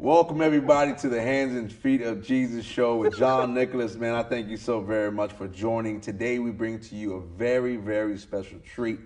Welcome 0.00 0.40
everybody 0.40 0.94
to 0.94 1.10
the 1.10 1.20
Hands 1.20 1.54
and 1.54 1.70
Feet 1.70 2.00
of 2.00 2.22
Jesus 2.22 2.64
show 2.64 2.96
with 2.96 3.18
John 3.18 3.52
Nicholas. 3.54 3.96
Man, 3.96 4.14
I 4.14 4.22
thank 4.22 4.48
you 4.48 4.56
so 4.56 4.80
very 4.80 5.12
much 5.12 5.30
for 5.30 5.46
joining. 5.46 6.00
Today 6.00 6.38
we 6.38 6.52
bring 6.52 6.80
to 6.80 6.96
you 6.96 7.16
a 7.16 7.20
very, 7.20 7.76
very 7.76 8.16
special 8.16 8.58
treat. 8.60 8.98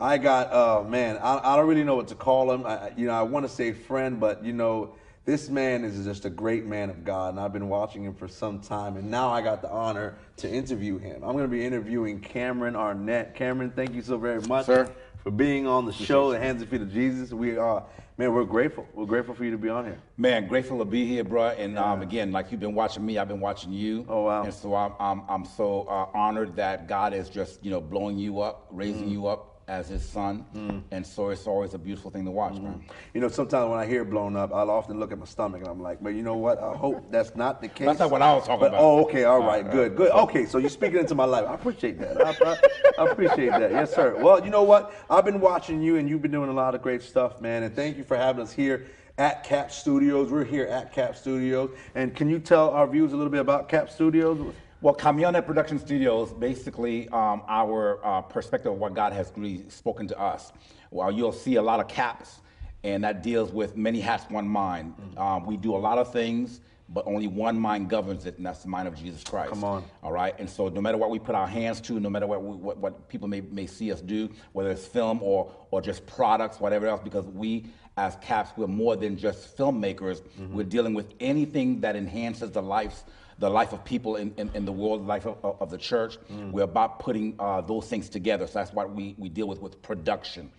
I 0.00 0.18
got, 0.18 0.52
uh, 0.52 0.82
man, 0.82 1.18
I, 1.18 1.52
I 1.52 1.56
don't 1.56 1.68
really 1.68 1.84
know 1.84 1.94
what 1.94 2.08
to 2.08 2.16
call 2.16 2.50
him. 2.50 2.66
I, 2.66 2.90
you 2.96 3.06
know, 3.06 3.12
I 3.12 3.22
want 3.22 3.46
to 3.46 3.48
say 3.48 3.72
friend, 3.72 4.18
but 4.18 4.44
you 4.44 4.52
know, 4.52 4.94
this 5.24 5.48
man 5.48 5.84
is 5.84 6.04
just 6.04 6.24
a 6.24 6.30
great 6.30 6.66
man 6.66 6.90
of 6.90 7.04
God, 7.04 7.34
and 7.34 7.40
I've 7.40 7.52
been 7.52 7.68
watching 7.68 8.02
him 8.02 8.12
for 8.12 8.26
some 8.26 8.58
time, 8.58 8.96
and 8.96 9.08
now 9.08 9.30
I 9.30 9.42
got 9.42 9.62
the 9.62 9.70
honor 9.70 10.16
to 10.38 10.50
interview 10.50 10.98
him. 10.98 11.22
I'm 11.22 11.36
going 11.36 11.44
to 11.44 11.48
be 11.48 11.64
interviewing 11.64 12.18
Cameron 12.18 12.74
Arnett. 12.74 13.36
Cameron, 13.36 13.70
thank 13.70 13.94
you 13.94 14.02
so 14.02 14.18
very 14.18 14.40
much, 14.40 14.66
Sir. 14.66 14.90
For 15.22 15.30
being 15.30 15.66
on 15.66 15.86
the 15.86 15.92
show, 15.92 16.30
the 16.32 16.38
Hands 16.38 16.60
and 16.60 16.70
Feet 16.70 16.80
of 16.82 16.92
Jesus. 16.92 17.32
We 17.32 17.56
are, 17.56 17.84
man, 18.18 18.32
we're 18.34 18.44
grateful. 18.44 18.86
We're 18.92 19.06
grateful 19.06 19.34
for 19.34 19.44
you 19.44 19.52
to 19.52 19.58
be 19.58 19.68
on 19.68 19.84
here. 19.84 19.98
Man, 20.16 20.48
grateful 20.48 20.78
to 20.78 20.84
be 20.84 21.06
here, 21.06 21.22
bro. 21.24 21.48
And 21.48 21.78
um, 21.78 22.02
again, 22.02 22.32
like 22.32 22.50
you've 22.50 22.60
been 22.60 22.74
watching 22.74 23.06
me, 23.06 23.18
I've 23.18 23.28
been 23.28 23.40
watching 23.40 23.72
you. 23.72 24.04
Oh, 24.08 24.22
wow. 24.24 24.42
And 24.44 24.52
so 24.52 24.74
I'm 24.74 24.92
I'm, 24.98 25.22
I'm 25.28 25.44
so 25.44 25.82
uh, 25.82 26.06
honored 26.12 26.56
that 26.56 26.88
God 26.88 27.14
is 27.14 27.28
just 27.28 27.64
you 27.64 27.70
know 27.70 27.80
blowing 27.80 28.18
you 28.18 28.40
up, 28.40 28.66
raising 28.70 29.08
Mm. 29.08 29.12
you 29.12 29.26
up 29.26 29.51
as 29.68 29.88
His 29.88 30.04
son. 30.04 30.44
Mm. 30.54 30.82
And 30.90 31.06
so 31.06 31.30
it's 31.30 31.46
always 31.46 31.74
a 31.74 31.78
beautiful 31.78 32.10
thing 32.10 32.24
to 32.24 32.30
watch, 32.30 32.54
man. 32.54 32.74
Mm. 32.74 32.92
You 33.14 33.20
know, 33.20 33.28
sometimes 33.28 33.70
when 33.70 33.78
I 33.78 33.86
hear 33.86 34.04
blown 34.04 34.36
up, 34.36 34.52
I'll 34.54 34.70
often 34.70 34.98
look 34.98 35.12
at 35.12 35.18
my 35.18 35.24
stomach 35.24 35.60
and 35.60 35.68
I'm 35.70 35.80
like, 35.82 36.02
but 36.02 36.10
you 36.10 36.22
know 36.22 36.36
what? 36.36 36.58
I 36.62 36.74
hope 36.74 37.10
that's 37.10 37.34
not 37.36 37.60
the 37.60 37.68
case. 37.68 37.86
That's 37.86 38.00
not 38.00 38.10
what 38.10 38.22
I 38.22 38.34
was 38.34 38.44
talking 38.46 38.60
But, 38.60 38.68
about. 38.68 38.80
Oh, 38.80 39.02
okay, 39.04 39.24
all 39.24 39.40
All 39.40 39.46
right, 39.48 39.64
right, 39.64 39.72
good, 39.72 39.96
good. 39.96 40.10
Okay, 40.12 40.46
so 40.46 40.58
you're 40.58 40.70
speaking 40.70 40.98
into 40.98 41.14
my 41.14 41.24
life. 41.24 41.46
I 41.48 41.54
appreciate 41.54 41.98
that. 42.00 42.20
I, 42.24 42.50
I- 42.50 42.58
I 42.98 43.06
appreciate 43.10 43.50
that. 43.50 43.70
Yes, 43.70 43.94
sir. 43.94 44.16
Well, 44.22 44.44
you 44.44 44.50
know 44.50 44.62
what? 44.62 44.92
I've 45.08 45.24
been 45.24 45.40
watching 45.40 45.80
you 45.82 45.96
and 45.96 46.08
you've 46.08 46.20
been 46.22 46.30
doing 46.30 46.50
a 46.50 46.52
lot 46.52 46.74
of 46.74 46.82
great 46.82 47.02
stuff, 47.02 47.40
man. 47.40 47.62
And 47.62 47.74
thank 47.74 47.96
you 47.96 48.04
for 48.04 48.16
having 48.18 48.42
us 48.42 48.52
here 48.52 48.86
at 49.18 49.44
Cap 49.44 49.72
Studios. 49.72 50.30
We're 50.30 50.44
here 50.44 50.66
at 50.66 50.92
Cap 50.92 51.16
Studios. 51.16 51.70
And 51.94 52.14
can 52.14 52.28
you 52.28 52.38
tell 52.38 52.68
our 52.70 52.86
viewers 52.86 53.12
a 53.12 53.16
little 53.16 53.30
bit 53.30 53.40
about 53.40 53.68
Cap 53.68 53.88
Studios? 53.90 54.54
Well, 54.82 54.94
Cameron 54.94 55.26
Arnett 55.26 55.46
Production 55.46 55.78
Studios, 55.78 56.32
basically 56.32 57.08
um, 57.10 57.42
our 57.46 58.04
uh, 58.04 58.20
perspective 58.22 58.72
of 58.72 58.78
what 58.78 58.94
God 58.94 59.12
has 59.12 59.32
really 59.36 59.62
spoken 59.68 60.08
to 60.08 60.18
us. 60.18 60.52
Well, 60.90 61.12
you'll 61.12 61.30
see 61.30 61.54
a 61.54 61.62
lot 61.62 61.78
of 61.78 61.86
caps, 61.86 62.40
and 62.82 63.04
that 63.04 63.22
deals 63.22 63.52
with 63.52 63.76
many 63.76 64.00
hats, 64.00 64.28
one 64.28 64.48
mind. 64.48 64.94
Um, 65.16 65.46
we 65.46 65.56
do 65.56 65.76
a 65.76 65.78
lot 65.78 65.98
of 65.98 66.12
things, 66.12 66.60
but 66.88 67.06
only 67.06 67.28
one 67.28 67.56
mind 67.60 67.90
governs 67.90 68.26
it, 68.26 68.38
and 68.38 68.44
that's 68.44 68.64
the 68.64 68.68
mind 68.68 68.88
of 68.88 68.96
Jesus 68.96 69.22
Christ. 69.22 69.50
Come 69.50 69.62
on. 69.62 69.84
All 70.02 70.10
right, 70.10 70.34
and 70.40 70.50
so 70.50 70.66
no 70.68 70.80
matter 70.80 70.98
what 70.98 71.10
we 71.10 71.20
put 71.20 71.36
our 71.36 71.46
hands 71.46 71.80
to, 71.82 72.00
no 72.00 72.10
matter 72.10 72.26
what 72.26 72.42
we, 72.42 72.56
what, 72.56 72.76
what 72.78 73.08
people 73.08 73.28
may, 73.28 73.40
may 73.40 73.68
see 73.68 73.92
us 73.92 74.00
do, 74.00 74.30
whether 74.50 74.72
it's 74.72 74.84
film 74.84 75.22
or 75.22 75.52
or 75.70 75.80
just 75.80 76.04
products, 76.06 76.58
whatever 76.58 76.88
else, 76.88 77.00
because 77.04 77.26
we 77.26 77.66
as 77.96 78.16
Caps 78.16 78.50
we're 78.56 78.66
more 78.66 78.96
than 78.96 79.16
just 79.16 79.56
filmmakers. 79.56 80.22
We're 80.50 80.64
dealing 80.64 80.94
with 80.94 81.12
anything 81.20 81.82
that 81.82 81.94
enhances 81.94 82.50
the 82.50 82.62
lives 82.62 83.04
the 83.38 83.48
life 83.48 83.72
of 83.72 83.84
people 83.84 84.16
in, 84.16 84.32
in, 84.36 84.50
in 84.54 84.64
the 84.64 84.72
world, 84.72 85.02
the 85.02 85.06
life 85.08 85.26
of, 85.26 85.56
of 85.60 85.70
the 85.70 85.78
church. 85.78 86.18
We're 86.30 86.62
about 86.62 86.98
putting 86.98 87.34
uh, 87.38 87.60
those 87.62 87.88
things 87.88 88.08
together. 88.08 88.46
So 88.46 88.54
that's 88.58 88.72
what 88.72 88.94
we, 88.94 89.14
we 89.18 89.28
deal 89.28 89.48
with 89.48 89.60
with 89.60 89.80
production. 89.82 90.50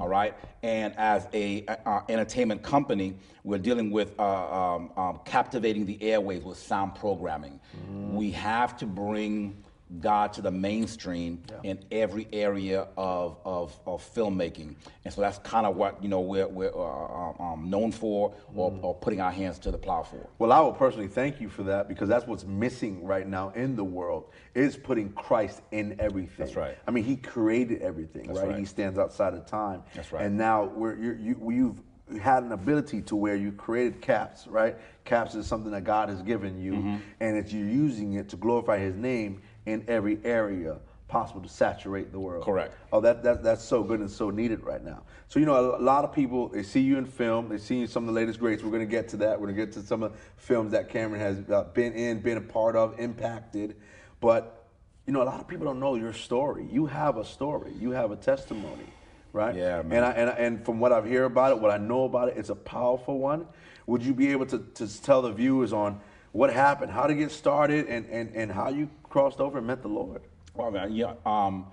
All 0.00 0.08
right, 0.08 0.34
and 0.62 0.94
as 0.96 1.28
a 1.32 1.64
uh, 1.66 2.00
entertainment 2.08 2.62
company, 2.62 3.14
we're 3.44 3.58
dealing 3.58 3.90
with 3.90 4.14
uh, 4.18 4.22
um, 4.22 4.92
um, 4.96 5.20
captivating 5.24 5.84
the 5.86 5.98
airwaves 5.98 6.44
with 6.44 6.58
sound 6.58 6.94
programming. 6.94 7.60
We 7.88 8.30
have 8.32 8.76
to 8.78 8.86
bring 8.86 9.61
God 10.00 10.32
to 10.34 10.42
the 10.42 10.50
mainstream 10.50 11.42
in 11.62 11.78
every 11.90 12.26
area 12.32 12.88
of, 12.96 13.36
of, 13.44 13.78
of 13.86 14.02
filmmaking. 14.14 14.74
And 15.04 15.12
so 15.12 15.20
that's 15.20 15.38
kind 15.38 15.66
of 15.66 15.76
what, 15.76 16.02
you 16.02 16.08
know, 16.08 16.20
we're, 16.20 16.48
we're 16.48 16.72
uh, 16.74 17.32
um, 17.42 17.68
known 17.68 17.92
for 17.92 18.34
or, 18.54 18.78
or 18.82 18.94
putting 18.94 19.20
our 19.20 19.30
hands 19.30 19.58
to 19.60 19.70
the 19.70 19.78
plow 19.78 20.02
for. 20.02 20.28
Well, 20.38 20.52
I 20.52 20.60
will 20.60 20.72
personally 20.72 21.08
thank 21.08 21.40
you 21.40 21.48
for 21.48 21.62
that 21.64 21.88
because 21.88 22.08
that's 22.08 22.26
what's 22.26 22.44
missing 22.44 23.04
right 23.04 23.26
now 23.26 23.50
in 23.50 23.76
the 23.76 23.84
world 23.84 24.30
is 24.54 24.76
putting 24.76 25.12
Christ 25.12 25.62
in 25.72 25.96
everything. 25.98 26.36
That's 26.38 26.56
right. 26.56 26.78
I 26.86 26.90
mean, 26.90 27.04
He 27.04 27.16
created 27.16 27.82
everything, 27.82 28.26
That's 28.28 28.38
right? 28.38 28.48
right. 28.50 28.58
He 28.58 28.64
stands 28.64 28.98
outside 28.98 29.34
of 29.34 29.46
time. 29.46 29.82
That's 29.94 30.12
right. 30.12 30.24
And 30.24 30.36
now 30.38 30.64
we're, 30.64 30.96
you're, 30.96 31.16
you, 31.18 31.50
you've 31.50 32.20
had 32.20 32.42
an 32.42 32.52
ability 32.52 33.00
to 33.00 33.16
where 33.16 33.36
you 33.36 33.52
created 33.52 34.02
caps, 34.02 34.46
right? 34.46 34.76
Caps 35.04 35.34
is 35.34 35.46
something 35.46 35.70
that 35.72 35.84
God 35.84 36.08
has 36.10 36.20
given 36.22 36.60
you, 36.60 36.72
Mm-hmm. 36.72 36.96
and 37.20 37.36
it's 37.38 37.52
you're 37.52 37.66
using 37.66 38.14
it 38.14 38.28
to 38.30 38.36
glorify 38.36 38.78
His 38.78 38.94
name 38.96 39.40
in 39.66 39.84
every 39.88 40.18
area 40.24 40.78
possible 41.12 41.42
to 41.42 41.48
saturate 41.48 42.10
the 42.10 42.18
world. 42.18 42.42
Correct. 42.42 42.74
Oh, 42.90 43.00
that, 43.02 43.22
that 43.22 43.42
that's 43.42 43.62
so 43.62 43.82
good 43.82 44.00
and 44.00 44.10
so 44.10 44.30
needed 44.30 44.64
right 44.64 44.82
now. 44.82 45.02
So 45.28 45.38
you 45.38 45.46
know, 45.46 45.76
a, 45.76 45.78
lot 45.78 46.04
of 46.04 46.12
people 46.12 46.48
they 46.48 46.62
see 46.62 46.80
you 46.80 46.96
in 46.96 47.04
film, 47.04 47.50
they 47.50 47.58
see 47.58 47.76
you 47.76 47.82
in 47.82 47.88
some 47.88 48.04
of 48.04 48.14
the 48.14 48.18
latest 48.18 48.40
greats. 48.40 48.62
We're 48.62 48.70
going 48.70 48.80
to 48.80 48.90
get 48.90 49.08
to 49.10 49.18
that. 49.18 49.38
We're 49.38 49.48
going 49.48 49.58
to 49.58 49.66
get 49.66 49.74
to 49.74 49.82
some 49.82 50.02
of 50.02 50.12
the 50.12 50.18
films 50.36 50.72
that 50.72 50.88
Cameron 50.88 51.20
has 51.20 51.50
uh, 51.50 51.64
been 51.74 51.92
in, 51.92 52.20
been 52.20 52.38
a 52.38 52.42
part 52.42 52.76
of, 52.76 52.98
impacted. 52.98 53.76
But 54.20 54.64
you 55.06 55.12
know, 55.12 55.22
a 55.22 55.24
lot 55.24 55.40
of 55.40 55.46
people 55.46 55.66
don't 55.66 55.80
know 55.80 55.96
your 55.96 56.14
story. 56.14 56.66
You 56.70 56.86
have 56.86 57.18
a 57.18 57.24
story. 57.24 57.72
You 57.78 57.90
have 57.90 58.10
a 58.10 58.16
testimony, 58.16 58.86
right? 59.34 59.54
Yeah, 59.54 59.82
man. 59.82 59.98
And 59.98 60.04
I, 60.04 60.10
and 60.12 60.30
I, 60.30 60.32
and 60.34 60.64
from 60.64 60.80
what 60.80 60.92
I've 60.92 61.06
heard 61.06 61.24
about 61.24 61.52
it, 61.52 61.58
what 61.58 61.70
I 61.70 61.76
know 61.76 62.04
about 62.04 62.28
it, 62.28 62.36
it's 62.38 62.50
a 62.50 62.54
powerful 62.54 63.18
one. 63.18 63.46
Would 63.86 64.02
you 64.02 64.14
be 64.14 64.28
able 64.28 64.46
to, 64.46 64.58
to 64.74 65.02
tell 65.02 65.22
the 65.22 65.32
viewers 65.32 65.72
on 65.72 66.00
what 66.30 66.52
happened, 66.52 66.90
how 66.90 67.06
to 67.06 67.14
get 67.14 67.30
started, 67.30 67.86
and, 67.88 68.06
and, 68.06 68.34
and 68.34 68.50
how 68.50 68.70
you 68.70 68.88
crossed 69.12 69.40
over 69.40 69.58
and 69.58 69.66
met 69.66 69.82
the 69.82 69.88
Lord? 69.88 70.22
Well, 70.54 70.88
yeah. 70.90 71.12
Um, 71.26 71.66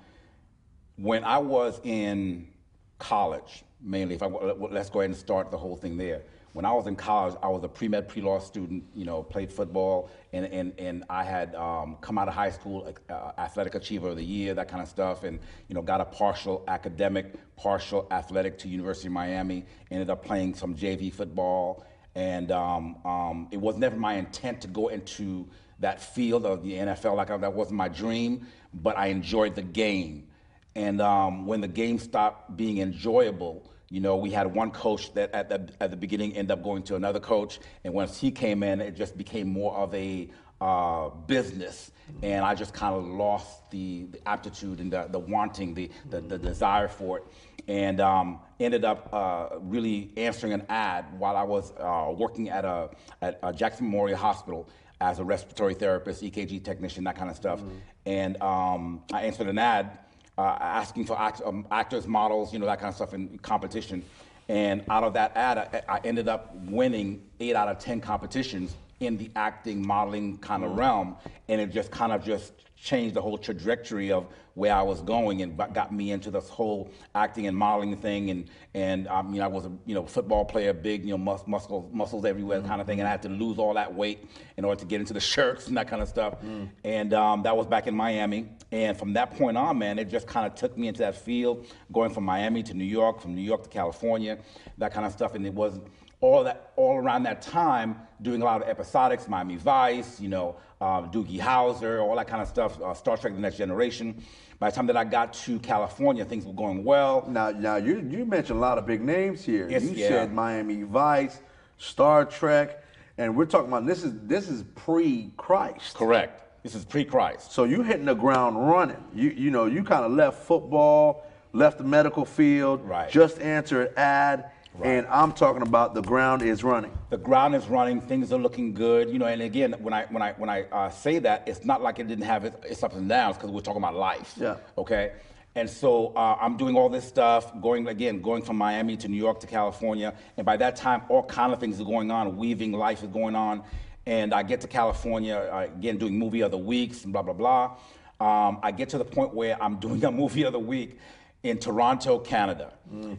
when 0.98 1.24
I 1.24 1.38
was 1.38 1.80
in 1.84 2.50
college, 2.98 3.64
mainly, 3.82 4.16
if 4.16 4.22
I 4.22 4.28
let- 4.28 4.74
let's 4.74 4.90
go 4.90 5.00
ahead 5.00 5.12
and 5.12 5.18
start 5.18 5.50
the 5.50 5.58
whole 5.58 5.78
thing 5.78 5.96
there. 5.96 6.24
When 6.52 6.66
I 6.66 6.74
was 6.74 6.88
in 6.88 6.98
college, 6.98 7.36
I 7.42 7.48
was 7.48 7.64
a 7.64 7.70
pre 7.70 7.88
med, 7.88 8.10
pre 8.10 8.22
law 8.22 8.40
student. 8.40 8.84
You 8.94 9.06
know, 9.06 9.24
played 9.24 9.54
football, 9.54 10.10
and 10.34 10.46
and 10.48 10.74
and 10.78 11.06
I 11.10 11.24
had 11.24 11.56
um, 11.56 11.98
come 12.02 12.18
out 12.18 12.28
of 12.28 12.34
high 12.34 12.50
school, 12.50 12.92
uh, 13.10 13.32
athletic 13.38 13.76
achiever 13.76 14.10
of 14.10 14.18
the 14.18 14.26
year, 14.26 14.54
that 14.56 14.68
kind 14.68 14.82
of 14.82 14.90
stuff, 14.90 15.24
and 15.24 15.40
you 15.70 15.76
know, 15.76 15.82
got 15.82 16.02
a 16.02 16.06
partial 16.06 16.64
academic, 16.68 17.26
partial 17.56 18.08
athletic 18.12 18.58
to 18.60 18.68
University 18.68 19.08
of 19.08 19.14
Miami. 19.14 19.64
Ended 19.92 20.10
up 20.10 20.26
playing 20.26 20.56
some 20.56 20.76
JV 20.76 21.14
football, 21.14 21.86
and 22.16 22.52
um, 22.52 22.98
um, 23.06 23.48
it 23.52 23.62
was 23.62 23.78
never 23.78 23.96
my 23.96 24.16
intent 24.16 24.60
to 24.62 24.68
go 24.68 24.90
into 24.90 25.48
that 25.80 26.02
field 26.02 26.46
of 26.46 26.64
the 26.64 26.74
NFL. 26.74 27.16
Like 27.16 27.28
that 27.28 27.54
wasn't 27.54 27.78
my 27.78 27.88
dream, 27.88 28.48
but 28.74 28.98
I 28.98 29.08
enjoyed 29.08 29.56
the 29.56 29.62
game. 29.62 30.28
And 30.76 31.02
um, 31.02 31.46
when 31.46 31.62
the 31.62 31.68
game 31.68 32.00
stopped 32.00 32.56
being 32.56 32.78
enjoyable, 32.78 33.70
you 33.90 34.00
know, 34.00 34.18
we 34.18 34.30
had 34.30 34.54
one 34.54 34.72
coach 34.72 35.14
that 35.16 35.34
at 35.34 35.50
the, 35.50 35.70
at 35.82 35.90
the 35.90 35.98
beginning 35.98 36.34
ended 36.36 36.52
up 36.52 36.64
going 36.64 36.84
to 36.84 36.96
another 36.96 37.20
coach, 37.20 37.60
and 37.84 37.94
once 37.94 38.20
he 38.20 38.30
came 38.30 38.62
in, 38.62 38.82
it 38.82 38.96
just 38.96 39.18
became 39.18 39.50
more 39.50 39.76
of 39.76 39.94
a 39.96 40.30
uh, 40.62 41.10
business, 41.10 41.92
and 42.22 42.46
I 42.46 42.54
just 42.54 42.74
kind 42.74 42.94
of 42.94 43.06
lost 43.06 43.72
the, 43.72 44.06
the 44.12 44.28
aptitude 44.28 44.80
and 44.80 44.94
the, 44.94 45.08
the 45.10 45.18
wanting, 45.18 45.74
the, 45.74 45.90
the, 46.10 46.22
the 46.22 46.38
desire 46.38 46.88
for 46.88 47.18
it, 47.18 47.24
and 47.68 48.00
um, 48.00 48.40
ended 48.60 48.86
up 48.86 49.10
uh, 49.12 49.58
really 49.60 50.12
answering 50.18 50.54
an 50.54 50.66
ad 50.70 51.06
while 51.18 51.36
I 51.36 51.44
was 51.44 51.72
uh, 51.80 52.14
working 52.16 52.50
at 52.50 52.66
a 52.66 52.90
at 53.22 53.40
a 53.42 53.54
Jackson 53.54 53.86
Memorial 53.86 54.18
Hospital 54.18 54.70
as 55.02 55.20
a 55.20 55.24
respiratory 55.24 55.74
therapist, 55.74 56.22
EKG 56.24 56.64
technician, 56.64 57.04
that 57.06 57.16
kind 57.16 57.30
of 57.30 57.36
stuff, 57.36 57.62
and 58.06 58.42
um, 58.42 59.04
I 59.14 59.24
answered 59.24 59.48
an 59.48 59.58
ad 59.58 60.00
uh, 60.40 60.58
asking 60.62 61.06
for 61.06 61.20
act, 61.20 61.42
um, 61.46 61.68
actors, 61.70 62.08
models, 62.08 62.54
you 62.54 62.60
know, 62.60 62.66
that 62.66 62.80
kind 62.80 62.90
of 62.90 62.96
stuff 62.96 63.14
in 63.14 63.38
competition. 63.40 64.04
And 64.48 64.84
out 64.90 65.04
of 65.04 65.14
that 65.14 65.36
ad, 65.36 65.58
I, 65.58 65.98
I 65.98 66.00
ended 66.06 66.30
up 66.30 66.56
winning 66.56 67.29
eight 67.40 67.56
out 67.56 67.68
of 67.68 67.80
10 67.80 68.02
competitions 68.02 68.76
in 69.00 69.18
the 69.18 69.32
acting, 69.36 69.86
modeling 69.86 70.38
kind 70.40 70.64
of 70.64 70.72
mm-hmm. 70.72 70.80
realm. 70.80 71.16
And 71.48 71.62
it 71.62 71.72
just 71.72 71.92
kind 71.92 72.12
of 72.12 72.24
just 72.24 72.54
changed 72.76 73.16
the 73.16 73.22
whole 73.22 73.38
trajectory 73.38 74.12
of 74.12 74.28
where 74.56 74.74
I 74.74 74.82
was 74.82 75.02
going 75.02 75.42
and 75.42 75.58
got- 75.58 75.94
me 75.94 76.12
into 76.12 76.32
this 76.32 76.50
whole 76.50 76.92
acting 77.16 77.48
and 77.48 77.56
modeling 77.56 77.96
thing. 77.98 78.30
And, 78.30 78.50
and 78.74 79.08
I 79.08 79.22
mean, 79.22 79.42
I 79.42 79.48
was 79.48 79.66
a, 79.66 79.72
you 79.86 79.96
know, 79.96 80.06
football 80.06 80.44
player, 80.44 80.74
big, 80.74 81.04
you 81.06 81.12
know, 81.12 81.18
mus- 81.18 81.48
muscles, 81.48 81.90
muscles 81.94 82.26
everywhere 82.26 82.62
kind 82.62 82.82
of 82.82 82.88
thing. 82.88 83.00
And 83.00 83.08
I 83.08 83.16
mm-hmm. 83.16 83.30
had 83.30 83.38
to 83.38 83.44
lose 83.46 83.58
all 83.58 83.74
that 83.76 83.94
weight 83.94 84.26
in 84.58 84.66
order 84.66 84.80
to 84.80 84.86
get 84.86 85.00
into 85.00 85.14
the 85.14 85.20
shirts 85.20 85.68
and 85.68 85.78
that 85.78 85.88
kind 85.88 86.02
of 86.02 86.10
stuff. 86.10 86.42
Mm. 86.42 86.70
And 86.84 87.14
um, 87.14 87.44
that 87.44 87.56
was 87.56 87.68
back 87.68 87.88
in 87.88 87.96
Miami. 87.96 88.50
And 88.72 88.98
from 88.98 89.14
that 89.14 89.32
point 89.38 89.58
on, 89.58 89.78
man, 89.78 89.98
it 89.98 90.10
just 90.10 90.28
kind 90.28 90.46
of 90.46 90.56
took 90.56 90.78
me 90.78 90.90
into 90.90 91.00
that 91.00 91.16
field, 91.16 91.66
going 91.94 92.14
from 92.14 92.26
Miami 92.26 92.64
to 92.64 92.74
New 92.74 92.84
York, 92.84 93.22
from 93.22 93.36
New 93.36 93.42
York 93.42 93.64
to 93.64 93.70
California, 93.70 94.38
that 94.78 94.94
kind 94.94 95.06
of 95.06 95.14
stuff. 95.14 95.36
And 95.36 95.46
it 95.46 95.54
was 95.54 95.80
all 96.22 96.44
that, 96.44 96.72
all 96.76 96.98
around 96.98 97.24
that 97.24 97.42
time, 97.42 97.96
doing 98.22 98.42
a 98.42 98.46
lot 98.46 98.62
of 98.62 98.78
episodics, 98.78 99.28
Miami 99.28 99.56
Vice, 99.56 100.20
you 100.20 100.28
know, 100.30 100.56
um, 100.82 101.10
Doogie 101.12 101.40
Howser, 101.40 102.02
all 102.02 102.16
that 102.16 102.28
kind 102.28 102.42
of 102.42 102.48
stuff, 102.48 102.80
uh, 102.82 102.94
Star 102.94 103.18
Trek: 103.18 103.34
The 103.34 103.40
Next 103.40 103.58
Generation. 103.58 104.22
By 104.60 104.70
the 104.70 104.76
time 104.76 104.88
that 104.88 104.98
I 104.98 105.06
got 105.06 105.34
to 105.46 105.58
California, 105.60 106.26
things 106.26 106.46
were 106.46 106.54
going 106.54 106.84
well. 106.84 107.26
Now, 107.30 107.52
now 107.52 107.78
you 107.78 108.06
you 108.10 108.26
mentioned 108.26 108.58
a 108.58 108.62
lot 108.62 108.78
of 108.78 108.86
big 108.86 109.02
names 109.02 109.44
here. 109.44 109.70
Yes, 109.70 109.84
you 109.84 109.92
yeah. 109.92 110.10
said 110.10 110.34
Miami 110.34 110.84
Vice, 110.84 111.40
Star 111.78 112.26
Trek, 112.26 112.84
and 113.18 113.36
we're 113.38 113.46
talking 113.46 113.70
about 113.70 113.86
this 113.86 114.04
is 114.04 114.14
this 114.24 114.50
is 114.50 114.64
pre-Christ. 114.76 115.96
Correct. 115.96 116.44
This 116.64 116.76
is 116.76 116.84
pre-Christ. 116.84 117.54
So 117.54 117.64
you 117.64 117.84
hitting 117.84 118.06
the 118.06 118.14
ground 118.14 118.68
running. 118.70 119.02
You 119.14 119.30
you 119.30 119.50
know 119.52 119.66
you 119.66 119.84
kind 119.84 120.04
of 120.04 120.12
left 120.12 120.44
football, 120.44 121.26
left 121.54 121.78
the 121.78 121.86
medical 121.86 122.26
field, 122.26 122.82
Right. 122.84 123.10
just 123.10 123.40
answered 123.40 123.94
ad, 123.96 124.52
and 124.84 125.08
I'm 125.08 125.32
talking 125.32 125.62
about 125.62 125.94
the 125.94 126.02
ground 126.02 126.42
is 126.42 126.64
running. 126.64 126.92
the 127.10 127.18
ground 127.18 127.56
is 127.56 127.68
running, 127.68 128.02
things 128.02 128.32
are 128.32 128.38
looking 128.38 128.74
good, 128.74 129.10
you 129.10 129.20
know. 129.20 129.26
And 129.26 129.42
again, 129.42 129.74
when 129.80 129.94
I 129.94 130.06
when 130.06 130.22
I 130.22 130.34
when 130.34 130.50
I 130.50 130.64
uh, 130.64 130.90
say 130.90 131.20
that, 131.20 131.48
it's 131.48 131.66
not 131.66 131.82
like 131.82 132.00
it 132.00 132.08
didn't 132.08 132.26
have 132.26 132.46
its, 132.46 132.66
its 132.66 132.84
ups 132.84 132.96
and 132.96 133.10
downs 133.10 133.38
because 133.38 133.52
we're 133.52 133.62
talking 133.62 133.82
about 133.82 133.96
life. 133.96 134.34
Yeah. 134.38 134.58
Okay. 134.78 135.14
And 135.56 135.70
so 135.70 136.14
uh, 136.16 136.38
I'm 136.40 136.58
doing 136.58 136.76
all 136.78 136.90
this 136.90 137.06
stuff, 137.08 137.60
going 137.60 137.88
again, 137.88 138.22
going 138.22 138.44
from 138.44 138.56
Miami 138.58 138.96
to 138.98 139.08
New 139.08 139.18
York 139.18 139.40
to 139.40 139.48
California, 139.48 140.14
and 140.38 140.46
by 140.46 140.58
that 140.58 140.76
time, 140.76 141.02
all 141.10 141.24
kind 141.24 141.52
of 141.52 141.60
things 141.60 141.82
are 141.82 141.86
going 141.86 142.12
on. 142.12 142.38
Weaving 142.38 142.72
life 142.72 143.04
is 143.04 143.10
going 143.10 143.36
on, 143.36 143.64
and 144.06 144.34
I 144.34 144.44
get 144.44 144.62
to 144.62 144.68
California 144.68 145.36
uh, 145.36 145.68
again, 145.76 145.98
doing 145.98 146.18
movie 146.18 146.42
of 146.42 146.52
the 146.52 146.58
weeks 146.58 147.04
and 147.04 147.12
blah 147.12 147.24
blah 147.24 147.34
blah. 147.34 147.78
Um, 148.22 148.60
I 148.62 148.72
get 148.72 148.90
to 148.90 148.98
the 148.98 149.06
point 149.06 149.34
where 149.34 149.62
I'm 149.62 149.80
doing 149.80 150.04
a 150.06 150.12
movie 150.12 150.44
of 150.44 150.54
the 150.54 150.60
week 150.60 151.00
in 151.44 151.58
Toronto, 151.58 152.20
Canada. 152.20 152.74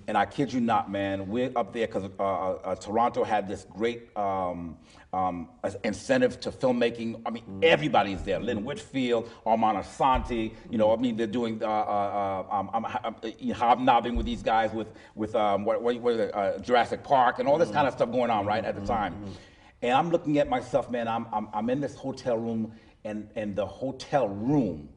And 0.08 0.18
I 0.18 0.26
kid 0.26 0.52
you 0.52 0.60
not, 0.60 0.90
man, 0.90 1.28
we're 1.28 1.52
up 1.56 1.72
there 1.72 1.86
because 1.86 2.10
uh, 2.18 2.22
uh, 2.22 2.74
Toronto 2.74 3.24
had 3.24 3.48
this 3.48 3.64
great 3.70 4.14
um, 4.16 4.76
um, 5.12 5.48
incentive 5.84 6.38
to 6.40 6.50
filmmaking. 6.50 7.22
I 7.24 7.30
mean, 7.30 7.44
everybody's 7.62 8.22
there. 8.22 8.40
Lynn 8.40 8.64
Whitfield, 8.64 9.30
Armand 9.46 9.78
Assante. 9.78 10.52
You 10.68 10.76
know, 10.76 10.92
I 10.92 10.96
mean, 10.96 11.16
they're 11.16 11.26
doing 11.26 11.62
uh, 11.62 11.66
uh, 11.66 12.46
uh, 12.50 12.54
um, 12.54 12.70
I'm, 12.74 12.84
I'm, 12.84 13.14
uh, 13.22 13.54
hobnobbing 13.54 14.16
with 14.16 14.26
these 14.26 14.42
guys 14.42 14.72
with 14.72 14.88
with 15.14 15.34
um, 15.34 15.64
what, 15.64 15.80
what, 15.80 15.98
what 16.00 16.14
it, 16.14 16.34
uh, 16.34 16.58
Jurassic 16.58 17.02
Park 17.02 17.38
and 17.38 17.48
all 17.48 17.58
this 17.58 17.70
kind 17.70 17.86
of 17.86 17.94
stuff 17.94 18.10
going 18.10 18.30
on 18.30 18.44
right 18.44 18.64
at 18.64 18.74
the 18.74 18.84
time. 18.84 19.14
And 19.82 19.92
I'm 19.92 20.10
looking 20.10 20.38
at 20.38 20.48
myself, 20.48 20.90
man. 20.90 21.08
I'm, 21.08 21.26
I'm, 21.32 21.48
I'm 21.54 21.70
in 21.70 21.80
this 21.80 21.94
hotel 21.94 22.36
room, 22.36 22.74
and, 23.04 23.30
and 23.34 23.56
the 23.56 23.64
hotel 23.64 24.28
room 24.28 24.90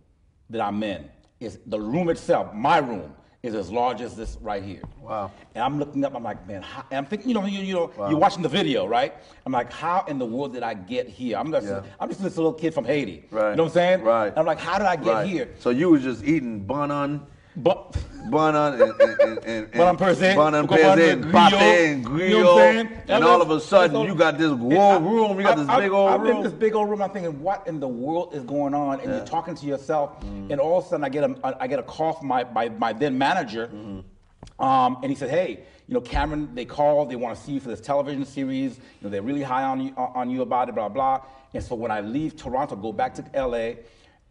that 0.49 0.61
I'm 0.61 0.83
in 0.83 1.09
is 1.43 1.59
the 1.65 1.79
room 1.79 2.09
itself, 2.09 2.53
my 2.53 2.77
room, 2.77 3.13
is 3.43 3.55
as 3.55 3.69
large 3.69 3.99
as 3.99 4.15
this 4.15 4.37
right 4.41 4.63
here. 4.63 4.81
Wow. 5.01 5.29
And 5.53 5.61
I'm 5.63 5.77
looking 5.77 6.05
up, 6.05 6.15
I'm 6.15 6.23
like, 6.23 6.47
man, 6.47 6.61
how, 6.61 6.85
I'm 6.91 7.05
thinking, 7.05 7.27
you 7.27 7.33
know, 7.33 7.45
you, 7.45 7.59
you 7.59 7.73
know, 7.73 7.91
you're 8.09 8.17
watching 8.17 8.41
the 8.41 8.47
video, 8.47 8.85
right? 8.87 9.13
I'm 9.45 9.51
like, 9.51 9.69
how 9.71 10.05
in 10.07 10.17
the 10.17 10.25
world 10.25 10.53
did 10.53 10.63
I 10.63 10.73
get 10.73 11.09
here? 11.09 11.37
I'm 11.37 11.51
just, 11.51 11.67
Yeah. 11.67 11.81
I'm 11.99 12.07
just 12.07 12.23
this 12.23 12.37
little 12.37 12.53
kid 12.53 12.73
from 12.73 12.85
Haiti. 12.85 13.25
Right. 13.29 13.49
You 13.51 13.57
know 13.57 13.63
what 13.63 13.69
I'm 13.71 13.73
saying? 13.73 14.01
Right. 14.03 14.27
And 14.27 14.37
I'm 14.37 14.45
like, 14.45 14.59
how 14.59 14.77
did 14.77 14.87
I 14.87 14.95
get 14.95 15.11
Right. 15.11 15.27
here? 15.27 15.49
So 15.59 15.71
you 15.71 15.89
was 15.89 16.01
just 16.03 16.23
eating 16.23 16.61
bun 16.61 16.89
on, 16.89 17.27
But 17.55 17.95
bun 18.31 18.55
on, 18.55 18.81
and, 18.81 19.01
and, 19.01 19.19
and, 19.21 19.39
and 19.45 19.71
Bun 19.71 19.87
on 19.89 19.97
Perse, 19.97 20.19
bun 20.19 20.55
on 20.55 20.65
go 20.65 20.75
on 20.75 20.97
Perse, 20.97 20.99
to 20.99 21.11
and 21.11 21.25
griot, 21.25 22.29
you 22.29 22.39
know 22.41 22.55
what 22.55 22.63
I'm 22.63 22.73
griot, 22.73 22.73
saying? 22.73 22.87
and 22.87 23.09
And 23.09 23.23
all 23.23 23.41
of 23.41 23.51
a 23.51 23.59
sudden 23.59 23.95
so- 23.95 24.03
you 24.05 24.15
got 24.15 24.37
this 24.39 24.49
whole 24.49 24.73
I- 24.79 24.97
room, 24.97 25.37
you 25.37 25.43
got 25.43 25.57
this 25.57 25.67
I- 25.69 25.79
big 25.81 25.91
I- 25.91 25.95
old 25.95 26.11
I'm 26.11 26.21
room. 26.21 26.37
in 26.37 26.43
this 26.43 26.53
big 26.53 26.73
old 26.73 26.89
room. 26.89 27.01
I'm 27.03 27.11
thinking, 27.11 27.41
what 27.43 27.67
in 27.67 27.79
the 27.79 27.87
world 27.87 28.33
is 28.33 28.43
going 28.43 28.73
on? 28.73 29.01
And 29.01 29.11
you're 29.11 29.25
talking 29.25 29.53
to 29.55 29.65
yourself, 29.67 30.19
Mm. 30.21 30.51
and 30.51 30.59
all 30.59 30.79
of 30.79 30.85
a 30.85 30.87
sudden 30.87 31.03
I 31.03 31.09
get 31.09 31.23
a 31.29 31.35
I 31.61 31.67
get 31.67 31.77
a 31.79 31.83
call 31.83 32.13
from 32.13 32.27
my 32.27 32.43
my, 32.45 32.69
my 32.69 32.91
then 32.93 33.17
manager, 33.17 33.67
Mm-hmm. 33.67 34.63
um, 34.63 34.97
and 35.03 35.11
he 35.11 35.15
said, 35.15 35.29
hey, 35.29 35.59
you 35.87 35.93
know, 35.93 36.01
Cameron, 36.01 36.49
they 36.55 36.65
called, 36.65 37.09
they 37.11 37.15
want 37.17 37.37
to 37.37 37.43
see 37.43 37.51
you 37.51 37.59
for 37.59 37.69
this 37.69 37.81
television 37.81 38.25
series. 38.25 38.77
You 38.77 38.83
know, 39.03 39.09
they're 39.09 39.21
really 39.21 39.43
high 39.43 39.63
on 39.63 39.79
you 39.79 39.93
on 39.95 40.29
you 40.31 40.41
about 40.41 40.69
it, 40.69 40.75
blah 40.75 40.89
blah. 40.89 41.21
And 41.53 41.63
so 41.63 41.75
when 41.75 41.91
I 41.91 42.01
leave 42.01 42.35
Toronto, 42.35 42.75
go 42.75 42.91
back 42.91 43.13
to 43.15 43.23
L.A. 43.35 43.77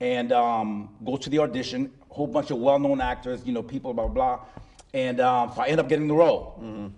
and 0.03 0.33
um, 0.33 0.89
go 1.05 1.17
to 1.17 1.31
the 1.31 1.39
audition, 1.39 1.91
a 2.11 2.15
whole 2.15 2.27
bunch 2.27 2.51
of 2.51 2.59
well-known 2.59 3.01
actors, 3.01 3.41
you 3.47 3.53
know, 3.53 3.63
people, 3.63 3.95
blah 3.95 4.09
blah. 4.09 4.37
blah. 4.37 4.45
And 4.93 5.21
um, 5.21 5.53
so 5.55 5.63
I 5.63 5.67
end 5.69 5.81
up 5.81 5.89
getting 5.89 6.09
the 6.09 6.15
role 6.15 6.91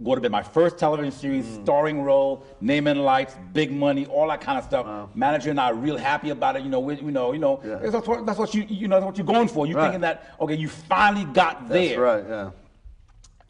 go 0.00 0.14
to 0.14 0.20
bed. 0.20 0.30
My 0.30 0.44
first 0.44 0.78
television 0.78 1.10
series, 1.10 1.44
starring 1.64 2.02
role, 2.02 2.44
name 2.60 2.86
and 2.86 3.02
lights, 3.02 3.34
big 3.52 3.72
money, 3.72 4.06
all 4.06 4.28
that 4.28 4.40
kind 4.40 4.56
of 4.56 4.62
stuff. 4.62 4.86
Manager 5.16 5.50
and 5.50 5.60
I 5.60 5.70
are 5.70 5.74
real 5.74 5.96
happy 5.96 6.30
about 6.30 6.54
it. 6.54 6.62
You 6.62 6.68
know, 6.68 6.78
we, 6.78 6.94
you 7.00 7.10
know, 7.10 7.32
you 7.32 7.40
know. 7.40 7.60
Yeah. 7.64 7.90
That's, 7.90 8.06
what, 8.06 8.24
that's 8.24 8.38
what 8.38 8.54
you, 8.54 8.62
you 8.68 8.86
know, 8.86 8.96
that's 8.96 9.06
what 9.06 9.16
you're 9.18 9.26
going 9.26 9.48
for. 9.48 9.66
You're 9.66 9.76
Right. 9.76 9.86
thinking 9.86 10.02
that 10.02 10.36
okay, 10.40 10.54
you 10.54 10.68
finally 10.68 11.24
got 11.24 11.68
there. 11.68 11.88
That's 11.88 11.98
right, 11.98 12.24
yeah. 12.28 12.50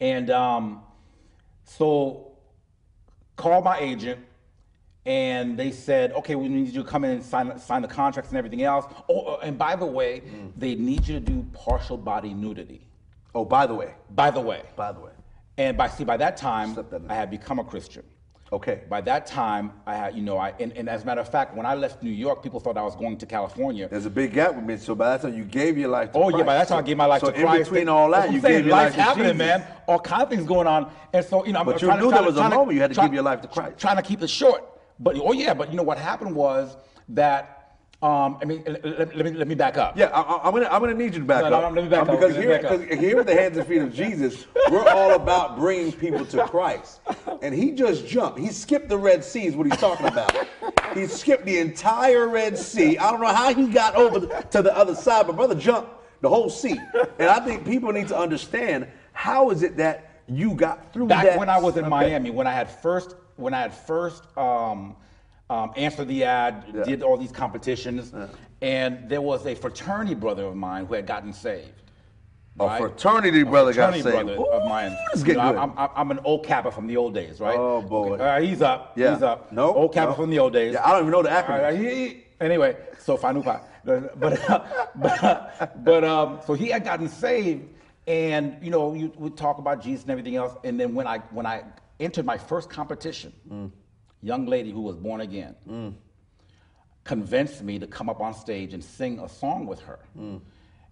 And 0.01 0.31
um, 0.31 0.81
so 1.65 2.31
called 3.35 3.63
my 3.63 3.77
agent, 3.77 4.19
and 5.05 5.57
they 5.57 5.71
said, 5.71 6.11
okay, 6.13 6.35
we 6.35 6.47
need 6.49 6.67
you 6.67 6.83
to 6.83 6.89
come 6.89 7.03
in 7.03 7.11
and 7.11 7.23
sign 7.23 7.57
sign 7.59 7.81
the 7.81 7.87
contracts 7.87 8.29
and 8.31 8.37
everything 8.37 8.63
else. 8.63 8.85
Oh, 9.07 9.21
uh, 9.35 9.39
and 9.43 9.57
by 9.57 9.75
the 9.75 9.85
way, 9.85 10.21
they 10.57 10.75
need 10.75 11.07
you 11.07 11.15
to 11.15 11.19
do 11.19 11.45
partial 11.53 11.97
body 11.97 12.33
nudity. 12.33 12.85
Oh, 13.33 13.45
by 13.45 13.65
the 13.67 13.75
way, 13.75 13.93
By 14.11 14.31
the 14.31 14.41
way, 14.41 14.63
by 14.75 14.91
the 14.91 14.99
way, 14.99 15.11
and 15.57 15.77
by 15.77 15.87
see 15.87 16.03
by 16.03 16.17
that 16.17 16.35
time, 16.37 16.73
that. 16.75 17.01
I 17.09 17.13
had 17.15 17.29
become 17.29 17.59
a 17.59 17.63
Christian. 17.63 18.03
okay. 18.51 18.81
By 18.89 19.01
that 19.01 19.27
time, 19.27 19.71
I 19.85 19.95
had, 19.95 20.15
you 20.15 20.21
know, 20.23 20.37
I 20.37 20.53
and, 20.59 20.73
and 20.73 20.89
as 20.89 21.03
a 21.03 21.05
matter 21.05 21.21
of 21.21 21.29
fact, 21.29 21.55
when 21.55 21.65
I 21.65 21.75
left 21.75 22.01
New 22.03 22.09
York, 22.11 22.41
people 22.43 22.59
thought 22.59 22.75
I 22.77 22.81
was 22.81 22.95
going 22.95 23.17
to 23.19 23.25
California. 23.25 23.87
There's 23.87 24.07
a 24.07 24.09
big 24.09 24.33
gap 24.33 24.55
with 24.55 24.65
me. 24.65 24.77
So 24.77 24.95
by 24.95 25.09
that 25.11 25.21
time 25.21 25.35
you 25.37 25.43
gave 25.45 25.77
your 25.77 25.89
life 25.89 26.11
to 26.11 26.17
Oh 26.17 26.23
Christ. 26.23 26.37
yeah, 26.39 26.43
by 26.43 26.55
that 26.55 26.67
time 26.67 26.79
I 26.79 26.81
gave 26.81 26.97
my 26.97 27.05
life 27.05 27.21
so 27.21 27.27
to 27.31 27.33
Christ. 27.33 27.47
So 27.51 27.55
in 27.57 27.63
between 27.63 27.89
all 27.89 28.09
that, 28.11 28.33
you 28.33 28.41
saying, 28.41 28.57
gave 28.57 28.65
your 28.65 28.75
life 28.75 28.95
to 28.95 29.01
happening, 29.01 29.25
Jesus. 29.27 29.37
man. 29.37 29.65
All 29.87 29.99
kind 29.99 30.23
of 30.23 30.29
things 30.29 30.45
going 30.45 30.67
on, 30.67 30.91
and 31.13 31.23
so 31.25 31.45
you 31.45 31.53
know, 31.53 31.59
I'm 31.61 31.65
But 31.67 31.81
you 31.81 31.87
trying 31.87 31.99
to- 31.99 32.05
knew 32.05 32.11
there 32.11 32.19
to- 32.21 32.25
was 32.25 32.35
a 32.35 32.39
trying 32.39 32.51
to- 32.51 32.57
moment 32.57 32.75
you 32.75 32.81
had 32.81 32.89
to 32.89 32.95
try- 32.95 33.05
give 33.05 33.13
your 33.13 33.23
life 33.23 33.41
to 33.41 33.47
Christ. 33.47 33.77
Trying 33.77 33.97
to 33.97 34.01
keep 34.03 34.21
it 34.23 34.29
short, 34.29 34.63
but 34.99 35.15
oh 35.17 35.31
yeah, 35.31 35.53
but 35.53 35.69
you 35.71 35.77
know 35.77 35.83
what 35.83 35.97
happened 35.97 36.35
was 36.35 36.75
that. 37.09 37.55
Um, 38.01 38.37
I 38.41 38.45
mean, 38.45 38.63
let, 38.65 38.85
let- 38.85 39.13
let 39.17 39.25
me 39.25 39.31
let 39.33 39.45
me 39.49 39.55
back 39.55 39.77
up. 39.77 39.97
Yeah, 39.97 40.05
I, 40.05 40.47
I'm 40.47 40.53
gonna 40.53 40.69
I'm 40.71 40.79
gonna 40.79 40.93
need 40.93 41.13
you 41.15 41.19
to 41.19 41.25
back 41.25 41.43
No, 41.43 41.49
no, 41.49 41.55
up. 41.57 41.73
no, 41.73 41.81
let 41.81 41.83
me 41.83 41.89
back 41.89 42.03
Um, 42.03 42.09
up, 42.11 42.19
because 42.21 42.33
here, 42.37 42.57
because 42.57 42.97
here 42.97 43.17
with 43.17 43.27
the 43.27 43.35
hands 43.35 43.57
and 43.57 43.67
feet 43.67 43.81
of 43.81 43.93
Jesus, 43.93 44.45
we're 44.71 44.87
all 44.87 45.15
about 45.15 45.57
bringing 45.57 45.91
people 45.91 46.23
to 46.27 46.47
Christ. 46.47 47.01
And 47.41 47.53
he 47.53 47.71
just 47.71 48.07
jumped. 48.07 48.39
He 48.39 48.51
skipped 48.51 48.87
the 48.87 48.97
Red 48.97 49.21
Sea. 49.21 49.47
Is 49.47 49.55
what 49.57 49.65
he's 49.67 49.75
talking 49.81 50.05
about. 50.05 50.33
he 50.93 51.07
skipped 51.07 51.43
the 51.45 51.57
entire 51.59 52.29
Red 52.29 52.57
Sea. 52.57 52.97
I 52.97 53.11
don't 53.11 53.19
know 53.19 53.33
how 53.33 53.53
he 53.53 53.67
got 53.67 53.95
over 53.95 54.21
to 54.43 54.61
the 54.61 54.73
other 54.77 54.95
side, 54.95 55.27
but 55.27 55.35
brother 55.35 55.55
jumped 55.55 55.91
the 56.21 56.29
whole 56.29 56.49
sea. 56.49 56.79
And 57.19 57.29
I 57.29 57.41
think 57.41 57.65
people 57.65 57.91
need 57.91 58.07
to 58.07 58.17
understand 58.17 58.87
how 59.11 59.49
is 59.49 59.61
it 59.61 59.75
that 59.75 60.21
you 60.29 60.53
got 60.53 60.93
through 60.93 61.07
back 61.07 61.25
that. 61.25 61.37
when 61.37 61.49
I 61.49 61.59
was 61.59 61.75
in 61.75 61.81
Okay. 61.83 61.89
Miami, 61.89 62.29
when 62.29 62.47
I 62.47 62.53
had 62.53 62.69
first 62.69 63.15
when 63.39 63.53
I 63.53 63.61
had 63.61 63.73
first 63.73 64.23
um, 64.37 64.95
um, 65.49 65.71
answered 65.75 66.07
the 66.07 66.23
ad, 66.25 66.65
Yeah. 66.73 66.83
did 66.83 67.03
all 67.03 67.17
these 67.17 67.31
competitions, 67.31 68.13
and 68.61 69.09
there 69.09 69.21
was 69.21 69.45
a 69.45 69.55
fraternity 69.55 70.13
brother 70.15 70.45
of 70.45 70.55
mine 70.55 70.85
who 70.85 70.93
had 70.93 71.07
gotten 71.07 71.33
saved. 71.33 71.71
A 72.59 72.65
right? 72.65 72.81
fraternity 72.81 73.43
brother 73.43 73.71
got 73.73 73.93
fraternity 73.93 74.01
saved. 74.25 74.35
brother 74.37 74.51
of 74.51 74.67
mine. 74.67 74.97
Let's 75.07 75.23
get 75.23 75.37
know, 75.37 75.51
good. 75.53 75.57
I'm, 75.59 75.71
I'm, 75.77 75.89
I'm 75.95 76.11
an 76.11 76.19
old 76.25 76.45
Kappa 76.45 76.71
from 76.71 76.87
the 76.87 76.97
old 76.97 77.13
days, 77.13 77.39
right? 77.39 77.57
Oh, 77.57 77.81
boy. 77.81 78.15
Okay. 78.15 78.47
He's 78.47 78.61
up. 78.61 78.93
Yeah. 78.97 79.13
He's 79.13 79.23
up. 79.23 79.51
No, 79.53 79.73
Old 79.73 79.93
Kappa 79.93 80.11
no. 80.11 80.15
from 80.15 80.29
the 80.29 80.39
old 80.39 80.51
days. 80.51 80.73
Yeah, 80.73 80.85
I 80.85 80.91
don't 80.91 81.01
even 81.01 81.11
know 81.11 81.23
the 81.23 81.29
acronym. 81.29 81.49
All 81.51 81.61
right, 81.61 81.79
he- 81.79 82.07
he- 82.07 82.23
anyway, 82.41 82.75
so 82.99 83.17
Fanupa. 83.17 83.61
But, 83.85 84.19
but, 84.95 85.83
but 85.83 86.03
um, 86.03 86.39
so 86.45 86.53
he 86.53 86.67
had 86.67 86.83
gotten 86.83 87.07
saved, 87.07 87.65
and 88.07 88.57
you 88.61 88.71
know, 88.71 88.93
you 88.93 89.13
would 89.17 89.37
talk 89.37 89.57
about 89.57 89.81
Jesus 89.81 90.01
and 90.03 90.11
everything 90.11 90.35
else. 90.35 90.53
And 90.65 90.77
then 90.77 90.93
when 90.93 91.07
I 91.07 91.19
when 91.31 91.45
I 91.45 91.63
entered 91.99 92.25
my 92.25 92.37
first 92.37 92.69
competition, 92.69 93.33
Mm. 93.49 93.71
young 94.21 94.45
lady 94.45 94.71
who 94.71 94.81
was 94.81 94.95
born 94.95 95.21
again 95.21 95.55
convinced 97.03 97.63
me 97.63 97.79
to 97.79 97.87
come 97.87 98.09
up 98.09 98.19
on 98.21 98.33
stage 98.33 98.73
and 98.73 98.83
sing 98.83 99.19
a 99.19 99.27
song 99.27 99.65
with 99.65 99.79
her. 99.81 99.99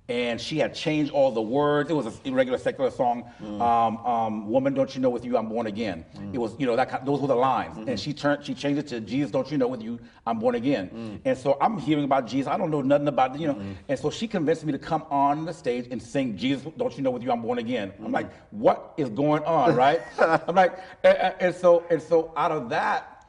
And 0.09 0.39
she 0.39 0.57
had 0.57 0.73
changed 0.73 1.11
all 1.11 1.31
the 1.31 1.41
words. 1.41 1.89
It 1.89 1.93
was 1.93 2.07
a 2.07 2.31
regular 2.31 2.57
secular 2.57 2.89
song. 2.91 3.29
Mm. 3.43 3.61
Um, 3.61 3.97
um, 4.05 4.49
Woman, 4.49 4.73
don't 4.73 4.93
you 4.95 5.01
know 5.01 5.09
with 5.09 5.25
you 5.25 5.37
I'm 5.37 5.49
born 5.49 5.67
again. 5.67 6.05
Mm. 6.15 6.33
It 6.33 6.37
was, 6.37 6.55
you 6.57 6.65
know, 6.65 6.75
that 6.75 6.89
kind, 6.89 7.05
those 7.05 7.19
were 7.19 7.27
the 7.27 7.35
lines. 7.35 7.77
Mm-hmm. 7.77 7.89
And 7.89 7.99
she 7.99 8.13
turned, 8.13 8.45
she 8.45 8.53
changed 8.53 8.79
it 8.79 8.87
to 8.87 9.01
Jesus, 9.01 9.31
don't 9.31 9.51
you 9.51 9.57
know 9.57 9.67
with 9.67 9.81
you 9.81 9.99
I'm 10.25 10.39
born 10.39 10.55
again. 10.55 10.89
Mm. 10.89 11.19
And 11.25 11.37
so 11.37 11.57
I'm 11.59 11.77
hearing 11.77 12.05
about 12.05 12.27
Jesus. 12.27 12.47
I 12.47 12.57
don't 12.57 12.71
know 12.71 12.81
nothing 12.81 13.07
about, 13.07 13.39
you 13.39 13.47
know. 13.47 13.55
Mm-hmm. 13.55 13.73
And 13.89 13.99
so 13.99 14.09
she 14.09 14.27
convinced 14.27 14.63
me 14.65 14.71
to 14.71 14.79
come 14.79 15.03
on 15.09 15.45
the 15.45 15.53
stage 15.53 15.87
and 15.91 16.01
sing 16.01 16.37
Jesus, 16.37 16.71
don't 16.77 16.95
you 16.95 17.03
know 17.03 17.11
with 17.11 17.23
you 17.23 17.31
I'm 17.31 17.41
born 17.41 17.57
again. 17.57 17.93
I'm 18.03 18.11
like, 18.11 18.27
mm-hmm. 18.27 18.59
what 18.59 18.93
is 18.97 19.09
going 19.09 19.43
on, 19.43 19.75
right? 19.75 20.01
I'm 20.19 20.55
like, 20.55 20.77
and, 21.03 21.17
and- 21.17 21.35
and 21.39 21.55
so 21.55 21.83
and 21.89 22.01
so 22.01 22.33
out 22.35 22.51
of 22.51 22.69
that, 22.69 23.25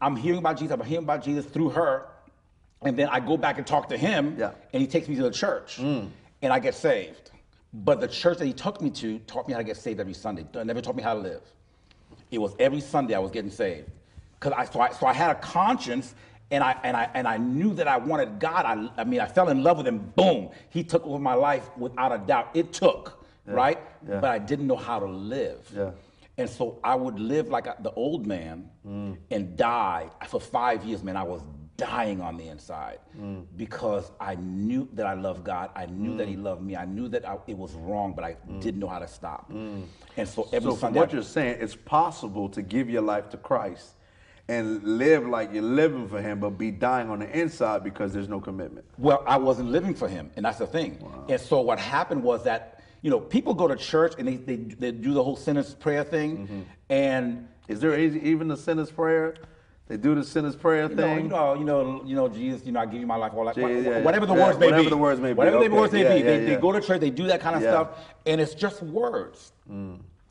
I'm 0.00 0.16
hearing 0.16 0.38
about 0.38 0.58
Jesus. 0.58 0.72
I'm 0.72 0.86
hearing 0.86 1.04
about 1.04 1.22
Jesus 1.22 1.44
through 1.46 1.70
her. 1.70 2.08
And 2.82 2.96
then 2.96 3.08
I 3.08 3.20
go 3.20 3.36
back 3.36 3.58
and 3.58 3.66
talk 3.66 3.88
to 3.88 3.96
him, 3.96 4.36
Yeah. 4.38 4.52
and 4.72 4.80
he 4.80 4.86
takes 4.86 5.08
me 5.08 5.16
to 5.16 5.24
the 5.24 5.30
church, 5.30 5.78
mm. 5.78 6.08
and 6.42 6.52
I 6.52 6.58
get 6.58 6.74
saved. 6.74 7.32
But 7.72 8.00
the 8.00 8.08
church 8.08 8.38
that 8.38 8.46
he 8.46 8.52
took 8.52 8.80
me 8.80 8.90
to 8.90 9.18
taught 9.20 9.46
me 9.46 9.52
how 9.52 9.58
to 9.58 9.64
get 9.64 9.76
saved 9.76 10.00
every 10.00 10.14
Sunday. 10.14 10.46
Never 10.54 10.80
taught 10.80 10.96
me 10.96 11.02
how 11.02 11.14
to 11.14 11.20
live. 11.20 11.42
It 12.30 12.38
was 12.38 12.54
every 12.58 12.80
Sunday 12.80 13.14
I 13.14 13.18
was 13.18 13.30
getting 13.30 13.50
saved, 13.50 13.90
because 14.38 14.52
I 14.52 14.64
so, 14.64 14.80
I 14.80 14.90
so 14.90 15.06
I 15.06 15.12
had 15.12 15.30
a 15.30 15.34
conscience, 15.40 16.14
and 16.50 16.62
I 16.62 16.76
and 16.82 16.96
I 16.96 17.10
and 17.14 17.26
I 17.26 17.36
knew 17.36 17.74
that 17.74 17.88
I 17.88 17.96
wanted 17.96 18.38
God. 18.38 18.64
I 18.64 19.00
I 19.00 19.04
mean 19.04 19.20
I 19.20 19.26
fell 19.26 19.48
in 19.48 19.62
love 19.62 19.78
with 19.78 19.86
him. 19.86 19.98
Boom, 20.14 20.50
he 20.70 20.84
took 20.84 21.04
over 21.04 21.18
my 21.18 21.34
life 21.34 21.68
without 21.76 22.12
a 22.12 22.18
doubt. 22.18 22.50
It 22.54 22.72
took, 22.72 23.24
right? 23.44 23.78
Yeah. 24.08 24.20
But 24.20 24.30
I 24.30 24.38
didn't 24.38 24.66
know 24.66 24.76
how 24.76 25.00
to 25.00 25.06
live. 25.06 25.70
Yeah. 25.74 25.90
And 26.38 26.48
so 26.48 26.78
I 26.84 26.94
would 26.94 27.18
live 27.18 27.48
like 27.48 27.66
a, 27.66 27.76
the 27.80 27.90
old 27.90 28.24
man 28.24 28.70
mm. 28.86 29.16
and 29.32 29.56
die. 29.56 30.08
For 30.28 30.40
five 30.40 30.84
years, 30.84 31.02
man, 31.02 31.16
I 31.16 31.24
was 31.24 31.42
dying 31.78 32.20
on 32.20 32.36
the 32.36 32.48
inside 32.48 32.98
because 33.56 34.10
I 34.20 34.34
knew 34.34 34.88
that 34.92 35.06
I 35.06 35.14
loved 35.14 35.44
God. 35.44 35.70
I 35.74 35.86
knew 35.86 36.16
that 36.18 36.28
He 36.28 36.34
mm. 36.34 36.42
loved 36.42 36.60
me. 36.60 36.76
I 36.76 36.84
knew 36.84 37.08
that 37.08 37.26
I, 37.26 37.38
it 37.46 37.56
was 37.56 37.72
wrong, 37.74 38.12
but 38.14 38.24
I 38.24 38.36
mm. 38.50 38.60
didn't 38.60 38.80
know 38.80 38.88
how 38.88 38.98
to 38.98 39.08
stop. 39.08 39.50
Mm. 39.50 39.84
And 40.16 40.28
so 40.28 40.48
every 40.52 40.70
So 40.70 40.76
from 40.76 40.80
Sunday, 40.80 41.00
what 41.00 41.12
you're 41.12 41.22
saying, 41.22 41.58
it's 41.60 41.76
possible 41.76 42.48
to 42.50 42.60
give 42.60 42.90
your 42.90 43.02
life 43.02 43.30
to 43.30 43.36
Christ 43.36 43.94
and 44.48 44.82
live 44.82 45.26
like 45.26 45.52
you're 45.52 45.62
living 45.62 46.08
for 46.08 46.20
Him, 46.20 46.40
but 46.40 46.50
be 46.50 46.70
dying 46.70 47.08
on 47.10 47.20
the 47.20 47.38
inside 47.38 47.84
because 47.84 48.12
there's 48.12 48.28
no 48.28 48.40
commitment. 48.40 48.84
Well, 48.98 49.22
I 49.26 49.36
wasn't 49.36 49.70
living 49.70 49.94
for 49.94 50.08
him, 50.08 50.30
and 50.36 50.44
that's 50.44 50.58
the 50.58 50.66
thing. 50.66 50.98
And 51.28 51.40
so 51.40 51.60
what 51.60 51.78
happened 51.78 52.22
was 52.22 52.42
that 52.44 52.78
you 53.02 53.10
know, 53.10 53.20
people 53.20 53.54
go 53.54 53.68
to 53.68 53.76
church 53.76 54.14
and 54.18 54.26
they, 54.26 54.36
they, 54.36 54.56
they 54.56 54.90
do 54.90 55.14
the 55.14 55.22
whole 55.22 55.36
sinner's 55.36 55.74
prayer 55.74 56.04
thing. 56.04 56.38
Mm-hmm. 56.38 56.60
And 56.90 57.48
Is 57.68 57.80
there 57.80 57.98
even 57.98 58.48
the 58.48 58.56
sinner's 58.56 58.90
prayer? 58.90 59.34
They 59.88 59.96
do 59.96 60.14
the 60.14 60.22
sinner's 60.22 60.54
prayer 60.54 60.88
you 60.88 60.94
know, 60.94 61.02
thing. 61.02 61.24
you 61.24 61.28
know, 61.30 61.54
you 61.54 61.64
know, 61.64 62.02
you 62.04 62.14
know, 62.14 62.28
Jesus, 62.28 62.64
you 62.66 62.72
know, 62.72 62.80
I 62.80 62.86
give 62.86 63.00
you 63.00 63.06
my 63.06 63.16
life, 63.16 63.32
all 63.34 63.46
that, 63.46 63.56
Yeah, 63.56 63.68
yeah, 63.68 64.02
whatever 64.02 64.26
the 64.26 64.34
yeah, 64.34 64.44
words 64.44 64.58
may 64.58 64.66
whatever 64.66 64.84
be. 64.84 64.90
the 64.90 64.96
words 64.96 65.20
may 65.20 65.28
be, 65.28 65.34
Whatever 65.34 65.64
the 65.64 65.70
words 65.70 65.92
may 65.94 66.02
yeah, 66.02 66.14
be. 66.14 66.22
they, 66.22 66.44
they 66.44 66.56
go 66.56 66.72
to 66.72 66.80
church, 66.80 67.00
they 67.00 67.10
do 67.10 67.26
that 67.26 67.40
kind 67.40 67.56
of. 67.56 67.62
Mm. 67.62 67.70
stuff, 67.70 67.88
and 68.26 68.40
it's 68.40 68.54
just 68.54 68.82
words. 68.82 69.52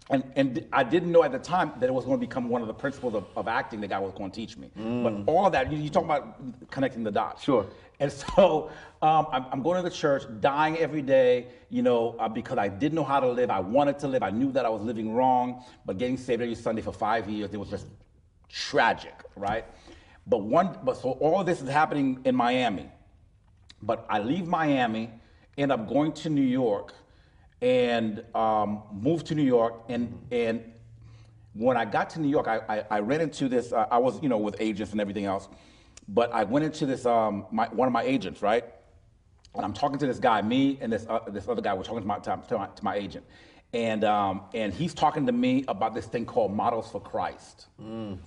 And 0.10 0.24
and 0.38 0.66
I 0.72 0.84
didn't 0.84 1.12
know 1.12 1.24
at 1.24 1.34
the 1.34 1.40
time 1.40 1.74
that 1.80 1.90
it 1.90 1.94
was 1.94 2.06
going 2.06 2.18
to 2.18 2.26
become 2.26 2.48
one 2.48 2.62
of 2.62 2.68
the 2.68 2.74
principles 2.74 3.14
of, 3.14 3.26
of 3.36 3.48
acting 3.50 3.82
that 3.82 3.90
God 3.90 4.04
was 4.04 4.14
going 4.14 4.32
to 4.32 4.36
teach 4.36 4.58
me. 4.58 4.70
But 4.76 5.24
all 5.26 5.46
of 5.46 5.52
that, 5.52 5.70
you, 5.72 5.78
you 5.78 5.90
talk 5.90 6.06
about 6.06 6.70
connecting 6.72 7.04
the 7.04 7.12
dots. 7.12 7.42
Mm. 7.42 7.46
Sure. 7.46 7.66
And 8.00 8.12
so 8.24 8.70
um, 9.02 9.28
I'm, 9.32 9.46
I'm 9.52 9.62
going 9.64 9.84
to 9.84 9.90
the 9.90 9.94
church, 9.94 10.24
dying 10.40 10.78
every 10.78 11.02
day, 11.02 11.48
you 11.70 11.82
know, 11.82 12.16
uh, 12.20 12.30
because 12.30 12.58
I 12.58 12.68
didn't 12.70 12.96
know 12.96 13.04
how 13.04 13.20
to 13.20 13.28
live. 13.30 13.50
I 13.50 13.60
wanted 13.60 14.00
to 14.00 14.08
live. 14.08 14.24
I 14.24 14.30
knew 14.30 14.52
that 14.54 14.66
I 14.66 14.70
was 14.70 14.82
living 14.82 15.14
wrong, 15.14 15.64
but 15.86 15.98
getting 15.98 16.16
saved 16.16 16.42
every 16.42 16.56
Sunday 16.56 16.82
for 16.82 16.94
five 16.94 17.28
years, 17.30 17.54
it 17.54 17.58
was 17.58 17.70
just 17.70 17.88
tragic, 18.50 19.14
right? 19.36 19.66
But 20.26 20.40
one, 20.40 20.78
but 20.84 20.98
so 20.98 21.12
all 21.12 21.40
of 21.40 21.46
this 21.46 21.62
is 21.62 21.70
happening 21.70 22.22
in 22.26 22.36
Miami. 22.36 22.90
But 23.82 24.06
I 24.10 24.20
leave 24.20 24.48
Miami, 24.48 25.12
end 25.58 25.72
up 25.72 25.88
going 25.88 26.12
to 26.14 26.30
New 26.30 26.42
York, 26.42 26.94
and 27.62 28.24
um, 28.36 28.84
moved 28.92 29.28
to 29.28 29.36
New 29.36 29.44
York. 29.44 29.84
And 29.90 30.20
and 30.32 30.64
when 31.54 31.78
I 31.78 31.86
got 31.86 32.10
to 32.12 32.22
New 32.22 32.30
York, 32.30 32.48
I, 32.48 32.62
I, 32.68 32.86
I 32.92 33.00
ran 33.00 33.22
into 33.22 33.48
this. 33.48 33.72
Uh, 33.72 33.88
I 33.90 33.98
was 33.98 34.22
you 34.22 34.30
know 34.30 34.38
with 34.38 34.56
agents 34.60 34.92
and 34.92 35.02
everything 35.02 35.26
else, 35.26 35.48
but 36.08 36.32
I 36.34 36.44
went 36.44 36.66
into 36.66 36.86
this 36.86 37.06
um, 37.06 37.46
my, 37.52 37.68
one 37.68 37.88
of 37.88 37.94
my 37.94 38.04
agents, 38.04 38.42
right? 38.42 38.66
And 39.56 39.64
I'm 39.64 39.74
talking 39.74 39.98
to 40.00 40.06
this 40.06 40.20
guy, 40.20 40.42
me 40.42 40.78
and 40.82 40.92
this 40.92 41.06
uh, 41.08 41.20
this 41.30 41.48
other 41.48 41.62
guy. 41.62 41.74
We're 41.74 41.84
talking 41.84 42.02
to 42.02 42.08
my 42.08 42.20
to 42.20 42.38
my, 42.58 42.68
to 42.68 42.84
my 42.84 42.96
agent, 42.96 43.26
and 43.74 44.04
um, 44.04 44.42
and 44.54 44.74
he's 44.74 44.94
talking 44.94 45.26
to 45.26 45.32
me 45.32 45.66
about 45.68 45.94
this 45.94 46.06
thing 46.06 46.26
called 46.26 46.54
Models 46.54 46.90
for 46.90 47.02
Christ, 47.02 47.68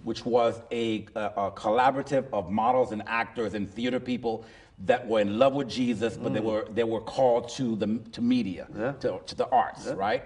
which 0.04 0.24
was 0.26 0.60
a, 0.70 1.06
a, 1.16 1.20
a 1.20 1.50
collaborative 1.52 2.26
of 2.32 2.50
models 2.50 2.92
and 2.92 3.02
actors 3.06 3.54
and 3.54 3.68
theater 3.68 3.98
people 4.00 4.44
that 4.86 5.06
were 5.06 5.20
in 5.20 5.38
love 5.38 5.52
with 5.54 5.68
Jesus, 5.68 6.16
but 6.16 6.32
they 6.32 6.40
were 6.40 6.66
they 6.72 6.84
were 6.84 7.00
called 7.00 7.48
to 7.50 7.76
the 7.76 7.98
to 8.12 8.20
media, 8.22 8.66
Yeah. 8.76 8.92
to, 9.00 9.20
to 9.26 9.34
the 9.34 9.48
arts, 9.48 9.86
right? 9.88 10.24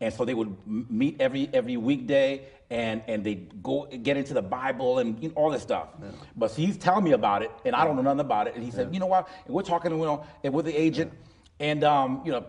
And 0.00 0.12
so 0.12 0.24
they 0.24 0.34
would 0.34 0.54
meet 0.66 1.16
every 1.20 1.48
every 1.52 1.76
weekday, 1.76 2.42
and 2.70 3.02
and 3.08 3.24
they 3.24 3.34
go 3.62 3.86
get 4.02 4.16
into 4.16 4.34
the 4.34 4.42
Bible 4.42 4.98
and 4.98 5.20
you 5.22 5.28
know, 5.28 5.34
all 5.36 5.50
this 5.50 5.62
stuff. 5.62 5.88
But 6.36 6.50
so 6.50 6.56
he's 6.56 6.76
telling 6.76 7.04
me 7.04 7.12
about 7.12 7.42
it, 7.42 7.50
and 7.64 7.74
I 7.74 7.84
don't 7.84 7.94
know 7.96 8.02
nothing 8.02 8.20
about 8.20 8.46
it. 8.48 8.54
And 8.56 8.64
he 8.64 8.70
said, 8.72 8.92
you 8.92 8.98
know 9.00 9.06
what? 9.06 9.28
And 9.46 9.54
we're 9.54 9.62
talking, 9.62 9.90
to 9.92 9.96
you 9.96 10.04
know, 10.04 10.24
and 10.44 10.52
with 10.54 10.66
the 10.66 10.74
agent, 10.80 11.12
and 11.60 11.82
um, 11.84 12.22
you 12.24 12.30
know, 12.32 12.44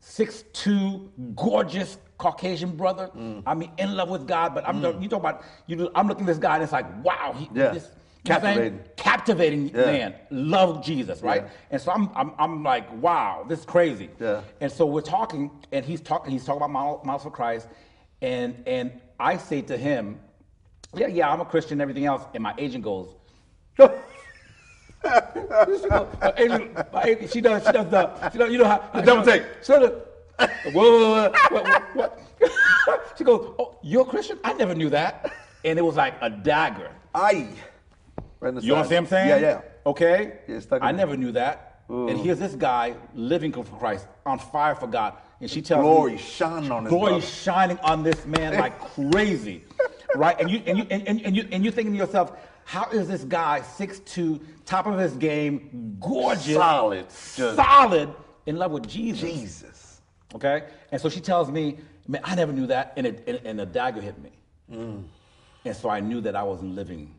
six 0.00 0.44
two, 0.52 1.10
gorgeous 1.36 1.98
Caucasian 2.18 2.76
brother. 2.76 3.10
Mm. 3.16 3.42
I 3.46 3.54
mean, 3.54 3.70
in 3.78 3.96
love 3.96 4.08
with 4.10 4.26
God. 4.26 4.54
But 4.54 4.68
I'm 4.68 4.82
you 5.02 5.08
talk 5.08 5.20
about 5.20 5.42
you. 5.66 5.76
know, 5.76 5.90
I'm 5.94 6.08
looking 6.08 6.24
at 6.24 6.28
this 6.28 6.38
guy, 6.38 6.54
and 6.54 6.62
it's 6.62 6.72
like, 6.72 6.86
wow, 7.04 7.34
he, 7.36 7.48
Yeah. 7.54 7.70
this, 7.70 7.90
you 8.24 8.30
know 8.30 8.36
what 8.36 8.44
I'm 8.44 8.54
saying? 8.56 8.80
Captivating. 8.96 9.68
captivating 9.68 9.68
Yeah. 9.68 9.86
man, 9.86 10.14
love 10.30 10.84
Jesus, 10.84 11.22
right? 11.22 11.42
Yeah. 11.44 11.50
And 11.70 11.80
so 11.80 11.92
I'm, 11.92 12.10
I'm, 12.14 12.32
I'm 12.38 12.62
like, 12.62 12.92
wow, 13.00 13.46
this 13.48 13.60
is 13.60 13.64
crazy. 13.64 14.10
Yeah. 14.18 14.42
And 14.60 14.70
so 14.70 14.84
we're 14.84 15.00
talking, 15.00 15.50
and 15.72 15.84
he's 15.84 16.02
talking, 16.02 16.30
he's 16.30 16.44
talking 16.44 16.62
about 16.62 17.04
models 17.04 17.22
for 17.22 17.30
Christ, 17.30 17.68
and 18.20 18.62
and 18.66 18.92
I 19.18 19.36
say 19.36 19.62
to 19.62 19.76
him, 19.76 20.20
yeah, 20.94 21.06
yeah, 21.06 21.30
I'm 21.30 21.40
a 21.40 21.44
Christian, 21.44 21.74
and 21.74 21.82
everything 21.82 22.04
else, 22.06 22.22
and 22.34 22.42
my 22.42 22.54
agent 22.58 22.84
goes. 22.84 23.14
agent, 26.36 26.92
my 26.92 27.02
agent, 27.02 27.30
she 27.30 27.40
does, 27.40 27.64
she 27.64 27.72
does 27.72 27.90
the, 27.90 28.30
she 28.30 28.38
does, 28.38 28.52
you 28.52 28.58
know 28.58 28.66
how 28.66 28.90
The 28.94 29.02
double 29.02 29.24
take. 29.24 29.42
She 29.62 29.72
does 29.72 29.90
the, 29.90 30.50
whoa, 30.72 31.30
whoa, 31.30 31.30
what, 31.50 31.96
what? 31.96 33.14
she 33.16 33.24
goes, 33.24 33.54
oh, 33.58 33.78
you're 33.82 34.02
a 34.02 34.04
Christian? 34.04 34.38
I 34.44 34.52
never 34.52 34.74
knew 34.74 34.90
that, 34.90 35.32
and 35.64 35.78
it 35.78 35.82
was 35.82 35.96
like 35.96 36.14
a 36.20 36.30
dagger. 36.30 36.90
Aye. 37.14 37.48
Right 38.40 38.62
You 38.62 38.74
understand 38.74 38.80
what 38.80 38.96
I'm 38.96 39.06
saying? 39.06 39.28
Yeah, 39.28 39.36
yeah. 39.36 39.60
Okay? 39.86 40.38
Yeah, 40.48 40.60
I 40.80 40.92
never 40.92 41.16
knew 41.16 41.32
that. 41.32 41.82
And 41.88 42.20
here's 42.20 42.38
this 42.38 42.54
guy 42.54 42.94
living 43.14 43.52
for 43.52 43.64
Christ, 43.64 44.06
on 44.24 44.38
fire 44.38 44.74
for 44.74 44.86
God. 44.86 45.14
And 45.40 45.50
she 45.50 45.62
tells 45.62 45.82
Glory 45.82 46.12
me, 46.12 46.18
shining 46.18 46.70
on 46.70 46.84
this 46.84 46.90
glory 46.90 47.20
shining 47.22 47.78
on 47.78 48.02
this 48.02 48.26
man 48.26 48.58
like 48.58 48.78
crazy. 48.78 49.64
right? 50.14 50.38
And 50.38 50.50
you 50.50 50.62
and 50.66 50.78
you 50.78 50.86
and, 50.90 51.08
and, 51.08 51.20
and 51.22 51.36
you 51.36 51.48
and 51.50 51.64
you're 51.64 51.72
thinking 51.72 51.92
to 51.94 51.98
yourself, 51.98 52.32
how 52.64 52.88
is 52.90 53.08
this 53.08 53.24
guy 53.24 53.60
6'2, 53.60 54.40
top 54.64 54.86
of 54.86 54.98
his 54.98 55.14
game, 55.14 55.96
gorgeous, 56.00 56.54
Solid. 56.54 57.10
Solid, 57.10 58.14
in 58.46 58.56
love 58.56 58.70
with 58.70 58.88
Jesus? 58.88 59.20
Jesus. 59.20 60.00
Okay? 60.34 60.64
And 60.92 61.00
so 61.00 61.08
she 61.08 61.20
tells 61.20 61.50
me, 61.50 61.78
man, 62.06 62.20
I 62.24 62.34
never 62.34 62.52
knew 62.52 62.66
that. 62.66 62.92
And, 62.96 63.06
it, 63.06 63.24
and, 63.26 63.40
and 63.44 63.60
a 63.60 63.66
dagger 63.66 64.00
hit 64.00 64.20
me. 64.22 64.30
Mm. 64.72 65.04
And 65.64 65.76
so 65.76 65.88
I 65.88 66.00
knew 66.00 66.20
that 66.20 66.36
I 66.36 66.42
wasn't 66.42 66.74
living. 66.74 67.14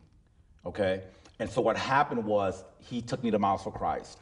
Okay? 0.64 1.02
And 1.38 1.50
so 1.50 1.60
what 1.60 1.76
happened 1.76 2.24
was 2.24 2.64
he 2.78 3.02
took 3.02 3.22
me 3.22 3.30
to 3.30 3.38
Models 3.38 3.62
for 3.62 3.72
Christ. 3.72 4.18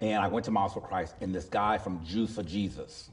And 0.00 0.22
I 0.22 0.28
went 0.28 0.44
to 0.44 0.50
Models 0.50 0.74
for 0.74 0.80
Christ, 0.80 1.16
and 1.20 1.34
this 1.34 1.46
guy 1.46 1.76
from 1.76 2.04
Jews 2.04 2.32
for 2.32 2.44
Jesus 2.44 3.10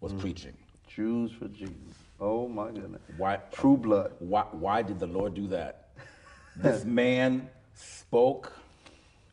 was 0.00 0.12
mm. 0.12 0.20
preaching. 0.20 0.56
Jews 0.86 1.32
for 1.32 1.48
Jesus. 1.48 1.74
Oh 2.20 2.46
my 2.48 2.70
goodness. 2.70 3.02
Why, 3.16 3.38
True 3.50 3.76
blood. 3.76 4.12
why, 4.18 4.44
why 4.52 4.82
did 4.82 5.00
the 5.00 5.06
Lord 5.06 5.34
do 5.34 5.46
that? 5.48 5.79
This 6.62 6.84
man 7.02 7.48
spoke 7.74 8.52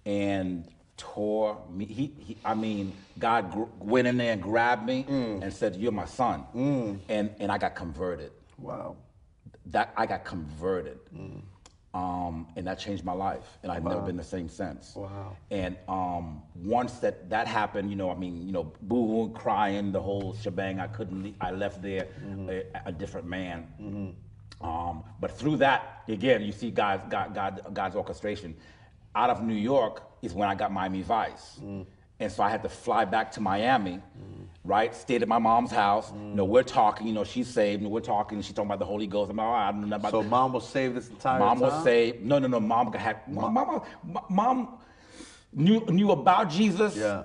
and 0.05 0.65
tore 0.97 1.61
me. 1.69 1.85
He, 1.85 2.13
he 2.19 2.37
I 2.43 2.53
mean, 2.53 2.93
God 3.19 3.51
gr- 3.51 3.63
went 3.79 4.07
in 4.07 4.17
there 4.17 4.33
and 4.33 4.41
grabbed 4.41 4.85
me 4.85 5.05
mm. 5.07 5.41
and 5.41 5.53
said, 5.53 5.75
"You're 5.75 5.91
my 5.91 6.05
son," 6.05 6.43
mm. 6.55 6.99
and 7.07 7.33
and 7.39 7.51
I 7.51 7.57
got 7.57 7.75
converted. 7.75 8.31
Wow. 8.57 8.95
That 9.67 9.93
I 9.97 10.05
got 10.05 10.23
converted, 10.23 10.97
mm. 11.13 11.41
um, 11.93 12.47
and 12.55 12.65
that 12.67 12.79
changed 12.79 13.03
my 13.03 13.13
life, 13.13 13.57
and 13.63 13.71
I've 13.71 13.83
never 13.83 14.01
been 14.01 14.17
the 14.17 14.23
same 14.23 14.47
since. 14.47 14.95
Wow. 14.95 15.35
And 15.51 15.77
um, 15.87 16.41
once 16.55 16.93
that 16.99 17.29
that 17.29 17.47
happened, 17.47 17.89
you 17.89 17.97
know, 17.97 18.09
I 18.09 18.15
mean, 18.15 18.45
you 18.45 18.53
know, 18.53 18.71
boo-hoo, 18.83 19.33
crying, 19.33 19.91
the 19.91 20.01
whole 20.01 20.35
shebang. 20.41 20.79
I 20.79 20.87
couldn't. 20.87 21.23
leave- 21.23 21.35
I 21.41 21.51
left 21.51 21.81
there 21.81 22.07
mm-hmm. 22.25 22.49
a, 22.49 22.63
a 22.85 22.91
different 22.91 23.27
man. 23.27 23.67
Mm-hmm. 23.81 24.09
Um, 24.61 25.03
but 25.19 25.37
through 25.37 25.57
that, 25.57 26.03
again, 26.07 26.41
you 26.41 26.51
see 26.51 26.71
God's 26.71 27.03
God, 27.09 27.33
God, 27.33 27.61
God's 27.73 27.95
orchestration. 27.95 28.55
Out 29.15 29.29
of 29.29 29.43
New 29.43 29.55
York 29.55 30.03
is 30.21 30.33
when 30.33 30.47
I 30.47 30.55
got 30.55 30.71
Miami 30.71 31.01
Vice, 31.01 31.59
mm. 31.63 31.85
and 32.19 32.31
so 32.31 32.43
I 32.43 32.49
had 32.49 32.63
to 32.63 32.69
fly 32.69 33.05
back 33.05 33.31
to 33.33 33.41
Miami. 33.41 33.93
Mm. 33.93 34.45
Right, 34.63 34.93
stayed 34.93 35.21
at 35.21 35.29
my 35.29 35.39
mom's 35.39 35.71
house. 35.71 36.11
Mm. 36.11 36.29
You 36.29 36.35
know, 36.35 36.45
we're 36.45 36.63
talking. 36.63 37.07
You 37.07 37.13
know, 37.13 37.23
she's 37.23 37.47
saved. 37.47 37.83
And 37.83 37.91
we're 37.91 38.01
talking. 38.01 38.41
She's 38.41 38.53
talking 38.53 38.67
about 38.67 38.79
the 38.79 38.85
Holy 38.85 39.07
Ghost. 39.07 39.31
I'm 39.31 39.37
like, 39.37 39.47
oh, 39.47 39.51
I 39.51 39.71
don't 39.71 39.87
know 39.87 39.95
about 39.95 40.11
So 40.11 40.23
mom 40.23 40.51
was 40.51 40.67
saved 40.67 40.95
this 40.95 41.07
entire 41.07 41.39
Mom 41.39 41.59
time? 41.59 41.69
Mom 41.69 41.75
was 41.75 41.83
saved. 41.85 42.25
No, 42.25 42.37
no, 42.37 42.47
no. 42.47 42.59
Mom 42.59 42.91
had 42.91 43.25
mom. 43.29 43.53
Mom, 43.53 43.81
mom 44.29 44.77
knew 45.53 45.85
knew 45.85 46.11
about 46.11 46.49
Jesus. 46.49 46.97
Yeah. 46.97 47.23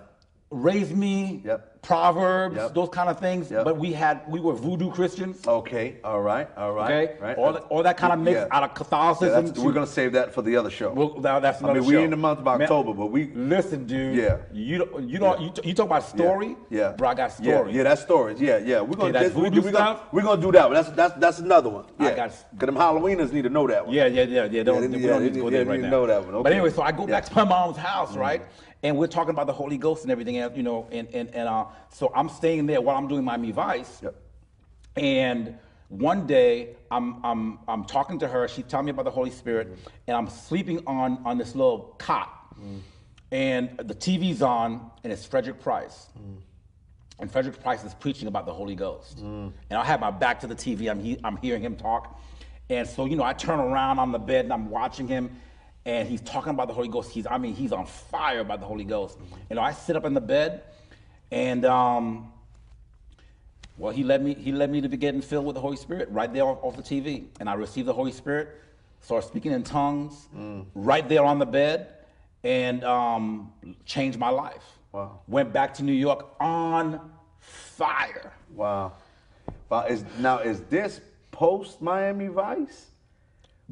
Raised 0.53 0.95
me. 0.97 1.41
Yep. 1.45 1.69
Proverbs, 1.83 2.55
Yep. 2.57 2.75
those 2.75 2.89
kind 2.91 3.09
of 3.09 3.19
things. 3.19 3.51
Yep. 3.51 3.65
But 3.65 3.77
we 3.77 3.93
had 3.93 4.21
we 4.29 4.39
were 4.39 4.53
voodoo 4.53 4.93
Christians. 4.93 5.45
Okay. 5.49 5.97
All 6.05 6.21
right. 6.21 6.49
All 6.57 6.73
right. 6.73 6.93
Okay. 7.11 7.21
Right. 7.21 7.37
All 7.37 7.53
that, 7.55 7.63
all 7.71 7.83
that 7.83 7.97
kind 7.97 8.13
of 8.13 8.21
mix 8.21 8.37
Yeah. 8.37 8.47
out 8.53 8.63
of 8.63 8.75
Catholicism. 8.75 9.33
that's- 9.35 9.51
to- 9.53 9.63
we're 9.63 9.73
gonna 9.73 9.87
save 9.89 10.13
that 10.13 10.33
for 10.33 10.43
the 10.43 10.57
other 10.57 10.71
show. 10.71 10.93
well, 10.93 11.15
now 11.19 11.41
that's 11.41 11.59
another 11.59 11.79
I 11.79 11.81
mean, 11.81 11.89
we're 11.89 12.05
in 12.05 12.11
the 12.11 12.17
month 12.17 12.39
of 12.39 12.45
Man, 12.45 12.63
October, 12.63 12.93
but 12.95 13.07
we 13.07 13.33
Listen, 13.35 13.85
dude. 13.87 14.15
Yeah. 14.15 14.37
You 14.53 14.79
don't. 14.79 15.09
You 15.09 15.19
don't. 15.19 15.41
You, 15.41 15.51
t- 15.51 15.69
you 15.69 15.75
talk 15.75 15.87
about 15.87 16.05
story. 16.05 16.55
Yeah. 16.71 16.93
Bro, 16.93 17.09
I 17.09 17.15
got 17.15 17.35
Yeah, 17.41 17.57
story. 17.57 17.73
Yeah, 17.73 17.83
that's 17.83 18.03
stories. 18.03 18.41
Yeah, 18.41 18.59
yeah. 18.59 18.81
We're 18.81 18.95
gonna 18.97 19.13
that's 19.13 19.31
voodoo 19.31 19.57
we 19.57 19.73
gonna, 19.73 19.77
stuff? 19.77 20.03
we're 20.13 20.23
gonna 20.23 20.41
do 20.41 20.53
that 20.53 20.67
one. 20.67 20.75
That's 20.75 20.91
that's 20.91 21.15
that's 21.15 21.39
another 21.41 21.69
one. 21.71 21.87
I 21.99 22.05
Yeah. 22.11 22.15
got- 22.15 22.29
Cause 22.31 22.45
them 22.67 22.77
Halloweeners 22.77 23.33
need 23.33 23.43
to 23.43 23.51
know 23.51 23.67
that 23.67 23.87
one. 23.87 23.95
Yeah, 23.95 24.07
yeah, 24.07 24.23
yeah, 24.23 24.45
yeah. 24.45 24.63
Don't, 24.63 24.83
they- 24.83 24.87
we 24.99 25.03
yeah, 25.03 25.11
don't 25.11 25.25
need 25.25 25.35
to 25.35 25.41
go 25.41 25.51
there 25.51 25.65
right 25.65 25.81
now. 25.81 25.89
know 25.91 26.07
that 26.07 26.25
one. 26.25 26.45
But 26.45 26.53
anyway, 26.53 26.71
so 26.71 26.83
I 26.83 26.93
go 26.93 27.03
Mm-hmm. 27.03 27.11
back 27.11 27.25
to 27.25 27.35
my 27.35 27.45
mom's 27.45 27.77
house, 27.77 28.15
right? 28.17 28.43
And 28.83 28.99
we're 28.99 29.07
talking 29.07 29.31
about 29.31 29.47
the 29.47 29.53
Holy 29.53 29.79
Ghost 29.79 30.03
and 30.03 30.11
everything 30.11 30.39
else, 30.39 30.57
you 30.57 30.63
know, 30.63 30.89
and 30.91 31.09
and, 31.15 31.29
and 31.35 31.49
uh, 31.49 31.67
so 31.91 32.13
I'm 32.15 32.29
staying 32.29 32.67
there 32.67 32.81
while 32.81 32.97
I'm 32.97 33.09
doing 33.09 33.25
my 33.25 33.37
Vice. 33.53 34.03
Yep. 34.03 34.15
And 34.97 35.59
one 35.89 36.27
day 36.27 36.71
I'm 36.91 37.25
I'm 37.25 37.59
I'm 37.69 37.85
talking 37.85 38.19
to 38.21 38.29
her. 38.29 38.49
She's 38.49 38.65
telling 38.65 38.87
me 38.87 38.91
about 38.91 39.05
the 39.05 39.11
Holy 39.11 39.31
Spirit, 39.31 39.77
and 40.07 40.17
I'm 40.17 40.29
sleeping 40.29 40.83
on 40.87 41.19
on 41.25 41.39
this 41.39 41.55
little 41.55 41.95
cot, 41.99 42.39
Mm. 42.61 42.81
and 43.31 43.79
the 43.79 43.95
TV's 43.95 44.43
on, 44.43 44.91
and 45.03 45.13
it's 45.13 45.25
Frederick 45.25 45.61
Price. 45.61 46.09
Mm. 46.19 46.37
And 47.19 47.31
Frederick 47.31 47.63
Price 47.63 47.83
is 47.85 47.95
preaching 47.95 48.29
about 48.29 48.47
the 48.47 48.53
Holy 48.53 48.75
Ghost. 48.75 49.19
And 49.19 49.53
I 49.71 49.85
have 49.85 50.01
my 50.01 50.11
back 50.11 50.41
to 50.41 50.47
the 50.47 50.55
TV. 50.57 50.91
I'm, 50.91 51.01
he, 51.01 51.19
I'm 51.23 51.37
hearing 51.37 51.63
him 51.63 51.77
talk. 51.77 52.21
And 52.69 52.87
so, 52.89 53.05
you 53.05 53.17
know, 53.17 53.23
I 53.23 53.33
turn 53.33 53.61
around 53.61 53.99
on 54.01 54.13
the 54.13 54.19
bed 54.19 54.45
and 54.47 54.53
I'm 54.53 54.71
watching 54.71 55.07
him. 55.07 55.31
And 55.85 56.09
he's 56.09 56.21
talking 56.21 56.51
about 56.51 56.69
the 56.69 56.75
Holy 56.75 56.89
Ghost. 56.89 57.11
He's, 57.11 57.27
I 57.27 57.39
mean, 57.39 57.55
he's 57.55 57.73
on 57.73 57.87
fire 57.87 58.41
about 58.41 58.61
the 58.61 58.67
Holy 58.67 58.85
Ghost. 58.85 59.19
You 59.51 59.57
know, 59.57 59.63
I 59.63 59.73
sit 59.73 59.97
up 59.97 60.05
in 60.05 60.15
the 60.15 60.21
bed 60.21 60.63
and, 61.31 61.65
um, 61.65 62.33
well, 63.79 63.93
he 63.93 64.05
led 64.05 64.23
me, 64.23 64.35
he 64.35 64.53
led 64.53 64.71
me 64.71 64.81
to 64.81 64.89
be 64.89 64.97
getting 64.97 65.23
filled 65.23 65.47
with 65.47 65.55
the 65.55 65.61
Holy 65.61 65.77
Spirit 65.77 66.09
right 66.11 66.33
there 66.33 66.45
off, 66.45 66.59
off 66.63 66.77
the 66.77 66.83
TV. 66.83 67.27
And 67.41 67.49
I 67.49 67.55
received 67.55 67.89
the 67.89 67.93
Holy 67.93 68.13
Spirit, 68.13 68.61
started 69.01 69.27
speaking 69.27 69.51
in 69.51 69.65
tongues 69.65 70.29
right 70.75 71.09
there 71.09 71.25
on 71.25 71.39
the 71.39 71.47
bed 71.47 71.89
and 72.45 72.85
um, 72.85 73.53
changed 73.85 74.19
my 74.19 74.29
life. 74.29 74.65
Wow. 74.93 75.21
Went 75.27 75.53
back 75.53 75.75
to 75.75 75.83
New 75.83 75.93
York 75.93 76.35
on 76.39 77.13
fire. 77.41 78.33
Wow. 78.55 78.93
Wow. 79.69 79.87
Is 79.87 80.05
now 80.19 80.39
is 80.39 80.61
this 80.63 81.01
post 81.31 81.81
Miami 81.81 82.27
Vice? 82.29 82.92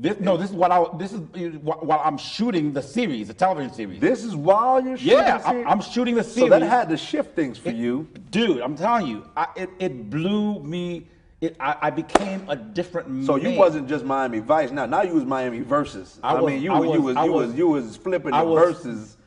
This, 0.00 0.18
no, 0.18 0.38
this 0.38 0.48
is 0.48 0.56
what 0.56 0.72
I. 0.72 0.82
This 0.96 1.12
is 1.12 1.20
while 1.58 2.00
I'm 2.02 2.16
shooting 2.16 2.72
the 2.72 2.80
series, 2.82 3.28
the 3.28 3.34
television 3.34 3.70
series. 3.74 4.00
This 4.00 4.24
is 4.24 4.34
while 4.34 4.82
you're 4.82 4.96
shooting. 4.96 5.18
yeah, 5.18 5.38
series? 5.46 5.66
I'm 5.68 5.82
shooting 5.82 6.14
the 6.14 6.24
series. 6.24 6.50
So 6.50 6.58
that 6.58 6.62
had 6.66 6.88
to 6.88 6.96
shift 6.96 7.36
things 7.36 7.58
for 7.58 7.68
you. 7.70 8.08
dude. 8.30 8.62
I'm 8.62 8.76
telling 8.76 9.06
you, 9.08 9.28
I, 9.36 9.48
it, 9.56 9.68
it 9.78 10.08
blew 10.08 10.60
me. 10.62 11.06
It, 11.42 11.54
I, 11.60 11.76
I 11.82 11.90
became 11.90 12.48
a 12.48 12.56
different 12.56 13.26
So 13.26 13.36
man. 13.36 13.52
you 13.52 13.58
wasn't 13.58 13.88
just 13.90 14.06
Miami 14.06 14.38
Vice. 14.38 14.70
Now, 14.70 14.86
now 14.86 15.02
you 15.02 15.12
was 15.14 15.24
Miami 15.26 15.60
Versus. 15.60 16.18
I, 16.22 16.30
I 16.34 16.40
was- 16.40 16.50
mean, 16.50 16.62
you, 16.62 16.72
I 16.72 16.78
were- 16.80 16.86
you 16.86 17.02
was- 17.02 17.14
was 17.16 17.26
you 17.26 17.32
was, 17.32 17.46
was- 17.48 17.56
you 17.58 17.68
was 17.68 17.96
flipping 17.98 18.32
I 18.32 18.42
the 18.42 18.54
verses, 18.54 19.18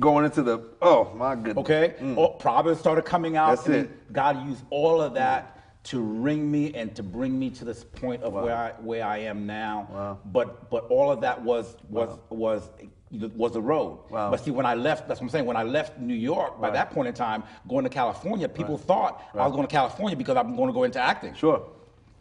going 0.00 0.26
into 0.26 0.42
the. 0.42 0.58
Oh 0.82 1.14
my 1.14 1.34
goodness. 1.34 1.56
Okay, 1.58 1.94
oh, 2.18 2.28
Providence 2.28 2.78
started 2.78 3.06
coming 3.06 3.38
out. 3.38 3.58
Mm. 3.58 3.64
That's 3.64 3.68
it. 3.68 4.12
God 4.12 4.46
used 4.46 4.64
all 4.68 5.00
of 5.00 5.14
that 5.14 5.56
to 5.82 6.00
ring 6.00 6.50
me 6.50 6.74
and 6.74 6.94
to 6.94 7.02
bring 7.02 7.38
me 7.38 7.50
to 7.50 7.64
this 7.64 7.84
point 7.84 8.22
of 8.22 8.32
where 8.34 8.56
I 8.56 8.72
where 8.80 9.04
I 9.04 9.18
am 9.18 9.46
now. 9.46 9.88
Wow. 9.90 10.18
But 10.26 10.70
but 10.70 10.84
all 10.84 11.10
of 11.10 11.20
that 11.22 11.40
was 11.42 11.76
was 11.88 12.18
was 12.28 12.68
was 13.10 13.52
the 13.52 13.62
road. 13.62 13.98
Wow. 14.10 14.30
But 14.30 14.44
see, 14.44 14.50
when 14.50 14.66
I 14.66 14.74
left, 14.74 15.08
that's 15.08 15.20
what 15.20 15.26
I'm 15.26 15.30
saying. 15.30 15.46
When 15.46 15.56
I 15.56 15.62
left 15.62 15.98
New 15.98 16.14
York, 16.14 16.60
by 16.60 16.70
that 16.70 16.90
point 16.90 17.08
in 17.08 17.14
time, 17.14 17.42
going 17.68 17.84
to 17.84 17.90
California, 17.90 18.48
people 18.48 18.78
thought 18.78 19.24
I 19.34 19.46
was 19.46 19.52
going 19.52 19.66
to 19.66 19.72
California 19.72 20.16
because 20.16 20.36
I'm 20.36 20.54
going 20.54 20.68
to 20.68 20.74
go 20.74 20.84
into 20.84 21.00
acting. 21.00 21.34
Sure. 21.34 21.66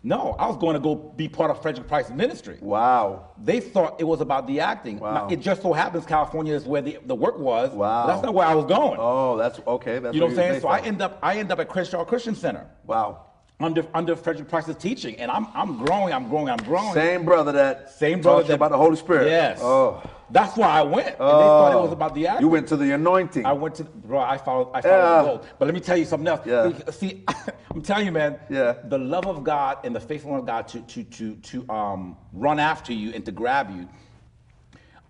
No, 0.01 0.35
I 0.39 0.47
was 0.47 0.55
going 0.55 0.75
to 0.75 0.79
go 0.79 0.95
be 0.95 1.27
part 1.27 1.51
of 1.51 1.61
Frederick 1.61 1.87
Price's 1.87 2.13
ministry. 2.13 2.57
Wow. 2.61 3.31
They 3.37 3.59
thought 3.59 3.99
it 3.99 4.05
was 4.05 4.21
about 4.21 4.47
the 4.47 4.61
acting. 4.61 4.97
Wow. 4.97 5.13
Now, 5.13 5.27
it 5.27 5.41
just 5.41 5.61
so 5.61 5.73
happens 5.73 6.05
California 6.05 6.53
is 6.53 6.63
where 6.63 6.81
the, 6.81 6.99
the 7.05 7.15
work 7.15 7.37
was. 7.37 7.71
Wow. 7.71 8.07
That's 8.07 8.23
not 8.23 8.33
where 8.33 8.47
I 8.47 8.55
was 8.55 8.65
going. 8.65 8.97
Oh, 8.97 9.35
that's 9.35 9.59
okay. 9.67 9.99
That's 9.99 10.13
You 10.13 10.21
know 10.21 10.27
what 10.27 10.31
I'm 10.31 10.37
saying? 10.37 10.61
So 10.61 10.69
I 10.69 10.79
end 10.79 11.01
up 11.01 11.19
I 11.21 11.37
end 11.37 11.51
up 11.51 11.59
at 11.59 11.67
Crenshaw 11.67 12.05
Christian 12.05 12.33
Center. 12.33 12.65
Wow. 12.85 13.25
Under 13.61 13.85
under 13.93 14.15
Frederick 14.15 14.47
Price's 14.47 14.75
teaching, 14.77 15.15
and 15.17 15.29
I'm 15.29 15.47
I'm 15.53 15.77
growing, 15.83 16.13
I'm 16.13 16.29
growing, 16.29 16.49
I'm 16.49 16.57
growing. 16.57 16.93
Same 16.93 17.25
brother 17.25 17.51
that 17.51 17.91
Same 17.91 18.21
brother 18.21 18.43
that- 18.43 18.53
about 18.53 18.71
the 18.71 18.77
Holy 18.77 18.95
Spirit. 18.95 19.27
Yes. 19.27 19.59
Oh. 19.61 20.01
That's 20.31 20.55
why 20.55 20.67
I 20.67 20.83
went. 20.83 21.07
And 21.07 21.15
they 21.15 21.17
thought 21.17 21.73
it 21.73 21.81
was 21.81 21.91
about 21.91 22.13
the 22.13 22.27
acting. 22.27 22.45
You 22.45 22.49
went 22.51 22.67
to 22.67 22.77
the 22.77 22.91
anointing. 22.93 23.45
I 23.47 23.51
went 23.53 23.73
to 23.75 23.83
bro. 23.83 24.19
I 24.19 24.37
followed. 24.37 24.69
I 24.75 24.81
followed 24.81 24.95
Yeah. 24.95 25.21
the 25.23 25.27
goal. 25.27 25.45
But 25.57 25.65
let 25.65 25.73
me 25.73 25.79
tell 25.81 25.97
you 25.97 26.05
something 26.05 26.27
else. 26.27 26.45
Yeah. 26.45 26.71
See, 26.91 27.23
I'm 27.73 27.81
telling 27.81 28.05
you, 28.05 28.11
man. 28.11 28.39
Yeah. 28.49 28.75
The 28.85 28.97
love 28.99 29.25
of 29.25 29.43
God 29.43 29.79
and 29.83 29.95
the 29.95 29.99
faithfulness 29.99 30.41
of 30.41 30.45
God 30.45 30.67
to 30.69 30.81
to 30.81 31.03
to 31.03 31.35
to 31.35 31.69
um 31.69 32.15
run 32.31 32.59
after 32.59 32.93
you 32.93 33.11
and 33.11 33.25
to 33.25 33.31
grab 33.31 33.71
you. 33.71 33.89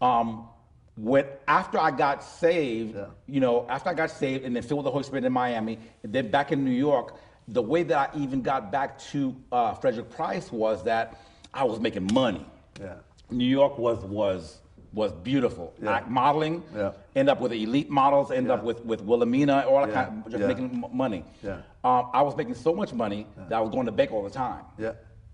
Um, 0.02 0.48
when 0.96 1.26
after 1.48 1.78
I 1.78 1.92
got 1.92 2.24
saved, 2.24 2.96
Yeah. 2.96 3.06
you 3.28 3.42
know, 3.42 3.66
after 3.70 3.90
I 3.90 3.94
got 3.94 4.10
saved 4.12 4.46
and 4.46 4.56
then 4.56 4.64
filled 4.64 4.80
with 4.80 4.86
the 4.86 4.92
Holy 4.92 5.04
Spirit 5.04 5.26
in 5.26 5.34
Miami, 5.34 5.80
and 6.04 6.12
then 6.14 6.32
back 6.32 6.52
in 6.54 6.64
New 6.64 6.72
York, 6.72 7.16
the 7.50 7.62
way 7.62 7.84
that 7.84 8.12
I 8.14 8.18
even 8.18 8.42
got 8.42 8.72
back 8.72 9.00
to 9.12 9.36
uh, 9.52 9.74
Frederick 9.74 10.10
Price 10.10 10.52
was 10.52 10.84
that 10.84 11.20
I 11.54 11.64
was 11.64 11.80
making 11.80 12.08
money. 12.14 12.46
Yeah. 12.80 12.96
New 13.32 13.46
York 13.46 13.78
was 13.78 14.00
was 14.06 14.60
was 14.94 15.12
beautiful. 15.12 15.74
Yeah. 15.82 15.98
Act 15.98 16.10
modeling, 16.10 16.64
Yeah. 16.76 16.92
end 17.16 17.30
up 17.30 17.40
with 17.42 17.52
elite 17.52 17.90
models, 17.92 18.32
end 18.32 18.50
up 18.50 18.64
with 18.64 18.84
with 18.86 19.02
Wilhelmina, 19.02 19.66
all 19.68 19.82
that 19.82 19.90
Yeah. 19.90 20.06
kind 20.06 20.24
of, 20.26 20.32
just 20.32 20.42
Yeah. 20.42 20.48
making 20.48 20.84
m- 20.84 20.86
money. 20.96 21.24
Yeah. 21.44 21.58
Um, 21.84 22.10
I 22.14 22.22
was 22.22 22.36
making 22.36 22.56
so 22.56 22.74
much 22.74 22.94
money 22.94 23.28
that 23.50 23.54
I 23.54 23.62
was 23.62 23.70
going 23.70 23.86
to 23.86 23.92
bank 23.92 24.12
all 24.12 24.24
the 24.24 24.30
time. 24.30 24.64
Yeah. 24.78 24.94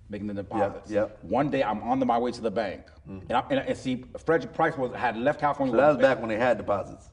Making 0.10 0.28
the 0.28 0.34
deposits. 0.36 0.92
yeah. 0.92 1.06
One 1.24 1.50
day 1.50 1.64
I'm 1.64 1.82
on 1.84 2.00
the, 2.00 2.06
my 2.06 2.20
way 2.20 2.32
to 2.32 2.42
the 2.42 2.52
bank, 2.52 2.84
and, 3.08 3.32
I, 3.32 3.44
and, 3.50 3.60
and 3.60 3.78
see 3.78 4.06
Frederick 4.24 4.54
Price 4.54 4.78
was 4.78 4.94
had 4.94 5.18
left 5.18 5.40
California. 5.40 5.74
So 5.74 5.78
that 5.78 5.88
was 5.88 5.98
back 5.98 6.20
when 6.20 6.30
they 6.30 6.38
had 6.38 6.58
deposits. 6.58 7.10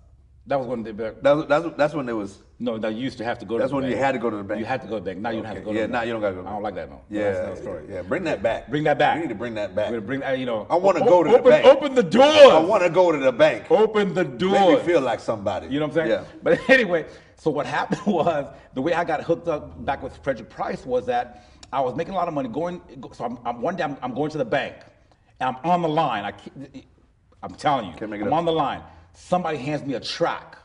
That 0.48 0.59
was 0.59 0.66
when 0.66 0.83
they 0.83 0.90
back. 0.90 1.14
That's 1.22 1.46
that's 1.46 1.66
that's 1.76 1.94
when 1.94 2.09
it 2.09 2.14
was. 2.14 2.42
No, 2.59 2.76
that 2.78 2.94
you 2.94 3.00
used 3.00 3.16
to 3.18 3.24
have 3.24 3.38
to 3.38 3.44
go. 3.44 3.59
That's 3.59 3.70
to 3.70 3.76
the 3.76 3.81
bank. 3.83 3.90
That's 3.92 3.92
when 3.92 3.98
you 3.98 4.05
had 4.05 4.12
to 4.12 4.18
go 4.18 4.31
to 4.31 4.37
the 4.38 4.42
bank. 4.42 4.59
You 4.59 4.64
had 4.66 4.83
to 4.83 4.88
go 4.88 4.94
to 4.98 5.00
the 5.00 5.05
bank. 5.11 5.20
Now 5.20 5.31
you 5.31 5.37
don't 5.37 5.46
have 5.46 5.57
to 5.57 5.61
go. 5.62 5.72
to 5.72 5.76
Yeah, 5.78 5.83
the 5.87 5.92
now 5.92 5.98
bank. 6.00 6.07
you 6.09 6.12
don't 6.14 6.20
gotta 6.22 6.35
go 6.35 6.40
to 6.40 6.44
the 6.44 6.48
I 6.48 6.52
don't 6.55 6.62
like 6.64 6.74
that. 6.74 6.90
No. 6.90 7.00
Yeah, 7.11 7.22
That's 7.22 7.38
another 7.40 7.62
story. 7.62 7.85
yeah. 7.88 8.02
Bring 8.02 8.24
that 8.24 8.42
back. 8.42 8.68
Bring 8.68 8.83
that 8.85 8.98
back. 8.98 9.14
We 9.16 9.22
need 9.22 9.28
to 9.28 9.35
bring 9.37 9.55
that 9.55 9.74
back. 9.76 9.90
We're 9.92 10.00
bring 10.00 10.20
that. 10.20 10.38
You 10.40 10.46
know. 10.46 10.66
I 10.68 10.74
wanna 10.76 11.05
o- 11.05 11.09
go 11.09 11.22
to 11.22 11.31
the 11.31 11.48
bank. 11.48 11.64
Open 11.66 11.94
the 11.94 12.02
door. 12.02 12.24
I 12.24 12.59
want 12.59 12.83
to 12.83 12.90
go 12.90 13.12
to 13.12 13.18
the 13.18 13.31
bank. 13.33 13.70
Open 13.70 14.14
the 14.14 14.24
door. 14.24 14.52
Make 14.72 14.78
me 14.81 14.85
feel 14.85 15.00
like 15.00 15.20
somebody. 15.20 15.68
You 15.68 15.78
know 15.78 15.87
what 15.87 15.96
I'm 15.98 16.09
saying? 16.09 16.11
Yeah. 16.11 16.24
But 16.42 16.59
anyway, 16.68 17.07
so 17.37 17.50
what 17.52 17.64
happened 17.66 18.02
was 18.07 18.52
the 18.74 18.83
way 18.83 18.94
I 18.94 19.05
got 19.05 19.22
hooked 19.22 19.46
up 19.46 19.85
back 19.85 20.02
with 20.02 20.16
Frederick 20.24 20.50
Price 20.50 20.85
was 20.85 21.07
that 21.07 21.44
I 21.72 21.81
was 21.81 21.94
making 21.94 22.14
a 22.14 22.16
lot 22.16 22.26
of 22.26 22.35
money 22.35 22.48
going. 22.48 22.81
So 23.12 23.24
I'm, 23.24 23.38
I'm 23.44 23.61
one 23.62 23.76
day 23.76 23.85
I'm, 23.85 23.96
I'm 24.02 24.12
going 24.12 24.31
to 24.33 24.38
the 24.38 24.44
bank, 24.44 24.74
and 25.38 25.57
I'm 25.57 25.70
on 25.70 25.83
the 25.83 25.88
line. 25.88 26.24
I, 26.24 26.33
I'm 27.44 27.55
telling 27.55 27.87
you, 27.90 27.94
Can't 27.96 28.11
make 28.11 28.20
it 28.20 28.24
I'm 28.26 28.33
up. 28.33 28.38
on 28.40 28.44
the 28.44 28.52
line. 28.52 28.83
Somebody 29.14 29.59
hands 29.59 29.83
me 29.85 29.94
a 29.94 30.01
track 30.01 30.57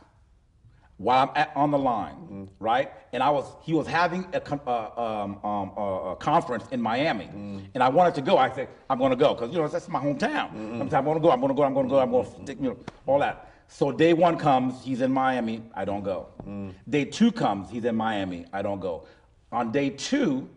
while 0.96 1.28
I'm 1.28 1.36
at, 1.36 1.52
on 1.54 1.70
the 1.70 1.78
line, 1.78 2.14
Mm-hmm. 2.14 2.44
right? 2.58 2.90
And 3.12 3.22
I 3.22 3.30
was 3.30 3.44
he 3.62 3.72
was 3.72 3.86
having 3.86 4.26
a, 4.32 4.42
uh, 4.42 5.00
um, 5.24 5.38
um, 5.44 5.72
uh, 5.76 6.10
a 6.12 6.16
conference 6.16 6.64
in 6.72 6.80
Miami, 6.80 7.26
Mm-hmm. 7.26 7.58
and 7.74 7.82
I 7.82 7.88
wanted 7.88 8.14
to 8.16 8.22
go. 8.22 8.36
I 8.38 8.50
said 8.50 8.68
I'm 8.90 8.98
going 8.98 9.10
to 9.10 9.16
go 9.16 9.34
because 9.34 9.50
you 9.54 9.60
know 9.60 9.68
that's 9.68 9.88
my 9.88 10.00
hometown. 10.00 10.50
Mm-hmm. 10.52 10.82
I'm, 10.82 10.94
I'm 10.94 11.04
going 11.04 11.14
to 11.16 11.20
go. 11.20 11.30
I'm 11.30 11.40
going 11.40 11.48
to 11.50 11.54
go. 11.54 11.62
I'm 11.62 11.74
going 11.74 11.86
to 11.86 11.90
go. 11.90 11.98
I'm 12.00 12.10
going 12.10 12.24
to 12.24 12.42
stick, 12.42 12.58
you 12.60 12.70
know, 12.70 12.76
all 13.06 13.18
that. 13.20 13.44
So 13.68 13.92
day 13.92 14.14
one 14.14 14.38
comes, 14.38 14.82
he's 14.82 15.02
in 15.02 15.12
Miami. 15.12 15.62
I 15.74 15.84
don't 15.84 16.02
go. 16.02 16.28
Mm. 16.46 16.72
Day 16.88 17.04
two 17.04 17.30
comes, 17.30 17.68
he's 17.70 17.84
in 17.84 17.94
Miami. 17.96 18.46
I 18.50 18.62
don't 18.62 18.80
go. 18.80 19.06
On 19.52 19.70
day 19.70 19.90
two, 19.90 20.48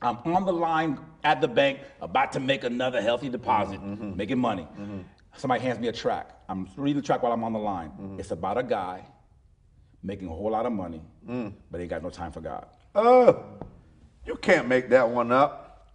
I'm 0.00 0.16
on 0.24 0.46
the 0.46 0.52
line 0.52 0.98
at 1.22 1.42
the 1.42 1.48
bank, 1.48 1.80
about 2.00 2.32
to 2.32 2.40
make 2.40 2.64
another 2.64 3.02
healthy 3.02 3.28
deposit, 3.28 3.78
Mm-hmm. 3.80 4.16
making 4.16 4.38
money. 4.38 4.66
Somebody 5.36 5.62
hands 5.62 5.78
me 5.78 5.88
a 5.88 5.92
track. 5.92 6.30
I'm 6.50 6.68
reading 6.76 7.00
the 7.00 7.06
track 7.06 7.22
while 7.22 7.30
I'm 7.32 7.44
on 7.44 7.52
the 7.52 7.60
line. 7.60 7.90
Mm-hmm. 7.90 8.18
It's 8.18 8.32
about 8.32 8.58
a 8.58 8.64
guy 8.64 9.06
making 10.02 10.26
a 10.26 10.32
whole 10.32 10.50
lot 10.50 10.66
of 10.66 10.72
money, 10.72 11.00
Mm. 11.28 11.52
but 11.70 11.80
ain't 11.80 11.90
got 11.90 12.02
no 12.02 12.10
time 12.10 12.32
for 12.32 12.40
God. 12.40 12.66
Oh, 12.94 13.44
you 14.26 14.34
can't 14.36 14.66
make 14.66 14.88
that 14.88 15.08
one 15.08 15.30
up. 15.30 15.86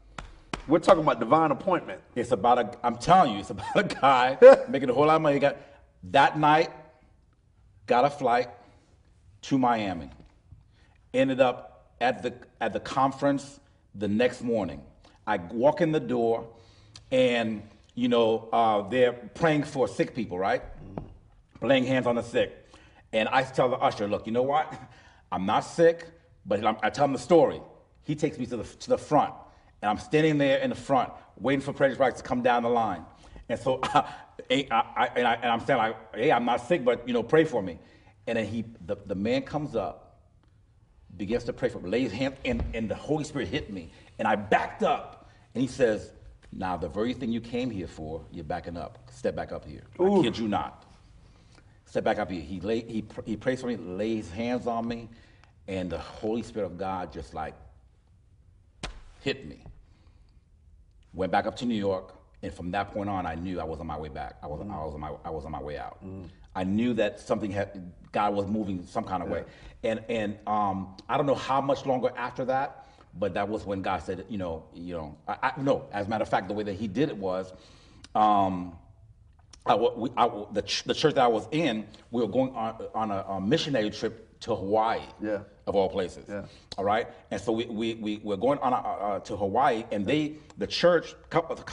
We're 0.67 0.79
talking 0.79 1.03
about 1.03 1.19
divine 1.19 1.51
appointment. 1.51 1.99
It's 2.15 2.31
about 2.31 2.57
a, 2.59 2.77
I'm 2.85 2.95
telling 2.95 3.33
you, 3.33 3.39
it's 3.39 3.49
about 3.57 3.75
a 3.75 3.83
guy 3.83 4.37
making 4.69 4.89
a 4.89 4.93
whole 4.93 5.07
lot 5.07 5.17
of 5.17 5.21
money. 5.23 5.35
He 5.35 5.39
got, 5.41 5.57
that 6.11 6.39
night, 6.39 6.71
got 7.85 8.05
a 8.05 8.09
flight 8.09 8.49
to 9.43 9.57
Miami. 9.57 10.09
Ended 11.13 11.41
up 11.41 11.91
at 11.99 12.23
the, 12.23 12.33
at 12.61 12.71
the 12.71 12.79
conference 12.79 13.59
the 13.93 14.07
next 14.07 14.41
morning. 14.41 14.81
I 15.27 15.37
walk 15.37 15.81
in 15.81 15.91
the 15.91 15.99
door 15.99 16.47
and, 17.11 17.61
you 17.95 18.09
know, 18.09 18.49
uh, 18.51 18.87
they're 18.89 19.13
praying 19.13 19.63
for 19.63 19.87
sick 19.87 20.13
people, 20.13 20.37
right? 20.37 20.61
Laying 21.61 21.85
hands 21.85 22.05
on 22.05 22.15
the 22.15 22.21
sick. 22.21 22.53
And 23.13 23.29
I 23.29 23.43
tell 23.43 23.69
the 23.69 23.77
usher, 23.77 24.07
look, 24.07 24.27
you 24.27 24.33
know 24.33 24.43
what? 24.43 24.73
I'm 25.31 25.45
not 25.45 25.61
sick, 25.61 26.05
but 26.45 26.63
I'm, 26.63 26.77
I 26.83 26.89
tell 26.89 27.05
him 27.05 27.13
the 27.13 27.19
story. 27.19 27.61
He 28.03 28.15
takes 28.15 28.37
me 28.37 28.45
to 28.47 28.57
the, 28.57 28.63
to 28.63 28.89
the 28.89 28.97
front, 28.97 29.33
and 29.81 29.89
I'm 29.89 29.97
standing 29.97 30.37
there 30.37 30.59
in 30.59 30.69
the 30.69 30.75
front, 30.75 31.11
waiting 31.37 31.61
for 31.61 31.73
President 31.73 31.97
Price 31.97 32.21
to 32.21 32.23
come 32.23 32.41
down 32.43 32.63
the 32.63 32.69
line. 32.69 33.03
And 33.49 33.59
so, 33.59 33.79
I, 33.83 34.05
I, 34.49 35.09
and, 35.15 35.27
I, 35.27 35.33
and 35.35 35.45
I'm 35.45 35.65
saying, 35.65 35.79
like, 35.79 35.95
hey, 36.13 36.31
I'm 36.31 36.45
not 36.45 36.67
sick, 36.67 36.83
but, 36.83 37.07
you 37.07 37.13
know, 37.13 37.23
pray 37.23 37.45
for 37.45 37.61
me. 37.61 37.79
And 38.27 38.37
then 38.37 38.45
he, 38.45 38.65
the, 38.85 38.97
the 39.05 39.15
man 39.15 39.43
comes 39.43 39.75
up, 39.75 40.19
begins 41.15 41.45
to 41.45 41.53
pray 41.53 41.69
for 41.69 41.79
me, 41.79 41.89
lays 41.89 42.11
hands, 42.11 42.35
and, 42.43 42.63
and 42.73 42.89
the 42.89 42.95
Holy 42.95 43.23
Spirit 43.23 43.47
hit 43.47 43.71
me. 43.71 43.91
And 44.19 44.27
I 44.27 44.35
backed 44.35 44.83
up, 44.83 45.29
and 45.53 45.61
he 45.61 45.67
says, 45.67 46.11
now, 46.57 46.77
the 46.77 46.87
very 46.87 47.13
thing 47.13 47.31
you 47.31 47.41
came 47.41 47.69
here 47.69 47.87
for, 47.87 48.23
you're 48.31 48.45
backing 48.45 48.77
up. 48.77 49.09
Step 49.11 49.35
back 49.35 49.51
up 49.51 49.65
here. 49.65 49.83
I 49.99 50.21
kid 50.23 50.37
you 50.37 50.47
not 50.47 50.85
step 51.95 52.03
back 52.03 52.19
up 52.19 52.29
here. 52.29 52.41
He 52.41 52.59
lay, 52.59 52.81
he 52.81 53.05
he 53.23 53.37
prays 53.37 53.61
for 53.61 53.67
me, 53.67 53.77
lays 53.77 54.29
hands 54.29 54.67
on 54.67 54.85
me, 54.85 55.07
and 55.69 55.89
the 55.89 55.97
Holy 55.97 56.43
Spirit 56.43 56.65
of 56.65 56.77
God 56.77 57.13
just 57.13 57.33
like 57.33 57.53
hit 59.21 59.47
me. 59.47 59.63
Went 61.13 61.31
back 61.31 61.45
up 61.45 61.55
to 61.57 61.65
New 61.65 61.75
York, 61.75 62.13
and 62.43 62.53
from 62.53 62.69
that 62.71 62.91
point 62.91 63.09
on, 63.09 63.25
I 63.25 63.35
knew 63.35 63.61
I 63.61 63.63
was 63.63 63.79
on 63.79 63.87
my 63.87 63.97
way 63.97 64.09
back. 64.09 64.35
I 64.43 64.47
was 64.47 64.59
I 64.59 64.83
was 64.83 64.93
on 64.93 64.99
my 64.99 65.11
I 65.23 65.29
was 65.29 65.45
on 65.45 65.53
my 65.53 65.61
way 65.61 65.77
out. 65.77 66.03
I 66.53 66.65
knew 66.65 66.93
that 66.95 67.21
something 67.21 67.49
had 67.49 67.93
God 68.11 68.33
was 68.33 68.45
moving 68.45 68.85
some 68.85 69.05
kind 69.05 69.23
of 69.23 69.29
way, 69.29 69.45
and 69.83 70.03
and 70.09 70.37
um, 70.47 70.97
I 71.07 71.15
don't 71.15 71.25
know 71.25 71.35
how 71.35 71.61
much 71.61 71.85
longer 71.85 72.11
after 72.17 72.43
that, 72.43 72.84
but 73.17 73.33
that 73.33 73.47
was 73.47 73.65
when 73.65 73.81
God 73.81 74.01
said, 74.03 74.25
you 74.29 74.37
know, 74.37 74.63
you 74.73 74.95
know, 74.95 75.17
I, 75.27 75.37
I 75.43 75.61
no. 75.61 75.87
As 75.91 76.07
a 76.07 76.09
matter 76.09 76.23
of 76.23 76.29
fact, 76.29 76.47
the 76.47 76.53
way 76.53 76.63
that 76.63 76.73
He 76.75 76.87
did 76.87 77.09
it 77.09 77.17
was. 77.17 77.53
Um, 78.13 78.77
I, 79.67 79.73
we, 79.75 80.09
I, 80.15 80.29
the, 80.53 80.61
ch- 80.61 80.83
the 80.83 80.93
church 80.93 81.15
that 81.15 81.23
I 81.23 81.27
was 81.27 81.47
in, 81.51 81.87
we 82.11 82.21
were 82.21 82.27
going 82.27 82.53
on, 82.53 82.75
on 82.93 83.09
a, 83.11 83.23
a 83.27 83.41
missionary 83.41 83.89
trip 83.89 84.39
to 84.41 84.55
Hawaii, 84.55 85.01
Yeah. 85.19 85.39
of 85.65 85.75
all 85.75 85.89
places. 85.89 86.25
Yeah. 86.29 86.43
All 86.77 86.83
right, 86.83 87.07
and 87.31 87.41
so 87.41 87.51
we 87.53 87.65
we 87.65 87.95
we 87.95 88.17
were 88.21 88.37
going 88.37 88.59
on 88.59 88.73
a, 88.73 88.75
uh, 88.75 89.19
to 89.21 89.35
Hawaii, 89.37 89.85
and 89.91 90.05
they 90.05 90.35
the 90.57 90.67
church, 90.67 91.15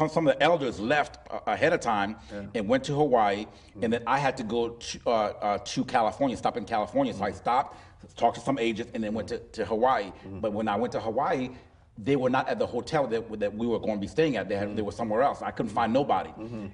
some 0.08 0.26
of 0.26 0.32
the 0.34 0.42
elders 0.42 0.78
left 0.80 1.18
uh, 1.30 1.40
ahead 1.46 1.72
of 1.74 1.80
time 1.80 2.16
and 2.54 2.66
went 2.68 2.84
to 2.84 2.94
Hawaii, 2.94 3.46
and 3.82 3.92
then 3.92 4.02
I 4.06 4.18
had 4.18 4.36
to 4.38 4.42
go 4.44 4.70
to, 4.70 5.00
uh, 5.06 5.10
uh, 5.10 5.58
to 5.58 5.84
California, 5.84 6.36
stop 6.36 6.56
in 6.56 6.64
California. 6.64 7.12
So 7.12 7.24
I 7.24 7.32
stopped, 7.32 7.76
talked 8.16 8.36
to 8.36 8.42
some 8.42 8.58
agents, 8.58 8.90
and 8.94 9.02
then 9.02 9.14
went 9.14 9.28
to, 9.28 9.38
to 9.38 9.64
Hawaii. 9.64 10.12
But 10.40 10.52
when 10.52 10.68
I 10.68 10.76
went 10.76 10.92
to 10.92 11.00
Hawaii, 11.00 11.50
they 11.98 12.16
were 12.16 12.30
not 12.30 12.48
at 12.48 12.58
the 12.58 12.66
hotel 12.66 13.06
that, 13.08 13.40
that 13.40 13.54
we 13.54 13.66
were 13.66 13.78
going 13.78 13.94
to 13.94 14.00
be 14.00 14.06
staying 14.06 14.36
at. 14.36 14.48
They, 14.48 14.56
had, 14.56 14.76
they 14.76 14.82
were 14.82 14.92
somewhere 14.92 15.22
else. 15.22 15.42
I 15.42 15.50
couldn't 15.50 15.72
find 15.72 15.92
nobody, 15.92 16.30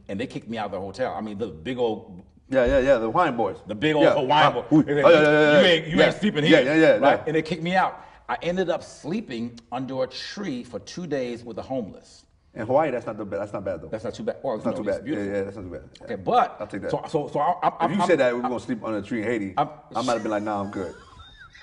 and 0.09 0.19
they 0.21 0.27
kicked 0.27 0.49
me 0.49 0.59
out 0.59 0.67
of 0.67 0.73
the 0.73 0.81
hotel. 0.81 1.14
I 1.17 1.21
mean, 1.21 1.38
the 1.38 1.49
big 1.49 1.79
old 1.79 2.23
Yeah, 2.51 2.64
yeah, 2.64 2.79
yeah. 2.79 2.95
The 2.99 3.07
Hawaiian 3.07 3.37
boys. 3.37 3.57
The 3.67 3.75
big 3.75 3.95
old 3.95 4.05
yeah. 4.05 4.14
Hawaiian 4.14 4.47
Uh, 4.47 4.51
boy. 4.53 4.62
who- 4.71 4.83
They 4.83 4.95
say, 4.95 5.03
oh, 5.03 5.11
yeah, 5.11 5.21
yeah, 5.21 5.31
yeah, 5.31 5.61
you 5.61 5.67
yeah. 5.67 5.73
ain't, 5.73 5.87
you 5.88 5.97
yeah. 5.99 6.07
ain't 6.07 6.14
sleeping 6.14 6.45
yeah, 6.45 6.49
here. 6.49 6.64
Yeah, 6.64 6.75
yeah, 6.77 6.91
right? 6.97 7.19
yeah. 7.19 7.25
And 7.27 7.37
they 7.37 7.43
kicked 7.43 7.62
me 7.62 7.75
out. 7.75 8.05
I 8.29 8.37
ended 8.43 8.69
up 8.71 8.83
sleeping 8.83 9.59
under 9.73 10.03
a 10.03 10.07
tree 10.07 10.62
for 10.62 10.79
two 10.81 11.07
days 11.07 11.45
with 11.45 11.57
the 11.57 11.62
homeless. 11.62 12.25
In 12.55 12.67
Hawaii, 12.67 12.91
that's 12.91 13.07
not 13.07 13.17
the 13.19 13.25
bad. 13.25 13.41
That's 13.41 13.53
not 13.53 13.64
bad 13.64 13.83
though. 13.83 13.88
That's 13.88 14.05
not 14.05 14.14
too 14.14 14.23
bad. 14.23 14.37
Well, 14.43 14.57
That's 14.57 14.67
not 14.67 14.77
too 14.77 14.83
know, 14.83 14.88
it's 14.91 14.99
bad. 14.99 15.07
Yeah, 15.07 15.14
beautiful. 15.14 15.35
yeah, 15.35 15.43
that's 15.45 15.57
not 15.57 15.62
too 15.62 15.71
bad. 15.71 15.83
Yeah. 15.99 16.05
Okay, 16.05 16.14
but 16.17 16.57
I'll 16.59 16.67
take 16.67 16.83
that. 16.83 16.91
So, 16.91 17.05
so, 17.09 17.29
so 17.29 17.38
I, 17.41 17.69
I, 17.69 17.85
if 17.85 17.91
you 17.93 18.01
I'm, 18.03 18.07
said 18.07 18.19
that 18.21 18.35
we 18.35 18.41
were 18.41 18.49
gonna 18.49 18.61
sleep 18.61 18.83
under 18.85 18.99
a 18.99 19.03
tree 19.03 19.21
in 19.21 19.25
Haiti, 19.27 19.55
i 19.57 19.62
I'm- 19.62 20.07
might 20.07 20.14
have 20.14 20.23
been 20.23 20.31
like, 20.33 20.43
nah, 20.43 20.61
I'm 20.62 20.71
good. 20.71 20.95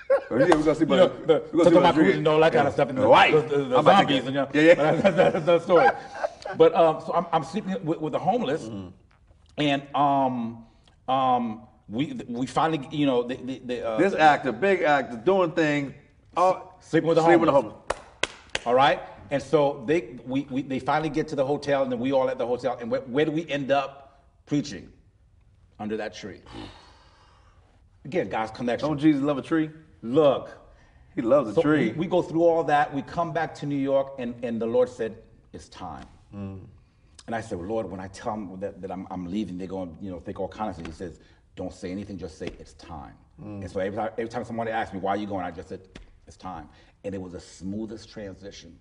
Said 0.08 0.20
we're 0.30 0.48
gonna 0.48 0.76
sleep 0.76 0.90
you 0.90 0.96
know, 0.96 1.08
the, 1.08 1.44
we're 1.54 1.64
gonna 1.64 1.64
to 1.64 1.70
sleep 1.70 1.74
my 1.84 1.90
under 1.90 2.12
and 2.12 2.28
all 2.28 2.40
that 2.40 2.54
kind 2.54 2.68
of 2.68 2.74
stuff, 2.74 2.90
and 2.90 2.98
the, 2.98 3.02
Hawaii. 3.04 3.32
the, 3.32 3.42
the, 3.42 3.64
the 3.66 3.78
I 3.78 3.82
might 3.82 4.08
take 4.08 4.24
zombies, 4.24 4.26
and, 4.26 4.28
you 4.28 4.32
know, 4.34 4.50
Yeah, 4.54 4.62
yeah. 4.62 4.76
but 4.76 5.02
that's, 5.04 5.16
that's 5.16 5.36
another 5.36 5.60
story. 5.60 5.88
But 6.58 6.76
um, 6.76 7.02
so 7.06 7.14
I'm, 7.14 7.26
I'm 7.34 7.44
sleeping 7.44 7.84
with, 7.84 8.00
with 8.00 8.14
the 8.14 8.20
homeless, 8.20 8.64
Mm-hmm. 8.64 8.88
and 9.58 9.96
um, 9.96 10.66
um, 11.08 11.62
we 11.90 12.14
we 12.28 12.46
finally, 12.48 12.88
you 12.92 13.06
know, 13.06 13.24
the, 13.24 13.36
the, 13.36 13.60
the, 13.66 13.88
uh, 13.88 13.98
This 13.98 14.14
actor, 14.14 14.52
big 14.52 14.82
actor, 14.82 15.18
doing 15.18 15.52
things. 15.52 15.94
Oh, 16.38 16.72
Sleeping 16.80 17.08
with 17.08 17.16
the 17.18 17.24
sleeping 17.24 17.42
with 17.42 17.48
the 17.48 17.54
homeless. 17.54 17.74
homeless. 17.74 18.66
All 18.66 18.74
right. 18.74 19.00
And 19.32 19.42
so 19.42 19.84
they 19.88 20.18
we, 20.26 20.42
we 20.52 20.62
they 20.62 20.80
finally 20.80 21.10
get 21.10 21.28
to 21.30 21.36
the 21.36 21.46
hotel, 21.46 21.84
and 21.84 21.92
then 21.92 22.00
we 22.00 22.12
all 22.12 22.30
at 22.30 22.38
the 22.38 22.46
hotel. 22.46 22.78
And 22.80 22.92
where, 22.92 23.02
where 23.02 23.26
do 23.26 23.32
we 23.32 23.48
end 23.50 23.72
up 23.72 24.24
preaching? 24.46 24.92
Under 25.80 25.98
that 25.98 26.14
tree. 26.16 26.42
Again, 28.06 28.30
God's 28.30 28.52
connection. 28.52 28.88
Don't 28.88 28.98
Jesus 28.98 29.22
love 29.22 29.38
a 29.38 29.42
tree? 29.42 29.70
Look. 30.14 30.50
He 31.16 31.22
loves 31.22 31.58
a 31.58 31.62
tree. 31.62 31.92
we, 31.92 32.00
we 32.00 32.08
go 32.08 32.22
through 32.22 32.44
all 32.44 32.64
that. 32.66 32.94
We 32.94 33.02
come 33.02 33.32
back 33.32 33.56
to 33.56 33.66
New 33.66 33.78
York, 33.78 34.16
and, 34.20 34.36
and 34.44 34.62
the 34.62 34.66
Lord 34.66 34.90
said, 34.90 35.18
"It's 35.54 35.70
time." 35.70 36.06
And 37.28 37.34
I 37.34 37.42
said, 37.42 37.58
well, 37.58 37.68
"Lord, 37.68 37.90
when 37.90 38.00
I 38.02 38.08
tell 38.10 38.34
them 38.34 38.60
that, 38.60 38.82
that 38.82 38.92
I'm, 38.92 39.08
I'm 39.10 39.26
leaving, 39.32 39.58
they're 39.58 39.68
going 39.68 39.96
to 39.96 40.04
you 40.04 40.12
know 40.12 40.20
think 40.20 40.40
all 40.40 40.50
kinds 40.50 40.78
of 40.78 40.84
things." 40.84 40.98
He 40.98 41.06
says, 41.06 41.20
"Don't 41.56 41.74
say 41.74 41.90
anything. 41.92 42.18
Just 42.18 42.38
say 42.38 42.48
it's 42.60 42.74
time." 42.74 43.14
And 43.64 43.70
so 43.72 43.80
every 43.80 43.98
time, 43.98 44.10
every 44.18 44.30
time 44.30 44.44
somebody 44.46 44.72
asked 44.72 44.94
me, 44.94 45.00
"Why 45.00 45.12
are 45.12 45.18
you 45.18 45.26
going?" 45.28 45.46
I 45.46 45.52
just 45.52 45.70
said, 45.70 45.82
"It's 46.28 46.38
time." 46.38 46.68
And 47.04 47.16
it 47.16 47.22
was 47.22 47.32
the 47.34 47.40
smoothest 47.40 48.10
transition. 48.10 48.78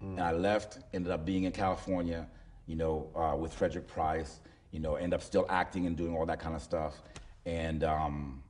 And 0.00 0.20
I 0.20 0.32
left. 0.32 0.78
Ended 0.92 1.12
up 1.12 1.24
being 1.24 1.44
in 1.44 1.52
California, 1.52 2.26
you 2.66 2.76
know, 2.76 3.08
uh, 3.16 3.36
with 3.36 3.54
Frederick 3.54 3.86
Price. 3.86 4.40
You 4.72 4.80
know, 4.80 4.96
end 4.96 5.14
up 5.14 5.22
still 5.22 5.46
acting 5.48 5.86
and 5.86 5.96
doing 5.96 6.14
all 6.16 6.26
that 6.26 6.40
kind 6.40 6.54
of 6.54 6.62
stuff. 6.62 6.94
And 7.46 7.84
um, 7.84 8.42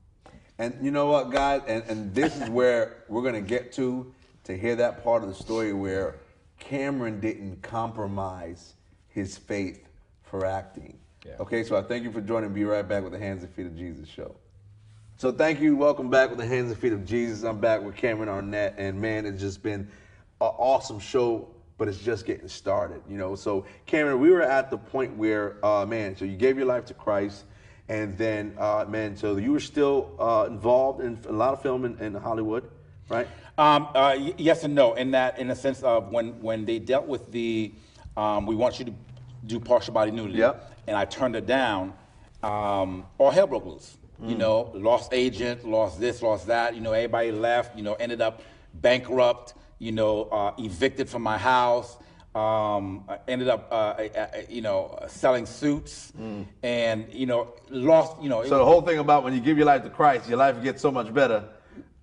And 0.63 0.77
you 0.81 0.93
know 0.93 1.07
what, 1.07 1.31
guys? 1.31 1.63
And, 1.67 1.83
and 1.89 2.15
this 2.15 2.41
is 2.41 2.49
where 2.49 2.99
we're 3.09 3.23
going 3.23 3.35
to 3.35 3.41
get 3.41 3.73
to 3.73 4.15
to 4.45 4.57
hear 4.57 4.77
that 4.77 5.03
part 5.03 5.25
of 5.25 5.29
the 5.29 5.35
story 5.35 5.73
where 5.73 6.15
Cameron 6.61 7.19
didn't 7.19 7.61
compromise 7.63 8.75
his 9.09 9.37
faith 9.37 9.89
for 10.23 10.47
acting. 10.47 10.97
Yeah. 11.27 11.33
Okay, 11.41 11.65
so 11.65 11.75
I 11.77 11.83
thank 11.83 12.05
you 12.05 12.13
for 12.13 12.21
joining. 12.21 12.53
Be 12.53 12.63
right 12.63 12.89
back 12.89 13.03
with 13.03 13.11
the 13.11 13.19
Hands 13.19 13.43
and 13.43 13.53
Feet 13.53 13.67
of 13.67 13.77
Jesus 13.77 14.09
show. 14.09 14.37
So 15.17 15.33
thank 15.33 15.61
you. 15.61 15.75
Welcome 15.75 16.11
back 16.11 16.31
with 16.31 16.39
the 16.39 16.47
Hands 16.47 16.71
and 16.71 16.79
Feet 16.79 16.93
of 16.93 17.05
Jesus. 17.05 17.43
I'm 17.43 17.59
back 17.59 17.83
with 17.83 17.97
Cameron 17.97 18.29
Arnett, 18.29 18.77
and 18.79 19.01
man, 19.01 19.27
it's 19.27 19.41
just 19.41 19.65
been 19.65 19.81
an 19.81 19.89
awesome 20.59 21.01
show, 21.01 21.49
but 21.77 21.89
it's 21.89 21.99
just 21.99 22.25
getting 22.25 22.47
started. 22.47 23.03
You 23.11 23.19
know, 23.19 23.35
so 23.35 23.67
Cameron, 23.87 24.21
we 24.21 24.31
were 24.31 24.43
at 24.43 24.71
the 24.71 24.79
point 24.79 25.17
where, 25.17 25.57
uh, 25.67 25.85
man, 25.87 26.17
so 26.17 26.25
you 26.25 26.37
gave 26.37 26.57
your 26.57 26.67
life 26.67 26.85
to 26.85 26.95
Christ, 26.95 27.47
and 27.93 28.17
then, 28.17 28.55
uh, 28.59 28.87
man, 28.89 29.17
so 29.17 29.37
you 29.37 29.53
were 29.53 29.61
still 29.61 30.17
uh, 30.19 30.47
involved 30.49 31.03
in 31.03 31.19
a 31.29 31.33
lot 31.33 31.53
of 31.53 31.61
film 31.61 31.85
in, 31.85 31.99
in 31.99 32.15
Hollywood, 32.15 32.65
right? 33.11 33.29
Um, 33.59 33.83
uh, 33.89 34.17
y- 34.17 34.33
yes 34.39 34.65
and 34.65 34.75
no. 34.75 34.95
In 34.95 35.11
that, 35.11 35.39
in 35.39 35.49
the 35.49 35.55
sense 35.55 35.83
of 35.83 36.11
when 36.11 36.41
when 36.41 36.65
they 36.65 36.79
dealt 36.79 37.07
with 37.07 37.31
the, 37.31 37.75
um, 38.17 38.47
we 38.47 38.55
want 38.55 38.79
you 38.79 38.87
to 38.87 38.95
do 39.45 39.61
partial 39.61 39.93
body 39.93 40.11
nudity. 40.11 40.39
Yep. 40.39 40.73
And 40.87 40.97
I 40.97 41.05
turned 41.05 41.37
it 41.37 41.45
down. 41.45 41.93
Um, 42.43 43.05
all 43.19 43.31
hell 43.31 43.47
broke 43.47 43.67
loose. 43.67 43.99
You 44.25 44.37
know, 44.37 44.71
lost 44.73 45.13
agent, 45.13 45.69
lost 45.69 45.99
this, 45.99 46.23
lost 46.23 46.47
that. 46.47 46.77
You 46.77 46.81
know, 46.81 46.93
everybody 46.93 47.33
left. 47.33 47.77
You 47.77 47.83
know, 47.83 47.95
ended 47.95 48.23
up 48.23 48.41
bankrupt. 48.73 49.55
You 49.81 49.93
know, 49.93 50.25
uh, 50.31 50.55
evicted 50.59 51.11
from 51.11 51.23
my 51.23 51.37
house. 51.37 51.97
Um, 52.35 53.05
ended 53.29 53.49
up, 53.49 53.69
uh, 53.71 53.75
uh, 53.75 54.03
uh, 54.17 54.27
you 54.49 54.63
know, 54.63 54.99
selling 55.09 55.45
suits, 55.45 56.13
and 56.63 57.07
you 57.13 57.27
know, 57.27 57.49
lost. 57.69 58.23
You 58.23 58.31
know, 58.31 58.43
So 58.45 58.57
the 58.59 58.65
whole 58.65 58.81
thing 58.81 58.99
about 58.99 59.23
when 59.23 59.35
you 59.35 59.41
give 59.41 59.59
your 59.59 59.67
life 59.67 59.83
to 59.83 59.91
Christ, 59.91 60.29
your 60.29 60.39
life 60.39 60.63
gets 60.63 60.81
so 60.81 60.91
much 60.91 61.13
better. 61.13 61.45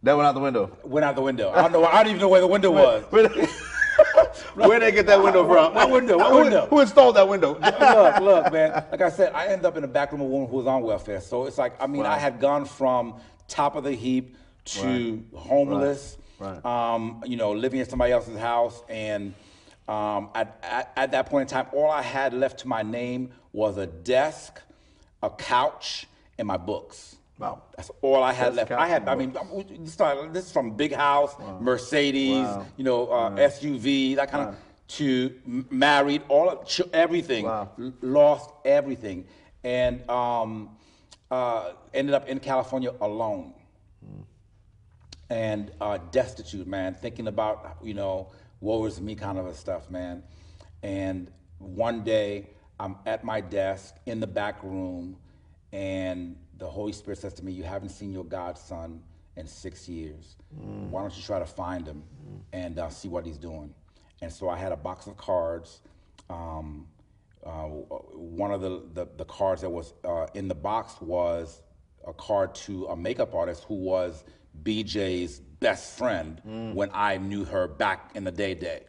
That 0.03 0.15
went 0.15 0.27
out 0.27 0.33
the 0.35 0.39
window. 0.39 0.77
went 0.83 1.03
out 1.03 1.15
the 1.15 1.21
window. 1.21 1.49
I 1.51 1.63
don't 1.63 1.71
know. 1.71 1.83
I 1.83 2.03
don't 2.03 2.07
even 2.11 2.21
know 2.21 2.29
where 2.29 2.41
the 2.41 2.47
window 2.47 2.71
was. 2.71 3.03
Where 3.09 3.27
where'd 4.55 4.81
they 4.81 4.91
get 4.91 5.07
that 5.07 5.21
window 5.21 5.45
from? 5.47 5.73
What 5.73 5.89
window? 5.89 6.17
What 6.17 6.31
Who- 6.31 6.41
window? 6.41 6.67
Who 6.67 6.79
installed 6.79 7.15
that 7.15 7.27
window? 7.27 7.59
look, 7.59 8.19
look, 8.21 8.53
man. 8.53 8.85
Like 8.91 9.01
I 9.01 9.09
said, 9.09 9.33
I 9.33 9.47
ended 9.47 9.65
up 9.65 9.75
in 9.75 9.81
the 9.81 9.87
back 9.87 10.11
room 10.11 10.21
of 10.21 10.27
a 10.27 10.29
woman 10.29 10.47
who 10.49 10.57
was 10.57 10.67
on 10.67 10.83
welfare. 10.83 11.19
So 11.21 11.45
it's 11.47 11.57
like, 11.57 11.73
I 11.81 11.87
mean, 11.87 12.05
I 12.05 12.17
had 12.17 12.39
gone 12.39 12.65
from 12.65 13.15
top 13.47 13.75
of 13.75 13.83
the 13.83 13.91
heap 13.93 14.37
to 14.65 15.23
homeless, 15.35 16.17
Right. 16.37 16.63
Um, 16.63 17.21
you 17.25 17.35
know, 17.35 17.51
living 17.51 17.79
in 17.81 17.89
somebody 17.89 18.13
else's 18.13 18.37
house. 18.37 18.81
And 18.87 19.33
um, 19.89 20.29
at, 20.35 20.57
at, 20.61 20.91
at 20.95 21.11
that 21.11 21.25
point 21.25 21.49
in 21.51 21.57
time, 21.57 21.67
all 21.73 21.89
I 21.89 22.03
had 22.03 22.33
left 22.33 22.59
to 22.59 22.67
my 22.67 22.83
name 22.83 23.31
was 23.53 23.77
a 23.77 23.87
desk, 23.87 24.61
a 25.23 25.29
couch, 25.31 26.05
and 26.37 26.47
my 26.47 26.57
books. 26.57 27.15
Wow. 27.39 27.63
That's 27.75 27.89
all 28.01 28.21
I 28.21 28.33
had 28.33 28.53
left. 28.55 28.71
I 28.71 28.87
had, 28.87 29.07
I 29.07 29.15
mean, 29.15 29.33
this 29.79 29.93
is- 29.93 30.33
this 30.33 30.45
is 30.45 30.51
from 30.51 30.71
big 30.75 30.93
house, 30.93 31.35
Mercedes, 31.59 32.45
Wow. 32.45 32.65
you 32.77 32.83
know, 32.83 33.07
uh, 33.07 33.29
SUV, 33.37 34.15
that 34.17 34.29
kind 34.29 34.49
of, 34.49 34.55
to 34.89 35.33
married, 35.71 36.21
all 36.29 36.49
of, 36.49 36.67
everything, 36.93 37.45
Wow. 37.45 37.69
Lost 38.01 38.51
everything, 38.65 39.25
and 39.63 40.07
um, 40.09 40.69
uh, 41.31 41.71
ended 41.93 42.13
up 42.13 42.27
in 42.27 42.39
California 42.39 42.91
alone, 43.01 43.53
and 45.29 45.71
uh, 45.81 45.97
destitute, 46.11 46.67
man, 46.67 46.93
thinking 46.95 47.27
about, 47.27 47.77
you 47.83 47.93
know, 47.93 48.27
woe 48.61 48.85
is 48.85 48.99
me 48.99 49.15
kind 49.15 49.37
of 49.37 49.45
a 49.45 49.53
stuff, 49.53 49.89
man. 49.89 50.23
And 50.83 51.31
one 51.57 52.03
day, 52.03 52.47
I'm 52.79 52.95
at 53.05 53.23
my 53.23 53.41
desk 53.41 53.95
in 54.05 54.19
the 54.19 54.27
back 54.27 54.63
room, 54.63 55.17
and 55.73 56.37
the 56.57 56.67
Holy 56.67 56.93
Spirit 56.93 57.19
says 57.19 57.33
to 57.35 57.45
me, 57.45 57.51
"You 57.51 57.63
haven't 57.63 57.89
seen 57.89 58.13
your 58.13 58.23
godson 58.23 59.03
in 59.35 59.47
six 59.47 59.87
years. 59.89 60.37
Why 60.89 61.01
don't 61.01 61.15
you 61.15 61.23
try 61.23 61.39
to 61.39 61.45
find 61.45 61.85
him 61.85 62.03
and 62.53 62.79
uh, 62.79 62.89
see 62.89 63.09
what 63.09 63.25
he's 63.25 63.37
doing?" 63.37 63.73
And 64.21 64.31
so 64.31 64.49
I 64.49 64.57
had 64.57 64.71
a 64.71 64.77
box 64.77 65.07
of 65.07 65.17
cards. 65.17 65.81
Um, 66.29 66.87
uh, 67.45 67.63
one 67.63 68.51
of 68.51 68.61
the, 68.61 68.83
the, 68.93 69.07
the 69.17 69.25
cards 69.25 69.61
that 69.61 69.69
was 69.69 69.93
uh, 70.03 70.27
in 70.33 70.47
the 70.47 70.55
box 70.55 70.99
was 71.01 71.61
a 72.07 72.13
card 72.13 72.53
to 72.53 72.87
a 72.87 72.95
makeup 72.95 73.33
artist 73.33 73.63
who 73.67 73.75
was 73.75 74.23
BJ's 74.63 75.39
best 75.59 75.97
friend 75.97 76.41
when 76.75 76.89
I 76.93 77.17
knew 77.17 77.45
her 77.45 77.67
back 77.67 78.11
in 78.15 78.23
the 78.23 78.31
day 78.31 78.53
day. 78.55 78.83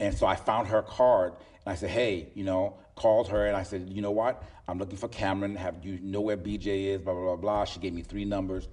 And 0.00 0.14
so 0.16 0.26
I 0.26 0.36
found 0.36 0.68
her 0.68 0.82
card 0.82 1.34
and 1.64 1.72
I 1.72 1.74
said, 1.76 1.90
hey, 1.90 2.28
you 2.34 2.44
know, 2.44 2.76
called 2.96 3.28
her 3.28 3.46
and 3.46 3.56
I 3.56 3.62
said, 3.62 3.88
you 3.88 4.02
know 4.02 4.10
what? 4.10 4.42
I'm 4.68 4.78
looking 4.78 4.96
for 4.96 5.08
Cameron. 5.08 5.56
Have 5.56 5.84
you 5.84 5.98
know 6.02 6.20
where 6.20 6.36
BJ 6.36 6.86
is? 6.94 7.00
Blah, 7.02 7.14
blah, 7.14 7.22
blah, 7.22 7.36
blah. 7.36 7.64
She 7.64 7.80
gave 7.80 7.92
me 7.92 8.02
three 8.02 8.24
numbers. 8.24 8.68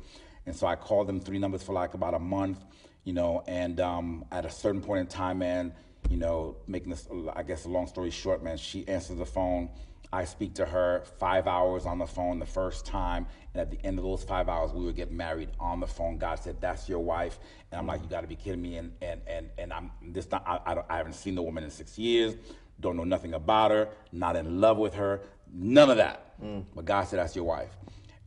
And 0.46 0.56
so 0.56 0.68
I 0.68 0.76
called 0.76 1.08
them 1.08 1.20
three 1.20 1.40
numbers 1.40 1.64
for 1.64 1.74
like 1.74 1.94
about 1.94 2.14
a 2.14 2.20
month, 2.20 2.64
you 3.04 3.14
know, 3.14 3.44
and 3.48 3.80
um, 3.80 4.26
at 4.32 4.46
a 4.46 4.50
certain 4.50 4.82
point 4.82 5.02
in 5.02 5.08
time, 5.08 5.40
man, 5.40 5.74
you 6.10 6.18
know, 6.18 6.58
making 6.68 6.90
this, 6.90 7.08
I 7.36 7.44
guess, 7.44 7.66
a 7.66 7.70
long 7.70 7.88
story 7.88 8.10
short, 8.10 8.44
man, 8.44 8.58
she 8.58 8.88
answers 8.88 9.18
the 9.18 9.26
phone. 9.26 9.70
I 10.12 10.26
speak 10.26 10.56
to 10.56 10.66
her 10.66 11.04
five 11.20 11.48
hours 11.48 11.86
on 11.86 12.00
the 12.00 12.08
phone 12.08 12.40
the 12.40 12.46
first 12.46 12.86
time, 12.86 13.28
and 13.54 13.62
at 13.62 13.70
the 13.70 13.80
end 13.86 14.00
of 14.00 14.04
those 14.04 14.24
five 14.24 14.50
hours, 14.50 14.72
we 14.74 14.84
would 14.84 14.96
get 14.96 15.12
married 15.12 15.50
on 15.60 15.80
the 15.80 15.88
phone. 15.88 16.18
God 16.18 16.40
said, 16.40 16.60
"That's 16.60 16.90
your 16.90 17.00
wife," 17.00 17.40
and 17.72 17.80
I'm 17.80 17.86
like, 17.86 18.02
"You 18.02 18.10
got 18.10 18.22
to 18.22 18.28
be 18.28 18.36
kidding 18.36 18.62
me!" 18.62 18.78
And 18.78 18.92
and 19.02 19.22
and 19.28 19.50
and 19.60 19.72
I'm 19.72 19.92
this 20.02 20.26
time 20.26 20.42
I, 20.48 20.60
I, 20.66 20.74
don't, 20.74 20.86
I 20.90 20.98
haven't 20.98 21.14
seen 21.14 21.36
the 21.36 21.44
woman 21.44 21.64
in 21.64 21.70
six 21.70 22.00
years, 22.00 22.36
don't 22.80 22.98
know 22.98 23.04
nothing 23.04 23.36
about 23.36 23.70
her, 23.70 23.90
not 24.12 24.36
in 24.36 24.60
love 24.60 24.78
with 24.78 24.96
her, 24.96 25.22
none 25.54 25.92
of 25.92 25.98
that. 25.98 26.42
Mm. 26.42 26.66
But 26.74 26.86
God 26.86 27.08
said, 27.08 27.20
"That's 27.20 27.36
your 27.36 27.46
wife," 27.46 27.78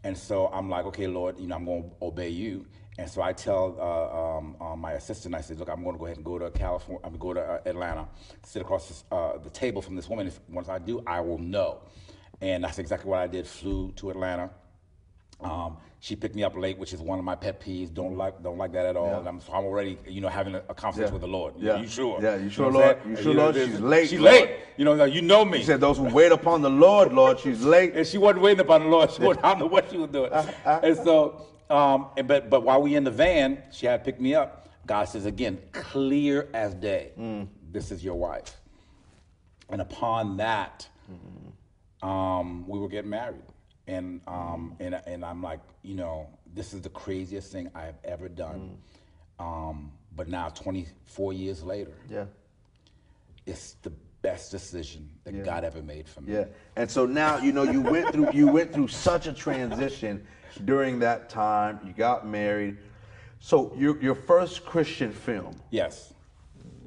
and 0.05 0.17
so 0.17 0.47
I'm 0.49 0.71
like, 0.71 0.87
"Okay, 0.87 1.09
Lord, 1.09 1.41
you 1.41 1.49
know, 1.49 1.57
I'm 1.57 1.65
going 1.65 1.83
to 1.83 1.91
obey 2.01 2.29
you." 2.29 2.65
And 2.99 3.09
so 3.09 3.23
I 3.23 3.33
tell 3.33 3.77
uh, 3.81 4.37
um, 4.39 4.57
uh, 4.61 4.77
my 4.77 4.93
assistant, 4.93 5.35
I 5.35 5.41
said, 5.41 5.59
"Look, 5.59 5.69
I'm 5.71 5.83
going 5.83 5.95
to 5.95 5.99
go 5.99 6.05
ahead 6.07 6.19
and 6.19 6.25
go 6.27 6.39
to 6.39 6.51
California. 6.51 7.01
I'm 7.05 7.17
going 7.17 7.37
to 7.37 7.41
go 7.41 7.47
to 7.47 7.53
uh, 7.55 7.61
Atlanta, 7.71 8.07
sit 8.45 8.61
across 8.63 8.89
this, 8.89 9.05
uh, 9.11 9.39
the 9.39 9.51
table 9.51 9.81
from 9.81 9.97
this 9.97 10.09
woman. 10.09 10.27
If 10.27 10.39
once 10.49 10.69
I 10.69 10.79
do, 10.79 11.03
I 11.07 11.21
will 11.21 11.39
know." 11.39 11.79
And 12.43 12.65
that's 12.65 12.79
exactly 12.79 13.09
what 13.11 13.21
I 13.21 13.29
did. 13.29 13.47
Flew 13.47 13.93
to 13.97 14.11
Atlanta. 14.11 14.51
Um, 15.41 15.77
she 16.01 16.17
picked 16.17 16.35
me 16.35 16.43
up 16.45 16.57
late, 16.57 16.77
which 16.79 16.93
is 16.93 17.01
one 17.01 17.19
of 17.19 17.25
my 17.25 17.35
pet 17.37 17.61
peeves. 17.61 17.93
Don't 17.95 18.17
like, 18.17 18.43
don't 18.43 18.59
like 18.59 18.73
that 18.73 18.87
at 18.87 18.97
all. 18.97 19.07
Yeah. 19.07 19.19
And 19.21 19.29
I'm, 19.29 19.41
so 19.41 19.53
I'm 19.53 19.65
already, 19.65 19.97
you 20.07 20.21
know, 20.21 20.29
having 20.29 20.57
a, 20.57 20.63
a 20.69 20.75
conversation 20.75 21.09
Yeah. 21.09 21.13
with 21.13 21.23
the 21.23 21.29
Lord. 21.29 21.55
You, 21.57 21.67
Yeah. 21.69 21.81
you 21.81 21.87
sure? 21.87 22.19
Yeah, 22.21 22.37
you 22.37 22.51
sure, 22.51 22.71
know 22.73 22.79
Lord? 22.81 22.99
You 23.09 23.17
sure, 23.17 23.35
know, 23.35 23.43
Lord? 23.45 23.55
She's 23.55 23.81
late, 23.81 24.09
She's 24.09 24.21
Lord. 24.21 24.35
late. 24.35 24.51
You 24.77 24.85
know, 24.85 25.05
you 25.05 25.23
know 25.23 25.45
me. 25.45 25.59
He 25.59 25.65
said, 25.65 25.81
"Those 25.81 25.99
who 25.99 26.05
wait 26.05 26.33
upon 26.33 26.63
the 26.63 26.71
Lord, 26.71 27.13
Lord, 27.13 27.39
she's 27.39 27.63
late." 27.63 27.95
And 27.95 28.05
she 28.07 28.19
wasn't 28.19 28.43
waiting 28.43 28.61
upon 28.61 28.83
the 28.83 28.89
Lord. 28.89 29.11
She 29.13 29.23
wasn't, 29.23 29.45
I 29.45 29.51
don't 29.51 29.61
know 29.61 29.67
what 29.67 29.91
she 29.91 29.97
was 29.97 30.11
doing. 30.11 30.33
and 30.33 30.97
so, 30.97 31.47
um, 31.73 32.09
and, 32.17 32.29
but 32.29 32.51
but 32.51 32.63
while 32.63 32.83
we 32.83 32.95
in 32.97 33.05
the 33.05 33.11
van, 33.11 33.63
she 33.73 33.87
had 33.87 34.05
picked 34.05 34.21
me 34.21 34.35
up. 34.35 34.69
God 34.87 35.05
says 35.05 35.27
again, 35.27 35.59
clear 35.73 36.49
as 36.53 36.75
day, 36.75 37.13
this 37.71 37.91
is 37.91 38.05
your 38.05 38.17
wife. 38.17 38.57
And 39.71 39.81
upon 39.81 40.37
that, 40.39 40.89
um, 42.03 42.67
we 42.69 42.79
were 42.79 42.89
getting 42.89 43.11
married. 43.11 43.43
and 43.87 44.21
um, 44.27 44.77
and 44.81 45.01
and 45.07 45.25
I'm 45.25 45.43
like, 45.43 45.61
you 45.83 45.95
know, 45.95 46.29
this 46.55 46.73
is 46.75 46.83
the 46.83 46.91
craziest 46.91 47.51
thing 47.53 47.71
I've 47.75 47.99
ever 48.05 48.29
done. 48.29 48.77
Um, 49.39 49.93
but 50.15 50.29
now, 50.29 50.51
24 50.51 51.33
years 51.33 51.63
later, 51.63 51.93
Yeah. 52.09 52.27
it's 53.47 53.73
the 53.83 53.93
best 54.21 54.51
decision 54.51 55.09
that 55.25 55.35
Yeah. 55.35 55.43
God 55.43 55.65
ever 55.65 55.83
made 55.83 56.07
for 56.09 56.21
me. 56.21 56.35
Yeah. 56.35 56.45
And 56.77 56.89
so 56.91 57.07
now, 57.07 57.39
you 57.39 57.53
know, 57.53 57.63
you 57.65 57.81
went 57.81 58.13
through 58.13 58.29
you 58.33 58.47
went 58.49 58.73
through 58.73 58.89
such 58.89 59.27
a 59.27 59.33
transition 59.33 60.27
during 60.65 61.01
that 61.01 61.29
time. 61.29 61.81
You 61.85 61.93
got 61.93 62.27
married. 62.27 62.79
So 63.41 63.73
your 63.77 64.01
your 64.03 64.15
first 64.15 64.65
Christian 64.65 65.13
film, 65.13 65.57
Yes. 65.71 66.13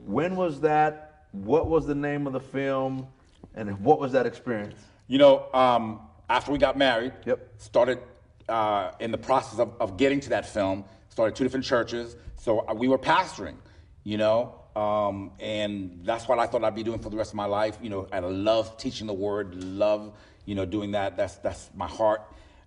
when 0.06 0.36
was 0.36 0.62
that? 0.62 1.26
What 1.32 1.68
was 1.68 1.86
the 1.86 1.96
name 1.96 2.28
of 2.28 2.34
the 2.34 2.40
film? 2.40 3.08
And 3.56 3.80
what 3.82 4.00
was 4.00 4.12
that 4.14 4.26
experience? 4.26 4.80
You 5.08 5.18
know, 5.18 5.52
um, 5.54 6.02
after 6.30 6.52
we 6.52 6.58
got 6.58 6.78
married, 6.78 7.14
Yep. 7.26 7.40
started 7.58 8.00
uh, 8.48 8.92
in 9.00 9.12
the 9.12 9.18
process 9.18 9.60
of, 9.60 9.74
of 9.80 9.98
getting 9.98 10.20
to 10.22 10.30
that 10.30 10.46
film, 10.46 10.86
started 11.10 11.36
two 11.36 11.44
different 11.44 11.66
churches. 11.66 12.16
So 12.36 12.60
uh, 12.68 12.74
we 12.74 12.88
were 12.88 12.98
pastoring, 13.00 13.56
you 14.04 14.18
know, 14.18 14.56
um, 14.76 15.32
and 15.40 16.02
that's 16.04 16.28
what 16.28 16.38
I 16.38 16.46
thought 16.48 16.64
I'd 16.64 16.76
be 16.76 16.84
doing 16.84 17.00
for 17.00 17.10
the 17.10 17.18
rest 17.18 17.32
of 17.32 17.36
my 17.36 17.46
life. 17.46 17.78
You 17.82 17.90
know, 17.90 18.08
I 18.12 18.20
love 18.20 18.78
teaching 18.78 19.08
the 19.08 19.14
word, 19.14 19.56
love, 19.64 20.14
you 20.46 20.54
know, 20.56 20.66
doing 20.66 20.92
that. 20.92 21.18
That's 21.18 21.36
that's 21.38 21.70
my 21.76 21.88
heart. 21.88 22.22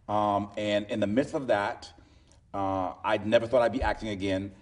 Um, 0.09 0.51
and 0.57 0.87
in 0.87 1.01
the 1.01 1.07
midst 1.07 1.35
of 1.35 1.49
that, 1.49 1.93
uh, 2.55 2.93
I 3.05 3.19
never 3.25 3.47
thought 3.47 3.63
I'd 3.63 3.73
be 3.73 3.83
acting 3.83 4.09
again. 4.09 4.53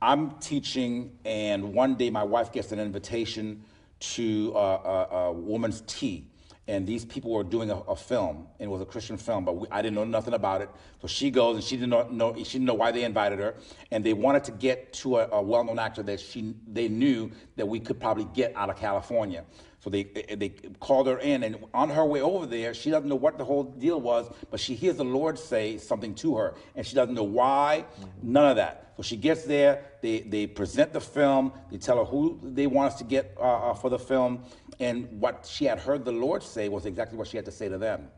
I'm 0.00 0.38
teaching, 0.38 1.18
and 1.24 1.74
one 1.74 1.96
day 1.96 2.08
my 2.08 2.22
wife 2.22 2.52
gets 2.52 2.72
an 2.72 2.78
invitation 2.78 3.64
to 4.00 4.52
uh, 4.54 5.06
a, 5.10 5.14
a 5.16 5.32
woman's 5.32 5.82
tea. 5.86 6.24
And 6.68 6.86
these 6.86 7.04
people 7.04 7.30
were 7.30 7.44
doing 7.44 7.70
a, 7.70 7.76
a 7.76 7.96
film, 7.96 8.46
and 8.60 8.68
it 8.68 8.70
was 8.70 8.82
a 8.82 8.84
Christian 8.84 9.16
film, 9.16 9.46
but 9.46 9.56
we, 9.56 9.66
I 9.70 9.80
didn't 9.80 9.94
know 9.94 10.04
nothing 10.04 10.34
about 10.34 10.60
it. 10.60 10.68
So 11.00 11.08
she 11.08 11.30
goes, 11.30 11.56
and 11.56 11.64
she 11.64 11.76
didn't 11.76 11.88
know, 11.88 12.06
know 12.08 12.34
she 12.36 12.58
didn't 12.58 12.66
know 12.66 12.74
why 12.74 12.92
they 12.92 13.04
invited 13.04 13.38
her, 13.38 13.54
and 13.90 14.04
they 14.04 14.12
wanted 14.12 14.44
to 14.44 14.52
get 14.52 14.92
to 14.94 15.16
a, 15.16 15.28
a 15.28 15.42
well-known 15.42 15.78
actor 15.78 16.02
that 16.02 16.20
she 16.20 16.54
they 16.70 16.88
knew 16.88 17.30
that 17.56 17.66
we 17.66 17.80
could 17.80 17.98
probably 17.98 18.28
get 18.34 18.54
out 18.54 18.68
of 18.68 18.76
California. 18.76 19.44
So 19.80 19.90
they 19.90 20.02
they 20.02 20.48
called 20.80 21.06
her 21.06 21.18
in, 21.18 21.44
and 21.44 21.56
on 21.72 21.88
her 21.90 22.04
way 22.04 22.20
over 22.20 22.46
there, 22.46 22.74
she 22.74 22.90
doesn't 22.90 23.08
know 23.08 23.14
what 23.14 23.38
the 23.38 23.44
whole 23.44 23.62
deal 23.62 24.00
was, 24.00 24.28
but 24.50 24.58
she 24.58 24.74
hears 24.74 24.96
the 24.96 25.04
Lord 25.04 25.38
say 25.38 25.78
something 25.78 26.14
to 26.16 26.36
her, 26.36 26.54
and 26.74 26.84
she 26.84 26.96
doesn't 26.96 27.14
know 27.14 27.22
why, 27.22 27.84
none 28.20 28.50
of 28.50 28.56
that. 28.56 28.92
So 28.96 29.02
she 29.04 29.16
gets 29.16 29.44
there, 29.44 29.84
they, 30.02 30.20
they 30.20 30.48
present 30.48 30.92
the 30.92 31.00
film, 31.00 31.52
they 31.70 31.78
tell 31.78 31.98
her 31.98 32.04
who 32.04 32.40
they 32.42 32.66
want 32.66 32.92
us 32.92 32.98
to 32.98 33.04
get 33.04 33.36
uh, 33.38 33.70
uh, 33.70 33.74
for 33.74 33.88
the 33.88 33.98
film, 33.98 34.42
and 34.80 35.08
what 35.20 35.46
she 35.48 35.64
had 35.66 35.78
heard 35.78 36.04
the 36.04 36.10
Lord 36.10 36.42
say 36.42 36.68
was 36.68 36.84
exactly 36.84 37.16
what 37.16 37.28
she 37.28 37.36
had 37.36 37.44
to 37.46 37.52
say 37.52 37.68
to 37.68 37.78
them. 37.78 38.08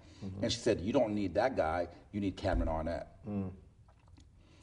And 0.42 0.50
she 0.50 0.58
said, 0.58 0.80
You 0.80 0.92
don't 0.94 1.14
need 1.14 1.34
that 1.34 1.56
guy, 1.56 1.88
you 2.12 2.20
need 2.20 2.36
Cameron 2.36 2.68
Arnett, 2.70 3.08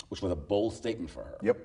which 0.09 0.21
was 0.23 0.31
a 0.31 0.35
bold 0.35 0.73
statement 0.73 1.11
for 1.11 1.23
her. 1.23 1.37
Yep. 1.43 1.57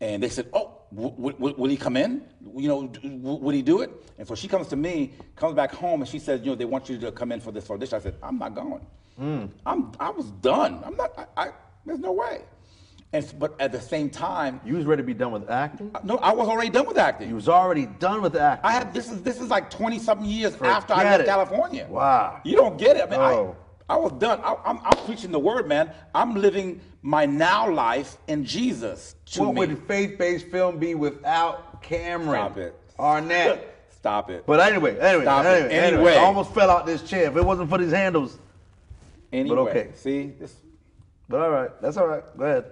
And 0.00 0.22
they 0.22 0.28
said, 0.30 0.48
"Oh, 0.54 0.78
w- 0.94 1.14
w- 1.32 1.54
will 1.58 1.68
he 1.68 1.76
come 1.76 1.96
in? 1.96 2.22
You 2.56 2.68
know, 2.68 2.86
w- 2.86 3.18
would 3.44 3.54
he 3.54 3.62
do 3.62 3.82
it?" 3.82 3.90
And 4.18 4.26
so 4.26 4.34
she 4.34 4.48
comes 4.48 4.68
to 4.68 4.76
me, 4.76 5.12
comes 5.36 5.54
back 5.54 5.72
home, 5.72 6.00
and 6.00 6.08
she 6.08 6.18
says, 6.18 6.40
"You 6.40 6.48
know, 6.52 6.54
they 6.56 6.64
want 6.64 6.88
you 6.88 6.98
to 6.98 7.12
come 7.12 7.32
in 7.32 7.40
for 7.40 7.52
this 7.52 7.70
audition." 7.70 7.96
I 7.96 8.00
said, 8.00 8.14
"I'm 8.22 8.38
not 8.38 8.54
going. 8.54 8.84
Hmm. 9.18 9.44
I'm 9.66 9.92
I 10.00 10.10
was 10.10 10.30
done. 10.40 10.82
I'm 10.86 10.96
not. 10.96 11.12
I, 11.36 11.44
I 11.44 11.50
there's 11.84 11.98
no 11.98 12.12
way." 12.12 12.42
And 13.12 13.26
but 13.40 13.60
at 13.60 13.72
the 13.72 13.80
same 13.80 14.08
time, 14.08 14.60
You 14.64 14.76
was 14.76 14.86
ready 14.86 15.02
to 15.02 15.06
be 15.06 15.14
done 15.14 15.32
with 15.32 15.50
acting? 15.50 15.90
Uh, 15.94 15.98
no, 16.04 16.16
I 16.18 16.32
was 16.32 16.48
already 16.48 16.70
done 16.70 16.86
with 16.86 16.96
acting. 16.96 17.28
You 17.28 17.34
was 17.34 17.48
already 17.48 17.86
done 17.86 18.22
with 18.22 18.36
acting. 18.36 18.70
I 18.70 18.72
had 18.72 18.94
this 18.94 19.10
is 19.10 19.20
this 19.22 19.40
is 19.40 19.50
like 19.50 19.68
twenty 19.68 19.98
something 19.98 20.26
years 20.26 20.54
after 20.62 20.94
I 20.94 20.98
Forget 20.98 21.10
left 21.10 21.22
it. 21.22 21.26
California. 21.26 21.86
Wow. 21.90 22.40
You 22.44 22.56
don't 22.56 22.78
get 22.78 22.96
it. 22.96 23.02
I 23.02 23.10
mean, 23.10 23.20
Oh. 23.20 23.56
I, 23.94 23.96
was 23.96 24.12
done. 24.12 24.40
I, 24.42 24.56
I'm, 24.64 24.78
I'm 24.84 25.04
preaching 25.04 25.32
the 25.32 25.38
word, 25.38 25.68
man. 25.68 25.90
I'm 26.14 26.34
living 26.34 26.80
my 27.02 27.26
now 27.26 27.70
life 27.70 28.16
in 28.28 28.44
Jesus. 28.44 29.14
What 29.36 29.54
me. 29.54 29.60
would 29.60 29.78
faith-based 29.86 30.46
film 30.46 30.78
be 30.78 30.94
without 30.94 31.82
Cameron 31.82 32.52
Stop 32.52 32.58
it. 32.58 32.74
Arnett? 32.98 33.76
Stop 33.90 34.30
it. 34.30 34.44
But 34.46 34.60
anyway, 34.60 34.98
anyway, 34.98 35.24
Stop 35.24 35.44
it. 35.44 35.48
anyway, 35.48 35.74
anyway, 35.74 35.96
Anyway. 35.96 36.16
I 36.16 36.24
almost 36.24 36.54
fell 36.54 36.70
out 36.70 36.86
this 36.86 37.02
chair. 37.02 37.30
If 37.30 37.36
it 37.36 37.44
wasn't 37.44 37.68
for 37.68 37.78
these 37.78 37.92
handles. 37.92 38.38
anyway, 39.32 39.58
okay. 39.58 39.90
See, 39.94 40.32
this, 40.38 40.54
But 41.28 41.40
all 41.40 41.50
right, 41.50 41.70
that's 41.82 41.96
all 41.96 42.06
right. 42.06 42.24
Go 42.36 42.44
ahead. 42.44 42.64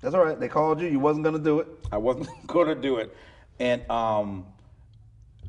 That's 0.00 0.14
all 0.14 0.24
right. 0.24 0.38
They 0.38 0.48
called 0.48 0.80
you. 0.80 0.88
You 0.88 0.98
wasn't 0.98 1.24
gonna 1.24 1.38
do 1.38 1.60
it. 1.60 1.68
I 1.92 1.98
wasn't 1.98 2.28
going 2.46 2.68
to 2.68 2.74
do 2.74 2.96
it, 2.96 3.14
and 3.60 3.88
um, 3.90 4.46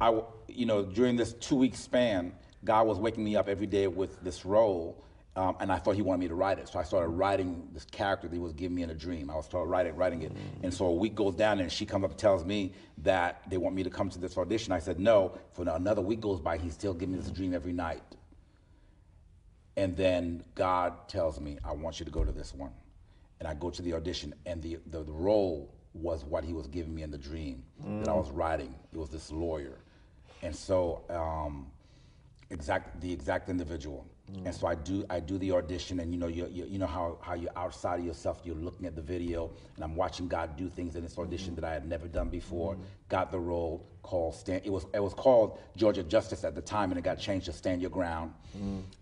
I, 0.01 0.21
you 0.47 0.65
know, 0.65 0.83
during 0.83 1.15
this 1.15 1.33
two 1.33 1.55
week 1.55 1.75
span, 1.75 2.33
God 2.63 2.88
was 2.88 2.97
waking 2.97 3.23
me 3.23 3.36
up 3.36 3.47
every 3.47 3.67
day 3.67 3.88
with 3.88 4.21
this 4.23 4.45
role, 4.45 5.04
um, 5.36 5.56
and 5.60 5.71
I 5.71 5.78
thought 5.78 5.95
He 5.95 6.02
wanted 6.02 6.19
me 6.19 6.28
to 6.28 6.36
write 6.36 6.60
it. 6.60 6.67
So 6.69 6.80
I 6.80 6.84
started 6.84 7.10
writing 7.10 7.67
this 7.73 7.86
character 7.86 8.28
that 8.28 8.34
He 8.34 8.39
was 8.39 8.54
giving 8.54 8.76
me 8.76 8.84
in 8.84 8.89
a 8.89 8.95
dream. 8.95 9.30
I 9.30 9.36
was 9.36 9.45
started 9.45 9.69
writing, 9.69 9.95
writing 9.95 10.21
it, 10.21 10.32
and 10.63 10.73
so 10.73 10.86
a 10.86 10.93
week 10.93 11.15
goes 11.15 11.36
down, 11.36 11.60
and 11.60 11.71
she 11.71 11.86
comes 11.86 12.04
up 12.04 12.12
and 12.12 12.19
tells 12.19 12.45
me 12.45 12.73
that 12.99 13.41
they 13.49 13.58
want 13.58 13.76
me 13.76 13.84
to 13.84 13.89
come 13.89 14.10
to 14.10 14.19
this 14.19 14.38
audition. 14.38 14.71
I 14.71 14.80
said 14.80 14.99
no. 14.99 15.38
For 15.54 15.67
another 15.67 16.02
week 16.02 16.21
goes 16.21 16.39
by, 16.39 16.58
He's 16.58 16.73
still 16.73 16.93
giving 16.93 17.15
me 17.15 17.21
this 17.21 17.32
dream 17.32 17.54
every 17.54 17.73
night. 17.73 18.04
And 19.76 19.97
then 19.97 20.43
God 20.54 21.10
tells 21.10 21.39
me, 21.39 21.58
I 21.63 21.71
want 21.71 21.99
you 21.99 22.06
to 22.06 22.12
go 22.12 22.23
to 22.23 22.32
this 22.32 22.54
one. 22.54 22.71
And 23.39 23.47
I 23.47 23.56
go 23.56 23.71
to 23.71 23.82
the 23.82 23.93
audition, 23.93 24.34
and 24.45 24.62
the, 24.62 24.78
the, 24.86 25.04
the 25.04 25.12
role 25.12 25.73
was 25.93 26.23
what 26.23 26.43
he 26.43 26.54
was 26.54 26.67
giving 26.67 26.93
me 26.93 27.02
in 27.02 27.12
the 27.12 27.17
dream 27.17 27.63
that 27.99 28.08
I 28.08 28.13
was 28.13 28.30
writing. 28.32 28.73
It 28.93 28.97
was 28.97 29.10
this 29.10 29.32
lawyer. 29.32 29.80
And 30.41 30.56
so, 30.56 31.02
um, 31.10 31.67
exact 32.53 33.01
the 33.01 33.11
exact 33.11 33.49
individual. 33.49 34.05
And 34.45 34.55
so 34.55 34.65
I 34.65 34.73
do 34.73 35.05
I 35.11 35.19
do 35.19 35.37
the 35.37 35.51
audition, 35.51 35.99
and 35.99 36.11
you 36.11 36.19
know 36.19 36.27
you, 36.27 36.47
you 36.51 36.65
you 36.65 36.79
know 36.79 36.87
how 36.87 37.19
how 37.21 37.33
you're 37.35 37.51
outside 37.55 37.99
of 37.99 38.05
yourself. 38.05 38.41
You're 38.43 38.55
looking 38.55 38.87
at 38.87 38.95
the 38.95 39.01
video, 39.01 39.51
and 39.75 39.83
I'm 39.83 39.95
watching 39.95 40.27
God 40.27 40.55
do 40.57 40.69
things 40.69 40.95
in 40.95 41.03
this 41.03 41.17
audition 41.19 41.53
that 41.55 41.63
I 41.63 41.73
had 41.73 41.87
never 41.87 42.07
done 42.07 42.29
before. 42.29 42.75
Got 43.09 43.31
the 43.31 43.39
role 43.39 43.85
called 44.01 44.33
stand. 44.33 44.61
It 44.65 44.71
was 44.71 44.85
it 44.93 45.03
was 45.03 45.13
called 45.13 45.59
Georgia 45.75 46.03
Justice 46.03 46.43
at 46.43 46.55
the 46.55 46.61
time, 46.61 46.91
and 46.91 46.97
it 46.97 47.03
got 47.03 47.19
changed 47.19 47.45
to 47.45 47.53
Stand 47.53 47.81
Your 47.81 47.91
Ground. 47.91 48.33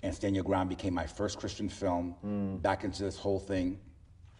And 0.03 0.13
Stand 0.13 0.35
Your 0.35 0.43
Ground 0.43 0.67
became 0.69 0.93
my 0.93 1.07
first 1.07 1.39
Christian 1.39 1.69
film. 1.69 2.57
Back 2.61 2.83
into 2.83 3.03
this 3.03 3.17
whole 3.17 3.39
thing. 3.39 3.79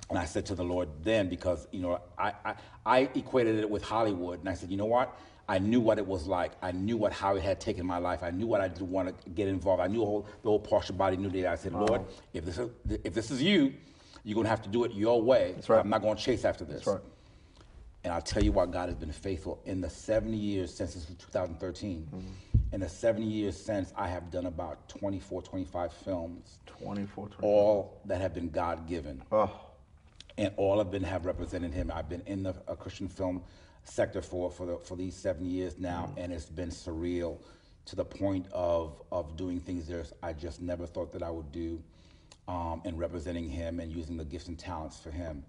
And 0.10 0.20
I 0.20 0.26
said 0.26 0.46
to 0.48 0.56
the 0.56 0.64
Lord 0.64 0.90
then, 1.04 1.30
because 1.30 1.68
you 1.72 1.80
know, 1.80 2.02
I, 2.18 2.34
I, 2.44 2.56
I 2.86 3.00
equated 3.16 3.60
it 3.60 3.70
with 3.70 3.82
Hollywood, 3.82 4.40
and 4.42 4.50
I 4.50 4.56
said, 4.56 4.70
you 4.70 4.76
know 4.76 4.86
what? 4.86 5.18
I 5.52 5.60
knew 5.60 5.82
what 5.82 5.98
it 5.98 6.08
was 6.08 6.28
like. 6.28 6.54
I 6.62 6.72
knew 6.72 6.96
what 6.96 7.12
how 7.12 7.36
it 7.36 7.44
had 7.44 7.60
taken 7.60 7.86
my 7.86 7.98
life. 7.98 8.24
I 8.24 8.32
knew 8.32 8.48
what 8.48 8.62
I 8.62 8.70
didn't 8.70 8.90
want 8.90 9.10
to 9.22 9.30
get 9.32 9.50
involved. 9.50 9.82
I 9.82 9.88
knew 9.88 10.00
whole, 10.00 10.26
the 10.44 10.48
whole 10.50 10.62
partial 10.62 10.96
body 10.96 11.18
knew 11.18 11.30
that. 11.30 11.46
I 11.46 11.56
said, 11.56 11.74
Lord, 11.74 12.06
if 12.34 12.46
this 12.46 12.58
is 12.58 12.70
if 13.04 13.14
this 13.14 13.32
is 13.32 13.42
you, 13.44 13.74
you're 14.24 14.36
gonna 14.36 14.48
have 14.48 14.62
to 14.62 14.70
do 14.70 14.86
it 14.86 14.94
your 14.94 15.22
way. 15.22 15.52
That's 15.56 15.68
right. 15.68 15.82
I'm 15.82 15.90
not 15.90 16.04
gonna 16.04 16.18
chase 16.18 16.46
after 16.46 16.64
this. 16.64 16.86
That's 16.86 16.88
right. 16.88 17.02
And 18.06 18.14
I'll 18.14 18.22
tell 18.22 18.42
you 18.42 18.54
why 18.54 18.66
God 18.66 18.88
has 18.88 18.98
been 18.98 19.12
faithful. 19.12 19.62
In 19.66 19.82
the 19.82 19.90
70 19.90 20.38
years 20.38 20.74
since 20.74 20.94
this 20.94 21.06
was 21.10 21.18
2013, 21.18 22.08
in 22.72 22.80
the 22.80 22.88
70 22.88 23.26
years 23.26 23.58
since, 23.58 23.92
I 23.98 24.08
have 24.08 24.32
done 24.32 24.46
about 24.46 24.88
24, 24.88 25.42
25 25.42 25.92
films, 25.92 26.60
24, 26.66 27.28
24. 27.28 27.50
all 27.50 28.02
that 28.06 28.22
have 28.22 28.34
been 28.34 28.50
God 28.50 28.88
given 28.88 29.22
Oh, 29.34 29.52
and 30.38 30.54
all 30.56 30.80
of 30.80 30.92
them 30.92 31.04
have 31.04 31.26
represented 31.26 31.74
him. 31.74 31.92
I've 31.94 32.08
been 32.08 32.24
in 32.26 32.42
the 32.42 32.56
uh, 32.70 32.76
Christian 32.76 33.10
film 33.10 33.44
sector 33.84 34.22
for 34.22 34.52
for, 34.52 34.66
the, 34.66 34.78
for 34.80 34.96
these 34.96 35.16
seven 35.16 35.46
years 35.46 35.78
now, 35.80 36.12
and 36.18 36.32
it's 36.32 36.48
been 36.48 36.70
surreal 36.70 37.40
to 37.86 37.96
the 37.96 38.06
point 38.06 38.46
of 38.54 39.02
of 39.12 39.38
doing 39.38 39.60
things 39.60 39.88
there 39.88 40.06
I 40.24 40.34
just 40.34 40.62
never 40.62 40.86
thought 40.88 41.12
that 41.14 41.24
I 41.24 41.32
would 41.32 41.52
do, 41.52 41.82
um, 42.48 42.82
and 42.86 43.00
representing 43.00 43.50
him 43.50 43.80
and 43.80 43.92
using 43.92 44.18
the 44.18 44.26
gifts 44.26 44.48
and 44.48 44.58
talents 44.60 45.00
for 45.00 45.12
him. 45.12 45.44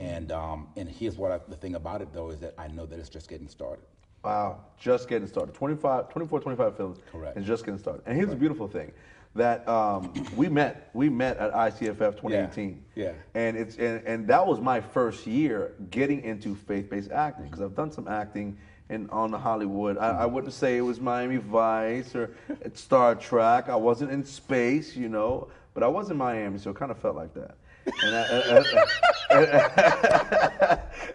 And 0.00 0.32
um, 0.32 0.68
and 0.76 0.88
here's 0.88 1.16
what 1.16 1.32
I, 1.32 1.40
the 1.48 1.56
thing 1.56 1.74
about 1.76 2.02
it 2.02 2.12
though 2.12 2.30
is 2.30 2.40
that 2.40 2.54
I 2.58 2.68
know 2.68 2.86
that 2.86 2.98
it's 2.98 3.08
just 3.08 3.28
getting 3.28 3.48
started. 3.48 3.84
wow. 4.24 4.60
Just 4.78 5.08
getting 5.08 5.28
started. 5.28 5.54
25, 5.54 6.10
24, 6.10 6.40
25 6.40 6.76
films. 6.76 6.98
Correct. 7.10 7.36
And 7.36 7.46
just 7.46 7.64
getting 7.64 7.78
started. 7.80 8.02
And 8.06 8.16
here's 8.16 8.30
the 8.30 8.36
beautiful 8.36 8.68
thing. 8.68 8.92
That 9.36 9.68
um, 9.68 10.12
we 10.34 10.48
met, 10.48 10.90
we 10.94 11.08
met 11.08 11.36
at 11.36 11.52
ICFF 11.52 12.16
2018. 12.16 12.82
Yeah. 12.94 13.12
And 13.34 13.56
it's 13.56 13.76
and, 13.76 14.02
and 14.06 14.26
that 14.28 14.46
was 14.46 14.60
my 14.60 14.80
first 14.80 15.26
year 15.26 15.72
getting 15.90 16.22
into 16.22 16.54
faith-based 16.54 17.10
acting 17.10 17.46
because 17.46 17.60
I've 17.60 17.74
done 17.74 17.92
some 17.92 18.08
acting 18.08 18.56
in 18.88 19.10
on 19.10 19.32
Hollywood. 19.32 19.98
I, 19.98 20.10
I 20.10 20.26
wouldn't 20.26 20.52
say 20.52 20.76
it 20.76 20.82
was 20.82 21.00
Miami 21.00 21.36
Vice 21.36 22.14
or 22.14 22.30
Star 22.74 23.14
Trek. 23.14 23.68
I 23.68 23.76
wasn't 23.76 24.10
in 24.10 24.24
space, 24.24 24.96
you 24.96 25.08
know, 25.08 25.48
but 25.74 25.82
I 25.82 25.88
was 25.88 26.10
in 26.10 26.16
Miami, 26.16 26.58
so 26.58 26.70
it 26.70 26.76
kind 26.76 26.90
of 26.90 26.98
felt 26.98 27.16
like 27.16 27.34
that. 27.34 27.56
And, 28.02 28.16
I, 28.16 28.22
and, 28.22 28.66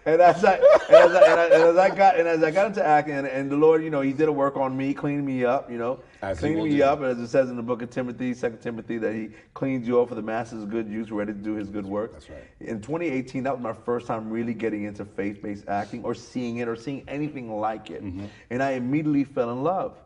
and 0.06 0.20
as 0.22 0.44
I 0.44 0.54
and 0.56 0.94
as 0.94 1.14
I, 1.14 1.30
and 1.30 1.40
I, 1.40 1.44
and 1.44 1.52
as 1.62 1.76
I 1.76 1.94
got 1.94 2.18
and 2.18 2.28
as 2.28 2.42
I 2.42 2.50
got 2.50 2.66
into 2.66 2.84
acting, 2.84 3.14
and, 3.14 3.26
and 3.26 3.50
the 3.50 3.56
Lord, 3.56 3.82
you 3.82 3.90
know, 3.90 4.00
He 4.00 4.12
did 4.12 4.28
a 4.28 4.32
work 4.32 4.56
on 4.56 4.76
me, 4.76 4.94
cleaning 4.94 5.24
me 5.24 5.44
up, 5.44 5.70
you 5.70 5.78
know, 5.78 6.00
As 6.22 6.38
cleaning 6.38 6.64
me 6.64 6.76
do. 6.78 6.84
up, 6.84 7.00
as 7.02 7.18
it 7.18 7.28
says 7.28 7.50
in 7.50 7.56
the 7.56 7.62
book 7.62 7.82
of 7.82 7.90
Timothy, 7.90 8.34
Second 8.34 8.58
Timothy, 8.60 8.98
that 8.98 9.14
He 9.14 9.30
cleans 9.54 9.86
you 9.86 10.00
up 10.00 10.08
for 10.08 10.14
the 10.14 10.22
Master's 10.22 10.64
good 10.64 10.88
use, 10.88 11.10
ready 11.10 11.32
to 11.32 11.38
do 11.38 11.54
His 11.54 11.68
good 11.68 11.86
work. 11.86 12.12
That's 12.12 12.30
right. 12.30 12.44
In 12.60 12.80
2018, 12.80 13.42
that 13.44 13.54
was 13.54 13.62
my 13.62 13.72
first 13.72 14.06
time 14.06 14.30
really 14.30 14.54
getting 14.54 14.84
into 14.84 15.04
faith-based 15.04 15.68
acting 15.68 16.04
or 16.04 16.14
seeing 16.14 16.58
it 16.58 16.68
or 16.68 16.76
seeing 16.76 17.04
anything 17.08 17.50
like 17.58 17.90
it, 17.90 18.02
Mm-hmm. 18.02 18.26
and 18.50 18.62
I 18.62 18.72
immediately 18.72 19.24
fell 19.24 19.50
in 19.50 19.62
love. 19.62 19.96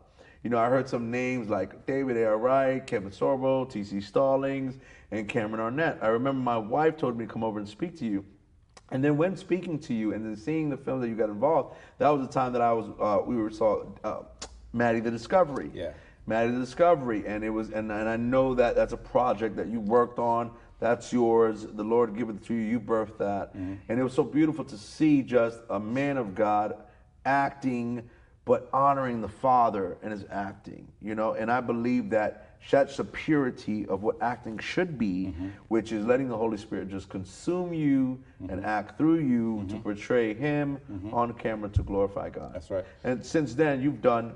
You 0.47 0.51
know, 0.51 0.59
I 0.59 0.69
heard 0.69 0.87
some 0.87 1.11
names 1.11 1.49
like 1.49 1.85
David 1.85 2.15
A.R. 2.15 2.37
White, 2.37 2.87
Kevin 2.87 3.11
Sorbo, 3.11 3.69
T.C. 3.69 3.99
Stallings, 3.99 4.77
and 5.11 5.27
Cameron 5.27 5.59
Arnett. 5.59 5.99
I 6.01 6.07
remember 6.07 6.39
my 6.39 6.57
wife 6.57 6.95
told 6.95 7.17
me 7.17 7.25
to 7.25 7.33
come 7.33 7.43
over 7.43 7.59
and 7.59 7.67
speak 7.67 7.97
to 7.97 8.05
you. 8.05 8.23
And 8.91 9.03
then 9.03 9.17
when 9.17 9.35
speaking 9.35 9.77
to 9.79 9.93
you 9.93 10.13
and 10.13 10.23
then 10.23 10.37
seeing 10.37 10.69
the 10.69 10.77
film 10.77 11.01
that 11.01 11.09
you 11.09 11.15
got 11.15 11.27
involved, 11.27 11.75
that 11.97 12.07
was 12.07 12.25
the 12.25 12.31
time 12.31 12.53
that 12.53 12.61
I 12.61 12.71
was, 12.71 12.85
uh, 12.97 13.25
we 13.27 13.35
were 13.35 13.51
saw 13.51 13.83
uh, 14.05 14.21
Maddie 14.71 15.01
the 15.01 15.11
Discovery. 15.11 15.69
Yeah. 15.73 15.91
Maddie 16.27 16.53
the 16.53 16.59
Discovery, 16.59 17.27
and 17.27 17.43
it 17.43 17.49
was, 17.49 17.71
and, 17.71 17.91
and 17.91 18.07
I 18.07 18.15
know 18.15 18.55
that 18.55 18.73
that's 18.73 18.93
a 18.93 18.97
project 18.97 19.57
that 19.57 19.67
you 19.67 19.81
worked 19.81 20.17
on. 20.17 20.51
That's 20.79 21.11
yours. 21.11 21.67
The 21.69 21.83
Lord 21.83 22.15
give 22.15 22.29
it 22.29 22.41
to 22.45 22.53
you. 22.53 22.61
You 22.61 22.79
birthed 22.79 23.17
that, 23.17 23.53
and 23.53 23.99
it 23.99 24.01
was 24.01 24.13
so 24.13 24.23
beautiful 24.23 24.63
to 24.63 24.77
see 24.77 25.23
just 25.23 25.59
a 25.69 25.77
man 25.77 26.15
of 26.15 26.35
God 26.35 26.77
acting, 27.25 28.09
but 28.47 28.69
honoring 28.71 29.19
the 29.19 29.27
Father 29.27 29.97
in 30.01 30.09
his 30.09 30.25
acting. 30.31 30.87
You 31.01 31.15
know, 31.15 31.33
and 31.33 31.51
I 31.51 31.59
believe 31.59 32.09
that 32.11 32.57
that's 32.71 32.95
the 32.97 33.03
purity 33.03 33.85
of 33.87 34.03
what 34.03 34.15
acting 34.21 34.57
should 34.57 34.97
be, 34.97 35.27
mm-hmm. 35.27 35.49
which 35.67 35.91
is 35.91 36.05
letting 36.05 36.29
the 36.29 36.37
Holy 36.37 36.57
Spirit 36.57 36.87
just 36.89 37.09
consume 37.09 37.73
you 37.73 38.17
and 38.39 38.51
mm-hmm. 38.51 38.65
act 38.65 38.97
through 38.97 39.19
you 39.19 39.65
to 39.67 39.73
mm-hmm. 39.73 39.83
portray 39.83 40.33
Him 40.33 40.79
on 41.11 41.33
camera 41.33 41.69
to 41.69 41.83
glorify 41.83 42.29
God. 42.29 42.53
That's 42.53 42.71
right. 42.71 42.85
And 43.03 43.23
since 43.23 43.53
then, 43.53 43.81
you've 43.81 44.01
done, 44.01 44.33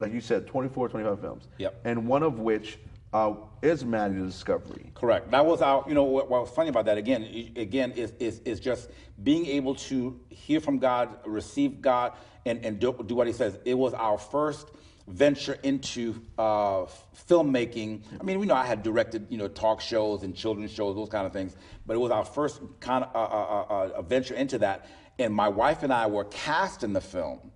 like 0.00 0.12
you 0.12 0.22
said, 0.22 0.46
24, 0.46 0.88
25 0.88 1.20
films. 1.20 1.48
Yep. 1.58 1.80
And 1.84 2.08
one 2.08 2.22
of 2.22 2.38
which 2.38 2.78
uh, 3.14 3.32
is 3.62 3.84
Maddie 3.84 4.18
the 4.18 4.26
Discovery. 4.26 4.90
Correct. 4.94 5.30
That 5.30 5.46
was 5.46 5.62
our, 5.62 5.84
you 5.86 5.94
know, 5.94 6.02
what, 6.02 6.28
what 6.28 6.42
was 6.42 6.50
funny 6.50 6.68
about 6.68 6.84
that 6.86 6.98
again, 6.98 7.22
again, 7.54 7.92
is, 7.92 8.12
is, 8.18 8.40
is 8.40 8.58
just 8.58 8.90
being 9.22 9.46
able 9.46 9.76
to 9.76 10.20
hear 10.30 10.60
from 10.60 10.78
God, 10.78 11.16
receive 11.24 11.80
God, 11.80 12.12
and, 12.44 12.62
and 12.64 12.80
do, 12.80 12.92
do 13.06 13.14
what 13.14 13.28
He 13.28 13.32
says. 13.32 13.56
It 13.64 13.74
was 13.74 13.94
our 13.94 14.18
first 14.18 14.68
venture 15.06 15.56
into 15.62 16.20
uh, 16.38 16.86
filmmaking. 17.28 18.02
I 18.20 18.24
mean, 18.24 18.40
we 18.40 18.46
know 18.46 18.56
I 18.56 18.66
had 18.66 18.82
directed, 18.82 19.28
you 19.30 19.38
know, 19.38 19.46
talk 19.46 19.80
shows 19.80 20.24
and 20.24 20.34
children's 20.34 20.72
shows, 20.72 20.96
those 20.96 21.08
kind 21.08 21.24
of 21.24 21.32
things, 21.32 21.56
but 21.86 21.94
it 21.94 22.00
was 22.00 22.10
our 22.10 22.24
first 22.24 22.60
kind 22.80 23.04
of 23.04 23.14
uh, 23.14 23.18
uh, 23.18 23.66
uh, 23.70 23.98
uh, 23.98 24.02
venture 24.02 24.34
into 24.34 24.58
that. 24.58 24.86
And 25.20 25.32
my 25.32 25.48
wife 25.48 25.84
and 25.84 25.92
I 25.92 26.08
were 26.08 26.24
cast 26.24 26.82
in 26.82 26.92
the 26.92 27.00
film 27.00 27.52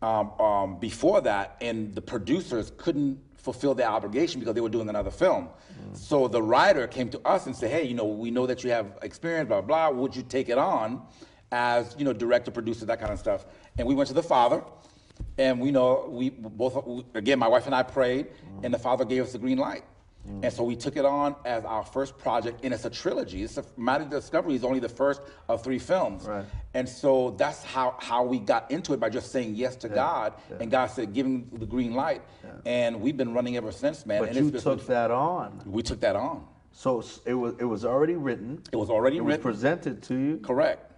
um, 0.00 0.30
um, 0.38 0.78
before 0.78 1.22
that, 1.22 1.56
and 1.60 1.92
the 1.92 2.02
producers 2.02 2.70
couldn't 2.76 3.18
fulfill 3.46 3.74
their 3.80 3.90
obligation 3.98 4.40
because 4.40 4.54
they 4.56 4.64
were 4.66 4.74
doing 4.78 4.88
another 4.88 5.12
film. 5.22 5.48
So 5.92 6.16
the 6.36 6.42
writer 6.42 6.84
came 6.96 7.08
to 7.10 7.20
us 7.34 7.46
and 7.46 7.54
said, 7.54 7.70
"Hey, 7.76 7.84
you 7.90 7.94
know, 7.94 8.08
we 8.24 8.28
know 8.36 8.44
that 8.50 8.58
you 8.64 8.70
have 8.76 8.86
experience, 9.02 9.46
blah 9.48 9.62
blah. 9.70 9.88
Would 10.00 10.16
you 10.18 10.24
take 10.36 10.48
it 10.54 10.58
on 10.58 10.88
as 11.52 11.94
you 11.98 12.04
know, 12.06 12.12
director, 12.24 12.50
producer, 12.50 12.84
that 12.86 13.00
kind 13.00 13.12
of 13.12 13.20
stuff?" 13.26 13.46
And 13.78 13.86
we 13.90 13.94
went 13.94 14.08
to 14.08 14.14
the 14.14 14.28
father, 14.34 14.58
and 15.38 15.60
we 15.64 15.70
know 15.70 15.88
we 16.20 16.30
both 16.30 16.74
again, 17.14 17.38
my 17.38 17.50
wife 17.54 17.66
and 17.66 17.74
I 17.80 17.82
prayed, 17.84 18.24
and 18.62 18.74
the 18.74 18.82
father 18.88 19.04
gave 19.12 19.22
us 19.22 19.32
the 19.32 19.38
green 19.38 19.58
light. 19.58 19.84
Mm-hmm. 20.26 20.44
And 20.44 20.52
so 20.52 20.64
we 20.64 20.74
took 20.74 20.96
it 20.96 21.04
on 21.04 21.36
as 21.44 21.64
our 21.64 21.84
first 21.84 22.18
project, 22.18 22.60
and 22.64 22.74
it's 22.74 22.84
a 22.84 22.90
trilogy. 22.90 23.44
It's 23.44 23.58
a 23.58 23.64
Mighty 23.76 24.06
Discovery 24.06 24.54
is 24.54 24.64
only 24.64 24.80
the 24.80 24.88
first 24.88 25.22
of 25.48 25.62
three 25.62 25.78
films. 25.78 26.24
Right. 26.24 26.44
And 26.74 26.88
so 26.88 27.34
that's 27.38 27.62
how, 27.62 27.94
how 27.98 28.24
we 28.24 28.38
got 28.38 28.70
into 28.70 28.92
it 28.92 29.00
by 29.00 29.08
just 29.08 29.30
saying 29.30 29.54
yes 29.54 29.76
to 29.76 29.88
God, 29.88 30.34
and 30.60 30.70
God 30.70 30.86
said, 30.86 31.12
giving 31.12 31.48
the 31.52 31.66
green 31.66 31.94
light. 31.94 32.22
And 32.64 33.00
we've 33.00 33.16
been 33.16 33.34
running 33.34 33.56
ever 33.56 33.70
since, 33.70 34.04
man. 34.04 34.20
But 34.20 34.30
and 34.30 34.38
you 34.38 34.48
it's 34.48 34.64
took 34.64 34.78
been, 34.78 34.88
that 34.88 35.10
on. 35.10 35.62
we 35.64 35.82
took 35.82 36.00
that 36.00 36.16
on. 36.16 36.46
So 36.72 37.02
it 37.24 37.34
was 37.34 37.54
it 37.58 37.64
was 37.64 37.84
already 37.84 38.16
written. 38.16 38.62
It 38.72 38.76
was 38.76 38.90
already 38.90 39.16
It 39.16 39.24
was 39.24 39.38
presented 39.38 40.02
to 40.04 40.14
you, 40.14 40.38
Correct. 40.38 40.92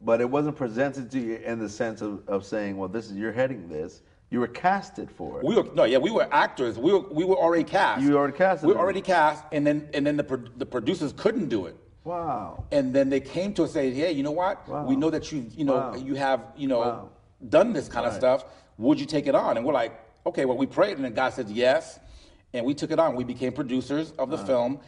but 0.00 0.20
it 0.20 0.30
wasn't 0.30 0.56
presented 0.56 1.10
to 1.10 1.18
you 1.20 1.36
in 1.36 1.58
the 1.58 1.68
sense 1.68 2.00
of, 2.00 2.26
of 2.28 2.46
saying, 2.46 2.76
well, 2.76 2.88
this 2.88 3.10
is 3.10 3.16
you're 3.16 3.32
heading 3.32 3.68
this. 3.68 4.00
You 4.34 4.40
were 4.40 4.48
casted 4.48 5.12
for 5.12 5.38
it. 5.38 5.44
We 5.46 5.54
were 5.54 5.62
no, 5.76 5.84
yeah, 5.84 5.98
we 5.98 6.10
were 6.10 6.26
actors. 6.32 6.76
We 6.76 6.92
were 6.92 6.98
we 7.18 7.22
were 7.24 7.36
already 7.36 7.62
cast. 7.62 8.02
You 8.02 8.14
were 8.14 8.18
already 8.18 8.36
casted 8.36 8.66
We 8.66 8.74
were 8.74 8.80
already 8.80 9.00
cast, 9.00 9.44
and 9.52 9.64
then 9.64 9.88
and 9.94 10.04
then 10.04 10.16
the 10.16 10.24
pro- 10.24 10.48
the 10.56 10.66
producers 10.66 11.14
couldn't 11.16 11.48
do 11.50 11.66
it. 11.66 11.76
wow. 12.02 12.64
And 12.72 12.92
then 12.92 13.10
they 13.10 13.20
came 13.20 13.54
to 13.54 13.62
us 13.62 13.76
and 13.76 13.94
said, 13.94 13.94
"Hey, 13.94 14.10
you 14.10 14.24
know 14.24 14.32
what? 14.32 14.68
Wow. 14.68 14.86
We 14.86 14.96
know 14.96 15.08
that 15.08 15.30
you, 15.30 15.46
you 15.56 15.64
know, 15.64 15.76
Wow. 15.76 15.94
you 15.94 16.16
have, 16.16 16.40
you 16.56 16.66
know, 16.66 16.80
Wow. 16.80 17.08
done 17.48 17.72
this 17.72 17.86
kind 17.88 18.06
of 18.08 18.12
stuff. 18.12 18.44
Would 18.76 18.98
you 18.98 19.06
take 19.06 19.28
it 19.28 19.36
on?" 19.36 19.56
And 19.56 19.64
we're 19.64 19.72
like, 19.84 19.92
"Okay." 20.26 20.44
Well, 20.46 20.56
we 20.58 20.66
prayed, 20.66 20.96
and 20.96 21.04
then 21.04 21.14
God 21.14 21.32
said 21.32 21.48
yes, 21.48 22.00
and 22.52 22.66
we 22.66 22.74
took 22.74 22.90
it 22.90 22.98
on. 22.98 23.14
We 23.14 23.22
became 23.22 23.52
producers 23.52 24.12
of 24.18 24.30
the 24.30 24.38
film. 24.50 24.80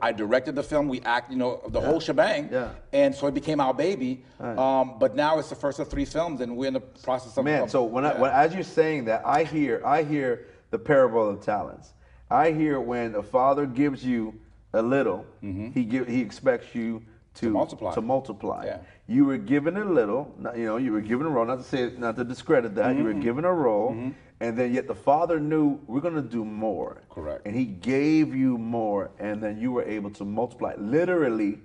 I 0.00 0.12
directed 0.12 0.54
the 0.54 0.62
film. 0.62 0.88
We 0.88 1.00
act, 1.02 1.30
you 1.30 1.36
know, 1.36 1.60
the 1.68 1.80
whole 1.80 1.98
shebang. 2.00 2.48
Yeah. 2.52 2.70
And 2.92 3.14
so 3.14 3.26
it 3.26 3.34
became 3.34 3.60
our 3.60 3.74
baby. 3.74 4.24
Um, 4.40 4.98
but 4.98 5.16
now 5.16 5.38
it's 5.38 5.48
the 5.48 5.56
first 5.56 5.78
of 5.80 5.88
three 5.88 6.04
films, 6.04 6.40
and 6.40 6.56
we're 6.56 6.68
in 6.68 6.74
the 6.74 6.80
process 6.80 7.36
of. 7.36 7.44
Man, 7.44 7.64
of- 7.64 7.70
so 7.70 7.82
when, 7.84 8.04
I, 8.04 8.14
when 8.18 8.30
as 8.30 8.54
you're 8.54 8.62
saying 8.62 9.06
that, 9.06 9.22
I 9.26 9.44
hear 9.44 9.82
I 9.84 10.02
hear 10.04 10.46
the 10.70 10.78
parable 10.78 11.28
of 11.28 11.40
talents. 11.40 11.92
I 12.30 12.52
hear 12.52 12.80
when 12.80 13.14
a 13.16 13.22
father 13.22 13.66
gives 13.66 14.04
you 14.04 14.34
a 14.72 14.82
little, 14.82 15.26
he 15.40 15.84
give 15.84 16.08
he 16.08 16.20
expects 16.20 16.74
you 16.74 17.02
to, 17.34 17.46
Mm-hmm. 17.46 17.52
multiply. 17.52 17.94
To 17.94 18.00
multiply. 18.00 18.64
Yeah. 18.66 18.78
You 19.08 19.24
were 19.24 19.38
given 19.38 19.76
a 19.76 19.84
little, 19.84 20.32
not- 20.38 20.56
you 20.56 20.66
know, 20.66 20.76
you 20.76 20.92
were 20.92 21.00
given 21.00 21.26
a 21.26 21.30
role. 21.30 21.44
Not 21.44 21.58
to 21.58 21.64
say, 21.64 21.90
not 21.98 22.14
to 22.16 22.24
discredit 22.24 22.76
that, 22.76 22.90
you 22.96 23.02
Mm-hmm. 23.02 23.04
were 23.18 23.22
given 23.22 23.44
a 23.44 23.52
role, 23.52 24.12
and 24.40 24.58
then 24.58 24.72
yet 24.74 24.86
the 24.86 24.94
father 24.94 25.38
knew 25.40 25.80
we're 25.86 26.00
going 26.00 26.14
to 26.14 26.22
do 26.22 26.44
more. 26.44 27.02
Correct. 27.08 27.46
And 27.46 27.54
he 27.54 27.64
gave 27.64 28.34
you 28.34 28.58
more, 28.58 29.10
and 29.18 29.42
then 29.42 29.58
you 29.58 29.72
were 29.72 29.84
able 29.84 30.10
to 30.12 30.24
multiply, 30.24 30.74
literally 30.76 31.60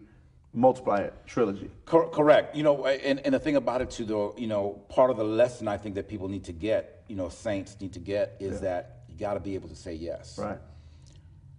multiply 0.54 1.00
it. 1.02 1.14
Trilogy. 1.26 1.70
Cor- 1.86 2.10
correct. 2.10 2.56
You 2.56 2.64
know, 2.64 2.86
and, 2.86 3.20
and 3.20 3.34
the 3.36 3.40
thing 3.40 3.56
about 3.56 3.82
it 3.82 3.92
too, 3.92 4.06
though, 4.06 4.34
you 4.38 4.48
know, 4.48 4.82
part 4.90 5.12
of 5.12 5.18
the 5.18 5.24
lesson 5.24 5.68
I 5.68 5.78
think 5.78 5.96
that 5.96 6.08
people 6.08 6.28
need 6.28 6.44
to 6.46 6.52
get, 6.54 7.04
you 7.08 7.16
know, 7.16 7.30
saints 7.30 7.78
need 7.80 7.94
to 7.94 8.00
get 8.00 8.36
is 8.40 8.62
that 8.62 9.02
you 9.08 9.16
got 9.16 9.36
to 9.36 9.40
be 9.40 9.56
able 9.56 9.70
to 9.70 9.76
say 9.76 9.94
yes. 9.94 10.38
Right. 10.40 10.58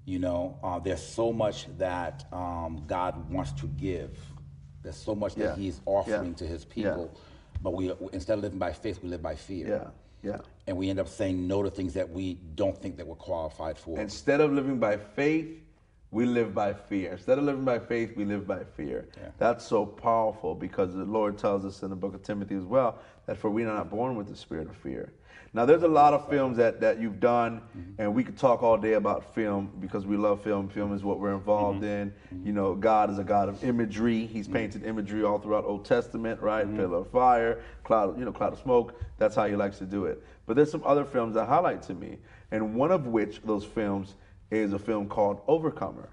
You 0.04 0.18
know, 0.18 0.58
uh, 0.62 0.78
there's 0.80 1.02
so 1.06 1.32
much 1.32 1.66
that 1.78 2.24
um, 2.32 2.82
God 2.86 3.30
wants 3.30 3.52
to 3.60 3.66
give. 3.66 4.18
There's 4.82 4.96
so 4.96 5.14
much 5.14 5.36
Yeah. 5.36 5.48
that 5.48 5.58
He's 5.58 5.80
offering 5.86 6.30
Yeah. 6.30 6.36
to 6.36 6.46
His 6.46 6.64
Yeah. 6.64 6.74
people, 6.74 7.16
but 7.62 7.74
we 7.74 7.92
instead 8.12 8.38
of 8.38 8.42
living 8.42 8.58
by 8.58 8.72
faith, 8.72 9.00
we 9.02 9.08
live 9.08 9.22
by 9.22 9.36
fear. 9.36 9.92
Yeah. 10.22 10.38
And 10.66 10.76
we 10.76 10.90
end 10.90 10.98
up 10.98 11.08
saying 11.08 11.46
no 11.46 11.62
to 11.62 11.70
things 11.70 11.94
that 11.94 12.10
we 12.10 12.34
don't 12.54 12.80
think 12.80 12.96
that 12.98 13.06
we're 13.06 13.14
qualified 13.14 13.78
for. 13.78 13.98
Instead 13.98 14.40
of 14.40 14.52
living 14.52 14.78
by 14.78 14.96
faith, 14.96 15.58
we 16.10 16.26
live 16.26 16.54
by 16.54 16.72
fear. 16.72 17.12
Instead 17.12 17.38
of 17.38 17.44
living 17.44 17.64
by 17.64 17.78
faith, 17.78 18.16
we 18.16 18.24
live 18.24 18.46
by 18.46 18.64
fear. 18.76 19.08
Yeah. 19.16 19.28
That's 19.38 19.64
so 19.64 19.86
powerful 19.86 20.54
because 20.54 20.94
the 20.94 21.04
Lord 21.04 21.38
tells 21.38 21.64
us 21.64 21.82
in 21.82 21.90
the 21.90 21.96
book 21.96 22.14
of 22.14 22.22
Timothy 22.22 22.56
as 22.56 22.64
well 22.64 22.98
that 23.26 23.36
for 23.36 23.50
we 23.50 23.62
are 23.62 23.74
not 23.74 23.90
born 23.90 24.16
with 24.16 24.28
the 24.28 24.36
spirit 24.36 24.68
of 24.68 24.76
fear. 24.76 25.12
Now, 25.52 25.64
there's 25.64 25.82
a 25.82 25.88
lot 25.88 26.14
of 26.14 26.28
films 26.28 26.56
that, 26.58 26.80
that 26.80 27.00
you've 27.00 27.18
done, 27.18 27.62
mm-hmm. 27.76 28.00
and 28.00 28.14
we 28.14 28.22
could 28.22 28.38
talk 28.38 28.62
all 28.62 28.78
day 28.78 28.92
about 28.92 29.34
film 29.34 29.72
because 29.80 30.06
we 30.06 30.16
love 30.16 30.42
film. 30.42 30.68
Film 30.68 30.94
is 30.94 31.02
what 31.02 31.18
we're 31.18 31.34
involved 31.34 31.82
mm-hmm. 31.82 32.02
in. 32.02 32.10
Mm-hmm. 32.10 32.46
You 32.46 32.52
know, 32.52 32.74
God 32.76 33.10
is 33.10 33.18
a 33.18 33.24
God 33.24 33.48
of 33.48 33.62
imagery. 33.64 34.26
He's 34.26 34.46
painted 34.46 34.84
imagery 34.84 35.24
all 35.24 35.40
throughout 35.40 35.64
Old 35.64 35.84
Testament, 35.84 36.40
right? 36.40 36.72
Pillar 36.76 36.98
of 36.98 37.10
fire, 37.10 37.62
cloud, 37.82 38.16
you 38.16 38.24
know, 38.24 38.32
cloud 38.32 38.52
of 38.52 38.60
smoke. 38.60 38.94
That's 39.18 39.34
how 39.34 39.46
he 39.46 39.56
likes 39.56 39.78
to 39.78 39.86
do 39.86 40.04
it. 40.04 40.24
But 40.46 40.54
there's 40.54 40.70
some 40.70 40.82
other 40.84 41.04
films 41.04 41.34
that 41.34 41.46
highlight 41.46 41.82
to 41.82 41.94
me, 41.94 42.18
and 42.52 42.76
one 42.76 42.92
of 42.92 43.08
which 43.08 43.42
those 43.42 43.64
films 43.64 44.14
is 44.52 44.72
a 44.72 44.78
film 44.78 45.08
called 45.08 45.40
Overcomer. 45.48 46.08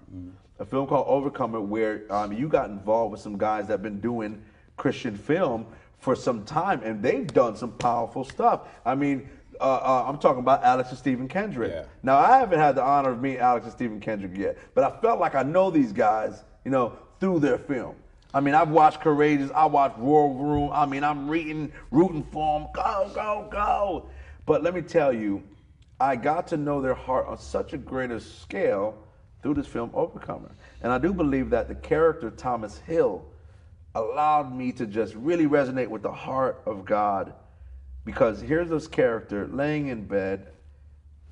A 0.58 0.64
film 0.64 0.88
called 0.88 1.06
Overcomer, 1.08 1.60
where 1.60 2.02
um, 2.10 2.32
you 2.32 2.48
got 2.48 2.70
involved 2.70 3.12
with 3.12 3.20
some 3.20 3.38
guys 3.38 3.68
that 3.68 3.74
have 3.74 3.82
been 3.82 4.00
doing 4.00 4.42
Christian 4.76 5.16
film 5.16 5.66
for 5.98 6.14
some 6.14 6.44
time, 6.44 6.80
and 6.84 7.02
they've 7.02 7.26
done 7.26 7.56
some 7.56 7.72
powerful 7.72 8.24
stuff. 8.24 8.68
I 8.84 8.94
mean, 8.94 9.28
uh, 9.60 9.64
uh, 9.64 10.04
I'm 10.06 10.18
talking 10.18 10.40
about 10.40 10.62
Alex 10.62 10.90
and 10.90 10.98
Stephen 10.98 11.28
Kendrick. 11.28 11.72
Yeah. 11.72 11.84
Now, 12.02 12.18
I 12.18 12.38
haven't 12.38 12.60
had 12.60 12.76
the 12.76 12.82
honor 12.82 13.10
of 13.10 13.20
meeting 13.20 13.40
Alex 13.40 13.64
and 13.64 13.72
Stephen 13.72 14.00
Kendrick 14.00 14.36
yet, 14.36 14.56
but 14.74 14.84
I 14.84 15.00
felt 15.00 15.18
like 15.18 15.34
I 15.34 15.42
know 15.42 15.70
these 15.70 15.92
guys, 15.92 16.44
you 16.64 16.70
know, 16.70 16.96
through 17.18 17.40
their 17.40 17.58
film. 17.58 17.96
I 18.32 18.40
mean, 18.40 18.54
I've 18.54 18.68
watched 18.68 19.00
Courageous, 19.00 19.50
I 19.54 19.64
watched 19.66 19.98
War 19.98 20.32
Room. 20.32 20.70
I 20.72 20.86
mean, 20.86 21.02
I'm 21.02 21.28
reading, 21.28 21.72
rooting 21.90 22.22
for 22.30 22.60
them. 22.60 22.68
Go, 22.74 23.10
go, 23.14 23.48
go. 23.50 24.10
But 24.46 24.62
let 24.62 24.74
me 24.74 24.82
tell 24.82 25.12
you, 25.12 25.42
I 25.98 26.14
got 26.14 26.46
to 26.48 26.56
know 26.56 26.80
their 26.80 26.94
heart 26.94 27.26
on 27.26 27.38
such 27.38 27.72
a 27.72 27.78
greater 27.78 28.20
scale 28.20 28.96
through 29.42 29.54
this 29.54 29.66
film, 29.66 29.90
Overcomer. 29.94 30.54
And 30.82 30.92
I 30.92 30.98
do 30.98 31.12
believe 31.12 31.50
that 31.50 31.68
the 31.68 31.74
character 31.74 32.30
Thomas 32.30 32.78
Hill 32.78 33.24
allowed 33.98 34.54
me 34.54 34.72
to 34.72 34.86
just 34.86 35.14
really 35.14 35.46
resonate 35.46 35.88
with 35.88 36.02
the 36.02 36.12
heart 36.12 36.62
of 36.66 36.84
God 36.84 37.34
because 38.04 38.40
here's 38.40 38.70
this 38.70 38.86
character 38.86 39.46
laying 39.48 39.88
in 39.88 40.06
bed. 40.06 40.48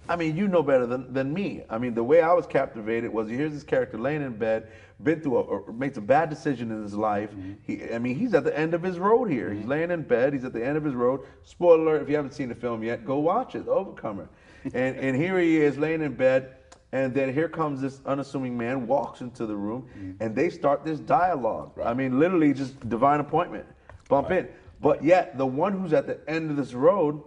I 0.09 0.17
mean, 0.17 0.37
you 0.37 0.47
know 0.47 0.63
better 0.63 0.87
than, 0.87 1.13
than 1.13 1.33
me. 1.33 1.65
I 1.69 1.79
mean, 1.79 1.95
the 1.95 2.05
way 2.05 2.21
I 2.21 2.33
was 2.33 2.47
captivated 2.47 3.13
was 3.13 3.29
here's 3.29 3.53
this 3.53 3.65
character 3.65 3.99
laying 3.99 4.23
in 4.23 4.37
bed, 4.37 4.69
been 5.03 5.21
through 5.21 5.39
a, 5.39 5.43
or 5.43 5.73
makes 5.73 5.97
a 5.97 6.01
bad 6.01 6.31
decision 6.31 6.71
in 6.71 6.83
his 6.83 6.95
life. 6.95 7.31
Mm-hmm. 7.31 7.53
He, 7.63 7.93
I 7.93 7.99
mean, 7.99 8.17
he's 8.17 8.35
at 8.35 8.45
the 8.45 8.57
end 8.57 8.75
of 8.75 8.83
his 8.83 8.99
road 8.99 9.31
here. 9.31 9.51
He's 9.51 9.61
mm-hmm. 9.61 9.71
laying 9.71 9.91
in 9.91 10.03
bed. 10.03 10.33
He's 10.33 10.45
at 10.45 10.53
the 10.53 10.65
end 10.65 10.77
of 10.77 10.85
his 10.85 10.95
road. 10.95 11.23
Spoiler 11.45 11.83
alert: 11.83 12.03
if 12.03 12.09
you 12.09 12.17
haven't 12.17 12.35
seen 12.35 12.49
the 12.49 12.55
film 12.55 12.83
yet, 12.83 13.05
go 13.05 13.19
watch 13.19 13.55
it. 13.55 13.65
The 13.65 13.73
Overcomer. 13.73 14.29
and 14.65 14.97
and 14.97 15.17
here 15.17 15.39
he 15.39 15.57
is 15.57 15.79
laying 15.79 16.03
in 16.03 16.15
bed, 16.15 16.56
and 16.93 17.13
then 17.13 17.33
here 17.33 17.49
comes 17.49 17.81
this 17.81 18.01
unassuming 18.07 18.57
man, 18.57 18.87
walks 18.87 19.21
into 19.21 19.47
the 19.47 19.57
room, 19.57 19.89
and 20.21 20.35
they 20.35 20.51
start 20.51 20.85
this 20.85 21.01
dialogue. 21.01 21.73
I 21.85 21.95
mean, 21.95 22.19
literally 22.19 22.55
just 22.55 22.89
divine 22.89 23.21
appointment. 23.21 23.67
Bump 24.09 24.31
in. 24.31 24.49
But 24.81 25.03
yet, 25.03 25.37
the 25.37 25.47
one 25.47 25.73
who's 25.73 25.93
at 25.93 26.07
the 26.07 26.19
end 26.29 26.51
of 26.51 26.57
this 26.57 26.75
road 26.75 27.23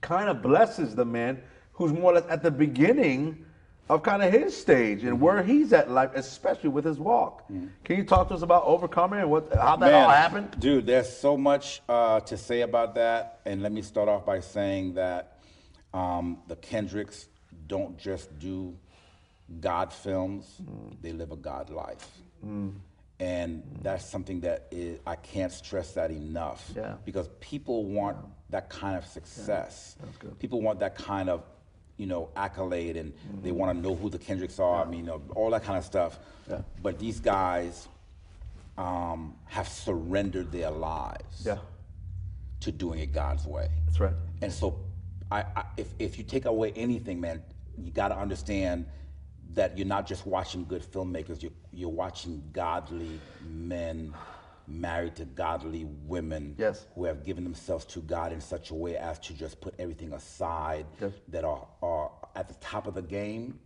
kind 0.00 0.28
of 0.28 0.42
blesses 0.42 0.94
the 0.94 1.04
man 1.04 1.40
who's 1.72 1.92
more 1.92 2.12
or 2.12 2.14
less 2.14 2.24
at 2.28 2.42
the 2.42 2.50
beginning 2.50 3.44
of 3.88 4.02
kind 4.02 4.22
of 4.22 4.32
his 4.32 4.56
stage 4.56 5.04
and 5.04 5.20
where 5.20 5.42
he's 5.42 5.72
at 5.72 5.90
life, 5.90 6.10
especially 6.14 6.70
with 6.70 6.84
his 6.84 6.98
walk. 6.98 7.46
Can 7.84 7.96
you 7.96 8.04
talk 8.04 8.28
to 8.28 8.34
us 8.34 8.42
about 8.42 8.64
overcoming 8.64 9.20
and 9.20 9.30
what 9.30 9.54
how 9.54 9.76
that 9.76 9.92
all 9.92 10.08
happened? 10.08 10.56
Dude, 10.58 10.86
there's 10.86 11.14
so 11.14 11.36
much 11.36 11.82
uh, 11.88 12.20
to 12.20 12.36
say 12.36 12.62
about 12.62 12.94
that. 12.94 13.40
And 13.44 13.62
let 13.62 13.72
me 13.72 13.82
start 13.82 14.08
off 14.08 14.24
by 14.24 14.40
saying 14.40 14.94
that 14.94 15.38
um, 15.92 16.38
the 16.48 16.56
Kendricks 16.56 17.28
don't 17.66 17.98
just 17.98 18.38
do 18.38 18.76
God 19.60 19.92
films, 19.92 20.46
Mm. 20.62 20.96
they 21.02 21.12
live 21.12 21.32
a 21.32 21.36
God 21.36 21.70
life. 21.70 22.08
And 23.20 23.62
that's 23.80 24.04
something 24.04 24.40
that 24.40 24.66
is, 24.70 24.98
I 25.06 25.14
can't 25.16 25.52
stress 25.52 25.92
that 25.92 26.10
enough. 26.10 26.70
Yeah. 26.74 26.94
Because 27.04 27.28
people 27.40 27.84
want 27.84 28.16
that 28.50 28.68
kind 28.68 28.96
of 28.98 29.06
success. 29.06 29.96
That's 30.00 30.16
good. 30.18 30.38
People 30.40 30.60
want 30.60 30.80
that 30.80 30.96
kind 30.96 31.28
of, 31.30 31.42
you 31.96 32.06
know, 32.06 32.30
accolade 32.36 32.96
and 32.96 33.12
they 33.42 33.52
want 33.52 33.74
to 33.76 33.80
know 33.80 33.94
who 33.94 34.10
the 34.10 34.18
Kendricks 34.18 34.58
are. 34.58 34.84
I 34.84 34.88
mean, 34.90 35.00
you 35.00 35.06
know, 35.06 35.22
all 35.36 35.50
that 35.50 35.62
kind 35.62 35.78
of 35.78 35.84
stuff. 35.84 36.18
Yeah. 36.50 36.62
But 36.82 36.98
these 36.98 37.20
guys 37.20 37.86
um, 38.76 39.36
have 39.46 39.68
surrendered 39.68 40.50
their 40.50 40.70
lives 40.72 41.46
Yeah, 41.46 41.58
to 42.60 42.72
doing 42.72 42.98
it 42.98 43.12
God's 43.12 43.46
way. 43.46 43.68
that's 43.86 44.00
right. 44.00 44.14
And 44.42 44.52
so, 44.52 44.80
I, 45.30 45.44
I, 45.56 45.64
if, 45.76 45.86
if 46.00 46.18
you 46.18 46.24
take 46.24 46.44
away 46.46 46.72
anything, 46.74 47.20
man, 47.20 47.42
you 47.82 47.90
got 47.90 48.08
to 48.08 48.16
understand 48.16 48.86
that 49.52 49.76
you're 49.76 49.86
not 49.86 50.06
just 50.06 50.26
watching 50.26 50.64
good 50.64 50.82
filmmakers, 50.82 51.42
you're, 51.42 51.52
you're 51.72 51.88
watching 51.88 52.42
godly 52.52 53.20
men 53.40 54.14
married 54.66 55.14
to 55.16 55.24
godly 55.26 55.84
women 56.06 56.54
Yes. 56.58 56.86
who 56.94 57.04
have 57.04 57.24
given 57.24 57.44
themselves 57.44 57.84
to 57.86 58.00
God 58.00 58.32
in 58.32 58.40
such 58.40 58.70
a 58.70 58.74
way 58.74 58.96
as 58.96 59.18
to 59.20 59.34
just 59.34 59.60
put 59.60 59.74
everything 59.78 60.12
aside 60.14 60.86
Yes. 61.00 61.12
that 61.28 61.44
are, 61.44 61.66
are 61.82 62.10
at 62.34 62.48
the 62.48 62.54
top 62.54 62.86
of 62.86 62.94
the 62.94 63.02
game, 63.02 63.58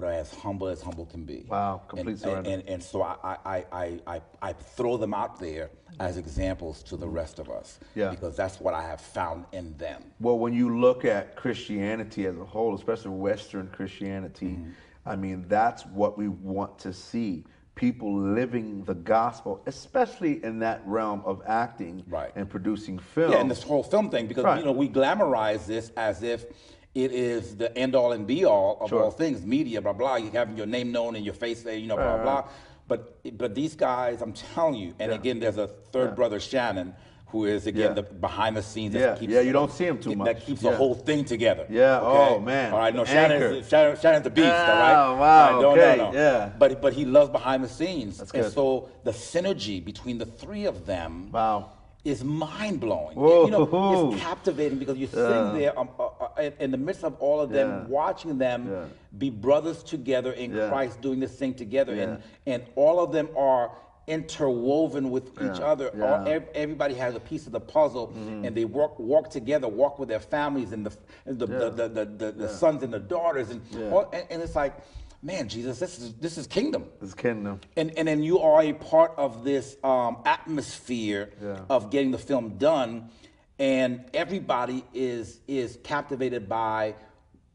but 0.00 0.06
are 0.06 0.12
as 0.12 0.32
humble 0.32 0.68
as 0.68 0.80
humble 0.80 1.06
can 1.06 1.24
be. 1.24 1.44
Wow, 1.48 1.82
complete 1.88 2.12
and, 2.12 2.20
surrender. 2.20 2.50
And, 2.50 2.68
and 2.68 2.82
so 2.82 3.02
I, 3.02 3.16
I, 3.44 3.64
I, 3.72 4.00
I, 4.06 4.20
I 4.40 4.52
throw 4.52 4.96
them 4.96 5.12
out 5.12 5.40
there 5.40 5.70
as 5.98 6.16
examples 6.16 6.84
to 6.84 6.96
the 6.96 7.08
rest 7.08 7.40
of 7.40 7.50
us 7.50 7.80
Yeah. 7.96 8.10
because 8.10 8.36
that's 8.36 8.60
what 8.60 8.74
I 8.74 8.82
have 8.82 9.00
found 9.00 9.46
in 9.52 9.76
them. 9.76 10.04
Well, 10.20 10.38
when 10.38 10.52
you 10.52 10.78
look 10.78 11.04
at 11.04 11.34
Christianity 11.34 12.26
as 12.26 12.36
a 12.36 12.44
whole, 12.44 12.76
especially 12.76 13.10
Western 13.10 13.68
Christianity, 13.68 14.46
Mm-hmm. 14.58 14.70
I 15.06 15.16
mean, 15.16 15.46
that's 15.48 15.86
what 15.86 16.18
we 16.18 16.28
want 16.28 16.78
to 16.80 16.92
see. 16.92 17.44
People 17.76 18.14
living 18.20 18.84
the 18.84 18.94
gospel, 18.94 19.62
especially 19.66 20.44
in 20.44 20.58
that 20.58 20.82
realm 20.84 21.22
of 21.24 21.40
acting 21.46 22.04
Right. 22.08 22.30
and 22.36 22.48
producing 22.50 22.98
film. 22.98 23.32
Yeah, 23.32 23.38
and 23.40 23.50
this 23.50 23.62
whole 23.62 23.82
film 23.82 24.10
thing, 24.10 24.26
because 24.26 24.44
Right. 24.44 24.58
you 24.58 24.66
know 24.66 24.72
we 24.72 24.86
glamorize 24.88 25.64
this 25.66 25.90
as 25.96 26.22
if 26.22 26.44
it 27.04 27.12
is 27.12 27.56
the 27.56 27.76
end 27.76 27.94
all 27.94 28.12
and 28.12 28.26
be 28.26 28.44
all 28.44 28.78
of 28.80 28.88
Sure. 28.90 29.04
all 29.04 29.10
things, 29.10 29.44
media, 29.44 29.80
blah 29.80 29.92
blah. 29.92 30.16
You 30.16 30.30
having 30.30 30.56
your 30.56 30.66
name 30.66 30.92
known 30.92 31.16
and 31.16 31.24
your 31.24 31.34
face, 31.34 31.62
there, 31.62 31.74
you 31.76 31.86
know, 31.86 31.96
blah 31.96 32.14
right. 32.14 32.22
blah. 32.22 32.44
But 32.88 33.38
but 33.38 33.54
these 33.54 33.74
guys, 33.76 34.22
I'm 34.22 34.32
telling 34.32 34.74
you, 34.76 34.94
and 34.98 35.10
Yeah. 35.12 35.18
again, 35.18 35.40
there's 35.40 35.58
a 35.58 35.68
third 35.68 36.10
Yeah. 36.10 36.14
brother, 36.14 36.40
Shannon, 36.40 36.94
who 37.26 37.44
is 37.44 37.66
again 37.66 37.88
Yeah. 37.88 37.92
the 37.92 38.02
behind 38.02 38.56
the 38.56 38.62
scenes. 38.62 38.94
Yeah, 38.94 39.00
that 39.08 39.20
keeps, 39.20 39.32
yeah, 39.34 39.40
you 39.40 39.52
don't 39.52 39.70
see 39.70 39.84
him 39.84 39.98
too 39.98 40.14
much. 40.16 40.24
that 40.26 40.40
keeps 40.46 40.62
Yeah. 40.62 40.70
the 40.70 40.76
whole 40.78 40.94
thing 40.94 41.26
together. 41.26 41.66
Yeah, 41.68 42.00
okay? 42.00 42.34
oh, 42.34 42.38
man. 42.40 42.72
All 42.72 42.78
right, 42.78 42.94
no. 42.94 43.04
Shannon's, 43.04 43.68
Shannon, 43.68 43.96
Shannon's 44.00 44.24
the 44.24 44.30
beast. 44.30 44.46
all 44.48 44.78
right. 44.86 44.94
Ah, 44.94 45.16
wow, 45.18 45.46
All 45.46 45.52
right, 45.52 45.60
no, 45.62 45.70
okay, 45.72 45.96
no, 45.98 46.10
no. 46.10 46.18
yeah. 46.18 46.50
But 46.58 46.80
but 46.80 46.94
he 46.94 47.04
loves 47.04 47.28
behind 47.30 47.62
the 47.62 47.68
scenes, 47.68 48.16
That's 48.16 48.32
good. 48.32 48.44
and 48.44 48.52
so 48.52 48.88
the 49.04 49.12
synergy 49.12 49.84
between 49.84 50.16
the 50.16 50.24
three 50.26 50.64
of 50.64 50.86
them 50.86 51.30
Wow. 51.30 51.72
Is 52.08 52.24
mind 52.24 52.80
blowing. 52.80 53.16
Whoa. 53.16 53.44
You 53.44 53.50
know, 53.50 54.10
it's 54.12 54.22
captivating 54.22 54.78
because 54.78 54.96
you're 54.96 55.08
sitting 55.08 55.58
there 55.58 55.78
um, 55.78 55.90
uh, 55.98 56.06
uh, 56.06 56.50
in, 56.58 56.70
the 56.70 56.76
midst 56.78 57.04
of 57.04 57.14
all 57.20 57.40
of 57.40 57.50
them, 57.50 57.68
Yeah. 57.68 57.84
watching 57.86 58.38
them 58.38 58.68
Yeah. 58.70 58.84
be 59.18 59.30
brothers 59.30 59.82
together 59.82 60.32
in 60.32 60.54
Yeah. 60.54 60.68
Christ, 60.68 61.00
doing 61.00 61.20
this 61.20 61.32
thing 61.32 61.54
together, 61.54 61.94
Yeah. 61.94 62.02
and 62.04 62.22
and 62.46 62.62
all 62.76 63.00
of 63.00 63.12
them 63.12 63.28
are 63.36 63.72
interwoven 64.06 65.10
with 65.10 65.32
each 65.42 65.60
other. 65.60 65.90
Yeah. 65.94 66.04
All, 66.20 66.28
ev- 66.28 66.48
everybody 66.54 66.94
has 66.94 67.14
a 67.14 67.20
piece 67.20 67.44
of 67.46 67.52
the 67.52 67.60
puzzle, 67.60 68.12
and 68.16 68.54
they 68.54 68.64
work 68.64 68.98
walk 68.98 69.28
together, 69.30 69.68
walk 69.68 69.98
with 69.98 70.08
their 70.08 70.20
families, 70.20 70.72
and 70.72 70.86
the 70.86 70.92
and 71.26 71.38
the, 71.38 71.46
the, 71.46 71.70
the, 71.88 72.04
the, 72.04 72.32
the, 72.32 72.48
sons 72.48 72.82
and 72.82 72.92
the 72.92 72.98
daughters, 72.98 73.50
and 73.50 73.60
Yeah. 73.70 73.90
all, 73.90 74.08
and, 74.14 74.24
and 74.30 74.42
it's 74.42 74.56
like, 74.56 74.74
man, 75.22 75.48
Jesus, 75.48 75.78
this 75.78 75.98
is 75.98 76.14
this 76.14 76.38
is 76.38 76.46
kingdom. 76.46 76.86
This 77.00 77.10
is 77.10 77.14
kingdom. 77.14 77.60
And, 77.76 77.96
and 77.98 78.06
then 78.08 78.22
you 78.22 78.40
are 78.40 78.62
a 78.62 78.72
part 78.72 79.12
of 79.16 79.44
this 79.44 79.76
um, 79.82 80.18
atmosphere 80.24 81.30
Yeah. 81.42 81.60
of 81.68 81.90
getting 81.90 82.10
the 82.10 82.18
film 82.18 82.56
done, 82.58 83.10
and 83.58 84.04
everybody 84.14 84.84
is 84.94 85.40
is 85.48 85.78
captivated 85.82 86.48
by 86.48 86.94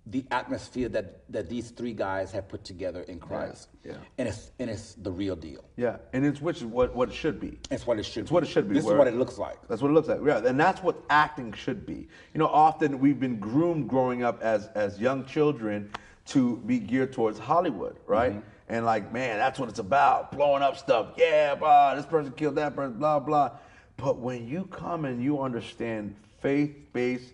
the 0.06 0.26
atmosphere 0.32 0.90
that, 0.90 1.22
that 1.32 1.48
these 1.48 1.70
three 1.70 1.94
guys 1.94 2.30
have 2.34 2.50
put 2.50 2.66
together 2.66 3.04
in 3.04 3.20
Christ. 3.20 3.70
yeah. 3.86 3.94
And 4.18 4.28
it's 4.28 4.52
and 4.60 4.70
it's 4.70 4.96
the 4.96 5.10
real 5.12 5.38
deal. 5.38 5.64
Yeah, 5.78 5.96
and 6.12 6.26
it's 6.26 6.42
which 6.42 6.58
is 6.58 6.66
what, 6.66 6.94
what 6.94 7.08
it 7.08 7.16
should 7.16 7.40
be. 7.40 7.58
It's 7.72 7.88
what 7.88 7.98
it 8.00 8.04
should 8.04 8.24
It's 8.24 8.30
be. 8.30 8.34
what 8.34 8.44
it 8.44 8.48
should 8.48 8.68
be, 8.68 8.74
This 8.76 8.84
is 8.86 8.92
what 8.92 9.08
it 9.08 9.14
looks 9.16 9.38
like. 9.38 9.66
That's 9.70 9.82
what 9.82 9.92
it 9.92 9.94
looks 9.94 10.10
like. 10.10 10.20
Yeah, 10.26 10.46
and 10.46 10.60
that's 10.60 10.84
what 10.84 10.98
acting 11.10 11.54
should 11.54 11.86
be. 11.86 12.10
You 12.34 12.40
know, 12.40 12.48
often 12.48 13.00
we've 13.00 13.18
been 13.20 13.40
groomed 13.40 13.88
growing 13.88 14.24
up 14.24 14.42
as 14.44 14.68
as 14.76 15.00
young 15.00 15.24
children 15.24 15.90
to 16.28 16.58
be 16.66 16.80
geared 16.80 17.14
towards 17.14 17.38
Hollywood, 17.40 17.98
right? 18.08 18.32
Mm-hmm. 18.34 18.50
And 18.70 18.86
like, 18.86 19.12
man, 19.12 19.38
that's 19.38 19.60
what 19.60 19.70
it's 19.70 19.80
about, 19.80 20.32
blowing 20.32 20.64
up 20.64 20.78
stuff. 20.78 21.10
Yeah, 21.18 21.56
blah, 21.56 21.96
this 21.96 22.06
person 22.06 22.32
killed 22.32 22.56
that 22.56 22.76
person, 22.76 22.98
blah 22.98 23.20
blah. 23.20 23.52
But 23.98 24.18
when 24.20 24.48
you 24.48 24.66
come 24.66 25.06
and 25.06 25.22
you 25.24 25.42
understand 25.42 26.16
faith-based 26.42 27.34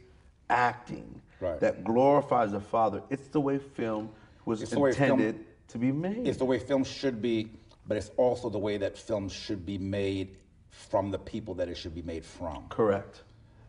acting 0.49 1.21
Right. 1.41 1.57
that 1.61 1.85
glorifies 1.85 2.51
the 2.51 2.59
Father, 2.59 3.01
it's 3.09 3.29
the 3.29 3.39
way 3.39 3.59
film 3.59 4.09
was 4.43 4.61
It's 4.61 4.75
way 4.75 4.91
film- 4.91 5.21
intended 5.21 5.45
to 5.69 5.77
be 5.77 5.91
made. 5.91 6.27
It's 6.27 6.37
the 6.37 6.43
way 6.45 6.59
film 6.59 6.83
should 6.83 7.21
be, 7.21 7.51
but 7.87 7.95
it's 7.95 8.11
also 8.17 8.49
the 8.49 8.57
way 8.59 8.75
that 8.77 8.97
film 8.97 9.29
should 9.29 9.65
be 9.65 9.77
made 9.77 10.35
from 10.69 11.11
the 11.11 11.17
people 11.19 11.53
that 11.55 11.69
it 11.69 11.77
should 11.77 11.95
be 11.95 12.01
made 12.01 12.25
from. 12.25 12.65
Correct. 12.67 13.23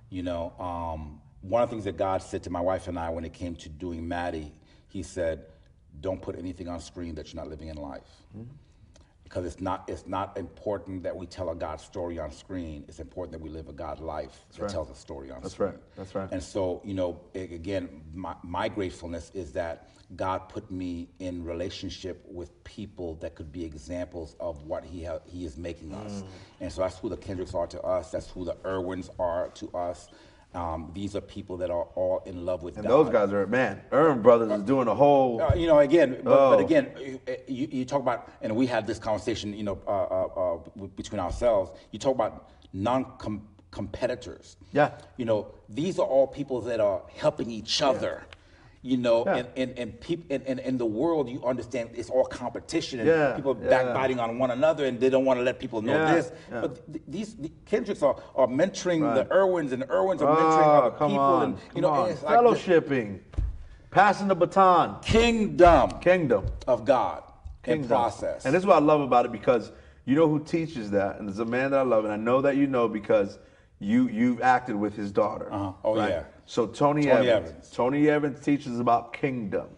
You 0.09 0.25
know, 0.25 0.53
um, 0.59 1.21
one 1.43 1.63
of 1.63 1.69
the 1.69 1.75
things 1.75 1.85
that 1.85 1.97
God 1.97 2.23
said 2.23 2.43
to 2.43 2.51
my 2.51 2.61
wife 2.61 2.89
and 2.89 2.99
I 2.99 3.11
when 3.11 3.25
it 3.25 3.33
came 3.33 3.55
to 3.57 3.69
doing 3.69 4.09
Maddie, 4.09 4.53
He 4.91 5.03
said, 5.03 5.47
"Don't 6.01 6.21
put 6.21 6.39
anything 6.39 6.69
on 6.69 6.81
screen 6.81 7.15
that 7.15 7.33
you're 7.33 7.43
not 7.43 7.49
living 7.49 7.69
in 7.69 7.77
life." 7.77 8.11
Because 9.25 9.47
it's 9.47 9.61
not 9.61 9.89
it's 9.89 10.07
not 10.09 10.37
important 10.37 11.05
that 11.05 11.17
we 11.17 11.25
tell 11.25 11.51
a 11.51 11.55
God 11.55 11.81
story 11.81 12.19
on 12.19 12.33
screen. 12.33 12.85
It's 12.89 12.99
important 12.99 13.33
that 13.33 13.41
we 13.41 13.49
live 13.49 13.69
a 13.69 13.73
God 13.73 14.01
life 14.01 14.45
that 14.53 14.63
right. 14.63 14.71
tells 14.71 14.91
a 14.91 14.95
story 14.95 15.31
on 15.31 15.41
That's 15.41 15.55
screen. 15.55 15.71
That's 15.71 15.81
right. 15.81 15.97
That's 15.97 16.15
right. 16.17 16.33
And 16.33 16.43
so, 16.43 16.83
you 16.85 16.95
know, 16.95 17.21
again, 17.37 18.03
my, 18.13 18.35
my 18.43 18.69
gratefulness 18.69 19.31
is 19.33 19.53
that 19.53 19.89
God 20.17 20.49
put 20.49 20.69
me 20.69 21.09
in 21.21 21.45
relationship 21.45 22.25
with 22.29 22.65
people 22.65 23.15
that 23.17 23.37
could 23.37 23.53
be 23.53 23.65
examples 23.65 24.35
of 24.41 24.65
what 24.65 24.85
He 24.85 25.05
ha- 25.05 25.21
He 25.25 25.45
is 25.45 25.57
making 25.57 25.95
us. 25.95 26.23
Mm. 26.23 26.27
And 26.63 26.73
so 26.73 26.81
that's 26.81 26.99
who 26.99 27.09
the 27.09 27.17
Kendricks 27.17 27.55
are 27.55 27.69
to 27.69 27.81
us. 27.83 28.11
That's 28.11 28.29
who 28.29 28.45
the 28.45 28.55
Erwins 28.65 29.11
are 29.21 29.51
to 29.51 29.71
us. 29.71 30.09
Um, 30.53 30.91
these 30.95 31.15
are 31.15 31.21
people 31.21 31.57
that 31.59 31.71
are 31.71 31.85
all 31.95 32.23
in 32.27 32.45
love 32.45 32.63
with 32.65 32.77
And 32.77 32.85
God. 32.87 32.91
those 32.93 33.09
guys 33.13 33.33
are 33.33 33.47
man. 33.47 33.83
Erwin 33.93 34.21
Brothers 34.21 34.51
is 34.51 34.65
doing 34.65 34.89
a 34.89 34.95
whole. 34.95 35.41
Uh, 35.41 35.55
you 35.55 35.69
know, 35.69 35.79
again, 35.79 36.21
but, 36.25 36.33
Oh. 36.33 36.51
but 36.51 36.61
again, 36.61 36.91
you, 37.47 37.69
you 37.71 37.85
talk 37.85 38.01
about, 38.03 38.29
and 38.43 38.57
we 38.57 38.67
had 38.67 38.85
this 38.85 38.99
conversation, 38.99 39.55
you 39.55 39.63
know, 39.63 39.79
uh, 39.87 39.91
uh, 39.91 40.55
uh, 40.57 40.87
between 40.97 41.21
ourselves. 41.21 41.71
You 41.93 42.01
talk 42.01 42.17
about 42.17 42.51
non-competitors. 42.73 44.57
Yeah. 44.73 44.91
You 45.17 45.25
know, 45.25 45.47
these 45.69 46.01
are 46.01 46.07
all 46.07 46.27
people 46.27 46.61
that 46.63 46.81
are 46.81 47.03
helping 47.17 47.49
each 47.51 47.81
other. 47.83 48.25
You 48.83 48.97
know, 48.97 49.25
Yeah. 49.27 49.37
and 49.37 49.49
and 49.57 49.79
and, 49.79 50.01
peop, 50.01 50.25
and, 50.31 50.43
and 50.47 50.59
in 50.61 50.79
the 50.79 50.87
world, 50.87 51.29
you 51.29 51.45
understand 51.45 51.91
it's 51.95 52.09
all 52.09 52.25
competition 52.25 53.01
and 53.01 53.09
Yeah, 53.09 53.35
people 53.37 53.55
yeah. 53.63 53.69
backbiting 53.69 54.19
on 54.19 54.39
one 54.39 54.51
another, 54.53 54.87
and 54.87 54.99
they 54.99 55.11
don't 55.11 55.27
want 55.27 55.39
to 55.39 55.45
let 55.45 55.59
people 55.59 55.83
know 55.83 55.99
this. 56.15 56.33
But 56.51 56.91
th- 56.91 57.05
these 57.07 57.35
the 57.37 57.53
Kendricks 57.67 58.03
are, 58.03 58.17
are 58.35 58.47
mentoring 58.47 59.03
Right. 59.03 59.17
the 59.17 59.35
Erwins, 59.35 59.73
and 59.73 59.83
the 59.83 59.87
Erwins 59.87 60.23
are 60.23 60.35
mentoring 60.35 60.67
Oh, 60.67 60.79
other 60.87 60.97
come 60.97 61.11
people, 61.11 61.25
on. 61.25 61.43
and 61.45 61.57
you 61.75 61.83
know, 61.83 61.93
and 62.07 62.23
like 62.23 62.39
fellowshipping, 62.39 63.19
passing 63.91 64.29
the 64.29 64.35
baton, 64.35 64.97
kingdom 65.03 65.91
kingdom. 66.01 66.47
of 66.67 66.87
God 66.87 67.23
in 67.67 67.75
Kingdom. 67.75 67.89
process. 67.89 68.47
And 68.47 68.55
this 68.55 68.61
is 68.63 68.67
what 68.67 68.77
I 68.77 68.81
love 68.81 69.03
about 69.03 69.27
it 69.27 69.33
because 69.33 69.73
you 70.07 70.15
know 70.17 70.27
who 70.27 70.41
teaches 70.43 70.91
that, 70.93 71.19
and 71.19 71.29
there's 71.29 71.39
a 71.41 71.45
man 71.45 71.73
that 71.73 71.81
I 71.81 71.83
love, 71.83 72.05
and 72.05 72.13
I 72.15 72.17
know 72.17 72.41
that 72.41 72.57
you 72.57 72.67
know 72.67 72.89
because 72.89 73.39
you 73.79 74.09
you've 74.09 74.41
acted 74.41 74.77
with 74.77 74.95
his 74.97 75.13
daughter. 75.13 75.53
Uh-huh. 75.53 75.73
Oh, 75.85 75.97
yeah. 75.99 76.23
So 76.47 76.67
Tony, 76.67 77.05
Tony 77.05 77.29
Evans. 77.29 77.51
Evans. 77.51 77.71
Tony 77.71 78.09
Evans 78.09 78.45
teaches 78.45 78.81
about 78.81 79.13
kingdom. 79.13 79.69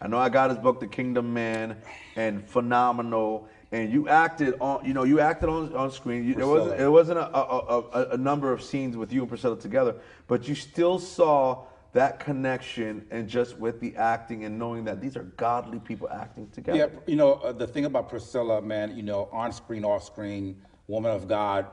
I 0.00 0.08
know 0.08 0.18
I 0.18 0.28
got 0.28 0.50
his 0.50 0.58
book, 0.58 0.80
The 0.80 0.86
Kingdom 0.88 1.32
Man, 1.32 1.76
and 2.16 2.46
phenomenal. 2.48 3.48
And 3.70 3.92
you 3.92 4.08
acted 4.08 4.54
on, 4.60 4.84
you 4.84 4.92
know, 4.94 5.04
you 5.04 5.20
acted 5.20 5.48
on 5.48 5.74
on 5.74 5.90
screen. 5.90 6.26
You, 6.26 6.34
there 6.34 6.46
wasn't 6.46 6.80
it 6.80 6.88
wasn't 6.88 7.18
a, 7.18 7.36
a, 7.36 7.80
a, 7.80 8.08
a 8.10 8.16
number 8.16 8.52
of 8.52 8.62
scenes 8.62 8.96
with 8.96 9.12
you 9.12 9.20
and 9.20 9.28
Priscilla 9.28 9.58
together, 9.58 9.96
but 10.26 10.46
you 10.48 10.54
still 10.54 10.98
saw 10.98 11.64
that 11.92 12.18
connection 12.18 13.06
and 13.10 13.28
just 13.28 13.58
with 13.58 13.80
the 13.80 13.94
acting 13.96 14.44
and 14.44 14.58
knowing 14.58 14.84
that 14.84 15.00
these 15.00 15.16
are 15.16 15.24
godly 15.36 15.78
people 15.78 16.08
acting 16.08 16.48
together. 16.50 16.78
Yeah, 16.78 17.00
you 17.06 17.16
know, 17.16 17.34
uh, 17.34 17.52
the 17.52 17.66
thing 17.66 17.84
about 17.84 18.08
Priscilla, 18.08 18.62
man, 18.62 18.96
you 18.96 19.02
know, 19.02 19.28
on 19.30 19.52
screen, 19.52 19.84
off 19.84 20.04
screen, 20.04 20.60
woman 20.86 21.12
of 21.12 21.28
God 21.28 21.66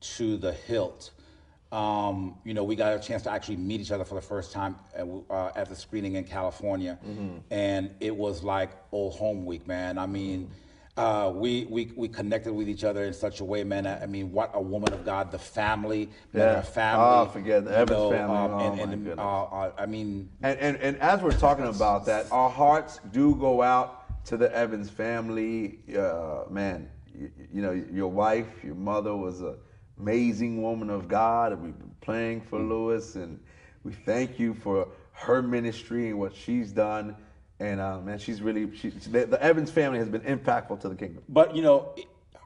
to 0.00 0.36
the 0.36 0.52
hilt. 0.52 1.10
Um, 1.70 2.36
you 2.44 2.54
know, 2.54 2.64
we 2.64 2.76
got 2.76 2.94
a 2.96 2.98
chance 2.98 3.22
to 3.24 3.30
actually 3.30 3.56
meet 3.56 3.80
each 3.80 3.90
other 3.90 4.04
for 4.04 4.14
the 4.14 4.22
first 4.22 4.52
time 4.52 4.76
at, 4.94 5.06
uh, 5.28 5.50
at 5.54 5.68
the 5.68 5.76
screening 5.76 6.14
in 6.14 6.24
California, 6.24 6.98
and 7.50 7.90
it 8.00 8.16
was 8.16 8.42
like 8.42 8.70
old 8.90 9.14
home 9.14 9.44
week, 9.44 9.66
man. 9.66 9.98
I 9.98 10.06
mean, 10.06 10.50
uh, 10.96 11.30
we, 11.34 11.66
we 11.66 11.92
we 11.94 12.08
connected 12.08 12.52
with 12.54 12.68
each 12.70 12.84
other 12.84 13.04
in 13.04 13.12
such 13.12 13.40
a 13.40 13.44
way, 13.44 13.64
man. 13.64 13.86
I, 13.86 14.02
I 14.04 14.06
mean, 14.06 14.32
what 14.32 14.50
a 14.54 14.60
woman 14.60 14.92
of 14.94 15.04
God, 15.04 15.30
the 15.30 15.38
family, 15.38 16.06
man, 16.32 16.48
Yeah. 16.48 16.54
her 16.56 16.62
family. 16.62 17.06
Oh, 17.06 17.26
forget 17.26 17.64
the 17.66 17.70
Evans 17.72 17.90
know, 17.90 18.10
family. 18.10 18.36
um, 18.38 18.50
Oh, 18.52 18.58
and, 18.82 18.92
and, 19.08 19.20
uh, 19.20 19.42
uh, 19.44 19.72
I 19.76 19.84
mean, 19.86 20.30
And, 20.42 20.58
and 20.58 20.76
and 20.78 20.96
as 20.98 21.20
we're 21.20 21.32
talking 21.38 21.66
about 21.66 22.06
that, 22.06 22.32
our 22.32 22.48
hearts 22.50 22.98
do 23.12 23.34
go 23.36 23.60
out 23.62 24.24
to 24.24 24.36
the 24.38 24.52
Evans 24.56 24.88
family. 24.90 25.80
Uh, 25.96 26.44
man, 26.50 26.88
you, 27.14 27.30
you 27.52 27.60
know 27.62 27.72
your 27.72 28.08
wife, 28.08 28.48
your 28.64 28.74
mother 28.74 29.14
was 29.14 29.40
an 29.42 29.54
amazing 30.00 30.62
woman 30.62 30.90
of 30.90 31.08
God, 31.08 31.52
and 31.52 31.62
we've 31.62 31.78
been 31.78 31.94
praying 32.00 32.40
for 32.42 32.58
Lois, 32.58 33.16
and 33.16 33.38
we 33.84 33.92
thank 33.92 34.38
you 34.38 34.54
for 34.54 34.88
her 35.12 35.42
ministry 35.42 36.08
and 36.08 36.18
what 36.18 36.34
she's 36.34 36.72
done. 36.72 37.16
And 37.60 37.80
uh, 37.80 38.00
man, 38.00 38.18
she's 38.18 38.40
really 38.40 38.74
she, 38.76 38.90
the, 38.90 39.26
the 39.26 39.42
Evans 39.42 39.70
family 39.70 39.98
has 39.98 40.08
been 40.08 40.20
impactful 40.22 40.80
to 40.80 40.88
the 40.88 40.94
kingdom. 40.94 41.22
But 41.28 41.56
you 41.56 41.62
know, 41.62 41.94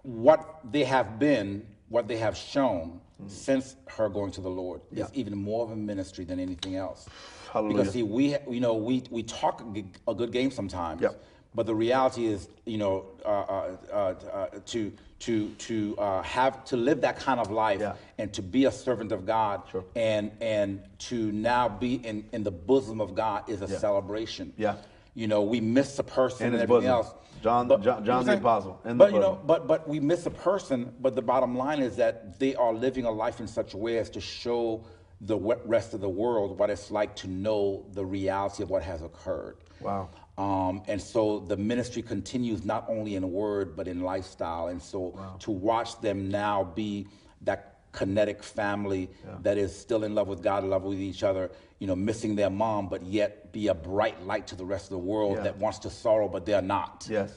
what 0.03 0.61
they 0.73 0.85
have 0.85 1.19
been, 1.19 1.67
what 1.89 2.09
they 2.09 2.17
have 2.17 2.37
shown 2.37 3.01
since 3.27 3.77
her 3.87 4.09
going 4.09 4.33
to 4.33 4.41
the 4.41 4.49
Lord 4.51 4.81
Mm-hmm. 4.83 4.99
Yeah. 4.99 5.05
is 5.05 5.11
even 5.15 5.37
more 5.37 5.65
of 5.65 5.71
a 5.71 5.77
ministry 5.77 6.25
than 6.25 6.41
anything 6.41 6.77
else. 6.77 7.07
Hallelujah. 7.53 7.77
Because 7.77 7.93
see, 7.93 8.03
we 8.03 8.37
you 8.49 8.61
know 8.61 8.75
we 8.75 9.03
we 9.11 9.23
talk 9.23 9.63
a 10.09 10.15
good 10.15 10.33
game 10.33 10.51
sometimes. 10.51 11.03
Yep. 11.03 11.23
But 11.55 11.67
the 11.67 11.75
reality 11.75 12.27
is, 12.27 12.49
you 12.65 12.79
know, 12.79 13.05
uh, 13.25 13.29
uh, 13.29 13.77
uh, 13.93 13.97
uh, 13.97 14.47
to 14.67 14.93
to 15.21 15.51
to 15.51 15.97
uh, 15.99 16.23
have 16.23 16.65
to 16.65 16.77
live 16.77 17.03
that 17.03 17.17
kind 17.19 17.39
of 17.39 17.51
life 17.51 17.81
Yeah. 17.81 17.95
and 18.19 18.33
to 18.33 18.43
be 18.43 18.65
a 18.65 18.73
servant 18.73 19.13
of 19.13 19.25
God 19.27 19.63
Sure. 19.71 19.85
and 19.95 20.31
and 20.41 20.83
to 21.11 21.31
now 21.31 21.69
be 21.69 21.95
in, 21.97 22.25
in 22.33 22.43
the 22.43 22.51
bosom 22.51 23.01
of 23.01 23.15
God 23.15 23.49
is 23.49 23.63
a 23.63 23.67
Yeah. 23.67 23.79
celebration. 23.79 24.53
Yeah. 24.57 24.77
You 25.15 25.29
know, 25.29 25.43
we 25.43 25.61
miss 25.61 25.97
the 25.97 26.03
person 26.03 26.47
and 26.47 26.55
everything 26.57 26.69
bosom. 26.69 26.91
else. 26.91 27.15
John- 27.43 27.69
But- 27.69 27.83
John- 27.83 28.05
John 28.05 28.25
the 28.25 28.35
apostle, 28.35 28.81
But 28.85 29.13
you 29.13 29.19
know, 29.21 29.39
but 29.47 29.67
but 29.69 29.87
we 29.89 30.01
miss 30.01 30.27
a 30.27 30.31
person. 30.31 30.93
But 31.01 31.15
the 31.15 31.23
bottom 31.23 31.57
line 31.57 31.83
is 31.83 31.97
that 31.97 32.39
they 32.39 32.55
are 32.55 32.73
living 32.73 33.05
a 33.05 33.11
life 33.11 33.41
in 33.41 33.47
such 33.47 33.75
a 33.75 33.77
way 33.77 33.99
as 33.99 34.09
to 34.11 34.21
show 34.21 34.81
the 35.21 35.39
rest 35.67 35.93
of 35.95 36.01
the 36.01 36.09
world 36.09 36.59
what 36.59 36.69
it's 36.71 36.91
like 36.91 37.15
to 37.17 37.29
know 37.29 37.85
the 37.93 38.05
reality 38.05 38.63
of 38.63 38.71
what 38.71 38.83
has 38.83 39.03
occurred. 39.03 39.57
Wow. 39.81 40.09
Um, 40.43 40.83
and 40.89 41.01
so 41.01 41.39
the 41.39 41.57
ministry 41.57 42.03
continues 42.03 42.65
not 42.65 42.85
only 42.89 43.15
in 43.15 43.31
word 43.31 43.77
but 43.77 43.87
in 43.87 44.01
lifestyle. 44.01 44.69
And 44.69 44.83
so 44.83 45.01
to 45.41 45.51
watch 45.51 46.01
them 46.01 46.29
now 46.31 46.65
be 46.65 47.07
that 47.43 47.79
kinetic 47.93 48.43
family 48.43 49.09
that 49.43 49.57
is 49.59 49.71
still 49.77 50.03
in 50.05 50.15
love 50.15 50.27
with 50.27 50.43
God, 50.43 50.65
in 50.65 50.71
love 50.71 50.83
with 50.83 50.99
each 50.99 51.23
other, 51.23 51.51
you 51.79 51.87
know, 51.87 51.95
missing 51.95 52.35
their 52.35 52.51
mom, 52.51 52.89
but 52.89 53.03
yet 53.05 53.53
be 53.53 53.69
a 53.69 53.75
bright 53.75 54.21
light 54.27 54.47
to 54.49 54.57
the 54.57 54.65
rest 54.65 54.87
of 54.87 54.91
the 54.91 54.99
world 55.13 55.37
Yeah. 55.37 55.43
that 55.45 55.59
wants 55.59 55.79
to 55.81 55.91
sorrow, 55.91 56.27
but 56.29 56.45
they're 56.47 56.63
not. 56.63 57.07
Yes. 57.09 57.33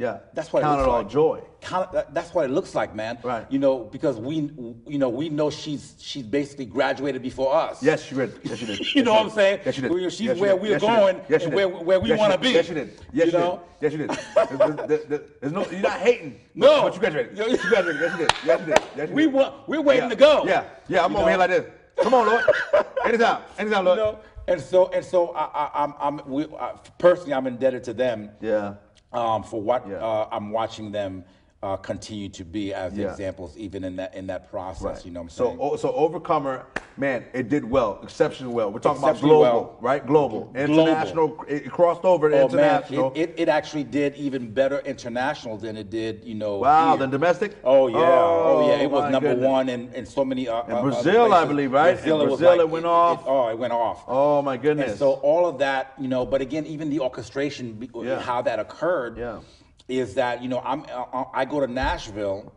Yeah. 0.00 0.20
That's 0.32 0.50
what 0.50 0.62
Count 0.62 0.80
it 0.80 0.82
it 0.84 0.86
looks 0.86 0.92
all 0.94 1.02
like. 1.02 1.10
joy. 1.10 1.42
Count, 1.60 1.92
that, 1.92 2.14
that's 2.14 2.32
what 2.32 2.46
it 2.46 2.50
looks 2.50 2.74
like, 2.74 2.94
man. 2.94 3.18
Right. 3.22 3.44
You 3.52 3.58
know, 3.58 3.80
because 3.84 4.16
we, 4.16 4.50
you 4.86 4.98
know, 4.98 5.10
we 5.10 5.28
know 5.28 5.50
she's 5.50 5.94
she's 5.98 6.22
basically 6.22 6.64
graduated 6.64 7.20
before 7.20 7.54
us. 7.54 7.82
Yes, 7.82 8.02
she 8.04 8.14
did. 8.14 8.40
Yes, 8.42 8.58
she 8.58 8.64
did. 8.64 8.78
You 8.78 8.84
Yes, 8.86 8.94
know 8.94 9.02
she 9.04 9.10
what 9.10 9.20
I'm 9.26 9.30
saying? 9.30 9.60
Yes, 9.66 9.74
she 9.74 9.80
did. 9.82 10.12
She's 10.12 10.20
Yes, 10.22 10.38
where 10.38 10.54
did. 10.54 10.62
we're 10.62 10.70
Yes, 10.70 10.80
going 10.80 11.20
Yes, 11.28 11.40
she 11.42 11.46
and 11.48 11.54
where- 11.54 11.68
where 11.68 12.00
we 12.00 12.08
Yes, 12.08 12.18
wanna 12.18 12.38
be. 12.38 12.48
Yes, 12.48 12.66
she 12.66 12.72
did. 12.74 12.98
Yes, 13.12 13.26
You 13.26 13.30
she 13.32 13.36
know? 13.36 13.60
did. 13.78 13.82
Yes, 13.82 13.92
she 13.92 13.98
did. 13.98 14.08
There's, 14.08 14.76
there's- 14.88 15.04
there's- 15.10 15.22
there's 15.40 15.52
no, 15.52 15.66
you're 15.70 15.80
not 15.82 15.98
hating. 16.00 16.40
No. 16.54 16.82
But 16.84 16.94
you 16.94 17.00
graduated. 17.00 17.36
You 17.36 17.56
graduated. 17.68 18.00
Yes, 18.00 18.12
you 18.12 18.18
did. 18.26 18.32
Yes, 18.46 18.60
you 18.60 18.66
did. 18.66 18.82
Yes, 18.96 19.08
you 19.10 19.14
We 19.14 19.22
did. 19.24 19.34
want, 19.34 19.68
we're 19.68 19.82
waiting 19.82 20.04
yeah. 20.04 20.08
to 20.08 20.16
go. 20.16 20.44
Yeah. 20.46 20.64
Yeah, 20.88 21.04
I'm 21.04 21.12
You 21.12 21.18
over 21.18 21.28
here 21.28 21.38
like 21.38 21.50
this. 21.50 21.66
Come 22.02 22.14
on, 22.14 22.26
Lord. 22.26 22.44
Anytime. 23.04 23.42
Anytime, 23.58 23.80
You 23.84 23.94
Lord. 23.94 23.98
know? 23.98 24.18
And 24.48 24.58
so, 24.60 24.88
and 24.88 25.04
so, 25.04 25.28
I, 25.34 25.44
I, 25.44 25.84
I'm, 25.84 25.94
I'm 26.00 26.20
we, 26.26 26.44
uh, 26.58 26.72
personally, 26.98 27.34
I'm 27.34 27.46
indebted 27.46 27.84
to 27.84 27.92
them. 27.92 28.30
Yeah. 28.40 28.74
Um, 29.12 29.42
for 29.42 29.60
what 29.60 29.86
Yeah. 29.88 29.96
uh, 29.96 30.28
I'm 30.30 30.50
watching 30.50 30.92
them 30.92 31.24
uh, 31.62 31.76
continue 31.76 32.28
to 32.30 32.42
be 32.42 32.72
as 32.72 32.94
Yeah. 32.96 33.10
examples, 33.10 33.54
even 33.58 33.84
in 33.84 33.96
that 33.96 34.14
in 34.14 34.26
that 34.28 34.50
process. 34.50 34.82
Right. 34.82 35.04
You 35.04 35.10
know 35.10 35.20
what 35.20 35.24
I'm 35.24 35.28
so, 35.30 35.44
saying? 35.48 35.58
o- 35.60 35.76
so 35.76 35.92
Overcomer, 35.92 36.64
man, 36.96 37.24
it 37.34 37.50
did 37.50 37.70
well, 37.70 38.00
exceptionally 38.02 38.54
well. 38.54 38.72
We're 38.72 38.78
talking 38.78 39.02
about 39.02 39.20
global, 39.20 39.40
well. 39.42 39.76
right? 39.82 40.04
Global, 40.06 40.44
Global. 40.54 40.60
international. 40.88 41.44
It 41.48 41.70
crossed 41.70 42.04
over 42.06 42.30
to 42.30 42.36
oh 42.36 42.48
man, 42.48 42.50
international. 42.80 43.12
it, 43.14 43.30
it, 43.30 43.34
it 43.40 43.48
actually 43.50 43.84
did 43.84 44.16
even 44.16 44.50
better 44.50 44.78
international 44.86 45.58
than 45.58 45.76
it 45.76 45.90
did, 45.90 46.24
you 46.24 46.34
know. 46.34 46.56
wow, 46.56 46.90
here. 46.90 46.96
than 47.00 47.10
domestic. 47.10 47.56
Oh 47.62 47.88
yeah, 47.88 47.98
oh, 47.98 48.66
yeah, 48.68 48.82
it 48.82 48.90
was 48.90 49.10
number 49.12 49.28
goodness. 49.34 49.46
one 49.46 49.68
in, 49.68 49.92
in 49.92 50.06
so 50.06 50.24
many. 50.24 50.48
Uh, 50.48 50.62
In 50.64 50.72
uh, 50.72 50.82
Brazil, 50.82 51.34
I 51.34 51.44
believe, 51.44 51.72
right? 51.72 51.90
In 51.90 52.02
Brazil, 52.04 52.22
it 52.22 52.40
like, 52.40 52.60
it 52.60 52.70
went 52.70 52.86
off. 52.86 53.22
oh, 53.26 53.48
it 53.48 53.58
went 53.58 53.74
off. 53.74 54.02
Oh 54.08 54.40
my 54.40 54.56
goodness. 54.56 54.92
And 54.92 54.98
so 54.98 55.12
all 55.20 55.46
of 55.46 55.58
that, 55.58 55.92
you 55.98 56.08
know, 56.08 56.24
but 56.24 56.40
again, 56.40 56.64
even 56.64 56.88
the 56.88 57.00
orchestration, 57.00 57.86
Yeah. 57.94 58.18
how 58.18 58.40
that 58.42 58.58
occurred, 58.58 59.18
Yeah. 59.18 59.40
Is 59.88 60.14
that 60.14 60.42
you 60.42 60.48
know 60.48 60.60
I'm 60.64 60.84
uh, 60.92 61.24
I 61.32 61.44
go 61.44 61.60
to 61.60 61.66
Nashville 61.66 62.52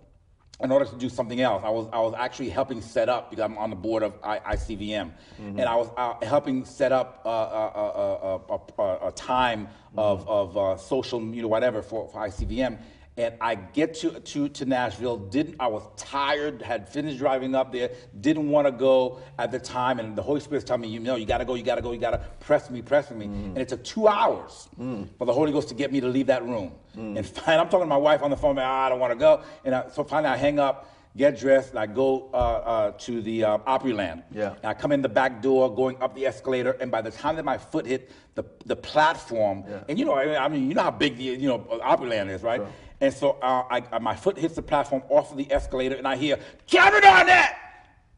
in 0.64 0.72
order 0.72 0.86
to 0.86 0.96
do 0.96 1.10
something 1.10 1.42
else. 1.42 1.62
I 1.66 1.70
was 1.70 1.88
I 1.92 2.00
was 2.00 2.14
actually 2.18 2.50
helping 2.50 2.82
set 2.82 3.10
up 3.10 3.30
because 3.30 3.44
I'm 3.44 3.58
on 3.58 3.70
the 3.70 3.76
board 3.76 4.04
of 4.04 4.14
I, 4.24 4.40
ICVM, 4.40 5.12
Mm-hmm. 5.42 5.60
and 5.60 5.62
I 5.62 5.76
was 5.76 5.90
uh, 5.98 6.24
helping 6.26 6.64
set 6.66 6.92
up 6.92 7.22
uh, 7.26 7.30
a, 7.30 7.34
a, 7.34 8.42
a, 8.50 8.84
a, 9.04 9.08
a 9.10 9.12
time 9.14 9.68
Mm-hmm. 9.68 10.00
of 10.00 10.28
of 10.28 10.58
uh, 10.58 10.78
social, 10.78 11.22
you 11.22 11.42
know, 11.44 11.48
whatever 11.48 11.82
for, 11.82 12.08
for 12.10 12.20
ICVM. 12.28 12.80
And 13.16 13.36
I 13.40 13.54
get 13.54 13.94
to, 14.02 14.10
to, 14.20 14.50
to 14.50 14.66
Nashville, 14.66 15.18
didn't 15.18 15.58
I 15.60 15.68
was 15.68 15.84
tired, 15.98 16.64
had 16.64 16.90
finished 16.90 17.20
driving 17.20 17.54
up 17.54 17.72
there, 17.72 17.92
didn't 18.20 18.50
want 18.50 18.66
to 18.66 18.72
go 18.72 19.20
at 19.38 19.52
the 19.52 19.60
time, 19.60 20.00
and 20.00 20.16
the 20.16 20.24
Holy 20.24 20.40
Spirit's 20.40 20.66
telling 20.66 20.82
me, 20.82 20.88
you 20.88 21.00
know, 21.00 21.16
you 21.16 21.28
gotta 21.28 21.46
go, 21.46 21.54
you 21.54 21.62
gotta 21.62 21.84
go, 21.84 21.92
you 21.92 22.00
gotta 22.00 22.26
press 22.40 22.72
me, 22.72 22.82
press 22.82 23.12
me. 23.12 23.28
Mm-hmm. 23.28 23.46
And 23.50 23.58
it 23.60 23.68
took 23.70 23.84
two 23.84 24.08
hours 24.08 24.68
Mm. 24.80 25.10
for 25.20 25.26
the 25.26 25.34
Holy 25.34 25.52
Ghost 25.52 25.70
to 25.70 25.76
get 25.76 25.92
me 25.92 26.02
to 26.02 26.08
leave 26.08 26.26
that 26.26 26.44
room. 26.44 26.72
And 26.96 27.26
finally, 27.26 27.62
I'm 27.62 27.70
talking 27.70 27.86
to 27.86 27.86
my 27.90 27.98
wife 27.98 28.22
on 28.22 28.30
the 28.30 28.38
phone, 28.38 28.58
ah, 28.60 28.86
I 28.86 28.90
don't 28.90 29.00
want 29.00 29.12
to 29.14 29.20
go. 29.20 29.42
And 29.66 29.74
I, 29.76 29.90
so 29.90 30.04
finally 30.04 30.32
I 30.34 30.38
hang 30.38 30.60
up, 30.60 30.90
get 31.18 31.40
dressed, 31.40 31.72
and 31.72 31.80
I 31.80 31.86
go 31.88 32.30
uh, 32.34 32.38
uh, 32.38 32.92
to 32.92 33.22
the 33.22 33.44
uh, 33.44 33.58
Opryland. 33.60 34.24
Yeah. 34.32 34.54
And 34.56 34.66
I 34.66 34.74
come 34.74 34.92
in 34.92 35.02
the 35.02 35.10
back 35.10 35.42
door, 35.42 35.74
going 35.74 36.00
up 36.02 36.16
the 36.16 36.26
escalator, 36.26 36.72
and 36.80 36.92
by 36.92 37.02
the 37.02 37.12
time 37.12 37.36
that 37.38 37.46
my 37.46 37.58
foot 37.58 37.86
hit 37.86 38.12
the, 38.36 38.44
the 38.66 38.76
platform, 38.76 39.64
Yeah. 39.68 39.84
and 39.90 39.98
you 40.00 40.06
know, 40.06 40.16
I 40.16 40.48
mean, 40.48 40.68
you 40.70 40.76
know 40.76 40.84
how 40.84 40.92
big 40.92 41.18
the 41.18 41.24
you 41.24 41.48
know 41.48 41.60
Opryland 41.60 42.30
is, 42.30 42.44
right? 42.44 42.62
And 43.02 43.14
so 43.14 43.32
uh, 43.42 43.64
I, 43.70 43.84
I, 43.92 44.00
my 44.00 44.16
foot 44.16 44.38
hits 44.38 44.56
the 44.56 44.62
platform 44.62 45.04
off 45.10 45.32
of 45.32 45.38
the 45.38 45.52
escalator, 45.52 45.96
and 45.96 46.08
I 46.08 46.16
hear, 46.16 46.38
"Cameron 46.68 47.04
Arnett!" 47.04 47.56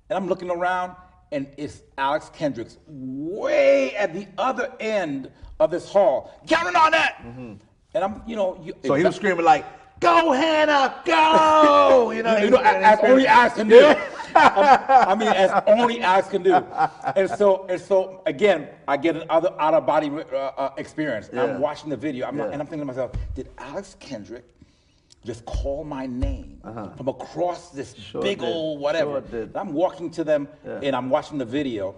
And 0.09 0.17
I'm 0.17 0.28
looking 0.28 0.51
around, 0.51 0.95
and 1.32 1.47
it's 1.57 1.82
Alex 1.97 2.30
Kendricks 2.34 2.78
way 2.88 3.95
at 3.95 4.13
the 4.13 4.28
other 4.38 4.71
end 4.80 5.32
of 5.59 5.71
this 5.71 5.89
hall. 5.89 6.32
Cameron 6.47 6.76
Arnett! 6.76 7.15
And 7.95 8.03
I'm, 8.03 8.21
you 8.27 8.35
know, 8.35 8.59
you. 8.61 8.73
So 8.85 8.93
he 8.95 9.03
was 9.05 9.15
screaming 9.15 9.45
like, 9.45 9.65
"Go 10.01 10.31
Hannah, 10.33 11.01
go!" 11.05 12.11
You 12.15 12.23
know, 12.23 12.37
you 12.37 12.49
know, 12.49 12.57
as 12.57 12.99
only 13.01 13.25
Alex 13.25 13.55
can 13.55 13.69
do. 13.69 13.95
I 14.35 15.15
mean, 15.17 15.29
as 15.29 15.63
only 15.65 16.01
Alex 16.01 16.27
can 16.27 16.43
do. 16.43 16.55
And 17.15 17.29
so, 17.29 17.65
and 17.69 17.79
so, 17.79 18.21
again, 18.25 18.67
I 18.85 18.97
get 18.97 19.15
another 19.15 19.53
out 19.57 19.73
of 19.73 19.85
body 19.85 20.09
uh, 20.09 20.35
uh, 20.35 20.73
experience. 20.77 21.29
Yeah. 21.31 21.43
I'm 21.43 21.61
watching 21.61 21.89
the 21.89 21.95
video, 21.95 22.27
I'm, 22.27 22.37
Yeah. 22.37 22.49
and 22.51 22.55
I'm 22.61 22.67
thinking 22.67 22.79
to 22.81 22.85
myself, 22.85 23.11
did 23.33 23.49
Alex 23.57 23.95
Kendrick 24.01 24.43
just 25.23 25.45
call 25.45 25.85
my 25.85 26.05
name 26.05 26.59
from 26.97 27.07
across 27.07 27.69
this 27.69 27.93
Uh-huh. 27.93 28.01
Sure 28.11 28.21
big 28.21 28.39
did. 28.39 28.49
old 28.49 28.81
whatever? 28.81 29.23
Sure. 29.31 29.47
I'm 29.55 29.71
walking 29.73 30.09
to 30.11 30.23
them, 30.25 30.49
Yeah. 30.65 30.79
and 30.83 30.95
I'm 30.97 31.09
watching 31.09 31.37
the 31.37 31.45
video. 31.45 31.95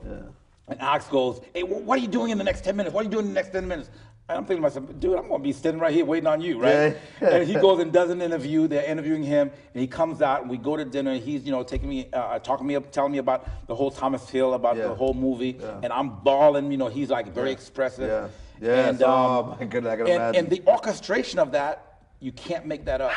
And 0.69 0.81
Alex 0.81 1.07
goes, 1.07 1.39
"Hey, 1.53 1.63
what 1.63 1.97
are 1.97 2.01
you 2.01 2.09
doing 2.09 2.29
in 2.31 2.37
the 2.37 2.43
next 2.43 2.63
ten 2.65 2.75
minutes? 2.75 2.93
What 2.93 3.01
are 3.01 3.05
you 3.05 3.09
doing 3.17 3.25
in 3.27 3.33
the 3.33 3.39
next 3.41 3.51
ten 3.51 3.65
minutes?" 3.67 3.89
And 4.30 4.38
I'm 4.39 4.43
thinking 4.45 4.57
to 4.57 4.61
myself, 4.63 4.86
"Dude, 4.99 5.17
I'm 5.17 5.30
gonna 5.30 5.41
be 5.41 5.53
sitting 5.53 5.80
right 5.80 5.93
here 5.93 6.03
waiting 6.03 6.28
on 6.28 6.41
you, 6.41 6.59
right?" 6.59 6.97
Yeah. 7.21 7.30
and 7.38 7.47
he 7.47 7.53
goes 7.53 7.80
and 7.80 7.93
does 7.93 8.09
an 8.09 8.21
interview. 8.21 8.67
They're 8.67 8.84
interviewing 8.84 9.23
him, 9.23 9.49
and 9.73 9.80
he 9.82 9.88
comes 9.88 10.21
out, 10.21 10.41
and 10.41 10.49
we 10.49 10.57
go 10.57 10.75
to 10.75 10.84
dinner. 10.84 11.11
And 11.11 11.23
he's, 11.23 11.45
you 11.45 11.51
know, 11.53 11.63
taking 11.63 11.88
me, 11.88 12.09
uh, 12.11 12.38
talking 12.39 12.67
me, 12.67 12.75
up, 12.75 12.91
telling 12.91 13.13
me 13.13 13.19
about 13.19 13.47
the 13.67 13.75
whole 13.75 13.89
Thomas 13.89 14.30
Hill, 14.30 14.53
about 14.53 14.75
Yeah. 14.75 14.89
the 14.89 14.95
whole 14.95 15.13
movie, 15.13 15.57
Yeah. 15.61 15.80
and 15.82 15.93
I'm 15.93 16.09
bawling. 16.25 16.71
You 16.71 16.78
know, 16.78 16.88
he's 16.88 17.09
like 17.09 17.34
very 17.34 17.51
expressive. 17.53 18.09
Yeah. 18.61 18.67
Yes. 18.67 18.89
And, 18.95 19.03
um, 19.03 19.09
Oh, 19.11 19.55
my 19.59 19.65
goodness, 19.65 19.93
I 19.93 19.95
can 19.95 20.07
and, 20.07 20.15
imagine. 20.15 20.39
and 20.45 20.49
the 20.49 20.61
orchestration 20.67 21.39
of 21.39 21.51
that, 21.53 21.99
you 22.19 22.34
can't 22.34 22.65
make 22.65 22.84
that 22.86 22.99
up 22.99 23.11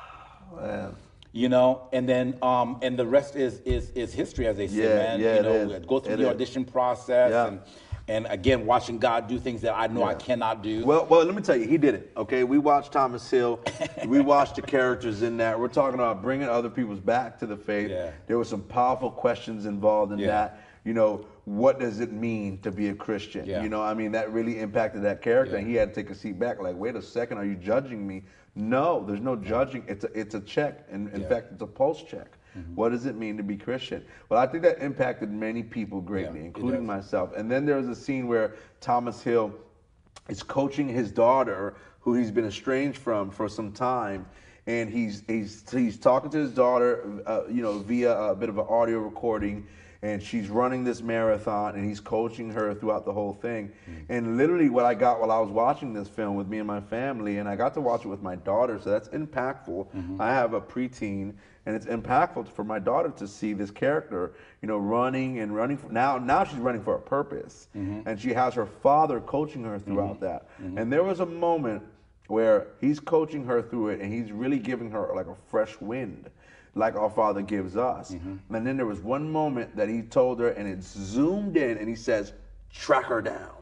Man. 0.56 0.94
you 1.32 1.48
know 1.48 1.88
and 1.92 2.08
then 2.08 2.38
um 2.42 2.78
and 2.82 2.96
the 2.96 3.04
rest 3.04 3.34
is 3.34 3.58
is 3.64 3.90
is 3.90 4.12
history 4.14 4.46
as 4.46 4.56
they 4.56 4.68
say 4.68 4.84
Yeah, 4.84 4.94
man 4.94 5.20
yeah, 5.20 5.36
you 5.38 5.42
know 5.42 5.80
go 5.80 5.98
through 5.98 6.14
It 6.14 6.16
the 6.18 6.22
is. 6.22 6.28
audition 6.28 6.64
process 6.64 7.32
Yeah. 7.32 7.46
and 7.48 7.60
and 8.08 8.26
again 8.28 8.66
watching 8.66 8.98
god 8.98 9.26
do 9.26 9.38
things 9.38 9.60
that 9.62 9.74
i 9.74 9.86
know 9.86 10.02
i 10.04 10.14
cannot 10.14 10.62
do 10.62 10.84
Well, 10.84 11.06
well, 11.06 11.24
let 11.24 11.34
me 11.34 11.42
tell 11.42 11.56
you, 11.56 11.66
he 11.66 11.78
did 11.78 11.94
it. 11.94 12.12
Okay, 12.16 12.44
we 12.44 12.58
watched 12.58 12.92
Thomas 12.92 13.28
Hill. 13.30 13.60
we 14.06 14.20
watched 14.20 14.56
the 14.56 14.62
characters 14.62 15.22
in 15.22 15.36
that. 15.38 15.58
We're 15.58 15.68
talking 15.68 15.94
about 15.94 16.20
bringing 16.22 16.48
other 16.48 16.68
people's 16.68 17.00
back 17.00 17.38
to 17.38 17.46
the 17.46 17.56
faith. 17.56 17.90
Yeah. 17.90 18.10
There 18.26 18.36
were 18.36 18.44
some 18.44 18.62
powerful 18.62 19.10
questions 19.10 19.66
involved 19.66 20.12
in 20.12 20.18
Yeah. 20.18 20.26
that. 20.26 20.60
You 20.84 20.92
know, 20.92 21.24
what 21.44 21.80
does 21.80 22.00
it 22.00 22.12
mean 22.12 22.58
to 22.60 22.70
be 22.70 22.88
a 22.88 22.94
Christian? 22.94 23.46
Yeah. 23.46 23.62
You 23.62 23.68
know, 23.68 23.82
I 23.82 23.94
mean, 23.94 24.12
that 24.12 24.30
really 24.32 24.58
impacted 24.60 25.02
that 25.02 25.22
character, 25.22 25.54
Yeah. 25.54 25.60
and 25.60 25.68
he 25.68 25.74
had 25.74 25.94
to 25.94 26.02
take 26.02 26.10
a 26.10 26.14
seat 26.14 26.38
back. 26.38 26.60
Like, 26.60 26.76
wait 26.76 26.94
a 26.96 27.02
second, 27.02 27.38
are 27.38 27.44
you 27.46 27.54
judging 27.54 28.06
me? 28.06 28.24
No, 28.54 29.04
there's 29.06 29.20
no 29.20 29.36
judging. 29.36 29.84
It's 29.88 30.04
a 30.04 30.18
it's 30.18 30.34
a 30.34 30.40
check, 30.40 30.86
and 30.90 31.08
in 31.14 31.22
Yeah. 31.22 31.28
fact, 31.28 31.52
it's 31.52 31.62
a 31.62 31.66
pulse 31.66 32.02
check. 32.02 32.28
Mm-hmm. 32.56 32.74
What 32.74 32.90
does 32.90 33.06
it 33.06 33.16
mean 33.16 33.36
to 33.36 33.42
be 33.42 33.56
Christian? 33.56 34.04
Well, 34.28 34.40
I 34.40 34.46
think 34.46 34.62
that 34.62 34.80
impacted 34.80 35.30
many 35.30 35.62
people 35.62 36.00
greatly, 36.00 36.40
Yeah, 36.40 36.46
including 36.46 36.86
myself. 36.86 37.32
And 37.36 37.50
then 37.50 37.66
there 37.66 37.76
was 37.76 37.88
a 37.88 37.94
scene 37.94 38.26
where 38.26 38.54
Thomas 38.80 39.22
Hill 39.22 39.52
is 40.28 40.42
coaching 40.42 40.88
his 40.88 41.10
daughter, 41.10 41.74
who 42.00 42.14
he's 42.14 42.30
been 42.30 42.46
estranged 42.46 42.98
from 42.98 43.30
for 43.30 43.48
some 43.48 43.72
time, 43.72 44.26
and 44.66 44.88
he's 44.90 45.22
he's 45.26 45.64
he's 45.70 45.98
talking 45.98 46.30
to 46.30 46.38
his 46.38 46.50
daughter, 46.52 47.04
uh, 47.26 47.42
you 47.48 47.62
know, 47.62 47.78
via 47.78 48.12
a 48.16 48.34
bit 48.34 48.48
of 48.48 48.58
an 48.58 48.66
audio 48.68 48.98
recording, 48.98 49.66
and 50.02 50.22
she's 50.22 50.48
running 50.48 50.84
this 50.84 51.02
marathon, 51.02 51.74
and 51.74 51.84
he's 51.84 52.00
coaching 52.00 52.50
her 52.50 52.74
throughout 52.74 53.04
the 53.04 53.12
whole 53.12 53.32
thing. 53.34 53.70
And 54.08 54.36
literally, 54.36 54.68
what 54.70 54.84
I 54.86 54.94
got 54.94 55.20
while 55.20 55.30
I 55.30 55.38
was 55.40 55.50
watching 55.50 55.92
this 55.92 56.08
film 56.08 56.36
with 56.36 56.46
me 56.48 56.58
and 56.58 56.66
my 56.66 56.80
family, 56.80 57.38
and 57.38 57.48
I 57.48 57.56
got 57.56 57.74
to 57.74 57.80
watch 57.80 58.04
it 58.04 58.08
with 58.08 58.22
my 58.22 58.36
daughter, 58.36 58.78
so 58.82 58.90
that's 58.90 59.08
impactful. 59.08 59.86
I 60.20 60.30
have 60.30 60.54
a 60.54 60.60
preteen. 60.60 61.34
And 61.66 61.74
it's 61.74 61.86
impactful 61.86 62.48
for 62.48 62.62
my 62.62 62.78
daughter 62.78 63.10
to 63.16 63.26
see 63.26 63.54
this 63.54 63.70
character, 63.70 64.34
you 64.60 64.68
know, 64.68 64.76
running 64.76 65.38
and 65.38 65.54
running. 65.54 65.78
For, 65.78 65.90
now, 65.90 66.18
now 66.18 66.44
she's 66.44 66.58
running 66.58 66.82
for 66.82 66.96
a 66.96 67.00
purpose, 67.00 67.68
mm-hmm. 67.74 68.06
and 68.06 68.20
she 68.20 68.34
has 68.34 68.52
her 68.54 68.66
father 68.66 69.20
coaching 69.20 69.64
her 69.64 69.78
throughout 69.78 70.16
mm-hmm. 70.16 70.24
that. 70.24 70.48
Mm-hmm. 70.60 70.78
And 70.78 70.92
there 70.92 71.04
was 71.04 71.20
a 71.20 71.26
moment 71.26 71.82
where 72.26 72.68
he's 72.80 73.00
coaching 73.00 73.44
her 73.46 73.62
through 73.62 73.88
it, 73.88 74.00
and 74.00 74.12
he's 74.12 74.30
really 74.30 74.58
giving 74.58 74.90
her 74.90 75.12
like 75.14 75.26
a 75.26 75.34
fresh 75.48 75.80
wind, 75.80 76.28
like 76.74 76.96
our 76.96 77.10
Father 77.10 77.42
gives 77.42 77.76
us. 77.76 78.10
And 78.50 78.66
then 78.66 78.76
there 78.76 78.86
was 78.86 79.00
one 79.00 79.30
moment 79.30 79.74
that 79.76 79.88
he 79.88 80.02
told 80.02 80.40
her, 80.40 80.48
and 80.50 80.68
it 80.68 80.82
zoomed 80.82 81.56
in, 81.56 81.78
and 81.78 81.88
he 81.88 81.96
says, 81.96 82.32
"Track 82.72 83.06
her 83.06 83.22
down," 83.22 83.56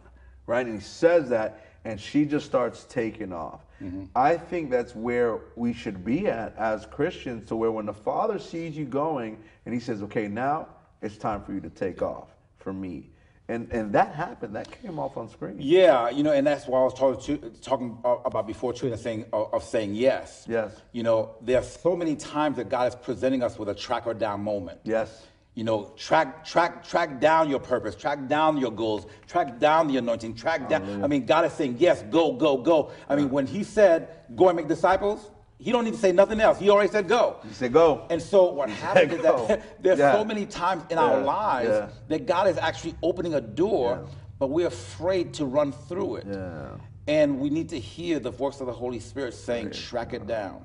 right? 0.47 0.67
And 0.67 0.75
he 0.75 0.81
says 0.81 1.29
that, 1.29 1.67
and 1.85 2.01
she 2.01 2.25
just 2.25 2.47
starts 2.47 2.85
taking 2.89 3.33
off. 3.33 3.65
Mm-hmm. 3.83 4.05
I 4.15 4.37
think 4.37 4.71
that's 4.71 4.95
where 4.95 5.41
we 5.57 5.73
should 5.73 6.05
be 6.05 6.29
at 6.29 6.57
as 6.57 6.87
Christians, 6.87 7.49
to 7.49 7.57
where 7.57 7.73
when 7.73 7.87
the 7.87 7.93
Father 7.93 8.39
sees 8.39 8.77
you 8.77 8.85
going, 8.85 9.39
and 9.67 9.75
he 9.75 9.81
says, 9.81 10.03
"Okay, 10.03 10.29
now 10.29 10.69
it's 11.01 11.17
time 11.17 11.43
for 11.43 11.53
you 11.53 11.61
to 11.61 11.71
take 11.71 12.01
off 12.03 12.29
for 12.59 12.73
me," 12.73 13.11
and 13.49 13.71
and 13.73 13.93
that 13.93 14.15
happened. 14.15 14.55
That 14.55 14.71
came 14.81 14.99
off 14.99 15.17
on 15.17 15.29
screen. 15.29 15.57
Yeah, 15.59 16.11
you 16.11 16.23
know, 16.23 16.33
and 16.33 16.47
that's 16.47 16.67
why 16.67 16.81
I 16.81 16.85
was 16.85 16.95
talking 16.95 17.39
to, 17.39 17.51
talking 17.61 17.99
about 18.05 18.47
before 18.47 18.73
too, 18.73 18.87
and 18.87 19.01
saying 19.01 19.27
of 19.33 19.53
of 19.53 19.65
saying 19.65 19.95
yes. 19.95 20.47
Yes. 20.49 20.81
You 20.93 21.03
know, 21.03 21.35
there 21.41 21.59
are 21.59 21.65
so 21.65 21.97
many 21.97 22.15
times 22.15 22.57
that 22.57 22.69
God 22.69 22.89
is 22.89 22.95
presenting 22.95 23.43
us 23.43 23.59
with 23.59 23.69
a 23.69 23.75
track 23.75 24.07
or 24.07 24.15
down 24.15 24.43
moment. 24.43 24.81
Yes. 24.85 25.27
You 25.55 25.65
know, 25.65 25.93
track 25.97 26.45
track 26.47 26.83
track 26.83 27.21
down 27.21 27.51
your 27.51 27.61
purpose, 27.61 27.95
track 27.95 28.27
down 28.27 28.57
your 28.57 28.71
goals, 28.73 29.07
track 29.27 29.59
down 29.59 29.87
the 29.87 29.99
anointing, 29.99 30.35
track 30.35 30.69
down. 30.69 31.05
I 31.05 31.07
mean, 31.07 31.27
God 31.27 31.45
is 31.45 31.53
saying 31.53 31.77
yes, 31.79 32.03
go, 32.11 32.33
go, 32.33 32.57
go. 32.57 32.91
I 33.09 33.17
mean, 33.17 33.29
when 33.31 33.47
He 33.47 33.63
said 33.63 34.09
go 34.35 34.49
and 34.49 34.57
make 34.57 34.67
disciples, 34.67 35.31
He 35.59 35.71
don't 35.71 35.85
need 35.85 35.93
to 35.93 36.01
say 36.01 36.11
nothing 36.11 36.41
else. 36.41 36.59
He 36.59 36.71
already 36.71 36.91
said 36.91 37.07
go. 37.07 37.37
He 37.47 37.53
said, 37.53 37.71
"Go." 37.73 38.07
And 38.09 38.21
so 38.21 38.51
what 38.51 38.71
happens 38.71 39.13
is 39.13 39.23
that 39.23 39.63
there's 39.83 39.99
Yeah. 39.99 40.13
so 40.15 40.25
many 40.25 40.47
times 40.47 40.85
in 40.91 40.97
our 40.97 41.21
lives 41.21 41.69
yeah. 41.69 41.89
that 42.09 42.27
God 42.27 42.49
is 42.49 42.57
actually 42.57 42.95
opening 43.03 43.35
a 43.35 43.41
door, 43.43 44.01
Yeah. 44.03 44.09
but 44.39 44.49
we're 44.51 44.69
afraid 44.69 45.35
to 45.35 45.45
run 45.45 45.73
through 45.73 46.17
it. 46.17 46.27
Yeah. 46.31 46.69
And 47.09 47.41
we 47.41 47.51
need 47.51 47.69
to 47.71 47.79
hear 47.79 48.21
the 48.21 48.31
voice 48.31 48.61
of 48.61 48.67
the 48.69 48.73
Holy 48.73 49.01
Spirit 49.01 49.35
saying, 49.35 49.73
track 49.73 50.15
it 50.15 50.27
down. 50.27 50.65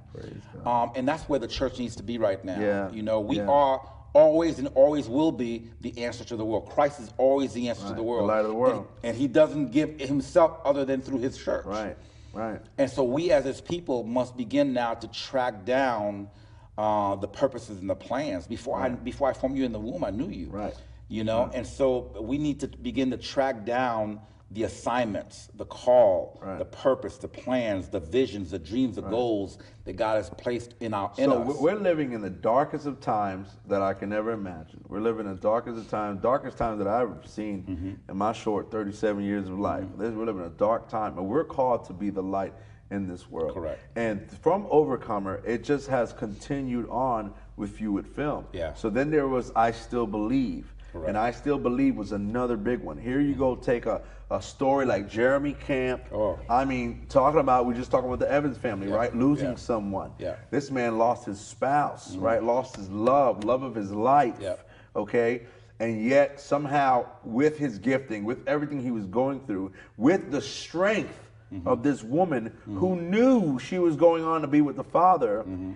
Um, 0.65 0.91
and 0.95 1.07
that's 1.07 1.23
where 1.27 1.39
the 1.39 1.47
church 1.47 1.77
needs 1.79 1.95
to 1.97 2.03
be 2.03 2.19
right 2.19 2.43
now. 2.45 2.59
Yeah, 2.59 2.91
You 2.91 3.01
know, 3.01 3.19
we 3.19 3.37
yeah. 3.37 3.47
are 3.49 3.81
always 4.13 4.59
and 4.59 4.67
always 4.69 5.07
will 5.07 5.31
be 5.31 5.69
the 5.81 6.03
answer 6.05 6.23
to 6.25 6.35
the 6.35 6.45
world. 6.45 6.69
Christ 6.69 6.99
is 6.99 7.11
always 7.17 7.53
the 7.53 7.69
answer 7.69 7.81
to 7.81 7.87
Right, 7.87 7.95
the 7.95 8.01
the 8.01 8.03
world. 8.03 8.27
light 8.27 8.39
of 8.41 8.47
the 8.47 8.53
world. 8.53 8.87
And, 9.03 9.11
and 9.11 9.17
he 9.17 9.27
doesn't 9.27 9.71
give 9.71 9.99
himself 9.99 10.59
other 10.65 10.85
than 10.85 11.01
through 11.01 11.19
his 11.19 11.37
church. 11.37 11.65
Right. 11.65 11.97
Right. 12.33 12.61
And 12.77 12.89
so 12.89 13.03
we 13.03 13.31
as 13.31 13.45
his 13.45 13.61
people 13.61 14.03
must 14.03 14.37
begin 14.37 14.73
now 14.73 14.93
to 14.93 15.07
track 15.07 15.65
down 15.65 16.29
uh, 16.77 17.15
the 17.15 17.27
purposes 17.27 17.79
and 17.79 17.89
the 17.89 17.95
plans. 17.95 18.45
Before 18.47 18.79
I 18.79 18.89
before 18.89 19.29
I 19.29 19.33
formed 19.33 19.57
you 19.57 19.65
in 19.65 19.71
the 19.71 19.79
womb, 19.79 20.03
I 20.03 20.11
knew 20.11 20.29
you. 20.29 20.47
Right. 20.49 20.75
You 21.09 21.23
know, 21.23 21.49
and 21.53 21.65
so 21.65 22.15
we 22.21 22.37
need 22.37 22.59
to 22.59 22.67
begin 22.67 23.11
to 23.11 23.17
track 23.17 23.65
down 23.65 24.19
the 24.49 24.63
assignments, 24.63 25.49
the 25.55 25.65
call, 25.65 26.39
Right. 26.41 26.57
the 26.57 26.63
purpose, 26.65 27.17
the 27.17 27.27
plans, 27.27 27.89
the 27.89 27.99
visions, 27.99 28.51
the 28.51 28.59
dreams, 28.59 28.95
the 28.95 29.01
goals 29.01 29.57
that 29.83 29.93
God 29.97 30.15
has 30.15 30.29
placed 30.29 30.73
in 30.79 30.93
our 30.93 31.11
in 31.17 31.25
So 31.29 31.41
us. 31.41 31.47
we- 31.47 31.63
we're 31.63 31.75
living 31.79 32.13
in 32.13 32.21
the 32.21 32.29
darkest 32.29 32.85
of 32.85 33.01
times 33.01 33.49
that 33.67 33.81
I 33.81 33.93
can 33.93 34.13
ever 34.13 34.31
imagine. 34.31 34.83
We're 34.87 35.01
living 35.01 35.25
in 35.25 35.35
the 35.35 35.41
darkest 35.41 35.77
of 35.77 35.89
times, 35.89 36.21
darkest 36.21 36.57
times 36.57 36.77
that 36.79 36.87
I've 36.87 37.09
ever 37.11 37.19
seen 37.25 37.63
Mm-hmm. 37.67 38.11
in 38.11 38.17
my 38.17 38.31
short 38.31 38.71
37 38.71 39.23
years 39.23 39.49
of 39.49 39.59
life. 39.59 39.85
This- 39.97 40.13
We're 40.15 40.25
living 40.25 40.41
in 40.43 40.47
a 40.47 40.55
dark 40.55 40.87
time, 40.87 41.17
and 41.17 41.27
we're 41.27 41.43
called 41.43 41.83
to 41.85 41.93
be 41.93 42.09
the 42.09 42.23
light 42.23 42.53
in 42.89 43.05
this 43.05 43.29
world. 43.29 43.53
Correct. 43.53 43.79
And 43.97 44.31
from 44.31 44.65
Overcomer, 44.69 45.41
it 45.45 45.65
just 45.65 45.89
has 45.89 46.13
continued 46.13 46.87
on 46.89 47.33
with 47.57 47.81
you 47.81 47.91
with 47.91 48.07
film. 48.07 48.45
Yeah. 48.53 48.73
So 48.75 48.89
then 48.89 49.11
there 49.11 49.27
was 49.27 49.51
I 49.57 49.71
Still 49.71 50.07
Believe. 50.07 50.73
Correct. 50.93 51.09
And 51.09 51.17
I 51.17 51.31
Still 51.31 51.57
Believe 51.59 51.97
was 51.97 52.13
another 52.13 52.55
big 52.55 52.79
one. 52.81 52.97
Here 52.97 53.19
you 53.19 53.35
go, 53.35 53.57
take 53.57 53.85
a, 53.87 54.01
a 54.29 54.41
story 54.41 54.85
like 54.85 55.09
Jeremy 55.09 55.53
Camp. 55.53 56.03
Oh. 56.11 56.37
I 56.49 56.65
mean, 56.65 57.05
talking 57.09 57.39
about, 57.39 57.65
we 57.65 57.73
just 57.73 57.89
talking 57.91 58.07
about 58.07 58.19
the 58.19 58.29
Evans 58.31 58.57
family, 58.57 58.89
Yeah. 58.89 58.95
right? 58.95 59.15
Losing 59.15 59.49
Yeah. 59.51 59.55
someone. 59.55 60.11
Yeah. 60.19 60.35
This 60.51 60.69
man 60.69 60.97
lost 60.97 61.25
his 61.25 61.39
spouse, 61.39 62.15
right? 62.17 62.43
Lost 62.43 62.75
his 62.75 62.89
love, 62.89 63.43
love 63.45 63.63
of 63.63 63.73
his 63.73 63.91
life. 63.91 64.33
Mm-hmm. 64.35 64.43
Yeah. 64.43 64.55
Okay? 64.95 65.43
And 65.79 66.03
yet, 66.03 66.39
somehow, 66.41 67.05
with 67.23 67.57
his 67.57 67.77
gifting, 67.77 68.25
with 68.25 68.45
everything 68.47 68.81
he 68.81 68.91
was 68.91 69.05
going 69.05 69.39
through, 69.41 69.71
with 69.97 70.31
the 70.31 70.41
strength 70.41 71.23
Mm-hmm. 71.53 71.65
of 71.65 71.81
this 71.81 72.03
woman 72.03 72.51
who 72.65 72.97
knew 72.97 73.57
she 73.57 73.79
was 73.79 73.95
going 73.95 74.21
on 74.25 74.41
to 74.41 74.47
be 74.47 74.59
with 74.59 74.75
the 74.75 74.83
father, 74.83 75.45
Mm-hmm. 75.47 75.71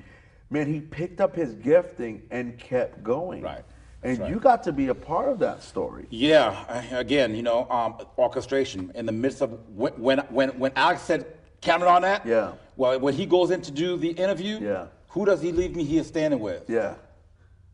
man, 0.50 0.68
he 0.68 0.82
picked 0.82 1.22
up 1.22 1.34
his 1.34 1.54
gifting 1.54 2.24
and 2.30 2.58
kept 2.58 3.02
going. 3.04 3.42
Right. 3.42 3.64
And 4.04 4.18
right. 4.18 4.30
you 4.30 4.40
got 4.40 4.64
to 4.64 4.72
be 4.72 4.88
a 4.88 4.96
part 4.96 5.30
of 5.30 5.38
that 5.40 5.62
story. 5.62 6.08
Yeah, 6.10 6.98
again, 6.98 7.36
you 7.36 7.44
know, 7.44 7.70
um, 7.70 7.96
orchestration 8.18 8.92
in 8.96 9.06
the 9.06 9.12
midst 9.12 9.42
of 9.42 9.52
when 9.70 9.94
when 9.94 10.20
when, 10.30 10.50
when 10.58 10.72
Alex 10.76 11.04
said 11.04 11.26
Cameron 11.62 11.92
Arnett. 11.92 12.26
Yeah. 12.26 12.54
Well, 12.78 13.00
when 13.00 13.14
he 13.14 13.26
goes 13.28 13.52
in 13.52 13.62
to 13.62 13.72
do 13.72 13.98
the 13.98 14.10
interview. 14.10 14.60
Yeah. 14.60 14.88
Who 15.10 15.26
does 15.26 15.42
he 15.42 15.52
leave 15.52 15.76
me 15.76 15.84
here 15.84 16.04
standing 16.06 16.40
with? 16.40 16.70
Yeah. 16.70 16.96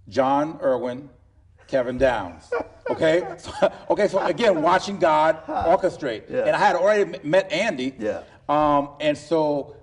Jon 0.10 0.60
Erwin, 0.62 1.10
Kevin 1.68 1.98
Downes. 1.98 2.52
Okay, 2.90 3.24
so, 3.38 3.72
okay. 3.92 4.08
So 4.08 4.20
again, 4.26 4.62
watching 4.62 4.98
God 4.98 5.44
orchestrate, 5.48 6.30
Yeah. 6.30 6.46
and 6.46 6.56
I 6.56 6.60
had 6.60 6.76
already 6.76 7.20
met 7.24 7.52
Andy. 7.52 7.94
Yeah. 8.00 8.24
Um, 8.50 8.90
and 9.00 9.16
so 9.18 9.77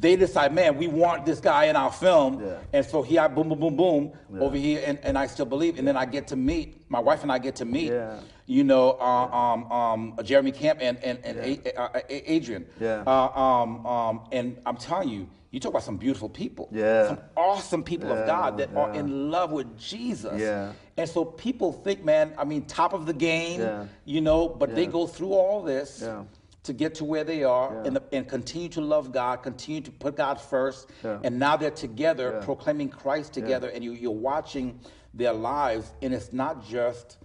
they 0.00 0.14
decide, 0.16 0.54
man, 0.54 0.76
we 0.76 0.86
want 0.86 1.26
this 1.26 1.40
guy 1.40 1.64
in 1.64 1.74
our 1.76 1.90
film. 1.92 2.40
Yeah. 2.44 2.58
And 2.72 2.86
so 2.86 3.02
he, 3.02 3.18
I 3.18 3.26
boom, 3.26 3.48
boom, 3.48 3.58
boom, 3.58 3.76
boom, 3.76 4.12
over 4.40 4.56
here, 4.56 4.82
and, 4.86 4.98
and 5.02 5.18
I 5.18 5.26
still 5.26 5.46
believe. 5.46 5.78
And 5.78 5.86
then 5.88 5.96
I 5.96 6.04
get 6.06 6.28
to 6.28 6.36
meet 6.36 6.88
my 6.88 7.00
wife, 7.00 7.22
and 7.22 7.32
I 7.32 7.38
get 7.38 7.56
to 7.56 7.64
meet, 7.64 7.90
Yeah. 7.90 8.20
you 8.46 8.62
know, 8.62 8.92
uh, 9.00 9.26
um, 9.36 9.72
um, 9.72 10.18
Jeremy 10.22 10.52
Camp 10.52 10.78
and 10.80 10.98
and, 11.02 11.18
and 11.24 11.38
A- 11.38 11.80
uh, 11.80 12.00
A- 12.08 12.36
Adrienne. 12.36 12.66
Yeah. 12.80 13.02
Uh, 13.06 13.40
um, 13.40 13.84
um, 13.86 14.20
and 14.30 14.60
I'm 14.66 14.76
telling 14.76 15.08
you, 15.08 15.28
you 15.50 15.58
talk 15.58 15.70
about 15.70 15.82
some 15.82 15.96
beautiful 15.96 16.28
people. 16.28 16.68
Yeah. 16.70 17.08
Some 17.08 17.18
awesome 17.36 17.82
people 17.82 18.08
Yeah, 18.10 18.16
of 18.20 18.26
God 18.26 18.58
that 18.58 18.74
are 18.76 18.92
in 18.92 19.30
love 19.30 19.50
with 19.50 19.78
Jesus. 19.78 20.38
Yeah. 20.40 20.72
And 20.96 21.08
so 21.08 21.24
people 21.24 21.72
think, 21.72 22.04
man, 22.04 22.34
I 22.38 22.44
mean, 22.44 22.66
top 22.66 22.92
of 22.92 23.06
the 23.06 23.14
game, 23.14 23.60
Yeah. 23.60 23.86
you 24.04 24.20
know, 24.20 24.48
but 24.48 24.74
they 24.74 24.86
go 24.86 25.06
through 25.06 25.32
all 25.32 25.62
this 25.62 26.02
Yeah. 26.04 26.24
To 26.64 26.72
get 26.72 26.94
to 26.96 27.04
where 27.04 27.24
they 27.24 27.44
are 27.44 27.72
Yeah. 27.74 27.82
and, 27.86 27.96
the, 27.96 28.02
and 28.12 28.28
continue 28.28 28.68
to 28.70 28.80
love 28.80 29.12
God, 29.12 29.42
continue 29.42 29.80
to 29.80 29.90
put 29.90 30.16
God 30.16 30.40
first. 30.40 30.90
Yeah. 31.04 31.18
And 31.22 31.38
now 31.38 31.56
they're 31.56 31.70
together 31.70 32.34
Yeah. 32.38 32.44
proclaiming 32.44 32.88
Christ 32.88 33.32
together, 33.32 33.68
and 33.68 33.82
you, 33.84 33.92
you're 33.92 34.10
watching 34.10 34.80
their 35.14 35.32
lives, 35.32 35.92
and 36.02 36.12
it's 36.12 36.32
not 36.32 36.66
just 36.66 37.18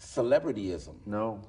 celebrityism. 0.00 0.94
No. 1.06 1.40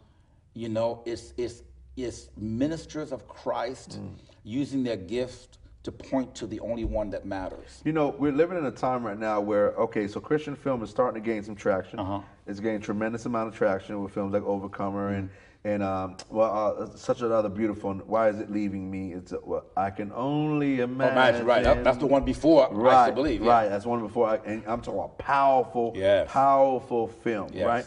You 0.53 0.69
know, 0.69 1.01
it's, 1.05 1.33
it's, 1.37 1.63
it's 1.95 2.29
ministers 2.37 3.11
of 3.11 3.27
Christ 3.27 3.99
Mm. 4.01 4.15
using 4.43 4.83
their 4.83 4.97
gift 4.97 5.57
to 5.83 5.91
point 5.91 6.35
to 6.35 6.45
the 6.47 6.59
only 6.59 6.83
one 6.83 7.09
that 7.11 7.25
matters. 7.25 7.81
You 7.85 7.93
know, 7.93 8.09
we're 8.09 8.33
living 8.33 8.57
in 8.57 8.65
a 8.65 8.71
time 8.71 9.05
right 9.05 9.17
now 9.17 9.39
where, 9.39 9.71
okay, 9.75 10.07
so 10.07 10.19
Christian 10.19 10.55
film 10.55 10.83
is 10.83 10.89
starting 10.89 11.21
to 11.21 11.25
gain 11.25 11.41
some 11.43 11.55
traction. 11.55 11.99
Uh-huh. 11.99 12.19
It's 12.47 12.59
gaining 12.59 12.81
tremendous 12.81 13.25
amount 13.25 13.47
of 13.47 13.55
traction 13.55 14.01
with 14.03 14.13
films 14.13 14.33
like 14.33 14.43
Overcomer 14.43 15.09
and 15.09 15.29
and 15.65 15.83
um, 15.83 16.15
well, 16.29 16.77
uh, 16.79 16.95
such 16.95 17.21
another 17.21 17.49
beautiful. 17.49 17.93
Why 17.93 18.29
is 18.29 18.39
it 18.39 18.49
leaving 18.51 18.89
me? 18.89 19.13
It's 19.13 19.33
uh, 19.33 19.37
well, 19.43 19.65
I 19.75 19.89
can 19.89 20.11
only 20.13 20.79
imagine. 20.79 21.11
Imagine, 21.13 21.45
right? 21.45 21.63
that- 21.63 21.83
that's 21.83 21.97
the 21.97 22.05
one 22.07 22.23
before 22.23 22.69
Right, 22.71 23.07
I 23.07 23.11
believe. 23.11 23.41
Yeah. 23.43 23.49
Right. 23.51 23.69
That's 23.69 23.85
one 23.85 23.99
before. 24.01 24.27
I, 24.27 24.35
and 24.45 24.63
I'm 24.67 24.79
talking 24.81 24.99
about 24.99 25.17
powerful, 25.17 25.91
Yes. 25.95 26.29
powerful 26.31 27.07
film, 27.09 27.49
Yes. 27.53 27.65
right? 27.65 27.85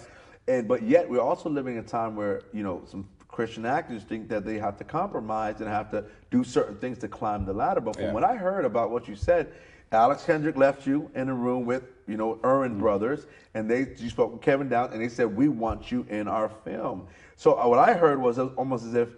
And 0.48 0.68
but 0.68 0.82
yet 0.82 1.08
we're 1.08 1.20
also 1.20 1.48
living 1.48 1.78
a 1.78 1.82
time 1.82 2.14
where 2.14 2.42
you 2.52 2.62
know 2.62 2.82
some 2.86 3.08
Christian 3.28 3.64
actors 3.64 4.02
think 4.02 4.28
that 4.28 4.44
they 4.44 4.58
have 4.58 4.76
to 4.76 4.84
compromise 4.84 5.60
and 5.60 5.68
have 5.68 5.90
to 5.92 6.04
do 6.30 6.44
certain 6.44 6.76
things 6.76 6.98
to 6.98 7.08
climb 7.08 7.46
the 7.46 7.54
ladder. 7.54 7.80
But 7.80 7.96
from 7.96 8.04
Yeah. 8.06 8.12
what 8.12 8.24
I 8.24 8.34
heard 8.36 8.66
about 8.66 8.90
what 8.90 9.08
you 9.08 9.16
said, 9.16 9.48
Alex 9.92 10.24
Kendrick 10.24 10.56
left 10.56 10.86
you 10.86 11.10
in 11.14 11.30
a 11.30 11.34
room 11.34 11.64
with 11.64 11.84
you 12.06 12.18
know 12.18 12.38
Erwin 12.44 12.78
brothers, 12.78 13.26
and 13.54 13.70
they 13.70 13.86
you 13.96 14.10
spoke 14.10 14.32
with 14.32 14.42
Kevin 14.42 14.68
Downes, 14.68 14.92
and 14.92 15.00
they 15.00 15.08
said 15.08 15.34
we 15.34 15.48
want 15.48 15.90
you 15.90 16.04
in 16.10 16.28
our 16.28 16.50
film. 16.50 17.06
So 17.42 17.58
uh, 17.58 17.66
what 17.66 17.80
I 17.80 17.94
heard 17.94 18.22
was 18.22 18.38
almost 18.38 18.84
as 18.84 18.94
if 18.94 19.08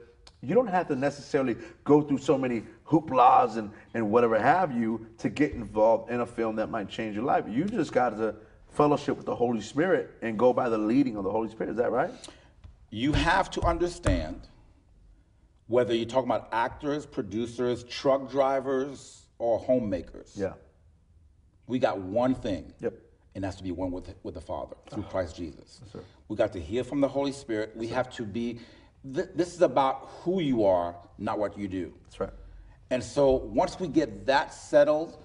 You 0.45 0.55
don't 0.55 0.67
have 0.67 0.89
to 0.89 0.97
necessarily 0.97 1.57
go 1.85 2.03
through 2.03 2.19
so 2.19 2.37
many 2.37 2.65
hooplas 2.87 3.57
and, 3.57 3.71
and 3.95 4.11
whatever 4.11 4.39
have 4.39 4.73
you 4.73 5.07
to 5.19 5.31
get 5.31 5.53
involved 5.53 6.11
in 6.11 6.21
a 6.21 6.27
film 6.27 6.57
that 6.57 6.71
might 6.71 6.89
change 6.89 7.15
your 7.15 7.25
life. 7.25 7.45
You 7.49 7.65
just 7.65 7.93
got 7.93 8.11
to 8.11 8.35
fellowship 8.73 9.17
with 9.17 9.27
the 9.27 9.35
Holy 9.35 9.61
Spirit 9.61 10.11
and 10.23 10.39
go 10.39 10.53
by 10.53 10.69
the 10.69 10.77
leading 10.79 11.17
of 11.17 11.25
the 11.25 11.31
Holy 11.31 11.49
Spirit. 11.49 11.71
Is 11.71 11.77
that 11.77 11.93
right? 11.93 12.11
You 12.91 13.13
have 13.13 13.51
to 13.53 13.63
understand 13.63 14.49
whether 15.67 15.95
you're 15.95 16.07
talking 16.07 16.31
about 16.31 16.49
actors, 16.53 17.07
producers, 17.07 17.85
truck 17.85 18.31
drivers, 18.31 19.27
or 19.39 19.59
homemakers. 19.59 20.33
Yeah. 20.37 20.53
We 21.67 21.79
got 21.79 21.99
one 21.99 22.35
thing. 22.35 22.75
Yep. 22.81 22.95
And 23.35 23.43
that's 23.43 23.57
to 23.57 23.65
be 23.65 23.73
one 23.73 23.91
with, 23.91 24.15
with 24.23 24.35
the 24.35 24.41
Father 24.41 24.77
through 24.91 25.03
Christ 25.05 25.37
Jesus. 25.37 25.81
sir. 25.93 26.01
We 26.29 26.37
got 26.37 26.53
to 26.53 26.61
hear 26.61 26.85
from 26.85 27.01
the 27.01 27.09
Holy 27.09 27.33
Spirit. 27.33 27.73
We 27.75 27.89
have 27.89 28.09
to 28.15 28.25
be, 28.25 28.61
th- 29.13 29.29
this 29.35 29.55
is 29.55 29.63
about 29.63 30.09
who 30.23 30.41
you 30.41 30.65
are, 30.65 30.95
not 31.19 31.39
what 31.39 31.59
you 31.59 31.67
do. 31.67 31.93
That's 32.05 32.21
right. 32.21 32.31
And 32.91 33.03
so 33.03 33.33
once 33.33 33.81
we 33.81 33.89
get 33.89 34.27
that 34.27 34.55
settled, 34.55 35.19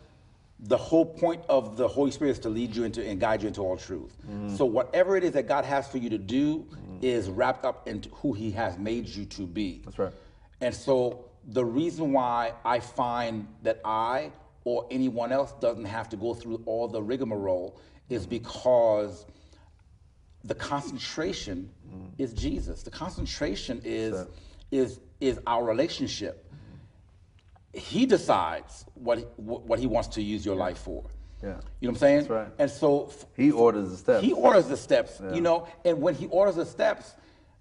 the 0.61 0.77
whole 0.77 1.05
point 1.05 1.43
of 1.47 1.77
the 1.77 1.87
Holy 1.87 2.11
Spirit 2.11 2.31
is 2.31 2.39
to 2.39 2.49
lead 2.49 2.75
you 2.75 2.83
into 2.83 3.05
and 3.05 3.19
guide 3.19 3.41
you 3.41 3.47
into 3.47 3.61
all 3.61 3.77
truth. 3.77 4.17
Mm-hmm. 4.23 4.55
So 4.55 4.65
whatever 4.65 5.15
it 5.15 5.23
is 5.23 5.31
that 5.33 5.47
God 5.47 5.63
has 5.65 5.87
for 5.87 5.99
you 5.99 6.09
to 6.09 6.17
do 6.17 6.67
is 7.01 7.29
wrapped 7.29 7.63
up 7.63 7.87
into 7.87 8.09
who 8.09 8.33
He 8.33 8.51
has 8.51 8.77
made 8.77 9.07
you 9.07 9.25
to 9.25 9.47
be. 9.47 9.81
That's 9.85 9.99
right. 9.99 10.13
And 10.61 10.73
so 10.73 11.25
the 11.47 11.63
reason 11.63 12.11
why 12.11 12.53
I 12.65 12.79
find 12.79 13.47
that 13.63 13.79
I 13.85 14.31
or 14.65 14.85
anyone 14.91 15.31
else 15.31 15.53
doesn't 15.61 15.85
have 15.85 16.09
to 16.09 16.17
go 16.17 16.33
through 16.33 16.61
all 16.65 16.87
the 16.87 17.01
rigmarole 17.01 17.79
is 18.09 18.25
because 18.25 19.25
the 20.43 20.55
concentration 20.55 21.69
is 22.17 22.33
Jesus. 22.33 22.83
The 22.83 22.91
concentration 22.91 23.81
is 23.83 24.25
is 24.71 24.99
is 25.19 25.39
our 25.47 25.63
relationship. 25.63 26.45
He 27.73 28.05
decides 28.05 28.85
what 28.95 29.19
he, 29.19 29.23
what 29.35 29.79
he 29.79 29.85
wants 29.87 30.09
to 30.09 30.21
use 30.21 30.45
your 30.45 30.55
life 30.55 30.79
for. 30.79 31.05
Yeah. 31.41 31.49
You 31.49 31.53
know 31.53 31.59
what 31.79 31.89
I'm 31.89 31.95
saying? 31.97 32.17
That's 32.19 32.29
right. 32.29 32.47
And 32.57 32.69
so 32.69 33.11
He 33.35 33.51
orders 33.51 33.91
the 33.91 33.97
steps. 33.97 34.23
he 34.23 34.33
orders 34.33 34.67
the 34.67 34.77
steps, 34.77 35.21
you 35.33 35.41
know, 35.41 35.67
and 35.85 36.01
when 36.01 36.15
he 36.15 36.25
orders 36.27 36.55
the 36.55 36.65
steps, 36.65 37.13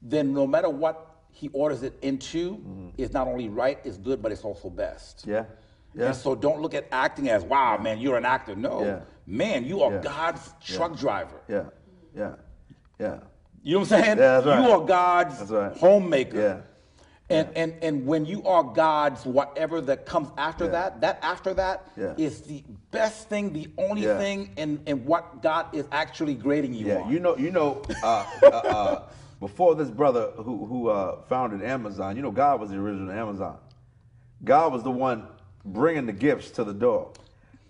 then 0.02 0.32
no 0.32 0.46
matter 0.46 0.68
what 0.68 1.18
he 1.30 1.48
orders 1.52 1.82
it 1.82 1.96
into, 2.02 2.56
mm-hmm. 2.56 2.88
it's 2.96 3.12
not 3.12 3.28
only 3.28 3.48
right, 3.48 3.78
it's 3.84 3.96
good, 3.96 4.20
but 4.20 4.32
it's 4.32 4.42
also 4.42 4.70
best. 4.70 5.24
Yeah. 5.26 5.44
Yeah. 5.94 6.06
And 6.06 6.16
so 6.16 6.34
don't 6.34 6.60
look 6.60 6.74
at 6.74 6.86
acting 6.92 7.28
as, 7.28 7.42
wow, 7.44 7.78
man, 7.78 7.98
you're 7.98 8.16
an 8.16 8.24
actor. 8.24 8.54
No, 8.54 8.84
Yeah. 8.84 9.00
man, 9.26 9.64
you 9.64 9.82
are 9.82 9.92
Yeah. 9.92 10.00
God's 10.02 10.54
truck 10.60 10.96
driver. 10.96 11.40
Yeah. 11.48 11.64
Yeah. 12.14 12.34
Yeah. 12.98 13.18
You 13.62 13.74
know 13.74 13.80
what 13.80 13.92
I'm 13.92 14.02
saying? 14.02 14.18
Yeah, 14.18 14.40
that's 14.40 14.46
right. 14.46 14.62
You 14.64 14.70
are 14.70 14.84
God's 14.86 15.50
right. 15.50 15.76
homemaker. 15.76 16.38
Yeah. 16.38 16.60
And, 17.30 17.48
and 17.56 17.74
and 17.82 18.06
when 18.06 18.24
you 18.24 18.42
are 18.44 18.62
God's 18.64 19.26
whatever 19.26 19.82
that 19.82 20.06
comes 20.06 20.28
after 20.38 20.64
Yeah. 20.64 20.70
that, 20.70 21.00
that 21.02 21.18
after 21.20 21.52
that 21.54 21.86
is 22.16 22.40
the 22.40 22.64
best 22.90 23.28
thing, 23.28 23.52
the 23.52 23.68
only 23.76 24.02
thing 24.02 24.52
in, 24.56 24.80
in 24.86 25.04
what 25.04 25.42
God 25.42 25.66
is 25.74 25.84
actually 25.92 26.34
grading 26.34 26.72
you 26.72 26.86
Yeah, 26.86 27.02
on. 27.02 27.10
you 27.12 27.20
know, 27.20 27.36
you 27.36 27.50
know, 27.50 27.82
uh, 28.02 28.24
uh, 28.42 28.46
uh, 28.46 29.02
before 29.40 29.74
this 29.74 29.90
brother 29.90 30.30
who 30.36 30.64
who 30.64 30.88
uh, 30.88 31.20
founded 31.28 31.62
Amazon, 31.62 32.16
you 32.16 32.22
know, 32.22 32.30
God 32.30 32.60
was 32.60 32.70
the 32.70 32.76
original 32.78 33.10
Amazon. 33.10 33.58
God 34.42 34.72
was 34.72 34.82
the 34.82 34.90
one 34.90 35.26
bringing 35.72 36.06
the 36.06 36.12
gifts 36.12 36.50
to 36.52 36.64
the 36.64 36.74
door. 36.74 37.12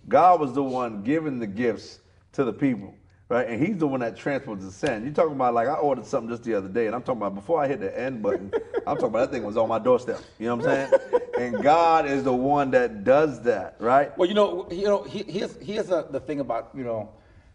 God 0.07 0.39
was 0.39 0.53
the 0.53 0.63
one 0.63 1.03
giving 1.03 1.39
the 1.39 1.47
gifts 1.47 1.99
to 2.33 2.43
the 2.43 2.53
people, 2.53 2.95
right? 3.27 3.47
And 3.47 3.65
He's 3.65 3.77
the 3.77 3.87
one 3.87 3.99
that 3.99 4.17
transports 4.17 4.65
the 4.65 4.71
send. 4.71 5.05
You're 5.05 5.13
talking 5.13 5.33
about 5.35 5.53
like 5.53 5.67
I 5.67 5.75
ordered 5.75 6.05
something 6.05 6.29
just 6.29 6.43
the 6.43 6.55
other 6.55 6.67
day, 6.67 6.87
and 6.87 6.95
I'm 6.95 7.03
talking 7.03 7.21
about 7.21 7.35
before 7.35 7.61
I 7.61 7.67
hit 7.67 7.79
the 7.79 7.97
end 7.97 8.21
button, 8.21 8.51
I'm 8.87 8.97
talking 8.97 9.09
about 9.09 9.29
that 9.29 9.31
thing 9.31 9.43
was 9.43 9.57
on 9.57 9.69
my 9.69 9.79
doorstep. 9.79 10.21
You 10.39 10.47
know 10.47 10.55
what 10.55 10.67
I'm 10.67 10.89
saying? 10.91 11.01
And 11.37 11.61
God 11.61 12.05
is 12.05 12.23
the 12.23 12.33
one 12.33 12.71
that 12.71 13.03
does 13.03 13.41
that, 13.43 13.75
right? 13.79 14.17
Well, 14.17 14.27
you 14.27 14.33
know, 14.33 14.67
you 14.71 14.85
know, 14.85 15.03
here's 15.03 15.55
here's 15.57 15.89
a, 15.89 16.07
the 16.09 16.19
thing 16.19 16.39
about 16.39 16.71
you 16.73 16.83
know, 16.83 17.11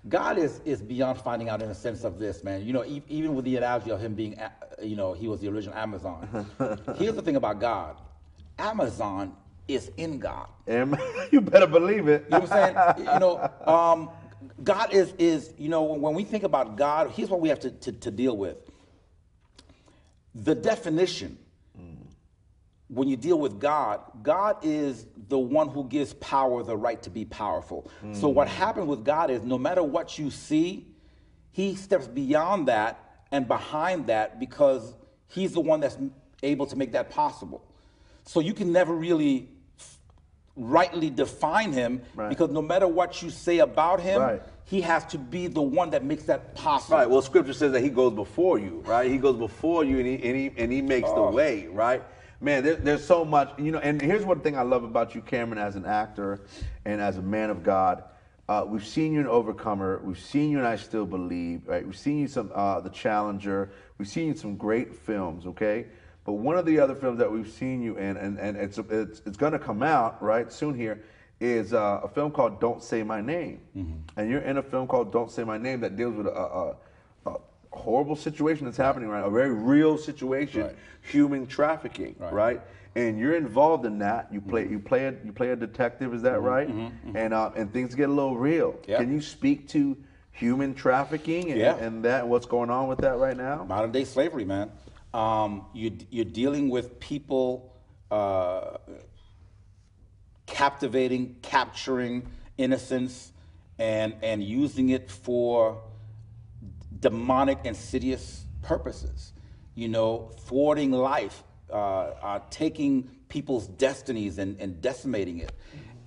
God 0.08 0.38
is 0.38 0.60
is 0.64 0.80
beyond 0.80 1.20
finding 1.20 1.48
out 1.48 1.60
in 1.60 1.70
a 1.70 1.74
sense 1.74 2.04
of 2.04 2.18
this, 2.18 2.44
man. 2.44 2.64
You 2.64 2.72
know, 2.72 2.84
e- 2.84 3.02
even 3.08 3.34
with 3.34 3.44
the 3.44 3.56
analogy 3.56 3.90
of 3.90 4.00
him 4.00 4.14
being, 4.14 4.38
uh, 4.38 4.50
you 4.82 4.96
know, 4.96 5.12
he 5.12 5.28
was 5.28 5.40
the 5.40 5.48
original 5.48 5.76
Amazon. 5.76 6.46
here's 6.96 7.14
the 7.14 7.22
thing 7.22 7.36
about 7.36 7.60
God, 7.60 7.96
Amazon 8.58 9.34
is 9.68 9.90
in 9.96 10.18
God. 10.18 10.48
And 10.66 10.98
you 11.30 11.40
better 11.40 11.66
believe 11.66 12.08
it. 12.08 12.24
You 12.24 12.30
know 12.30 12.40
what 12.40 12.52
I'm 12.52 12.96
saying? 12.96 13.08
you 13.12 13.18
know, 13.20 13.50
um, 13.66 14.10
God 14.62 14.92
is 14.92 15.14
is 15.18 15.52
you 15.58 15.68
know 15.68 15.82
when 15.82 16.14
we 16.14 16.24
think 16.24 16.44
about 16.44 16.76
God, 16.76 17.10
here's 17.10 17.30
what 17.30 17.40
we 17.40 17.48
have 17.48 17.60
to, 17.60 17.70
to, 17.70 17.92
to 17.92 18.10
deal 18.10 18.36
with. 18.36 18.56
The 20.34 20.54
definition 20.54 21.38
when 22.88 23.08
you 23.08 23.16
deal 23.16 23.38
with 23.38 23.58
God, 23.58 24.00
God 24.22 24.58
is 24.62 25.06
the 25.28 25.38
one 25.38 25.68
who 25.68 25.84
gives 25.84 26.12
power 26.14 26.62
the 26.62 26.76
right 26.76 27.02
to 27.02 27.10
be 27.10 27.24
powerful. 27.24 27.90
So 28.12 28.28
what 28.28 28.46
happens 28.46 28.86
with 28.86 29.04
God 29.04 29.30
is 29.30 29.42
no 29.42 29.58
matter 29.58 29.82
what 29.82 30.18
you 30.18 30.30
see, 30.30 30.86
he 31.50 31.74
steps 31.74 32.06
beyond 32.06 32.68
that 32.68 33.24
and 33.32 33.48
behind 33.48 34.06
that 34.08 34.38
because 34.38 34.94
he's 35.28 35.52
the 35.52 35.60
one 35.60 35.80
that's 35.80 35.96
able 36.42 36.66
to 36.66 36.76
make 36.76 36.92
that 36.92 37.10
possible. 37.10 37.64
So 38.24 38.40
you 38.40 38.54
can 38.54 38.72
never 38.72 38.94
really 38.94 39.48
rightly 40.56 41.10
define 41.10 41.72
him 41.72 42.00
Right. 42.14 42.28
because 42.28 42.50
no 42.50 42.62
matter 42.62 42.86
what 42.86 43.22
you 43.22 43.30
say 43.30 43.58
about 43.58 44.00
him, 44.00 44.20
Right. 44.20 44.42
he 44.64 44.80
has 44.82 45.04
to 45.06 45.18
be 45.18 45.46
the 45.48 45.62
one 45.62 45.90
that 45.90 46.04
makes 46.04 46.24
that 46.24 46.54
possible. 46.54 46.96
Right. 46.98 47.10
Well, 47.10 47.22
Scripture 47.22 47.52
says 47.52 47.72
that 47.72 47.80
He 47.80 47.90
goes 47.90 48.12
before 48.12 48.58
you, 48.58 48.82
right? 48.86 49.10
He 49.10 49.18
goes 49.18 49.36
before 49.36 49.84
you, 49.84 49.98
and 49.98 50.06
He 50.06 50.14
and 50.14 50.36
He, 50.36 50.52
and 50.56 50.72
he 50.72 50.80
makes 50.82 51.10
the 51.12 51.22
way, 51.22 51.66
right? 51.68 52.02
Man, 52.40 52.62
there, 52.62 52.74
there's 52.76 53.04
so 53.04 53.24
much, 53.24 53.50
you 53.58 53.72
know. 53.72 53.78
And 53.78 54.00
here's 54.00 54.24
one 54.24 54.40
thing 54.40 54.56
I 54.56 54.62
love 54.62 54.84
about 54.84 55.14
you, 55.14 55.22
Cameron, 55.22 55.58
as 55.58 55.76
an 55.76 55.86
actor 55.86 56.40
and 56.84 57.00
as 57.00 57.16
a 57.16 57.22
man 57.22 57.50
of 57.50 57.62
God. 57.62 58.04
Uh, 58.46 58.62
we've 58.68 58.86
seen 58.86 59.14
you 59.14 59.20
an 59.20 59.26
Overcomer. 59.26 60.02
We've 60.04 60.18
seen 60.18 60.50
you 60.50 60.58
and 60.58 60.66
I 60.66 60.76
Still 60.76 61.06
Believe. 61.06 61.62
Right. 61.66 61.84
We've 61.84 61.96
seen 61.96 62.18
you 62.18 62.28
some 62.28 62.50
uh, 62.54 62.80
The 62.80 62.90
Challenger. 62.90 63.70
We've 63.96 64.08
seen 64.08 64.28
you 64.28 64.34
some 64.36 64.56
great 64.56 64.94
films. 64.94 65.46
Okay. 65.46 65.86
But 66.24 66.32
one 66.34 66.56
of 66.56 66.64
the 66.64 66.80
other 66.80 66.94
films 66.94 67.18
that 67.18 67.30
we've 67.30 67.50
seen 67.50 67.82
you 67.82 67.96
in, 67.96 68.16
and, 68.16 68.38
and 68.38 68.56
it's 68.56 68.78
it's, 68.78 69.20
it's 69.26 69.36
going 69.36 69.52
to 69.52 69.58
come 69.58 69.82
out 69.82 70.22
right 70.22 70.50
soon 70.52 70.74
here, 70.74 71.02
is 71.40 71.74
uh, 71.74 72.00
a 72.02 72.08
film 72.08 72.30
called 72.30 72.60
Don't 72.60 72.82
Say 72.82 73.02
My 73.02 73.20
Name. 73.20 73.60
Mm-hmm. 73.76 74.18
And 74.18 74.30
you're 74.30 74.40
in 74.40 74.56
a 74.56 74.62
film 74.62 74.86
called 74.86 75.12
Don't 75.12 75.30
Say 75.30 75.44
My 75.44 75.58
Name 75.58 75.80
that 75.80 75.96
deals 75.96 76.14
with 76.16 76.26
a, 76.26 76.30
a, 76.30 76.76
a 77.26 77.36
horrible 77.72 78.16
situation 78.16 78.64
that's 78.64 78.76
happening 78.78 79.08
right 79.08 79.20
now, 79.20 79.26
a 79.26 79.30
very 79.30 79.52
real 79.52 79.98
situation, 79.98 80.62
Right. 80.62 80.76
human 81.02 81.46
trafficking, 81.46 82.16
right. 82.18 82.32
Right. 82.32 82.60
And 82.96 83.18
you're 83.18 83.34
involved 83.34 83.84
in 83.86 83.98
that. 83.98 84.28
You 84.32 84.40
play 84.40 84.62
mm-hmm. 84.62 84.72
you 84.74 84.78
play 84.78 85.06
a 85.06 85.14
you 85.24 85.32
play 85.32 85.50
a 85.50 85.56
detective, 85.56 86.14
is 86.14 86.22
that 86.22 86.34
mm-hmm. 86.34 86.46
right? 86.46 86.68
And 87.16 87.34
uh, 87.34 87.50
and 87.56 87.72
things 87.72 87.94
get 87.96 88.08
a 88.08 88.12
little 88.12 88.36
real. 88.36 88.78
Yeah. 88.86 88.98
Can 88.98 89.12
you 89.12 89.20
speak 89.20 89.68
to 89.70 89.96
human 90.30 90.74
trafficking 90.74 91.50
and, 91.50 91.60
Yeah. 91.60 91.76
and 91.76 92.04
that 92.04 92.22
and 92.22 92.30
what's 92.30 92.46
going 92.46 92.70
on 92.70 92.86
with 92.86 93.00
that 93.00 93.18
right 93.18 93.36
now? 93.36 93.64
modern 93.64 93.90
day 93.90 94.04
slavery, 94.04 94.44
man. 94.44 94.70
Um, 95.14 95.66
you, 95.72 95.96
you're 96.10 96.24
dealing 96.24 96.68
with 96.68 96.98
people 96.98 97.72
uh, 98.10 98.78
captivating, 100.46 101.36
capturing 101.40 102.26
innocence, 102.58 103.32
and 103.78 104.14
and 104.22 104.42
using 104.42 104.88
it 104.88 105.08
for 105.08 105.80
demonic, 106.98 107.60
insidious 107.62 108.44
purposes. 108.62 109.32
You 109.76 109.88
know, 109.88 110.32
thwarting 110.46 110.90
life, 110.90 111.44
uh, 111.70 111.76
uh, 111.76 112.40
taking 112.50 113.04
people's 113.28 113.68
destinies 113.68 114.38
and, 114.38 114.60
and 114.60 114.82
decimating 114.82 115.38
it, 115.38 115.52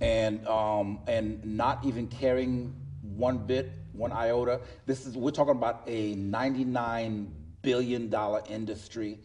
and 0.02 0.46
um, 0.46 1.00
and 1.06 1.42
not 1.56 1.82
even 1.82 2.08
caring 2.08 2.74
one 3.16 3.38
bit, 3.38 3.72
one 3.94 4.12
iota. 4.12 4.60
This 4.84 5.06
is 5.06 5.16
we're 5.16 5.30
talking 5.30 5.56
about 5.56 5.84
a 5.86 6.14
99 6.14 7.34
billion 7.68 8.08
dollar 8.08 8.42
industry 8.48 9.18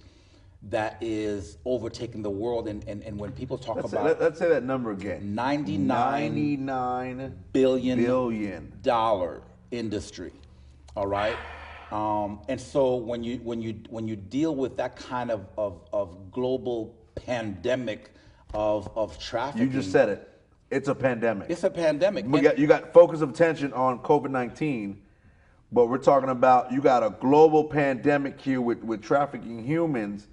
that 0.64 0.98
is 1.00 1.58
overtaking 1.64 2.22
the 2.22 2.30
world. 2.30 2.68
And, 2.68 2.84
and, 2.90 3.02
and 3.04 3.18
when 3.18 3.32
people 3.32 3.58
talk 3.58 3.78
Let's 3.78 3.92
say, 3.92 3.98
about 3.98 4.20
let, 4.20 4.34
us 4.34 4.38
say 4.38 4.50
that 4.50 4.64
number 4.64 4.92
again. 4.92 5.34
99 5.34 5.88
99 5.88 7.36
billion, 7.54 8.04
billion 8.04 8.74
dollar 8.82 9.44
industry. 9.72 10.34
All 10.98 11.08
right. 11.08 11.38
Um, 11.92 12.42
and 12.50 12.60
so 12.60 12.96
when 12.96 13.24
you 13.24 13.38
when 13.38 13.62
you 13.62 13.80
when 13.90 14.08
you 14.10 14.18
deal 14.18 14.56
with 14.56 14.76
that 14.78 14.98
kind 14.98 15.32
of 15.32 15.46
of, 15.58 15.80
of 15.94 16.32
global 16.32 16.94
pandemic 17.16 18.12
of 18.54 18.92
of 18.98 19.18
trafficking, 19.20 19.68
You 19.68 19.74
just 19.74 19.92
said 19.92 20.10
it. 20.10 20.30
It's 20.70 20.90
a 20.90 20.96
pandemic. 20.96 21.50
it's 21.50 21.64
a 21.64 21.70
pandemic. 21.70 22.30
Got 22.30 22.58
you 22.58 22.68
got 22.68 22.92
focus 22.92 23.22
of 23.22 23.30
attention 23.30 23.72
on 23.74 24.00
COVID 24.00 24.32
nineteen, 24.32 25.03
but 25.74 25.88
we're 25.88 25.98
talking 25.98 26.30
about 26.30 26.72
you 26.72 26.82
got 26.82 27.04
a 27.04 27.10
global 27.10 27.64
pandemic 27.64 28.40
here 28.40 28.62
with, 28.62 28.84
with 28.84 29.02
trafficking 29.02 29.66
humans, 29.66 30.28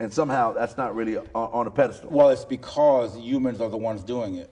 and 0.00 0.12
somehow 0.12 0.54
that's 0.54 0.78
not 0.78 0.94
really 0.94 1.18
on, 1.18 1.26
on 1.34 1.66
a 1.66 1.70
pedestal. 1.70 2.08
Well, 2.10 2.30
it's 2.30 2.46
because 2.46 3.16
humans 3.16 3.60
are 3.60 3.68
the 3.68 3.76
ones 3.76 4.02
doing 4.02 4.36
it. 4.36 4.50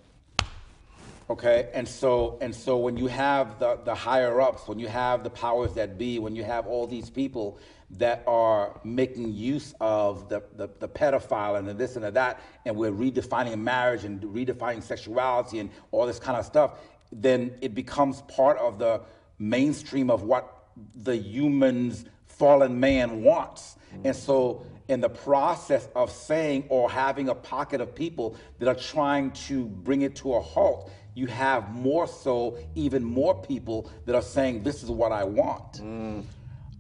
Okay, 1.31 1.71
and 1.73 1.89
so 1.89 2.37
and 2.43 2.55
so 2.55 2.77
when 2.77 2.99
you 2.99 3.07
have 3.07 3.59
the, 3.59 3.79
the 3.85 3.95
higher 3.95 4.43
ups, 4.43 4.69
when 4.69 4.79
you 4.79 4.89
have 4.89 5.25
the 5.25 5.31
powers 5.31 5.73
that 5.73 5.97
be, 5.97 6.19
when 6.19 6.37
you 6.37 6.45
have 6.45 6.67
all 6.67 6.87
these 6.87 7.09
people 7.09 7.59
that 7.93 8.23
are 8.27 8.79
making 8.85 9.33
use 9.33 9.75
of 9.81 10.29
the, 10.29 10.43
the, 10.57 10.69
the 10.81 10.89
pedophile 10.89 11.59
and 11.59 11.67
the 11.67 11.73
this 11.73 11.97
and 11.97 12.05
the 12.05 12.11
that, 12.11 12.41
and 12.67 12.77
we're 12.77 12.91
redefining 12.91 13.59
marriage 13.59 14.05
and 14.05 14.21
redefining 14.21 14.83
sexuality 14.83 15.61
and 15.61 15.71
all 15.93 16.07
this 16.07 16.19
kind 16.19 16.37
of 16.37 16.45
stuff, 16.45 16.73
then 17.11 17.57
it 17.63 17.75
becomes 17.75 18.21
part 18.23 18.59
of 18.59 18.79
the 18.79 19.01
mainstream 19.39 20.11
of 20.11 20.23
what 20.23 20.69
the 20.95 21.17
human's 21.17 22.05
fallen 22.27 22.81
man 22.81 23.23
wants. 23.23 23.77
And 24.05 24.15
so, 24.15 24.67
in 24.89 25.01
the 25.01 25.09
process 25.09 25.89
of 25.95 26.11
saying 26.11 26.65
or 26.69 26.91
having 26.91 27.29
a 27.29 27.35
pocket 27.35 27.81
of 27.81 27.95
people 27.95 28.37
that 28.59 28.69
are 28.69 28.75
trying 28.75 29.31
to 29.31 29.67
bring 29.67 30.03
it 30.03 30.17
to 30.17 30.35
a 30.35 30.41
halt, 30.41 30.91
you 31.15 31.27
have 31.29 31.71
more 31.71 32.07
so, 32.07 32.59
even 32.75 33.05
more 33.05 33.41
people 33.41 33.91
that 34.05 34.15
are 34.15 34.23
saying, 34.23 34.63
This 34.63 34.83
is 34.83 34.91
what 34.91 35.13
I 35.13 35.25
want. 35.25 35.75
Mm. 35.75 36.25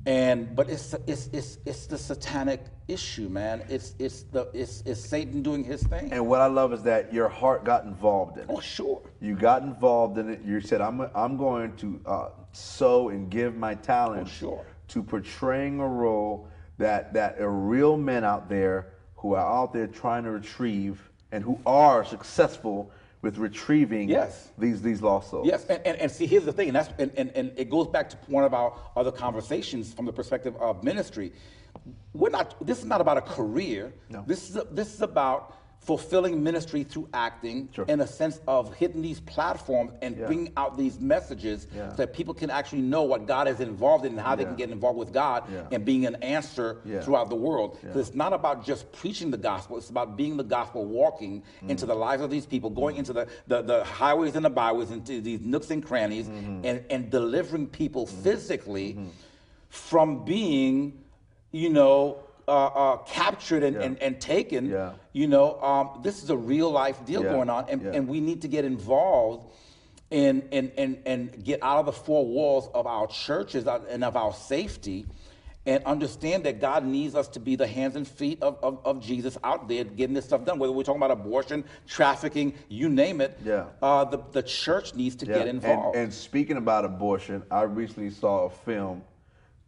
And 0.07 0.55
but 0.55 0.69
it's 0.69 0.95
it's 1.07 1.29
it's 1.33 1.59
it's 1.65 1.87
the 1.87 1.97
satanic 1.97 2.61
issue, 2.89 3.29
man. 3.31 3.65
It's 3.71 3.95
it's 3.99 4.25
the 4.25 4.49
it's 4.53 4.83
it's 4.85 5.01
Satan 5.01 5.43
doing 5.43 5.65
his 5.65 5.83
thing. 5.83 6.13
And 6.13 6.27
what 6.29 6.43
I 6.43 6.47
love 6.47 6.73
is 6.75 6.83
that 6.83 7.13
your 7.13 7.29
heart 7.29 7.65
got 7.65 7.85
involved 7.85 8.37
in 8.37 8.45
it. 8.45 8.51
oh 8.51 8.61
sure. 8.61 9.01
You 9.21 9.35
got 9.35 9.63
involved 9.63 10.19
in 10.19 10.29
it. 10.29 10.43
You 10.45 10.61
said, 10.61 10.83
"I'm 10.83 11.01
I'm 11.15 11.39
going 11.39 11.75
to 11.77 12.01
uh, 12.05 12.29
sow 12.53 13.09
and 13.09 13.31
give 13.31 13.57
my 13.57 13.75
talent 13.77 14.27
Oh, 14.27 14.31
sure. 14.31 14.67
to 14.89 15.03
portraying 15.03 15.81
a 15.81 15.89
role 15.89 16.49
that 16.77 17.15
that 17.15 17.41
are 17.41 17.51
real 17.51 17.97
men 17.97 18.25
out 18.25 18.49
there 18.51 18.89
who 19.17 19.33
are 19.35 19.63
out 19.63 19.73
there 19.73 19.87
trying 19.87 20.25
to 20.25 20.31
retrieve 20.33 21.01
and 21.33 21.43
who 21.43 21.59
are 21.65 22.05
successful 22.05 22.91
with 23.25 23.39
retrieving 23.39 24.09
Yes. 24.09 24.51
these 24.57 24.81
these 24.83 25.03
lost 25.03 25.31
souls." 25.31 25.47
Yes, 25.47 25.65
and, 25.69 25.81
and, 25.85 25.97
and 25.99 26.11
see, 26.11 26.27
here's 26.27 26.45
the 26.45 26.53
thing, 26.53 26.69
and 26.69 26.77
that's 26.77 26.91
and, 26.99 27.11
and, 27.17 27.31
and 27.35 27.53
it 27.57 27.69
goes 27.71 27.89
back 27.89 28.09
to 28.11 28.17
one 28.29 28.45
of 28.45 28.55
our 28.55 28.73
other 28.97 29.11
conversations 29.11 29.93
from 29.93 30.05
the 30.07 30.13
perspective 30.13 30.55
of 30.61 30.85
ministry. 30.85 31.33
We're 32.13 32.31
not. 32.31 32.55
This 32.65 32.79
is 32.79 32.85
not 32.85 33.01
about 33.01 33.17
a 33.19 33.23
career. 33.23 33.93
No. 34.09 34.23
This 34.27 34.49
is 34.49 34.57
a, 34.57 34.65
this 34.71 34.95
is 34.95 35.03
about 35.03 35.57
fulfilling 35.85 36.43
ministry 36.43 36.83
through 36.83 37.07
acting 37.13 37.69
Sure. 37.75 37.85
in 37.87 38.01
a 38.01 38.07
sense 38.07 38.41
of 38.49 38.73
hitting 38.75 39.03
these 39.03 39.21
platforms 39.21 39.93
and 40.01 40.17
Yeah. 40.17 40.27
bringing 40.27 40.53
out 40.57 40.79
these 40.79 40.99
messages 40.99 41.67
Yeah. 41.77 41.91
so 41.91 41.97
that 41.97 42.15
people 42.15 42.33
can 42.33 42.49
actually 42.49 42.81
know 42.81 43.03
what 43.03 43.27
God 43.27 43.49
is 43.49 43.61
involved 43.61 44.07
in 44.07 44.13
and 44.13 44.21
how 44.21 44.35
they 44.35 44.45
can 44.45 44.57
get 44.57 44.71
involved 44.71 44.99
with 44.99 45.13
God 45.13 45.45
Yeah. 45.53 45.67
and 45.71 45.85
being 45.85 46.07
an 46.07 46.17
answer 46.23 46.79
Yeah. 46.87 47.03
throughout 47.03 47.29
the 47.29 47.37
world. 47.37 47.77
Yeah. 47.83 47.91
'Cause 47.93 48.09
it's 48.09 48.17
not 48.17 48.33
about 48.33 48.65
just 48.65 48.91
preaching 48.93 49.31
the 49.31 49.37
gospel, 49.37 49.77
it's 49.77 49.91
about 49.91 50.17
being 50.17 50.39
the 50.39 50.45
gospel 50.45 50.87
walking 50.87 51.43
Mm. 51.63 51.71
into 51.71 51.85
the 51.85 51.95
lives 51.95 52.23
of 52.23 52.31
these 52.31 52.47
people, 52.47 52.71
going 52.71 52.97
into 52.97 53.13
the, 53.13 53.27
the, 53.47 53.61
the 53.61 53.85
highways 53.85 54.35
and 54.37 54.45
the 54.45 54.51
byways, 54.51 54.91
into 54.91 55.21
these 55.21 55.41
nooks 55.43 55.71
and 55.71 55.85
crannies, 55.85 56.27
Mm-hmm. 56.29 56.65
and, 56.65 56.85
and 56.89 57.11
delivering 57.11 57.67
people 57.67 58.07
physically 58.07 58.97
from 59.69 60.25
being, 60.25 60.99
you 61.53 61.69
know, 61.69 62.17
uh, 62.47 62.67
uh, 62.67 62.97
captured 62.99 63.63
and, 63.63 63.77
Yeah. 63.77 63.83
and, 63.83 64.03
and 64.03 64.21
taken. 64.21 64.67
Yeah. 64.71 64.93
You 65.13 65.27
know, 65.29 65.61
um, 65.63 66.01
this 66.03 66.23
is 66.23 66.31
a 66.31 66.37
real 66.37 66.71
life 66.71 67.05
deal 67.05 67.23
Yeah. 67.23 67.31
going 67.31 67.51
on, 67.51 67.67
and, 67.69 67.83
and 67.83 68.09
we 68.09 68.21
need 68.21 68.43
to 68.43 68.49
get 68.49 68.65
involved 68.65 69.51
and, 70.11 70.47
and, 70.53 70.71
and, 70.77 70.99
and 71.07 71.45
get 71.45 71.63
out 71.63 71.79
of 71.81 71.87
the 71.87 71.93
four 71.93 72.27
walls 72.27 72.69
of 72.75 72.87
our 72.87 73.07
churches 73.07 73.67
uh, 73.67 73.81
and 73.89 74.05
of 74.05 74.17
our 74.17 74.33
safety 74.33 75.07
and 75.67 75.83
understand 75.85 76.45
that 76.45 76.61
God 76.61 76.85
needs 76.85 77.15
us 77.15 77.27
to 77.29 77.41
be 77.41 77.57
the 77.57 77.67
hands 77.67 77.97
and 77.97 78.07
feet 78.07 78.43
of, 78.43 78.59
of, 78.63 78.85
of 78.85 79.01
Jesus 79.01 79.39
out 79.43 79.67
there 79.67 79.83
getting 79.83 80.13
this 80.15 80.27
stuff 80.27 80.45
done. 80.45 80.59
Whether 80.59 80.75
we're 80.75 80.83
talking 80.83 81.01
about 81.03 81.11
abortion, 81.11 81.65
trafficking, 81.89 82.53
you 82.69 82.91
name 82.91 83.23
it, 83.23 83.39
Yeah. 83.43 83.65
uh, 83.81 84.05
the, 84.05 84.19
the 84.33 84.43
church 84.43 84.95
needs 84.95 85.17
to 85.17 85.27
Yeah, 85.27 85.39
get 85.39 85.47
involved. 85.49 85.97
And, 85.97 86.05
and 86.05 86.13
speaking 86.13 86.59
about 86.59 86.85
abortion, 86.85 87.43
I 87.51 87.63
recently 87.63 88.11
saw 88.11 88.45
a 88.45 88.51
film 88.51 89.03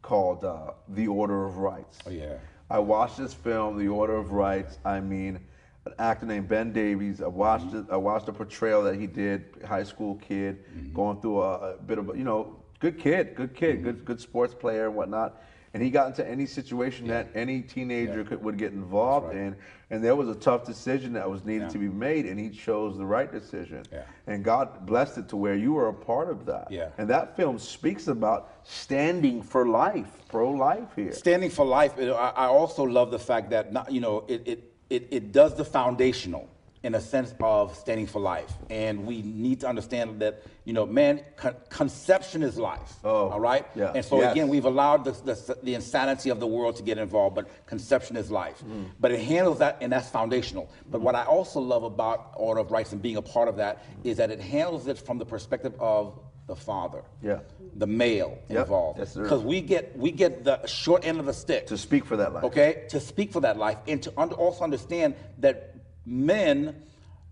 called 0.02 0.44
uh, 0.44 0.72
The 0.88 1.08
Order 1.08 1.46
of 1.46 1.56
Rights. 1.56 1.98
Oh, 2.06 2.10
yeah. 2.10 2.34
I 2.68 2.78
watched 2.78 3.18
this 3.18 3.32
film, 3.32 3.78
The 3.78 3.88
Order 3.88 4.16
of 4.16 4.32
Rights. 4.32 4.78
I 4.84 5.00
mean, 5.00 5.38
an 5.84 5.92
actor 5.98 6.26
named 6.26 6.48
Ben 6.48 6.72
Davies. 6.72 7.22
I 7.22 7.28
watched 7.28 7.72
it. 7.72 7.86
I 7.90 7.96
watched 7.96 8.26
the 8.26 8.32
portrayal 8.32 8.82
that 8.84 8.96
he 8.96 9.06
did, 9.06 9.44
high 9.64 9.84
school 9.84 10.16
kid, 10.16 10.64
mm-hmm. 10.64 10.92
going 10.92 11.20
through 11.20 11.42
a, 11.42 11.74
a 11.74 11.76
bit 11.76 11.98
of, 11.98 12.10
a, 12.10 12.18
you 12.18 12.24
know, 12.24 12.56
good 12.80 12.98
kid, 12.98 13.34
good 13.36 13.54
kid, 13.54 13.76
mm-hmm. 13.76 13.84
good 13.84 14.04
good 14.04 14.20
sports 14.20 14.54
player 14.54 14.86
and 14.86 14.96
whatnot. 14.96 15.40
And 15.76 15.84
he 15.84 15.90
got 15.90 16.06
into 16.06 16.26
any 16.26 16.46
situation 16.46 17.06
that 17.08 17.28
any 17.34 17.60
teenager 17.60 18.24
could, 18.24 18.42
would 18.42 18.56
get 18.56 18.72
involved 18.72 19.26
right. 19.26 19.36
in. 19.36 19.56
And 19.90 20.02
there 20.02 20.16
was 20.16 20.26
a 20.26 20.34
tough 20.34 20.64
decision 20.64 21.12
that 21.12 21.28
was 21.28 21.44
needed 21.44 21.64
Yeah. 21.64 21.68
to 21.68 21.78
be 21.78 21.88
made, 21.90 22.24
and 22.24 22.40
he 22.40 22.48
chose 22.48 22.96
the 22.96 23.04
right 23.04 23.30
decision. 23.30 23.82
Yeah. 23.92 24.04
And 24.26 24.42
God 24.42 24.86
blessed 24.86 25.18
it 25.18 25.28
to 25.28 25.36
where 25.36 25.54
you 25.54 25.74
were 25.74 25.88
a 25.88 25.92
part 25.92 26.30
of 26.30 26.46
that. 26.46 26.70
Yeah. 26.70 26.88
And 26.96 27.10
that 27.10 27.36
film 27.36 27.58
speaks 27.58 28.08
about 28.08 28.52
standing 28.62 29.42
for 29.42 29.68
life, 29.68 30.08
pro 30.30 30.50
life 30.50 30.88
here. 30.96 31.12
Standing 31.12 31.50
for 31.50 31.66
life, 31.66 31.98
I 31.98 32.46
also 32.46 32.82
love 32.82 33.10
the 33.10 33.18
fact 33.18 33.50
that, 33.50 33.70
not, 33.70 33.92
you 33.92 34.00
know, 34.00 34.24
it, 34.28 34.48
it, 34.48 34.72
it, 34.88 35.08
it 35.10 35.30
does 35.30 35.54
the 35.56 35.64
foundational 35.66 36.48
in 36.86 36.94
a 36.94 37.00
sense 37.00 37.34
of 37.40 37.74
standing 37.76 38.06
for 38.06 38.20
life. 38.20 38.52
And 38.70 39.04
we 39.06 39.20
need 39.22 39.58
to 39.60 39.68
understand 39.68 40.20
that, 40.20 40.42
you 40.64 40.72
know, 40.72 40.86
man, 40.86 41.20
con- 41.36 41.56
conception 41.68 42.44
is 42.44 42.56
life. 42.58 42.94
Oh, 43.02 43.28
all 43.30 43.40
right? 43.40 43.66
yeah. 43.74 43.90
And 43.94 44.04
so 44.04 44.20
Yes. 44.20 44.30
again, 44.32 44.46
we've 44.48 44.64
allowed 44.66 45.04
the, 45.04 45.10
the, 45.10 45.58
the 45.64 45.74
insanity 45.74 46.30
of 46.30 46.38
the 46.38 46.46
world 46.46 46.76
to 46.76 46.84
get 46.84 46.96
involved, 46.96 47.34
but 47.34 47.48
conception 47.66 48.16
is 48.16 48.30
life. 48.30 48.58
Mm-hmm. 48.60 48.84
But 49.00 49.10
it 49.10 49.20
handles 49.20 49.58
that, 49.58 49.78
and 49.80 49.92
that's 49.92 50.08
foundational. 50.08 50.70
But 50.88 51.00
what 51.00 51.16
I 51.16 51.24
also 51.24 51.58
love 51.60 51.82
about 51.82 52.30
Order 52.36 52.60
of 52.60 52.70
Rights 52.70 52.92
and 52.92 53.02
being 53.02 53.16
a 53.16 53.22
part 53.22 53.48
of 53.48 53.56
that 53.56 53.84
is 54.04 54.16
that 54.18 54.30
it 54.30 54.40
handles 54.40 54.86
it 54.86 54.96
from 54.96 55.18
the 55.18 55.26
perspective 55.26 55.74
of 55.80 56.16
the 56.46 56.54
father 56.54 57.02
Yeah. 57.20 57.40
the 57.74 57.88
male 57.88 58.38
Yep. 58.48 58.58
involved. 58.58 58.98
Because 59.00 59.42
we 59.42 59.60
get 59.60 59.98
we 59.98 60.12
get 60.12 60.44
the 60.44 60.64
short 60.64 61.04
end 61.04 61.18
of 61.18 61.26
the 61.26 61.32
stick. 61.32 61.66
To 61.66 61.76
speak 61.76 62.04
for 62.04 62.16
that 62.18 62.32
life. 62.32 62.44
okay, 62.44 62.84
to 62.90 63.00
speak 63.00 63.32
for 63.32 63.40
that 63.40 63.56
life 63.58 63.78
and 63.88 64.00
to 64.04 64.12
under, 64.16 64.36
also 64.36 64.62
understand 64.62 65.16
that 65.40 65.75
men 66.06 66.74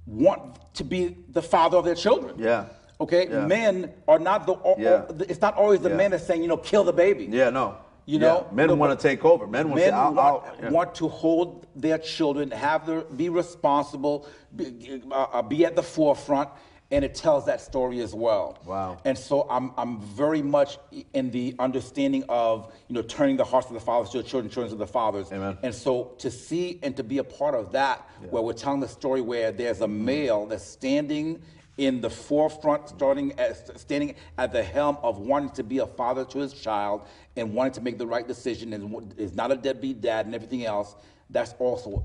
want 0.07 0.59
to 0.75 0.85
be 0.85 1.16
the 1.31 1.41
father 1.43 1.77
of 1.79 1.85
their 1.85 1.95
children. 1.95 2.35
Yeah. 2.39 2.66
Okay, 3.01 3.29
Yeah. 3.29 3.47
men 3.47 3.93
are 4.07 4.18
not 4.18 4.47
the. 4.47 4.55
Yeah. 4.79 5.05
It's 5.29 5.41
not 5.41 5.57
always 5.57 5.81
the 5.81 5.89
Yeah. 5.91 5.97
man 5.97 6.11
that's 6.11 6.27
saying, 6.27 6.43
you 6.43 6.49
know, 6.49 6.57
kill 6.57 6.85
the 6.85 6.93
baby. 6.93 7.27
Yeah, 7.31 7.51
no. 7.51 7.77
You 8.07 8.18
Yeah. 8.18 8.27
know, 8.29 8.47
men 8.53 8.68
but- 8.68 8.77
want 8.79 8.99
to 8.99 9.09
take 9.09 9.25
over. 9.25 9.47
Men 9.47 9.68
want 9.70 9.81
to 9.81 9.87
Men 9.87 9.95
I'll, 9.95 10.12
want, 10.12 10.18
I'll- 10.18 10.45
yeah. 10.62 10.70
want 10.70 10.95
to 10.97 11.09
hold 11.09 11.66
their 11.75 11.99
children, 11.99 12.51
have 12.51 12.87
their, 12.87 13.01
be 13.03 13.29
responsible, 13.31 14.27
be, 14.55 15.03
uh, 15.11 15.41
be 15.43 15.64
at 15.64 15.75
the 15.75 15.83
forefront, 15.83 16.51
and 16.91 17.05
it 17.05 17.14
tells 17.14 17.47
that 17.47 17.61
story 17.61 18.01
as 18.01 18.14
well. 18.14 18.59
Wow. 18.64 18.99
And 19.05 19.16
so 19.16 19.47
I'm, 19.51 19.72
I'm 19.76 20.01
very 20.01 20.43
much 20.43 20.78
in 21.12 21.30
the 21.30 21.55
understanding 21.59 22.24
of 22.28 22.72
you 22.89 22.95
know 22.95 23.03
turning 23.03 23.37
the 23.37 23.45
hearts 23.45 23.68
of 23.68 23.74
the 23.74 23.80
fathers 23.80 24.11
to 24.11 24.18
the 24.18 24.24
children, 24.24 24.51
children 24.51 24.70
to 24.70 24.76
the 24.78 24.87
fathers. 24.87 25.32
Amen. 25.32 25.59
And 25.62 25.74
so 25.74 26.14
to 26.18 26.30
see 26.30 26.78
and 26.82 26.97
to 26.97 27.03
be 27.03 27.18
a 27.18 27.24
part 27.24 27.55
of 27.55 27.72
that, 27.72 28.09
where 28.30 28.43
we're 28.43 28.53
telling 28.53 28.80
the 28.80 28.89
story 28.89 29.20
where 29.20 29.51
there's 29.51 29.80
a 29.80 29.89
male 29.89 30.47
that's 30.47 30.64
standing 30.64 31.43
in 31.76 32.01
the 32.01 32.11
forefront, 32.11 32.89
starting 32.89 33.32
as, 33.39 33.70
standing 33.76 34.14
at 34.39 34.53
the 34.53 34.62
helm 34.62 34.97
of 35.03 35.18
wanting 35.18 35.51
to 35.51 35.64
be 35.64 35.78
a 35.78 35.87
father 35.87 36.24
to 36.24 36.39
his 36.39 36.53
child 36.53 37.07
and 37.37 37.53
wanting 37.53 37.72
to 37.72 37.80
make 37.80 37.99
the 37.99 38.07
right 38.07 38.28
decision 38.28 38.72
and 38.72 39.12
is 39.18 39.35
not 39.35 39.51
a 39.51 39.57
deadbeat 39.57 40.01
dad 40.01 40.26
and 40.26 40.35
everything 40.35 40.64
else. 40.64 40.95
That's 41.30 41.55
also 41.59 42.05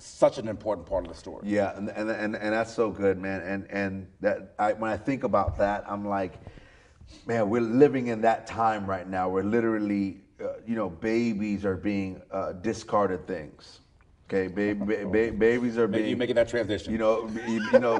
such 0.00 0.38
an 0.38 0.48
important 0.48 0.86
part 0.86 1.04
of 1.06 1.12
the 1.12 1.18
story. 1.18 1.42
Yeah, 1.44 1.76
and, 1.76 1.88
and 1.90 2.10
and 2.10 2.36
and 2.36 2.52
that's 2.52 2.72
so 2.74 2.90
good, 2.90 3.18
man. 3.18 3.42
And 3.42 3.66
and 3.70 4.06
that 4.20 4.54
I, 4.58 4.72
when 4.72 4.90
I 4.90 4.96
think 4.96 5.24
about 5.24 5.58
that, 5.58 5.84
I'm 5.88 6.06
like, 6.06 6.34
man, 7.26 7.48
we're 7.48 7.60
living 7.60 8.08
in 8.08 8.20
that 8.22 8.46
time 8.46 8.86
right 8.86 9.08
now 9.08 9.28
where 9.28 9.44
literally, 9.44 10.18
uh, 10.42 10.54
you 10.66 10.74
know, 10.74 10.88
babies 10.88 11.64
are 11.64 11.76
being 11.76 12.20
uh, 12.30 12.52
discarded 12.52 13.26
things. 13.26 13.80
Okay, 14.32 14.46
ba- 14.46 14.84
ba- 14.84 15.06
ba- 15.06 15.32
babies 15.36 15.76
are 15.76 15.88
being 15.88 16.08
you 16.08 16.16
making 16.16 16.36
that 16.36 16.48
transition. 16.48 16.92
You 16.92 16.98
know, 16.98 17.28
you, 17.48 17.68
you 17.72 17.78
know, 17.80 17.94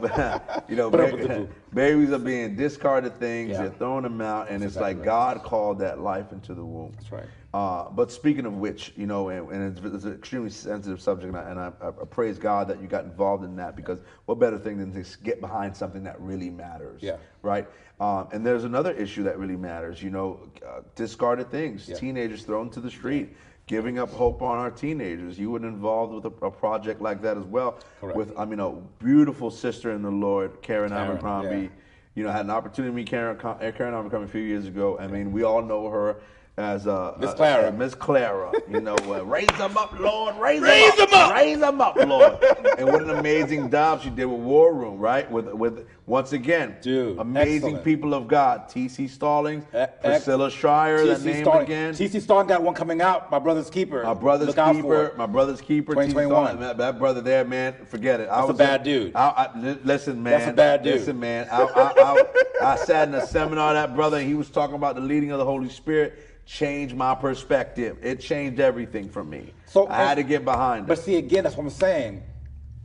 you 0.69 0.77
know, 0.77 0.89
ba- 0.89 1.11
with 1.13 1.23
the 1.23 1.29
boo. 1.29 1.49
babies 1.75 2.13
are 2.13 2.19
being 2.19 2.55
discarded 2.55 3.19
things. 3.19 3.51
Yeah. 3.51 3.63
They're 3.63 3.71
throwing 3.71 4.05
them 4.05 4.21
out, 4.21 4.49
and 4.49 4.63
it's 4.63 4.77
exactly 4.77 4.95
like 4.95 4.99
right. 4.99 5.07
God 5.07 5.43
called 5.43 5.81
that 5.81 6.01
life 6.01 6.31
into 6.33 6.55
the 6.55 6.65
womb. 6.65 6.93
That's 6.97 7.11
right. 7.11 7.27
Uh, 7.53 7.89
but 7.91 8.13
speaking 8.13 8.47
of 8.47 8.55
which, 8.59 8.93
you 8.97 9.07
know, 9.07 9.29
and, 9.31 9.51
and 9.51 9.77
it's, 9.77 9.85
it's 9.85 10.05
an 10.05 10.15
extremely 10.15 10.51
sensitive 10.51 11.01
subject, 11.01 11.35
and, 11.35 11.37
I, 11.37 11.51
and 11.51 11.59
I, 11.59 11.73
I 11.89 12.05
praise 12.09 12.39
God 12.39 12.69
that 12.69 12.81
you 12.81 12.87
got 12.87 13.05
involved 13.05 13.43
in 13.43 13.57
that 13.57 13.75
because 13.75 13.99
what 14.27 14.39
better 14.39 14.57
thing 14.59 14.79
than 14.79 14.93
to 14.93 15.19
get 15.25 15.41
behind 15.41 15.77
something 15.77 16.05
that 16.05 16.21
really 16.21 16.49
matters, 16.49 17.03
Yeah. 17.03 17.17
right? 17.43 17.67
Um, 17.99 18.29
and 18.33 18.47
there's 18.47 18.63
another 18.63 18.93
issue 18.93 19.25
that 19.25 19.37
really 19.37 19.57
matters, 19.57 20.01
you 20.01 20.11
know, 20.11 20.39
uh, 20.65 20.83
discarded 20.95 21.51
things, 21.51 21.89
Yeah. 21.89 21.97
teenagers 21.97 22.45
thrown 22.45 22.71
to 22.71 22.81
the 22.81 22.91
street, 22.91 23.35
giving 23.67 23.99
up 23.99 24.11
hope 24.11 24.43
on 24.43 24.57
our 24.59 24.71
teenagers. 24.71 25.37
You 25.37 25.51
were 25.51 25.59
involved 25.59 26.13
with 26.15 26.27
a, 26.27 26.47
a 26.47 26.51
project 26.53 27.01
like 27.03 27.21
that 27.23 27.37
as 27.37 27.45
well, 27.45 27.81
Correct. 28.01 28.17
with 28.17 28.33
I 28.39 28.45
mean, 28.45 28.61
a 28.61 28.71
beautiful 29.01 29.51
sister 29.51 29.91
in 29.91 30.03
the 30.03 30.11
Lord, 30.11 30.63
Karen, 30.63 30.91
Karen, 30.91 31.11
Abercrombie. 31.11 31.63
yeah. 31.63 31.69
You 32.15 32.25
know, 32.25 32.31
had 32.31 32.45
an 32.45 32.51
opportunity 32.51 32.93
to 32.93 32.97
meet 32.97 33.09
Karen, 33.09 33.37
Karen 33.39 33.95
Abercrombie 33.95 34.25
a 34.27 34.29
few 34.29 34.41
years 34.43 34.67
ago. 34.67 34.99
I 34.99 35.09
mean, 35.09 35.33
we 35.33 35.43
all 35.43 35.63
know 35.63 35.89
her 35.89 36.21
as 36.57 36.87
uh, 36.87 37.15
Miss 37.19 37.31
uh, 37.31 37.35
Clara. 37.35 37.69
uh, 37.69 37.73
Miss 37.73 37.95
Clara. 37.95 38.53
You 38.69 38.81
know, 38.81 38.97
uh, 39.07 39.25
raise 39.25 39.47
them 39.59 39.77
up, 39.79 39.99
Lord, 39.99 40.37
raise, 40.37 40.61
Raise 40.61 40.95
them 40.97 41.09
them 41.11 41.19
up. 41.21 41.33
raise 41.35 41.59
them 41.59 41.81
up, 41.81 41.97
Lord. 41.97 42.39
and 42.79 42.87
what 42.87 43.03
an 43.03 43.11
amazing 43.11 43.71
job 43.71 44.03
she 44.03 44.11
did 44.11 44.27
with 44.27 44.41
War 44.41 44.75
Room, 44.75 44.99
right? 44.99 45.31
With 45.31 45.47
with 45.53 45.87
Once 46.07 46.33
again, 46.33 46.77
Dude, 46.83 47.19
amazing 47.19 47.55
excellent. 47.77 47.85
people 47.85 48.15
of 48.15 48.29
God. 48.29 48.69
T.C. 48.69 49.09
Stallings, 49.09 49.65
E- 49.75 49.85
Priscilla 50.03 50.51
Shirer, 50.51 51.07
that 51.07 51.23
name 51.25 51.43
Starling- 51.45 51.63
again. 51.65 51.95
TC 51.95 52.21
Starling 52.21 52.49
got 52.49 52.63
one 52.63 52.75
coming 52.75 53.01
out. 53.01 53.31
My 53.31 53.39
brother's 53.39 53.71
keeper. 53.71 54.03
My 54.03 54.13
brother's 54.15 54.55
Look 54.55 54.75
keeper, 54.75 55.13
my 55.17 55.27
brother's 55.27 55.61
keeper, 55.61 55.95
T.C. 55.95 56.09
2021. 56.09 56.61
That, 56.61 56.77
that 56.79 56.99
brother 56.99 57.21
there, 57.21 57.45
man, 57.45 57.75
forget 57.87 58.21
it. 58.21 58.29
I 58.29 58.37
That's 58.37 58.45
a 58.45 58.47
was 58.49 58.59
bad 58.59 58.83
dude. 58.83 59.15
I, 59.15 59.29
I, 59.29 59.77
listen, 59.85 60.23
man. 60.23 60.39
That's 60.39 60.51
a 60.51 60.55
bad 60.55 60.83
dude. 60.83 60.95
Listen, 60.95 61.19
man. 61.21 61.49
I, 61.51 61.63
I, 61.63 61.93
I, 61.97 62.73
I 62.73 62.77
sat 62.77 63.09
in 63.09 63.15
a 63.15 63.27
seminar, 63.27 63.73
that 63.75 63.95
brother, 63.95 64.19
and 64.19 64.27
he 64.27 64.35
was 64.35 64.51
talking 64.51 64.75
about 64.77 64.95
the 64.97 65.01
leading 65.01 65.31
of 65.33 65.39
the 65.39 65.45
Holy 65.45 65.69
Spirit. 65.69 66.27
Changed 66.55 66.97
my 66.97 67.15
perspective. 67.15 67.97
It 68.03 68.19
changed 68.19 68.59
everything 68.59 69.09
for 69.09 69.23
me. 69.23 69.53
So- 69.67 69.87
I 69.87 69.99
had 69.99 70.17
to 70.17 70.25
get 70.25 70.45
behind 70.45 70.89
But 70.89 70.95
it. 70.95 70.97
But 70.97 71.05
see, 71.05 71.17
again, 71.17 71.45
that's 71.45 71.57
what 71.57 71.63
I'm 71.63 71.71
saying. 71.71 72.25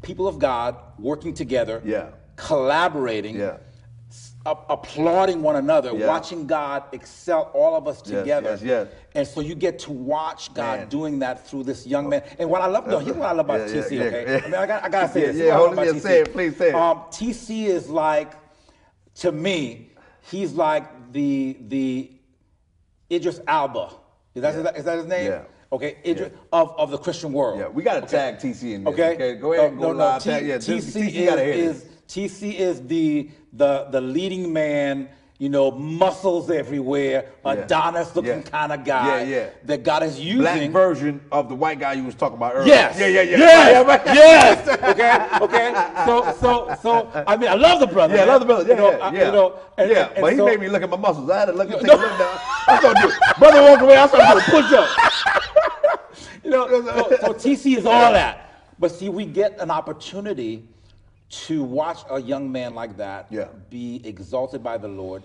People 0.03 0.27
of 0.27 0.37
God 0.37 0.75
working 0.99 1.33
together, 1.33 1.81
Yeah. 1.83 2.09
collaborating, 2.35 3.37
Yeah. 3.39 3.57
a- 4.45 4.55
applauding 4.69 5.41
one 5.41 5.55
another, 5.55 5.91
Yeah. 5.95 6.05
watching 6.05 6.45
God 6.45 6.83
excel 6.91 7.49
all 7.55 7.75
of 7.75 7.87
us 7.87 8.03
together. 8.03 8.51
yes, 8.51 8.61
yes. 8.61 8.87
And 9.15 9.27
so 9.27 9.41
you 9.41 9.55
get 9.55 9.79
to 9.79 9.91
watch 9.91 10.53
God 10.53 10.81
Man. 10.81 10.89
doing 10.89 11.19
that 11.19 11.47
through 11.47 11.63
this 11.63 11.87
young 11.87 12.07
man. 12.07 12.21
And 12.37 12.47
what 12.51 12.61
I 12.61 12.67
love, 12.67 12.85
no, 12.85 12.99
here's 12.99 13.17
what 13.17 13.29
I 13.29 13.31
love 13.31 13.47
about 13.47 13.61
Yeah, 13.61 13.81
TC, 13.81 13.95
yeah, 13.97 14.03
okay? 14.03 14.41
I 14.43 14.45
mean, 14.45 14.53
I 14.53 14.67
got, 14.67 14.83
I 14.85 14.89
gotta 14.89 15.09
say 15.11 15.21
Yeah, 15.21 15.25
this. 15.29 15.35
yeah, 15.37 15.41
Here's 15.45 15.53
what 15.55 15.79
I 15.79 15.85
hold 15.85 15.95
on, 15.95 15.99
say 16.01 16.19
it, 16.21 16.31
please 16.33 16.55
say 16.55 16.69
it. 16.69 16.75
Um, 16.75 17.01
TC 17.09 17.65
is 17.65 17.89
like, 17.89 18.33
to 19.15 19.31
me, 19.31 19.89
he's 20.21 20.53
like 20.53 20.83
the 21.13 21.57
the 21.67 22.11
Idris 23.11 23.39
Elba. 23.47 23.91
Is 24.33 24.41
that, 24.41 24.55
is 24.55 24.63
that, 24.63 24.77
is 24.77 24.83
that 24.85 24.97
his 24.97 25.05
name? 25.07 25.31
Yeah. 25.31 25.43
Okay, 25.71 25.97
Idris 26.05 26.31
of, 26.53 26.73
of 26.77 26.91
the 26.91 26.97
Christian 26.97 27.33
world. 27.33 27.59
Yeah, 27.59 27.67
we 27.67 27.83
got 27.83 27.99
to 27.99 28.07
tag 28.07 28.37
TC 28.37 28.73
in 28.73 28.83
this. 28.83 28.93
Okay. 28.93 29.13
Okay, 29.15 29.35
go 29.35 29.53
ahead 29.53 29.71
and 29.71 29.77
No, 29.77 29.87
go 29.87 29.91
no, 29.93 29.97
no. 29.99 30.05
live. 30.05 30.23
T- 30.23 30.29
tag. 30.29 30.45
Yeah, 30.45 30.55
TC 30.57 31.09
TC 31.11 31.25
got 31.25 31.39
is, 31.39 31.83
is 31.83 31.85
TC 32.07 32.53
is 32.53 32.87
the 32.87 33.29
the 33.53 33.85
the 33.91 33.99
leading 34.01 34.53
man. 34.53 35.09
You 35.37 35.49
know, 35.49 35.69
muscles 35.69 36.49
everywhere, 36.49 37.25
Adonis 37.43 38.15
looking 38.15 38.31
Yeah. 38.37 38.41
kind 38.43 38.71
of 38.71 38.85
guy. 38.85 39.23
Yeah, 39.23 39.35
yeah. 39.35 39.49
That 39.65 39.83
God 39.83 40.03
is 40.03 40.17
using. 40.17 40.39
Black 40.43 40.69
version 40.71 41.19
of 41.29 41.49
the 41.49 41.55
white 41.55 41.77
guy 41.77 41.91
you 41.91 42.05
was 42.05 42.15
talking 42.15 42.37
about 42.37 42.55
earlier. 42.55 42.67
Yes. 42.73 42.97
Yeah, 42.97 43.07
yeah, 43.07 43.21
yeah. 43.21 43.37
Yes. 43.37 43.85
Right, 43.85 44.05
right. 44.05 44.15
yes. 44.15 44.67
Okay. 44.95 45.45
Okay. 45.45 46.05
So, 46.05 46.33
so, 46.39 46.75
so. 46.81 47.23
I 47.27 47.35
mean, 47.35 47.49
I 47.49 47.55
love 47.55 47.81
the 47.81 47.87
brother. 47.87 48.15
Yeah, 48.15 48.21
I 48.21 48.25
love 48.27 48.39
the 48.39 48.45
brother. 48.45 48.63
Yeah, 48.63 48.75
you 48.75 48.79
know, 48.79 48.91
yeah, 48.91 48.97
I- 49.05 49.11
yeah. 49.13 49.25
You 49.25 49.31
know, 49.33 49.59
and, 49.77 49.91
yeah, 49.91 50.05
and- 50.07 50.11
and 50.13 50.21
but 50.21 50.31
he 50.31 50.37
so- 50.37 50.45
made 50.45 50.59
me 50.61 50.69
look 50.69 50.83
at 50.83 50.89
my 50.89 50.95
muscles. 50.97 51.29
I 51.29 51.39
had 51.39 51.45
to 51.47 51.51
look 51.51 51.69
take 51.69 51.83
No. 51.83 51.95
a 51.95 51.97
look 51.97 52.17
down. 52.17 52.39
I 52.67 52.79
started 52.79 53.01
doing, 53.01 53.15
brother 53.37 53.61
walked 53.61 53.81
away. 53.81 53.97
I 53.97 54.07
started 54.07 54.45
doing 54.51 54.63
push 54.63 54.71
ups. 54.73 54.95
You 56.45 56.51
know, 56.51 56.67
so, 56.69 57.17
so 57.21 57.33
TC 57.33 57.75
is 57.77 57.85
all 57.87 58.13
that. 58.13 58.69
But 58.79 58.91
see, 58.91 59.09
we 59.09 59.25
get 59.25 59.59
an 59.59 59.71
opportunity 59.71 60.67
to 61.29 61.63
watch 61.63 61.99
a 62.09 62.21
young 62.21 62.51
man 62.51 62.75
like 62.75 62.97
that 62.97 63.27
Yeah. 63.29 63.47
be 63.69 64.01
exalted 64.03 64.63
by 64.63 64.77
the 64.77 64.87
Lord. 64.87 65.23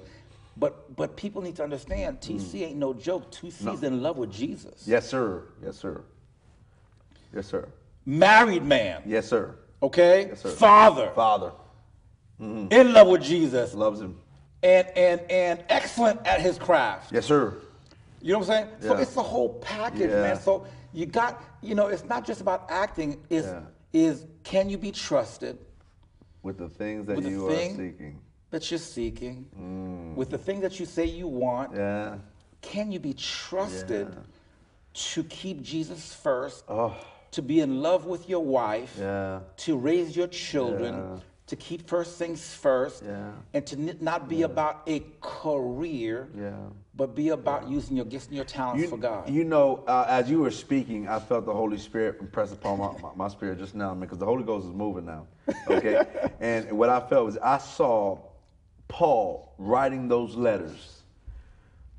But 0.56 0.94
but 0.96 1.16
people 1.16 1.42
need 1.42 1.56
to 1.56 1.62
understand, 1.62 2.20
TC 2.20 2.60
mm. 2.60 2.62
ain't 2.68 2.76
no 2.76 2.92
joke. 2.92 3.30
TC's 3.30 3.82
in 3.82 4.02
love 4.02 4.18
with 4.18 4.30
Jesus. 4.30 4.86
Yes, 4.86 5.08
sir. 5.08 5.44
Yes, 5.62 5.76
sir. 5.76 6.02
Yes, 7.34 7.46
sir. 7.46 7.68
Married 8.04 8.64
man. 8.64 9.02
Yes, 9.06 9.28
sir. 9.28 9.56
Okay? 9.82 10.28
Yes, 10.28 10.42
sir. 10.42 10.50
Father. 10.50 11.12
Father 11.14 11.52
mm-hmm. 12.40 12.72
In 12.72 12.92
love 12.92 13.08
with 13.08 13.22
Jesus. 13.22 13.74
loves 13.74 14.00
him. 14.00 14.18
And 14.62 14.86
and 14.96 15.20
and 15.30 15.64
excellent 15.68 16.26
at 16.26 16.40
his 16.40 16.58
craft. 16.58 17.12
Yes, 17.12 17.24
sir. 17.26 17.56
You 18.20 18.32
know 18.32 18.40
what 18.40 18.50
I'm 18.50 18.54
saying? 18.54 18.68
Yeah. 18.82 18.88
So 18.88 18.96
it's 18.96 19.14
the 19.14 19.22
whole 19.22 19.54
package, 19.60 20.10
Yeah. 20.10 20.22
man. 20.22 20.40
So 20.40 20.66
you 20.92 21.06
got, 21.06 21.42
you 21.62 21.74
know, 21.74 21.86
it's 21.86 22.04
not 22.04 22.26
just 22.26 22.40
about 22.40 22.66
acting. 22.68 23.18
Is 23.30 23.46
Yeah. 23.46 23.60
is 23.92 24.26
can 24.42 24.68
you 24.68 24.76
be 24.76 24.92
trusted 24.92 25.58
With 26.42 26.58
the 26.58 26.68
things 26.68 27.06
that 27.06 27.22
you 27.22 27.48
are 27.48 27.56
seeking. 27.56 28.20
that 28.50 28.70
you're 28.70 28.78
seeking, 28.78 29.46
mm. 29.58 30.14
with 30.14 30.30
the 30.30 30.38
thing 30.38 30.60
that 30.60 30.80
you 30.80 30.86
say 30.86 31.04
you 31.04 31.28
want? 31.28 31.76
Yeah. 31.76 32.16
Can 32.62 32.90
you 32.92 32.98
be 32.98 33.14
trusted 33.14 34.08
Yeah. 34.08 34.22
to 34.92 35.24
keep 35.24 35.62
Jesus 35.62 36.14
first? 36.14 36.64
Oh. 36.68 36.96
To 37.32 37.42
be 37.42 37.60
in 37.60 37.80
love 37.80 38.06
with 38.06 38.28
your 38.28 38.44
wife? 38.44 38.96
Yeah. 38.98 39.40
To 39.58 39.76
raise 39.76 40.16
your 40.16 40.26
children? 40.26 40.94
Yeah. 40.94 41.20
To 41.46 41.56
keep 41.56 41.88
first 41.88 42.18
things 42.18 42.54
first? 42.54 43.02
Yeah. 43.04 43.32
And 43.54 43.66
to 43.66 44.04
not 44.04 44.28
be 44.28 44.42
about 44.42 44.82
a 44.86 45.02
career? 45.20 46.28
Yeah. 46.36 46.56
But 46.94 47.14
be 47.14 47.28
about 47.28 47.68
using 47.68 47.96
your 47.96 48.04
gifts 48.04 48.26
and 48.26 48.36
your 48.36 48.44
talents 48.44 48.82
You, 48.82 48.88
for 48.88 48.96
God. 48.96 49.30
you 49.30 49.44
know, 49.44 49.84
uh, 49.86 50.06
as 50.08 50.28
you 50.28 50.40
were 50.40 50.50
speaking, 50.50 51.08
I 51.08 51.20
felt 51.20 51.46
the 51.46 51.54
Holy 51.54 51.78
Spirit 51.78 52.20
impress 52.20 52.52
upon 52.52 52.78
my, 52.78 52.90
my, 53.00 53.10
my 53.14 53.28
spirit 53.28 53.58
just 53.58 53.74
now, 53.74 53.94
because 53.94 54.18
the 54.18 54.26
Holy 54.26 54.42
Ghost 54.42 54.66
is 54.66 54.72
moving 54.72 55.06
now. 55.06 55.26
Okay? 55.68 56.04
and 56.40 56.70
what 56.72 56.90
I 56.90 57.00
felt 57.00 57.26
was 57.26 57.38
I 57.38 57.58
saw 57.58 58.18
Paul 58.88 59.54
writing 59.56 60.08
those 60.08 60.34
letters 60.34 61.02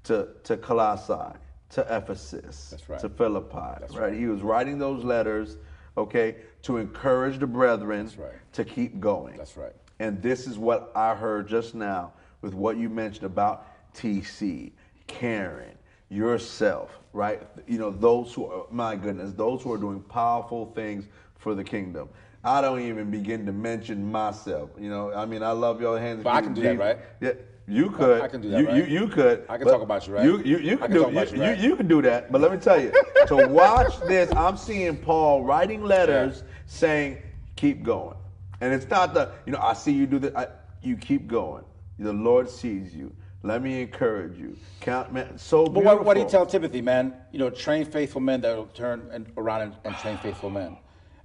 to, 0.04 0.28
to 0.44 0.58
Colossae, 0.58 1.38
to 1.72 1.82
Ephesus, 1.90 2.76
right. 2.88 3.00
to 3.00 3.10
Philippi, 3.10 3.86
right? 3.94 4.14
He 4.14 4.28
was 4.28 4.42
writing 4.42 4.78
those 4.78 5.04
letters, 5.06 5.58
okay, 5.98 6.36
to 6.64 6.78
encourage 6.78 7.40
the 7.40 7.48
brethren 7.48 8.12
right. 8.18 8.34
to 8.54 8.66
keep 8.66 9.00
going. 9.00 9.38
That's 9.38 9.56
right. 9.56 9.74
And 10.00 10.22
this 10.22 10.48
is 10.48 10.58
what 10.58 10.92
I 10.96 11.16
heard 11.16 11.48
just 11.48 11.76
now 11.76 12.14
with 12.42 12.54
what 12.54 12.78
you 12.78 12.90
mentioned 12.90 13.26
about 13.26 13.68
TC, 13.94 14.72
Karen, 15.12 15.78
yourself, 16.10 17.00
right? 17.14 17.42
You 17.68 17.78
know, 17.78 17.92
those 17.92 18.34
who 18.34 18.46
are, 18.46 18.66
my 18.72 18.96
goodness, 18.96 19.34
those 19.34 19.62
who 19.62 19.74
are 19.74 19.78
doing 19.78 20.02
powerful 20.02 20.72
things 20.74 21.06
for 21.38 21.54
the 21.54 21.64
kingdom. 21.64 22.10
I 22.44 22.62
don't 22.62 22.82
even 22.82 23.12
begin 23.12 23.46
to 23.46 23.52
mention 23.52 24.12
myself. 24.12 24.72
You 24.80 24.90
know, 24.90 25.14
I 25.14 25.26
mean, 25.26 25.44
I 25.44 25.52
love 25.52 25.80
your 25.82 26.00
hands. 26.00 26.24
But 26.24 26.34
I 26.34 26.42
can 26.42 26.54
do 26.54 26.62
that, 26.62 26.78
right? 26.78 26.98
Yeah, 27.20 27.34
you 27.68 27.92
could. 27.92 28.22
I 28.22 28.28
can 28.28 28.42
do 28.42 28.50
that, 28.50 28.60
you, 28.60 28.68
right? 28.68 28.76
You, 28.78 29.02
you 29.02 29.08
could. 29.10 29.46
I 29.48 29.58
can 29.58 29.68
talk 29.68 29.82
about 29.82 30.08
you, 30.08 30.14
right? 30.14 30.26
You, 30.26 30.40
you, 30.40 30.58
you 30.58 30.78
can, 30.78 30.92
can 30.92 30.92
do 30.92 31.00
you, 31.00 31.20
you, 31.20 31.42
right? 31.42 31.60
you, 31.60 31.76
can 31.76 31.88
do 31.88 32.02
that. 32.02 32.32
But 32.32 32.42
let 32.42 32.52
me 32.52 32.58
tell 32.58 32.82
you, 32.82 32.92
to 33.28 33.48
watch 33.50 34.00
this, 34.08 34.32
I'm 34.36 34.58
seeing 34.58 34.98
Paul 34.98 35.44
writing 35.44 35.84
letters 35.84 36.44
saying, 36.66 37.18
"Keep 37.58 37.84
going," 37.84 38.18
and 38.60 38.74
it's 38.74 38.90
not 38.90 39.14
the 39.14 39.32
you 39.46 39.52
know 39.52 39.60
I 39.62 39.74
see 39.74 39.92
you 39.92 40.08
do 40.08 40.20
that. 40.20 40.38
I, 40.38 40.48
you 40.82 40.96
keep 40.96 41.28
going. 41.28 41.64
The 42.00 42.14
Lord 42.14 42.50
sees 42.50 42.96
you. 42.96 43.14
Let 43.44 43.64
me 43.64 43.82
encourage 43.82 44.38
you. 44.38 44.56
Count, 44.82 45.12
man. 45.14 45.38
So 45.38 45.66
But 45.66 45.84
what, 45.84 46.06
what 46.06 46.14
do 46.14 46.20
you 46.22 46.30
tell 46.30 46.46
Timothy, 46.46 46.82
man? 46.82 47.14
You 47.32 47.40
know, 47.40 47.50
train 47.50 47.86
faithful 47.86 48.22
men 48.22 48.42
that 48.42 48.56
will 48.56 48.68
turn 48.68 49.10
and, 49.12 49.26
around 49.38 49.62
and, 49.62 49.76
and 49.84 49.98
train 49.98 50.18
faithful 50.18 50.50
men, 50.50 50.78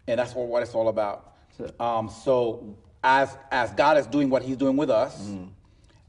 and 0.08 0.18
that's 0.18 0.34
what, 0.34 0.46
what 0.46 0.62
it's 0.62 0.74
all 0.74 0.88
about. 0.88 1.34
Um, 1.80 2.08
so 2.08 2.76
as 3.04 3.36
as 3.50 3.70
God 3.72 3.98
is 3.98 4.06
doing 4.06 4.30
what 4.30 4.42
He's 4.42 4.56
doing 4.56 4.76
with 4.76 4.90
us, 4.90 5.28
Mm. 5.28 5.48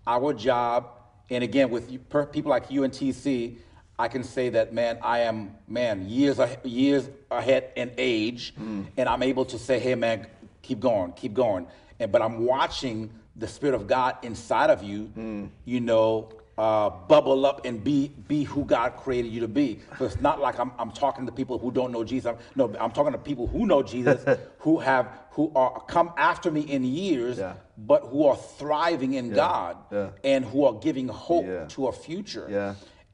our 0.05 0.34
job, 0.34 0.89
and 1.30 1.43
again 1.43 1.70
with 1.70 1.91
you, 1.91 1.99
per, 1.99 2.26
people 2.26 2.49
like 2.51 2.72
you 2.72 2.84
and 2.84 2.93
TC, 2.93 3.58
I 3.99 4.08
can 4.08 4.24
say 4.24 4.49
that, 4.49 4.74
man, 4.74 4.99
I 5.01 5.20
am 5.20 5.55
man 5.68 6.08
years 6.08 6.39
years 6.64 7.10
ahead 7.32 7.72
in 7.76 7.91
age, 7.97 8.53
Mm. 8.55 8.86
and 8.95 9.10
I'm 9.10 9.24
able 9.24 9.43
to 9.45 9.60
say, 9.60 9.80
hey, 9.80 9.95
man, 9.95 10.28
keep 10.62 10.80
going, 10.80 11.12
keep 11.14 11.34
going. 11.34 11.68
And 11.99 12.12
but 12.12 12.22
I'm 12.22 12.45
watching 12.45 13.10
the 13.38 13.47
Spirit 13.47 13.75
of 13.75 13.88
God 13.88 14.17
inside 14.23 14.69
of 14.69 14.83
you, 14.83 15.11
Mm. 15.17 15.49
you 15.65 15.79
know, 15.79 16.29
uh, 16.57 16.89
bubble 16.89 17.45
up 17.45 17.65
and 17.67 17.83
be 17.83 18.07
be 18.27 18.43
who 18.43 18.65
God 18.65 18.97
created 18.97 19.31
you 19.31 19.41
to 19.41 19.47
be. 19.47 19.79
So 19.99 20.05
it's 20.05 20.19
not 20.21 20.39
like 20.41 20.57
I'm, 20.59 20.71
I'm 20.79 20.91
talking 20.91 21.27
to 21.27 21.31
people 21.31 21.59
who 21.59 21.69
don't 21.71 21.91
know 21.91 22.03
Jesus. 22.03 22.25
I'm, 22.31 22.38
no, 22.55 22.73
I'm 22.79 22.89
talking 22.91 23.11
to 23.11 23.19
people 23.19 23.45
who 23.45 23.67
know 23.67 23.83
Jesus, 23.83 24.25
who 24.59 24.79
have 24.79 25.07
who 25.31 25.51
are 25.55 25.79
come 25.81 26.11
after 26.17 26.49
me 26.49 26.61
in 26.61 26.83
years, 26.83 27.38
Yeah. 27.38 27.53
but 27.77 28.05
who 28.07 28.25
are 28.25 28.35
thriving 28.35 29.13
in 29.13 29.33
God 29.33 29.77
yeah. 29.91 30.09
and 30.23 30.43
who 30.43 30.65
are 30.65 30.73
giving 30.73 31.07
hope 31.09 31.45
Yeah. 31.45 31.65
to 31.65 31.88
a 31.88 31.91
future. 31.91 32.47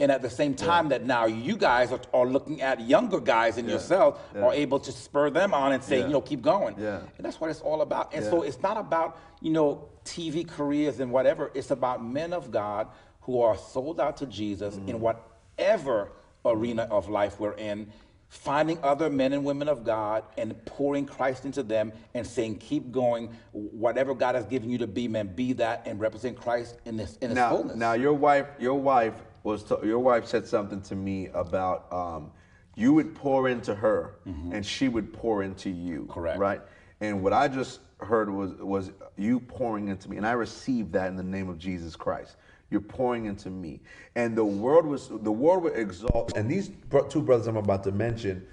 Yeah. 0.03 0.05
And 0.05 0.11
at 0.11 0.21
the 0.21 0.29
same 0.29 0.53
time 0.53 0.89
that 0.89 1.05
now 1.05 1.25
you 1.25 1.55
guys 1.55 1.91
are, 1.91 1.99
are 2.13 2.25
looking 2.25 2.61
at 2.61 2.81
younger 2.81 3.19
guys 3.19 3.57
in 3.57 3.67
yourself 3.69 4.19
Yeah. 4.35 4.43
are 4.45 4.53
able 4.53 4.79
to 4.81 4.91
spur 4.91 5.29
them 5.29 5.53
on 5.53 5.71
and 5.71 5.83
say, 5.83 5.99
Yeah. 5.99 6.07
you 6.07 6.13
know, 6.13 6.21
keep 6.21 6.41
going. 6.41 6.75
Yeah. 6.77 6.99
And 7.17 7.25
that's 7.25 7.39
what 7.39 7.49
it's 7.49 7.61
all 7.61 7.81
about. 7.81 8.13
And 8.13 8.23
so 8.25 8.41
it's 8.41 8.61
not 8.61 8.77
about, 8.77 9.17
you 9.41 9.51
know, 9.51 9.87
TV 10.05 10.43
careers 10.47 10.99
and 10.99 11.11
whatever. 11.11 11.51
It's 11.53 11.71
about 11.71 12.03
men 12.03 12.33
of 12.33 12.51
God 12.51 12.87
who 13.21 13.41
are 13.41 13.57
sold 13.57 13.99
out 13.99 14.17
to 14.17 14.25
Jesus 14.25 14.75
Mm-hmm. 14.75 14.89
in 14.89 14.99
whatever 14.99 16.11
arena 16.45 16.83
of 16.91 17.07
life 17.09 17.39
we're 17.39 17.53
in, 17.53 17.87
finding 18.27 18.77
other 18.83 19.09
men 19.09 19.31
and 19.31 19.45
women 19.45 19.69
of 19.69 19.83
God 19.85 20.23
and 20.37 20.53
pouring 20.65 21.05
Christ 21.05 21.45
into 21.45 21.63
them 21.63 21.93
and 22.13 22.25
saying, 22.27 22.57
keep 22.57 22.91
going. 22.91 23.29
Whatever 23.53 24.13
God 24.15 24.35
has 24.35 24.45
given 24.47 24.69
you 24.69 24.79
to 24.79 24.87
be, 24.87 25.07
man, 25.07 25.27
be 25.27 25.53
that 25.53 25.83
and 25.85 25.99
represent 26.01 26.35
Christ 26.35 26.75
in 26.85 26.97
this 26.97 27.15
in 27.21 27.29
his 27.29 27.35
now, 27.35 27.49
fullness. 27.55 27.77
now 27.77 27.93
your 27.93 28.13
wife, 28.13 28.47
your 28.59 28.73
wife 28.79 29.13
was 29.43 29.63
to, 29.65 29.79
your 29.83 29.99
wife 29.99 30.25
said 30.25 30.47
something 30.47 30.81
to 30.81 30.95
me 30.95 31.27
about 31.33 31.91
um, 31.91 32.31
you 32.75 32.93
would 32.93 33.13
pour 33.13 33.49
into 33.49 33.75
her 33.75 34.15
and 34.25 34.65
she 34.65 34.87
would 34.87 35.13
pour 35.13 35.43
into 35.43 35.69
you. 35.69 36.01
Mm-hmm. 36.01 36.11
Correct. 36.11 36.39
Right. 36.39 36.61
And 37.01 37.21
what 37.21 37.33
I 37.33 37.47
just 37.47 37.81
heard 37.99 38.29
was 38.29 38.53
was 38.53 38.91
you 39.17 39.39
pouring 39.39 39.87
into 39.87 40.09
me, 40.09 40.17
and 40.17 40.25
I 40.25 40.31
received 40.33 40.93
that 40.93 41.07
in 41.07 41.15
the 41.15 41.23
name 41.23 41.49
of 41.49 41.57
Jesus 41.57 41.95
Christ. 41.95 42.35
You're 42.69 42.81
pouring 42.81 43.25
into 43.25 43.49
me, 43.49 43.81
and 44.15 44.35
the 44.35 44.45
world 44.45 44.85
was 44.85 45.09
the 45.09 45.31
world 45.31 45.63
would 45.63 45.77
exalt. 45.77 46.35
And 46.35 46.49
these 46.49 46.71
two 47.09 47.21
brothers 47.21 47.47
I'm 47.47 47.57
about 47.57 47.83
to 47.83 47.91
mention, 47.91 48.45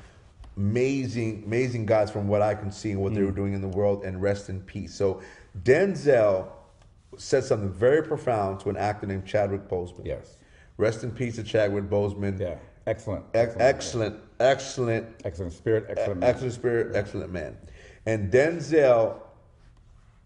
amazing, 0.57 1.45
amazing 1.47 1.87
guys 1.87 2.11
from 2.11 2.29
what 2.29 2.43
I 2.43 2.55
can 2.55 2.71
see 2.71 2.91
and 2.91 3.01
what 3.01 3.15
they 3.15 3.23
were 3.23 3.31
doing 3.31 3.55
in 3.55 3.61
the 3.61 3.69
world, 3.69 4.05
and 4.05 4.21
rest 4.21 4.49
in 4.49 4.61
peace. 4.61 4.95
So 4.95 5.23
Denzel 5.63 6.49
said 7.17 7.45
something 7.45 7.73
very 7.73 8.03
profound 8.03 8.61
to 8.61 8.71
an 8.71 8.77
actor 8.77 9.07
named 9.07 9.27
Chadwick 9.27 9.69
Boseman. 9.69 10.07
Yes. 10.07 10.37
Rest 10.81 11.05
in 11.05 11.11
peace 11.11 11.37
to 11.37 11.43
Chadwick 11.43 11.85
Boseman. 11.85 12.41
Yeah. 12.41 12.57
Excellent. 12.87 13.25
Ex- 13.35 13.55
excellent, 13.61 14.17
excellent, 14.41 15.07
Excellent 15.25 15.53
spirit. 15.53 15.85
Excellent. 15.91 16.21
man. 16.21 16.31
excellent 16.31 16.55
spirit, 16.55 16.97
excellent 16.97 17.31
man. 17.33 17.57
And 18.07 18.33
Denzel 18.33 19.21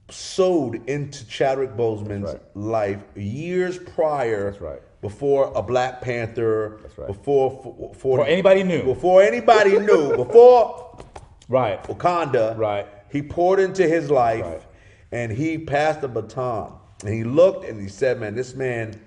sowed 0.08 0.88
into 0.88 1.26
Chadwick 1.26 1.70
Boseman's 1.76 2.32
right. 2.34 2.40
life 2.56 3.02
years 3.16 3.78
prior. 3.78 4.50
That's 4.50 4.62
right. 4.62 4.80
Before 5.02 5.52
a 5.56 5.60
Black 5.62 6.00
Panther. 6.00 6.78
That's 6.82 6.96
right. 6.98 7.08
Before 7.08 7.60
for, 7.62 7.88
Before 7.92 8.24
anybody 8.26 8.62
knew. 8.62 8.84
Before 8.84 9.22
anybody 9.22 9.78
knew. 9.80 10.16
Before 10.16 10.98
Right. 11.48 11.82
Wakanda. 11.84 12.56
Right. 12.56 12.86
He 13.10 13.20
poured 13.22 13.58
into 13.60 13.86
his 13.86 14.10
life 14.10 14.66
and 15.12 15.32
he 15.32 15.58
passed 15.58 16.00
the 16.00 16.08
baton. 16.08 16.72
And 17.04 17.12
he 17.12 17.24
looked 17.24 17.68
and 17.68 17.80
he 17.80 17.88
said, 17.88 18.20
Man, 18.20 18.34
this 18.34 18.54
man, 18.54 18.98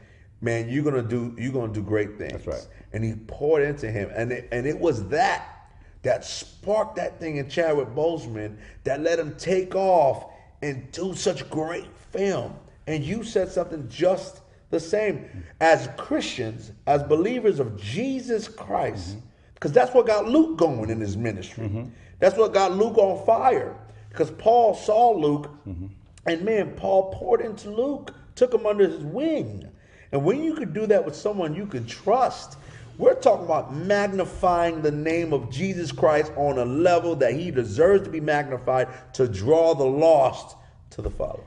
man, 0.41 0.69
you're 0.69 0.83
gonna 0.83 1.01
do 1.01 1.35
you're 1.37 1.53
gonna 1.53 1.73
do 1.73 1.81
great 1.81 2.17
things. 2.17 2.33
That's 2.33 2.47
right. 2.47 2.67
And 2.93 3.03
he 3.03 3.13
poured 3.13 3.63
into 3.63 3.91
him. 3.91 4.09
And 4.13 4.31
it, 4.31 4.47
and 4.51 4.65
it 4.65 4.79
was 4.79 5.07
that 5.09 5.57
that 6.03 6.23
sparked 6.23 6.95
that 6.95 7.19
thing 7.19 7.37
in 7.37 7.49
Chadwick 7.49 7.89
Boseman 7.89 8.57
that 8.83 9.01
let 9.01 9.19
him 9.19 9.35
take 9.37 9.75
off 9.75 10.31
and 10.61 10.89
do 10.91 11.13
such 11.13 11.49
great 11.49 11.87
film. 12.11 12.53
And 12.87 13.03
you 13.03 13.23
said 13.23 13.51
something 13.51 13.87
just 13.89 14.41
the 14.69 14.79
same. 14.79 15.45
As 15.59 15.89
Christians, 15.97 16.71
as 16.85 17.03
believers 17.03 17.59
of 17.59 17.79
Jesus 17.79 18.47
Christ, 18.47 19.11
mm-hmm. 19.11 19.19
because 19.53 19.71
that's 19.71 19.93
what 19.93 20.07
got 20.07 20.27
Luke 20.27 20.57
going 20.57 20.89
in 20.89 20.99
his 20.99 21.17
ministry. 21.17 21.65
Mm-hmm. 21.65 21.89
That's 22.19 22.37
what 22.37 22.53
got 22.53 22.71
Luke 22.73 22.97
on 22.97 23.25
fire. 23.25 23.75
Because 24.09 24.31
Paul 24.31 24.73
saw 24.73 25.11
Luke, 25.11 25.51
mm-hmm. 25.67 25.87
and 26.25 26.41
man, 26.43 26.71
Paul 26.75 27.13
poured 27.13 27.41
into 27.41 27.69
Luke, 27.69 28.13
took 28.35 28.53
him 28.53 28.65
under 28.65 28.87
his 28.87 29.03
wing. 29.03 29.69
And 30.11 30.23
when 30.23 30.43
you 30.43 30.53
could 30.53 30.73
do 30.73 30.85
that 30.87 31.05
with 31.05 31.15
someone 31.15 31.55
you 31.55 31.65
can 31.65 31.85
trust, 31.85 32.57
we're 32.97 33.15
talking 33.15 33.45
about 33.45 33.75
magnifying 33.75 34.81
the 34.81 34.91
name 34.91 35.33
of 35.33 35.49
Jesus 35.51 35.91
Christ 35.91 36.31
on 36.35 36.57
a 36.57 36.65
level 36.65 37.15
that 37.17 37.33
he 37.33 37.51
deserves 37.51 38.03
to 38.03 38.09
be 38.09 38.19
magnified 38.19 38.87
to 39.13 39.27
draw 39.27 39.75
the 39.75 39.85
lost 39.85 40.55
to 40.91 41.01
the 41.01 41.09
Father. 41.09 41.43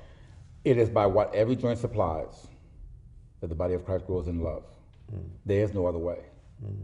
It 0.64 0.78
is 0.78 0.88
by 0.90 1.06
what 1.06 1.34
every 1.34 1.56
joint 1.56 1.78
supplies 1.78 2.46
that 3.40 3.48
the 3.48 3.54
body 3.54 3.74
of 3.74 3.84
Christ 3.84 4.06
grows 4.06 4.28
in 4.28 4.42
love. 4.42 4.64
Mm. 5.12 5.24
There 5.46 5.64
is 5.64 5.72
no 5.72 5.86
other 5.86 5.98
way. 5.98 6.20
Mm. 6.64 6.76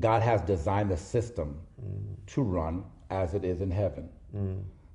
God 0.00 0.22
has 0.22 0.40
designed 0.40 0.90
the 0.90 0.96
system 0.96 1.60
mm. 1.80 2.16
to 2.26 2.42
run 2.42 2.84
as 3.10 3.34
it 3.34 3.44
is 3.44 3.60
in 3.60 3.70
heaven. 3.70 4.08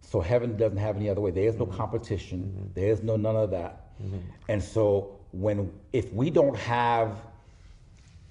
So 0.01 0.19
heaven 0.19 0.57
doesn't 0.57 0.77
have 0.77 0.95
any 0.95 1.09
other 1.09 1.21
way. 1.21 1.31
There 1.31 1.47
is 1.47 1.55
no 1.55 1.65
competition. 1.65 2.43
Mm-hmm. 2.43 2.73
There 2.75 2.89
is 2.89 3.01
no 3.01 3.15
none 3.15 3.35
of 3.35 3.49
that. 3.51 3.97
Mm-hmm. 4.01 4.17
And 4.49 4.61
so 4.61 5.19
when 5.33 5.71
if 5.91 6.13
we 6.13 6.29
don't 6.29 6.55
have 6.57 7.17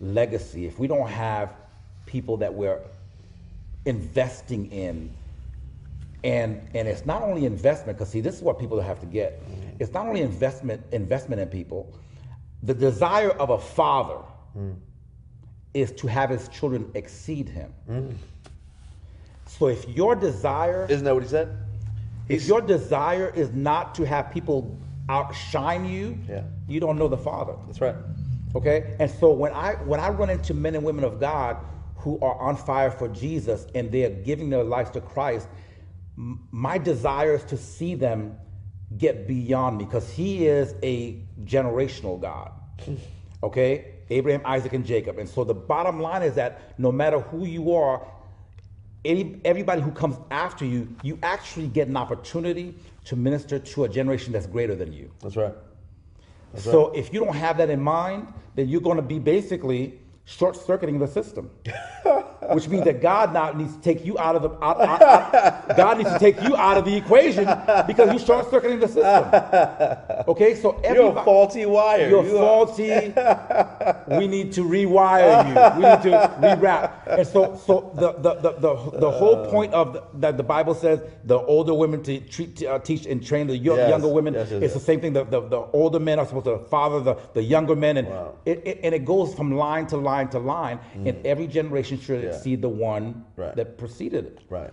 legacy, 0.01 0.67
if 0.67 0.79
we 0.79 0.87
don't 0.87 1.09
have 1.09 1.53
people 2.07 2.39
that 2.39 2.53
we're 2.53 2.81
investing 3.85 4.71
in 4.73 5.13
and 6.25 6.61
and 6.75 6.87
it's 6.87 7.05
not 7.05 7.23
only 7.23 7.45
investment 7.45 7.99
because 7.99 8.11
see 8.11 8.21
this 8.21 8.37
is 8.37 8.43
what 8.43 8.59
people 8.59 8.81
have 8.81 9.01
to 9.01 9.07
get. 9.07 9.43
It's 9.79 9.93
not 9.93 10.07
only 10.07 10.23
investment 10.23 10.81
investment 10.93 11.41
in 11.41 11.49
people. 11.49 11.93
The 12.63 12.75
desire 12.75 13.31
of 13.31 13.51
a 13.51 13.59
father 13.59 14.19
hmm. 14.53 14.71
is 15.75 15.91
to 15.93 16.07
have 16.07 16.31
his 16.31 16.47
children 16.49 16.89
exceed 16.95 17.49
him. 17.49 17.73
Hmm. 17.87 18.11
So 19.47 19.67
if 19.67 19.89
your 19.89 20.15
desire 20.15 20.87
Isn't 20.89 21.05
that 21.05 21.15
what 21.15 21.25
he 21.25 21.29
said? 21.29 21.57
if 22.29 22.47
your 22.47 22.61
desire 22.61 23.33
is 23.35 23.53
not 23.53 23.95
to 23.97 24.07
have 24.07 24.31
people 24.31 24.79
outshine 25.09 25.85
you 25.85 26.19
Yeah. 26.29 26.43
you 26.69 26.81
don't 26.81 26.99
know 26.99 27.09
the 27.09 27.17
father 27.19 27.55
That's 27.67 27.81
right. 27.81 27.97
Okay? 28.55 28.95
And 29.01 29.11
so 29.11 29.31
when 29.33 29.53
I 29.53 29.75
when 29.85 30.01
I 30.01 30.11
run 30.11 30.31
into 30.31 30.55
men 30.55 30.75
and 30.75 30.85
women 30.85 31.05
of 31.05 31.19
God 31.19 31.57
who 31.97 32.19
are 32.21 32.37
on 32.41 32.57
fire 32.57 32.91
for 32.91 33.09
Jesus 33.09 33.67
and 33.75 33.91
they're 33.91 34.11
giving 34.11 34.51
their 34.51 34.65
lives 34.65 34.91
to 34.91 35.01
Christ, 35.01 35.49
m- 36.19 36.47
my 36.51 36.79
desire 36.79 37.35
is 37.35 37.45
to 37.45 37.57
see 37.57 37.95
them 37.95 38.37
get 38.99 39.27
beyond 39.27 39.79
me 39.79 39.85
because 39.85 40.11
he 40.13 40.47
is 40.47 40.75
a 40.83 41.23
generational 41.45 42.21
God. 42.21 42.53
Okay? 43.45 43.87
Abraham, 44.09 44.43
Isaac, 44.45 44.73
and 44.73 44.87
Jacob. 44.87 45.19
And 45.19 45.29
so 45.29 45.43
the 45.43 45.53
bottom 45.55 45.99
line 46.01 46.23
is 46.23 46.35
that 46.37 46.79
no 46.79 46.93
matter 46.93 47.19
who 47.19 47.45
you 47.45 47.75
are, 47.75 48.07
any, 49.05 49.41
everybody 49.45 49.81
who 49.83 49.91
comes 49.91 50.17
after 50.31 50.65
you, 50.65 50.87
you 51.03 51.19
actually 51.25 51.67
get 51.67 51.89
an 51.89 51.97
opportunity 51.97 52.77
to 53.05 53.17
minister 53.17 53.59
to 53.59 53.85
a 53.85 53.89
generation 53.89 54.33
that's 54.33 54.47
greater 54.47 54.75
than 54.75 54.93
you. 54.93 55.11
That's 55.21 55.37
right. 55.37 55.55
That's 56.53 56.65
So 56.65 56.91
if 56.91 57.13
you 57.13 57.21
don't 57.21 57.35
have 57.35 57.57
that 57.59 57.71
in 57.71 57.81
mind, 57.81 58.33
then 58.55 58.69
you're 58.69 58.81
going 58.81 58.97
to 58.97 59.03
be 59.03 59.19
basically 59.19 59.99
short 60.25 60.57
circuiting 60.57 60.99
the 60.99 61.07
system, 61.07 61.51
which 62.51 62.69
means 62.69 62.85
that 62.85 63.01
God 63.01 63.33
now 63.33 63.53
needs 63.53 63.75
to 63.77 63.83
take 63.83 64.05
you 64.05 64.19
out 64.19 64.35
of 64.37 64.43
the 64.43 64.51
out, 64.65 64.81
out- 64.81 65.03
out- 65.03 65.77
God 65.77 65.99
needs 65.99 66.11
to 66.13 66.19
take 66.19 66.41
you 66.43 66.57
out 66.57 66.77
of 66.77 66.85
the 66.85 66.97
equation 66.97 67.45
because 67.87 68.11
you're 68.11 68.19
short 68.19 68.51
circuiting 68.51 68.81
the 68.81 68.89
system. 68.89 70.25
Okay, 70.29 70.55
so 70.55 70.81
You're 70.85 71.17
a 71.17 71.25
faulty 71.25 71.67
wire. 71.67 72.09
you're 72.09 72.25
You 72.25 72.37
faulty. 72.39 72.89
we 74.19 74.27
need 74.29 74.53
to 74.53 74.63
rewire 74.65 75.47
you. 75.49 75.81
We 75.83 75.89
need 75.89 76.03
to 76.03 76.29
rewrap. 76.41 76.93
And 77.19 77.27
so, 77.27 77.57
so 77.67 77.93
the 77.95 78.13
the 78.13 78.35
the 78.35 78.53
the, 78.61 78.99
the 78.99 79.11
whole 79.11 79.47
point 79.51 79.73
of 79.75 79.93
the, 79.95 80.03
that 80.15 80.37
the 80.37 80.43
Bible 80.43 80.75
says 80.75 81.01
the 81.25 81.39
older 81.39 81.75
women 81.75 82.03
to 82.05 82.21
treat, 82.21 82.63
uh, 82.65 82.79
teach 82.79 83.07
and 83.07 83.25
train 83.25 83.47
the 83.47 83.57
yo- 83.57 83.77
Yes, 83.77 83.89
younger 83.91 84.09
women. 84.09 84.35
yes, 84.35 84.51
yes, 84.51 84.63
it's 84.63 84.75
the 84.75 84.81
same 84.81 85.01
thing. 85.01 85.13
The, 85.13 85.25
the, 85.25 85.41
the 85.41 85.61
older 85.73 85.99
men 86.01 86.19
are 86.19 86.27
supposed 86.27 86.45
to 86.47 86.59
father 86.71 87.01
the, 87.01 87.15
the 87.35 87.43
younger 87.43 87.75
men, 87.77 87.97
and 87.97 88.09
Wow. 88.09 88.35
it, 88.45 88.63
it 88.65 88.81
and 88.83 88.95
it 88.95 89.05
goes 89.05 89.35
from 89.35 89.53
line 89.57 89.87
to 89.89 89.97
line 89.97 90.29
to 90.31 90.39
line, 90.39 90.79
and 90.95 91.25
every 91.27 91.47
generation 91.47 91.99
should 92.01 92.13
Mm. 92.23 92.25
Yeah. 92.25 92.32
Exceed 92.35 92.63
the 92.63 92.69
one 92.69 93.25
Right. 93.37 93.55
that 93.57 93.79
preceded 93.79 94.25
it. 94.27 94.39
Right. 94.49 94.71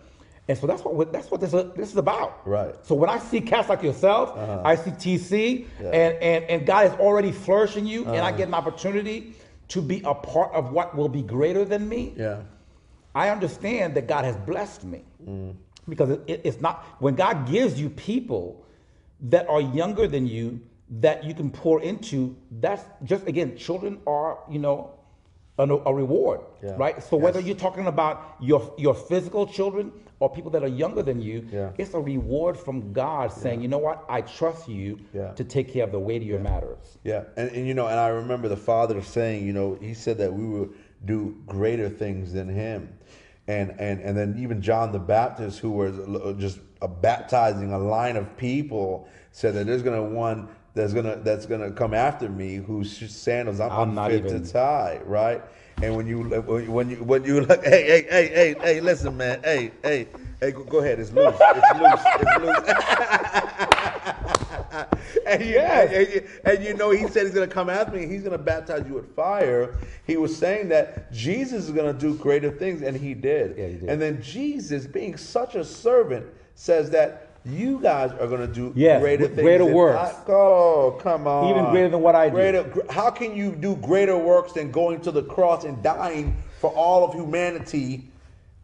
And 0.47 0.57
so 0.57 0.66
that's 0.66 0.84
what 0.84 1.12
that's 1.14 1.30
what 1.30 1.41
this 1.41 1.53
is, 1.53 1.72
this 1.76 1.91
is 1.91 1.97
about. 1.97 2.47
Right. 2.47 2.74
So 2.84 2.95
when 2.95 3.10
I 3.10 3.20
see 3.20 3.39
cats 3.41 3.70
like 3.70 3.84
yourself, 3.84 4.36
I 4.66 4.76
see 4.76 4.91
TC, 4.91 5.68
Yeah. 5.82 5.88
and, 5.89 6.14
and 6.24 6.43
and 6.45 6.66
God 6.66 6.88
is 6.88 6.93
already 6.93 7.32
flourishing 7.32 7.86
you, 7.86 7.99
and 8.05 8.18
Uh-huh. 8.18 8.26
I 8.26 8.32
get 8.32 8.47
an 8.47 8.53
opportunity 8.55 9.34
to 9.70 9.82
be 9.82 10.01
a 10.03 10.16
part 10.16 10.51
of 10.53 10.72
what 10.72 10.95
will 10.97 11.10
be 11.10 11.22
greater 11.22 11.64
than 11.66 11.88
me. 11.88 12.14
Yeah. 12.18 12.41
I 13.14 13.30
understand 13.30 13.93
that 13.95 14.07
God 14.07 14.24
has 14.26 14.36
blessed 14.38 14.84
me 14.86 15.03
Mm. 15.28 15.53
because 15.88 16.10
it, 16.10 16.22
it- 16.28 16.41
it's 16.43 16.62
not 16.62 16.84
when 16.99 17.14
God 17.16 17.47
gives 17.47 17.80
you 17.80 17.89
people 17.91 18.66
that 19.22 19.47
are 19.49 19.62
younger 19.62 20.07
than 20.07 20.26
you 20.26 20.60
that 21.01 21.24
you 21.24 21.34
can 21.36 21.51
pour 21.51 21.80
into. 21.82 22.36
That's 22.60 22.84
just 23.03 23.28
again, 23.28 23.55
children 23.55 23.99
are 24.07 24.39
you 24.49 24.57
know 24.60 24.91
a, 25.60 25.66
a 25.66 25.93
reward, 25.93 26.39
Yeah. 26.64 26.76
right? 26.78 27.03
So 27.03 27.18
whether 27.18 27.39
you're 27.39 27.55
talking 27.55 27.88
about 27.88 28.36
your 28.39 28.74
your 28.78 28.93
physical 28.95 29.45
children 29.45 29.91
or 30.22 30.30
people 30.30 30.51
that 30.51 30.64
are 30.64 30.68
younger 30.84 31.03
than 31.03 31.22
you, 31.22 31.47
Yeah. 31.51 31.72
it's 31.78 31.93
a 31.93 31.99
reward 31.99 32.57
from 32.57 32.93
God 32.93 33.32
saying, 33.32 33.61
you 33.61 33.68
know 33.68 33.77
what, 33.77 34.03
I 34.10 34.22
trust 34.22 34.68
you 34.69 34.99
Yeah. 35.14 35.31
to 35.34 35.44
take 35.44 35.72
care 35.73 35.84
of 35.84 35.91
the 35.91 35.99
weightier 35.99 36.40
matters. 36.40 36.98
Yeah, 37.03 37.23
and, 37.38 37.49
and 37.52 37.68
you 37.68 37.73
know, 37.73 37.88
and 37.88 37.99
I 37.99 38.07
remember 38.10 38.48
the 38.48 38.57
father 38.57 39.02
saying, 39.02 39.45
you 39.45 39.53
know, 39.53 39.77
he 39.81 39.94
said 39.94 40.18
that 40.19 40.34
we 40.34 40.45
would 40.45 40.73
do 41.06 41.36
greater 41.45 41.90
things 41.90 42.34
than 42.34 42.48
him, 42.49 42.98
and 43.48 43.72
and 43.80 43.99
and 44.02 44.18
then 44.18 44.36
even 44.40 44.61
John 44.61 44.91
the 44.91 44.99
Baptist, 44.99 45.60
who 45.60 45.72
was 45.72 46.38
just 46.40 46.60
uh, 46.81 46.88
baptizing 46.88 47.73
a 47.73 47.80
line 47.80 48.15
of 48.18 48.36
people, 48.38 49.07
said 49.31 49.53
that 49.56 49.65
there's 49.65 49.84
gonna 49.84 50.03
one 50.03 50.48
that's 50.76 50.94
gonna 50.94 51.18
that's 51.18 51.46
gonna 51.46 51.72
come 51.72 51.94
after 51.94 52.30
me 52.30 52.56
whose 52.56 52.96
sandals 53.12 53.60
I'm, 53.60 53.72
I'm 53.72 53.96
not 53.96 54.12
unfit 54.12 54.32
even- 54.32 54.44
to 54.44 54.52
tie, 54.52 55.02
right? 55.06 55.41
And 55.82 55.96
when 55.96 56.08
you 56.08 56.24
when 56.24 56.90
you 56.90 56.98
when 57.04 57.24
you 57.24 57.41
look, 57.46 57.64
hey 57.64 57.84
hey 57.84 58.06
hey 58.10 58.28
hey 58.28 58.56
hey, 58.62 58.82
listen, 58.82 59.16
man, 59.16 59.41
hey 59.44 59.72
hey 59.82 60.08
hey, 60.41 60.52
go, 60.52 60.64
go 60.64 60.80
ahead, 60.80 61.00
it's 61.00 61.12
loose, 61.12 61.36
it's 61.40 61.80
loose, 61.80 62.02
it's 62.06 62.38
loose. 62.44 62.76
and, 65.26 65.41
you, 65.44 65.52
Yes. 65.52 65.91
and, 65.94 66.14
you, 66.14 66.28
and 66.46 66.64
you 66.64 66.74
know, 66.76 66.91
he 66.91 67.08
said 67.08 67.24
he's 67.24 67.34
to 67.48 67.54
come 67.54 67.70
after 67.70 67.96
me. 67.98 68.08
He's 68.08 68.22
to 68.38 68.44
baptize 68.44 68.86
you 68.88 68.94
with 68.96 69.16
fire. 69.16 69.76
He 70.06 70.18
was 70.18 70.36
saying 70.36 70.70
that 70.70 71.12
Jesus 71.12 71.66
is 71.66 71.72
to 71.94 72.00
do 72.00 72.16
greater 72.16 72.52
things, 72.52 72.82
and 72.82 72.96
he 72.96 73.14
did. 73.14 73.58
Yeah, 73.58 73.68
he 73.68 73.74
did. 73.76 73.90
And 73.90 74.02
then 74.02 74.22
Jesus, 74.22 74.86
being 74.86 75.18
such 75.18 75.56
a 75.56 75.64
servant, 75.64 76.26
says 76.56 76.90
that 76.91 77.28
you 77.45 77.80
guys 77.82 78.11
are 78.11 78.28
going 78.28 78.41
to 78.41 78.48
do 78.48 78.72
Yes, 78.76 79.02
greater 79.02 79.28
things. 79.28 79.41
greater 79.41 79.66
works. 79.66 80.14
I- 80.28 80.32
oh, 80.32 80.98
come 81.02 81.28
on. 81.28 81.49
Even 81.49 81.70
greater 81.72 81.90
than 81.90 82.02
what 82.02 82.16
I 82.16 82.30
do. 82.30 82.36
Greater, 82.36 82.64
gr- 82.64 82.82
how 82.91 83.10
can 83.10 83.36
you 83.36 83.56
do 83.56 83.76
greater 83.78 84.18
works 84.18 84.53
than 84.53 84.72
going 84.72 85.02
to 85.02 85.11
the 85.11 85.24
cross 85.24 85.64
and 85.64 85.82
dying 85.82 86.36
for 86.60 86.70
all 86.72 87.03
of 87.03 87.14
humanity? 87.14 88.06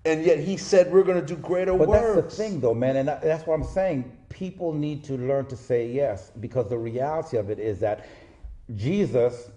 And 0.04 0.24
yet 0.24 0.38
he 0.40 0.56
said 0.58 0.92
we're 0.92 1.04
going 1.04 1.20
to 1.20 1.26
do 1.26 1.36
greater 1.36 1.76
But 1.76 1.88
works. 1.88 2.16
that's 2.16 2.38
the 2.38 2.44
thing, 2.44 2.60
though, 2.60 2.76
man, 2.76 2.98
and 2.98 3.08
that's 3.08 3.48
what 3.48 3.56
I'm 3.56 3.64
saying. 3.66 4.12
People 4.30 4.72
need 4.74 5.04
to 5.06 5.14
learn 5.18 5.46
to 5.48 5.56
say 5.58 5.88
yes 5.88 6.32
because 6.40 6.68
the 6.70 6.78
reality 6.78 7.38
of 7.38 7.50
it 7.50 7.58
is 7.58 7.80
that 7.80 8.06
Jesus, 8.76 9.50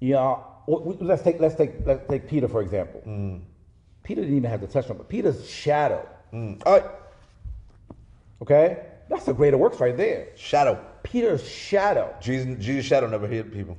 you 0.00 0.14
know, 0.14 0.44
let's 0.66 1.22
take 1.22 1.40
let's 1.40 1.54
take 1.54 1.72
let's 1.84 2.06
take 2.08 2.28
Peter 2.28 2.46
for 2.48 2.62
example. 2.62 3.00
Peter 4.02 4.20
didn't 4.22 4.36
even 4.36 4.48
have 4.50 4.60
to 4.60 4.66
touch 4.66 4.74
touchdown, 4.86 4.96
but 4.98 5.08
Peter's 5.08 5.48
shadow. 5.48 6.06
Mm. 6.32 6.62
Okay, 8.42 8.78
That's 9.08 9.28
a 9.28 9.34
greater 9.34 9.58
works 9.58 9.80
right 9.80 9.96
there. 9.96 10.28
Shadow. 10.36 10.82
Peter's 11.02 11.46
shadow. 11.46 12.14
Jesus, 12.20 12.56
Jesus' 12.64 12.86
shadow 12.86 13.06
never 13.08 13.26
hit 13.26 13.52
people. 13.52 13.76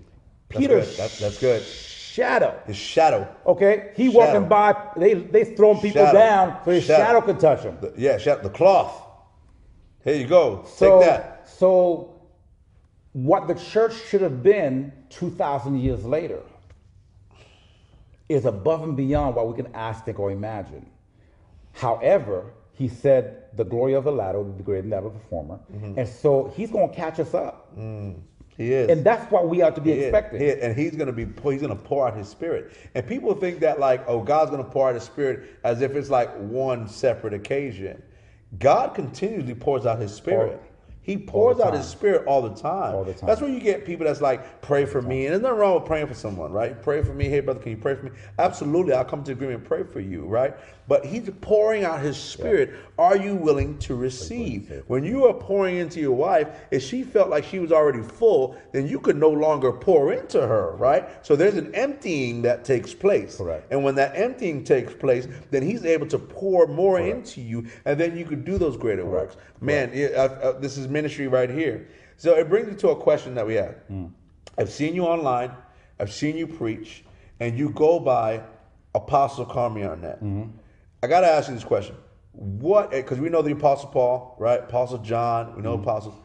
Peter's. 0.50 0.98
That's, 0.98 1.20
that's 1.20 1.40
good. 1.40 1.64
shadow. 1.64 2.60
His 2.68 2.76
shadow. 2.76 3.28
Okay, 3.46 3.92
he 3.96 4.12
Shadow. 4.12 4.18
walking 4.20 4.50
by. 4.50 4.76
They 4.98 5.14
they 5.16 5.44
throwing 5.46 5.80
people 5.80 6.04
Shadow. 6.06 6.18
down 6.20 6.58
so 6.66 6.72
his 6.72 6.86
Shadow. 6.86 7.04
shadow, 7.06 7.22
could 7.22 7.40
touch 7.40 7.62
him. 7.64 7.78
The- 7.82 7.94
yeah, 7.98 8.18
shadow. 8.18 8.44
The 8.44 8.50
cloth. 8.50 9.02
Here 10.04 10.16
you 10.16 10.28
go. 10.28 10.64
So 10.68 11.00
Take 11.00 11.10
that. 11.10 11.48
so, 11.48 12.22
what 13.14 13.48
the 13.48 13.56
church 13.56 13.94
should 14.10 14.22
have 14.22 14.44
been 14.44 14.92
two 15.10 15.30
thousand 15.32 15.80
years 15.80 16.04
later 16.06 16.42
is 18.30 18.46
above 18.46 18.84
and 18.84 18.96
beyond 18.98 19.36
what 19.36 19.48
we 19.48 19.56
can 19.62 19.74
ask, 19.76 20.06
think, 20.06 20.20
or 20.20 20.32
imagine. 20.32 20.86
However, 21.74 22.54
he 22.82 22.88
said 22.88 23.24
the 23.56 23.64
glory 23.64 23.94
of 23.94 24.04
the 24.06 24.12
latter 24.12 24.40
will 24.40 24.46
be 24.62 24.64
greater 24.64 24.82
than 24.82 24.90
that 24.92 25.04
of 25.04 25.14
the 25.14 25.20
former, 25.30 25.60
Mm-hmm. 25.74 26.00
and 26.00 26.08
so 26.08 26.52
he's 26.56 26.72
going 26.72 26.90
to 26.90 26.96
catch 26.96 27.20
us 27.20 27.34
up, 27.34 27.56
He 28.58 28.74
is. 28.74 28.90
and 28.90 29.04
that's 29.04 29.30
what 29.32 29.48
we 29.50 29.62
ought 29.62 29.76
to 29.76 29.82
be 29.82 29.94
He 29.94 30.00
expecting. 30.04 30.40
He 30.42 30.50
and 30.52 30.76
he's 30.76 30.96
gonna 30.96 31.12
be 31.12 31.26
he's 31.52 31.62
gonna 31.62 31.76
pour 31.76 32.08
out 32.08 32.16
his 32.18 32.28
spirit. 32.28 32.72
And 32.96 33.06
people 33.06 33.34
think 33.36 33.60
that 33.60 33.80
like, 33.80 34.04
oh, 34.08 34.22
God's 34.22 34.52
gonna 34.52 34.64
pour 34.64 34.90
out 34.90 34.96
his 34.96 35.04
spirit 35.04 35.38
as 35.64 35.82
if 35.82 35.96
it's 35.96 36.10
like 36.10 36.32
one 36.38 36.88
separate 36.88 37.34
occasion. 37.34 38.02
God 38.60 38.94
continually 38.96 39.56
pours 39.56 39.86
out 39.86 40.00
his 40.00 40.14
spirit. 40.14 40.54
All- 40.54 40.68
he 41.04 41.18
pours 41.18 41.60
out 41.60 41.74
his 41.74 41.88
spirit 41.88 42.28
all 42.28 42.44
the 42.44 42.54
time. 42.54 42.94
All 42.94 43.04
the 43.04 43.14
time. 43.14 43.26
That's 43.26 43.42
where 43.42 43.50
you 43.50 43.60
get 43.60 43.86
people 43.86 44.06
that's 44.06 44.22
like, 44.22 44.62
pray 44.62 44.86
for 44.86 45.02
me. 45.02 45.26
And 45.26 45.34
there's 45.34 45.42
nothing 45.42 45.58
wrong 45.58 45.74
with 45.74 45.86
praying 45.86 46.06
for 46.06 46.14
someone, 46.14 46.52
right? 46.52 46.80
Pray 46.84 47.02
for 47.02 47.14
me. 47.16 47.28
Hey, 47.28 47.40
brother, 47.40 47.60
can 47.60 47.72
you 47.72 47.78
pray 47.78 47.96
for 47.96 48.06
me? 48.06 48.12
Absolutely. 48.38 48.94
I'll 48.94 49.04
come 49.04 49.24
to 49.24 49.32
agreement 49.32 49.60
and 49.62 49.68
pray 49.68 49.82
for 49.84 50.00
you, 50.00 50.26
right? 50.26 50.54
But 50.92 51.06
he's 51.06 51.30
pouring 51.40 51.86
out 51.86 52.02
his 52.02 52.18
spirit. 52.18 52.74
Are 53.00 53.16
you 53.16 53.34
willing 53.34 53.78
to 53.78 53.96
receive? 53.96 54.84
When 54.88 55.06
you 55.06 55.26
are 55.26 55.34
pouring 55.34 55.78
into 55.78 56.02
your 56.02 56.12
wife, 56.12 56.50
if 56.70 56.84
she 56.84 57.02
felt 57.04 57.30
like 57.30 57.46
she 57.46 57.60
was 57.60 57.72
already 57.72 58.02
full, 58.02 58.58
then 58.74 58.90
you 58.90 59.00
could 59.00 59.16
no 59.16 59.30
longer 59.30 59.72
pour 59.72 60.12
into 60.12 60.46
her, 60.46 60.76
right? 60.76 61.08
So 61.26 61.38
there's 61.38 61.56
an 61.56 61.74
emptying 61.74 62.42
that 62.42 62.66
takes 62.66 62.94
place. 62.94 63.38
Correct. 63.38 63.72
And 63.72 63.86
when 63.86 63.96
that 63.96 64.18
emptying 64.18 64.66
takes 64.66 64.94
place, 64.94 65.30
then 65.50 65.64
he's 65.64 65.86
able 65.86 66.08
to 66.08 66.20
pour 66.20 66.68
more 66.68 67.00
into 67.00 67.40
you, 67.40 67.68
and 67.86 67.98
then 67.98 68.18
you 68.18 68.26
could 68.26 68.44
do 68.44 68.58
those 68.58 68.76
greater 68.76 69.06
works. 69.06 69.38
Man, 69.62 69.92
it- 69.94 70.14
uh, 70.14 70.24
uh, 70.24 70.60
this 70.60 70.78
is 70.78 70.90
ministry 70.90 71.30
right 71.30 71.50
here. 71.50 71.88
So 72.18 72.36
it 72.36 72.50
brings 72.50 72.68
me 72.68 72.76
to 72.76 72.90
a 72.90 72.98
question 72.98 73.34
that 73.36 73.48
we 73.48 73.54
have. 73.54 73.76
I've 74.58 74.70
seen 74.70 74.94
you 74.94 75.06
online, 75.06 75.52
I've 76.02 76.12
seen 76.12 76.36
you 76.36 76.48
preach, 76.48 77.06
and 77.40 77.58
you 77.58 77.70
go 77.70 77.98
by 77.98 78.42
Apostle 78.94 79.46
Carmi 79.46 79.88
Arnett. 79.88 80.20
I 81.04 81.08
got 81.08 81.22
to 81.22 81.28
ask 81.28 81.50
you 81.50 81.56
this 81.56 81.64
question. 81.64 81.96
What, 82.34 82.94
eh, 82.94 83.02
because 83.02 83.20
we 83.20 83.30
know 83.30 83.42
the 83.42 83.52
Apostle 83.52 83.90
Paul, 83.90 84.36
right? 84.40 84.60
Apostle 84.60 85.00
John, 85.00 85.56
we 85.56 85.62
know 85.62 85.74
mm-hmm. 85.74 85.84
apostles. 85.84 86.16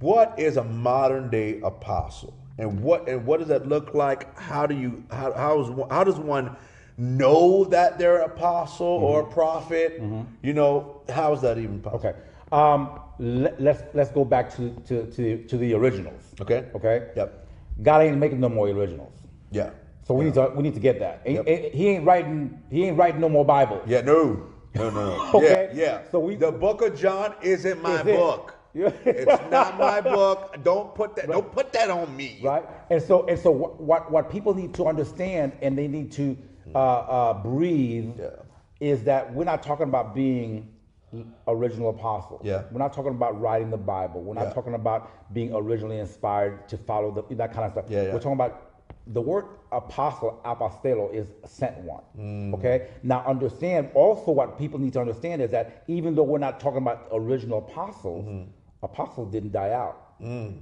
What 0.00 0.38
is 0.38 0.56
a 0.56 0.64
modern 0.64 1.30
day 1.30 1.60
apostle? 1.60 2.34
And 2.58 2.80
what 2.80 3.08
and 3.08 3.26
what 3.26 3.40
does 3.40 3.48
that 3.48 3.68
look 3.68 3.94
like? 3.94 4.38
How 4.38 4.66
do 4.66 4.76
you 4.76 5.04
how 5.10 5.32
how 5.32 5.60
is 5.60 5.70
one- 5.70 5.90
how 5.90 6.04
does 6.04 6.18
one 6.18 6.56
know 6.96 7.64
that 7.64 7.98
they're 7.98 8.22
an 8.22 8.30
apostle 8.30 8.96
mm-hmm. 8.98 9.04
or 9.04 9.20
a 9.22 9.26
prophet? 9.26 10.00
Mm-hmm. 10.00 10.22
You 10.42 10.52
know, 10.52 11.02
how 11.08 11.32
is 11.32 11.40
that 11.40 11.58
even 11.58 11.80
possible? 11.80 12.08
Okay. 12.08 12.18
Um, 12.52 13.00
let, 13.18 13.60
let's 13.60 13.82
let's 13.92 14.10
go 14.10 14.24
back 14.24 14.54
to, 14.56 14.70
to, 14.86 15.06
to, 15.12 15.44
to 15.44 15.56
the 15.56 15.74
originals. 15.74 16.22
Okay. 16.40 16.66
Okay. 16.74 17.08
Yep. 17.16 17.46
God 17.82 18.02
ain't 18.02 18.18
making 18.18 18.40
no 18.40 18.48
more 18.48 18.68
originals. 18.68 19.12
Yeah. 19.50 19.70
So 20.04 20.14
we 20.14 20.24
need 20.26 20.34
to 20.34 20.52
we 20.54 20.62
need 20.62 20.74
to 20.74 20.80
get 20.80 20.98
that. 21.00 21.22
He, 21.26 21.34
Yep. 21.34 21.46
he 21.74 21.88
ain't 21.88 22.04
writing 22.06 22.62
he 22.70 22.84
ain't 22.84 22.98
writing 22.98 23.20
no 23.20 23.28
more 23.28 23.44
Bible. 23.44 23.82
Yeah, 23.86 24.02
no. 24.02 24.46
No, 24.74 24.90
no. 24.90 25.30
Okay. 25.34 25.70
Yeah, 25.72 25.82
yeah. 25.82 26.00
So 26.10 26.18
we- 26.18 26.36
the 26.36 26.52
book 26.52 26.82
of 26.82 26.96
John 26.98 27.34
isn't 27.42 27.80
my 27.82 28.00
Is 28.00 28.04
book. 28.04 28.54
Yeah. 28.74 28.90
it's 29.04 29.50
not 29.52 29.78
my 29.78 30.00
book. 30.00 30.56
Don't 30.64 30.94
put 30.96 31.14
that 31.16 31.28
don't 31.28 31.50
put 31.52 31.72
that 31.72 31.90
on 31.90 32.14
me. 32.16 32.40
Right. 32.42 32.64
And 32.90 33.00
so 33.00 33.24
and 33.26 33.38
so 33.38 33.50
what 33.52 33.80
what, 33.80 34.10
what 34.10 34.30
people 34.30 34.52
need 34.52 34.74
to 34.74 34.86
understand 34.86 35.52
and 35.62 35.78
they 35.78 35.86
need 35.88 36.10
to 36.12 36.36
uh, 36.74 36.78
uh, 36.78 37.42
breathe 37.42 38.18
Yeah. 38.18 38.30
is 38.80 39.04
that 39.04 39.32
we're 39.32 39.44
not 39.44 39.62
talking 39.62 39.84
about 39.84 40.14
being 40.14 40.68
original 41.46 41.90
apostles. 41.90 42.40
Yeah. 42.44 42.64
We're 42.72 42.78
not 42.80 42.92
talking 42.92 43.12
about 43.12 43.40
writing 43.40 43.70
the 43.70 43.76
Bible. 43.76 44.22
We're 44.22 44.34
not 44.34 44.48
Yeah. 44.48 44.54
talking 44.54 44.74
about 44.74 45.32
being 45.32 45.54
originally 45.54 45.98
inspired 46.00 46.68
to 46.68 46.76
follow 46.76 47.10
the, 47.12 47.34
that 47.36 47.52
kind 47.52 47.64
of 47.66 47.72
stuff. 47.72 47.84
Yeah, 47.88 48.02
yeah. 48.02 48.12
We're 48.12 48.18
talking 48.18 48.32
about 48.32 48.73
the 49.08 49.20
word 49.20 49.44
apostle, 49.72 50.40
apostello, 50.44 51.12
is 51.14 51.28
sent 51.44 51.76
one. 51.78 52.02
Mm. 52.18 52.54
Okay? 52.54 52.88
Now 53.02 53.22
understand 53.26 53.90
also 53.94 54.30
what 54.30 54.58
people 54.58 54.78
need 54.78 54.94
to 54.94 55.00
understand 55.00 55.42
is 55.42 55.50
that 55.50 55.84
even 55.88 56.14
though 56.14 56.22
we're 56.22 56.38
not 56.38 56.60
talking 56.60 56.78
about 56.78 57.08
original 57.12 57.58
apostles, 57.58 58.24
Mm-hmm. 58.24 58.50
apostles 58.82 59.30
didn't 59.30 59.52
die 59.52 59.72
out. 59.72 60.00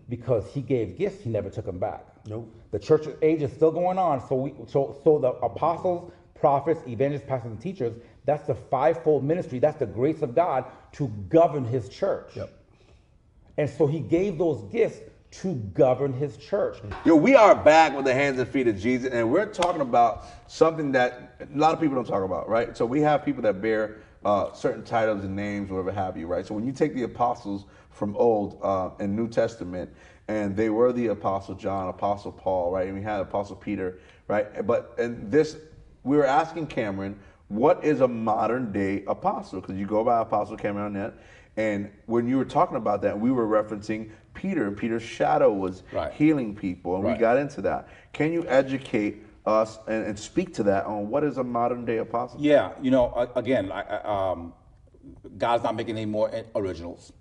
Because 0.09 0.51
he 0.52 0.60
gave 0.60 0.97
gifts, 0.98 1.23
he 1.23 1.31
never 1.31 1.48
took 1.51 1.66
them 1.66 1.78
back. 1.78 2.05
Mm. 2.24 2.31
Nope. 2.31 2.55
The 2.73 2.78
church 2.78 3.06
age 3.23 3.43
is 3.43 3.52
still 3.52 3.70
going 3.70 3.98
on. 3.98 4.27
So 4.28 4.35
we 4.35 4.55
so 4.66 4.97
so 5.05 5.19
the 5.19 5.28
apostles, 5.35 6.10
prophets, 6.35 6.81
evangelists, 6.89 7.24
pastors, 7.28 7.52
and 7.52 7.60
teachers, 7.60 7.94
that's 8.24 8.47
the 8.47 8.55
fivefold 8.55 9.23
ministry, 9.23 9.59
that's 9.60 9.78
the 9.78 9.86
grace 9.86 10.23
of 10.23 10.35
God 10.35 10.64
to 10.93 11.09
govern 11.28 11.64
his 11.64 11.89
church. 11.89 12.32
Yep. 12.35 12.51
And 13.59 13.69
so 13.70 13.86
he 13.86 14.01
gave 14.01 14.39
those 14.39 14.62
gifts 14.73 14.98
to 15.33 15.55
govern 15.75 16.13
his 16.13 16.37
church. 16.37 16.79
Yo, 17.07 17.17
we 17.17 17.35
are 17.35 17.55
back 17.55 17.97
with 17.97 18.05
the 18.05 18.13
hands 18.13 18.39
and 18.39 18.49
feet 18.49 18.69
of 18.69 18.79
Jesus, 18.79 19.11
and 19.11 19.31
we're 19.31 19.47
talking 19.47 19.81
about 19.81 20.27
something 20.47 20.93
that 20.93 21.37
a 21.41 21.59
lot 21.59 21.73
of 21.73 21.81
people 21.81 21.97
don't 21.97 22.07
talk 22.07 22.23
about, 22.23 22.49
right? 22.49 22.77
So 22.77 22.85
we 22.85 23.01
have 23.01 23.25
people 23.25 23.43
that 23.43 23.63
bear 23.63 23.97
uh, 24.27 24.53
certain 24.53 24.85
titles 24.85 25.25
and 25.25 25.35
names, 25.35 25.71
whatever 25.71 25.91
have 25.91 26.19
you, 26.19 26.27
right? 26.27 26.47
So 26.47 26.55
when 26.55 26.67
you 26.67 26.73
take 26.73 26.95
the 26.95 27.05
apostles 27.05 27.65
from 27.91 28.15
Old 28.17 28.59
uh, 28.63 28.91
and 29.01 29.17
New 29.17 29.27
Testament, 29.27 29.91
and 30.29 30.55
they 30.55 30.69
were 30.69 30.93
the 30.93 31.09
Apostle 31.09 31.55
John, 31.55 31.89
Apostle 31.89 32.33
Paul, 32.33 32.71
right? 32.71 32.87
And 32.87 32.95
we 32.95 33.03
had 33.03 33.21
Apostle 33.21 33.57
Peter, 33.57 33.99
right? 34.29 34.67
But 34.67 34.95
and 34.99 35.31
this, 35.31 35.57
we 36.05 36.17
were 36.17 36.27
asking 36.27 36.67
Cameron, 36.67 37.19
what 37.49 37.83
is 37.83 38.01
a 38.01 38.09
modern 38.09 38.71
day 38.71 39.03
apostle? 39.07 39.61
Because 39.61 39.77
you 39.77 39.87
go 39.87 40.05
by 40.05 40.21
Apostle 40.21 40.57
Cameron 40.57 40.95
Arnett, 40.95 41.15
and 41.57 41.91
when 42.07 42.27
you 42.27 42.39
were 42.39 42.45
talking 42.45 42.77
about 42.77 43.03
that, 43.03 43.19
we 43.19 43.31
were 43.31 43.47
referencing 43.47 44.11
Peter, 44.35 44.67
and 44.67 44.77
Peter's 44.77 45.03
shadow 45.03 45.53
was 45.53 45.83
Right. 45.93 46.13
healing 46.13 46.55
people, 46.55 46.97
and 46.97 47.05
we 47.05 47.15
got 47.15 47.37
into 47.37 47.61
that. 47.63 47.89
Can 48.13 48.33
you 48.33 48.45
educate 48.49 49.25
us 49.47 49.79
and, 49.89 50.07
and 50.07 50.19
speak 50.19 50.55
to 50.55 50.63
that 50.65 50.87
on 50.87 51.09
what 51.11 51.25
is 51.25 51.39
a 51.39 51.45
modern 51.45 51.85
day 51.85 51.99
apostle? 51.99 52.41
Yeah, 52.41 52.73
you 52.81 52.91
know, 52.91 53.29
again, 53.35 53.73
I, 53.73 53.83
um, 54.01 54.53
God's 55.37 55.65
not 55.65 55.75
making 55.75 55.97
any 55.97 56.07
more 56.07 56.31
originals. 56.55 57.13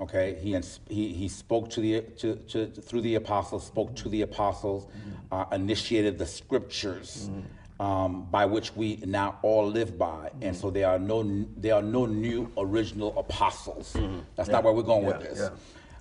Okay, 0.00 0.34
he 0.42 0.58
he 0.88 1.14
he 1.14 1.28
spoke 1.28 1.70
to 1.70 1.80
the 1.80 2.02
to, 2.18 2.36
to 2.36 2.66
through 2.66 3.00
the 3.00 3.14
apostles, 3.14 3.66
spoke 3.66 3.94
to 3.96 4.08
the 4.10 4.22
apostles, 4.22 4.86
uh, 5.32 5.44
initiated 5.52 6.18
the 6.18 6.26
scriptures. 6.26 7.30
Um, 7.78 8.26
by 8.30 8.46
which 8.46 8.74
we 8.74 8.96
now 9.04 9.38
all 9.42 9.66
live 9.68 9.98
by, 9.98 10.30
and 10.40 10.56
so 10.56 10.70
there 10.70 10.88
are 10.88 10.98
no 10.98 11.22
there 11.58 11.74
are 11.74 11.82
no 11.82 12.06
new 12.06 12.50
original 12.56 13.18
apostles. 13.18 13.94
That's 14.34 14.48
not 14.48 14.64
where 14.64 14.72
we're 14.72 14.82
going 14.82 15.04
with 15.04 15.20
this. 15.20 15.38
yeah. 15.40 15.50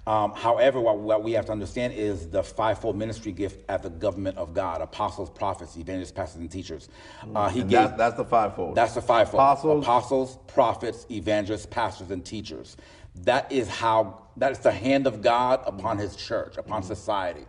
Um, 0.08 0.34
however, 0.34 0.80
what, 0.80 1.00
what 1.00 1.24
we 1.24 1.32
have 1.32 1.46
to 1.48 1.52
understand 1.52 1.94
is 1.94 2.30
the 2.30 2.44
fivefold 2.44 2.96
ministry 2.96 3.32
gift 3.32 3.64
at 3.70 3.82
the 3.82 3.90
government 3.90 4.38
of 4.38 4.54
God: 4.54 4.82
apostles, 4.82 5.30
prophets, 5.32 5.78
evangelists, 5.78 6.12
pastors, 6.12 6.42
and 6.42 6.52
teachers. 6.52 6.90
Uh, 7.34 7.50
he 7.50 7.62
And 7.62 7.70
gave 7.70 7.80
that's, 7.80 7.98
that's 7.98 8.18
the 8.18 8.26
fivefold. 8.26 8.76
that's 8.76 8.94
the 8.94 9.02
fivefold. 9.02 9.42
Apostles. 9.42 9.84
Apostles, 9.84 10.38
prophets, 10.48 11.06
evangelists, 11.10 11.66
pastors, 11.66 12.12
and 12.12 12.24
teachers. 12.24 12.78
That 13.24 13.52
is 13.52 13.68
how, 13.68 14.22
that 14.38 14.52
is 14.52 14.60
the 14.60 14.72
hand 14.72 15.08
of 15.08 15.22
God 15.22 15.62
upon 15.66 15.98
his 15.98 16.16
church, 16.16 16.58
upon 16.58 16.84
society. 16.84 17.46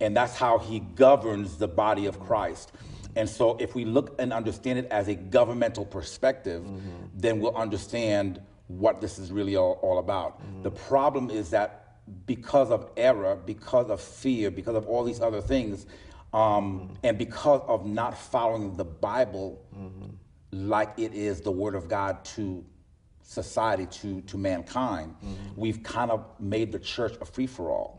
And 0.00 0.16
that's 0.16 0.36
how 0.36 0.58
he 0.58 0.80
governs 0.80 1.56
the 1.56 1.66
body 1.66 2.06
of 2.06 2.20
Christ. 2.20 2.72
And 3.16 3.28
so 3.28 3.56
if 3.58 3.74
we 3.74 3.84
look 3.84 4.14
and 4.20 4.32
understand 4.32 4.78
it 4.78 4.86
as 4.92 5.08
a 5.08 5.14
governmental 5.16 5.84
perspective, 5.84 6.64
then 7.14 7.40
we'll 7.40 7.56
understand 7.56 8.40
what 8.68 9.00
this 9.00 9.18
is 9.18 9.32
really 9.32 9.56
all, 9.56 9.80
all 9.82 9.98
about. 9.98 10.40
The 10.62 10.70
problem 10.70 11.30
is 11.30 11.50
that 11.50 11.86
because 12.26 12.70
of 12.70 12.90
error, 12.96 13.36
because 13.36 13.90
of 13.90 14.00
fear, 14.00 14.50
because 14.50 14.74
of 14.76 14.86
all 14.86 15.04
these 15.04 15.20
other 15.20 15.40
things, 15.40 15.86
um, 16.32 16.96
and 17.02 17.16
because 17.16 17.62
of 17.66 17.86
not 17.86 18.16
following 18.16 18.76
the 18.76 18.84
Bible 18.84 19.60
like 20.52 20.92
it 20.96 21.14
is 21.14 21.40
the 21.40 21.50
word 21.50 21.74
of 21.74 21.88
God 21.88 22.24
to 22.24 22.64
society, 23.22 23.86
to, 23.86 24.20
to 24.22 24.38
mankind, 24.38 25.14
we've 25.56 25.82
kind 25.82 26.10
of 26.10 26.24
made 26.40 26.72
the 26.72 26.78
church 26.78 27.14
a 27.20 27.24
free 27.24 27.46
for 27.46 27.70
all. 27.70 27.96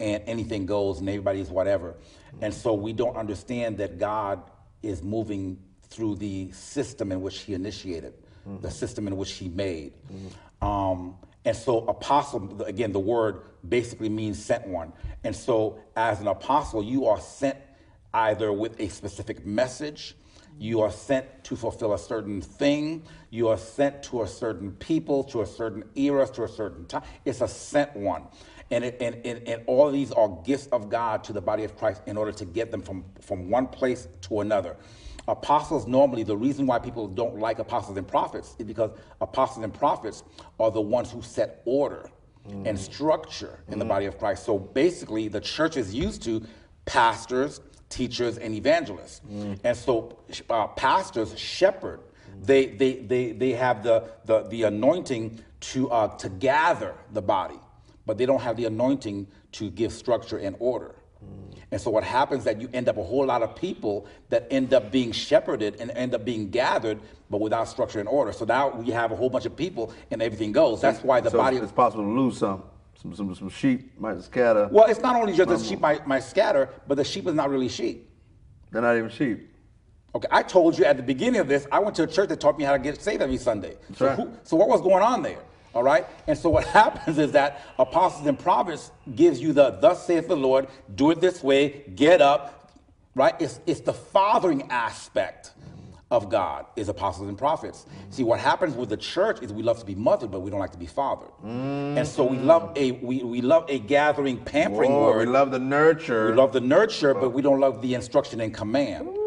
And 0.00 0.22
anything 0.26 0.66
goes 0.66 1.00
and 1.00 1.08
everybody's 1.08 1.48
whatever. 1.50 1.94
And 2.40 2.52
so 2.54 2.72
we 2.74 2.92
don't 2.92 3.16
understand 3.16 3.78
that 3.78 3.98
God 3.98 4.42
is 4.82 5.02
moving 5.02 5.58
through 5.88 6.16
the 6.16 6.50
system 6.52 7.10
in 7.12 7.20
which 7.22 7.40
He 7.40 7.54
initiated, 7.54 8.14
the 8.60 8.70
system 8.70 9.06
in 9.08 9.16
which 9.16 9.32
He 9.32 9.48
made. 9.48 9.92
Um, 10.62 11.16
and 11.44 11.56
so, 11.56 11.86
apostle, 11.86 12.62
again, 12.62 12.92
the 12.92 13.00
word 13.00 13.42
basically 13.66 14.08
means 14.08 14.44
sent 14.44 14.66
one. 14.66 14.92
And 15.24 15.34
so, 15.34 15.78
as 15.96 16.20
an 16.20 16.26
apostle, 16.26 16.82
you 16.82 17.06
are 17.06 17.20
sent 17.20 17.56
either 18.12 18.52
with 18.52 18.78
a 18.80 18.88
specific 18.88 19.46
message, 19.46 20.14
You 20.58 20.80
are 20.80 20.90
sent 20.90 21.44
to 21.44 21.56
fulfill 21.56 21.94
a 21.94 21.98
certain 21.98 22.40
thing. 22.40 23.04
You 23.30 23.48
are 23.48 23.56
sent 23.56 24.02
to 24.04 24.22
a 24.22 24.26
certain 24.26 24.72
people, 24.72 25.22
to 25.24 25.42
a 25.42 25.46
certain 25.46 25.84
era, 25.94 26.26
to 26.26 26.42
a 26.42 26.48
certain 26.48 26.84
time. 26.86 27.02
It's 27.24 27.40
a 27.40 27.48
sent 27.48 27.94
one. 27.94 28.24
And, 28.70 28.84
it, 28.84 28.96
and, 29.00 29.24
and, 29.24 29.48
and 29.48 29.62
all 29.66 29.90
these 29.90 30.10
are 30.12 30.28
gifts 30.44 30.66
of 30.72 30.90
God 30.90 31.24
to 31.24 31.32
the 31.32 31.40
body 31.40 31.64
of 31.64 31.76
Christ 31.76 32.02
in 32.06 32.16
order 32.16 32.32
to 32.32 32.44
get 32.44 32.70
them 32.70 32.82
from, 32.82 33.04
from 33.20 33.48
one 33.48 33.68
place 33.68 34.08
to 34.22 34.40
another. 34.40 34.76
Apostles 35.28 35.86
normally, 35.86 36.22
the 36.22 36.36
reason 36.36 36.66
why 36.66 36.78
people 36.78 37.06
don't 37.06 37.38
like 37.38 37.58
apostles 37.58 37.96
and 37.98 38.08
prophets 38.08 38.56
is 38.58 38.64
because 38.64 38.90
apostles 39.20 39.62
and 39.62 39.72
prophets 39.72 40.24
are 40.58 40.70
the 40.70 40.80
ones 40.80 41.12
who 41.12 41.22
set 41.22 41.62
order 41.66 42.10
and 42.64 42.78
structure 42.78 43.58
in 43.68 43.78
the 43.78 43.84
body 43.84 44.06
of 44.06 44.18
Christ. 44.18 44.44
So 44.46 44.58
basically, 44.58 45.28
the 45.28 45.40
church 45.40 45.76
is 45.76 45.94
used 45.94 46.22
to 46.22 46.42
pastors, 46.86 47.60
teachers, 47.90 48.38
and 48.38 48.54
evangelists. 48.54 49.20
And 49.64 49.76
so 49.76 50.18
uh, 50.48 50.68
pastors 50.68 51.38
shepherd. 51.38 52.00
They, 52.40 52.66
they, 52.66 52.94
they, 53.00 53.32
they 53.32 53.50
have 53.50 53.82
the, 53.82 54.08
the, 54.24 54.42
the 54.44 54.62
anointing 54.62 55.40
to, 55.60 55.90
uh, 55.90 56.16
to 56.18 56.28
gather 56.28 56.94
the 57.12 57.20
body, 57.20 57.58
but 58.06 58.16
they 58.16 58.24
don't 58.26 58.40
have 58.40 58.56
the 58.56 58.64
anointing 58.64 59.26
to 59.52 59.70
give 59.70 59.92
structure 59.92 60.38
and 60.38 60.56
order. 60.58 60.94
And 61.70 61.80
so 61.80 61.90
what 61.90 62.04
happens 62.04 62.40
is 62.40 62.44
that 62.46 62.60
you 62.60 62.70
end 62.72 62.88
up 62.88 62.96
a 62.96 63.02
whole 63.02 63.26
lot 63.26 63.42
of 63.42 63.54
people 63.54 64.06
that 64.30 64.46
end 64.50 64.72
up 64.72 64.90
being 64.90 65.12
shepherded 65.12 65.76
and 65.80 65.90
end 65.90 66.14
up 66.14 66.24
being 66.24 66.50
gathered, 66.50 66.98
but 67.28 67.40
without 67.40 67.68
structure 67.68 68.00
and 68.00 68.08
order. 68.08 68.32
So 68.32 68.46
now 68.46 68.70
we 68.70 68.90
have 68.90 69.12
a 69.12 69.16
whole 69.16 69.28
bunch 69.28 69.44
of 69.44 69.54
people 69.54 69.92
and 70.10 70.22
everything 70.22 70.52
goes. 70.52 70.80
That's 70.80 71.02
why 71.02 71.20
the 71.20 71.30
so 71.30 71.36
body. 71.36 71.58
It's 71.58 71.72
possible 71.72 72.04
to 72.04 72.10
lose 72.10 72.38
some. 72.38 72.62
Some, 73.02 73.14
some, 73.14 73.32
some 73.34 73.48
sheep 73.48 73.92
might 74.00 74.20
scatter. 74.22 74.68
Well, 74.72 74.86
it's 74.86 75.00
not 75.00 75.14
only 75.14 75.32
just 75.32 75.48
the 75.48 75.58
sheep 75.58 75.78
might, 75.78 76.04
might 76.06 76.24
scatter, 76.24 76.68
but 76.88 76.96
the 76.96 77.04
sheep 77.04 77.28
is 77.28 77.34
not 77.34 77.48
really 77.48 77.68
sheep. 77.68 78.10
They're 78.72 78.82
not 78.82 78.96
even 78.96 79.10
sheep. 79.10 79.48
Okay, 80.16 80.26
I 80.32 80.42
told 80.42 80.76
you 80.76 80.84
at 80.84 80.96
the 80.96 81.02
beginning 81.02 81.40
of 81.40 81.46
this, 81.46 81.66
I 81.70 81.78
went 81.78 81.94
to 81.96 82.02
a 82.02 82.06
church 82.08 82.28
that 82.30 82.40
taught 82.40 82.58
me 82.58 82.64
how 82.64 82.72
to 82.72 82.78
get 82.78 83.00
saved 83.00 83.22
every 83.22 83.36
Sunday. 83.36 83.76
so, 83.94 84.06
right. 84.06 84.16
who, 84.16 84.32
so 84.42 84.56
what 84.56 84.68
was 84.68 84.80
going 84.80 85.02
on 85.02 85.22
there? 85.22 85.38
All 85.74 85.82
right, 85.82 86.06
and 86.26 86.36
so 86.36 86.50
what 86.50 86.64
happens 86.80 87.18
is 87.18 87.32
that 87.32 87.62
apostles 87.78 88.26
and 88.26 88.38
prophets 88.38 88.90
gives 89.14 89.40
you 89.40 89.52
the 89.52 89.70
"Thus 89.70 90.06
saith 90.06 90.28
the 90.28 90.36
Lord," 90.36 90.68
do 90.94 91.10
it 91.10 91.20
this 91.20 91.42
way, 91.42 91.84
get 91.94 92.20
up. 92.20 92.54
Right? 93.14 93.34
It's 93.40 93.60
it's 93.66 93.80
the 93.80 93.92
fathering 93.92 94.70
aspect 94.70 95.52
of 96.10 96.30
God 96.30 96.64
is 96.76 96.88
apostles 96.88 97.28
and 97.28 97.36
prophets. 97.36 97.84
See, 98.10 98.24
what 98.24 98.40
happens 98.40 98.74
with 98.74 98.88
the 98.88 98.96
church 98.96 99.42
is 99.42 99.52
we 99.52 99.62
love 99.62 99.78
to 99.80 99.84
be 99.84 99.94
mothered, 99.94 100.30
but 100.30 100.40
we 100.40 100.50
don't 100.50 100.60
like 100.60 100.72
to 100.72 100.78
be 100.78 100.86
fathered. 100.86 101.28
And 101.42 102.06
so 102.06 102.24
we 102.24 102.38
love 102.38 102.72
a 102.76 102.92
we, 102.92 103.22
we 103.22 103.40
love 103.40 103.66
a 103.68 103.78
gathering, 103.78 104.38
pampering 104.38 104.92
Whoa, 104.92 105.12
word. 105.12 105.18
we 105.18 105.32
love 105.32 105.50
the 105.50 105.58
nurture. 105.58 106.30
We 106.30 106.36
love 106.36 106.52
the 106.52 106.60
nurture, 106.60 107.12
but 107.12 107.30
we 107.30 107.42
don't 107.42 107.60
love 107.60 107.82
the 107.82 107.94
instruction 107.94 108.40
and 108.40 108.54
command. 108.54 109.17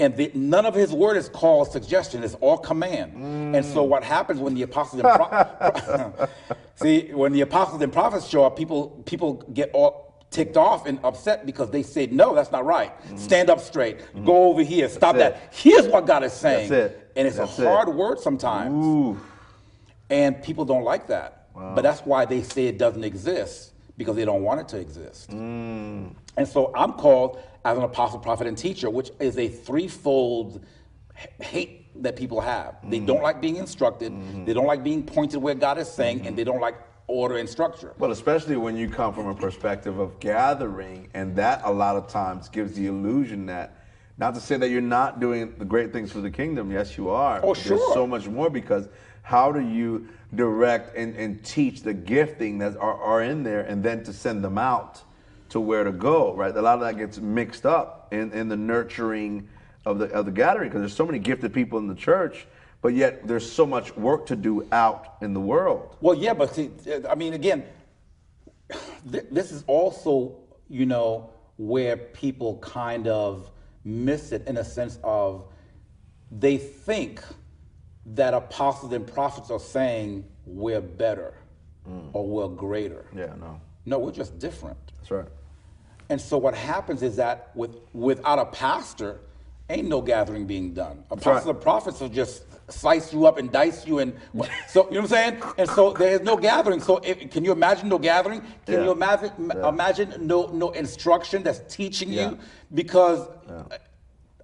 And 0.00 0.16
the, 0.16 0.30
none 0.34 0.64
of 0.64 0.74
his 0.74 0.92
word 0.92 1.18
is 1.18 1.28
called 1.28 1.70
suggestion; 1.70 2.24
it's 2.24 2.34
all 2.36 2.56
command. 2.56 3.54
And 3.54 3.64
so, 3.64 3.82
what 3.82 4.02
happens 4.02 4.40
when 4.40 4.54
the 4.54 4.62
apostles 4.62 5.02
and 5.04 5.14
pro- 5.14 6.28
see 6.76 7.12
when 7.12 7.32
the 7.32 7.42
apostles 7.42 7.82
and 7.82 7.92
prophets 7.92 8.26
show 8.26 8.44
up, 8.44 8.56
people 8.56 8.88
people 9.04 9.34
get 9.52 9.70
all 9.74 10.24
ticked 10.30 10.56
off 10.56 10.86
and 10.86 10.98
upset 11.04 11.44
because 11.44 11.70
they 11.70 11.82
said, 11.82 12.14
"No, 12.14 12.34
that's 12.34 12.50
not 12.50 12.64
right. 12.64 12.92
Stand 13.16 13.50
up 13.50 13.60
straight. 13.60 13.98
Go 14.24 14.44
over 14.44 14.62
here. 14.62 14.88
Stop 14.88 15.16
That's 15.16 15.38
that." 15.38 15.54
Here's 15.54 15.86
what 15.86 16.06
God 16.06 16.24
is 16.24 16.32
saying, 16.32 16.72
it. 16.72 17.12
and 17.14 17.28
it's 17.28 17.36
That's 17.36 17.58
a 17.58 17.62
it. 17.62 17.66
hard 17.66 17.90
word 17.90 18.20
sometimes. 18.20 18.72
Ooh. 18.82 19.20
And 20.08 20.42
people 20.42 20.64
don't 20.64 20.82
like 20.84 21.08
that. 21.08 21.48
But 21.54 21.82
that's 21.82 22.00
why 22.00 22.24
they 22.24 22.42
say 22.42 22.68
it 22.68 22.78
doesn't 22.78 23.04
exist 23.04 23.69
because 24.00 24.16
they 24.16 24.24
don't 24.24 24.42
want 24.42 24.58
it 24.62 24.66
to 24.68 24.78
exist. 24.78 25.28
Mm. 25.30 26.14
And 26.38 26.48
so 26.48 26.72
I'm 26.74 26.94
called 26.94 27.38
as 27.66 27.76
an 27.76 27.84
apostle, 27.84 28.18
prophet, 28.18 28.46
and 28.46 28.56
teacher, 28.56 28.88
which 28.88 29.10
is 29.20 29.36
a 29.36 29.46
threefold 29.48 30.64
hate 31.42 32.02
that 32.02 32.16
people 32.16 32.40
have. 32.40 32.76
They 32.82 32.96
Mm-hmm. 32.96 33.04
don't 33.06 33.22
like 33.22 33.42
being 33.42 33.56
instructed, 33.56 34.10
they 34.46 34.54
don't 34.54 34.64
like 34.66 34.82
being 34.82 35.02
pointed 35.02 35.36
where 35.42 35.54
God 35.54 35.76
is 35.76 35.86
saying, 35.90 36.26
and 36.26 36.34
they 36.34 36.44
don't 36.44 36.62
like 36.62 36.76
order 37.08 37.36
and 37.36 37.46
structure. 37.46 37.92
Well, 37.98 38.10
especially 38.10 38.56
when 38.56 38.74
you 38.74 38.88
come 38.88 39.12
from 39.12 39.26
a 39.26 39.34
perspective 39.34 39.98
of 39.98 40.18
gathering, 40.18 41.08
and 41.12 41.36
that 41.36 41.60
a 41.64 41.70
lot 41.70 41.96
of 41.96 42.08
times 42.08 42.48
gives 42.48 42.72
the 42.72 42.86
illusion 42.86 43.44
that, 43.46 43.76
not 44.16 44.34
to 44.34 44.40
say 44.40 44.56
that 44.56 44.70
you're 44.70 44.80
not 44.80 45.20
doing 45.20 45.52
the 45.58 45.64
great 45.66 45.92
things 45.92 46.10
for 46.10 46.22
the 46.22 46.30
kingdom, 46.30 46.70
yes, 46.72 46.96
you 46.96 47.10
are. 47.10 47.40
Oh, 47.42 47.48
but 47.52 47.62
There's 47.64 47.80
sure. 47.80 47.92
so 47.94 48.06
much 48.06 48.26
more 48.28 48.48
because 48.48 48.88
how 49.22 49.52
do 49.52 49.60
you 49.60 50.08
direct 50.34 50.96
and, 50.96 51.16
and 51.16 51.44
teach 51.44 51.82
the 51.82 51.94
gifting 51.94 52.58
that 52.58 52.76
are, 52.76 52.94
are 52.94 53.22
in 53.22 53.42
there 53.42 53.60
and 53.60 53.82
then 53.82 54.04
to 54.04 54.12
send 54.12 54.44
them 54.44 54.58
out 54.58 55.02
to 55.50 55.60
where 55.60 55.84
to 55.84 55.92
go, 55.92 56.34
right? 56.34 56.56
A 56.56 56.62
lot 56.62 56.74
of 56.74 56.80
that 56.80 56.96
gets 56.96 57.18
mixed 57.18 57.66
up 57.66 58.08
in, 58.12 58.32
in 58.32 58.48
the 58.48 58.56
nurturing 58.56 59.48
of 59.84 59.98
the, 59.98 60.06
of 60.06 60.26
the 60.26 60.32
gathering 60.32 60.68
because 60.68 60.80
there's 60.80 60.94
so 60.94 61.06
many 61.06 61.18
gifted 61.18 61.52
people 61.52 61.78
in 61.78 61.88
the 61.88 61.94
church, 61.94 62.46
but 62.82 62.94
yet 62.94 63.26
there's 63.26 63.50
so 63.50 63.66
much 63.66 63.96
work 63.96 64.26
to 64.26 64.36
do 64.36 64.66
out 64.70 65.16
in 65.20 65.34
the 65.34 65.40
world. 65.40 65.96
Well, 66.00 66.14
yeah, 66.14 66.34
but 66.34 66.54
see, 66.54 66.70
I 67.08 67.14
mean, 67.14 67.34
again, 67.34 67.64
th- 69.10 69.26
this 69.30 69.50
is 69.50 69.64
also, 69.66 70.36
you 70.68 70.86
know, 70.86 71.30
where 71.56 71.96
people 71.96 72.58
kind 72.58 73.08
of 73.08 73.50
miss 73.84 74.32
it 74.32 74.46
in 74.46 74.56
a 74.56 74.64
sense 74.64 74.98
of 75.02 75.46
they 76.30 76.56
think 76.56 77.22
that 78.06 78.34
apostles 78.34 78.92
and 78.92 79.06
prophets 79.06 79.50
are 79.50 79.60
saying 79.60 80.24
we're 80.46 80.80
better 80.80 81.34
mm. 81.88 82.10
or 82.12 82.26
we're 82.26 82.48
greater. 82.48 83.04
Yeah, 83.14 83.34
no. 83.38 83.60
No, 83.86 83.98
we're 83.98 84.12
just 84.12 84.38
different. 84.38 84.78
That's 84.98 85.10
right. 85.10 85.26
And 86.08 86.20
so 86.20 86.38
what 86.38 86.54
happens 86.54 87.02
is 87.02 87.16
that 87.16 87.50
with 87.54 87.76
without 87.92 88.38
a 88.38 88.46
pastor, 88.46 89.20
ain't 89.68 89.88
no 89.88 90.02
gathering 90.02 90.46
being 90.46 90.74
done. 90.74 91.04
Apostles 91.10 91.46
right. 91.46 91.54
and 91.54 91.60
prophets 91.62 92.00
will 92.00 92.08
just 92.08 92.44
slice 92.70 93.12
you 93.12 93.26
up 93.26 93.38
and 93.38 93.50
dice 93.50 93.86
you, 93.86 94.00
and 94.00 94.12
so 94.68 94.86
you 94.88 94.94
know 94.94 95.00
what 95.02 95.04
I'm 95.04 95.06
saying. 95.06 95.42
And 95.58 95.68
so 95.70 95.92
there 95.92 96.14
is 96.14 96.20
no 96.22 96.36
gathering. 96.36 96.80
So 96.80 96.98
if, 96.98 97.30
can 97.30 97.44
you 97.44 97.52
imagine 97.52 97.88
no 97.88 97.98
gathering? 97.98 98.40
Can 98.66 98.74
Yeah. 98.74 98.84
you 98.84 98.90
imagine 98.90 99.30
Yeah. 99.38 99.68
imagine 99.68 100.14
no 100.26 100.46
no 100.46 100.70
instruction 100.70 101.42
that's 101.42 101.60
teaching 101.74 102.12
Yeah. 102.12 102.30
you? 102.30 102.38
Because 102.74 103.28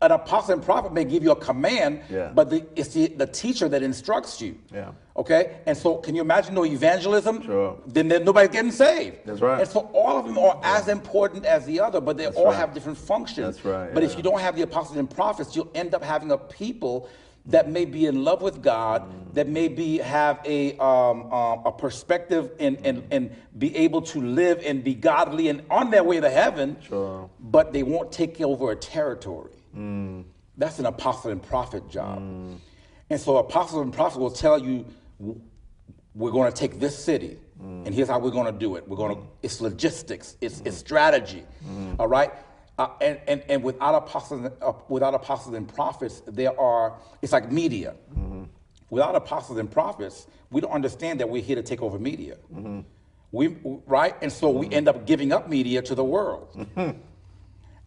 an 0.02 0.12
apostle 0.12 0.54
and 0.54 0.62
prophet 0.62 0.92
may 0.92 1.04
give 1.04 1.22
you 1.22 1.30
a 1.30 1.36
command, 1.36 2.02
Yeah. 2.10 2.30
but 2.34 2.50
the, 2.50 2.66
it's 2.76 2.90
the, 2.90 3.06
the 3.08 3.26
teacher 3.26 3.68
that 3.68 3.82
instructs 3.82 4.40
you. 4.40 4.56
Yeah. 4.72 4.92
Okay. 5.16 5.56
And 5.66 5.76
so 5.76 5.96
can 5.96 6.14
you 6.14 6.20
imagine 6.20 6.54
no 6.54 6.64
evangelism? 6.66 7.42
Sure. 7.42 7.78
Then 7.86 8.08
there, 8.08 8.20
nobody's 8.20 8.50
getting 8.50 8.72
saved. 8.72 9.16
That's 9.24 9.40
right. 9.40 9.60
And 9.60 9.68
so 9.68 9.80
all 9.94 10.18
of 10.18 10.26
them 10.26 10.38
are 10.38 10.60
as 10.62 10.88
important 10.88 11.46
as 11.46 11.64
the 11.64 11.80
other, 11.80 12.00
but 12.00 12.16
they 12.18 12.26
all 12.26 12.46
right. 12.46 12.56
have 12.56 12.74
different 12.74 12.98
functions. 12.98 13.56
That's 13.56 13.64
right, 13.64 13.94
But 13.94 14.02
if 14.02 14.16
you 14.16 14.22
don't 14.22 14.40
have 14.40 14.56
the 14.56 14.62
apostles 14.62 14.98
and 14.98 15.08
prophets, 15.08 15.56
you'll 15.56 15.70
end 15.74 15.94
up 15.94 16.02
having 16.04 16.30
a 16.30 16.38
people 16.38 17.08
that 17.46 17.70
may 17.70 17.84
be 17.84 18.06
in 18.06 18.24
love 18.24 18.42
with 18.42 18.60
God, 18.60 19.02
Mm. 19.02 19.34
that 19.34 19.48
may 19.48 19.68
be 19.68 19.98
have 19.98 20.40
a 20.44 20.76
um, 20.78 21.32
um, 21.32 21.60
a 21.64 21.70
perspective 21.72 22.50
and, 22.58 22.76
and 22.84 23.04
and 23.12 23.30
be 23.56 23.74
able 23.76 24.02
to 24.02 24.20
live 24.20 24.60
and 24.66 24.82
be 24.82 24.94
godly 24.94 25.48
and 25.48 25.62
on 25.70 25.90
their 25.92 26.02
way 26.02 26.18
to 26.20 26.28
heaven. 26.28 26.76
Sure. 26.82 27.30
But 27.38 27.72
they 27.72 27.84
won't 27.84 28.10
take 28.10 28.40
over 28.40 28.72
a 28.72 28.76
territory. 28.76 29.52
Mm. 29.76 30.24
That's 30.56 30.78
an 30.78 30.86
apostle 30.86 31.30
and 31.30 31.42
prophet 31.42 31.88
job. 31.88 32.18
And 33.10 33.20
so 33.20 33.36
apostle 33.36 33.82
and 33.82 33.92
prophet 33.92 34.18
will 34.18 34.30
tell 34.30 34.58
you, 34.58 34.84
we're 36.14 36.30
going 36.30 36.50
to 36.50 36.56
take 36.56 36.80
this 36.80 36.96
city, 36.98 37.38
and 37.60 37.94
here's 37.94 38.08
how 38.08 38.18
we're 38.18 38.30
going 38.30 38.52
to 38.52 38.58
do 38.58 38.76
it. 38.76 38.88
We're 38.88 38.96
going 38.96 39.16
to. 39.16 39.22
It's 39.42 39.60
logistics. 39.60 40.36
It's, 40.40 40.62
it's 40.64 40.76
strategy. 40.76 41.44
all 41.98 42.08
right. 42.08 42.32
Uh, 42.78 42.88
and, 43.00 43.18
and, 43.26 43.42
and 43.48 43.62
without 43.62 43.94
apostles, 43.94 44.50
uh, 44.60 44.72
without 44.88 45.14
apostles 45.14 45.54
and 45.54 45.66
prophets, 45.72 46.22
there 46.26 46.58
are. 46.58 46.94
It's 47.22 47.32
like 47.32 47.50
media. 47.52 47.94
Without 48.90 49.14
apostles 49.14 49.58
and 49.58 49.70
prophets, 49.70 50.26
we 50.50 50.60
don't 50.60 50.72
understand 50.72 51.20
that 51.20 51.28
we're 51.28 51.42
here 51.42 51.56
to 51.56 51.62
take 51.62 51.82
over 51.82 51.98
media. 51.98 52.36
We 53.32 53.56
right, 53.86 54.14
and 54.22 54.32
so 54.32 54.50
we 54.50 54.70
end 54.70 54.88
up 54.88 55.06
giving 55.06 55.32
up 55.32 55.48
media 55.48 55.82
to 55.82 55.94
the 55.94 56.04
world. 56.04 56.66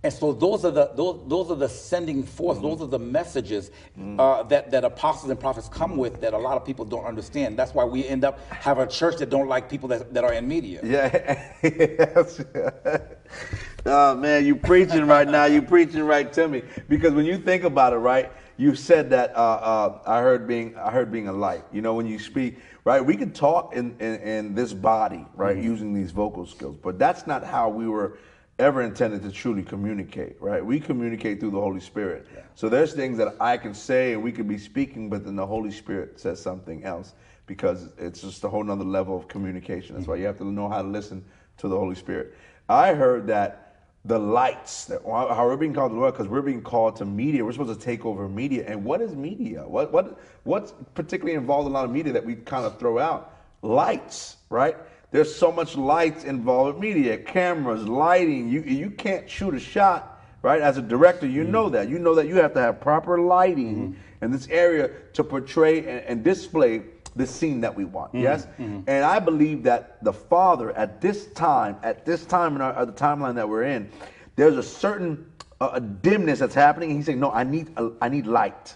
And 0.02 0.14
so 0.14 0.32
those 0.32 0.64
are 0.64 0.72
the 0.72 0.92
those, 0.96 1.20
those 1.28 1.52
are 1.52 1.56
the 1.56 1.68
sending 1.68 2.24
forth. 2.24 2.62
Those 2.62 2.82
are 2.82 2.88
the 2.88 3.00
messages 3.00 3.70
uh, 4.18 4.44
that 4.44 4.72
that 4.72 4.86
apostles 4.86 5.30
and 5.30 5.38
prophets 5.38 5.68
come 5.68 5.98
with 5.98 6.22
that 6.22 6.34
a 6.34 6.38
lot 6.38 6.56
of 6.56 6.66
people 6.66 6.86
don't 6.86 7.04
understand. 7.04 7.60
That's 7.60 7.74
why 7.74 7.84
we 7.84 8.08
end 8.08 8.24
up 8.24 8.40
have 8.50 8.80
a 8.80 8.88
church 8.88 9.18
that 9.18 9.30
don't 9.30 9.50
like 9.50 9.70
people 9.70 9.90
that, 9.90 10.14
that 10.14 10.24
are 10.24 10.34
in 10.34 10.48
media. 10.48 10.80
Yeah. 10.90 11.54
yes. 11.62 12.42
oh 13.86 14.16
man, 14.16 14.46
you 14.46 14.56
preaching 14.56 15.06
right 15.06 15.28
now. 15.28 15.46
You 15.46 15.62
preaching 15.62 16.04
right 16.04 16.32
to 16.34 16.48
me 16.48 16.64
because 16.88 17.14
when 17.14 17.26
you 17.26 17.38
think 17.38 17.66
about 17.66 17.92
it, 17.92 17.98
right? 17.98 18.32
You 18.56 18.76
said 18.76 19.10
that 19.12 19.36
uh, 19.36 19.40
uh, 19.40 20.00
I 20.06 20.22
heard 20.22 20.48
being 20.48 20.78
I 20.78 20.92
heard 20.92 21.12
being 21.12 21.28
a 21.28 21.34
light. 21.34 21.64
You 21.74 21.82
know, 21.82 21.94
when 21.94 22.08
you 22.08 22.20
speak, 22.20 22.58
right? 22.86 23.06
We 23.06 23.18
can 23.18 23.32
talk 23.34 23.76
in 23.76 23.98
in, 24.00 24.16
in 24.22 24.56
this 24.56 24.74
body, 24.74 25.26
right, 25.36 25.58
using 25.58 25.94
these 25.94 26.12
vocal 26.12 26.46
skills, 26.46 26.78
but 26.82 26.98
that's 26.98 27.28
not 27.28 27.44
how 27.44 27.68
we 27.68 27.88
were 27.88 28.18
ever 28.60 28.82
intended 28.82 29.24
to 29.24 29.32
truly 29.32 29.64
communicate, 29.64 30.36
right? 30.40 30.64
We 30.64 30.80
communicate 30.80 31.40
through 31.40 31.52
the 31.52 31.60
Holy 31.60 31.80
Spirit. 31.80 32.28
So 32.56 32.70
there's 32.70 32.94
things 32.94 33.18
that 33.18 33.36
I 33.40 33.58
can 33.58 33.74
say 33.74 34.14
and 34.14 34.22
we 34.22 34.32
could 34.32 34.48
be 34.48 34.58
speaking, 34.58 35.10
but 35.10 35.24
then 35.26 35.36
the 35.36 35.48
Holy 35.48 35.72
Spirit 35.72 36.20
says 36.20 36.42
something 36.42 36.84
else 36.84 37.14
because 37.48 37.90
it's 37.98 38.22
just 38.22 38.44
a 38.44 38.50
whole 38.50 38.64
nother 38.64 38.84
level 38.84 39.18
of 39.18 39.28
communication. 39.28 39.96
That's 39.96 40.08
why 40.08 40.16
mm-hmm. 40.16 40.22
you 40.22 40.28
have 40.28 40.38
to 40.38 40.46
know 40.46 40.70
how 40.70 40.82
to 40.82 40.88
listen 40.88 41.24
to 41.58 41.68
the 41.68 41.78
Holy 41.78 41.96
Spirit. 41.96 42.36
I 42.68 42.94
heard 42.94 43.26
that 43.28 43.70
the 44.06 44.20
lights, 44.20 44.86
that, 44.86 45.02
how 45.04 45.46
we're 45.46 45.58
being 45.58 45.74
called 45.74 45.92
to 45.92 45.96
the 45.96 46.00
world, 46.00 46.14
because 46.14 46.28
we're 46.28 46.42
being 46.42 46.62
called 46.62 46.96
to 46.98 47.06
media. 47.06 47.44
We're 47.44 47.52
supposed 47.52 47.78
to 47.78 47.86
take 47.86 48.06
over 48.06 48.30
media. 48.30 48.66
And 48.68 48.86
what 48.86 49.02
is 49.02 49.16
media? 49.16 49.68
What 49.68 49.92
what 49.92 50.20
what's 50.44 50.74
particularly 50.94 51.36
involved 51.36 51.68
in 51.68 51.74
a 51.74 51.76
lot 51.76 51.86
of 51.86 51.92
media 51.92 52.14
that 52.14 52.26
we 52.26 52.36
kind 52.36 52.66
of 52.66 52.80
throw 52.80 53.00
out? 53.00 53.34
Lights, 53.62 54.38
right? 54.50 54.78
There's 55.12 55.34
so 55.34 55.52
much 55.52 55.76
lights 55.76 56.24
involved 56.24 56.76
in 56.76 56.82
media, 56.82 57.18
cameras, 57.18 57.88
lighting. 57.88 58.50
You 58.50 58.62
you 58.62 58.90
can't 58.92 59.28
shoot 59.30 59.54
a 59.56 59.60
shot, 59.60 60.22
right? 60.44 60.62
As 60.62 60.78
a 60.78 60.82
director, 60.82 61.26
you 61.26 61.42
Mm-hmm. 61.44 61.52
know 61.52 61.70
that. 61.70 61.90
You 61.90 61.98
know 62.00 62.14
that 62.16 62.28
you 62.28 62.36
have 62.36 62.54
to 62.54 62.60
have 62.62 62.80
proper 62.80 63.20
lighting 63.20 63.96
in 64.22 64.32
this 64.32 64.48
area 64.50 64.92
to 65.14 65.24
portray 65.24 65.80
and, 65.80 66.06
and 66.06 66.24
display 66.24 66.84
the 67.16 67.26
scene 67.26 67.60
that 67.62 67.76
we 67.76 67.86
want. 67.86 68.14
Mm-hmm. 68.14 68.24
Yes, 68.24 68.48
and 68.60 69.04
I 69.04 69.18
believe 69.20 69.64
that 69.64 69.98
the 70.04 70.14
Father 70.14 70.72
at 70.78 71.02
this 71.02 71.26
time, 71.34 71.78
at 71.82 72.06
this 72.06 72.24
time 72.26 72.56
in 72.56 72.62
our, 72.62 72.86
the 72.86 72.94
timeline 72.94 73.34
that 73.36 73.50
we're 73.50 73.64
in, 73.64 73.90
there's 74.36 74.58
a 74.58 74.64
certain 74.64 75.26
uh, 75.60 75.72
a 75.74 75.82
dimness 75.82 76.38
that's 76.40 76.54
happening. 76.56 76.92
And 76.92 77.00
he's 77.00 77.08
saying, 77.08 77.20
"No, 77.20 77.32
I 77.32 77.44
need 77.44 77.72
a, 77.78 77.90
I 78.00 78.10
need 78.10 78.28
light 78.28 78.76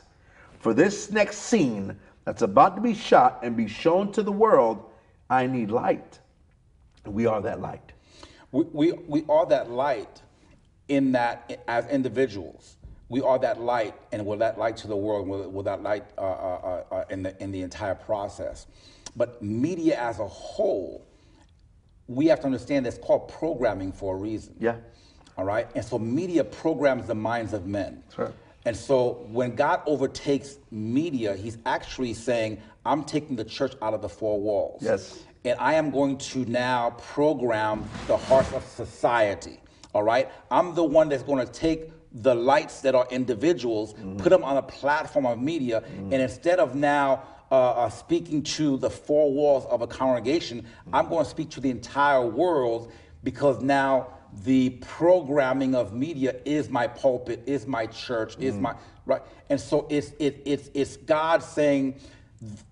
for 0.59 0.73
this 0.73 1.11
next 1.11 1.37
scene 1.37 1.95
that's 2.25 2.41
about 2.41 2.75
to 2.75 2.81
be 2.81 2.95
shot 2.95 3.39
and 3.43 3.55
be 3.55 3.67
shown 3.67 4.11
to 4.13 4.23
the 4.23 4.31
world. 4.31 4.89
I 5.29 5.45
need 5.45 5.69
light. 5.69 6.19
We 7.05 7.25
are 7.25 7.41
that 7.41 7.59
light. 7.61 7.91
We, 8.51 8.63
we, 8.71 8.91
we 8.91 9.25
are 9.29 9.45
that 9.47 9.69
light 9.69 10.21
in 10.87 11.11
that 11.13 11.63
as 11.67 11.85
individuals. 11.87 12.77
We 13.09 13.21
are 13.21 13.37
that 13.39 13.59
light, 13.61 13.95
and 14.11 14.25
we're 14.25 14.37
that 14.37 14.57
light 14.57 14.77
to 14.77 14.87
the 14.87 14.95
world. 14.95 15.27
We're, 15.27 15.47
we're 15.47 15.63
that 15.63 15.83
light 15.83 16.05
uh, 16.17 16.21
uh, 16.21 16.83
uh, 16.91 17.05
in 17.09 17.23
the 17.23 17.43
in 17.43 17.51
the 17.51 17.61
entire 17.61 17.95
process. 17.95 18.67
But 19.15 19.41
media 19.43 19.99
as 19.99 20.19
a 20.19 20.27
whole, 20.27 21.05
we 22.07 22.27
have 22.27 22.39
to 22.39 22.45
understand 22.45 22.85
that's 22.85 22.97
called 22.97 23.27
programming 23.27 23.91
for 23.91 24.15
a 24.15 24.17
reason. 24.17 24.55
Yeah. 24.59 24.77
All 25.37 25.45
right. 25.45 25.67
And 25.75 25.83
so 25.83 25.99
media 25.99 26.43
programs 26.43 27.07
the 27.07 27.15
minds 27.15 27.53
of 27.53 27.65
men. 27.65 28.03
That's 28.05 28.17
right. 28.17 28.33
And 28.65 28.75
so 28.75 29.25
when 29.29 29.55
God 29.55 29.81
overtakes 29.85 30.57
media, 30.71 31.35
He's 31.35 31.57
actually 31.65 32.13
saying, 32.13 32.61
"I'm 32.85 33.03
taking 33.03 33.35
the 33.35 33.45
church 33.45 33.73
out 33.81 33.93
of 33.93 34.01
the 34.01 34.09
four 34.09 34.39
walls." 34.39 34.81
Yes. 34.81 35.23
And 35.45 35.59
I 35.59 35.73
am 35.73 35.91
going 35.91 36.17
to 36.17 36.45
now 36.45 36.91
program 36.91 37.83
the 38.07 38.17
hearts 38.17 38.51
of 38.53 38.63
society. 38.65 39.59
All 39.93 40.03
right? 40.03 40.29
I'm 40.49 40.73
the 40.73 40.83
one 40.83 41.09
that's 41.09 41.23
going 41.23 41.45
to 41.45 41.51
take 41.51 41.91
the 42.13 42.33
lights 42.33 42.81
that 42.81 42.93
are 42.95 43.07
individuals, 43.09 43.95
put 44.17 44.29
them 44.29 44.43
on 44.43 44.57
a 44.57 44.61
platform 44.61 45.25
of 45.25 45.41
media, 45.41 45.83
and 45.97 46.13
instead 46.13 46.59
of 46.59 46.75
now 46.75 47.23
uh, 47.51 47.71
uh, 47.71 47.89
speaking 47.89 48.41
to 48.41 48.77
the 48.77 48.89
four 48.89 49.31
walls 49.31 49.65
of 49.65 49.81
a 49.81 49.87
congregation, 49.87 50.65
I'm 50.91 51.09
going 51.09 51.23
to 51.23 51.29
speak 51.29 51.49
to 51.51 51.59
the 51.59 51.69
entire 51.69 52.25
world 52.25 52.91
because 53.23 53.61
now 53.61 54.07
the 54.43 54.71
programming 54.81 55.75
of 55.75 55.93
media 55.93 56.35
is 56.45 56.69
my 56.69 56.87
pulpit, 56.87 57.43
is 57.45 57.67
my 57.67 57.85
church, 57.87 58.35
is 58.39 58.55
my 58.55 58.75
right, 59.05 59.21
and 59.49 59.59
so 59.59 59.85
it's 59.89 60.11
it, 60.19 60.41
it's 60.45 60.71
it's 60.73 60.97
God 60.97 61.43
saying 61.43 61.99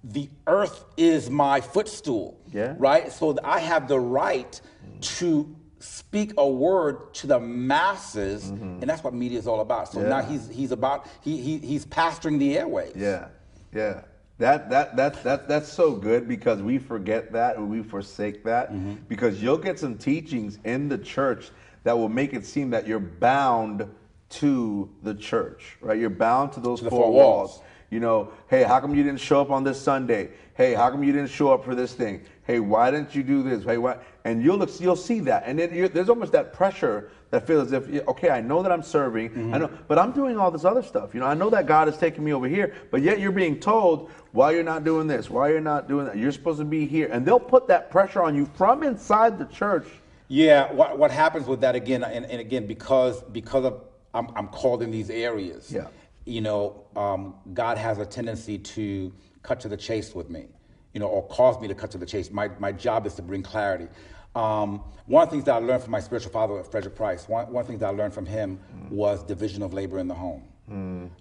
the 0.04 0.30
earth 0.48 0.86
is 0.98 1.30
my 1.30 1.62
footstool. 1.62 2.40
Yeah. 2.52 2.76
Right? 2.78 3.12
So 3.12 3.38
I 3.44 3.60
have 3.60 3.88
the 3.88 4.00
right 4.00 4.60
to 5.02 5.56
speak 5.80 6.34
a 6.38 6.48
word 6.48 7.14
to 7.16 7.28
the 7.28 7.40
masses, 7.40 8.50
and 8.50 8.84
that's 8.84 9.04
what 9.04 9.14
media 9.14 9.40
is 9.40 9.48
all 9.48 9.62
about. 9.62 9.92
So 9.92 10.02
now 10.02 10.22
he's 10.22 10.48
he's 10.50 10.72
about 10.72 11.08
he, 11.22 11.38
he 11.38 11.58
he's 11.58 11.86
pastoring 11.86 12.38
the 12.40 12.58
airways. 12.58 12.94
Yeah, 12.96 13.28
yeah. 13.74 14.02
That 14.38 14.70
that 14.70 14.96
that 14.96 15.24
that 15.24 15.48
that's 15.48 15.72
so 15.72 15.94
good 15.94 16.28
because 16.28 16.62
we 16.62 16.78
forget 16.78 17.32
that 17.32 17.58
and 17.58 17.70
we 17.70 17.82
forsake 17.84 18.44
that 18.44 18.72
Mm-hmm. 18.72 18.94
because 19.08 19.42
you'll 19.42 19.58
get 19.58 19.80
some 19.80 19.98
teachings 19.98 20.60
in 20.66 20.88
the 20.90 20.98
church 20.98 21.52
that 21.84 21.98
will 21.98 22.10
make 22.10 22.34
it 22.34 22.46
seem 22.46 22.70
that 22.72 22.88
you're 22.88 23.00
bound 23.00 23.88
to 24.30 24.90
the 25.04 25.14
church, 25.16 25.78
right? 25.82 26.00
You're 26.00 26.10
bound 26.10 26.54
to 26.54 26.60
those 26.60 26.80
the 26.82 26.90
four, 26.90 27.04
four 27.04 27.12
walls. 27.12 27.52
walls. 27.52 27.62
You 27.92 28.00
know, 28.00 28.32
hey, 28.48 28.64
how 28.64 28.80
come 28.80 28.96
you 28.96 29.04
didn't 29.04 29.20
show 29.20 29.42
up 29.42 29.52
on 29.52 29.66
this 29.66 29.80
Sunday? 29.80 30.30
Hey, 30.54 30.74
how 30.74 30.90
come 30.90 31.04
you 31.04 31.12
didn't 31.12 31.30
show 31.30 31.54
up 31.54 31.66
for 31.66 31.76
this 31.76 31.94
thing? 31.94 32.22
Hey, 32.48 32.62
why 32.62 32.90
didn't 32.90 33.14
you 33.14 33.22
do 33.22 33.44
this? 33.44 33.66
Hey, 33.66 33.78
why? 33.78 33.98
And 34.24 34.42
you'll 34.42 34.58
look, 34.58 34.70
you'll 34.80 34.96
see 34.96 35.20
that, 35.22 35.44
and 35.46 35.60
then 35.60 35.92
there's 35.94 36.08
almost 36.08 36.32
that 36.32 36.54
pressure 36.54 37.12
that 37.32 37.46
feels 37.46 37.72
as 37.72 37.90
if, 37.90 38.08
okay, 38.08 38.30
I 38.30 38.40
know 38.40 38.64
that 38.64 38.72
I'm 38.72 38.82
serving, 38.82 39.30
Mm-hmm. 39.32 39.54
I 39.54 39.58
know, 39.58 39.70
but 39.90 40.00
I'm 40.00 40.14
doing 40.14 40.38
all 40.38 40.52
this 40.52 40.64
other 40.64 40.82
stuff. 40.82 41.14
You 41.14 41.20
know, 41.20 41.26
I 41.26 41.34
know 41.34 41.50
that 41.50 41.66
God 41.66 41.90
is 41.90 41.98
taking 41.98 42.24
me 42.24 42.34
over 42.34 42.48
here, 42.48 42.74
but 42.92 43.02
yet 43.02 43.20
you're 43.20 43.32
being 43.32 43.60
told 43.60 44.10
why 44.32 44.52
you're 44.52 44.64
not 44.64 44.86
doing 44.86 45.08
this, 45.08 45.30
why 45.30 45.50
you're 45.50 45.60
not 45.60 45.90
doing 45.90 46.06
that. 46.06 46.18
You're 46.18 46.32
supposed 46.32 46.60
to 46.60 46.66
be 46.66 46.86
here, 46.86 47.10
and 47.12 47.26
they'll 47.26 47.40
put 47.40 47.68
that 47.68 47.92
pressure 47.92 48.24
on 48.24 48.36
you 48.36 48.50
from 48.56 48.84
inside 48.84 49.38
the 49.38 49.46
church. 49.46 49.88
Yeah, 50.30 50.72
what, 50.72 50.98
what 50.98 51.12
happens 51.12 51.46
with 51.46 51.60
that 51.60 51.76
again, 51.76 52.06
and, 52.06 52.26
and 52.26 52.40
again, 52.40 52.68
because 52.68 53.22
because 53.22 53.66
of 53.66 53.82
I'm, 54.14 54.30
I'm 54.36 54.48
called 54.48 54.82
in 54.82 54.92
these 54.92 55.10
areas. 55.10 55.72
Yeah. 55.72 55.88
You 56.26 56.42
know, 56.42 56.84
um, 56.96 57.36
God 57.54 57.78
has 57.78 57.98
a 57.98 58.06
tendency 58.06 58.58
to 58.58 59.12
cut 59.44 59.60
to 59.62 59.68
the 59.70 59.78
chase 59.78 60.14
with 60.14 60.30
me, 60.30 60.46
you 60.94 61.00
know, 61.00 61.08
or 61.08 61.28
cause 61.28 61.60
me 61.62 61.68
to 61.68 61.76
cut 61.76 61.92
to 61.92 61.98
the 61.98 62.06
chase. 62.06 62.32
My 62.32 62.50
my 62.60 62.72
job 62.72 63.06
is 63.06 63.16
to 63.16 63.22
bring 63.22 63.44
clarity. 63.44 63.88
Um, 64.36 64.84
one 65.08 65.24
of 65.24 65.30
the 65.30 65.34
things 65.36 65.46
that 65.46 65.56
I 65.56 65.60
learned 65.60 65.84
from 65.84 65.92
my 65.92 66.00
spiritual 66.00 66.32
father, 66.32 66.64
Frederick 66.64 66.96
Price, 66.96 67.28
one, 67.28 67.52
one 67.52 67.62
of 67.62 67.68
the 67.68 67.72
things 67.72 67.80
that 67.82 67.88
I 67.88 67.92
learned 67.92 68.14
from 68.14 68.26
him 68.26 68.60
was 68.90 69.24
division 69.24 69.62
of 69.64 69.74
labor 69.74 70.00
in 70.00 70.08
the 70.08 70.14
home. 70.14 70.44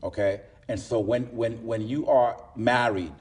Okay, 0.05 0.43
and 0.69 0.79
so 0.79 1.01
when 1.01 1.25
when 1.35 1.65
when 1.65 1.87
you 1.89 2.07
are 2.09 2.37
married, 2.57 3.13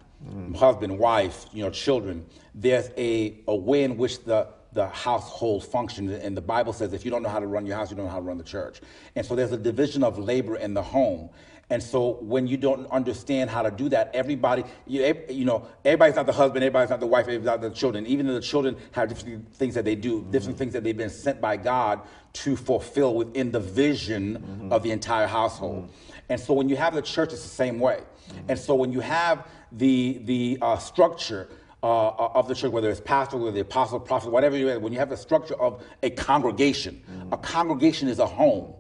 husband, 0.56 1.00
wife, 1.00 1.46
you 1.54 1.64
know, 1.64 1.70
children, 1.72 2.26
there's 2.54 2.92
a 2.98 3.40
a 3.48 3.56
way 3.56 3.84
in 3.84 3.98
which 3.98 4.24
the 4.26 4.48
the 4.74 4.88
household 4.90 5.66
functions, 5.66 6.12
and 6.12 6.38
the 6.38 6.42
Bible 6.42 6.74
says 6.74 6.94
if 6.94 7.04
you 7.04 7.10
don't 7.10 7.24
know 7.24 7.30
how 7.30 7.40
to 7.40 7.48
run 7.48 7.66
your 7.66 7.76
house, 7.78 7.90
you 7.90 7.96
don't 7.98 8.06
know 8.06 8.12
how 8.12 8.20
to 8.20 8.26
run 8.26 8.38
the 8.38 8.44
church. 8.44 8.82
And 9.16 9.26
so 9.26 9.36
there's 9.36 9.52
a 9.52 9.58
division 9.58 10.04
of 10.04 10.20
labor 10.20 10.58
in 10.58 10.74
the 10.76 10.84
home. 10.84 11.30
And 11.70 11.84
so 11.84 12.18
when 12.22 12.48
you 12.48 12.58
don't 12.58 12.90
understand 12.92 13.50
how 13.50 13.62
to 13.62 13.70
do 13.70 13.90
that, 13.90 14.10
everybody, 14.14 14.64
you, 14.88 15.16
you 15.30 15.46
know, 15.46 15.68
everybody's 15.86 16.16
not 16.16 16.26
the 16.26 16.34
husband, 16.34 16.64
everybody's 16.64 16.90
not 16.90 17.00
the 17.00 17.08
wife, 17.08 17.24
everybody's 17.24 17.46
not 17.46 17.62
the 17.62 17.70
children. 17.70 18.08
Even 18.08 18.26
though 18.26 18.34
the 18.34 18.42
children 18.42 18.76
have 18.92 19.10
different 19.10 19.54
things 19.54 19.76
that 19.76 19.86
they 19.86 19.96
do, 19.96 20.20
mm-hmm. 20.20 20.32
different 20.32 20.58
things 20.58 20.74
that 20.74 20.84
they've 20.84 20.98
been 20.98 21.10
sent 21.10 21.40
by 21.40 21.58
God 21.58 22.02
to 22.34 22.56
fulfill 22.56 23.14
within 23.14 23.52
the 23.52 23.60
vision 23.60 24.38
mm-hmm. 24.38 24.74
of 24.74 24.82
the 24.82 24.92
entire 24.92 25.28
household. 25.28 25.86
Mm-hmm. 25.86 26.20
And 26.30 26.40
so 26.40 26.54
when 26.54 26.70
you 26.70 26.76
have 26.76 26.96
the 26.96 27.02
church, 27.02 27.34
it's 27.34 27.44
the 27.44 27.50
same 27.50 27.80
way. 27.80 28.02
And 28.48 28.58
so 28.60 28.76
when 28.76 28.92
you 28.92 29.00
have 29.00 29.48
the 29.72 30.22
the 30.26 30.60
uh, 30.62 30.78
structure 30.78 31.50
uh, 31.82 32.10
of 32.10 32.48
the 32.48 32.54
church, 32.54 32.72
whether 32.72 32.90
it's 32.90 33.00
pastor, 33.00 33.38
whether 33.38 33.52
the 33.52 33.62
apostle, 33.62 34.00
prophet, 34.00 34.32
whatever 34.32 34.58
you 34.58 34.70
are, 34.70 34.80
when 34.80 34.94
you 34.94 35.00
have 35.00 35.10
the 35.10 35.18
structure 35.18 35.56
of 35.56 35.84
a 36.04 36.10
congregation, 36.12 37.02
a 37.32 37.38
congregation 37.38 38.08
is 38.08 38.20
a 38.20 38.28
home. 38.28 38.74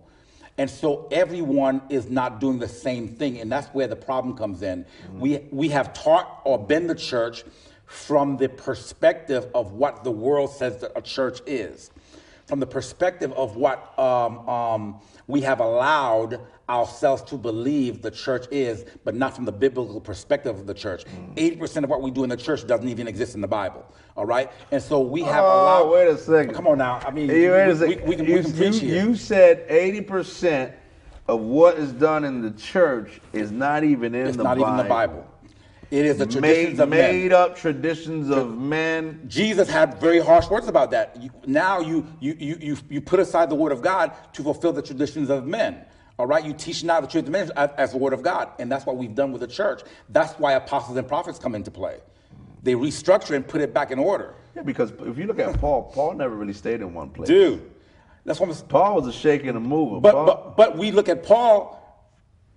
And 0.60 0.69
so 0.69 1.07
everyone 1.10 1.81
is 1.90 2.10
not 2.10 2.41
doing 2.41 2.60
the 2.60 2.68
same 2.68 3.07
thing, 3.07 3.40
and 3.40 3.49
that's 3.49 3.68
where 3.69 3.88
the 3.88 3.95
problem 3.95 4.36
comes 4.36 4.61
in. 4.61 4.86
We 5.14 5.40
we 5.52 5.69
have 5.69 5.94
taught 5.94 6.41
or 6.44 6.60
been 6.60 6.86
the 6.86 6.95
church 6.95 7.45
from 7.86 8.36
the 8.36 8.49
perspective 8.49 9.48
of 9.56 9.72
what 9.72 10.03
the 10.03 10.11
world 10.11 10.52
says 10.52 10.81
that 10.81 10.91
a 10.98 11.02
church 11.02 11.40
is, 11.48 11.91
from 12.45 12.60
the 12.60 12.68
perspective 12.68 13.31
of 13.34 13.56
what 13.56 13.98
um, 13.98 14.49
um, 14.49 14.99
we 15.30 15.41
have 15.41 15.60
allowed 15.60 16.39
ourselves 16.68 17.22
to 17.22 17.38
believe 17.38 18.01
the 18.01 18.10
church 18.10 18.47
is, 18.49 18.84
but 19.03 19.14
not 19.14 19.35
from 19.35 19.45
the 19.45 19.51
biblical 19.51 20.01
perspective 20.01 20.57
of 20.60 20.65
the 20.65 20.73
church. 20.73 21.06
Mm. 21.06 21.34
Eighty 21.38 21.56
percent 21.56 21.84
of 21.84 21.89
what 21.91 22.01
we 22.01 22.10
do 22.10 22.23
in 22.23 22.30
the 22.31 22.35
church 22.38 22.65
doesn't 22.65 22.89
even 22.89 23.07
exist 23.07 23.35
in 23.35 23.41
the 23.41 23.47
Bible. 23.47 23.85
All 24.18 24.26
right, 24.26 24.51
and 24.72 24.81
so 24.81 24.99
we 24.99 25.22
have 25.22 25.43
Oh, 25.43 25.47
allowed. 25.84 25.91
wait 25.91 26.07
a 26.07 26.18
second. 26.18 26.56
Come 26.56 26.65
on 26.68 26.80
now. 26.80 26.99
I 27.06 27.11
mean, 27.11 27.30
Hey, 27.30 27.47
wait 27.49 27.65
a 27.65 27.68
we, 27.68 27.76
second. 27.76 28.01
we, 28.01 28.10
we 28.10 28.15
can, 28.15 28.26
you, 28.26 28.35
we 28.38 28.41
can 28.43 28.53
preach 28.53 28.81
you- 28.81 28.89
here. 28.89 29.06
you 29.06 29.15
said 29.15 29.69
80% 29.69 30.73
of 31.27 31.41
what 31.41 31.77
is 31.77 31.93
done 31.93 32.26
in 32.26 32.41
the 32.41 32.49
church 32.51 33.22
is 33.31 33.51
not 33.51 33.84
even 33.84 34.15
in 34.15 34.26
it's 34.26 34.35
the 34.38 34.43
not 34.43 34.57
Bible. 34.57 34.73
even 34.73 34.77
the 34.77 34.89
Bible. 34.89 35.27
It 35.91 36.06
is 36.06 36.18
the 36.18 36.26
Made, 36.28 36.32
traditions 36.34 36.80
of 36.80 36.90
men. 36.90 36.99
made 37.16 37.34
up 37.34 37.56
traditions 37.56 38.30
of 38.30 38.56
men. 38.57 39.22
Jesus 39.28 39.68
had 39.68 39.99
very 39.99 40.20
harsh 40.20 40.48
words 40.49 40.68
about 40.68 40.91
that. 40.91 41.18
You, 41.20 41.32
now 41.48 41.80
you, 41.80 42.06
you, 42.20 42.36
you, 42.40 42.57
you, 42.61 42.78
you 42.90 43.02
put 43.02 43.20
aside 43.20 43.49
the 43.49 43.56
word 43.56 43.72
of 43.72 43.82
God 43.82 44.11
to 44.34 44.44
fulfill 44.44 44.72
the 44.72 44.84
traditions 44.84 45.30
of 45.32 45.48
men. 45.48 45.84
All 46.20 46.28
right, 46.28 46.44
you 46.45 46.53
teach 46.53 46.84
now 46.84 46.99
the 47.02 47.07
truth 47.07 47.26
of 47.26 47.32
men 47.32 47.49
as, 47.56 47.72
as 47.78 47.91
the 47.94 47.98
word 47.98 48.14
of 48.14 48.22
God, 48.22 48.49
and 48.60 48.72
that's 48.72 48.86
what 48.86 48.98
we've 48.98 49.16
done 49.16 49.32
with 49.32 49.41
the 49.41 49.48
church. 49.48 49.82
That's 50.10 50.34
why 50.34 50.53
apostles 50.53 50.98
and 50.98 51.07
prophets 51.07 51.40
come 51.40 51.56
into 51.56 51.72
play. 51.72 51.99
They 52.61 52.74
restructure 52.74 53.36
and 53.36 53.48
put 53.48 53.61
it 53.61 53.74
back 53.74 53.90
in 53.90 53.98
order, 53.99 54.36
Yeah, 54.56 54.64
because 54.64 54.91
if 54.99 55.18
you 55.18 55.26
look 55.26 55.40
at 55.40 55.57
Paul, 55.60 55.84
Paul 55.94 56.14
never 56.14 56.36
really 56.36 56.53
stayed 56.53 56.82
in 56.82 56.94
one 56.94 57.10
place. 57.10 57.28
dude. 57.30 57.72
That's 58.26 58.40
what. 58.40 58.49
I'm, 58.49 58.68
Paul 58.68 58.95
was 58.95 59.07
a 59.07 59.14
shaker 59.14 59.48
and 59.48 59.57
a 59.57 59.61
mover. 59.61 60.02
but 60.02 60.11
Paul, 60.11 60.26
but 60.26 60.57
but 60.57 60.78
we 60.78 60.91
look 60.91 61.07
at 61.10 61.24
Paul 61.24 61.78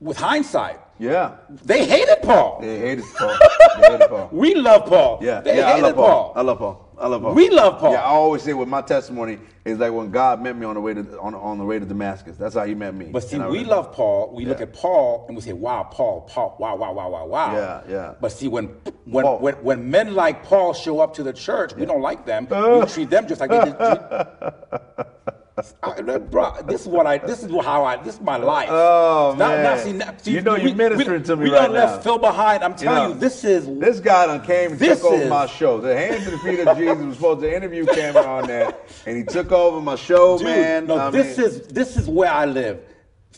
with 0.03 0.17
hindsight. 0.17 0.81
yeah, 0.99 1.37
They 1.65 1.87
hated 1.87 2.23
Paul. 2.23 2.59
they 2.61 2.79
hated 2.79 3.05
Paul. 3.17 3.37
they 3.81 3.91
hated 3.93 4.09
Paul. 4.09 4.29
We 4.43 4.55
love 4.55 4.87
Paul. 4.87 5.19
Yeah, 5.23 5.41
they 5.41 5.59
yeah, 5.59 5.73
I 5.75 5.81
love 5.81 5.95
Paul. 5.95 6.07
Paul. 6.07 6.33
I 6.37 6.43
love 6.43 6.59
Paul. 6.59 6.89
I 6.99 7.07
love 7.09 7.23
Paul. 7.23 7.35
We 7.35 7.49
love 7.51 7.79
Paul. 7.81 7.93
Yeah, 7.93 8.01
I 8.03 8.11
always 8.11 8.43
say 8.43 8.53
with 8.53 8.69
my 8.69 8.83
testimony 8.83 9.39
is 9.65 9.79
like 9.79 9.93
when 9.93 10.11
God 10.11 10.41
met 10.43 10.57
me 10.57 10.67
on 10.67 10.75
the 10.75 10.81
way 10.81 10.95
to 10.95 11.01
on, 11.21 11.35
on 11.35 11.59
the 11.59 11.65
way 11.65 11.79
to 11.79 11.85
Damascus. 11.85 12.37
That's 12.37 12.55
how 12.55 12.65
He 12.65 12.75
met 12.75 12.95
me. 12.95 13.07
But 13.07 13.23
see, 13.25 13.39
we 13.39 13.45
really- 13.45 13.65
love 13.65 13.93
Paul. 13.93 14.33
We 14.35 14.45
look 14.45 14.61
at 14.61 14.73
Paul 14.73 15.25
and 15.27 15.37
we 15.37 15.43
say, 15.43 15.53
"Wow, 15.53 15.85
Paul, 15.91 16.23
Paul, 16.23 16.57
wow, 16.59 16.77
wow, 16.77 16.93
wow, 16.93 17.09
wow, 17.11 17.27
wow." 17.27 17.53
Yeah, 17.55 17.81
yeah. 17.89 18.15
But 18.21 18.31
see, 18.33 18.49
when 18.49 18.67
when 19.05 19.25
Paul. 19.25 19.39
when, 19.39 19.55
when 19.69 19.91
men 19.91 20.15
like 20.15 20.45
Paul 20.45 20.75
show 20.75 21.01
up 21.01 21.15
to 21.15 21.23
the 21.23 21.33
church, 21.33 21.75
we 21.77 21.87
don't 21.87 22.03
like 22.03 22.27
them. 22.27 22.47
we 22.81 22.87
treat 22.87 23.11
them 23.11 23.27
just 23.29 23.41
like 23.41 23.51
they 23.51 23.65
did. 23.65 23.77
I, 25.83 26.01
bro, 26.19 26.53
this 26.67 26.83
is 26.83 26.89
what 26.89 27.07
I. 27.07 27.19
This 27.19 27.43
is 27.43 27.51
how 27.65 27.85
I. 27.85 27.97
This 27.97 28.15
is 28.17 28.21
my 28.21 28.37
life. 28.37 28.69
Oh, 28.71 29.35
now, 29.39 29.49
man. 29.49 29.79
see, 29.79 29.93
now- 29.93 30.15
see, 30.21 30.33
You 30.33 30.41
know 30.41 30.57
you're 30.57 30.75
ministering 30.75 31.23
to 31.25 31.37
me 31.37 31.45
we 31.45 31.51
right 31.51 31.63
done 31.63 31.73
left. 31.73 32.03
Phil 32.05 32.19
behind. 32.19 32.63
I'm 32.65 32.73
You 32.73 32.77
telling 32.79 33.03
you, 33.11 33.15
know, 33.15 33.21
this 33.21 33.45
is 33.45 33.67
This 33.79 34.01
guy 34.01 34.27
done 34.27 34.43
came 34.45 34.73
and 34.73 34.81
took 34.81 35.05
over 35.05 35.29
my 35.29 35.47
show. 35.47 35.81
The 35.81 35.97
Hands 35.97 36.25
and 36.27 36.35
the 36.35 36.39
Feet 36.39 36.61
of 36.61 36.77
Jesus 36.77 36.99
was 37.05 37.17
supposed 37.17 37.41
to 37.43 37.55
interview 37.57 37.85
Cameron 37.87 38.27
on 38.27 38.47
that, 38.49 38.89
and 39.07 39.17
he 39.17 39.25
took 39.25 39.53
over 39.53 39.81
my 39.81 39.97
show, 39.97 40.39
Dude, 40.39 40.47
man. 40.47 40.87
no, 40.87 40.97
I 40.99 41.11
this 41.11 41.37
mean- 41.39 41.47
is 41.47 41.67
this 41.69 41.97
is 41.97 42.09
where 42.09 42.31
I 42.31 42.45
live. 42.47 42.81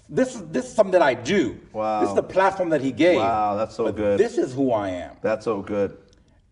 This 0.08 0.34
is 0.34 0.42
this 0.48 0.66
is 0.66 0.74
something 0.74 0.92
that 0.92 1.02
I 1.02 1.14
do. 1.14 1.58
Wow. 1.72 2.00
This 2.00 2.10
is 2.10 2.14
the 2.16 2.22
platform 2.22 2.68
that 2.70 2.80
he 2.82 2.92
gave. 2.92 3.16
Wow, 3.18 3.56
that's 3.56 3.74
so 3.74 3.84
But 3.84 3.96
good. 3.96 4.18
This 4.20 4.36
is 4.38 4.52
who 4.52 4.72
I 4.72 4.90
am. 4.90 5.16
that's 5.22 5.44
so 5.44 5.62
good. 5.62 5.96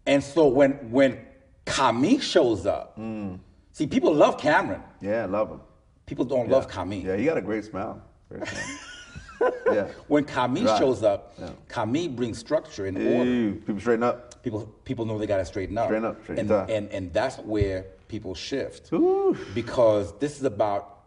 And 0.06 0.22
so 0.24 0.48
when 0.48 0.72
when 0.90 1.18
Kami 1.66 2.18
shows 2.18 2.66
up, 2.66 2.98
Mm. 2.98 3.38
See, 3.72 3.86
people 3.86 4.14
love 4.14 4.38
Cameron. 4.38 4.82
Yeah, 5.00 5.22
I 5.22 5.26
love 5.26 5.50
him. 5.50 5.60
People 6.06 6.24
don't 6.24 6.48
love 6.48 6.68
Kami. 6.68 7.00
Yeah, 7.04 7.16
he 7.16 7.24
got 7.24 7.36
a 7.38 7.42
great 7.42 7.64
smile. 7.64 8.02
Great 8.28 8.46
smile. 8.48 9.52
yeah. 9.72 9.86
When 10.08 10.24
Kami 10.24 10.64
Right. 10.64 10.78
shows 10.78 11.02
up, 11.02 11.34
Yeah. 11.38 11.50
Kami 11.68 12.08
brings 12.08 12.38
structure 12.38 12.86
and 12.86 12.96
order. 12.96 13.52
People 13.66 13.80
straighten 13.80 14.02
up. 14.04 14.42
People 14.42 14.66
people 14.84 15.04
know 15.04 15.18
they 15.18 15.26
got 15.26 15.38
to 15.38 15.44
straighten 15.44 15.78
up. 15.78 15.86
Straighten 15.86 16.04
up, 16.04 16.22
straighten 16.22 16.50
and, 16.50 16.68
tie. 16.68 16.72
and 16.74 16.88
and 16.90 17.12
that's 17.12 17.38
where 17.38 17.86
people 18.08 18.34
shift 18.34 18.92
Ooh. 18.92 19.36
because 19.54 20.12
this 20.18 20.36
is 20.38 20.44
about 20.44 20.98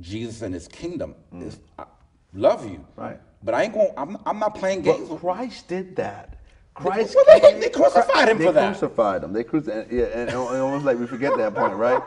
Jesus 0.00 0.42
and 0.42 0.54
His 0.54 0.68
kingdom. 0.68 1.14
It's- 1.34 1.58
I 1.78 1.84
love 2.34 2.64
you, 2.64 2.78
Mm. 2.78 2.84
Right. 2.96 3.20
But 3.42 3.54
I 3.54 3.62
ain't 3.64 3.74
going. 3.74 3.90
I'm, 3.96 4.16
I'm 4.26 4.38
not 4.38 4.54
playing 4.56 4.82
games. 4.82 5.08
But 5.08 5.20
Christ 5.20 5.68
did 5.68 5.96
that. 5.96 6.35
Christ 6.76 7.14
Well, 7.16 7.24
they- 7.26 7.40
came- 7.40 7.60
they 7.60 7.68
crucified 7.70 8.28
him 8.28 8.38
they 8.38 8.44
for 8.44 8.52
that. 8.52 8.66
crucified 8.76 9.24
him. 9.24 9.32
They 9.32 9.44
crucified. 9.44 9.86
Yeah, 9.90 10.04
and, 10.04 10.28
and 10.28 10.36
almost 10.36 10.84
like 10.84 10.98
we 10.98 11.06
forget 11.06 11.34
that 11.38 11.54
point, 11.54 11.74
right? 11.74 12.02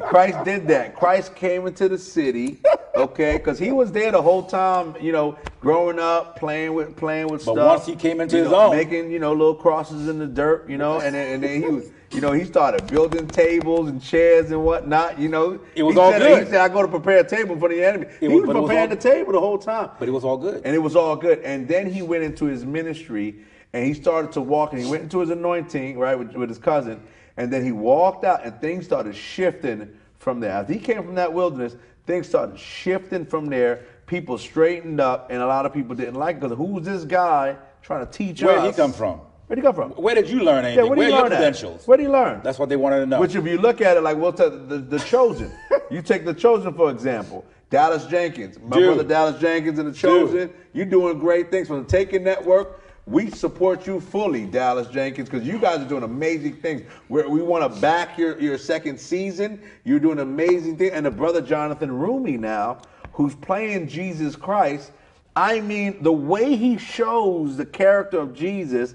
Christ 0.00 0.42
did 0.44 0.66
that. 0.68 0.96
Christ 0.96 1.34
came 1.34 1.66
into 1.66 1.88
the 1.90 1.98
city, 1.98 2.58
okay, 2.96 3.36
because 3.36 3.58
he 3.58 3.70
was 3.70 3.92
there 3.92 4.10
the 4.12 4.22
whole 4.22 4.42
time. 4.42 4.94
You 4.98 5.12
know, 5.12 5.36
growing 5.60 5.98
up, 5.98 6.38
playing 6.38 6.72
with 6.72 6.96
playing 6.96 7.28
with 7.28 7.44
But 7.44 7.52
stuff. 7.52 7.66
once 7.66 7.86
he 7.86 7.94
came 7.96 8.22
into 8.22 8.36
his 8.38 8.50
know, 8.50 8.70
own. 8.70 8.76
making 8.76 9.10
you 9.10 9.18
know 9.18 9.32
little 9.32 9.54
crosses 9.54 10.08
in 10.08 10.18
the 10.18 10.26
dirt, 10.26 10.70
you 10.70 10.78
know, 10.78 11.00
and 11.00 11.14
then, 11.14 11.34
and 11.34 11.42
then 11.44 11.62
he 11.62 11.68
was. 11.68 11.90
You 12.12 12.20
know, 12.20 12.30
he 12.30 12.44
started 12.44 12.86
building 12.86 13.26
tables 13.26 13.88
and 13.88 14.00
chairs 14.00 14.52
and 14.52 14.64
whatnot. 14.64 15.18
You 15.18 15.28
know, 15.28 15.58
It 15.74 15.82
was 15.82 15.96
he 15.96 16.00
all 16.00 16.12
said, 16.12 16.20
good. 16.20 16.44
He 16.44 16.50
said, 16.50 16.60
"I 16.60 16.68
go 16.68 16.80
to 16.80 16.86
prepare 16.86 17.18
a 17.18 17.24
table 17.28 17.58
for 17.58 17.68
the 17.68 17.82
enemy." 17.84 18.06
he 18.20 18.28
was- 18.28 18.42
was 18.42 18.46
but 18.46 18.56
it 18.56 18.60
was 18.60 18.68
preparing 18.68 18.90
all- 18.90 18.96
the 18.96 19.02
table 19.02 19.32
the 19.32 19.40
whole 19.40 19.58
time. 19.58 19.90
But 19.98 20.06
it 20.08 20.12
was 20.12 20.24
all 20.24 20.36
good. 20.36 20.62
And 20.64 20.76
it 20.76 20.78
was 20.78 20.94
all 20.94 21.16
good. 21.16 21.40
And 21.40 21.66
then 21.66 21.90
he 21.90 22.02
went 22.02 22.22
into 22.22 22.44
his 22.44 22.64
ministry 22.64 23.34
and 23.74 23.84
he 23.84 23.92
started 23.92 24.30
to 24.30 24.40
walk 24.40 24.72
and 24.72 24.80
he 24.80 24.88
went 24.88 25.02
into 25.02 25.18
his 25.18 25.30
anointing, 25.30 25.98
right, 25.98 26.16
with, 26.16 26.32
with 26.34 26.48
his 26.48 26.58
cousin. 26.58 27.02
And 27.36 27.52
then 27.52 27.64
he 27.64 27.72
walked 27.72 28.24
out 28.24 28.46
and 28.46 28.58
things 28.60 28.84
started 28.84 29.16
shifting 29.16 29.90
from 30.18 30.38
there. 30.38 30.52
As 30.52 30.68
he 30.68 30.78
came 30.78 31.02
from 31.02 31.16
that 31.16 31.32
wilderness, 31.32 31.76
things 32.06 32.28
started 32.28 32.56
shifting 32.56 33.26
from 33.26 33.46
there. 33.46 33.84
People 34.06 34.38
straightened 34.38 35.00
up 35.00 35.28
and 35.30 35.42
a 35.42 35.46
lot 35.46 35.66
of 35.66 35.74
people 35.74 35.96
didn't 35.96 36.14
like 36.14 36.36
it 36.36 36.40
because 36.42 36.56
who's 36.56 36.84
this 36.84 37.04
guy 37.04 37.56
trying 37.82 38.06
to 38.06 38.12
teach 38.12 38.42
Where 38.42 38.58
us? 38.58 38.64
did 38.64 38.74
he 38.74 38.76
come 38.76 38.92
from? 38.92 39.18
Where'd 39.48 39.58
he 39.58 39.62
come 39.62 39.74
from? 39.74 39.90
Where 39.90 40.14
did 40.14 40.30
you 40.30 40.44
learn 40.44 40.64
anything? 40.64 40.84
Yeah, 40.84 40.88
where 40.88 40.96
did 40.96 40.98
Where 40.98 41.08
he 41.08 41.12
are 41.14 41.18
your 41.22 41.28
credentials? 41.28 41.86
Where 41.88 41.96
did 41.96 42.04
he 42.04 42.08
learn? 42.08 42.42
That's 42.44 42.60
what 42.60 42.68
they 42.68 42.76
wanted 42.76 43.00
to 43.00 43.06
know. 43.06 43.20
Which, 43.20 43.34
if 43.34 43.44
you 43.44 43.58
look 43.58 43.80
at 43.80 43.96
it, 43.96 44.02
like 44.02 44.16
we'll 44.16 44.32
tell 44.32 44.50
the, 44.50 44.78
the 44.78 45.00
Chosen. 45.00 45.52
you 45.90 46.00
take 46.00 46.24
the 46.24 46.32
Chosen 46.32 46.72
for 46.74 46.92
example. 46.92 47.44
Dallas 47.70 48.06
Jenkins, 48.06 48.56
my 48.60 48.76
Dude. 48.76 48.94
brother 48.94 49.08
Dallas 49.08 49.40
Jenkins 49.40 49.80
and 49.80 49.92
the 49.92 49.98
Chosen. 49.98 50.52
You're 50.72 50.86
doing 50.86 51.18
great 51.18 51.50
things 51.50 51.66
from 51.66 51.82
the 51.82 51.88
Taken 51.88 52.22
Network. 52.22 52.80
We 53.06 53.30
support 53.30 53.86
you 53.86 54.00
fully, 54.00 54.46
Dallas 54.46 54.88
Jenkins, 54.88 55.28
because 55.28 55.46
you 55.46 55.58
guys 55.58 55.80
are 55.80 55.88
doing 55.88 56.04
amazing 56.04 56.56
things. 56.56 56.82
We're, 57.10 57.28
we 57.28 57.42
want 57.42 57.70
to 57.74 57.80
back 57.80 58.16
your, 58.16 58.40
your 58.40 58.56
second 58.56 58.98
season. 58.98 59.60
You're 59.84 60.00
doing 60.00 60.20
amazing 60.20 60.78
things. 60.78 60.92
And 60.92 61.04
the 61.04 61.10
brother 61.10 61.42
Jonathan 61.42 61.90
Roumie 61.90 62.38
now, 62.38 62.78
who's 63.12 63.34
playing 63.34 63.88
Jesus 63.88 64.36
Christ. 64.36 64.90
I 65.36 65.60
mean, 65.60 66.02
the 66.02 66.12
way 66.12 66.56
he 66.56 66.78
shows 66.78 67.56
the 67.56 67.66
character 67.66 68.18
of 68.18 68.34
Jesus, 68.34 68.94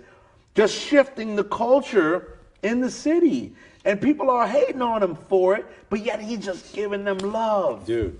just 0.55 0.73
shifting 0.73 1.35
the 1.35 1.43
culture 1.43 2.39
in 2.63 2.81
the 2.81 2.89
city. 2.89 3.53
And 3.85 4.01
people 4.01 4.29
are 4.29 4.47
hating 4.47 4.81
on 4.81 5.03
him 5.03 5.15
for 5.15 5.55
it, 5.55 5.65
but 5.89 6.03
yet 6.03 6.19
he's 6.19 6.39
just 6.39 6.73
giving 6.73 7.03
them 7.03 7.17
love. 7.19 7.85
Dude, 7.85 8.19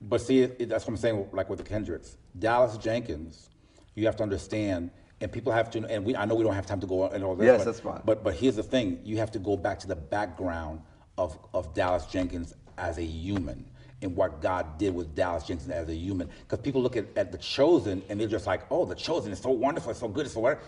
but 0.00 0.20
see, 0.20 0.46
that's 0.46 0.86
what 0.86 0.88
I'm 0.88 0.96
saying, 0.96 1.28
like 1.32 1.50
with 1.50 1.58
the 1.58 1.64
Kendricks. 1.64 2.16
Dallas 2.38 2.76
Jenkins, 2.78 3.50
you 3.94 4.06
have 4.06 4.16
to 4.16 4.22
understand, 4.22 4.90
and 5.20 5.30
people 5.30 5.52
have 5.52 5.70
to, 5.72 5.84
and 5.86 6.04
we, 6.04 6.16
I 6.16 6.24
know 6.24 6.34
we 6.34 6.44
don't 6.44 6.54
have 6.54 6.66
time 6.66 6.80
to 6.80 6.86
go 6.86 7.02
on 7.02 7.14
and 7.14 7.22
all 7.22 7.36
this. 7.36 7.46
Yes, 7.46 7.58
but, 7.58 7.64
that's 7.64 7.80
fine. 7.80 8.00
But, 8.04 8.24
but 8.24 8.34
here's 8.34 8.56
the 8.56 8.62
thing 8.62 9.00
you 9.04 9.18
have 9.18 9.30
to 9.32 9.38
go 9.38 9.56
back 9.56 9.78
to 9.80 9.86
the 9.86 9.96
background 9.96 10.80
of, 11.18 11.38
of 11.52 11.74
Dallas 11.74 12.06
Jenkins 12.06 12.54
as 12.78 12.98
a 12.98 13.04
human 13.04 13.64
and 14.02 14.16
what 14.16 14.40
God 14.40 14.78
did 14.78 14.94
with 14.94 15.14
Dallas 15.14 15.44
Jenkins 15.44 15.68
as 15.68 15.88
a 15.88 15.94
human. 15.94 16.30
Because 16.42 16.60
people 16.60 16.80
look 16.82 16.96
at, 16.96 17.06
at 17.16 17.32
The 17.32 17.38
Chosen 17.38 18.02
and 18.08 18.18
they're 18.18 18.28
just 18.28 18.46
like, 18.46 18.62
oh, 18.70 18.86
The 18.86 18.94
Chosen 18.94 19.30
is 19.30 19.38
so 19.40 19.50
wonderful, 19.50 19.90
it's 19.90 20.00
so 20.00 20.08
good, 20.08 20.24
it's 20.24 20.34
so 20.34 20.40
wonderful. 20.40 20.66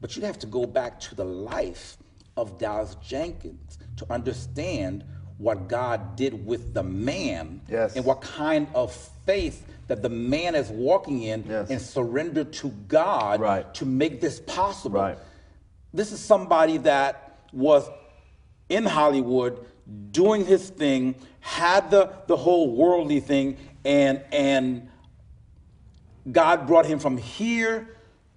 But 0.00 0.16
you 0.16 0.22
have 0.22 0.38
to 0.40 0.46
go 0.46 0.66
back 0.66 1.00
to 1.00 1.14
the 1.14 1.24
life 1.24 1.96
of 2.36 2.58
Dallas 2.58 2.96
Jenkins 2.96 3.78
to 3.96 4.06
understand 4.12 5.04
what 5.38 5.66
God 5.66 6.14
did 6.14 6.46
with 6.46 6.74
the 6.74 6.82
man 6.82 7.60
Yes. 7.68 7.96
and 7.96 8.04
what 8.04 8.20
kind 8.20 8.68
of 8.74 8.92
faith 9.26 9.66
that 9.86 10.02
the 10.02 10.08
man 10.08 10.54
is 10.54 10.70
walking 10.70 11.22
in 11.22 11.44
Yes. 11.48 11.70
and 11.70 11.80
surrender 11.80 12.44
to 12.44 12.68
God 12.88 13.40
Right. 13.40 13.72
to 13.74 13.84
make 13.84 14.20
this 14.20 14.40
possible. 14.40 15.00
Right. 15.00 15.18
This 15.92 16.12
is 16.12 16.20
somebody 16.20 16.78
that 16.78 17.38
was 17.52 17.88
in 18.68 18.84
Hollywood 18.84 19.64
doing 20.10 20.44
his 20.46 20.70
thing, 20.70 21.14
had 21.40 21.90
the, 21.90 22.10
the 22.26 22.36
whole 22.36 22.74
worldly 22.74 23.20
thing, 23.20 23.56
and 23.84 24.22
and 24.32 24.88
God 26.30 26.66
brought 26.66 26.86
him 26.86 26.98
from 26.98 27.18
here 27.18 27.88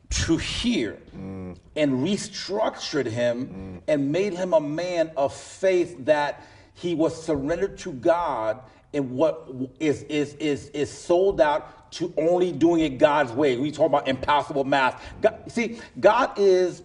to 0.09 0.37
here 0.37 0.99
mm. 1.15 1.57
and 1.75 1.91
restructured 1.93 3.05
him 3.05 3.47
mm. 3.47 3.81
and 3.87 4.11
made 4.11 4.33
him 4.33 4.53
a 4.53 4.59
man 4.59 5.11
of 5.17 5.33
faith 5.33 5.95
that 6.05 6.43
he 6.73 6.95
was 6.95 7.21
surrendered 7.21 7.77
to 7.79 7.91
God 7.91 8.59
and 8.97 9.11
what 9.11 9.47
is 9.79 10.03
is 10.03 10.33
is 10.35 10.69
is 10.69 10.91
sold 10.91 11.39
out 11.39 11.91
to 11.93 12.13
only 12.17 12.51
doing 12.51 12.81
it 12.81 12.97
God's 12.97 13.31
way. 13.31 13.55
We 13.57 13.71
talk 13.71 13.85
about 13.85 14.07
impossible 14.07 14.65
math. 14.65 15.01
God, 15.21 15.35
see, 15.47 15.79
God 15.99 16.31
is 16.37 16.81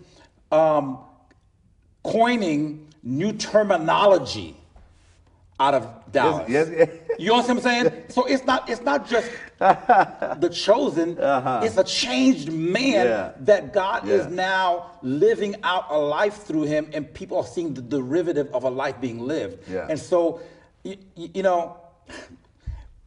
um, 0.53 0.99
coining 2.05 2.87
new 3.03 3.33
terminology 3.33 4.57
out 5.59 5.75
of 5.75 5.89
Dallas. 6.13 6.49
yes, 6.49 6.69
yes. 6.77 6.89
You 7.19 7.29
know 7.29 7.35
what 7.35 7.49
I'm 7.51 7.61
saying? 7.61 7.93
So 8.09 8.25
it's 8.27 8.45
not 8.45 8.69
it's 8.69 8.83
not 8.83 9.09
just 9.09 9.31
the 9.59 10.51
chosen. 10.53 11.17
It's 11.19 11.77
a 11.77 11.85
changed 11.85 12.53
man 12.53 13.07
Yeah. 13.07 13.33
that 13.41 13.73
God 13.73 14.07
Yeah. 14.07 14.15
is 14.15 14.27
now 14.29 14.91
living 15.03 15.57
out 15.63 15.87
a 15.91 15.99
life 15.99 16.43
through 16.45 16.63
him, 16.63 16.91
and 16.93 17.13
people 17.13 17.39
are 17.39 17.47
seeing 17.47 17.75
the 17.75 17.83
derivative 17.83 18.49
of 18.55 18.65
a 18.65 18.71
life 18.71 19.01
being 19.01 19.21
lived. 19.21 19.69
Yeah. 19.69 19.87
And 19.89 19.99
so, 19.99 20.41
you, 20.85 20.97
you 21.17 21.43
know, 21.43 21.77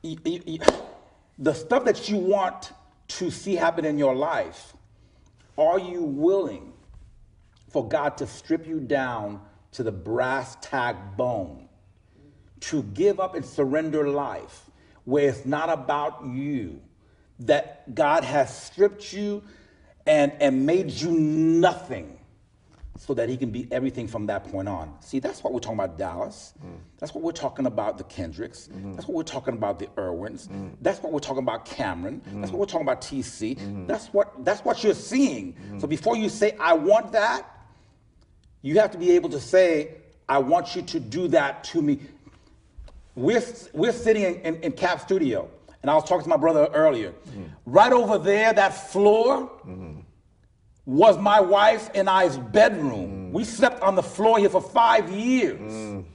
the 0.03 1.53
stuff 1.53 1.85
that 1.85 2.09
you 2.09 2.17
want 2.17 2.71
to 3.07 3.31
see 3.31 3.55
happen 3.55 3.85
in 3.85 3.97
your 3.97 4.15
life, 4.15 4.73
are 5.57 5.79
you 5.79 6.03
willing 6.03 6.73
for 7.69 7.87
God 7.87 8.17
to 8.17 8.27
strip 8.27 8.67
you 8.67 8.79
down 8.79 9.41
to 9.73 9.83
the 9.83 9.91
brass 9.91 10.57
tag 10.61 10.95
bone? 11.17 11.65
to 12.61 12.81
give 12.81 13.19
up 13.19 13.35
and 13.35 13.45
surrender 13.45 14.09
life 14.09 14.69
where 15.03 15.29
it's 15.29 15.45
not 15.45 15.69
about 15.69 16.25
you 16.25 16.81
that 17.39 17.93
god 17.93 18.23
has 18.23 18.63
stripped 18.63 19.13
you 19.13 19.43
and 20.07 20.31
and 20.39 20.65
made 20.65 20.89
you 20.89 21.11
nothing 21.11 22.14
so 22.97 23.13
that 23.13 23.27
he 23.27 23.35
can 23.35 23.51
be 23.51 23.67
everything 23.71 24.07
from 24.07 24.25
that 24.27 24.45
point 24.45 24.69
on. 24.69 24.93
See 25.01 25.19
that's 25.19 25.43
what 25.43 25.53
we're 25.53 25.59
talking 25.59 25.79
about 25.79 25.97
dallas. 25.97 26.53
Mm. 26.65 26.77
That's 26.97 27.13
what 27.13 27.23
we're 27.23 27.33
talking 27.33 27.65
about 27.65 27.97
the 27.97 28.05
kendricks. 28.05 28.69
Mm-hmm. 28.71 28.93
That's 28.93 29.07
what 29.07 29.15
we're 29.15 29.23
talking 29.23 29.53
about 29.53 29.79
the 29.79 29.87
Erwins. 29.97 30.47
Mm. 30.47 30.71
That's 30.81 31.01
what 31.01 31.11
we're 31.11 31.19
talking 31.19 31.43
about 31.43 31.65
cameron. 31.65 32.21
Mm. 32.29 32.39
That's 32.39 32.51
what 32.51 32.59
we're 32.59 32.65
talking 32.65 32.87
about 32.87 33.01
tc 33.01 33.57
mm-hmm. 33.57 33.87
that's 33.87 34.07
what 34.07 34.45
that's 34.45 34.63
what 34.63 34.83
you're 34.83 34.93
seeing. 34.93 35.55
So 35.79 35.87
before 35.87 36.15
you 36.15 36.29
say 36.29 36.55
i 36.59 36.73
want 36.73 37.11
that 37.11 37.45
you 38.61 38.79
have 38.79 38.91
to 38.91 38.97
be 38.97 39.11
able 39.11 39.29
to 39.29 39.39
say 39.39 39.95
i 40.29 40.37
want 40.37 40.75
you 40.75 40.81
to 40.81 40.99
do 40.99 41.27
that 41.29 41.63
to 41.65 41.81
me. 41.81 41.99
We're, 43.15 43.43
we're 43.73 43.93
sitting 43.93 44.23
in, 44.23 44.35
in, 44.41 44.55
in 44.61 44.71
Cap 44.73 44.99
Studio, 44.99 45.47
and 45.81 45.89
I 45.89 45.95
was 45.95 46.03
talking 46.03 46.23
to 46.23 46.29
my 46.29 46.37
brother 46.37 46.67
earlier. 46.73 47.13
Right 47.65 47.93
over 47.93 48.17
there, 48.17 48.51
that 48.51 48.89
floor 48.91 49.49
mm-hmm. 49.65 49.94
Was 50.85 51.17
my 51.17 51.39
wife 51.39 51.89
and 51.95 52.09
I's 52.09 52.37
bedroom. 52.37 53.29
Mm. 53.29 53.31
We 53.31 53.43
slept 53.43 53.81
on 53.81 53.95
the 53.95 54.03
floor 54.03 54.37
here 54.39 54.49
for 54.49 54.61
five 54.61 55.09
years. 55.11 55.59
Mm. 55.59 56.05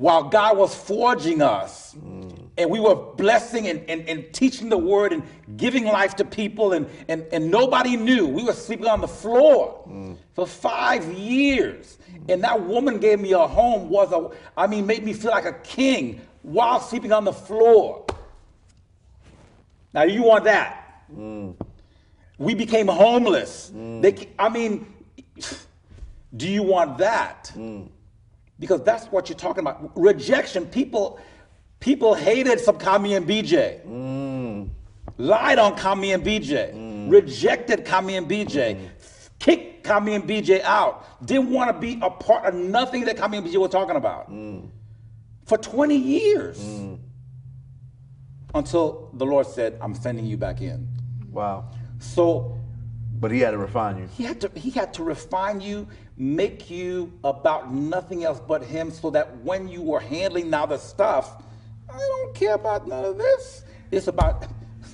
while 0.00 0.22
God 0.22 0.56
was 0.56 0.74
forging 0.74 1.42
us 1.42 1.94
mm. 1.94 2.32
and 2.56 2.70
we 2.70 2.80
were 2.80 2.94
blessing 2.94 3.68
and, 3.68 3.84
and, 3.90 4.08
and 4.08 4.32
teaching 4.32 4.70
the 4.70 4.78
word 4.78 5.12
and 5.12 5.22
giving 5.58 5.84
life 5.84 6.16
to 6.16 6.24
people 6.24 6.72
and, 6.72 6.88
and, 7.08 7.26
and 7.32 7.50
nobody 7.50 7.98
knew. 7.98 8.26
We 8.26 8.42
were 8.42 8.54
sleeping 8.54 8.86
on 8.86 9.02
the 9.02 9.08
floor 9.08 9.84
for 10.32 10.46
five 10.46 11.04
years. 11.12 11.98
And 12.30 12.42
that 12.44 12.62
woman 12.62 12.98
gave 12.98 13.20
me 13.20 13.32
a 13.32 13.46
home, 13.46 13.90
was 13.90 14.10
a, 14.12 14.30
I 14.56 14.66
mean, 14.68 14.86
made 14.86 15.04
me 15.04 15.12
feel 15.12 15.32
like 15.32 15.44
a 15.44 15.52
king 15.52 16.22
while 16.40 16.80
sleeping 16.80 17.12
on 17.12 17.24
the 17.24 17.32
floor. 17.34 18.06
Now 19.92 20.04
you 20.04 20.22
want 20.22 20.44
that? 20.44 21.04
We 22.40 22.54
became 22.54 22.88
homeless. 22.88 23.70
Mm. 23.76 24.00
They, 24.00 24.28
I 24.38 24.48
mean, 24.48 24.86
do 26.34 26.48
you 26.48 26.62
want 26.62 26.96
that? 26.96 27.52
Mm. 27.54 27.88
Because 28.58 28.82
that's 28.82 29.04
what 29.08 29.28
you're 29.28 29.36
talking 29.36 29.60
about. 29.60 29.92
Rejection. 29.94 30.64
People, 30.64 31.20
people 31.80 32.14
hated 32.14 32.58
some 32.58 32.78
Kami 32.78 33.14
and 33.14 33.28
BJ. 33.28 33.86
Mm. 33.86 34.70
Lied 35.18 35.58
on 35.58 35.76
Kami 35.76 36.12
and 36.12 36.24
BJ. 36.24 37.10
Rejected 37.12 37.84
Kami 37.84 38.16
and 38.16 38.26
BJ. 38.26 38.88
Kicked 39.38 39.84
Kami 39.84 40.14
and 40.14 40.24
BJ 40.24 40.62
out. 40.62 41.26
Didn't 41.26 41.50
want 41.50 41.70
to 41.70 41.78
be 41.78 41.98
a 42.00 42.08
part 42.08 42.46
of 42.46 42.54
nothing 42.54 43.04
that 43.04 43.18
Kami 43.18 43.36
and 43.36 43.46
BJ 43.46 43.60
were 43.60 43.68
talking 43.68 43.96
about. 43.96 44.32
For 45.44 45.58
20 45.58 45.94
years. 45.94 46.58
Until 48.54 49.10
the 49.12 49.26
Lord 49.26 49.46
said, 49.46 49.76
I'm 49.82 49.94
sending 49.94 50.24
you 50.24 50.38
back 50.38 50.62
in. 50.62 50.88
Wow. 51.30 51.68
So 52.00 52.58
But 53.20 53.30
he 53.30 53.40
had 53.40 53.50
to 53.52 53.58
refine 53.58 53.98
you. 53.98 54.08
he 54.16 54.24
had 54.24 54.40
to 54.40 54.50
he 54.58 54.70
had 54.70 54.92
to 54.94 55.04
refine 55.04 55.60
you, 55.60 55.86
make 56.16 56.70
you 56.70 57.12
about 57.22 57.72
nothing 57.72 58.24
else 58.24 58.40
but 58.40 58.64
him, 58.64 58.90
so 58.90 59.10
that 59.10 59.36
when 59.44 59.68
you 59.68 59.82
were 59.82 60.00
handling 60.00 60.48
now 60.50 60.66
the 60.66 60.78
stuff, 60.78 61.42
I 61.88 61.98
don't 61.98 62.34
care 62.34 62.54
about 62.54 62.88
none 62.88 63.04
of 63.04 63.18
this. 63.18 63.64
It's 63.90 64.08
about 64.08 64.46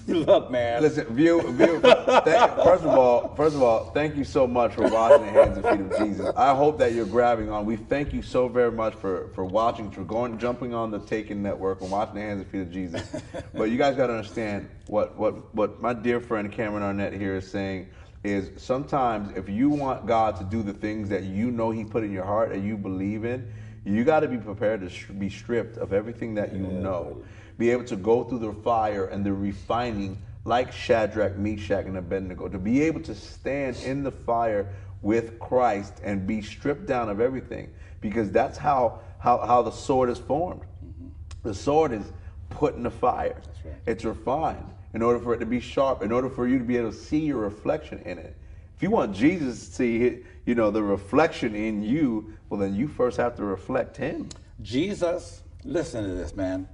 look, 0.27 0.51
man. 0.51 0.83
Listen, 0.83 1.05
view, 1.15 1.43
view. 1.53 1.81
Thank, 1.81 2.25
first 2.63 2.85
of 2.85 2.87
all, 2.87 3.35
first 3.35 3.57
of 3.57 3.63
all, 3.63 3.91
thank 3.91 4.17
you 4.17 4.23
so 4.25 4.47
much 4.47 4.75
for 4.75 4.89
washing 4.89 5.27
the 5.27 5.33
hands 5.33 5.59
and 5.59 5.67
feet 5.67 5.81
of 5.81 6.07
Jesus. 6.07 6.33
I 6.37 6.55
hope 6.55 6.79
that 6.79 6.93
you're 6.93 7.07
grabbing 7.07 7.51
on. 7.51 7.67
We 7.67 7.77
thank 7.77 8.13
you 8.13 8.23
so 8.23 8.47
very 8.47 8.71
much 8.71 8.95
for 8.95 9.29
for 9.35 9.45
watching, 9.45 9.91
for 9.91 10.05
going, 10.05 10.39
jumping 10.39 10.75
on 10.75 10.91
the 10.93 11.01
Taken 11.01 11.43
Network 11.43 11.81
and 11.81 11.91
watching 11.91 12.15
the 12.15 12.21
hands 12.21 12.43
and 12.43 12.51
feet 12.51 12.61
of 12.63 12.73
Jesus. 12.73 13.03
But 13.55 13.71
you 13.71 13.79
guys 13.79 13.97
got 13.97 14.09
to 14.09 14.15
understand 14.15 14.69
what 14.87 15.17
what 15.17 15.55
what 15.55 15.81
my 15.81 15.93
dear 15.93 16.21
friend 16.21 16.53
Cameron 16.53 16.83
Arnett 16.83 17.13
here 17.15 17.37
is 17.37 17.51
saying 17.51 17.89
is 18.23 18.51
sometimes 18.63 19.37
if 19.37 19.49
you 19.49 19.71
want 19.71 20.07
God 20.07 20.37
to 20.37 20.45
do 20.45 20.63
the 20.63 20.73
things 20.73 21.09
that 21.09 21.25
you 21.25 21.51
know 21.51 21.71
He 21.71 21.85
put 21.85 22.05
in 22.05 22.13
your 22.13 22.25
heart 22.25 22.53
and 22.53 22.65
you 22.67 22.77
believe 22.77 23.25
in, 23.25 23.51
you 23.85 24.05
got 24.05 24.21
to 24.21 24.29
be 24.29 24.37
prepared 24.37 24.81
to 24.83 24.91
sh- 24.91 25.07
be 25.19 25.31
stripped 25.31 25.79
of 25.79 25.93
everything 25.93 26.35
that 26.35 26.53
you 26.53 26.61
know 26.61 27.23
be 27.59 27.71
able 27.71 27.85
to 27.85 27.97
go 27.97 28.25
through 28.25 28.41
the 28.41 28.53
fire 28.53 29.07
and 29.07 29.25
the 29.25 29.33
refining 29.33 30.19
like 30.45 30.73
Shadrach, 30.73 31.37
Meshach, 31.37 31.87
and 31.87 31.97
Abednego, 31.97 32.49
to 32.49 32.59
be 32.59 32.83
able 32.83 33.01
to 33.03 33.15
stand 33.15 33.77
in 33.85 34.03
the 34.05 34.13
fire 34.13 34.73
with 35.03 35.39
Christ 35.41 36.01
and 36.05 36.27
be 36.27 36.41
stripped 36.41 36.87
down 36.87 37.09
of 37.09 37.21
everything, 37.21 37.69
because 38.01 38.31
that's 38.31 38.57
how 38.57 39.01
how, 39.19 39.39
how 39.39 39.63
the 39.63 39.73
sword 39.73 40.09
is 40.09 40.19
formed. 40.19 40.61
Mm-hmm. 40.61 41.09
The 41.43 41.55
sword 41.55 41.93
is 41.93 42.13
put 42.51 42.77
in 42.77 42.83
the 42.83 42.91
fire. 42.91 43.41
right. 43.65 43.75
It's 43.87 44.05
refined 44.05 44.73
in 44.95 45.03
order 45.03 45.19
for 45.19 45.35
it 45.35 45.39
to 45.39 45.47
be 45.47 45.61
sharp, 45.61 46.03
in 46.03 46.13
order 46.13 46.31
for 46.31 46.47
you 46.47 46.59
to 46.59 46.65
be 46.65 46.77
able 46.77 46.91
to 46.91 46.97
see 46.97 47.19
your 47.19 47.39
reflection 47.39 47.99
in 48.05 48.19
it. 48.19 48.37
If 48.77 48.83
you 48.83 48.91
want 48.91 49.15
Jesus 49.15 49.67
to 49.69 49.75
see, 49.75 50.19
you 50.45 50.55
know, 50.55 50.71
the 50.71 50.83
reflection 50.83 51.55
in 51.55 51.83
you, 51.83 52.35
well, 52.49 52.61
then 52.61 52.75
you 52.75 52.89
first 52.89 53.17
have 53.17 53.35
to 53.37 53.45
reflect 53.45 53.97
Him. 53.97 54.29
Jesus, 54.63 55.43
listen 55.65 56.05
to 56.05 56.15
this, 56.15 56.37
man. 56.37 56.69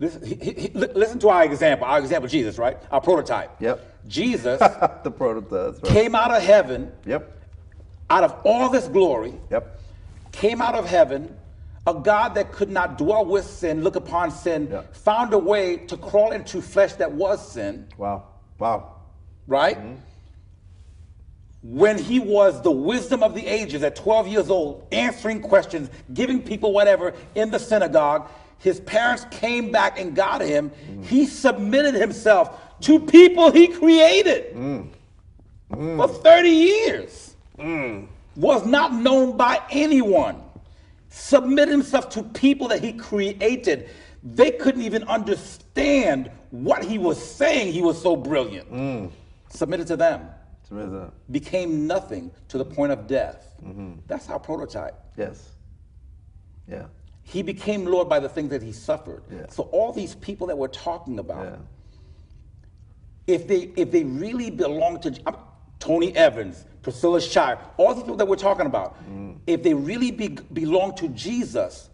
Listen, 0.00 0.24
he- 0.24 0.34
he- 0.34 0.52
he- 0.54 0.68
listen 0.74 1.18
to 1.20 1.28
our 1.28 1.44
example. 1.44 1.86
Our 1.86 1.98
example, 1.98 2.28
Jesus, 2.28 2.58
right? 2.58 2.78
Our 2.90 3.00
prototype. 3.02 3.50
Yep. 3.60 3.86
Jesus 4.08 4.58
the 5.04 5.10
prototype. 5.10 5.82
right. 5.82 5.92
came 5.92 6.14
out 6.14 6.30
of 6.30 6.42
heaven, 6.42 6.90
Yep. 7.06 7.30
out 8.08 8.24
of 8.24 8.34
all 8.44 8.70
this 8.70 8.88
glory, 8.88 9.34
Yep. 9.50 9.78
came 10.32 10.62
out 10.62 10.74
of 10.74 10.86
heaven, 10.86 11.36
a 11.86 11.92
God 11.94 12.34
that 12.36 12.50
could 12.50 12.70
not 12.70 12.96
dwell 12.96 13.24
with 13.26 13.44
sin, 13.44 13.82
look 13.84 13.96
upon 13.96 14.30
sin, 14.30 14.68
Yeah. 14.72 14.82
found 14.92 15.34
a 15.34 15.38
way 15.38 15.76
to 15.76 15.96
crawl 15.98 16.32
into 16.32 16.62
flesh 16.62 16.94
that 16.94 17.12
was 17.12 17.46
sin, 17.46 17.86
Wow. 17.98 18.22
Wow. 18.58 18.94
right? 19.46 19.78
Mm-hmm. 19.78 19.94
When 21.62 21.98
he 21.98 22.20
was 22.20 22.62
the 22.62 22.70
wisdom 22.70 23.22
of 23.22 23.34
the 23.34 23.46
ages 23.46 23.82
at 23.82 23.94
12 23.94 24.28
years 24.28 24.48
old, 24.48 24.86
answering 24.92 25.42
questions, 25.42 25.90
giving 26.14 26.40
people 26.40 26.72
whatever 26.72 27.12
in 27.34 27.50
the 27.50 27.58
synagogue, 27.58 28.28
his 28.60 28.78
parents 28.80 29.26
came 29.30 29.72
back 29.72 29.98
and 29.98 30.14
got 30.14 30.40
him. 30.40 30.70
He 31.02 31.26
submitted 31.26 31.94
himself 31.94 32.58
to 32.82 33.00
people 33.00 33.50
he 33.50 33.66
created 33.68 34.54
for 35.70 36.06
30 36.08 36.48
years. 36.48 37.34
Was 38.36 38.64
not 38.64 38.94
known 38.94 39.36
by 39.36 39.60
anyone. 39.70 40.42
Submitted 41.08 41.72
himself 41.72 42.08
to 42.10 42.22
people 42.22 42.68
that 42.68 42.82
he 42.82 42.92
created. 42.92 43.90
They 44.22 44.52
couldn't 44.52 44.82
even 44.82 45.02
understand 45.04 46.30
what 46.50 46.84
he 46.84 46.98
was 46.98 47.20
saying. 47.22 47.72
He 47.72 47.82
was 47.82 48.00
so 48.00 48.14
brilliant. 48.14 49.10
Submitted 49.48 49.86
to 49.88 49.96
them 49.96 50.28
So 50.68 50.76
there's 50.76 50.92
a- 50.92 51.10
became 51.32 51.86
nothing 51.88 52.30
to 52.48 52.58
the 52.58 52.64
point 52.64 52.92
of 52.92 53.06
death. 53.08 53.54
Mm-hmm. 53.64 53.94
That's 54.06 54.28
our 54.30 54.38
prototype. 54.38 54.94
Yes. 55.16 55.48
Yeah. 56.68 56.84
He 57.30 57.42
became 57.42 57.84
Lord 57.84 58.08
by 58.08 58.18
the 58.18 58.28
things 58.28 58.50
that 58.50 58.60
he 58.60 58.72
suffered. 58.72 59.22
Yeah. 59.30 59.46
So 59.50 59.64
all 59.70 59.92
these 59.92 60.16
people 60.16 60.48
that 60.48 60.58
we're 60.58 60.66
talking 60.66 61.20
about, 61.20 61.44
Yeah. 61.44 61.56
if 63.34 63.46
they 63.46 63.70
if 63.76 63.92
they 63.92 64.02
really 64.02 64.50
belong 64.50 65.00
to 65.02 65.10
I'm- 65.24 65.36
Tony 65.78 66.14
Evans, 66.16 66.64
Priscilla 66.82 67.20
Shirer, 67.20 67.58
all 67.76 67.94
these 67.94 68.02
people 68.02 68.16
that 68.16 68.26
we're 68.26 68.34
talking 68.34 68.66
about, 68.66 68.96
mm. 69.08 69.38
if 69.46 69.62
they 69.62 69.74
really 69.74 70.10
be, 70.10 70.28
belong 70.52 70.94
to 70.96 71.08
Jesus, 71.08 71.88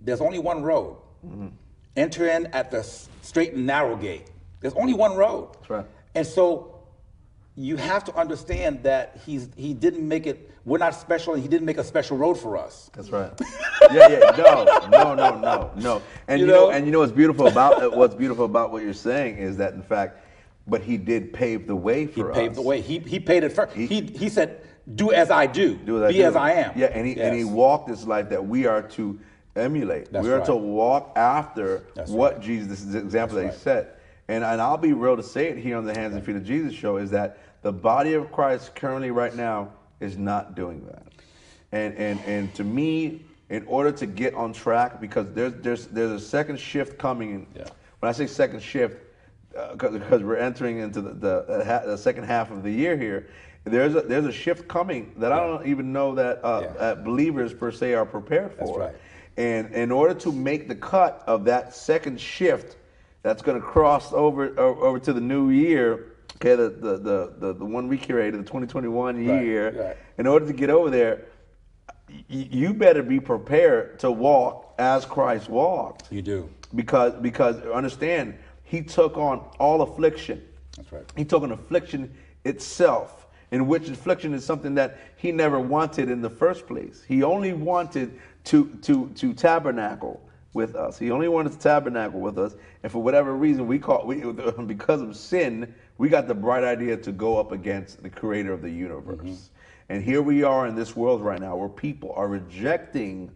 there's 0.00 0.20
only 0.20 0.38
one 0.38 0.62
road. 0.62 0.96
Mm-hmm. 1.26 1.48
Enter 1.96 2.28
in 2.28 2.46
at 2.46 2.70
the 2.70 2.84
straight 3.20 3.54
and 3.54 3.66
narrow 3.66 3.96
gate. 3.96 4.28
There's 4.60 4.74
only 4.74 4.94
one 4.94 5.16
road. 5.16 5.54
That's 5.54 5.70
right. 5.70 5.86
And 6.14 6.26
so 6.26 6.84
you 7.56 7.76
have 7.76 8.04
to 8.04 8.14
understand 8.14 8.84
that 8.84 9.18
he's 9.26 9.48
he 9.56 9.74
didn't 9.74 10.06
make 10.06 10.28
it. 10.28 10.51
We're 10.64 10.78
not 10.78 10.94
special, 10.94 11.34
and 11.34 11.42
he 11.42 11.48
didn't 11.48 11.66
make 11.66 11.78
a 11.78 11.84
special 11.84 12.16
road 12.16 12.34
for 12.34 12.56
us. 12.56 12.90
That's 12.94 13.10
right. 13.10 13.32
Yeah, 13.92 14.08
yeah. 14.08 14.18
No, 14.38 14.64
no, 14.90 15.14
no, 15.16 15.38
no, 15.40 15.70
no. 15.74 16.02
And 16.28 16.40
You 16.40 16.46
you, 16.46 16.52
know, 16.52 16.66
know? 16.66 16.70
and 16.70 16.86
you 16.86 16.92
know 16.92 17.00
what's 17.00 17.10
beautiful 17.10 17.48
about 17.48 17.96
what's 17.96 18.14
beautiful 18.14 18.44
about 18.44 18.70
what 18.70 18.84
you're 18.84 18.92
saying 18.94 19.38
is 19.38 19.56
that 19.56 19.74
in 19.74 19.82
fact, 19.82 20.18
but 20.68 20.82
he 20.82 20.96
did 20.96 21.32
pave 21.32 21.66
the 21.66 21.74
way 21.74 22.06
He 22.06 22.12
for 22.12 22.30
us. 22.30 22.36
He 22.36 22.42
paved 22.44 22.54
the 22.54 22.62
way. 22.62 22.80
He 22.80 23.00
he 23.00 23.18
paid 23.18 23.42
it 23.42 23.52
first. 23.52 23.74
He- 23.74 23.86
He 23.88 24.00
he 24.02 24.28
said, 24.28 24.60
"Do 24.94 25.10
as 25.10 25.32
I 25.32 25.46
do. 25.46 25.74
Do 25.74 25.96
as 25.96 26.02
I 26.04 26.08
Be 26.08 26.14
do. 26.18 26.22
as 26.24 26.36
I 26.36 26.52
am." 26.52 26.72
Yeah, 26.76 26.86
and 26.86 27.04
he 27.06 27.20
and 27.20 27.36
he 27.36 27.42
walked 27.44 27.88
this 27.88 28.06
life 28.06 28.28
that 28.28 28.46
we 28.46 28.66
are 28.66 28.82
to 28.82 29.18
emulate. 29.56 30.12
That's 30.12 30.24
we 30.24 30.30
are 30.32 30.36
right. 30.38 30.46
to 30.46 30.54
walk 30.54 31.12
after 31.16 31.82
That's 31.96 32.10
what 32.10 32.34
right. 32.34 32.40
Jesus. 32.42 32.68
This 32.68 32.80
is 32.82 32.92
the 32.92 33.00
example 33.00 33.36
That's 33.38 33.58
that 33.64 33.74
he 33.74 33.80
set. 33.82 33.98
And 34.28 34.44
and 34.44 34.60
I'll 34.62 34.78
be 34.78 34.92
real 34.92 35.16
to 35.16 35.24
say 35.24 35.48
it 35.48 35.58
here 35.58 35.76
on 35.76 35.84
the 35.84 35.92
Hands 35.94 36.14
and 36.14 36.24
Feet 36.24 36.36
of 36.36 36.44
Jesus 36.44 36.72
show 36.72 36.98
is 36.98 37.10
that 37.10 37.38
the 37.62 37.72
body 37.72 38.14
of 38.14 38.30
Christ 38.30 38.76
currently 38.76 39.10
right 39.10 39.34
now 39.34 39.70
is 40.02 40.18
not 40.18 40.54
doing 40.54 40.84
that. 40.86 41.02
And 41.70 41.94
and 41.96 42.20
and 42.26 42.54
to 42.56 42.64
me, 42.64 43.22
in 43.48 43.64
order 43.66 43.92
to 43.92 44.06
get 44.06 44.34
on 44.34 44.52
track, 44.52 45.00
because 45.00 45.26
there's 45.32 45.54
there's 45.62 45.86
there's 45.86 46.10
a 46.10 46.20
second 46.24 46.58
shift 46.58 46.98
coming. 46.98 47.46
Yeah. 47.56 47.64
When 48.00 48.08
I 48.10 48.12
say 48.12 48.26
second 48.26 48.60
shift, 48.62 48.96
because 49.72 50.22
we're 50.22 50.36
entering 50.36 50.78
into 50.78 51.00
the 51.00 51.12
the, 51.14 51.34
uh, 51.48 51.64
ha- 51.64 51.86
the 51.86 51.96
second 51.96 52.24
half 52.24 52.50
of 52.50 52.62
the 52.62 52.70
year 52.70 52.96
here, 52.96 53.28
there's 53.64 53.94
a 53.94 54.02
there's 54.02 54.26
a 54.26 54.32
shift 54.32 54.68
coming 54.68 55.12
that 55.18 55.32
I 55.32 55.38
don't 55.46 55.66
even 55.66 55.92
know 55.92 56.14
that 56.16 56.44
uh, 56.44 56.60
Yeah. 56.62 56.80
uh, 56.80 56.94
believers 56.96 57.54
per 57.54 57.70
se 57.70 57.94
are 57.94 58.04
prepared 58.04 58.52
for. 58.52 58.66
That's 58.66 58.78
right. 58.78 58.94
And 59.38 59.72
in 59.72 59.90
order 59.90 60.12
to 60.20 60.32
make 60.32 60.68
the 60.68 60.74
cut 60.74 61.22
of 61.26 61.46
that 61.46 61.74
second 61.74 62.20
shift, 62.20 62.76
that's 63.22 63.40
going 63.40 63.58
to 63.58 63.66
cross 63.66 64.12
over 64.12 64.58
over 64.60 64.98
to 64.98 65.12
the 65.14 65.20
new 65.22 65.48
year. 65.50 66.08
Okay, 66.44 66.56
the 66.56 66.70
the 66.70 66.98
the 66.98 67.32
the, 67.38 67.52
the 67.54 67.64
one 67.64 67.86
we 67.86 67.96
curated, 67.96 68.32
the 68.32 68.38
2021 68.38 69.14
Right, 69.26 69.44
year. 69.44 69.70
right. 69.78 69.96
In 70.18 70.26
order 70.26 70.44
to 70.44 70.52
get 70.52 70.70
over 70.70 70.90
there, 70.90 71.26
y- 72.08 72.24
you 72.28 72.74
better 72.74 73.00
be 73.04 73.20
prepared 73.20 74.00
to 74.00 74.10
walk 74.10 74.74
as 74.76 75.06
Christ 75.06 75.48
walked 75.48 76.10
You 76.10 76.20
do. 76.22 76.50
because 76.74 77.14
because 77.14 77.60
understand 77.66 78.34
he 78.64 78.82
took 78.82 79.16
on 79.16 79.44
all 79.60 79.82
affliction 79.82 80.42
That's 80.76 80.90
right. 80.90 81.04
he 81.16 81.24
took 81.24 81.44
on 81.44 81.52
affliction 81.52 82.12
itself 82.44 83.28
in 83.52 83.68
which 83.68 83.88
affliction 83.88 84.34
is 84.34 84.44
something 84.44 84.74
that 84.74 84.98
he 85.14 85.30
never 85.30 85.60
wanted 85.60 86.10
in 86.10 86.22
the 86.22 86.30
first 86.30 86.66
place 86.66 87.04
he 87.06 87.22
only 87.22 87.52
wanted 87.52 88.18
to 88.44 88.66
to 88.82 89.08
to 89.14 89.32
tabernacle 89.34 90.20
with 90.54 90.74
us 90.74 90.98
he 90.98 91.10
only 91.12 91.28
wanted 91.28 91.52
to 91.52 91.58
tabernacle 91.58 92.18
with 92.18 92.36
us 92.38 92.56
and 92.82 92.90
for 92.90 93.00
whatever 93.02 93.36
reason 93.36 93.66
we 93.68 93.78
call 93.78 94.04
we 94.06 94.16
because 94.66 95.02
of 95.02 95.14
sin 95.16 95.72
we 96.02 96.08
got 96.08 96.26
the 96.26 96.34
bright 96.34 96.64
idea 96.64 96.96
to 96.96 97.12
go 97.12 97.38
up 97.38 97.52
against 97.52 98.02
the 98.02 98.10
creator 98.10 98.52
of 98.52 98.60
the 98.60 98.68
universe. 98.68 99.20
Mm-hmm. 99.20 99.88
And 99.88 100.02
here 100.02 100.20
we 100.20 100.42
are 100.42 100.66
in 100.66 100.74
this 100.74 100.96
world 100.96 101.22
right 101.22 101.38
now 101.38 101.54
where 101.54 101.68
people 101.68 102.12
are 102.16 102.26
rejecting 102.26 103.30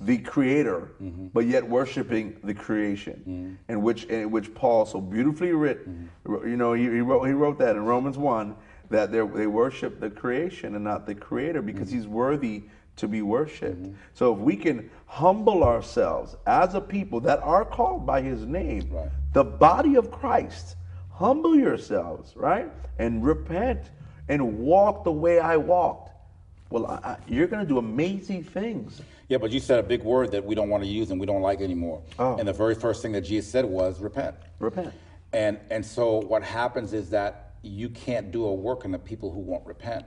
the 0.00 0.18
creator, 0.18 0.90
mm-hmm. 1.00 1.28
but 1.28 1.46
yet 1.46 1.64
worshiping 1.64 2.36
the 2.42 2.54
creation, 2.54 3.14
mm-hmm. 3.20 3.72
in 3.72 3.82
which 3.82 4.06
in 4.06 4.32
which 4.32 4.52
Paul 4.52 4.84
so 4.84 5.00
beautifully 5.00 5.52
written, 5.52 6.10
you 6.26 6.56
know, 6.56 6.72
he, 6.72 6.82
he 6.82 7.00
wrote 7.02 7.24
he 7.24 7.34
wrote 7.34 7.56
that 7.60 7.76
in 7.76 7.84
Romans 7.84 8.18
one 8.18 8.56
that 8.90 9.12
they 9.12 9.24
they 9.24 9.46
worship 9.46 10.00
the 10.00 10.10
creation 10.10 10.74
and 10.74 10.82
not 10.82 11.06
the 11.06 11.14
creator 11.14 11.62
because 11.62 11.88
he's 11.88 12.08
worthy 12.08 12.64
to 12.96 13.06
be 13.06 13.22
worshiped. 13.22 13.94
So 14.14 14.34
if 14.34 14.40
we 14.40 14.56
can 14.56 14.90
humble 15.06 15.62
ourselves 15.62 16.34
as 16.48 16.74
a 16.74 16.80
people 16.80 17.20
that 17.20 17.40
are 17.44 17.64
called 17.64 18.04
by 18.04 18.22
his 18.22 18.44
name, 18.44 18.90
Right. 18.90 19.08
the 19.34 19.44
body 19.44 19.94
of 19.94 20.10
Christ, 20.10 20.74
humble 21.18 21.56
yourselves, 21.56 22.36
right? 22.36 22.70
And 22.98 23.24
repent 23.24 23.80
and 24.28 24.58
walk 24.58 25.02
the 25.04 25.12
way 25.12 25.40
I 25.40 25.56
walked. 25.56 26.12
Well, 26.70 26.86
I, 26.86 26.94
I, 26.94 27.16
you're 27.26 27.48
going 27.48 27.62
to 27.62 27.68
do 27.68 27.78
amazing 27.78 28.44
things. 28.44 29.02
Yeah, 29.28 29.38
but 29.38 29.50
you 29.50 29.58
said 29.58 29.78
a 29.80 29.82
big 29.82 30.02
word 30.02 30.30
that 30.32 30.44
we 30.44 30.54
don't 30.54 30.68
want 30.68 30.84
to 30.84 30.88
use 30.88 31.10
and 31.10 31.18
we 31.18 31.26
don't 31.26 31.42
like 31.42 31.60
anymore. 31.60 32.02
Oh. 32.18 32.36
And 32.36 32.46
the 32.46 32.52
very 32.52 32.74
first 32.74 33.02
thing 33.02 33.12
that 33.12 33.22
Jesus 33.22 33.50
said 33.50 33.64
was 33.64 34.00
repent. 34.00 34.36
Repent. 34.60 34.94
And 35.32 35.58
and 35.70 35.84
so 35.84 36.18
what 36.20 36.42
happens 36.42 36.92
is 36.92 37.10
that 37.10 37.54
you 37.62 37.88
can't 37.88 38.30
do 38.30 38.46
a 38.46 38.54
work 38.54 38.84
in 38.84 38.92
the 38.92 38.98
people 38.98 39.30
who 39.30 39.40
won't 39.40 39.66
repent. 39.66 40.06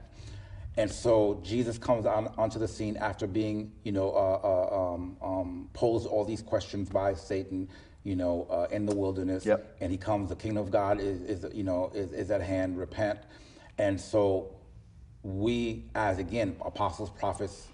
And 0.78 0.90
so 0.90 1.42
Jesus 1.44 1.78
comes 1.78 2.06
on 2.06 2.34
onto 2.38 2.58
the 2.58 2.68
scene 2.68 2.96
after 2.98 3.28
being, 3.28 3.74
you 3.84 3.92
know, 3.92 4.12
uh, 4.12 4.40
uh, 4.44 4.94
um, 4.94 5.18
um, 5.22 5.70
posed 5.74 6.08
all 6.08 6.24
these 6.24 6.42
questions 6.42 6.90
by 6.90 7.14
Satan, 7.14 7.68
you 8.04 8.16
know, 8.16 8.48
uh, 8.50 8.68
in 8.72 8.86
the 8.86 8.96
wilderness. 8.96 9.46
Yep. 9.46 9.78
And 9.82 9.92
he 9.92 9.98
comes, 9.98 10.30
the 10.30 10.36
kingdom 10.36 10.64
of 10.64 10.72
God 10.72 11.00
is, 11.00 11.22
is 11.22 11.46
you 11.54 11.64
know, 11.64 11.92
is, 11.94 12.12
is 12.12 12.32
at 12.32 12.42
hand. 12.42 12.78
Repent. 12.78 13.20
And 13.78 14.00
so 14.00 14.56
we, 15.24 15.86
as 15.96 16.18
again, 16.18 16.56
apostles, 16.66 17.10
prophets, 17.10 17.68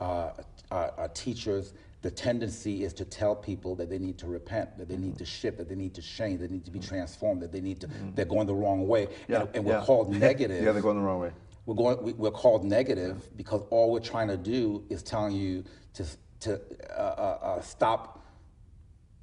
uh, 0.00 0.30
uh, 0.70 0.74
uh, 0.74 1.08
teachers, 1.14 1.74
the 2.02 2.10
tendency 2.10 2.84
is 2.84 2.92
to 2.94 3.04
tell 3.04 3.34
people 3.34 3.74
that 3.76 3.88
they 3.88 3.98
need 3.98 4.18
to 4.18 4.26
repent, 4.26 4.76
that 4.76 4.88
they 4.88 4.96
need 4.96 5.16
to 5.18 5.24
shift, 5.24 5.56
that 5.56 5.68
they 5.68 5.74
need 5.74 5.94
to 5.94 6.02
change, 6.02 6.40
they 6.40 6.48
need 6.48 6.64
to 6.64 6.70
be 6.70 6.78
transformed, 6.78 7.40
that 7.40 7.52
they 7.52 7.60
need 7.62 7.80
to, 7.80 7.88
they're 8.14 8.26
going 8.26 8.46
the 8.46 8.54
wrong 8.54 8.86
way. 8.86 9.08
Yeah, 9.28 9.42
and, 9.42 9.56
and 9.56 9.64
we're 9.64 9.78
yeah. 9.78 9.84
called 9.84 10.10
negative. 10.14 10.62
yeah, 10.62 10.72
they're 10.72 10.82
going 10.82 10.96
the 10.96 11.02
wrong 11.02 11.20
way. 11.20 11.30
We're 11.66 11.74
going. 11.74 12.02
we- 12.02 12.12
We're 12.12 12.30
called 12.30 12.62
negative 12.64 13.34
because 13.38 13.62
all 13.70 13.90
we're 13.90 14.00
trying 14.00 14.28
to 14.28 14.36
do 14.36 14.84
is 14.90 15.02
telling 15.02 15.32
you 15.34 15.64
to 15.94 16.04
to 16.40 16.60
uh, 16.90 17.00
uh, 17.00 17.60
stop 17.62 18.23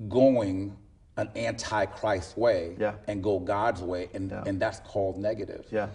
going 0.08 0.78
an 1.18 1.30
anti-Christ 1.36 2.38
way 2.38 2.76
Yeah. 2.80 2.96
and 3.08 3.22
go 3.22 3.40
God's 3.40 3.82
way, 3.82 4.10
and 4.14 4.32
Yeah. 4.32 4.44
and 4.46 4.60
that's 4.62 4.80
called 4.80 5.18
negative. 5.18 5.66
Yeah. 5.72 5.90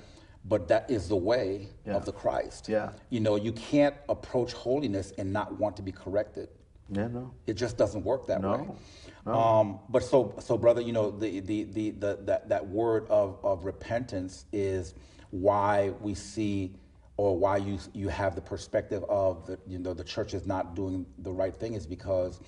But 0.45 0.69
that 0.69 0.91
is 0.91 1.09
the 1.09 1.17
way 1.17 1.71
Yeah. 1.85 1.97
of 1.97 2.05
the 2.05 2.13
Christ. 2.13 2.69
Yeah. 2.69 2.91
You 3.11 3.21
know, 3.21 3.37
you 3.37 3.53
can't 3.53 3.97
approach 4.09 4.53
holiness 4.53 5.13
and 5.19 5.33
not 5.33 5.59
want 5.59 5.77
to 5.77 5.83
be 5.83 5.91
corrected. 5.93 6.49
Yeah, 6.89 7.09
no. 7.09 7.33
It 7.49 7.55
just 7.55 7.77
doesn't 7.77 8.05
work 8.05 8.27
that 8.29 8.41
No, 8.43 8.53
way. 8.53 9.33
Um, 9.33 9.81
but 9.89 10.05
so, 10.05 10.35
so 10.39 10.57
brother, 10.57 10.81
you 10.81 10.93
know, 10.93 11.11
the, 11.11 11.41
the, 11.41 11.65
the, 11.65 11.91
the, 11.91 12.19
that, 12.27 12.49
that 12.49 12.69
word 12.69 13.09
of, 13.09 13.39
of 13.43 13.65
repentance 13.65 14.45
is 14.53 14.95
why 15.31 15.91
we 16.01 16.15
see 16.15 16.77
or 17.17 17.37
why 17.37 17.57
you, 17.57 17.79
you 17.93 18.09
have 18.09 18.37
the 18.37 18.41
perspective 18.41 19.03
of 19.09 19.47
the, 19.47 19.59
you 19.67 19.81
know, 19.81 19.95
the 19.95 20.05
church 20.05 20.33
is 20.33 20.47
not 20.47 20.77
doing 20.77 21.05
the 21.19 21.33
right 21.33 21.57
thing 21.57 21.75
is 21.75 21.87
because 21.89 22.39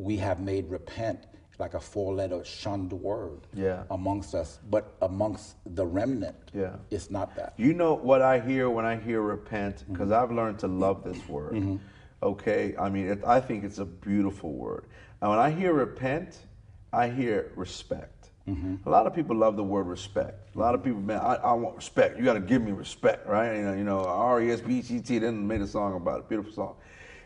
we 0.00 0.16
have 0.16 0.40
made 0.40 0.68
repent 0.70 1.26
like 1.58 1.74
a 1.74 1.80
four 1.80 2.14
letter 2.14 2.42
shunned 2.42 2.90
word 2.90 3.40
Yeah. 3.52 3.82
amongst 3.90 4.34
us, 4.34 4.58
but 4.70 4.94
amongst 5.02 5.56
the 5.76 5.86
remnant, 5.86 6.36
Yeah. 6.54 6.76
it's 6.90 7.10
not 7.10 7.36
that. 7.36 7.52
You 7.58 7.74
know 7.74 7.92
what 7.92 8.22
I 8.22 8.40
hear 8.40 8.70
when 8.70 8.86
I 8.86 8.96
hear 8.96 9.20
repent? 9.20 9.76
Mm-hmm. 9.76 9.92
Because 9.92 10.10
I've 10.10 10.32
learned 10.32 10.58
to 10.60 10.68
love 10.68 11.04
this 11.04 11.28
word. 11.28 11.52
Mm-hmm. 11.52 11.76
Okay? 12.22 12.74
I 12.78 12.88
mean, 12.88 13.08
it, 13.08 13.22
I 13.26 13.40
think 13.40 13.64
it's 13.64 13.78
a 13.78 13.84
beautiful 13.84 14.52
word. 14.54 14.86
And 15.20 15.28
when 15.30 15.38
I 15.38 15.50
hear 15.50 15.74
repent, 15.74 16.38
I 16.94 17.08
hear 17.08 17.52
respect. 17.56 18.30
Mm-hmm. 18.48 18.76
A 18.86 18.90
lot 18.90 19.06
of 19.06 19.14
people 19.14 19.36
love 19.36 19.56
the 19.56 19.62
word 19.64 19.86
respect. 19.86 20.56
A 20.56 20.58
lot 20.58 20.74
of 20.74 20.82
people, 20.82 21.00
man, 21.02 21.18
I, 21.20 21.34
I 21.34 21.52
want 21.52 21.76
respect. 21.76 22.18
You 22.18 22.24
got 22.24 22.34
to 22.34 22.40
give 22.40 22.62
me 22.62 22.72
respect, 22.72 23.28
right? 23.28 23.56
You 23.56 23.62
know, 23.62 23.74
you 23.74 23.84
know, 23.84 24.00
R 24.06 24.40
E 24.40 24.50
S 24.50 24.62
P 24.62 24.78
E 24.78 24.82
C 24.82 25.00
T. 25.00 25.18
Then 25.18 25.46
made 25.46 25.60
a 25.60 25.66
song 25.66 25.94
about 25.94 26.20
it, 26.20 26.28
beautiful 26.30 26.52
song. 26.52 26.76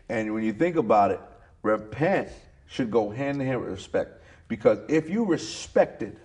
And 0.09 0.33
when 0.33 0.43
you 0.43 0.51
think 0.51 0.75
about 0.75 1.11
it, 1.11 1.21
repent 1.63 2.29
should 2.67 2.91
go 2.91 3.09
hand 3.09 3.41
in 3.41 3.47
hand 3.47 3.61
with 3.61 3.69
respect. 3.69 4.23
Because 4.47 4.79
if 4.87 5.09
you 5.09 5.25
respected 5.25 6.17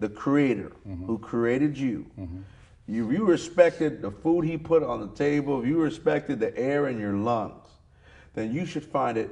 the 0.00 0.08
creator 0.08 0.72
mm-hmm. 0.86 1.06
who 1.06 1.18
created 1.18 1.76
you, 1.76 2.06
mm-hmm. 2.18 2.40
you, 2.86 3.10
you 3.10 3.24
respected 3.24 4.02
the 4.02 4.10
food 4.10 4.44
he 4.44 4.56
put 4.56 4.82
on 4.82 5.00
the 5.00 5.08
table, 5.08 5.60
if 5.60 5.66
you 5.66 5.80
respected 5.80 6.40
the 6.40 6.56
air 6.58 6.88
in 6.88 6.98
your 6.98 7.14
lungs, 7.14 7.68
then 8.34 8.52
you 8.52 8.66
should 8.66 8.84
find 8.84 9.16
it 9.16 9.30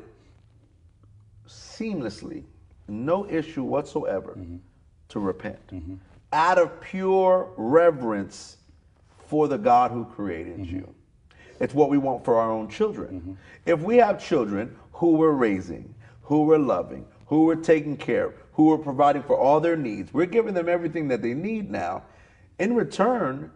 seamlessly, 1.48 2.44
no 2.88 3.28
issue 3.28 3.62
whatsoever, 3.62 4.36
mm-hmm. 4.38 4.56
to 5.08 5.20
repent. 5.20 5.58
Out 6.32 6.58
of 6.58 6.80
pure 6.80 7.50
reverence 7.56 8.58
for 9.26 9.48
the 9.48 9.58
God 9.58 9.90
who 9.90 10.04
created 10.04 10.64
you. 10.64 10.92
It's 11.58 11.74
what 11.74 11.90
we 11.90 11.98
want 11.98 12.24
for 12.24 12.36
our 12.36 12.50
own 12.50 12.68
children. 12.68 13.36
If 13.66 13.80
we 13.80 13.96
have 13.96 14.24
children 14.24 14.76
who 15.00 15.12
we're 15.12 15.30
raising, 15.32 15.94
who 16.22 16.42
we're 16.42 16.58
loving, 16.58 17.06
who 17.26 17.44
we're 17.46 17.54
taking 17.54 17.96
care 17.96 18.26
of, 18.26 18.34
who 18.52 18.64
we're 18.66 18.76
providing 18.76 19.22
for 19.22 19.34
all 19.34 19.58
their 19.58 19.76
needs, 19.76 20.12
we're 20.12 20.26
giving 20.26 20.52
them 20.52 20.68
everything 20.68 21.08
that 21.08 21.22
they 21.22 21.32
need 21.32 21.70
now. 21.70 22.02
In 22.58 22.74
return, 22.76 23.50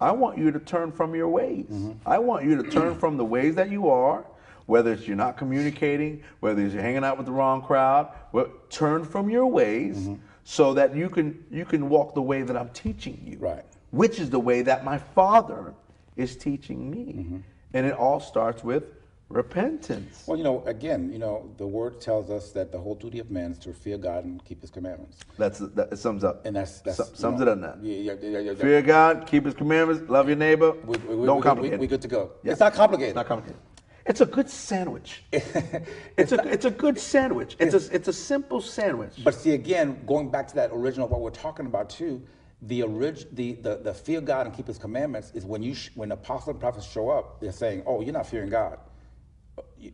I 0.00 0.12
want 0.12 0.38
you 0.38 0.52
to 0.52 0.60
turn 0.60 0.92
from 0.92 1.12
your 1.16 1.28
ways. 1.28 1.66
I 2.06 2.18
want 2.20 2.44
you 2.44 2.62
to 2.62 2.70
turn 2.70 2.94
from 2.94 3.16
the 3.16 3.24
ways 3.24 3.56
that 3.56 3.70
you 3.70 3.88
are, 3.90 4.24
whether 4.66 4.92
it's 4.92 5.06
you're 5.08 5.16
not 5.16 5.36
communicating, 5.36 6.22
whether 6.38 6.62
it's 6.64 6.72
you're 6.72 6.82
hanging 6.82 7.02
out 7.02 7.16
with 7.16 7.26
the 7.26 7.32
wrong 7.32 7.60
crowd, 7.60 8.08
well, 8.30 8.48
turn 8.70 9.04
from 9.04 9.28
your 9.28 9.46
ways 9.48 10.08
so 10.44 10.74
that 10.74 10.94
you 10.94 11.08
can 11.08 11.44
you 11.50 11.64
can 11.64 11.88
walk 11.88 12.14
the 12.14 12.22
way 12.22 12.42
that 12.42 12.56
I'm 12.56 12.68
teaching 12.68 13.20
you 13.26 13.38
Right. 13.38 13.64
which 13.90 14.20
is 14.20 14.30
the 14.30 14.38
way 14.38 14.62
that 14.62 14.84
my 14.84 14.98
father 14.98 15.74
is 16.16 16.36
teaching 16.36 16.88
me. 16.88 17.04
Mm-hmm. 17.04 17.38
And 17.72 17.86
it 17.86 17.94
all 17.94 18.20
starts 18.20 18.62
with 18.62 18.84
repentance. 19.28 20.24
Well, 20.26 20.38
you 20.38 20.44
know, 20.44 20.62
again, 20.66 21.10
you 21.12 21.18
know, 21.18 21.50
the 21.56 21.66
word 21.66 22.00
tells 22.00 22.30
us 22.30 22.52
that 22.52 22.70
the 22.72 22.78
whole 22.78 22.94
duty 22.94 23.18
of 23.18 23.30
man 23.30 23.52
is 23.52 23.58
to 23.58 23.72
fear 23.72 23.98
God 23.98 24.24
and 24.24 24.44
keep 24.44 24.60
his 24.60 24.70
commandments. 24.70 25.18
That's 25.38 25.58
that 25.58 25.92
it 25.92 25.96
sums 25.98 26.24
up. 26.24 26.46
And 26.46 26.54
that's, 26.56 26.80
that's 26.80 26.98
Su- 26.98 27.04
you 27.10 27.16
sums 27.16 27.40
know, 27.40 27.46
it 27.46 27.48
up 27.52 27.58
now. 27.58 27.74
Yeah, 27.82 27.96
yeah, 27.96 28.12
yeah, 28.20 28.28
yeah, 28.38 28.50
yeah. 28.52 28.54
Fear 28.54 28.82
God, 28.82 29.26
keep 29.26 29.44
His 29.44 29.54
commandments, 29.54 30.08
love 30.08 30.28
your 30.28 30.36
neighbor. 30.36 30.72
We, 30.72 30.96
we, 30.98 31.26
Don't 31.26 31.36
we, 31.38 31.42
complicate. 31.42 31.70
We, 31.72 31.74
it. 31.76 31.80
we 31.80 31.86
good 31.86 32.02
to 32.02 32.08
go. 32.08 32.32
Yeah. 32.42 32.52
It's 32.52 32.60
not 32.60 32.74
complicated. 32.74 33.10
It's 33.10 33.16
not 33.16 33.26
complicated. 33.26 33.60
It's 34.06 34.20
a 34.20 34.26
good 34.26 34.50
sandwich. 34.50 35.24
it's 35.32 36.32
a 36.32 36.46
it's 36.46 36.66
a 36.66 36.70
good 36.70 36.98
sandwich. 36.98 37.56
It's 37.58 37.74
a 37.74 37.94
it's 37.94 38.06
a 38.06 38.12
simple 38.12 38.60
sandwich. 38.60 39.24
But 39.24 39.34
see, 39.34 39.52
again, 39.52 40.04
going 40.06 40.30
back 40.30 40.46
to 40.48 40.54
that 40.56 40.70
original, 40.74 41.08
what 41.08 41.22
we're 41.22 41.30
talking 41.30 41.64
about 41.64 41.88
too, 41.88 42.20
the 42.60 42.82
orig- 42.82 43.34
the, 43.34 43.52
the 43.54 43.76
the 43.78 43.94
fear 43.94 44.20
God 44.20 44.46
and 44.46 44.54
keep 44.54 44.66
His 44.66 44.76
commandments 44.76 45.32
is 45.34 45.46
when 45.46 45.62
you 45.62 45.74
sh- 45.74 45.88
when 45.94 46.12
apostles 46.12 46.48
and 46.48 46.60
prophets 46.60 46.86
show 46.86 47.08
up, 47.08 47.40
they're 47.40 47.50
saying, 47.50 47.82
"Oh, 47.86 48.02
you're 48.02 48.12
not 48.12 48.26
fearing 48.26 48.50
God, 48.50 48.78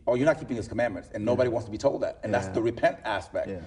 or 0.07 0.17
you're 0.17 0.27
not 0.27 0.39
keeping 0.39 0.57
His 0.57 0.69
commandments," 0.69 1.11
and 1.15 1.25
nobody 1.25 1.49
wants 1.51 1.65
to 1.67 1.71
be 1.71 1.79
told 1.79 2.03
that, 2.03 2.19
and 2.23 2.33
that's 2.33 2.49
the 2.49 2.63
repent 2.63 2.99
aspect. 3.05 3.49
Yeah. 3.49 3.61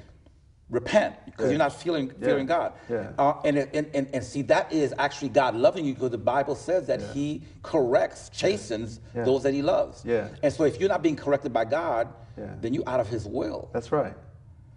Repent 0.70 1.16
because 1.26 1.46
Yeah. 1.46 1.50
you're 1.52 1.60
not 1.60 1.74
feeling 1.74 2.10
fearing 2.10 2.46
God, 2.46 2.74
Yeah. 2.90 3.12
uh, 3.20 3.34
and, 3.44 3.58
and 3.58 3.88
and 3.94 4.08
and 4.14 4.24
see 4.24 4.42
that 4.44 4.72
is 4.72 4.94
actually 4.98 5.30
God 5.30 5.56
loving 5.56 5.86
you 5.86 5.94
because 5.94 6.10
the 6.10 6.18
Bible 6.18 6.56
says 6.56 6.88
that 6.88 7.02
He 7.02 7.44
corrects, 7.62 8.30
chastens 8.30 9.00
Yeah. 9.14 9.24
those 9.26 9.44
that 9.44 9.54
He 9.54 9.62
loves. 9.62 10.04
Yeah. 10.06 10.30
And 10.42 10.52
so 10.52 10.64
if 10.64 10.80
you're 10.80 10.90
not 10.90 11.04
being 11.04 11.16
corrected 11.18 11.54
by 11.54 11.66
God, 11.66 12.08
Yeah. 12.38 12.46
then 12.62 12.74
you're 12.74 12.88
out 12.90 13.00
of 13.00 13.08
His 13.08 13.28
will. 13.28 13.70
That's 13.74 13.92
right. 13.92 14.16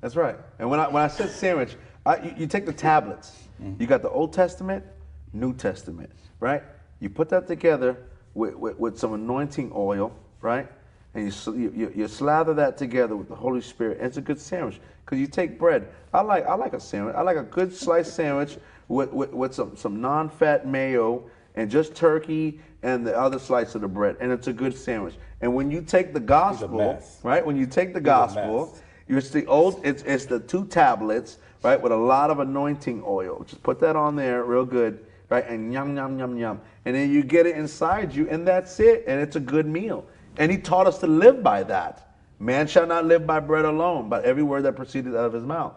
That's 0.02 0.16
right. 0.16 0.36
And 0.58 0.68
when 0.68 0.80
I 0.80 0.88
when 0.88 1.02
I 1.02 1.08
said 1.08 1.30
sandwich, 1.30 1.76
I, 2.04 2.16
you, 2.18 2.34
you 2.38 2.46
take 2.46 2.66
the 2.66 2.72
tablets. 2.72 3.32
You 3.78 3.86
got 3.86 4.02
the 4.02 4.10
Old 4.10 4.34
Testament, 4.34 4.84
New 5.32 5.54
Testament, 5.54 6.10
right? 6.40 6.62
You 7.00 7.08
put 7.08 7.30
that 7.30 7.46
together 7.46 7.96
with, 8.34 8.54
with, 8.54 8.78
with 8.78 8.98
some 8.98 9.14
anointing 9.14 9.72
oil, 9.74 10.12
right? 10.42 10.68
And 11.16 11.32
you, 11.58 11.72
you, 11.74 11.92
you 11.94 12.08
slather 12.08 12.54
that 12.54 12.76
together 12.76 13.16
with 13.16 13.28
the 13.28 13.34
Holy 13.34 13.60
Spirit. 13.60 13.98
And 13.98 14.06
it's 14.06 14.18
a 14.18 14.20
good 14.20 14.40
sandwich 14.40 14.80
because 15.04 15.18
you 15.18 15.26
take 15.26 15.58
bread. 15.58 15.88
I 16.12 16.20
like 16.20 16.46
I 16.46 16.54
like 16.54 16.74
a 16.74 16.80
sandwich. 16.80 17.14
I 17.16 17.22
like 17.22 17.36
a 17.38 17.42
good 17.42 17.74
sliced 17.74 18.14
sandwich 18.14 18.58
with, 18.88 19.12
with, 19.12 19.32
with 19.32 19.54
some 19.54 19.76
some 19.76 20.00
non-fat 20.00 20.66
mayo 20.66 21.24
and 21.54 21.70
just 21.70 21.94
turkey 21.94 22.60
and 22.82 23.06
the 23.06 23.18
other 23.18 23.38
slice 23.38 23.74
of 23.74 23.80
the 23.80 23.88
bread, 23.88 24.16
and 24.20 24.30
it's 24.30 24.46
a 24.46 24.52
good 24.52 24.76
sandwich. 24.76 25.14
And 25.40 25.54
when 25.54 25.70
you 25.70 25.80
take 25.80 26.12
the 26.12 26.20
gospel, 26.20 27.02
right? 27.22 27.44
When 27.44 27.56
you 27.56 27.66
take 27.66 27.94
the 27.94 28.00
gospel. 28.00 28.76
It's 29.08 29.30
the 29.30 29.46
old. 29.46 29.80
It's 29.84 30.02
it's 30.02 30.26
the 30.26 30.40
two 30.40 30.66
tablets, 30.66 31.38
right, 31.62 31.80
with 31.80 31.92
a 31.92 31.96
lot 31.96 32.30
of 32.30 32.40
anointing 32.40 33.04
oil. 33.06 33.44
Just 33.46 33.62
put 33.62 33.78
that 33.78 33.94
on 33.94 34.16
there, 34.16 34.42
real 34.42 34.64
good, 34.64 35.06
right, 35.30 35.48
and 35.48 35.72
yum 35.72 35.96
yum 35.96 36.18
yum 36.18 36.36
yum, 36.36 36.60
and 36.84 36.96
then 36.96 37.12
you 37.12 37.22
get 37.22 37.46
it 37.46 37.56
inside 37.56 38.12
you, 38.12 38.28
and 38.28 38.44
that's 38.44 38.80
it, 38.80 39.04
and 39.06 39.20
it's 39.20 39.36
a 39.36 39.40
good 39.40 39.66
meal. 39.66 40.04
And 40.38 40.50
he 40.52 40.58
taught 40.58 40.86
us 40.86 40.98
to 40.98 41.06
live 41.06 41.42
by 41.42 41.62
that. 41.64 42.14
Man 42.38 42.66
shall 42.66 42.86
not 42.86 43.06
live 43.06 43.26
by 43.26 43.40
bread 43.40 43.64
alone, 43.64 44.08
but 44.08 44.24
every 44.24 44.42
word 44.42 44.62
that 44.64 44.76
proceeded 44.76 45.14
out 45.16 45.24
of 45.24 45.32
his 45.32 45.44
mouth. 45.44 45.74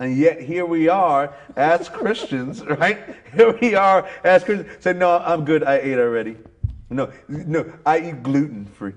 And 0.00 0.16
yet 0.16 0.40
here 0.40 0.64
we 0.66 0.88
are 0.88 1.34
as 1.56 1.88
Christians, 2.00 2.64
right? 2.64 2.98
Here 3.34 3.56
we 3.60 3.74
are 3.74 4.08
as 4.24 4.42
Christians. 4.44 4.82
Say, 4.82 4.92
no, 4.94 5.18
I'm 5.18 5.44
good. 5.44 5.62
I 5.62 5.76
ate 5.76 5.98
already. 5.98 6.36
No, 6.90 7.10
no, 7.28 7.72
I 7.84 7.98
eat 8.00 8.22
gluten 8.22 8.64
free. 8.66 8.92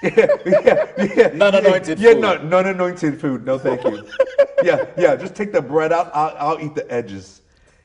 yeah, 0.02 0.26
yeah, 0.46 0.86
yeah. 1.16 1.28
Non-anointed 1.34 1.98
yeah, 1.98 2.12
food. 2.12 2.20
no, 2.20 2.36
non-anointed 2.42 3.20
food. 3.20 3.44
No, 3.44 3.58
thank 3.58 3.82
you. 3.84 4.06
yeah, 4.62 4.86
yeah. 4.96 5.16
Just 5.16 5.34
take 5.34 5.52
the 5.52 5.60
bread 5.62 5.92
out. 5.92 6.10
I'll, 6.14 6.36
I'll 6.52 6.60
eat 6.60 6.74
the 6.74 6.90
edges. 6.92 7.42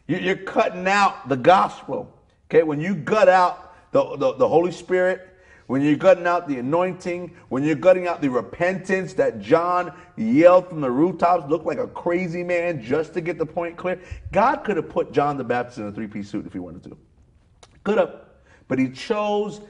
You- 0.07 0.17
You're 0.17 0.35
cutting 0.37 0.87
out 0.87 1.27
the 1.29 1.37
gospel. 1.37 2.13
Okay, 2.49 2.61
when 2.63 2.79
you 2.79 2.93
gut 2.93 3.29
out 3.29 3.73
the, 3.91 4.15
the, 4.17 4.33
the 4.33 4.47
Holy 4.47 4.71
Spirit, 4.71 5.32
when 5.73 5.81
you're 5.81 5.95
gutting 5.95 6.27
out 6.27 6.47
the 6.47 6.59
anointing, 6.59 7.35
when 7.49 7.63
you're 7.63 7.73
gutting 7.73 8.05
out 8.05 8.21
the 8.21 8.29
repentance 8.29 9.13
that 9.13 9.41
John 9.41 9.91
yelled 10.15 10.69
from 10.69 10.81
the 10.81 10.91
rooftops, 10.91 11.49
looked 11.49 11.65
like 11.65 11.79
a 11.79 11.87
crazy 11.87 12.43
man 12.43 12.79
just 12.79 13.15
to 13.15 13.21
get 13.21 13.39
the 13.39 13.45
point 13.47 13.75
clear. 13.75 13.99
God 14.31 14.57
could 14.57 14.77
have 14.77 14.87
put 14.87 15.11
John 15.11 15.35
the 15.35 15.43
Baptist 15.43 15.79
in 15.79 15.87
a 15.87 15.91
three-piece 15.91 16.29
suit 16.29 16.45
if 16.45 16.53
he 16.53 16.59
wanted 16.59 16.83
to. 16.83 16.97
Could 17.83 17.97
have, 17.97 18.17
but 18.67 18.77
he 18.77 18.87
chose 18.91 19.61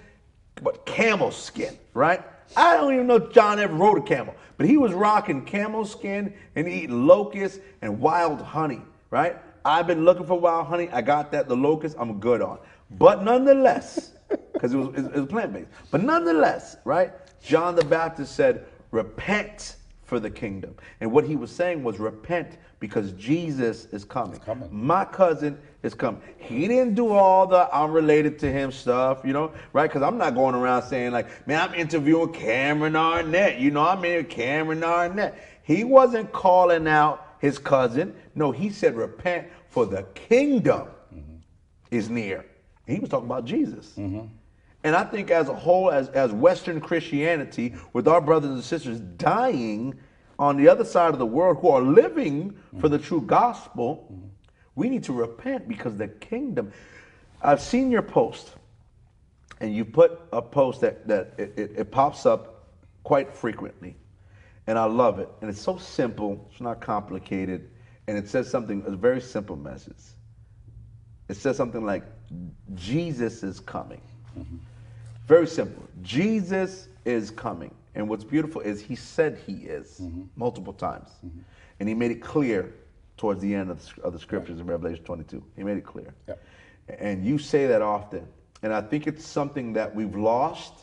what 0.60 0.86
camel 0.86 1.32
skin, 1.32 1.80
right? 1.94 2.22
I 2.58 2.76
don't 2.76 2.94
even 2.94 3.08
know 3.08 3.20
John 3.20 3.58
ever 3.60 3.74
rode 3.74 4.00
a 4.00 4.02
camel, 4.02 4.36
but 4.58 4.68
he 4.68 4.76
was 4.76 4.92
rocking 4.92 5.46
camel 5.46 5.86
skin 5.86 6.34
and 6.58 6.68
eating 6.68 7.08
locusts 7.08 7.60
and 7.82 8.02
wild 8.02 8.42
honey, 8.42 8.82
right? 9.10 9.38
I've 9.64 9.88
been 9.88 10.04
looking 10.04 10.26
for 10.26 10.38
wild 10.38 10.68
honey. 10.68 10.90
I 10.90 11.02
got 11.02 11.32
that. 11.32 11.48
The 11.48 11.56
locust, 11.56 11.96
I'm 11.98 12.20
good 12.20 12.42
on. 12.42 12.60
But 12.92 13.24
nonetheless, 13.24 14.13
because 14.54 14.74
it 14.74 14.78
was, 14.78 14.96
it 14.96 15.14
was 15.14 15.28
plant 15.28 15.54
based, 15.54 15.70
but 15.92 16.04
nonetheless, 16.04 16.78
right? 16.86 17.12
John 17.42 17.76
the 17.76 17.86
Baptist 17.86 18.36
said, 18.36 18.66
"Repent." 18.92 19.78
For 20.06 20.20
the 20.20 20.30
kingdom. 20.30 20.76
And 21.00 21.12
what 21.12 21.24
he 21.24 21.36
was 21.36 21.50
saying 21.50 21.82
was 21.82 21.98
repent 21.98 22.58
because 22.80 23.14
Jesus 23.14 23.86
is 23.94 24.04
coming. 24.04 24.38
coming. 24.42 24.68
My 24.70 25.06
cousin 25.06 25.58
is 25.84 25.94
coming. 25.94 26.22
He 26.38 26.68
didn't 26.68 26.96
do 26.96 27.14
all 27.14 27.48
the 27.48 27.70
I'm 27.74 27.92
related 27.92 28.38
to 28.40 28.52
him 28.52 28.74
stuff, 28.74 29.22
you 29.24 29.32
know, 29.32 29.54
right? 29.72 29.90
Because 29.90 30.02
I'm 30.02 30.18
not 30.18 30.36
going 30.36 30.54
around 30.54 30.84
saying, 30.84 31.14
like, 31.14 31.48
man, 31.48 31.62
I'm 31.62 31.74
interviewing 31.74 32.34
Cameron 32.34 32.98
Arnett. 32.98 33.60
You 33.60 33.72
know, 33.72 33.88
I'm 33.88 34.04
in 34.04 34.26
Cameron 34.26 34.84
Arnett. 34.84 35.62
He 35.64 35.86
wasn't 35.86 36.34
calling 36.34 36.86
out 36.88 37.36
his 37.40 37.58
cousin. 37.58 38.14
No, 38.36 38.52
he 38.52 38.70
said, 38.70 38.96
repent 38.98 39.48
for 39.70 39.86
the 39.86 40.04
kingdom 40.14 40.90
mm-hmm. 41.14 41.38
is 41.90 42.10
near. 42.10 42.46
He 42.88 43.00
was 43.00 43.10
talking 43.10 43.28
about 43.28 43.46
Jesus. 43.46 43.94
Mm-hmm. 43.98 44.28
And 44.84 44.96
I 44.96 45.04
think 45.06 45.32
as 45.32 45.48
a 45.48 45.54
whole, 45.54 45.90
as, 45.92 46.10
as 46.10 46.32
Western 46.32 46.82
Christianity, 46.82 47.76
with 47.94 48.08
our 48.08 48.20
brothers 48.20 48.52
and 48.52 48.64
sisters 48.64 49.00
dying 49.00 49.98
on 50.38 50.58
the 50.58 50.68
other 50.68 50.84
side 50.84 51.14
of 51.14 51.20
the 51.20 51.26
world 51.26 51.58
who 51.62 51.70
are 51.70 51.82
living 51.82 52.52
mm-hmm. 52.52 52.80
for 52.80 52.90
the 52.90 53.00
true 53.00 53.22
gospel, 53.22 54.08
mm-hmm. 54.12 54.28
we 54.76 54.90
need 54.90 55.04
to 55.04 55.14
repent 55.14 55.68
because 55.68 55.96
the 55.96 56.10
kingdom. 56.10 56.74
I've 57.42 57.62
seen 57.62 57.92
your 57.92 58.02
post, 58.02 58.52
and 59.62 59.74
you 59.74 59.86
put 59.86 60.20
a 60.34 60.42
post 60.42 60.82
that, 60.82 61.08
that 61.08 61.34
it, 61.38 61.54
it, 61.58 61.72
it 61.78 61.92
pops 61.92 62.26
up 62.26 62.68
quite 63.04 63.34
frequently. 63.34 63.96
And 64.68 64.78
I 64.78 64.86
love 64.86 65.20
it. 65.20 65.30
And 65.42 65.50
it's 65.50 65.62
so 65.62 65.78
simple, 65.78 66.48
it's 66.52 66.62
not 66.62 66.82
complicated, 66.82 67.70
and 68.08 68.18
it 68.18 68.28
says 68.30 68.50
something, 68.50 68.84
a 68.86 68.92
very 68.92 69.22
simple 69.22 69.56
message. 69.56 69.96
It 71.30 71.38
says 71.38 71.56
something 71.56 71.86
like, 71.86 72.04
Jesus 72.76 73.44
is 73.44 73.60
coming. 73.60 74.02
Very 75.28 75.48
simple. 75.48 75.84
Jesus 76.02 76.88
is 77.06 77.32
coming. 77.32 77.74
And 77.96 78.10
what's 78.10 78.24
beautiful 78.24 78.62
is 78.62 78.82
he 78.82 78.96
said 78.96 79.40
he 79.46 79.54
is 79.54 80.02
multiple 80.36 80.74
times. 80.74 81.10
And 81.80 81.88
he 81.90 81.96
made 81.96 82.12
it 82.12 82.22
clear 82.22 82.74
towards 83.18 83.42
the 83.42 83.54
end 83.54 83.70
of 83.70 83.84
the, 83.96 84.02
of 84.02 84.14
the 84.14 84.20
scriptures 84.20 84.60
in 84.60 84.66
Revelation 84.66 85.04
22. 85.04 85.44
He 85.56 85.64
made 85.64 85.78
it 85.78 85.86
clear. 85.86 86.14
Yep. 86.28 86.44
And 87.00 87.26
you 87.26 87.38
say 87.38 87.68
that 87.68 87.82
often. 87.82 88.28
And 88.64 88.74
I 88.74 88.82
think 88.82 89.08
it's 89.08 89.26
something 89.26 89.74
that 89.74 89.94
we've 89.94 90.16
lost 90.16 90.74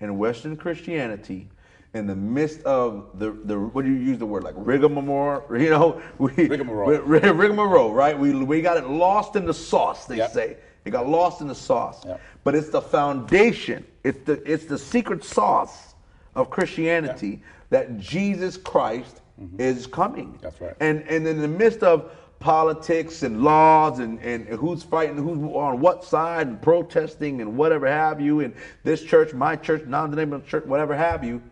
in 0.00 0.16
Western 0.18 0.56
Christianity 0.56 1.48
in 1.94 2.06
the 2.06 2.14
midst 2.16 2.62
of 2.62 3.18
the, 3.18 3.32
the 3.44 3.58
what 3.58 3.84
do 3.84 3.90
you 3.90 3.96
use 3.96 4.18
the 4.18 4.26
word 4.26 4.44
like 4.44 4.54
rigmarole 4.58 5.42
you 5.58 5.70
know 5.70 6.00
we 6.18 6.30
Rigmarole. 6.46 6.98
rigmarole 7.00 7.92
right 7.94 8.16
we, 8.16 8.34
we 8.34 8.60
got 8.60 8.76
it 8.76 8.86
lost 8.86 9.36
in 9.36 9.46
the 9.46 9.54
sauce 9.54 10.04
they 10.04 10.18
Yep. 10.18 10.30
say 10.32 10.56
it 10.84 10.90
got 10.90 11.08
lost 11.08 11.40
in 11.40 11.48
the 11.48 11.54
sauce 11.54 12.04
Yep. 12.06 12.20
but 12.44 12.54
it's 12.54 12.70
the 12.70 12.80
foundation 12.82 13.84
it's 14.04 14.20
the 14.24 14.34
it's 14.50 14.64
the 14.66 14.78
secret 14.78 15.22
sauce 15.24 15.94
of 16.34 16.50
christianity 16.50 17.42
that 17.70 17.98
jesus 17.98 18.56
christ 18.56 19.20
is 19.58 19.86
coming 19.86 20.28
Mm-hmm. 20.28 20.42
That's 20.42 20.60
right. 20.60 20.74
and 20.80 21.02
and 21.08 21.26
in 21.26 21.40
the 21.40 21.48
midst 21.48 21.82
of 21.82 22.10
politics 22.40 23.24
and 23.24 23.42
laws 23.42 23.98
and, 23.98 24.20
and 24.20 24.46
who's 24.46 24.82
fighting 24.84 25.16
who's 25.16 25.38
on 25.54 25.80
what 25.80 26.04
side 26.04 26.46
and 26.46 26.62
protesting 26.62 27.40
and 27.40 27.56
whatever 27.56 27.86
have 27.88 28.20
you 28.20 28.40
and 28.40 28.54
this 28.84 29.02
church 29.02 29.32
my 29.34 29.56
church 29.56 29.84
non-denominational 29.86 30.48
church 30.48 30.64
whatever 30.64 30.94
have 30.96 31.24
you 31.24 31.42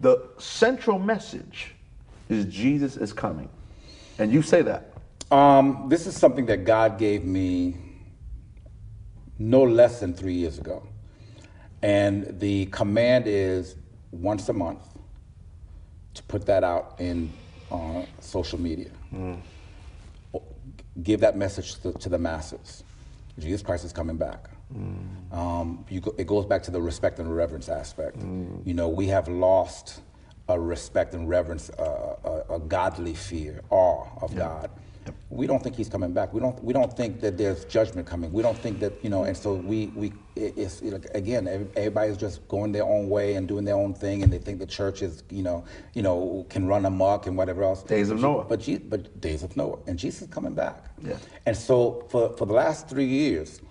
the 0.00 0.22
central 0.38 0.98
message 0.98 1.74
is 2.30 2.44
jesus 2.46 2.96
is 2.96 3.12
coming 3.12 3.48
and 4.18 4.32
you 4.32 4.40
say 4.42 4.62
that 4.62 4.88
Um, 5.30 5.86
this 5.88 6.06
is 6.06 6.14
something 6.16 6.44
that 6.46 6.64
God 6.66 6.98
gave 6.98 7.24
me 7.24 7.76
no 9.50 9.62
less 9.62 10.00
than 10.00 10.14
three 10.14 10.34
years 10.34 10.58
ago. 10.58 10.86
And 11.82 12.38
the 12.38 12.66
command 12.66 13.24
is 13.26 13.76
once 14.12 14.48
a 14.48 14.52
month 14.52 14.84
to 16.14 16.22
put 16.24 16.46
that 16.46 16.62
out 16.62 16.96
in 16.98 17.32
uh, 17.70 18.02
social 18.20 18.60
media. 18.60 18.90
Give 21.02 21.20
that 21.20 21.36
message 21.36 21.80
to, 21.80 21.92
to 21.92 22.08
the 22.08 22.18
masses. 22.18 22.84
Jesus 23.38 23.62
Christ 23.62 23.84
is 23.84 23.92
coming 23.92 24.16
back. 24.16 24.50
Um, 25.32 25.84
you 25.88 26.00
go, 26.00 26.14
it 26.18 26.26
goes 26.26 26.46
back 26.46 26.62
to 26.64 26.70
the 26.70 26.80
respect 26.80 27.18
and 27.18 27.34
reverence 27.34 27.68
aspect. 27.68 28.16
You 28.64 28.74
know, 28.74 28.88
we 28.88 29.06
have 29.08 29.28
lost 29.28 30.00
a 30.48 30.58
respect 30.58 31.14
and 31.14 31.28
reverence, 31.28 31.70
uh, 31.70 32.16
a, 32.48 32.54
a 32.54 32.58
godly 32.60 33.14
fear, 33.14 33.62
awe 33.70 34.06
of 34.20 34.34
God. 34.36 34.70
We 35.32 35.46
don't 35.46 35.62
think 35.62 35.76
He's 35.76 35.88
coming 35.88 36.12
back. 36.12 36.34
We 36.34 36.40
don't. 36.40 36.62
We 36.62 36.74
don't 36.74 36.94
think 36.94 37.20
that 37.22 37.38
there's 37.38 37.64
judgment 37.64 38.06
coming. 38.06 38.30
We 38.32 38.42
don't 38.42 38.56
think 38.58 38.80
that 38.80 38.92
you 39.02 39.08
know. 39.08 39.24
And 39.24 39.34
so 39.34 39.54
we 39.54 39.86
we 39.96 40.12
it's 40.36 40.82
like, 40.82 41.06
again, 41.14 41.48
every- 41.48 41.68
everybody's 41.76 42.18
just 42.18 42.46
going 42.48 42.70
their 42.72 42.84
own 42.84 43.08
way 43.08 43.34
and 43.36 43.48
doing 43.48 43.64
their 43.64 43.76
own 43.76 43.94
thing, 43.94 44.22
and 44.22 44.30
they 44.30 44.38
think 44.38 44.58
the 44.58 44.66
church 44.66 45.00
is 45.00 45.22
you 45.30 45.42
know 45.42 45.64
you 45.94 46.02
know 46.02 46.44
can 46.50 46.66
run 46.66 46.84
amok 46.84 47.26
and 47.26 47.36
whatever 47.36 47.62
else. 47.62 47.82
Days 47.82 48.10
of 48.10 48.20
Noah. 48.20 48.44
But 48.44 48.60
Je- 48.60 48.76
but 48.78 49.20
days 49.22 49.42
of 49.42 49.56
Noah, 49.56 49.78
and 49.86 49.98
Jesus 49.98 50.22
is 50.22 50.28
coming 50.28 50.52
back. 50.54 50.84
Yeah. 51.02 51.16
And 51.46 51.56
so 51.56 52.04
for, 52.10 52.36
for 52.36 52.44
the 52.44 52.52
last 52.52 52.88
three 52.88 53.06
years, 53.06 53.62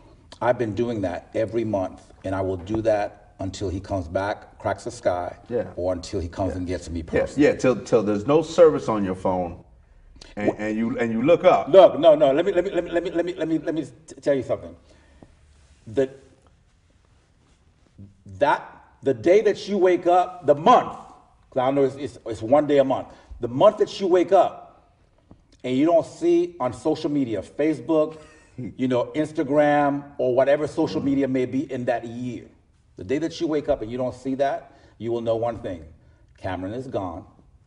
I've 0.41 0.57
been 0.57 0.73
doing 0.73 1.01
that 1.01 1.29
every 1.35 1.63
month, 1.63 2.01
and 2.25 2.33
I 2.33 2.41
will 2.41 2.57
do 2.57 2.81
that 2.81 3.35
until 3.39 3.69
he 3.69 3.79
comes 3.79 4.07
back, 4.07 4.57
cracks 4.59 4.83
the 4.85 4.91
sky, 4.91 5.35
Yeah. 5.49 5.65
or 5.75 5.93
until 5.93 6.19
he 6.19 6.27
comes 6.27 6.55
and 6.55 6.65
gets 6.67 6.89
me 6.89 7.03
yeah, 7.13 7.27
yeah 7.37 7.53
till 7.55 7.75
till 7.83 8.01
there's 8.03 8.25
no 8.25 8.41
service 8.41 8.87
on 8.89 9.05
your 9.05 9.15
phone 9.15 9.63
and, 10.35 10.55
and 10.57 10.77
you 10.77 10.97
and 10.97 11.11
you 11.11 11.21
look 11.21 11.43
up 11.43 11.67
Look, 11.67 11.99
no, 11.99 12.15
no. 12.15 12.31
Let 12.31 12.45
me, 12.45 12.51
let 12.53 12.63
me, 12.63 12.71
let 12.71 12.83
me, 12.83 12.89
let 12.91 13.03
me, 13.03 13.11
let 13.11 13.25
me, 13.25 13.33
let 13.33 13.47
me, 13.47 13.59
let 13.59 13.75
me 13.75 13.85
t- 14.07 14.15
tell 14.21 14.33
you 14.33 14.43
something. 14.43 14.75
The 15.87 16.09
that 18.39 18.81
the 19.03 19.13
day 19.13 19.41
that 19.41 19.67
you 19.67 19.77
wake 19.77 20.07
up, 20.07 20.45
the 20.45 20.55
month, 20.55 20.97
'cause 21.49 21.61
I 21.61 21.71
know 21.71 21.83
it's, 21.83 21.95
it's, 21.95 22.19
it's 22.25 22.41
one 22.41 22.67
day 22.67 22.77
a 22.77 22.83
month. 22.83 23.07
The 23.39 23.47
month 23.47 23.77
that 23.77 23.99
you 23.99 24.07
wake 24.07 24.31
up, 24.31 24.91
and 25.63 25.75
you 25.75 25.85
don't 25.85 26.05
see 26.05 26.55
on 26.59 26.73
social 26.73 27.09
media, 27.09 27.41
Facebook, 27.41 28.19
you 28.77 28.87
know, 28.87 29.05
Instagram, 29.15 30.03
or 30.17 30.35
whatever 30.35 30.67
social 30.67 31.01
media 31.01 31.27
may 31.27 31.45
be 31.45 31.71
in 31.71 31.85
that 31.85 32.05
year. 32.05 32.45
The 32.97 33.03
day 33.03 33.17
that 33.19 33.39
you 33.41 33.47
wake 33.47 33.69
up 33.69 33.81
and 33.81 33.91
you 33.91 33.97
don't 33.97 34.13
see 34.13 34.35
that, 34.35 34.77
you 34.97 35.11
will 35.11 35.21
know 35.21 35.35
one 35.35 35.59
thing: 35.59 35.83
Cameron 36.37 36.73
is 36.73 36.87
gone, 36.87 37.25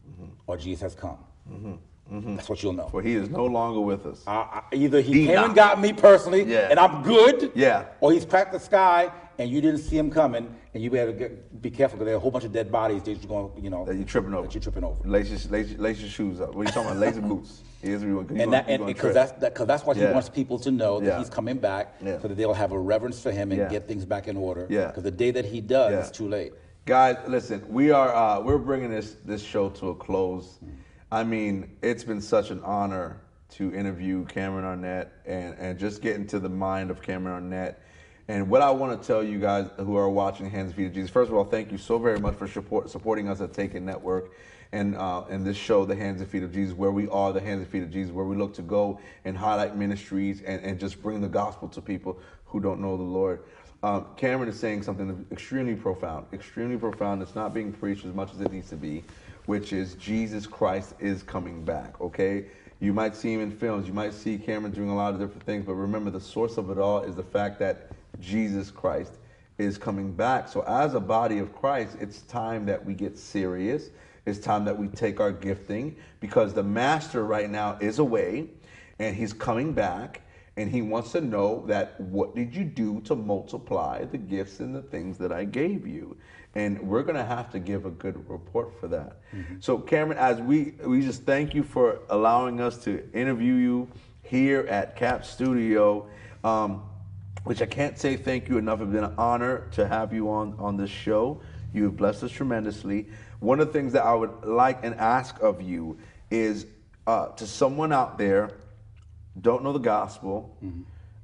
mm-hmm. 0.08 0.30
or 0.46 0.56
Jesus 0.56 0.82
has 0.82 0.94
come. 0.94 1.18
Mm-hmm. 1.50 1.74
That's 2.10 2.48
what 2.48 2.62
you'll 2.62 2.74
know. 2.74 2.88
for 2.88 3.00
he 3.02 3.14
is 3.14 3.30
no 3.30 3.46
longer 3.46 3.80
with 3.80 4.04
us 4.06 4.22
I, 4.26 4.62
I, 4.70 4.74
either 4.74 5.00
he 5.00 5.12
He 5.20 5.26
came 5.26 5.36
not. 5.36 5.44
and 5.46 5.54
got 5.54 5.80
me 5.80 5.92
personally, 5.92 6.44
Yeah. 6.44 6.68
and 6.70 6.78
I'm 6.78 7.02
good. 7.02 7.50
Yeah. 7.54 7.86
Or 8.00 8.12
he's 8.12 8.24
cracked 8.26 8.52
the 8.52 8.60
sky, 8.60 9.10
and 9.38 9.50
you 9.50 9.60
didn't 9.60 9.78
see 9.80 9.96
him 9.98 10.10
coming, 10.10 10.54
and 10.74 10.82
you 10.82 10.90
better 10.90 11.12
get, 11.12 11.60
be 11.62 11.70
careful 11.70 11.96
because 11.96 12.04
there 12.06 12.14
are 12.14 12.18
a 12.18 12.20
whole 12.20 12.30
bunch 12.30 12.44
of 12.44 12.52
dead 12.52 12.70
bodies 12.70 13.02
that 13.04 13.12
you're 13.12 13.28
going, 13.28 13.64
you 13.64 13.70
know, 13.70 13.84
that 13.86 13.96
you're 13.96 14.04
tripping 14.04 14.34
over 14.34 14.42
That 14.46 14.54
you're 14.54 14.62
tripping 14.62 14.84
over. 14.84 15.02
lace 15.08 15.30
your, 15.30 15.50
lace, 15.50 15.70
your- 15.70 15.80
lace 15.80 16.00
your 16.00 16.10
shoes 16.10 16.40
up 16.40 16.54
what 16.54 16.60
are 16.60 16.64
you 16.64 16.72
talking 16.72 16.90
about 16.90 16.98
lace 17.00 17.14
your 17.16 17.22
boots 17.34 17.62
here's 17.82 18.00
what 18.02 18.08
you 18.08 18.16
want 18.16 18.30
and 18.32 18.52
that, 18.52 18.66
and 18.68 18.86
because 18.86 19.14
that's 19.14 19.32
that, 19.40 19.54
cause 19.54 19.66
that's 19.66 19.84
what 19.84 19.96
Yeah. 19.96 20.08
he 20.08 20.12
wants 20.12 20.28
people 20.28 20.58
to 20.60 20.70
know 20.70 21.00
that 21.00 21.06
Yeah. 21.06 21.18
he's 21.18 21.30
coming 21.30 21.56
back, 21.56 21.94
Yeah. 22.04 22.20
so 22.20 22.28
that 22.28 22.34
they'll 22.36 22.52
have 22.54 22.72
a 22.72 22.78
reverence 22.78 23.20
for 23.20 23.30
him 23.32 23.50
and 23.50 23.60
Yeah. 23.62 23.68
get 23.70 23.88
things 23.88 24.04
back 24.04 24.28
in 24.28 24.36
order. 24.36 24.66
Yeah. 24.68 24.86
Because 24.88 25.02
the 25.04 25.10
day 25.10 25.30
that 25.32 25.46
he 25.46 25.60
does, 25.62 25.90
Yeah. 25.92 26.00
it's 26.00 26.10
too 26.10 26.28
late. 26.28 26.52
Guys, 26.86 27.16
listen, 27.26 27.64
we 27.68 27.90
are 27.90 28.14
uh, 28.14 28.40
we're 28.40 28.58
bringing 28.58 28.90
this 28.90 29.16
this 29.24 29.42
show 29.42 29.70
to 29.70 29.88
a 29.88 29.94
close. 29.94 30.58
I 31.14 31.22
mean, 31.22 31.76
it's 31.80 32.02
been 32.02 32.20
such 32.20 32.50
an 32.50 32.60
honor 32.64 33.20
to 33.50 33.72
interview 33.72 34.24
Cameron 34.24 34.64
Arnett 34.64 35.12
and 35.24 35.54
and 35.60 35.78
just 35.78 36.02
get 36.02 36.16
into 36.16 36.40
the 36.40 36.48
mind 36.48 36.90
of 36.90 37.02
Cameron 37.02 37.36
Arnett. 37.36 37.80
And 38.26 38.50
what 38.50 38.62
I 38.62 38.72
want 38.72 39.00
to 39.00 39.06
tell 39.06 39.22
you 39.22 39.38
guys 39.38 39.70
who 39.76 39.96
are 39.96 40.10
watching 40.10 40.50
Hands 40.50 40.66
and 40.66 40.74
Feet 40.74 40.86
of 40.88 40.92
Jesus, 40.92 41.10
first 41.10 41.30
of 41.30 41.36
all, 41.36 41.44
thank 41.44 41.70
you 41.70 41.78
so 41.78 42.00
very 42.00 42.18
much 42.18 42.34
for 42.34 42.48
support, 42.48 42.90
supporting 42.90 43.28
us 43.28 43.40
at 43.40 43.52
Taken 43.52 43.84
Network 43.84 44.32
and 44.72 44.96
uh, 44.96 45.22
and 45.30 45.46
this 45.46 45.56
show, 45.56 45.84
The 45.84 45.94
Hands 45.94 46.20
and 46.20 46.28
Feet 46.28 46.42
of 46.42 46.52
Jesus, 46.52 46.74
where 46.74 46.90
we 46.90 47.06
are 47.06 47.32
the 47.32 47.40
Hands 47.40 47.60
and 47.62 47.70
Feet 47.70 47.84
of 47.84 47.92
Jesus, 47.92 48.12
where 48.12 48.24
we 48.24 48.34
look 48.34 48.52
to 48.54 48.62
go 48.62 48.98
and 49.24 49.38
highlight 49.38 49.76
ministries 49.76 50.42
and, 50.42 50.64
and 50.64 50.80
just 50.80 51.00
bring 51.00 51.20
the 51.20 51.28
gospel 51.28 51.68
to 51.68 51.80
people 51.80 52.18
who 52.44 52.58
don't 52.58 52.80
know 52.80 52.96
the 52.96 53.04
Lord. 53.04 53.44
um, 53.84 54.06
Cameron 54.16 54.48
is 54.48 54.58
saying 54.58 54.82
something 54.82 55.26
extremely 55.30 55.76
profound, 55.76 56.26
extremely 56.32 56.76
profound. 56.76 57.22
It's 57.22 57.36
not 57.36 57.54
being 57.54 57.72
preached 57.72 58.04
as 58.04 58.14
much 58.14 58.32
as 58.34 58.40
it 58.40 58.50
needs 58.50 58.70
to 58.70 58.76
be, 58.76 59.04
which 59.46 59.72
is 59.72 59.94
Jesus 59.94 60.46
Christ 60.46 60.94
is 60.98 61.22
coming 61.22 61.64
back. 61.64 62.00
Okay, 62.00 62.46
you 62.80 62.92
might 62.92 63.14
see 63.16 63.32
him 63.32 63.40
in 63.40 63.50
films, 63.50 63.86
you 63.86 63.94
might 63.94 64.14
see 64.14 64.38
Cameron 64.38 64.72
doing 64.72 64.90
a 64.90 64.96
lot 64.96 65.14
of 65.14 65.20
different 65.20 65.44
things, 65.44 65.64
but 65.64 65.74
remember 65.74 66.10
the 66.10 66.20
source 66.20 66.56
of 66.56 66.70
it 66.70 66.78
all 66.78 67.00
is 67.00 67.14
the 67.14 67.22
fact 67.22 67.58
that 67.60 67.90
Jesus 68.20 68.70
Christ 68.70 69.14
is 69.58 69.78
coming 69.78 70.12
back. 70.12 70.48
So, 70.48 70.62
as 70.62 70.94
a 70.94 71.00
body 71.00 71.38
of 71.38 71.54
Christ, 71.54 71.96
it's 72.00 72.22
time 72.22 72.66
that 72.66 72.84
we 72.84 72.94
get 72.94 73.16
serious. 73.16 73.90
It's 74.26 74.38
time 74.38 74.64
that 74.64 74.76
we 74.76 74.88
take 74.88 75.20
our 75.20 75.32
gifting 75.32 75.96
because 76.20 76.54
the 76.54 76.62
master 76.62 77.24
right 77.24 77.50
now 77.50 77.76
is 77.80 77.98
away 77.98 78.48
and 78.98 79.14
he's 79.14 79.32
coming 79.32 79.74
back 79.74 80.22
and 80.56 80.70
he 80.70 80.82
wants 80.82 81.12
to 81.12 81.20
know 81.20 81.64
that 81.66 82.00
what 82.00 82.34
did 82.34 82.54
you 82.54 82.64
do 82.64 83.00
to 83.02 83.14
multiply 83.14 84.04
the 84.04 84.18
gifts 84.18 84.60
and 84.60 84.74
the 84.74 84.82
things 84.82 85.18
that 85.18 85.32
I 85.32 85.44
gave 85.44 85.86
you? 85.86 86.16
And 86.54 86.80
we're 86.82 87.02
going 87.02 87.16
to 87.16 87.24
have 87.24 87.50
to 87.52 87.58
give 87.58 87.84
a 87.84 87.90
good 87.90 88.28
report 88.28 88.78
for 88.78 88.88
that. 88.88 89.20
Mm-hmm. 89.34 89.56
So 89.60 89.78
Cameron, 89.78 90.18
as 90.18 90.40
we 90.40 90.74
we 90.84 91.02
just 91.02 91.24
thank 91.24 91.54
you 91.54 91.62
for 91.62 92.00
allowing 92.10 92.60
us 92.60 92.78
to 92.84 93.08
interview 93.12 93.54
you 93.54 93.88
here 94.22 94.60
at 94.68 94.96
Cap 94.96 95.24
Studio. 95.24 96.08
Um, 96.44 96.82
which 97.44 97.60
I 97.60 97.66
can't 97.66 97.98
say 97.98 98.16
thank 98.16 98.48
you 98.48 98.56
enough. 98.56 98.80
It's 98.80 98.90
been 98.90 99.04
an 99.04 99.14
honor 99.18 99.68
to 99.72 99.86
have 99.86 100.12
you 100.12 100.30
on 100.30 100.56
on 100.58 100.76
this 100.76 100.90
show. 100.90 101.40
You 101.74 101.84
have 101.84 101.96
blessed 101.96 102.22
us 102.22 102.30
tremendously. 102.30 103.08
One 103.40 103.60
of 103.60 103.66
the 103.66 103.72
things 103.72 103.92
that 103.92 104.04
I 104.04 104.14
would 104.14 104.44
like 104.44 104.84
and 104.84 104.94
ask 104.94 105.40
of 105.42 105.60
you 105.60 105.98
is 106.30 106.66
uh, 107.06 107.28
to 107.28 107.46
someone 107.46 107.92
out 107.92 108.16
there 108.16 108.50
don't 109.40 109.62
know 109.64 109.72
the 109.72 109.78
gospel, 109.78 110.56
mm-hmm. 110.64 110.82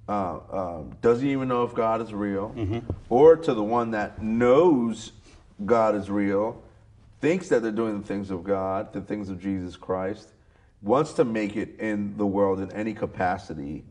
uh, 0.08 0.80
um, 0.80 0.96
doesn't 1.00 1.26
even 1.26 1.48
know 1.48 1.62
if 1.62 1.74
God 1.74 2.02
is 2.02 2.12
real, 2.12 2.50
mm-hmm. 2.50 2.80
or 3.08 3.36
to 3.36 3.54
the 3.54 3.62
one 3.62 3.92
that 3.92 4.22
knows 4.22 5.12
God 5.64 5.94
is 5.94 6.10
real, 6.10 6.62
thinks 7.20 7.48
that 7.48 7.62
they're 7.62 7.72
doing 7.72 8.00
the 8.00 8.06
things 8.06 8.30
of 8.30 8.44
God, 8.44 8.92
the 8.92 9.00
things 9.00 9.28
of 9.28 9.40
Jesus 9.40 9.76
Christ, 9.76 10.32
wants 10.82 11.12
to 11.14 11.24
make 11.24 11.56
it 11.56 11.78
in 11.78 12.16
the 12.16 12.26
world 12.26 12.60
in 12.60 12.72
any 12.72 12.94
capacity 12.94 13.84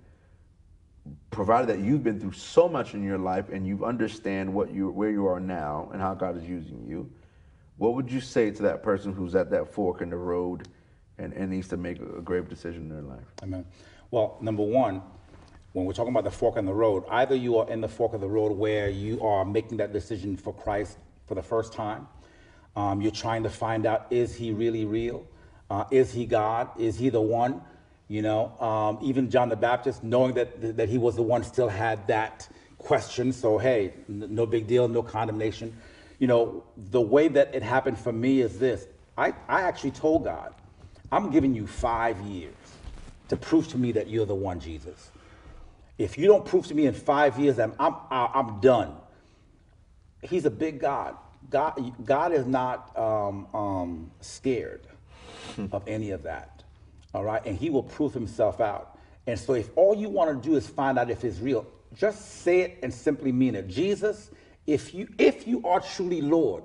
provided 1.31 1.69
that 1.69 1.79
you've 1.79 2.03
been 2.03 2.19
through 2.19 2.31
so 2.31 2.67
much 2.67 2.93
in 2.93 3.03
your 3.03 3.17
life 3.17 3.49
and 3.49 3.65
you 3.67 3.85
understand 3.85 4.53
what 4.53 4.71
you 4.71 4.89
where 4.89 5.09
you 5.09 5.27
are 5.27 5.39
now 5.39 5.89
and 5.91 6.01
how 6.01 6.13
God 6.13 6.37
is 6.37 6.43
using 6.43 6.85
you, 6.87 7.09
what 7.77 7.95
would 7.95 8.11
you 8.11 8.19
say 8.19 8.51
to 8.51 8.63
that 8.63 8.83
person 8.83 9.13
who's 9.13 9.35
at 9.35 9.49
that 9.51 9.71
fork 9.71 10.01
in 10.01 10.09
the 10.09 10.17
road 10.17 10.67
and, 11.17 11.33
and 11.33 11.51
needs 11.51 11.67
to 11.69 11.77
make 11.77 11.99
a 12.01 12.21
grave 12.21 12.49
decision 12.49 12.83
in 12.83 12.89
their 12.89 13.01
life? 13.01 13.25
Amen. 13.43 13.65
Well, 14.11 14.37
number 14.41 14.63
one, 14.63 15.01
when 15.73 15.85
we're 15.85 15.93
talking 15.93 16.11
about 16.11 16.23
the 16.23 16.31
fork 16.31 16.57
in 16.57 16.65
the 16.65 16.73
road, 16.73 17.03
either 17.09 17.35
you 17.35 17.57
are 17.57 17.69
in 17.69 17.79
the 17.79 17.87
fork 17.87 18.13
of 18.13 18.21
the 18.21 18.27
road 18.27 18.51
where 18.51 18.89
you 18.89 19.21
are 19.21 19.45
making 19.45 19.77
that 19.77 19.93
decision 19.93 20.35
for 20.35 20.53
Christ 20.53 20.97
for 21.29 21.35
the 21.35 21.43
first 21.43 21.71
time. 21.71 22.07
Um, 22.75 23.01
you're 23.01 23.11
trying 23.11 23.43
to 23.43 23.49
find 23.49 23.85
out 23.85 24.07
is 24.09 24.35
he 24.35 24.51
really 24.51 24.83
real? 24.83 25.25
Uh, 25.69 25.85
is 25.91 26.11
he 26.11 26.25
God? 26.25 26.67
Is 26.77 26.97
he 26.97 27.09
the 27.09 27.21
one? 27.21 27.61
You 28.07 28.23
know, 28.23 28.59
um, 28.59 28.97
even 29.03 29.29
John 29.29 29.49
the 29.49 29.55
Baptist, 29.55 30.03
knowing 30.03 30.33
that, 30.33 30.77
that 30.77 30.89
he 30.89 30.97
was 30.97 31.15
the 31.15 31.21
one, 31.21 31.43
still 31.43 31.69
had 31.69 32.07
that 32.07 32.49
question. 32.79 33.31
So, 33.31 33.59
hey, 33.59 33.93
no 34.07 34.47
big 34.47 34.65
deal, 34.65 34.87
no 34.87 35.03
condemnation. 35.03 35.77
You 36.17 36.25
know, 36.25 36.63
the 36.75 36.99
way 36.99 37.27
that 37.27 37.53
it 37.53 37.61
happened 37.61 37.99
for 37.99 38.11
me 38.11 38.41
is 38.41 38.57
this 38.57 38.87
I, 39.15 39.33
I 39.47 39.61
actually 39.61 39.91
told 39.91 40.23
God, 40.23 40.55
I'm 41.11 41.29
giving 41.29 41.53
you 41.53 41.67
five 41.67 42.19
years 42.21 42.55
to 43.27 43.37
prove 43.37 43.67
to 43.69 43.77
me 43.77 43.91
that 43.91 44.09
you're 44.09 44.25
the 44.25 44.33
one, 44.33 44.59
Jesus. 44.59 45.11
If 45.99 46.17
you 46.17 46.25
don't 46.25 46.45
prove 46.45 46.65
to 46.67 46.73
me 46.73 46.87
in 46.87 46.93
five 46.95 47.37
years, 47.37 47.59
I'm, 47.59 47.73
I'm, 47.79 47.95
I'm 48.09 48.59
done. 48.61 48.95
He's 50.21 50.45
a 50.45 50.51
big 50.51 50.79
God. 50.79 51.15
God, 51.49 51.93
God 52.05 52.33
is 52.33 52.45
not 52.45 52.97
um, 52.97 53.47
um, 53.53 54.11
scared 54.19 54.85
of 55.71 55.87
any 55.87 56.11
of 56.11 56.23
that 56.23 56.59
all 57.13 57.23
right? 57.23 57.43
And 57.45 57.57
he 57.57 57.69
will 57.69 57.83
prove 57.83 58.13
himself 58.13 58.61
out. 58.61 58.97
And 59.27 59.39
so 59.39 59.53
if 59.53 59.69
all 59.75 59.95
you 59.95 60.09
want 60.09 60.41
to 60.41 60.49
do 60.49 60.55
is 60.55 60.67
find 60.67 60.97
out 60.97 61.09
if 61.09 61.23
it's 61.23 61.39
real, 61.39 61.65
just 61.95 62.41
say 62.41 62.61
it 62.61 62.79
and 62.83 62.93
simply 62.93 63.31
mean 63.31 63.55
it. 63.55 63.67
Jesus, 63.67 64.31
if 64.67 64.93
you 64.93 65.07
if 65.17 65.47
you 65.47 65.65
are 65.65 65.79
truly 65.79 66.21
Lord, 66.21 66.63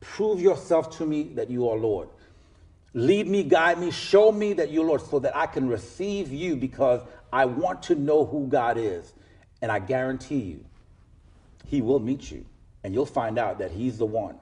prove 0.00 0.40
yourself 0.40 0.96
to 0.98 1.06
me 1.06 1.24
that 1.34 1.50
you 1.50 1.68
are 1.68 1.76
Lord. 1.76 2.08
Lead 2.96 3.26
me, 3.26 3.42
guide 3.42 3.78
me, 3.78 3.90
show 3.90 4.30
me 4.30 4.52
that 4.52 4.70
you're 4.70 4.84
Lord 4.84 5.02
so 5.02 5.18
that 5.18 5.36
I 5.36 5.46
can 5.46 5.68
receive 5.68 6.32
you 6.32 6.54
because 6.54 7.00
I 7.32 7.44
want 7.44 7.82
to 7.84 7.96
know 7.96 8.24
who 8.24 8.46
God 8.46 8.78
is. 8.78 9.12
And 9.60 9.72
I 9.72 9.80
guarantee 9.80 10.38
you, 10.40 10.64
he 11.66 11.82
will 11.82 11.98
meet 11.98 12.30
you 12.30 12.44
and 12.84 12.94
you'll 12.94 13.06
find 13.06 13.38
out 13.38 13.58
that 13.58 13.72
he's 13.72 13.98
the 13.98 14.06
one. 14.06 14.36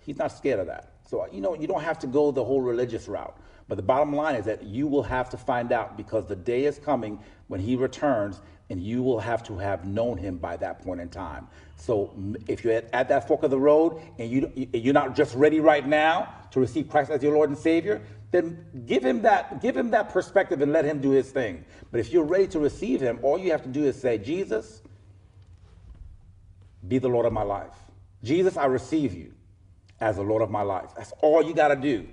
He's 0.00 0.18
not 0.18 0.30
scared 0.30 0.60
of 0.60 0.66
that. 0.68 0.92
So, 1.08 1.26
you 1.32 1.40
know, 1.40 1.54
you 1.54 1.66
don't 1.66 1.82
have 1.82 1.98
to 2.00 2.06
go 2.06 2.30
the 2.30 2.44
whole 2.44 2.60
religious 2.60 3.08
route. 3.08 3.36
But 3.68 3.76
the 3.76 3.82
bottom 3.82 4.14
line 4.14 4.36
is 4.36 4.44
that 4.44 4.62
you 4.62 4.86
will 4.86 5.02
have 5.02 5.30
to 5.30 5.36
find 5.36 5.72
out 5.72 5.96
because 5.96 6.26
the 6.26 6.36
day 6.36 6.66
is 6.66 6.78
coming 6.78 7.18
when 7.48 7.58
he 7.58 7.74
returns 7.74 8.40
and 8.70 8.80
you 8.80 9.02
will 9.02 9.18
have 9.18 9.42
to 9.44 9.56
have 9.58 9.84
known 9.84 10.18
him 10.18 10.38
by 10.38 10.56
that 10.58 10.82
point 10.82 11.00
in 11.00 11.08
time. 11.08 11.48
So 11.76 12.12
if 12.48 12.64
you're 12.64 12.74
at, 12.74 12.88
at 12.92 13.08
that 13.08 13.26
fork 13.26 13.42
of 13.42 13.50
the 13.50 13.58
road 13.58 14.00
and 14.18 14.30
you, 14.30 14.68
you're 14.72 14.94
not 14.94 15.16
just 15.16 15.34
ready 15.34 15.60
right 15.60 15.86
now 15.86 16.32
to 16.52 16.60
receive 16.60 16.88
Christ 16.88 17.10
as 17.10 17.22
your 17.22 17.34
Lord 17.34 17.50
and 17.50 17.58
Savior, 17.58 18.02
then 18.32 18.66
give 18.86 19.04
him 19.04 19.22
that 19.22 19.62
give 19.62 19.76
him 19.76 19.90
that 19.90 20.08
perspective 20.10 20.60
and 20.60 20.72
let 20.72 20.84
him 20.84 21.00
do 21.00 21.10
his 21.10 21.30
thing. 21.30 21.64
But 21.92 22.00
if 22.00 22.12
you're 22.12 22.24
ready 22.24 22.48
to 22.48 22.58
receive 22.58 23.00
him, 23.00 23.20
all 23.22 23.38
you 23.38 23.52
have 23.52 23.62
to 23.62 23.68
do 23.68 23.84
is 23.84 24.00
say, 24.00 24.18
Jesus, 24.18 24.82
be 26.86 26.98
the 26.98 27.08
Lord 27.08 27.26
of 27.26 27.32
my 27.32 27.42
life. 27.42 27.85
Jesus, 28.26 28.56
I 28.56 28.66
receive 28.66 29.14
you 29.14 29.32
as 30.00 30.16
the 30.16 30.22
Lord 30.22 30.42
of 30.42 30.50
my 30.50 30.62
life. 30.62 30.90
That's 30.96 31.12
all 31.22 31.42
you 31.42 31.54
got 31.54 31.68
to 31.68 31.76
do. 31.76 32.06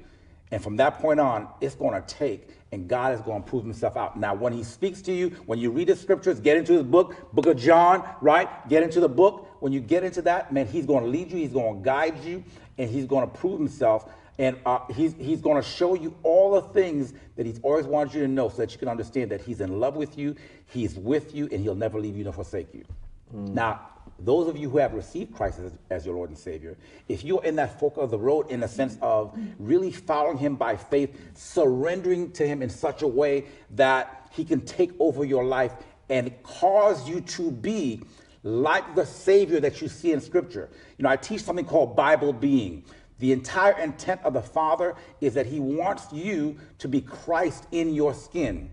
And 0.51 0.63
from 0.63 0.77
that 0.77 0.99
point 0.99 1.19
on, 1.19 1.47
it's 1.61 1.73
going 1.73 1.99
to 1.99 2.07
take, 2.07 2.49
and 2.71 2.87
God 2.87 3.15
is 3.15 3.21
going 3.21 3.41
to 3.41 3.49
prove 3.49 3.63
himself 3.63 3.97
out. 3.97 4.19
Now, 4.19 4.35
when 4.35 4.53
he 4.53 4.63
speaks 4.63 5.01
to 5.03 5.11
you, 5.11 5.29
when 5.47 5.57
you 5.57 5.71
read 5.71 5.87
the 5.87 5.95
scriptures, 5.95 6.39
get 6.39 6.57
into 6.57 6.73
his 6.73 6.83
book, 6.83 7.33
book 7.33 7.47
of 7.47 7.57
John, 7.57 8.07
right? 8.21 8.47
Get 8.69 8.83
into 8.83 8.99
the 8.99 9.09
book. 9.09 9.47
When 9.61 9.73
you 9.73 9.79
get 9.79 10.03
into 10.03 10.21
that, 10.21 10.53
man, 10.53 10.67
he's 10.67 10.85
going 10.85 11.03
to 11.03 11.09
lead 11.09 11.31
you, 11.31 11.37
he's 11.37 11.53
going 11.53 11.79
to 11.79 11.83
guide 11.83 12.23
you, 12.23 12.43
and 12.77 12.87
he's 12.87 13.07
going 13.07 13.27
to 13.27 13.35
prove 13.35 13.59
himself. 13.59 14.11
And 14.37 14.57
uh, 14.65 14.79
he's, 14.93 15.15
he's 15.15 15.41
going 15.41 15.61
to 15.61 15.67
show 15.67 15.95
you 15.95 16.15
all 16.21 16.53
the 16.53 16.61
things 16.61 17.13
that 17.35 17.47
he's 17.47 17.59
always 17.63 17.87
wanted 17.87 18.13
you 18.13 18.21
to 18.21 18.27
know 18.27 18.49
so 18.49 18.57
that 18.57 18.71
you 18.71 18.77
can 18.77 18.89
understand 18.89 19.31
that 19.31 19.41
he's 19.41 19.59
in 19.59 19.79
love 19.79 19.95
with 19.95 20.17
you, 20.19 20.35
he's 20.67 20.95
with 20.95 21.33
you, 21.33 21.49
and 21.51 21.61
he'll 21.61 21.73
never 21.73 21.99
leave 21.99 22.15
you 22.15 22.23
nor 22.23 22.33
forsake 22.33 22.73
you. 22.75 22.83
Mm. 23.35 23.53
Now, 23.53 23.89
those 24.23 24.47
of 24.47 24.57
you 24.57 24.69
who 24.69 24.77
have 24.77 24.93
received 24.93 25.35
Christ 25.35 25.59
as, 25.59 25.71
as, 25.89 26.05
your 26.05 26.15
Lord 26.15 26.29
and 26.29 26.37
Savior, 26.37 26.77
if 27.09 27.23
you're 27.23 27.43
in 27.43 27.55
that 27.57 27.79
fork 27.79 27.97
of 27.97 28.11
the 28.11 28.17
road 28.17 28.49
in 28.49 28.61
the 28.61 28.67
sense 28.67 28.97
of 29.01 29.37
really 29.59 29.91
following 29.91 30.37
Him 30.37 30.55
by 30.55 30.77
faith, 30.77 31.15
surrendering 31.33 32.31
to 32.33 32.47
Him 32.47 32.61
in 32.61 32.69
such 32.69 33.01
a 33.01 33.07
way 33.07 33.45
that 33.71 34.29
He 34.31 34.45
can 34.45 34.61
take 34.61 34.91
over 34.99 35.25
your 35.25 35.43
life 35.43 35.73
and 36.09 36.31
cause 36.43 37.07
you 37.07 37.21
to 37.21 37.51
be 37.51 38.01
like 38.43 38.95
the 38.95 39.05
Savior 39.05 39.59
that 39.59 39.81
you 39.81 39.87
see 39.87 40.11
in 40.11 40.21
Scripture. 40.21 40.69
You 40.97 41.03
know, 41.03 41.09
I 41.09 41.15
teach 41.15 41.41
something 41.41 41.65
called 41.65 41.95
Bible 41.95 42.33
being. 42.33 42.83
The 43.19 43.31
entire 43.31 43.79
intent 43.79 44.21
of 44.23 44.33
the 44.33 44.41
Father 44.41 44.95
is 45.21 45.33
that 45.35 45.45
He 45.45 45.59
wants 45.59 46.11
you 46.11 46.57
to 46.79 46.87
be 46.87 47.01
Christ 47.01 47.67
in 47.71 47.93
your 47.93 48.13
skin. 48.13 48.69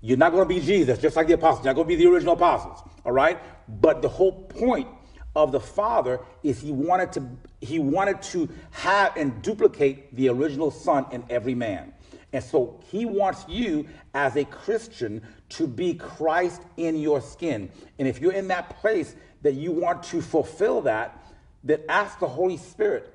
You're 0.00 0.18
not 0.18 0.32
going 0.32 0.46
to 0.46 0.54
be 0.54 0.60
Jesus, 0.60 0.98
just 0.98 1.16
like 1.16 1.28
the 1.28 1.32
apostles. 1.32 1.64
You're 1.64 1.72
not 1.72 1.76
going 1.76 1.88
to 1.88 1.96
be 1.96 2.04
the 2.04 2.10
original 2.10 2.34
apostles, 2.34 2.86
all 3.06 3.12
right? 3.12 3.38
But 3.68 4.02
the 4.02 4.08
whole 4.08 4.32
point 4.32 4.88
of 5.36 5.52
the 5.52 5.60
Father 5.60 6.20
is 6.42 6.60
he 6.60 6.70
wanted 6.70 7.12
to 7.12 7.28
he 7.60 7.78
wanted 7.78 8.22
to 8.22 8.48
have 8.70 9.16
and 9.16 9.42
duplicate 9.42 10.14
the 10.14 10.28
original 10.28 10.70
Son 10.70 11.06
in 11.10 11.24
every 11.30 11.54
man. 11.54 11.92
And 12.32 12.42
so 12.42 12.80
he 12.90 13.04
wants 13.04 13.44
you 13.48 13.86
as 14.12 14.36
a 14.36 14.44
Christian 14.44 15.22
to 15.50 15.66
be 15.66 15.94
Christ 15.94 16.62
in 16.76 16.96
your 16.96 17.20
skin. 17.20 17.70
And 17.98 18.08
if 18.08 18.20
you're 18.20 18.32
in 18.32 18.48
that 18.48 18.70
place 18.80 19.14
that 19.42 19.54
you 19.54 19.70
want 19.70 20.02
to 20.04 20.20
fulfill 20.20 20.82
that, 20.82 21.24
then 21.62 21.82
ask 21.88 22.18
the 22.18 22.26
Holy 22.26 22.56
Spirit. 22.56 23.12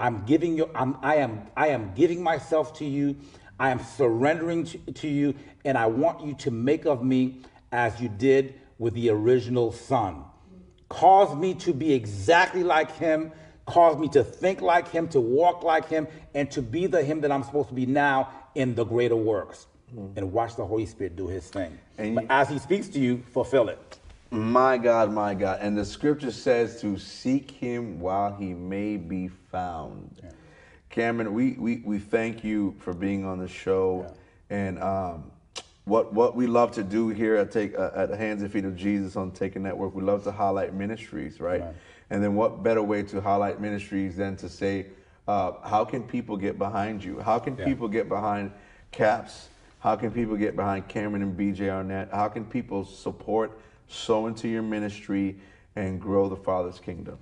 I'm 0.00 0.24
giving 0.24 0.56
you, 0.56 0.70
I'm, 0.74 0.96
I 1.02 1.16
am, 1.16 1.46
I 1.54 1.68
am 1.68 1.92
giving 1.94 2.22
myself 2.22 2.74
to 2.78 2.84
you. 2.84 3.16
I 3.58 3.70
am 3.70 3.80
surrendering 3.80 4.64
to, 4.64 4.78
to 4.78 5.08
you, 5.08 5.34
and 5.64 5.76
I 5.78 5.86
want 5.86 6.26
you 6.26 6.34
to 6.36 6.50
make 6.50 6.86
of 6.86 7.04
me 7.04 7.42
as 7.70 8.00
you 8.00 8.08
did 8.08 8.54
with 8.82 8.94
the 8.94 9.10
original 9.10 9.70
son. 9.70 10.24
Cause 10.88 11.36
me 11.36 11.54
to 11.54 11.72
be 11.72 11.92
exactly 11.94 12.64
like 12.64 12.90
him, 12.96 13.30
cause 13.64 13.96
me 13.96 14.08
to 14.08 14.24
think 14.24 14.60
like 14.60 14.88
him, 14.88 15.06
to 15.10 15.20
walk 15.20 15.62
like 15.62 15.88
him, 15.88 16.08
and 16.34 16.50
to 16.50 16.60
be 16.60 16.88
the 16.88 17.00
him 17.00 17.20
that 17.20 17.30
I'm 17.30 17.44
supposed 17.44 17.68
to 17.68 17.74
be 17.76 17.86
now 17.86 18.28
in 18.56 18.74
the 18.74 18.84
greater 18.84 19.14
works. 19.14 19.68
Mm. 19.96 20.16
And 20.16 20.32
watch 20.32 20.56
the 20.56 20.66
Holy 20.66 20.86
Spirit 20.86 21.14
do 21.14 21.28
his 21.28 21.48
thing. 21.48 21.78
And 21.96 22.16
but 22.16 22.24
as 22.28 22.48
he 22.48 22.58
speaks 22.58 22.88
to 22.88 22.98
you, 22.98 23.22
fulfill 23.30 23.68
it. 23.68 23.98
My 24.32 24.78
God, 24.78 25.12
my 25.12 25.34
God. 25.34 25.60
And 25.62 25.78
the 25.78 25.84
scripture 25.84 26.32
says 26.32 26.80
to 26.80 26.98
seek 26.98 27.52
him 27.52 28.00
while 28.00 28.34
he 28.34 28.52
may 28.52 28.96
be 28.96 29.28
found. 29.28 30.16
Yeah. 30.20 30.30
Cameron, 30.90 31.32
we, 31.34 31.52
we, 31.52 31.82
we 31.84 32.00
thank 32.00 32.42
you 32.42 32.74
for 32.80 32.94
being 32.94 33.24
on 33.24 33.38
the 33.38 33.48
show. 33.48 34.12
Yeah. 34.50 34.56
And 34.56 34.82
um, 34.82 35.30
what 35.84 36.12
what 36.12 36.36
we 36.36 36.46
love 36.46 36.72
to 36.72 36.82
do 36.82 37.08
here 37.08 37.36
at 37.36 37.50
take 37.50 37.76
uh, 37.76 37.90
at 37.94 38.08
the 38.08 38.16
Hands 38.16 38.40
and 38.42 38.50
Feet 38.52 38.64
of 38.64 38.76
Jesus 38.76 39.16
on 39.16 39.32
Taking 39.32 39.62
Network, 39.62 39.94
we 39.94 40.02
love 40.02 40.22
to 40.24 40.32
highlight 40.32 40.74
ministries, 40.74 41.40
right? 41.40 41.60
Right. 41.60 41.74
And 42.10 42.22
then 42.22 42.34
what 42.34 42.62
better 42.62 42.82
way 42.82 43.02
to 43.04 43.20
highlight 43.20 43.60
ministries 43.60 44.16
than 44.16 44.36
to 44.36 44.48
say, 44.48 44.86
uh, 45.26 45.52
how 45.64 45.84
can 45.84 46.02
people 46.02 46.36
get 46.36 46.58
behind 46.58 47.02
you? 47.02 47.20
How 47.20 47.38
can 47.38 47.56
Yeah. 47.56 47.64
people 47.64 47.88
get 47.88 48.08
behind 48.08 48.52
Caps? 48.90 49.48
How 49.78 49.96
can 49.96 50.12
people 50.12 50.36
get 50.36 50.54
behind 50.54 50.86
Cameron 50.88 51.22
and 51.22 51.36
BJ 51.36 51.68
Arnett? 51.70 52.10
How 52.12 52.28
can 52.28 52.44
people 52.44 52.84
support, 52.84 53.58
sow 53.88 54.26
into 54.26 54.46
your 54.46 54.62
ministry, 54.62 55.36
and 55.74 56.00
grow 56.00 56.28
the 56.28 56.36
Father's 56.36 56.78
kingdom? 56.78 57.18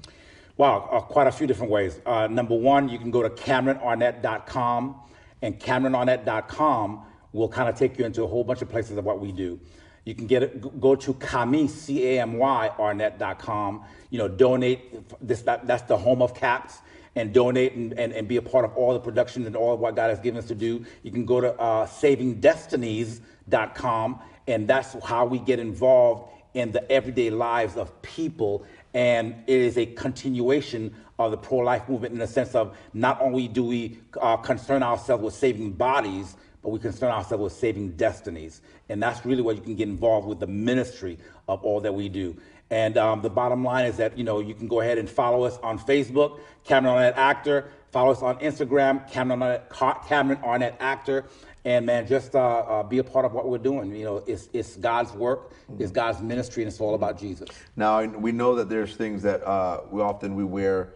Wow, 0.56 0.88
uh, 0.92 1.00
quite 1.00 1.26
a 1.26 1.32
few 1.32 1.46
different 1.46 1.70
ways. 1.72 2.00
Uh, 2.04 2.26
number 2.26 2.54
one, 2.54 2.88
you 2.90 2.98
can 2.98 3.10
go 3.10 3.22
to 3.22 3.30
CameronArnett.com, 3.30 4.96
and 5.40 5.58
CameronArnett.com 5.58 7.02
will 7.32 7.48
kind 7.48 7.68
of 7.68 7.76
take 7.76 7.96
you 7.98 8.04
into 8.04 8.24
a 8.24 8.26
whole 8.26 8.44
bunch 8.44 8.60
of 8.62 8.68
places 8.68 8.96
of 8.96 9.04
what 9.04 9.20
we 9.20 9.32
do. 9.32 9.60
You 10.04 10.14
can 10.14 10.26
get 10.26 10.42
it, 10.42 10.80
go 10.80 10.94
to 10.96 11.12
Camy, 11.14 11.68
C-A-M-Y, 11.68 12.70
Arnett.com, 12.78 13.84
you 14.08 14.18
know, 14.18 14.28
donate, 14.28 15.18
this, 15.20 15.42
that, 15.42 15.66
that's 15.66 15.82
the 15.82 15.96
home 15.96 16.22
of 16.22 16.34
CAPS, 16.34 16.78
and 17.16 17.32
donate 17.32 17.74
and, 17.74 17.92
and, 17.98 18.12
and 18.12 18.28
be 18.28 18.36
a 18.36 18.42
part 18.42 18.64
of 18.64 18.72
all 18.76 18.92
the 18.94 19.00
productions 19.00 19.44
and 19.46 19.56
all 19.56 19.74
of 19.74 19.80
what 19.80 19.96
God 19.96 20.10
has 20.10 20.20
given 20.20 20.38
us 20.38 20.46
to 20.46 20.54
do. 20.54 20.84
You 21.02 21.10
can 21.10 21.26
go 21.26 21.40
to 21.40 21.52
uh, 21.60 21.86
SavingDestinies.com, 21.86 24.20
and 24.46 24.68
that's 24.68 24.92
how 25.04 25.26
we 25.26 25.38
get 25.38 25.58
involved 25.58 26.30
in 26.54 26.72
the 26.72 26.90
everyday 26.90 27.28
lives 27.30 27.76
of 27.76 28.00
people. 28.02 28.64
And 28.94 29.44
it 29.46 29.60
is 29.60 29.78
a 29.78 29.86
continuation 29.86 30.92
of 31.18 31.30
the 31.30 31.36
pro 31.36 31.58
life 31.58 31.88
movement 31.88 32.14
in 32.14 32.18
the 32.18 32.26
sense 32.26 32.54
of 32.54 32.76
not 32.94 33.20
only 33.20 33.46
do 33.46 33.64
we 33.64 33.98
uh, 34.20 34.36
concern 34.38 34.82
ourselves 34.82 35.22
with 35.22 35.34
saving 35.34 35.72
bodies, 35.72 36.36
but 36.62 36.70
we 36.70 36.78
concern 36.78 37.10
ourselves 37.10 37.42
with 37.42 37.52
saving 37.52 37.92
destinies. 37.92 38.60
And 38.88 39.02
that's 39.02 39.24
really 39.24 39.42
where 39.42 39.54
you 39.54 39.60
can 39.60 39.76
get 39.76 39.88
involved 39.88 40.26
with 40.28 40.40
the 40.40 40.46
ministry 40.46 41.18
of 41.48 41.62
all 41.62 41.80
that 41.80 41.94
we 41.94 42.08
do. 42.08 42.36
And 42.70 42.96
um, 42.98 43.22
the 43.22 43.30
bottom 43.30 43.64
line 43.64 43.86
is 43.86 43.96
that, 43.96 44.16
you 44.16 44.24
know, 44.24 44.40
you 44.40 44.54
can 44.54 44.68
go 44.68 44.80
ahead 44.80 44.98
and 44.98 45.10
follow 45.10 45.44
us 45.44 45.58
on 45.62 45.78
Facebook, 45.78 46.38
Cameron 46.64 46.94
Arnett 46.94 47.16
Actor. 47.16 47.70
Follow 47.90 48.12
us 48.12 48.22
on 48.22 48.38
Instagram, 48.38 49.10
Cameron 49.10 49.42
Arnett, 49.42 49.68
Ca- 49.68 50.00
Cameron 50.06 50.38
Arnett 50.44 50.76
Actor. 50.78 51.24
And 51.64 51.84
man, 51.84 52.06
just 52.06 52.34
uh, 52.34 52.40
uh, 52.40 52.82
be 52.84 52.98
a 52.98 53.04
part 53.04 53.24
of 53.24 53.32
what 53.32 53.48
we're 53.48 53.58
doing. 53.58 53.94
You 53.94 54.04
know, 54.04 54.24
it's, 54.26 54.48
it's 54.52 54.76
God's 54.76 55.12
work, 55.12 55.52
it's 55.78 55.90
God's 55.90 56.20
ministry, 56.22 56.62
and 56.62 56.70
it's 56.70 56.80
all 56.80 56.94
about 56.94 57.18
Jesus. 57.18 57.48
Now 57.76 58.02
we 58.02 58.32
know 58.32 58.54
that 58.54 58.68
there's 58.68 58.96
things 58.96 59.22
that 59.22 59.42
uh, 59.46 59.82
we 59.90 60.00
often 60.00 60.36
we 60.36 60.44
wear 60.44 60.94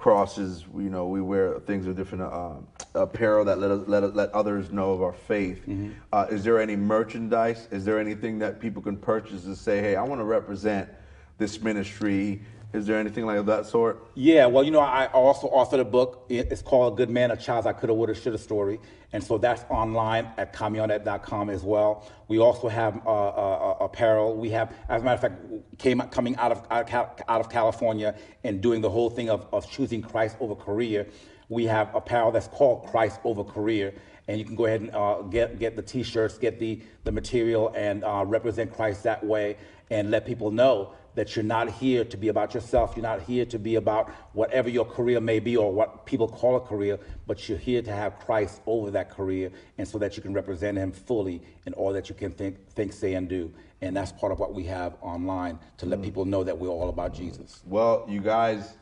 crosses. 0.00 0.64
You 0.74 0.88
know, 0.88 1.06
we 1.06 1.20
wear 1.20 1.60
things 1.60 1.86
of 1.86 1.94
different 1.94 2.24
uh, 2.24 2.54
apparel 2.94 3.44
that 3.44 3.58
let 3.58 3.70
us, 3.70 3.82
let 3.86 4.02
us, 4.02 4.14
let 4.14 4.32
others 4.32 4.72
know 4.72 4.92
of 4.92 5.02
our 5.02 5.12
faith. 5.12 5.62
Uh, 6.10 6.26
is 6.30 6.42
there 6.42 6.58
any 6.58 6.74
merchandise? 6.74 7.68
Is 7.70 7.84
there 7.84 8.00
anything 8.00 8.38
that 8.38 8.60
people 8.60 8.80
can 8.80 8.96
purchase 8.96 9.44
to 9.44 9.54
say, 9.54 9.80
"Hey, 9.80 9.96
I 9.96 10.02
want 10.02 10.20
to 10.20 10.24
represent 10.24 10.88
this 11.36 11.60
ministry"? 11.60 12.40
Is 12.72 12.86
there 12.86 12.98
anything 12.98 13.26
like 13.26 13.44
that 13.46 13.66
sort? 13.66 14.06
Yeah, 14.14 14.46
well, 14.46 14.62
you 14.62 14.70
know, 14.70 14.78
I 14.78 15.06
also 15.06 15.48
authored 15.48 15.80
a 15.80 15.84
book. 15.84 16.24
It's 16.28 16.62
called 16.62 16.92
A 16.92 16.96
Good 16.96 17.10
Man, 17.10 17.32
A 17.32 17.36
Child's 17.36 17.66
I 17.66 17.72
Coulda, 17.72 17.92
Woulda, 17.92 18.14
Shoulda 18.14 18.38
Story. 18.38 18.78
And 19.12 19.24
so 19.24 19.38
that's 19.38 19.64
online 19.70 20.30
at 20.36 20.52
camyarnett.com 20.52 21.50
as 21.50 21.64
well. 21.64 22.08
We 22.28 22.38
also 22.38 22.68
have 22.68 23.04
uh, 23.04 23.10
uh, 23.10 23.76
uh, 23.80 23.84
apparel. 23.84 24.36
We 24.36 24.50
have, 24.50 24.72
as 24.88 25.02
a 25.02 25.04
matter 25.04 25.14
of 25.14 25.20
fact, 25.20 25.78
came 25.78 26.00
coming 26.12 26.36
out 26.36 26.52
of, 26.52 26.64
out 26.70 27.40
of 27.40 27.50
California 27.50 28.14
and 28.44 28.60
doing 28.60 28.80
the 28.80 28.90
whole 28.90 29.10
thing 29.10 29.30
of, 29.30 29.48
of 29.52 29.68
choosing 29.68 30.00
Christ 30.00 30.36
over 30.38 30.54
career. 30.54 31.08
We 31.48 31.64
have 31.64 31.92
apparel 31.92 32.30
that's 32.30 32.46
called 32.46 32.86
Christ 32.86 33.18
over 33.24 33.42
career. 33.42 33.94
And 34.28 34.38
you 34.38 34.44
can 34.44 34.54
go 34.54 34.66
ahead 34.66 34.82
and 34.82 34.94
uh, 34.94 35.22
get, 35.22 35.58
get 35.58 35.74
the 35.74 35.82
t-shirts, 35.82 36.38
get 36.38 36.60
the, 36.60 36.80
the 37.02 37.10
material, 37.10 37.72
and 37.74 38.04
uh, 38.04 38.24
represent 38.24 38.72
Christ 38.72 39.02
that 39.02 39.26
way 39.26 39.56
and 39.90 40.12
let 40.12 40.24
people 40.24 40.52
know 40.52 40.94
that 41.14 41.34
you're 41.34 41.44
not 41.44 41.70
here 41.70 42.04
to 42.04 42.16
be 42.16 42.28
about 42.28 42.54
yourself. 42.54 42.94
You're 42.96 43.02
not 43.02 43.22
here 43.22 43.44
to 43.46 43.58
be 43.58 43.76
about 43.76 44.10
whatever 44.32 44.68
your 44.68 44.84
career 44.84 45.20
may 45.20 45.40
be 45.40 45.56
or 45.56 45.72
what 45.72 46.06
people 46.06 46.28
call 46.28 46.56
a 46.56 46.60
career, 46.60 46.98
but 47.26 47.48
you're 47.48 47.58
here 47.58 47.82
to 47.82 47.92
have 47.92 48.18
Christ 48.18 48.60
over 48.66 48.90
that 48.92 49.10
career 49.10 49.50
and 49.78 49.86
so 49.86 49.98
that 49.98 50.16
you 50.16 50.22
can 50.22 50.32
represent 50.32 50.78
him 50.78 50.92
fully 50.92 51.42
in 51.66 51.72
all 51.74 51.92
that 51.92 52.08
you 52.08 52.14
can 52.14 52.32
think, 52.32 52.68
think 52.70 52.92
say, 52.92 53.14
and 53.14 53.28
do. 53.28 53.52
And 53.82 53.96
that's 53.96 54.12
part 54.12 54.32
of 54.32 54.38
what 54.38 54.54
we 54.54 54.64
have 54.64 54.96
online 55.00 55.58
to 55.78 55.86
let 55.86 56.02
people 56.02 56.24
know 56.24 56.44
that 56.44 56.56
we're 56.56 56.68
all 56.68 56.90
about 56.90 57.14
Jesus. 57.14 57.62
Well, 57.66 58.06
you 58.08 58.20
guys 58.20 58.74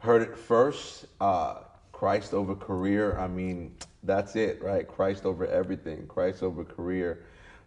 heard 0.00 0.22
it 0.22 0.36
first. 0.36 1.06
Uh, 1.20 1.60
Christ 1.92 2.34
over 2.34 2.56
career. 2.56 3.16
I 3.16 3.28
mean, 3.28 3.76
that's 4.02 4.34
it, 4.34 4.60
right? 4.60 4.86
Christ 4.88 5.24
over 5.24 5.46
everything. 5.46 6.06
Christ 6.08 6.42
over 6.42 6.64
career. 6.64 7.22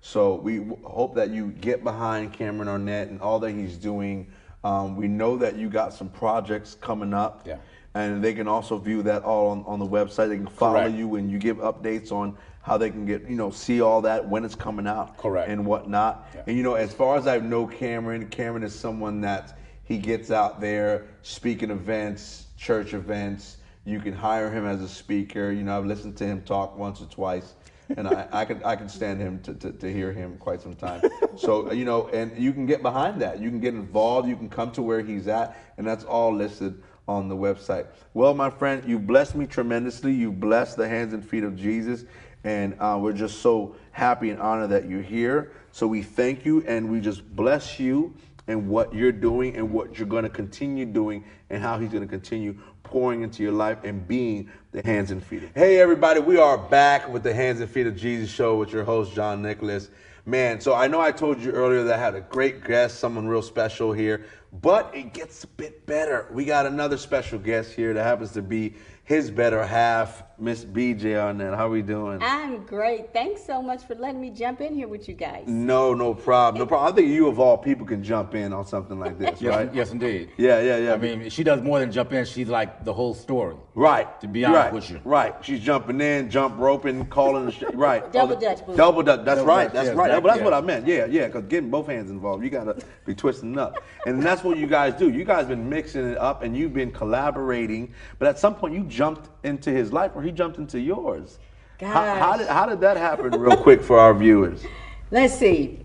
So 0.05 0.35
we 0.35 0.67
hope 0.83 1.15
that 1.15 1.31
you 1.31 1.47
get 1.47 1.83
behind 1.83 2.31
Cameron 2.31 2.67
Arnett 2.67 3.07
and 3.07 3.19
all 3.19 3.39
that 3.39 3.49
he's 3.49 3.75
doing. 3.75 4.27
Um, 4.63 4.95
we 4.95 5.07
know 5.07 5.35
that 5.37 5.55
you 5.55 5.67
got 5.67 5.95
some 5.95 6.09
projects 6.09 6.77
coming 6.79 7.11
up. 7.11 7.41
Yeah. 7.43 7.57
And 7.95 8.23
they 8.23 8.35
can 8.35 8.47
also 8.47 8.77
view 8.77 9.01
that 9.01 9.23
all 9.23 9.47
on, 9.47 9.63
on 9.65 9.79
the 9.79 9.87
website. 9.87 10.29
They 10.29 10.37
can 10.37 10.45
follow 10.45 10.81
Correct. 10.81 10.95
you 10.95 11.15
and 11.15 11.31
you 11.31 11.39
give 11.39 11.57
updates 11.57 12.11
on 12.11 12.37
how 12.61 12.77
they 12.77 12.91
can 12.91 13.07
get, 13.07 13.27
you 13.27 13.35
know, 13.35 13.49
see 13.49 13.81
all 13.81 13.99
that 14.03 14.29
when 14.29 14.45
it's 14.45 14.53
coming 14.53 14.85
out. 14.85 15.17
Correct. 15.17 15.49
And 15.49 15.65
whatnot. 15.65 16.29
Yeah. 16.35 16.43
And 16.45 16.55
you 16.55 16.61
know, 16.61 16.75
as 16.75 16.93
far 16.93 17.17
as 17.17 17.25
I 17.25 17.39
know 17.39 17.65
Cameron, 17.65 18.27
Cameron 18.27 18.61
is 18.61 18.75
someone 18.75 19.21
that 19.21 19.57
he 19.85 19.97
gets 19.97 20.29
out 20.29 20.61
there 20.61 21.07
speaking 21.23 21.71
events, 21.71 22.45
church 22.57 22.93
events. 22.93 23.57
You 23.85 23.99
can 23.99 24.13
hire 24.13 24.51
him 24.51 24.67
as 24.67 24.83
a 24.83 24.87
speaker. 24.87 25.51
You 25.51 25.63
know, 25.63 25.75
I've 25.75 25.87
listened 25.87 26.15
to 26.17 26.25
him 26.25 26.43
talk 26.43 26.77
once 26.77 27.01
or 27.01 27.05
twice, 27.05 27.55
and 27.95 28.07
I, 28.07 28.27
I 28.31 28.45
can 28.45 28.63
I 28.63 28.75
can 28.75 28.89
stand 28.89 29.19
him 29.19 29.39
to, 29.43 29.53
to, 29.53 29.71
to 29.71 29.91
hear 29.91 30.11
him 30.11 30.37
quite 30.37 30.61
some 30.61 30.75
time. 30.75 31.01
So 31.37 31.71
you 31.71 31.85
know, 31.85 32.07
and 32.09 32.37
you 32.37 32.53
can 32.53 32.65
get 32.65 32.81
behind 32.81 33.21
that. 33.21 33.39
You 33.39 33.49
can 33.49 33.59
get 33.59 33.73
involved. 33.73 34.27
You 34.27 34.35
can 34.35 34.49
come 34.49 34.71
to 34.73 34.81
where 34.81 35.01
he's 35.01 35.27
at, 35.27 35.57
and 35.77 35.85
that's 35.85 36.03
all 36.03 36.33
listed 36.33 36.81
on 37.07 37.27
the 37.27 37.35
website. 37.35 37.87
Well, 38.13 38.33
my 38.33 38.49
friend, 38.49 38.83
you 38.87 38.99
blessed 38.99 39.35
me 39.35 39.45
tremendously. 39.45 40.13
You 40.13 40.31
blessed 40.31 40.77
the 40.77 40.87
hands 40.87 41.13
and 41.13 41.27
feet 41.27 41.43
of 41.43 41.55
Jesus. 41.55 42.05
And 42.43 42.75
uh, 42.79 42.97
we're 43.01 43.13
just 43.13 43.41
so 43.41 43.75
happy 43.91 44.29
and 44.29 44.39
honored 44.39 44.69
that 44.69 44.87
you're 44.87 45.01
here. 45.01 45.51
So 45.71 45.87
we 45.87 46.03
thank 46.03 46.45
you 46.45 46.63
and 46.67 46.91
we 46.91 47.01
just 47.01 47.35
bless 47.35 47.79
you 47.79 48.15
and 48.47 48.69
what 48.69 48.93
you're 48.93 49.11
doing 49.11 49.55
and 49.55 49.71
what 49.71 49.97
you're 49.97 50.07
going 50.07 50.23
to 50.23 50.29
continue 50.29 50.85
doing 50.85 51.23
and 51.49 51.61
how 51.61 51.79
he's 51.79 51.89
going 51.89 52.03
to 52.03 52.09
continue 52.09 52.55
pouring 52.85 53.21
into 53.21 53.43
your 53.43 53.51
life 53.51 53.83
and 53.83 54.07
being 54.07 54.49
the 54.71 54.81
hands 54.85 55.11
and 55.11 55.23
feet. 55.23 55.43
of- 55.43 55.49
Hey, 55.55 55.79
everybody, 55.79 56.19
we 56.19 56.37
are 56.37 56.57
back 56.57 57.11
with 57.11 57.23
the 57.23 57.33
Hands 57.33 57.59
and 57.59 57.69
Feet 57.69 57.87
of 57.87 57.95
Jesus 57.95 58.29
show 58.29 58.55
with 58.55 58.71
your 58.71 58.83
host, 58.83 59.13
John 59.13 59.41
Nicholas. 59.41 59.89
Man, 60.25 60.59
so 60.59 60.73
I 60.73 60.87
know 60.87 60.99
I 60.99 61.11
told 61.11 61.39
you 61.41 61.51
earlier 61.51 61.83
that 61.83 61.99
I 61.99 62.01
had 62.01 62.15
a 62.15 62.21
great 62.21 62.63
guest, 62.63 62.99
someone 62.99 63.27
real 63.27 63.43
special 63.43 63.93
here, 63.93 64.25
but 64.51 64.89
it 64.95 65.13
gets 65.13 65.43
a 65.43 65.47
bit 65.47 65.85
better. 65.85 66.27
We 66.31 66.45
got 66.45 66.65
another 66.65 66.97
special 66.97 67.37
guest 67.37 67.73
here 67.73 67.93
that 67.93 68.03
happens 68.03 68.31
to 68.31 68.41
be 68.41 68.73
his 69.03 69.29
better 69.29 69.63
half, 69.63 70.23
Miss 70.37 70.65
BJ 70.65 71.15
Arnett. 71.15 71.53
How 71.53 71.67
are 71.67 71.69
we 71.69 71.81
doing? 71.81 72.19
I'm 72.21 72.65
great. 72.65 73.13
Thanks 73.13 73.45
so 73.45 73.61
much 73.61 73.83
for 73.85 73.95
letting 73.95 74.19
me 74.19 74.31
jump 74.31 74.59
in 74.59 74.75
here 74.75 74.87
with 74.89 75.07
you 75.07 75.13
guys. 75.13 75.45
No, 75.47 75.93
no 75.93 76.13
problem. 76.13 76.59
No 76.59 76.65
problem. 76.65 76.91
I 76.91 76.93
think 76.93 77.07
you 77.07 77.27
of 77.29 77.39
all 77.39 77.57
people 77.57 77.85
can 77.85 78.03
jump 78.03 78.35
in 78.35 78.51
on 78.51 78.65
something 78.65 78.99
like 78.99 79.17
this, 79.17 79.41
Yes, 79.41 79.55
right? 79.55 79.73
yes, 79.73 79.91
indeed. 79.91 80.31
Yeah, 80.35 80.59
yeah, 80.59 80.75
yeah. 80.77 80.93
I 80.93 80.97
mean, 80.97 81.29
she 81.29 81.41
does 81.45 81.61
more 81.61 81.79
than 81.79 81.89
jump 81.89 82.11
in. 82.11 82.25
She's 82.25 82.49
like 82.49 82.83
the 82.83 82.91
whole 82.91 83.13
story. 83.13 83.55
right. 83.75 84.19
To 84.19 84.27
be 84.27 84.43
honest 84.43 84.57
right, 84.61 84.73
with 84.73 84.89
you. 84.89 84.99
right. 85.05 85.35
She's 85.41 85.61
jumping 85.61 86.01
in, 86.01 86.29
jump 86.29 86.59
roping, 86.59 87.05
calling 87.05 87.45
the 87.45 87.51
sh- 87.53 87.63
right. 87.73 88.11
Double 88.11 88.35
the- 88.35 88.41
dutch, 88.41 88.65
boo. 88.65 88.75
Double 88.75 89.03
dutch. 89.03 89.23
That's 89.23 89.37
Double 89.39 89.47
right. 89.47 89.63
dutch, 89.65 89.73
That's 89.73 89.87
yes, 89.87 89.95
right. 89.95 90.11
that- 90.11 90.21
but 90.21 90.27
that's 90.29 90.39
yeah. 90.39 90.43
what 90.45 90.53
I 90.53 90.59
meant. 90.59 90.85
Yeah, 90.85 91.05
yeah. 91.05 91.27
Because 91.27 91.43
getting 91.43 91.69
both 91.69 91.87
hands 91.87 92.11
involved, 92.11 92.43
you 92.43 92.49
gotta 92.49 92.77
be 93.05 93.15
twisting 93.15 93.57
up, 93.57 93.81
and 94.05 94.21
that's 94.21 94.43
what 94.43 94.57
you 94.57 94.67
guys 94.67 94.95
do. 94.95 95.09
You 95.09 95.23
guys 95.23 95.45
been 95.47 95.69
mixing 95.69 96.11
it 96.11 96.17
up, 96.17 96.43
and 96.43 96.57
you've 96.57 96.73
been 96.73 96.91
collaborating. 96.91 97.93
But 98.19 98.27
at 98.27 98.37
some 98.37 98.53
point, 98.55 98.73
you 98.73 98.83
jumped 98.83 99.29
into 99.45 99.69
his 99.71 99.93
life, 99.93 100.11
or 100.15 100.24
he 100.25 100.31
jumped 100.31 100.57
into 100.57 100.79
yours. 100.79 101.39
How, 101.79 102.15
how 102.15 102.37
did 102.37 102.47
how 102.47 102.65
did 102.65 102.79
that 102.81 102.97
happen, 102.97 103.31
real 103.39 103.57
quick, 103.57 103.81
for 103.81 103.99
our 103.99 104.13
viewers? 104.13 104.63
Let's 105.11 105.37
see. 105.37 105.81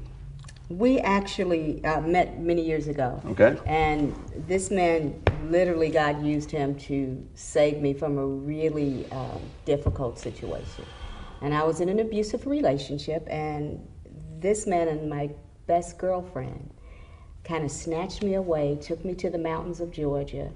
We 0.69 1.01
actually 1.01 1.85
uh, 1.85 2.01
met 2.01 2.39
many 2.41 2.65
years 2.65 2.87
ago. 2.87 3.21
Okay. 3.27 3.59
And 3.67 4.15
this 4.47 4.71
man, 4.71 5.21
literally, 5.49 5.91
God 5.91 6.25
used 6.25 6.51
him 6.51 6.77
to 6.81 7.27
save 7.35 7.83
me 7.83 7.93
from 7.93 8.19
a 8.19 8.27
really 8.27 9.11
um, 9.11 9.41
difficult 9.65 10.17
situation. 10.17 10.85
And 11.41 11.55
I 11.55 11.65
was 11.65 11.81
in 11.81 11.89
an 11.89 11.99
abusive 11.99 12.47
relationship, 12.47 13.27
and 13.29 13.85
this 14.39 14.67
man 14.67 14.87
and 14.87 15.11
my 15.11 15.31
best 15.67 15.99
girlfriend 15.99 16.71
kind 17.43 17.65
of 17.65 17.71
snatched 17.71 18.23
me 18.23 18.35
away, 18.35 18.79
took 18.81 19.05
me 19.05 19.15
to 19.15 19.29
the 19.29 19.39
mountains 19.39 19.81
of 19.81 19.91
Georgia. 19.91 20.51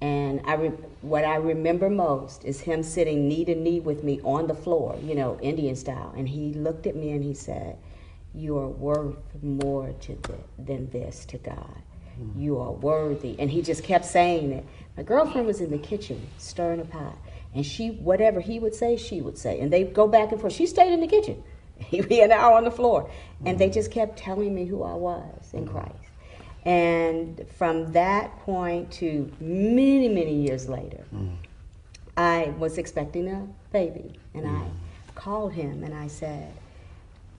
And 0.00 0.40
I 0.46 0.54
re- 0.54 0.68
what 1.02 1.24
I 1.24 1.36
remember 1.36 1.90
most 1.90 2.44
is 2.44 2.60
him 2.60 2.82
sitting 2.82 3.28
knee 3.28 3.44
to 3.44 3.54
knee 3.54 3.80
with 3.80 4.02
me 4.02 4.20
on 4.24 4.46
the 4.46 4.54
floor, 4.54 4.98
you 5.02 5.14
know, 5.14 5.38
Indian 5.42 5.76
style. 5.76 6.14
And 6.16 6.28
he 6.28 6.54
looked 6.54 6.86
at 6.86 6.96
me 6.96 7.10
and 7.10 7.22
he 7.22 7.34
said, 7.34 7.76
You 8.34 8.56
are 8.58 8.68
worth 8.68 9.18
more 9.42 9.92
to 9.92 10.14
th- 10.14 10.38
than 10.58 10.88
this 10.90 11.26
to 11.26 11.38
God. 11.38 11.82
Mm-hmm. 12.18 12.40
You 12.40 12.58
are 12.60 12.72
worthy. 12.72 13.36
And 13.38 13.50
he 13.50 13.60
just 13.60 13.84
kept 13.84 14.06
saying 14.06 14.52
it. 14.52 14.64
My 14.96 15.02
girlfriend 15.02 15.46
was 15.46 15.60
in 15.60 15.70
the 15.70 15.78
kitchen 15.78 16.28
stirring 16.38 16.80
a 16.80 16.84
pot. 16.84 17.16
And 17.54 17.66
she, 17.66 17.90
whatever 17.90 18.40
he 18.40 18.58
would 18.58 18.74
say, 18.74 18.96
she 18.96 19.20
would 19.20 19.36
say. 19.36 19.60
And 19.60 19.72
they'd 19.72 19.92
go 19.92 20.08
back 20.08 20.32
and 20.32 20.40
forth. 20.40 20.52
She 20.52 20.66
stayed 20.66 20.92
in 20.92 21.00
the 21.00 21.08
kitchen. 21.08 21.42
we 21.92 22.22
are 22.22 22.28
now 22.28 22.54
on 22.54 22.64
the 22.64 22.70
floor. 22.70 23.10
And 23.44 23.58
they 23.58 23.66
mm-hmm. 23.66 23.74
just 23.74 23.90
kept 23.90 24.18
telling 24.18 24.54
me 24.54 24.66
who 24.66 24.82
I 24.82 24.94
was 24.94 25.50
in 25.52 25.64
mm-hmm. 25.64 25.76
Christ. 25.76 26.09
And 26.64 27.46
from 27.56 27.92
that 27.92 28.38
point 28.40 28.90
to 28.92 29.32
many, 29.40 30.08
many 30.08 30.34
years 30.34 30.68
later, 30.68 31.04
hmm. 31.10 31.30
I 32.16 32.52
was 32.58 32.76
expecting 32.76 33.28
a 33.28 33.48
baby. 33.72 34.18
And 34.34 34.46
I 34.46 34.50
hmm. 34.50 34.76
called 35.14 35.52
him 35.52 35.82
and 35.84 35.94
I 35.94 36.06
said, 36.06 36.52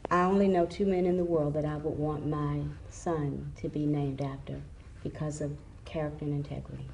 I 0.09 0.23
only 0.23 0.47
know 0.47 0.65
two 0.65 0.85
men 0.85 1.05
in 1.05 1.17
the 1.17 1.23
world 1.23 1.53
that 1.53 1.65
I 1.65 1.77
would 1.77 1.97
want 1.97 2.25
my 2.25 2.61
son 2.89 3.53
to 3.61 3.69
be 3.69 3.85
named 3.85 4.21
after 4.21 4.59
because 5.03 5.39
of 5.39 5.55
character 5.85 6.25
and 6.25 6.33
integrity. 6.33 6.85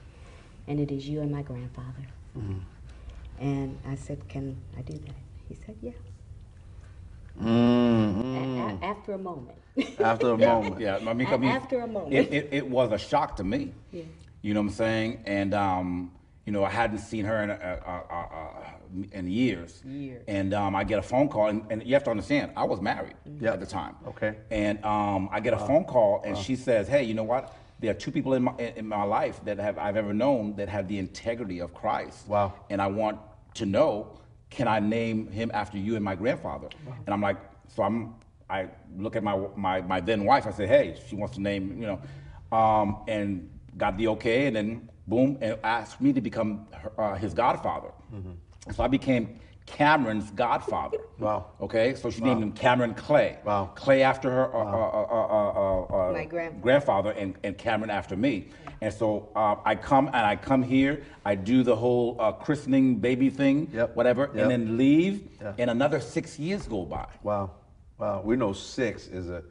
And 0.67 0.79
it 0.79 0.91
is 0.91 1.07
you 1.07 1.21
and 1.21 1.31
my 1.31 1.41
grandfather. 1.41 2.05
Hmm. 2.33 2.59
And 3.39 3.79
I 3.87 3.95
said, 3.95 4.27
Can 4.27 4.57
I 4.77 4.81
do 4.81 4.93
that? 4.93 5.15
He 5.47 5.55
said, 5.65 5.77
Yeah. 5.81 5.91
Mm, 7.41 8.79
A- 8.81 8.85
a- 8.85 8.87
after 8.87 9.13
a 9.13 9.17
moment. 9.17 9.57
After 9.99 10.31
a 10.31 10.37
moment. 10.49 10.79
Yeah, 10.79 10.97
I 11.07 11.13
mean, 11.13 11.27
A- 11.27 11.33
I 11.33 11.37
mean, 11.37 11.49
after 11.51 11.79
a 11.81 11.87
moment. 11.87 12.13
it, 12.13 12.33
it, 12.33 12.49
it 12.51 12.69
was 12.69 12.91
a 12.91 12.97
shock 12.97 13.35
to 13.37 13.43
me. 13.43 13.73
Yeah. 13.91 14.03
You 14.41 14.53
know 14.53 14.61
what 14.61 14.67
I'm 14.69 14.73
saying? 14.73 15.23
And 15.25 15.53
um, 15.53 16.11
you 16.45 16.51
know, 16.53 16.63
I 16.63 16.69
hadn't 16.69 16.99
seen 16.99 17.25
her 17.25 17.43
in 17.43 17.49
a, 17.49 17.53
a, 17.53 17.91
a, 18.13 18.19
a, 18.19 19.17
in 19.17 19.27
years. 19.29 19.81
Years. 19.85 20.23
And 20.27 20.53
um, 20.53 20.75
I 20.75 20.83
get 20.85 20.97
a 20.97 21.01
phone 21.01 21.27
call, 21.27 21.47
and, 21.47 21.63
and 21.69 21.83
you 21.83 21.93
have 21.93 22.05
to 22.05 22.11
understand, 22.11 22.51
I 22.55 22.63
was 22.63 22.79
married 22.79 23.15
Yep. 23.41 23.53
at 23.53 23.59
the 23.59 23.65
time. 23.65 23.95
Okay. 24.07 24.35
And 24.49 24.83
um, 24.85 25.27
I 25.31 25.39
get 25.41 25.53
a 25.53 25.57
phone 25.59 25.83
call, 25.83 26.21
and 26.25 26.37
she 26.37 26.55
says, 26.55 26.87
"Hey, 26.87 27.03
you 27.03 27.13
know 27.13 27.23
what? 27.23 27.53
There 27.79 27.91
are 27.91 27.93
two 27.93 28.11
people 28.11 28.33
in 28.33 28.43
my 28.43 28.53
in 28.57 28.73
in 28.77 28.87
my 28.87 29.03
life 29.03 29.39
that 29.45 29.59
have 29.59 29.77
I've 29.77 29.97
ever 29.97 30.13
known 30.13 30.55
that 30.55 30.69
have 30.69 30.87
the 30.87 30.97
integrity 30.97 31.59
of 31.59 31.73
Christ. 31.73 32.27
Wow. 32.27 32.53
And 32.69 32.81
I 32.81 32.87
want 32.87 33.19
to 33.55 33.65
know, 33.65 34.13
can 34.49 34.67
I 34.67 34.79
name 34.79 35.27
him 35.27 35.51
after 35.53 35.77
you 35.77 35.95
and 35.95 36.03
my 36.03 36.15
grandfather? 36.15 36.69
And 37.05 37.13
I'm 37.13 37.21
like, 37.21 37.37
so 37.67 37.83
I'm 37.83 38.15
I 38.49 38.69
look 38.97 39.15
at 39.15 39.23
my 39.23 39.37
my 39.55 39.81
my 39.81 39.99
then 39.99 40.23
wife. 40.25 40.47
I 40.47 40.51
say, 40.51 40.67
hey, 40.67 40.99
she 41.07 41.15
wants 41.15 41.35
to 41.35 41.41
name, 41.41 41.81
you 41.81 41.87
know, 41.87 42.57
um, 42.57 43.03
and 43.07 43.49
got 43.77 43.97
the 43.97 44.07
okay, 44.09 44.47
and 44.47 44.55
then 44.55 44.89
boom, 45.07 45.37
and 45.41 45.57
asked 45.63 46.01
me 46.01 46.13
to 46.13 46.21
become 46.21 46.67
her, 46.71 46.91
uh, 46.97 47.15
his 47.15 47.33
godfather. 47.33 47.91
So 48.73 48.83
I 48.83 48.87
became 48.87 49.39
Cameron's 49.67 50.31
godfather. 50.31 50.97
Wow. 51.19 51.47
Okay, 51.61 51.93
so 51.95 52.09
she 52.09 52.21
named 52.21 52.41
him 52.41 52.51
Cameron 52.53 52.93
Clay. 52.95 53.37
Wow. 53.43 53.69
Clay 53.75 54.01
after 54.01 54.31
her 54.31 54.55
uh, 54.55 54.59
uh, 54.59 54.63
uh, 54.63 56.07
uh, 56.07 56.09
uh, 56.09 56.13
My 56.13 56.25
grandfather. 56.25 56.61
grandfather 56.61 57.11
and, 57.11 57.35
and 57.43 57.57
Cameron 57.57 57.89
after 57.91 58.15
me. 58.15 58.47
And 58.81 58.93
so 58.93 59.29
uh, 59.35 59.57
I 59.65 59.75
come 59.75 60.07
and 60.07 60.15
I 60.17 60.35
come 60.37 60.63
here, 60.63 61.03
I 61.25 61.35
do 61.35 61.63
the 61.63 61.75
whole 61.75 62.15
uh, 62.19 62.31
christening 62.31 62.95
baby 62.95 63.29
thing, 63.29 63.69
Yep. 63.73 63.95
whatever, 63.95 64.31
Yep. 64.33 64.35
and 64.37 64.51
then 64.51 64.77
leave, 64.77 65.27
Yeah. 65.41 65.53
and 65.59 65.69
another 65.69 65.99
six 65.99 66.39
years 66.39 66.65
go 66.67 66.85
by. 66.85 67.05
Wow. 67.21 67.51
Wow. 67.99 68.21
We 68.23 68.35
know 68.37 68.53
six 68.53 69.07
is 69.07 69.29
a 69.29 69.43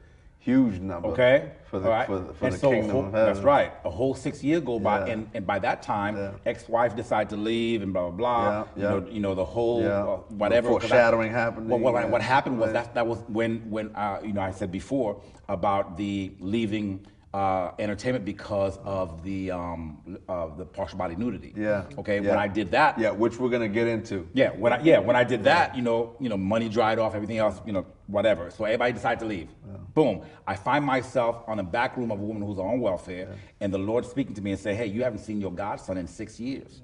huge 0.47 0.79
number. 0.79 1.09
Okay, 1.09 1.51
For 1.69 1.79
the, 1.79 1.89
right. 1.89 2.07
for 2.07 2.19
the, 2.19 2.33
for 2.33 2.45
and 2.45 2.53
the 2.55 2.59
so 2.59 2.69
kingdom 2.71 2.91
whole- 2.91 3.05
of 3.07 3.11
heaven. 3.13 3.33
That's 3.33 3.43
right. 3.55 3.71
A 3.83 3.89
whole 3.89 4.13
six 4.15 4.41
years 4.47 4.61
go 4.71 4.79
by, 4.79 4.97
Yeah. 4.99 5.13
and, 5.13 5.29
and 5.35 5.43
by 5.53 5.59
that 5.67 5.77
time, 5.83 6.13
Yeah. 6.15 6.31
ex-wife 6.51 6.95
decided 6.95 7.29
to 7.35 7.39
leave, 7.51 7.81
and 7.83 7.91
blah 7.93 8.09
blah 8.09 8.17
blah. 8.21 8.43
Yeah, 8.47 8.63
You 8.75 8.83
know, 9.01 9.07
you 9.15 9.19
know 9.25 9.35
the 9.35 9.49
whole 9.55 9.85
uh, 9.85 10.05
whatever. 10.43 10.69
I- 10.69 10.71
Foreshadowing 10.79 11.31
happening, 11.31 11.67
Well, 11.69 11.79
what, 11.79 12.09
what 12.15 12.21
happened 12.35 12.57
was 12.63 12.71
that 12.77 12.87
that 12.95 13.05
was 13.11 13.19
when 13.27 13.51
when 13.75 13.93
uh, 13.95 14.19
you 14.27 14.33
know 14.35 14.41
I 14.41 14.51
said 14.59 14.71
before 14.71 15.11
about 15.49 15.97
the 15.97 16.31
leaving. 16.39 17.05
Uh, 17.37 17.71
entertainment 17.77 18.25
because 18.25 18.79
of 18.83 19.21
the 19.21 19.51
um, 19.51 20.17
uh, 20.27 20.47
the 20.55 20.65
partial 20.65 20.97
body 20.97 21.15
nudity. 21.15 21.53
Yeah. 21.55 21.83
Okay. 21.99 22.15
Yeah. 22.19 22.31
When 22.31 22.39
I 22.39 22.47
did 22.47 22.71
that, 22.71 22.97
Yeah, 22.97 23.11
which 23.11 23.37
we're 23.37 23.51
gonna 23.51 23.67
get 23.67 23.85
into. 23.85 24.27
yeah, 24.33 24.49
when 24.49 24.73
I 24.73 24.81
yeah, 24.81 24.97
when 24.97 25.15
I 25.15 25.23
did 25.23 25.43
that, 25.43 25.75
you 25.75 25.83
know, 25.83 26.15
you 26.19 26.29
know, 26.29 26.37
money 26.37 26.67
dried 26.67 26.97
off, 26.97 27.13
everything 27.13 27.37
else, 27.37 27.61
you 27.63 27.73
know, 27.73 27.85
whatever. 28.07 28.49
So 28.49 28.65
everybody 28.65 28.93
decided 28.93 29.19
to 29.19 29.25
leave. 29.27 29.49
Boom. 29.93 30.21
I 30.47 30.55
find 30.55 30.83
myself 30.83 31.43
on 31.45 31.57
the 31.57 31.63
back 31.63 31.95
room 31.95 32.09
of 32.11 32.19
a 32.19 32.23
woman 32.23 32.41
who's 32.41 32.57
on 32.57 32.79
welfare, 32.79 33.35
and 33.61 33.71
the 33.71 33.77
Lord 33.77 34.03
speaking 34.07 34.33
to 34.33 34.41
me 34.41 34.49
and 34.53 34.59
say, 34.59 34.73
"Hey, 34.73 34.87
you 34.87 35.03
haven't 35.03 35.19
seen 35.19 35.39
your 35.39 35.51
godson 35.51 35.97
in 35.97 36.07
six 36.07 36.39
years. 36.39 36.81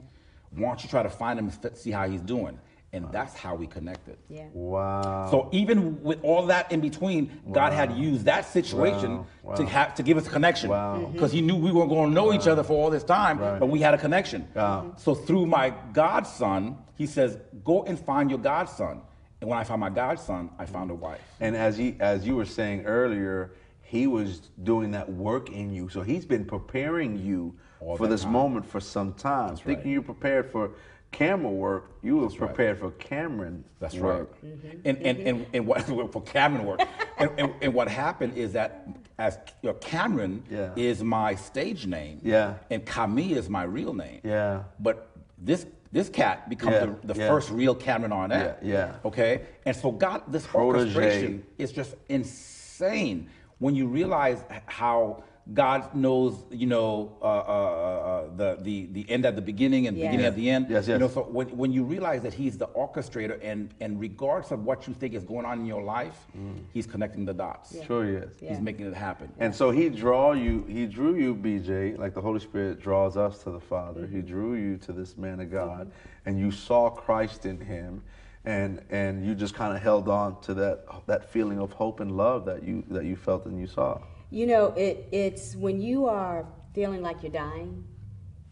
Why 0.51 0.67
don't 0.67 0.83
you 0.83 0.87
try 0.87 1.01
to 1.01 1.09
find 1.09 1.39
him 1.39 1.49
and 1.49 1.75
see 1.75 1.89
how 1.89 2.07
he's 2.07 2.21
doing?" 2.21 2.59
And 2.93 3.11
that's 3.11 3.33
how 3.33 3.55
we 3.55 3.65
connected. 3.65 4.17
Yeah. 4.29 4.45
Wow. 4.53 5.27
So 5.31 5.49
even 5.51 6.01
with 6.03 6.23
all 6.23 6.45
that 6.45 6.71
in 6.71 6.79
between, 6.79 7.41
God 7.51 7.73
had 7.73 7.97
used 7.97 8.25
that 8.25 8.45
situation 8.45 9.17
Wow. 9.17 9.25
Wow. 9.41 9.55
to 9.55 9.65
have 9.65 9.95
to 9.95 10.03
give 10.03 10.15
us 10.15 10.27
a 10.27 10.29
connection. 10.29 10.69
Wow. 10.69 10.97
Mm-hmm. 10.97 11.13
Because 11.13 11.31
He 11.31 11.41
knew 11.41 11.55
we 11.55 11.71
weren't 11.71 11.89
going 11.89 12.09
to 12.09 12.13
know 12.13 12.31
each 12.33 12.47
other 12.47 12.63
for 12.63 12.73
all 12.73 12.91
this 12.91 13.03
time, 13.03 13.39
Right. 13.39 13.59
but 13.59 13.65
we 13.65 13.79
had 13.79 13.95
a 13.95 13.97
connection. 13.97 14.47
Wow. 14.53 14.81
Mm-hmm. 14.81 14.97
So 14.97 15.15
through 15.15 15.47
my 15.47 15.73
godson, 15.91 16.77
He 16.95 17.07
says, 17.07 17.39
"Go 17.63 17.83
and 17.83 17.99
find 17.99 18.29
your 18.29 18.39
godson." 18.39 19.01
And 19.41 19.49
when 19.49 19.57
I 19.59 19.63
found 19.63 19.81
my 19.81 19.89
godson, 19.89 20.51
I 20.59 20.65
found 20.65 20.91
a 20.91 20.95
wife. 20.95 21.19
And 21.41 21.55
as 21.55 21.75
he, 21.75 21.97
as 21.99 22.25
you 22.25 22.35
were 22.37 22.45
saying 22.45 22.85
earlier, 22.85 23.51
he 23.81 24.07
was 24.07 24.49
doing 24.63 24.91
that 24.91 25.11
work 25.11 25.49
in 25.49 25.73
you. 25.73 25.89
So 25.89 26.01
he's 26.01 26.25
been 26.25 26.45
preparing 26.45 27.17
you 27.17 27.53
All 27.81 27.97
for 27.97 28.07
this 28.07 28.23
time. 28.23 28.31
moment 28.31 28.65
for 28.65 28.79
some 28.79 29.13
time. 29.13 29.57
Thinking 29.57 29.75
right. 29.75 29.85
you 29.85 30.01
prepared 30.01 30.49
for 30.49 30.71
camera 31.13 31.49
work, 31.51 31.91
you 32.01 32.17
was 32.17 32.37
right. 32.37 32.47
prepared 32.47 32.79
for 32.79 32.91
Cameron 32.91 33.63
That's 33.79 33.95
work. 33.95 34.35
right. 34.43 34.59
Mm-hmm. 34.59 34.77
And, 34.83 34.97
and, 34.97 35.17
and, 35.27 35.45
and 35.53 35.67
what 35.67 35.81
for 36.11 36.21
Cameron 36.23 36.65
work, 36.65 36.81
and, 37.17 37.29
and, 37.37 37.53
and 37.61 37.73
what 37.73 37.87
happened 37.87 38.35
is 38.35 38.51
that 38.53 38.87
as 39.17 39.37
you 39.61 39.69
know, 39.69 39.75
Cameron 39.75 40.43
Yeah. 40.49 40.71
is 40.75 41.03
my 41.03 41.35
stage 41.35 41.85
name, 41.87 42.19
Yeah. 42.23 42.55
and 42.69 42.85
Camille 42.85 43.37
is 43.37 43.47
my 43.49 43.63
real 43.63 43.93
name, 43.93 44.19
Yeah. 44.23 44.63
But 44.79 45.09
this 45.37 45.65
this 45.91 46.09
cat 46.09 46.49
becomes 46.49 46.73
Yeah, 46.73 46.85
the, 47.03 47.13
the 47.13 47.19
yeah. 47.19 47.27
first 47.27 47.51
real 47.51 47.75
Cameron 47.75 48.11
Arnett. 48.11 48.59
Yeah, 48.63 48.73
yeah. 48.73 48.95
Okay, 49.05 49.41
and 49.67 49.75
so 49.75 49.91
God, 49.91 50.23
this 50.27 50.45
Protege. 50.47 50.79
orchestration 50.79 51.45
is 51.59 51.71
just 51.71 51.93
insane 52.09 53.29
when 53.59 53.75
you 53.75 53.85
realize 53.87 54.43
h- 54.51 54.61
how. 54.65 55.23
God 55.51 55.93
knows, 55.93 56.45
you 56.51 56.67
know, 56.67 57.17
uh, 57.21 57.25
uh, 57.25 57.29
uh, 57.29 58.35
the, 58.37 58.57
the 58.61 58.85
the 58.93 59.09
end 59.09 59.25
at 59.25 59.35
the 59.35 59.41
beginning 59.41 59.87
and 59.87 59.97
Yes. 59.97 60.05
beginning 60.07 60.25
at 60.25 60.35
the 60.37 60.49
end. 60.49 60.67
Yes, 60.69 60.87
yes. 60.87 60.93
You 60.95 60.99
know, 60.99 61.09
so 61.09 61.23
when, 61.23 61.47
when 61.57 61.73
you 61.73 61.83
realize 61.83 62.21
that 62.21 62.33
he's 62.33 62.57
the 62.57 62.67
orchestrator 62.67 63.37
and, 63.43 63.73
and 63.81 63.99
regardless 63.99 64.51
of 64.51 64.63
what 64.63 64.87
you 64.87 64.93
think 64.93 65.13
is 65.13 65.23
going 65.25 65.45
on 65.45 65.59
in 65.59 65.65
your 65.65 65.83
life, 65.83 66.27
he's 66.71 66.87
connecting 66.87 67.25
the 67.25 67.33
dots. 67.33 67.75
Sure 67.85 68.05
he 68.05 68.13
is. 68.13 68.37
Yeah. 68.41 68.51
He's 68.51 68.61
making 68.61 68.85
it 68.85 68.93
happen. 68.93 69.33
And 69.37 69.53
so 69.53 69.69
he 69.71 69.89
draw 69.89 70.31
you, 70.31 70.63
he 70.69 70.85
drew 70.85 71.15
you, 71.15 71.35
BJ, 71.35 71.97
like 71.97 72.13
the 72.13 72.21
Holy 72.21 72.39
Spirit 72.39 72.79
draws 72.79 73.17
us 73.17 73.39
to 73.39 73.51
the 73.51 73.59
Father. 73.59 74.07
He 74.07 74.21
drew 74.21 74.53
you 74.55 74.77
to 74.77 74.93
this 74.93 75.17
man 75.17 75.41
of 75.41 75.51
God, 75.51 75.91
and 76.25 76.39
you 76.39 76.51
saw 76.51 76.89
Christ 76.89 77.45
in 77.45 77.59
him, 77.59 78.01
and 78.45 78.81
and 78.89 79.25
you 79.25 79.35
just 79.35 79.55
kind 79.55 79.75
of 79.75 79.81
held 79.83 80.07
on 80.07 80.39
to 80.41 80.53
that 80.53 80.85
that 81.07 81.29
feeling 81.29 81.59
of 81.59 81.73
hope 81.73 81.99
and 81.99 82.15
love 82.15 82.45
that 82.45 82.63
you 82.63 82.83
that 82.91 83.03
you 83.03 83.17
felt 83.17 83.45
and 83.45 83.59
you 83.59 83.67
saw. 83.67 83.99
You 84.33 84.47
know, 84.47 84.65
it, 84.75 85.07
it's 85.11 85.55
when 85.55 85.79
you 85.79 86.07
are 86.07 86.43
feeling 86.73 87.03
like 87.03 87.21
you're 87.21 87.31
dying, 87.31 87.83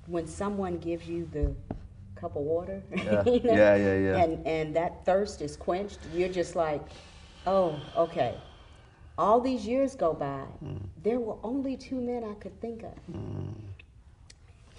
when 0.06 0.28
someone 0.28 0.78
gives 0.78 1.08
you 1.08 1.28
the 1.34 1.56
cup 2.14 2.36
of 2.36 2.44
water, 2.44 2.84
Yeah. 2.96 3.24
you 3.26 3.42
know, 3.42 3.54
Yeah, 3.56 3.76
yeah, 3.76 3.98
yeah. 3.98 4.24
and 4.24 4.46
and 4.46 4.76
that 4.76 5.04
thirst 5.06 5.42
is 5.42 5.58
quenched, 5.58 5.98
you're 6.14 6.30
just 6.42 6.56
like, 6.56 6.84
oh, 7.48 7.80
okay. 7.98 8.36
All 9.18 9.40
these 9.42 9.66
years 9.68 9.96
go 9.96 10.14
by, 10.14 10.44
Mm. 10.64 10.82
there 11.04 11.20
were 11.20 11.38
only 11.44 11.76
two 11.78 12.00
men 12.00 12.24
I 12.24 12.36
could 12.36 12.56
think 12.62 12.84
of. 12.84 12.94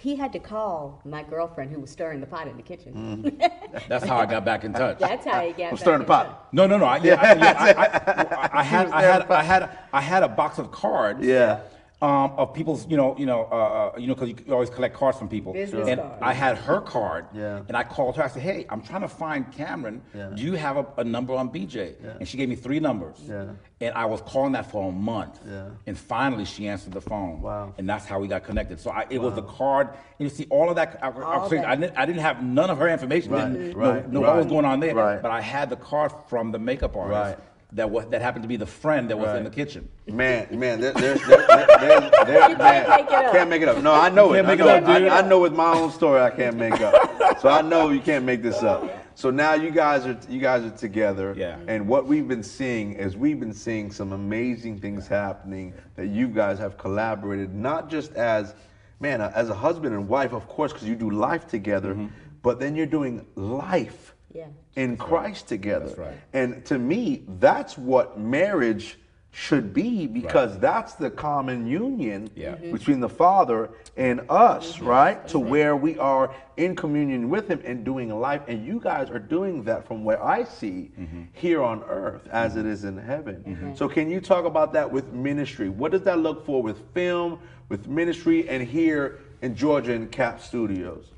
He 0.03 0.17
had 0.17 0.33
to 0.33 0.39
call 0.39 1.01
my 1.05 1.23
girlfriend 1.23 1.71
who 1.71 1.79
was 1.79 1.89
stirring 1.89 2.19
the 2.19 2.27
pot 2.27 2.49
in 2.49 2.57
the 2.57 2.61
kitchen. 2.61 3.23
Mm. 3.23 3.87
That's 3.87 4.03
how 4.03 4.17
I 4.17 4.25
got 4.25 4.43
back 4.43 4.65
in 4.65 4.73
touch. 4.73 4.99
That's 4.99 5.25
how 5.25 5.39
he 5.39 5.53
got. 5.53 5.63
I'm 5.63 5.69
back 5.69 5.79
stirring 5.79 5.99
the 5.99 6.05
pot. 6.05 6.25
touch. 6.27 6.37
No, 6.51 6.67
no, 6.67 6.77
no. 6.77 6.83
I, 6.83 6.97
yeah, 6.97 7.15
I, 7.21 7.33
yeah, 7.35 7.55
I, 7.57 7.69
I, 7.71 8.59
I, 8.59 8.63
had, 8.73 8.87
I 8.89 9.01
had, 9.01 9.31
I 9.31 9.43
had, 9.43 9.69
I 9.93 10.01
had 10.01 10.23
a 10.23 10.27
box 10.27 10.59
of 10.59 10.73
cards. 10.73 11.25
Yeah. 11.25 11.61
Um, 12.03 12.33
of 12.37 12.53
people's, 12.53 12.85
you 12.89 12.97
know, 12.97 13.15
you 13.17 13.25
know, 13.25 13.47
uh, 13.49 13.55
uh, 13.95 13.97
you 13.97 14.07
know, 14.07 14.13
because 14.13 14.27
you 14.45 14.53
always 14.53 14.69
collect 14.69 14.93
cards 14.93 15.17
from 15.17 15.29
people. 15.29 15.53
Business 15.53 15.87
and 15.87 16.01
cards. 16.01 16.17
I 16.21 16.33
had 16.33 16.57
her 16.57 16.81
card. 16.81 17.27
Yeah. 17.33 17.61
And 17.69 17.77
I 17.77 17.83
called 17.83 18.17
her. 18.17 18.23
I 18.23 18.27
said, 18.27 18.41
"Hey, 18.41 18.65
I'm 18.67 18.81
trying 18.81 19.03
to 19.03 19.07
find 19.07 19.49
Cameron. 19.53 20.01
Yeah. 20.13 20.31
Do 20.35 20.43
you 20.43 20.55
have 20.55 20.75
a, 20.75 20.85
a 20.97 21.03
number 21.05 21.33
on 21.33 21.49
BJ?" 21.49 21.95
And 22.19 22.27
she 22.27 22.35
gave 22.35 22.49
me 22.49 22.55
three 22.55 22.81
numbers. 22.81 23.15
Yeah. 23.25 23.45
And 23.79 23.95
I 23.95 24.03
was 24.05 24.19
calling 24.21 24.51
that 24.51 24.69
for 24.69 24.89
a 24.89 24.91
month. 24.91 25.39
Yeah. 25.47 25.69
And 25.87 25.97
finally, 25.97 26.43
she 26.43 26.67
answered 26.67 26.91
the 26.91 26.99
phone. 26.99 27.41
Wow. 27.41 27.73
And 27.77 27.87
that's 27.87 28.05
how 28.05 28.19
we 28.19 28.27
got 28.27 28.43
connected. 28.43 28.81
So 28.81 28.91
I, 28.91 29.05
it 29.09 29.19
was 29.19 29.35
the 29.35 29.43
card. 29.43 29.87
And 30.19 30.29
you 30.29 30.29
see, 30.29 30.45
all 30.49 30.69
of 30.69 30.75
that. 30.75 30.99
I, 31.01 31.07
I, 31.07 31.11
All 31.23 31.45
I, 31.45 31.47
that. 31.49 31.79
didn't, 31.79 31.97
I 31.97 32.05
didn't 32.05 32.21
have 32.21 32.43
none 32.43 32.69
of 32.69 32.79
her 32.79 32.89
information. 32.89 33.31
Right, 33.31 33.49
Didn't 33.49 33.77
right, 33.77 34.05
know, 34.11 34.19
know 34.19 34.27
what 34.27 34.35
was 34.35 34.45
right, 34.45 34.51
going 34.51 34.65
on 34.65 34.81
there. 34.81 34.93
right. 34.95 35.21
But 35.21 35.31
I 35.31 35.39
had 35.39 35.69
the 35.69 35.77
card 35.77 36.11
from 36.27 36.51
the 36.51 36.59
makeup 36.59 36.97
artist 36.97 37.13
Right. 37.37 37.37
That 37.73 37.89
was 37.89 38.05
that 38.07 38.21
happened 38.21 38.43
to 38.43 38.47
be 38.47 38.55
the 38.57 38.65
friend 38.65 39.09
that 39.09 39.17
was 39.17 39.35
in 39.37 39.43
the 39.43 39.49
kitchen. 39.49 39.87
Man, 40.07 40.47
man, 40.59 40.79
there, 40.79 40.91
there's, 40.93 41.25
there, 41.25 41.45
there, 41.47 41.67
there, 41.79 42.11
there, 42.25 42.49
You 42.51 42.57
man, 42.57 42.85
can't 42.85 42.89
make 42.99 43.09
it 43.09 43.13
up. 43.13 43.31
can't 43.33 43.49
make 43.49 43.61
it 43.61 43.67
up. 43.67 43.77
No, 43.83 43.93
I 43.93 44.09
know 44.09 44.33
it. 44.33 44.37
can't 44.37 44.47
I 44.47 44.49
make 44.51 44.59
it 44.59 44.63
know 44.65 44.69
up, 44.75 44.83
I, 44.87 44.99
dude. 44.99 45.07
I 45.09 45.21
know 45.27 45.39
with 45.39 45.53
my 45.53 45.71
own 45.73 45.91
story, 45.91 46.21
I 46.21 46.29
can't 46.29 46.55
make 46.57 46.79
up. 46.81 47.39
So 47.39 47.49
I 47.49 47.61
know 47.61 47.89
you 47.89 47.99
can't 48.01 48.25
make 48.25 48.41
this 48.43 48.61
up. 48.63 48.89
So 49.15 49.29
now 49.29 49.53
you 49.53 49.69
guys 49.71 50.05
are 50.05 50.17
you 50.29 50.39
guys 50.39 50.63
are 50.63 50.71
together. 50.75 51.33
Yeah. 51.37 51.57
And 51.67 51.87
what 51.87 52.05
we've 52.05 52.27
been 52.27 52.43
seeing 52.43 52.93
is 52.93 53.15
we've 53.15 53.39
been 53.39 53.53
seeing 53.53 53.91
some 53.91 54.11
amazing 54.11 54.79
things 54.79 55.07
happening 55.07 55.73
that 55.95 56.07
you 56.07 56.27
guys 56.27 56.57
have 56.59 56.77
collaborated, 56.77 57.53
not 57.53 57.89
just 57.89 58.13
as 58.13 58.55
man, 58.99 59.21
uh, 59.21 59.31
as 59.35 59.49
a 59.49 59.53
husband 59.53 59.93
and 59.95 60.07
wife, 60.07 60.31
of 60.33 60.47
course, 60.47 60.71
because 60.73 60.87
you 60.87 60.95
do 60.95 61.09
life 61.09 61.47
together, 61.47 61.93
Mm-hmm. 61.93 62.07
but 62.41 62.59
then 62.59 62.75
you're 62.75 62.85
doing 62.85 63.25
life 63.35 64.12
Yeah. 64.33 64.47
in 64.75 64.97
Christ 64.97 65.47
together. 65.47 65.85
That's 65.85 65.97
right. 65.99 66.17
And 66.33 66.65
to 66.65 66.79
me, 66.79 67.23
that's 67.39 67.77
what 67.77 68.19
marriage 68.19 68.97
should 69.35 69.73
be 69.73 70.05
because 70.05 70.59
that's 70.59 70.93
the 70.93 71.09
common 71.09 71.65
union 71.65 72.29
Yeah. 72.35 72.55
Mhm. 72.55 72.71
between 72.71 72.99
the 72.99 73.09
Father 73.09 73.71
and 73.97 74.21
us, 74.29 74.75
mm-hmm. 74.75 74.87
right? 74.87 75.27
To 75.29 75.39
where 75.39 75.75
we 75.75 75.97
are 75.97 76.31
in 76.55 76.75
communion 76.75 77.29
with 77.29 77.47
Him 77.47 77.59
and 77.65 77.83
doing 77.83 78.09
life. 78.09 78.43
And 78.47 78.63
you 78.63 78.79
guys 78.79 79.09
are 79.09 79.19
doing 79.19 79.63
that 79.63 79.87
from 79.87 80.03
where 80.03 80.23
I 80.23 80.43
see 80.43 80.91
mm-hmm. 80.99 81.23
here 81.33 81.63
on 81.63 81.83
earth 81.89 82.27
as 82.31 82.51
mm-hmm. 82.51 82.59
it 82.61 82.65
is 82.67 82.83
in 82.83 82.97
heaven. 82.97 83.73
So, 83.75 83.89
can 83.89 84.09
you 84.09 84.21
talk 84.21 84.45
about 84.45 84.71
that 84.73 84.91
with 84.91 85.11
ministry? 85.13 85.67
What 85.67 85.91
does 85.91 86.03
that 86.03 86.19
look 86.19 86.45
for 86.45 86.61
with 86.61 86.79
film, 86.93 87.39
with 87.69 87.87
ministry, 87.87 88.47
and 88.47 88.61
here 88.61 89.19
in 89.41 89.55
Georgia 89.55 89.93
in 89.93 90.07
Cap 90.09 90.41
Studios? 90.41 91.12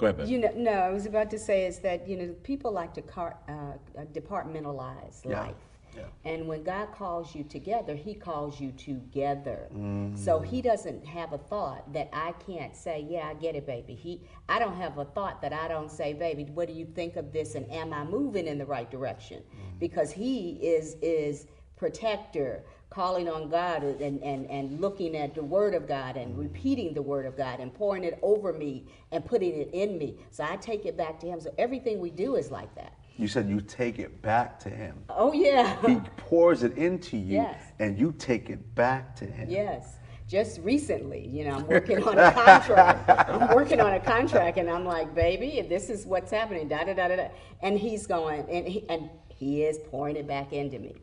Go 0.00 0.06
ahead, 0.06 0.16
Ben. 0.16 0.28
You 0.28 0.38
know, 0.38 0.52
no, 0.56 0.72
I 0.72 0.90
was 0.90 1.04
about 1.04 1.30
to 1.30 1.38
say 1.38 1.66
is 1.66 1.78
that 1.80 2.08
you 2.08 2.16
know 2.16 2.34
people 2.42 2.72
like 2.72 2.94
to 2.94 3.02
car, 3.02 3.36
uh, 3.48 3.52
uh, 3.52 4.04
departmentalize 4.14 5.24
Yeah, 5.24 5.40
life, 5.42 5.54
yeah. 5.94 6.04
and 6.24 6.48
when 6.48 6.62
God 6.62 6.90
calls 6.92 7.34
you 7.34 7.44
together, 7.44 7.94
He 7.94 8.14
calls 8.14 8.58
you 8.58 8.72
together. 8.72 9.68
Mm. 9.76 10.16
So 10.16 10.40
He 10.40 10.62
doesn't 10.62 11.04
have 11.04 11.34
a 11.34 11.38
thought 11.38 11.92
that 11.92 12.08
I 12.14 12.32
can't 12.46 12.74
say, 12.74 13.06
"Yeah, 13.08 13.28
I 13.28 13.34
get 13.34 13.54
it, 13.56 13.66
baby." 13.66 13.94
He, 13.94 14.22
I 14.48 14.58
don't 14.58 14.76
have 14.76 14.96
a 14.96 15.04
thought 15.04 15.42
that 15.42 15.52
I 15.52 15.68
don't 15.68 15.90
say, 15.90 16.14
"Baby, 16.14 16.44
what 16.44 16.66
do 16.68 16.74
you 16.74 16.86
think 16.86 17.16
of 17.16 17.30
this?" 17.32 17.54
and 17.54 17.70
am 17.70 17.92
I 17.92 18.02
moving 18.04 18.46
in 18.46 18.56
the 18.56 18.66
right 18.66 18.90
direction? 18.90 19.42
Mm. 19.42 19.78
Because 19.78 20.10
He 20.10 20.52
is 20.62 20.96
is 21.02 21.46
protector 21.76 22.64
calling 22.90 23.28
on 23.28 23.48
God 23.48 23.84
and, 23.84 24.20
and, 24.22 24.50
and 24.50 24.80
looking 24.80 25.16
at 25.16 25.34
the 25.34 25.42
Word 25.42 25.74
of 25.74 25.86
God 25.86 26.16
and 26.16 26.32
mm-hmm. 26.32 26.42
repeating 26.42 26.92
the 26.92 27.02
Word 27.02 27.24
of 27.24 27.36
God 27.36 27.60
and 27.60 27.72
pouring 27.72 28.02
it 28.02 28.18
over 28.20 28.52
me 28.52 28.84
and 29.12 29.24
putting 29.24 29.54
it 29.54 29.70
in 29.72 29.96
me. 29.96 30.16
So 30.30 30.44
I 30.44 30.56
take 30.56 30.84
it 30.86 30.96
back 30.96 31.20
to 31.20 31.26
Him. 31.26 31.40
So 31.40 31.54
everything 31.56 32.00
we 32.00 32.10
do 32.10 32.34
is 32.34 32.50
like 32.50 32.74
that. 32.74 32.94
You 33.16 33.28
said 33.28 33.48
you 33.48 33.60
take 33.60 33.98
it 33.98 34.20
back 34.22 34.58
to 34.60 34.70
Him. 34.70 34.96
Oh, 35.08 35.32
yeah. 35.32 35.80
He 35.86 36.00
pours 36.16 36.62
it 36.62 36.76
into 36.76 37.16
you, 37.16 37.36
Yes. 37.36 37.60
and 37.78 37.98
you 37.98 38.12
take 38.18 38.50
it 38.50 38.74
back 38.74 39.14
to 39.16 39.26
Him. 39.26 39.48
yes. 39.48 39.96
Just 40.26 40.60
recently, 40.60 41.26
you 41.26 41.44
know, 41.44 41.56
I'm 41.56 41.66
working 41.66 42.04
on 42.04 42.16
a 42.16 42.30
contract. 42.30 43.10
I'm 43.28 43.52
working 43.52 43.80
on 43.80 43.94
a 43.94 44.00
contract, 44.00 44.58
and 44.58 44.70
I'm 44.70 44.84
like, 44.84 45.12
baby, 45.12 45.66
this 45.68 45.90
is 45.90 46.06
what's 46.06 46.30
happening. 46.30 46.68
Da 46.68 46.84
da 46.84 46.94
da 46.94 47.08
da 47.08 47.16
da. 47.16 47.28
And 47.62 47.76
he's 47.76 48.06
going, 48.06 48.48
and 48.48 48.66
he, 48.66 48.88
and 48.88 49.10
he 49.28 49.64
is 49.64 49.80
pouring 49.90 50.14
it 50.14 50.28
back 50.28 50.52
into 50.52 50.78
me. 50.78 50.94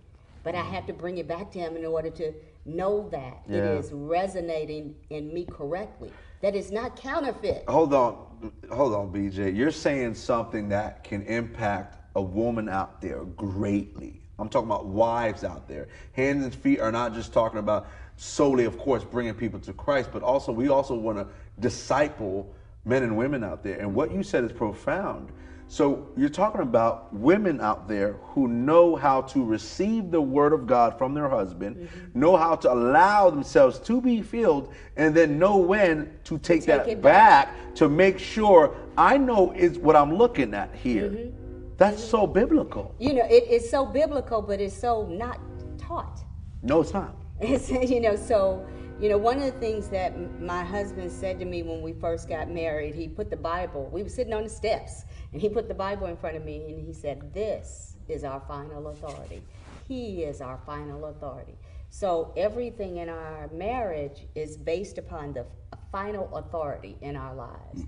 But 0.47 0.55
I 0.55 0.61
have 0.61 0.85
to 0.85 0.93
bring 0.93 1.17
it 1.17 1.27
back 1.27 1.51
to 1.51 1.59
him 1.59 1.75
in 1.75 1.83
order 1.83 2.09
to 2.09 2.31
know 2.63 3.09
that 3.09 3.41
it 3.49 3.57
Yeah. 3.57 3.73
is 3.73 3.91
resonating 3.91 4.95
in 5.09 5.33
me 5.33 5.43
correctly. 5.43 6.09
That 6.39 6.55
it's 6.55 6.71
not 6.71 6.95
counterfeit. 6.95 7.65
Hold 7.67 7.93
on, 7.93 8.53
hold 8.71 8.93
on, 8.93 9.11
BJ. 9.11 9.49
You're 9.53 9.71
saying 9.71 10.13
something 10.13 10.69
that 10.69 11.03
can 11.03 11.23
impact 11.23 11.97
a 12.15 12.21
woman 12.21 12.69
out 12.69 13.01
there 13.01 13.25
greatly. 13.25 14.21
I'm 14.39 14.47
talking 14.47 14.69
about 14.69 14.85
wives 14.85 15.43
out 15.43 15.67
there. 15.67 15.89
Hands 16.13 16.41
and 16.41 16.55
feet 16.55 16.79
are 16.79 16.93
not 16.93 17.13
just 17.13 17.33
talking 17.33 17.59
about 17.59 17.85
solely, 18.15 18.63
of 18.63 18.77
course, 18.77 19.03
bringing 19.03 19.33
people 19.33 19.59
to 19.59 19.73
Christ, 19.73 20.11
but 20.13 20.23
also 20.23 20.53
we 20.53 20.69
also 20.69 20.95
want 20.95 21.17
to 21.17 21.27
disciple 21.59 22.47
men 22.85 23.03
and 23.03 23.17
women 23.17 23.43
out 23.43 23.63
there. 23.63 23.79
And 23.79 23.93
what 23.93 24.13
you 24.13 24.23
said 24.23 24.45
is 24.45 24.53
profound. 24.53 25.29
So 25.69 26.07
you're 26.15 26.29
talking 26.29 26.61
about 26.61 27.13
women 27.13 27.59
out 27.59 27.87
there 27.87 28.13
who 28.21 28.47
know 28.47 28.95
how 28.95 29.21
to 29.23 29.43
receive 29.43 30.11
the 30.11 30.21
word 30.21 30.53
of 30.53 30.65
God 30.65 30.97
from 30.97 31.13
their 31.13 31.27
husband, 31.27 31.75
mm-hmm. 31.75 32.19
know 32.19 32.37
how 32.37 32.55
to 32.55 32.71
allow 32.71 33.29
themselves 33.29 33.79
to 33.79 33.99
be 33.99 34.21
filled, 34.21 34.73
and 34.95 35.13
then 35.13 35.37
know 35.37 35.57
when 35.57 36.11
to 36.23 36.37
take, 36.37 36.61
Take 36.61 36.67
that 36.67 37.01
back, 37.01 37.47
back. 37.47 37.75
to 37.75 37.89
make 37.89 38.17
sure 38.17 38.75
I 38.97 39.17
know 39.17 39.51
is 39.51 39.77
what 39.77 39.97
I'm 39.97 40.15
looking 40.15 40.53
at 40.53 40.73
here. 40.73 41.09
Mm-hmm. 41.09 41.75
That's 41.77 42.01
mm-hmm. 42.01 42.11
so 42.11 42.27
biblical. 42.27 42.95
You 42.97 43.15
know, 43.15 43.27
it's 43.29 43.69
so 43.69 43.85
biblical, 43.85 44.41
but 44.41 44.61
it's 44.61 44.75
so 44.75 45.05
not 45.07 45.39
taught. 45.77 46.23
No, 46.63 46.81
it's 46.81 46.93
not. 46.93 47.15
It's, 47.41 47.69
you 47.91 47.99
know, 47.99 48.15
so, 48.15 48.65
you 48.99 49.09
know, 49.09 49.17
one 49.17 49.37
of 49.37 49.43
the 49.43 49.59
things 49.59 49.89
that 49.89 50.41
my 50.41 50.63
husband 50.63 51.11
said 51.11 51.39
to 51.39 51.45
me 51.45 51.61
when 51.61 51.81
we 51.81 51.93
first 51.93 52.29
got 52.29 52.49
married, 52.49 52.95
he 52.95 53.07
put 53.07 53.29
the 53.29 53.37
Bible, 53.37 53.89
we 53.91 54.01
were 54.01 54.09
sitting 54.09 54.33
on 54.33 54.43
the 54.43 54.49
steps, 54.49 55.05
and 55.33 55.41
he 55.41 55.49
put 55.49 55.67
the 55.67 55.73
Bible 55.73 56.07
in 56.07 56.17
front 56.17 56.37
of 56.37 56.45
me, 56.45 56.65
and 56.69 56.85
he 56.85 56.93
said, 56.93 57.33
This 57.33 57.95
is 58.07 58.23
our 58.23 58.41
final 58.47 58.87
authority. 58.87 59.41
He 59.87 60.23
is 60.23 60.41
our 60.41 60.59
final 60.65 61.05
authority. 61.05 61.55
So 61.89 62.33
everything 62.35 62.97
in 62.97 63.09
our 63.09 63.49
marriage 63.53 64.27
is 64.35 64.57
based 64.57 64.97
upon 64.97 65.33
the 65.33 65.45
final 65.91 66.35
authority 66.35 66.97
in 67.01 67.15
our 67.15 67.33
lives. 67.33 67.83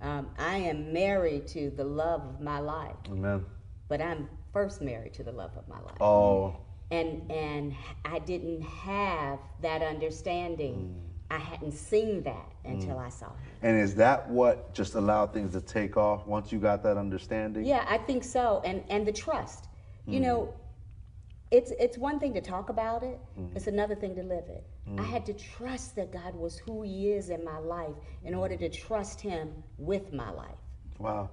Um, 0.00 0.28
I 0.38 0.56
am 0.56 0.92
married 0.92 1.46
to 1.48 1.70
the 1.70 1.84
love 1.84 2.22
of 2.22 2.40
my 2.40 2.60
life, 2.60 2.96
Amen. 3.10 3.44
but 3.88 4.00
I'm 4.00 4.28
first 4.52 4.80
married 4.80 5.12
to 5.14 5.22
the 5.22 5.32
love 5.32 5.50
of 5.56 5.66
my 5.68 5.80
life 5.80 5.96
Oh, 6.00 6.56
and 6.90 7.30
and 7.30 7.74
I 8.04 8.18
didn't 8.18 8.62
have 8.62 9.38
that 9.62 9.82
understanding. 9.82 10.94
I 11.30 11.38
hadn't 11.38 11.72
seen 11.72 12.22
that 12.24 12.51
until 12.64 12.98
I 12.98 13.08
saw 13.08 13.26
him. 13.26 13.36
and 13.62 13.80
is 13.80 13.94
that 13.96 14.28
what 14.28 14.72
just 14.72 14.94
allowed 14.94 15.32
things 15.32 15.52
to 15.52 15.60
take 15.60 15.96
off 15.96 16.26
once 16.26 16.52
you 16.52 16.58
got 16.58 16.82
that 16.84 16.96
understanding? 16.96 17.64
Yeah, 17.64 17.84
I 17.88 17.98
think 17.98 18.24
so. 18.24 18.62
And 18.64 18.84
and 18.88 19.06
the 19.06 19.12
trust. 19.12 19.68
You 20.06 20.18
mm. 20.18 20.22
know, 20.22 20.54
it's 21.50 21.72
it's 21.78 21.98
one 21.98 22.18
thing 22.18 22.34
to 22.34 22.40
talk 22.40 22.68
about 22.70 23.02
it. 23.02 23.18
Mm. 23.38 23.56
It's 23.56 23.66
another 23.66 23.94
thing 23.94 24.14
to 24.16 24.22
live 24.22 24.44
it. 24.48 24.64
Mm. 24.88 25.00
I 25.00 25.04
had 25.04 25.26
to 25.26 25.34
trust 25.34 25.96
that 25.96 26.12
God 26.12 26.34
was 26.34 26.58
who 26.58 26.82
He 26.82 27.12
is 27.12 27.30
in 27.30 27.44
my 27.44 27.58
life 27.58 27.94
in 28.24 28.34
order 28.34 28.56
to 28.56 28.68
trust 28.68 29.20
Him 29.20 29.52
with 29.78 30.12
my 30.12 30.30
life. 30.30 30.56
Wow. 30.98 31.30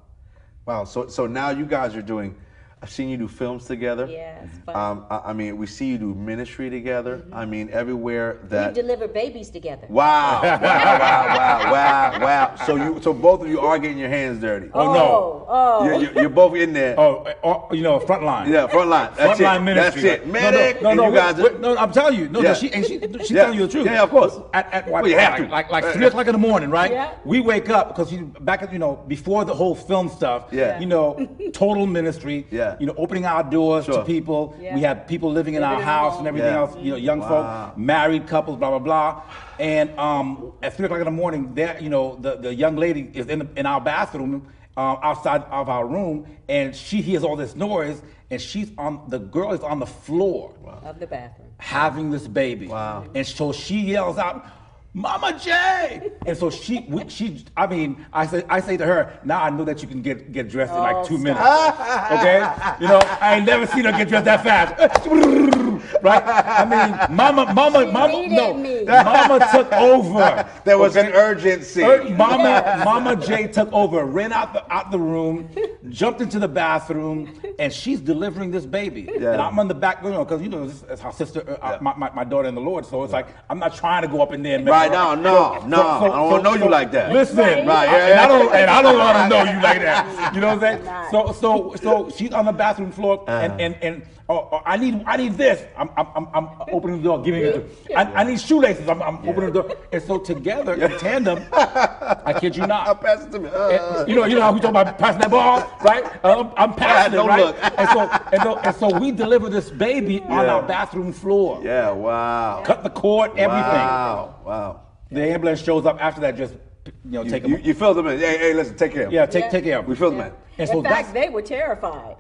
Wow. 0.65 0.83
So 0.83 1.07
so 1.07 1.27
now 1.27 1.49
you 1.51 1.65
guys 1.65 1.95
are 1.95 2.01
doing 2.01 2.35
I've 2.81 2.89
seen 2.89 3.09
you 3.09 3.17
do 3.17 3.27
films 3.27 3.65
together. 3.65 4.07
Yeah, 4.09 4.43
it's 4.45 4.57
fun. 4.59 4.73
Um, 4.75 5.05
I, 5.09 5.31
I 5.31 5.33
mean, 5.33 5.57
we 5.57 5.67
see 5.67 5.87
you 5.87 5.97
do 5.97 6.13
ministry 6.15 6.69
together. 6.69 7.25
I 7.33 7.43
mean, 7.45 7.69
everywhere 7.73 8.39
that 8.43 8.69
We 8.73 8.81
deliver 8.81 9.05
babies 9.05 9.49
together. 9.49 9.85
Wow! 9.89 10.41
Wow! 10.41 10.59
Wow! 10.61 10.97
Wow! 10.97 11.71
Wow! 11.73 12.19
Wow! 12.21 12.55
So 12.65 12.75
you, 12.77 13.01
so 13.01 13.13
both 13.13 13.41
of 13.41 13.49
you 13.49 13.59
are 13.59 13.77
getting 13.79 13.97
your 13.97 14.07
hands 14.07 14.39
dirty. 14.39 14.69
Oh, 14.73 14.93
no. 14.93 15.45
Oh, 15.49 15.83
You're, 15.83 16.01
you're, 16.03 16.13
you're 16.21 16.29
both 16.29 16.55
in 16.55 16.71
there. 16.71 16.97
Oh, 16.97 17.27
oh, 17.43 17.67
you 17.73 17.81
know, 17.83 17.99
front 17.99 18.23
line. 18.23 18.49
Yeah, 18.49 18.67
front 18.67 18.89
line. 18.89 19.09
That's 19.17 19.39
Frontline 19.41 19.57
it. 19.57 19.63
ministry. 19.63 20.01
That's 20.03 20.21
it. 20.23 20.27
Medic. 20.27 20.81
No, 20.81 20.81
no, 20.81 20.89
and 20.91 20.97
no, 20.97 21.07
you 21.09 21.15
guys. 21.15 21.35
wait, 21.35 21.51
wait, 21.53 21.59
no, 21.61 21.75
I'm 21.77 21.91
telling 21.91 22.17
you. 22.17 22.29
No, 22.29 22.39
Yeah. 22.41 22.49
no 22.49 22.53
she, 22.53 22.71
and 22.71 22.85
she, 22.85 22.99
she's 22.99 23.31
Yeah. 23.31 23.41
telling 23.43 23.59
you 23.59 23.65
the 23.65 23.71
truth. 23.73 23.85
Yeah, 23.87 24.03
of 24.03 24.09
course. 24.09 24.37
At, 24.53 24.71
at 24.71 24.87
what, 24.87 25.01
Well, 25.03 25.11
you 25.11 25.17
have 25.17 25.35
to. 25.37 25.47
like, 25.47 25.69
like 25.69 25.83
three 25.93 26.05
o'clock 26.05 26.27
in 26.27 26.31
the 26.33 26.37
morning, 26.39 26.69
right? 26.69 26.91
Yeah. 26.91 27.11
We 27.25 27.41
wake 27.41 27.69
up 27.69 27.89
because 27.89 28.13
you 28.13 28.31
back 28.39 28.61
at 28.61 28.71
you 28.71 28.79
know 28.79 29.03
before 29.07 29.43
the 29.43 29.53
whole 29.53 29.75
film 29.75 30.07
stuff. 30.07 30.45
Yeah. 30.51 30.79
You 30.79 30.85
know, 30.85 31.27
total 31.53 31.85
ministry. 31.85 32.47
Yeah. 32.51 32.68
You 32.79 32.87
know, 32.87 32.93
opening 32.97 33.25
our 33.25 33.43
doors 33.43 33.85
Sure. 33.85 33.95
to 33.99 34.03
people. 34.05 34.55
Yeah. 34.61 34.75
We 34.75 34.81
have 34.81 35.07
people 35.07 35.31
living 35.31 35.55
in 35.55 35.61
Living 35.61 35.77
our 35.77 35.81
house 35.83 36.17
and 36.19 36.27
everything 36.27 36.51
Yeah. 36.53 36.59
else. 36.59 36.75
You 36.81 36.91
know, 36.91 36.97
young 36.97 37.19
Wow. 37.21 37.27
folk, 37.67 37.77
married 37.77 38.27
couples, 38.27 38.57
blah 38.57 38.69
blah 38.69 38.79
blah. 38.79 39.21
And 39.59 39.97
um, 39.99 40.53
at 40.63 40.73
three 40.75 40.85
o'clock 40.85 40.99
in 40.99 41.05
the 41.05 41.11
morning, 41.11 41.53
there, 41.55 41.77
you 41.81 41.89
know, 41.89 42.15
the, 42.21 42.35
the 42.37 42.53
young 42.53 42.75
lady 42.77 43.09
is 43.13 43.27
in 43.27 43.39
the, 43.39 43.47
in 43.55 43.65
our 43.65 43.81
bathroom. 43.81 44.47
Um, 44.77 44.97
outside 45.03 45.43
of 45.51 45.67
our 45.67 45.85
room, 45.85 46.25
and 46.47 46.73
she 46.73 47.01
hears 47.01 47.21
all 47.25 47.35
this 47.35 47.53
noise, 47.53 48.01
and 48.31 48.39
she's 48.39 48.71
on 48.77 49.01
the 49.09 49.19
girl 49.19 49.51
is 49.51 49.59
on 49.59 49.79
the 49.79 49.85
floor 49.85 50.53
of 50.85 51.01
the 51.01 51.07
bathroom. 51.07 51.49
having 51.57 52.11
this 52.11 52.25
baby. 52.29 52.67
Wow. 52.67 53.03
And 53.13 53.27
so 53.27 53.51
she 53.51 53.77
yells 53.81 54.17
out, 54.17 54.45
Mama 54.93 55.39
J! 55.39 56.11
And 56.25 56.35
so 56.35 56.49
she, 56.49 56.85
we, 56.89 57.07
she, 57.09 57.45
I 57.55 57.67
mean, 57.67 58.05
I 58.11 58.25
say, 58.25 58.43
I 58.49 58.59
say 58.59 58.75
to 58.77 58.85
her, 58.85 59.19
now 59.23 59.41
I 59.41 59.49
know 59.51 59.63
that 59.65 59.83
you 59.83 59.87
can 59.87 60.01
get, 60.01 60.31
get 60.31 60.49
dressed 60.49 60.73
in 60.73 60.79
like 60.79 61.05
two 61.05 61.17
minutes. 61.19 61.41
Okay? 61.41 62.39
You 62.81 62.87
know, 62.87 62.99
I 63.21 63.35
ain't 63.35 63.45
never 63.45 63.67
seen 63.67 63.85
her 63.85 63.91
get 63.91 64.09
dressed 64.09 64.25
that 64.25 64.43
fast. 64.43 65.05
right? 66.01 66.23
I 66.25 66.65
mean, 66.65 67.15
Mama, 67.15 67.53
Mama, 67.53 67.85
She 67.85 67.91
Mama, 67.91 68.13
needed 68.13 68.31
no, 68.31 68.53
me. 68.55 68.83
Mama 68.85 69.47
took 69.51 69.71
over. 69.73 70.49
There 70.65 70.77
was 70.77 70.97
okay? 70.97 71.07
an 71.07 71.13
urgency. 71.13 71.83
Er, 71.83 72.03
Mama, 72.09 72.81
Mama 72.83 73.15
J 73.15 73.47
took 73.47 73.71
over, 73.71 74.05
ran 74.05 74.31
out 74.31 74.53
the 74.53 74.71
out 74.71 74.91
the 74.91 74.99
room, 74.99 75.49
jumped 75.89 76.21
into 76.21 76.37
the 76.37 76.47
bathroom, 76.47 77.41
and 77.57 77.71
she's 77.71 78.01
delivering 78.01 78.51
this 78.51 78.65
baby. 78.65 79.09
Yeah. 79.09 79.33
And 79.33 79.41
I'm 79.41 79.57
on 79.57 79.67
the 79.67 79.73
back, 79.73 80.03
you 80.03 80.09
know, 80.09 80.25
because 80.25 80.41
you 80.41 80.49
know 80.49 80.67
this 80.67 80.83
is 80.83 81.01
our 81.01 81.13
sister, 81.13 81.43
uh, 81.61 81.65
uh, 81.65 81.77
my, 81.81 81.95
my, 81.95 82.11
my 82.11 82.23
daughter 82.23 82.47
in 82.47 82.55
the 82.55 82.61
Lord. 82.61 82.85
So 82.85 83.03
it's 83.03 83.13
like 83.13 83.27
I'm 83.49 83.57
not 83.57 83.73
trying 83.75 84.01
to 84.03 84.07
go 84.07 84.21
up 84.21 84.33
in 84.33 84.43
there 84.43 84.57
and 84.57 84.65
mess 84.65 84.78
Right 84.79 84.91
now, 84.91 85.15
no, 85.15 85.59
no, 85.67 85.81
I 85.81 85.99
don't 85.99 86.29
wanna 86.31 86.43
know 86.43 86.55
you 86.55 86.69
like 86.69 86.91
that. 86.91 87.11
Listen, 87.11 87.37
Right. 87.37 87.65
Right, 87.79 87.89
I- 87.89 87.97
yeah, 87.97 88.07
and 88.11 88.19
I 88.19 88.27
don't, 88.27 88.53
and 88.55 88.69
I 88.69 88.81
don't 88.81 88.97
want 88.97 89.17
to 89.17 89.27
know 89.29 89.43
you 89.51 89.61
like 89.61 89.81
that. 89.81 90.33
You 90.33 90.41
know 90.41 90.55
what 90.55 90.63
I'm 90.63 90.81
saying? 90.83 91.07
So, 91.11 91.31
so, 91.33 91.75
so 91.83 92.09
she's 92.15 92.31
on 92.33 92.45
the 92.45 92.51
bathroom 92.53 92.91
floor, 92.91 93.23
and 93.27 93.51
and 93.59 93.75
and 93.81 94.03
oh, 94.29 94.47
oh, 94.51 94.61
I 94.65 94.77
need, 94.77 95.03
I 95.07 95.17
need 95.17 95.33
this. 95.37 95.63
I'm, 95.75 95.89
I'm, 95.97 96.07
I'm, 96.15 96.27
I'm 96.35 96.47
opening 96.71 96.97
the 96.97 97.03
door, 97.03 97.21
giving 97.23 97.41
it 97.43 97.53
to. 97.87 97.97
I, 97.97 98.21
I 98.21 98.23
need 98.23 98.39
shoelaces. 98.39 98.87
I'm, 98.87 99.01
I'm 99.01 99.17
opening 99.27 99.51
the 99.51 99.63
door, 99.63 99.75
and 99.91 100.01
so 100.03 100.19
together 100.19 100.73
in 100.75 100.91
tandem, 100.99 101.39
I 101.51 102.35
kid 102.39 102.55
you 102.55 102.67
not. 102.67 103.01
pass 103.01 103.23
it 103.23 103.31
to 103.31 103.39
me. 103.39 103.49
Uh, 103.49 103.69
And, 103.99 104.09
you 104.09 104.15
know, 104.15 104.25
you 104.25 104.35
know 104.35 104.41
how 104.41 104.53
we 104.53 104.59
talk 104.59 104.69
about 104.71 104.97
passing 104.99 105.21
that 105.21 105.31
ball, 105.31 105.65
right? 105.81 106.05
Um, 106.23 106.51
I'm 106.57 106.73
passing 106.73 107.13
Don't 107.13 107.25
it, 107.25 107.29
right? 107.29 107.45
look. 107.45 107.55
And 107.79 107.89
so, 107.89 107.99
and 108.33 108.41
so, 108.43 108.57
and 108.59 108.75
so 108.75 108.99
we 108.99 109.11
deliver 109.11 109.49
this 109.49 109.69
baby 109.71 110.21
on 110.29 110.45
our 110.45 110.61
bathroom 110.61 111.11
floor. 111.11 111.59
yeah. 111.63 111.89
Wow. 111.91 112.61
Cut 112.65 112.83
the 112.83 112.89
cord, 112.89 113.31
everything. 113.31 113.73
Wow. 113.89 114.35
Wow. 114.45 114.68
The 115.11 115.23
ambulance 115.31 115.61
shows 115.63 115.85
up 115.85 115.97
after 116.01 116.21
that, 116.21 116.37
just 116.37 116.53
you 116.85 116.91
know, 117.11 117.23
You, 117.23 117.29
take 117.29 117.47
you, 117.47 117.55
him. 117.57 117.65
you 117.65 117.73
filled 117.73 117.97
them 117.97 118.07
in. 118.07 118.19
Hey, 118.19 118.37
hey, 118.37 118.53
listen, 118.53 118.75
take 118.77 118.91
care 118.93 119.03
of 119.03 119.07
him. 119.09 119.13
Yeah, 119.13 119.25
take 119.25 119.45
Yeah. 119.45 119.49
take 119.49 119.63
care 119.63 119.79
of 119.79 119.87
We 119.87 119.95
fill 119.95 120.11
filled 120.11 120.21
them 120.21 120.27
in. 120.27 120.33
And 120.59 120.69
In 120.69 120.75
so 120.75 120.83
fact, 120.83 120.95
that's 120.95 121.11
they 121.13 121.29
were 121.29 121.41
terrified. 121.41 122.17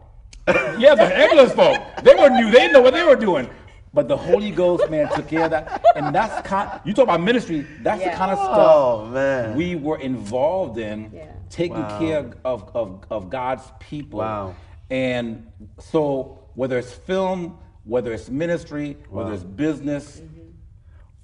yeah, 0.79 0.95
the 0.95 1.03
ambulance 1.15 1.53
folk. 1.53 1.79
They 2.03 2.15
were 2.15 2.29
new. 2.29 2.45
They 2.51 2.59
didn't 2.59 2.73
know 2.73 2.81
what 2.81 2.93
they 2.93 3.03
were 3.03 3.15
doing. 3.15 3.49
But 3.93 4.07
the 4.07 4.17
Holy 4.17 4.51
Ghost, 4.51 4.89
man, 4.89 5.09
took 5.15 5.27
care 5.27 5.45
of 5.45 5.51
that. 5.51 5.83
And 5.95 6.13
that's 6.13 6.47
kind. 6.47 6.79
You 6.85 6.93
talk 6.93 7.03
about 7.03 7.21
ministry. 7.21 7.65
That's 7.81 8.01
Yeah. 8.01 8.11
the 8.11 8.17
kind 8.17 8.31
of 8.31 8.37
stuff 8.37 8.57
Oh 8.57 9.05
man. 9.05 9.55
we 9.55 9.75
were 9.75 9.97
involved 9.99 10.77
in, 10.77 11.11
Yeah. 11.13 11.25
taking 11.49 11.81
Wow. 11.81 11.99
care 11.99 12.25
of, 12.45 12.69
of 12.75 13.03
of 13.09 13.29
God's 13.29 13.63
people. 13.79 14.19
Wow. 14.19 14.55
And 14.91 15.47
so 15.79 16.39
whether 16.55 16.77
it's 16.77 16.91
film, 16.93 17.57
whether 17.83 18.11
it's 18.13 18.29
ministry, 18.29 18.97
whether 19.09 19.33
it's 19.33 19.43
business, 19.43 20.21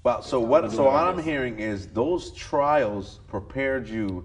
Wow. 0.06 0.20
So 0.20 0.38
what? 0.38 0.70
So 0.70 0.84
what 0.84 0.92
what 0.92 1.02
I 1.02 1.08
I'm 1.08 1.18
hearing 1.18 1.58
is 1.58 1.88
those 1.88 2.30
trials 2.30 3.18
prepared 3.26 3.88
you 3.88 4.24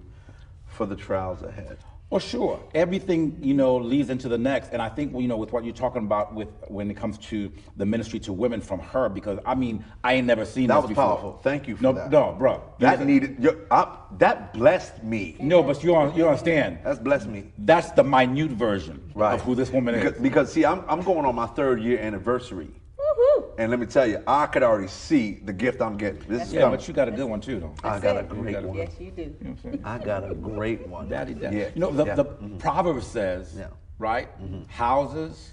for 0.67 0.85
the 0.85 0.95
trials 0.95 1.41
ahead. 1.41 1.79
Well, 2.11 2.19
sure. 2.19 2.59
Everything 2.75 3.39
you 3.41 3.55
know 3.55 3.77
leads 3.77 4.11
into 4.11 4.29
the 4.29 4.37
next, 4.37 4.73
and 4.73 4.79
I 4.79 4.89
think 4.89 5.11
you 5.19 5.27
know 5.27 5.37
with 5.37 5.51
what 5.51 5.65
you're 5.65 5.73
talking 5.73 6.03
about 6.03 6.35
with 6.35 6.49
when 6.67 6.91
it 6.91 6.97
comes 6.97 7.17
to 7.29 7.51
the 7.77 7.85
ministry 7.87 8.19
to 8.19 8.31
women 8.31 8.61
from 8.61 8.79
her, 8.79 9.09
because 9.09 9.39
I 9.43 9.55
mean 9.55 9.83
I 10.03 10.13
ain't 10.13 10.27
never 10.27 10.45
seen 10.45 10.67
That 10.67 10.75
this 10.75 10.81
was 10.83 10.89
before. 10.89 11.03
powerful. 11.03 11.39
Thank 11.41 11.67
you 11.67 11.77
for 11.77 11.81
no, 11.83 11.93
that. 11.93 12.11
No, 12.11 12.35
bro. 12.37 12.61
That 12.77 12.99
Listen. 12.99 13.07
needed. 13.07 13.37
you- 13.39 13.65
I- 13.71 13.97
that 14.19 14.53
blessed 14.53 15.03
me. 15.03 15.35
No, 15.39 15.63
but 15.63 15.83
you 15.83 15.93
you 16.15 16.27
understand. 16.27 16.77
That's 16.83 16.99
blessed 16.99 17.27
me. 17.27 17.53
That's 17.57 17.89
the 17.93 18.03
minute 18.03 18.51
version 18.51 19.11
Right. 19.15 19.33
of 19.33 19.41
who 19.41 19.55
this 19.55 19.71
woman 19.71 19.95
because, 19.95 20.13
is. 20.13 20.21
Because 20.21 20.53
see, 20.53 20.63
I'm 20.63 20.83
I'm 20.87 21.01
going 21.01 21.25
on 21.25 21.33
my 21.33 21.47
third 21.47 21.81
year 21.81 21.97
anniversary, 21.97 22.69
Woohoo! 23.11 23.45
and 23.57 23.69
let 23.69 23.79
me 23.79 23.85
tell 23.85 24.07
you, 24.07 24.23
I 24.27 24.45
could 24.47 24.63
already 24.63 24.87
see 24.87 25.39
the 25.43 25.53
gift 25.53 25.81
I'm 25.81 25.97
getting. 25.97 26.21
This 26.27 26.47
is 26.47 26.53
Yeah, 26.53 26.61
coming. 26.61 26.77
but 26.77 26.87
you 26.87 26.93
got 26.93 27.07
a 27.07 27.11
good 27.11 27.25
one 27.25 27.41
too, 27.41 27.59
though. 27.59 27.73
I 27.83 27.99
That's 27.99 28.03
got 28.03 28.17
a 28.17 28.23
great 28.23 28.53
gotta- 28.53 28.67
one. 28.67 28.77
Yes, 28.77 28.91
you 28.99 29.11
do. 29.11 29.21
You 29.21 29.35
know 29.41 29.55
what 29.61 29.73
I'm? 29.85 30.01
I 30.01 30.05
got 30.05 30.29
a 30.31 30.33
great 30.35 30.87
one. 30.87 31.09
Daddy, 31.09 31.33
daddy. 31.33 31.57
Yeah. 31.57 31.69
You 31.75 31.81
know, 31.81 31.91
the, 31.91 32.05
yeah. 32.05 32.15
the 32.15 32.25
Mhm. 32.25 32.59
proverb 32.59 33.03
says, 33.03 33.55
Yeah. 33.57 33.67
right? 33.99 34.27
Mm-hmm. 34.41 34.63
Houses, 34.69 35.51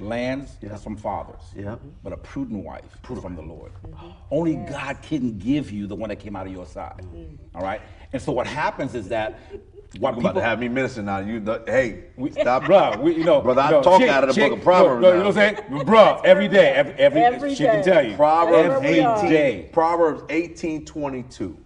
lands, 0.00 0.56
Yeah. 0.60 0.68
that's 0.70 0.84
from 0.84 0.96
fathers. 0.96 1.40
Yeah. 1.56 1.76
But 2.04 2.12
a 2.12 2.16
prudent 2.16 2.64
wife 2.64 2.84
is 3.10 3.18
from 3.20 3.34
the 3.36 3.42
Lord. 3.42 3.72
Mm-hmm. 3.86 4.06
Only 4.30 4.56
God 4.56 5.02
can 5.02 5.38
give 5.38 5.70
you 5.70 5.86
the 5.86 5.96
one 5.96 6.08
that 6.10 6.20
came 6.20 6.36
out 6.36 6.46
of 6.46 6.52
your 6.52 6.66
side. 6.66 7.02
Mm. 7.14 7.36
All 7.54 7.62
right? 7.62 7.80
And 8.12 8.22
so 8.22 8.30
what 8.32 8.46
happens 8.46 8.94
is 8.94 9.08
that 9.08 9.38
what 9.98 10.14
people 10.14 10.30
about 10.30 10.34
to 10.40 10.44
have 10.44 10.60
me 10.60 10.68
minister 10.68 11.02
now. 11.02 11.18
You, 11.18 11.40
the, 11.40 11.62
hey, 11.66 12.04
we, 12.16 12.30
stop, 12.30 12.64
bruh, 12.64 13.00
we, 13.00 13.14
you 13.16 13.24
know, 13.24 13.40
Brother, 13.42 13.60
I 13.62 13.66
you 13.66 13.70
know, 13.72 13.82
talk 13.82 14.00
chick- 14.00 14.10
out 14.10 14.22
of 14.24 14.28
the 14.28 14.34
chick- 14.34 14.50
book 14.50 14.58
of 14.58 14.64
Proverbs 14.64 15.02
No, 15.02 15.08
now. 15.10 15.14
you 15.16 15.22
know 15.22 15.28
what 15.30 15.38
I'm 15.38 15.56
saying? 15.56 15.86
Bruh, 15.86 16.24
every 16.24 16.48
day, 16.48 16.70
every, 16.72 16.92
every, 16.94 17.20
Every 17.22 17.54
she 17.54 17.64
can 17.64 17.82
tell 17.82 18.06
you. 18.06 18.14
Proverbs 18.16 18.74
every 18.84 18.98
18, 19.00 19.30
day. 19.30 19.70
Proverbs 19.72 20.22
18, 20.28 20.84
22. 20.84 21.56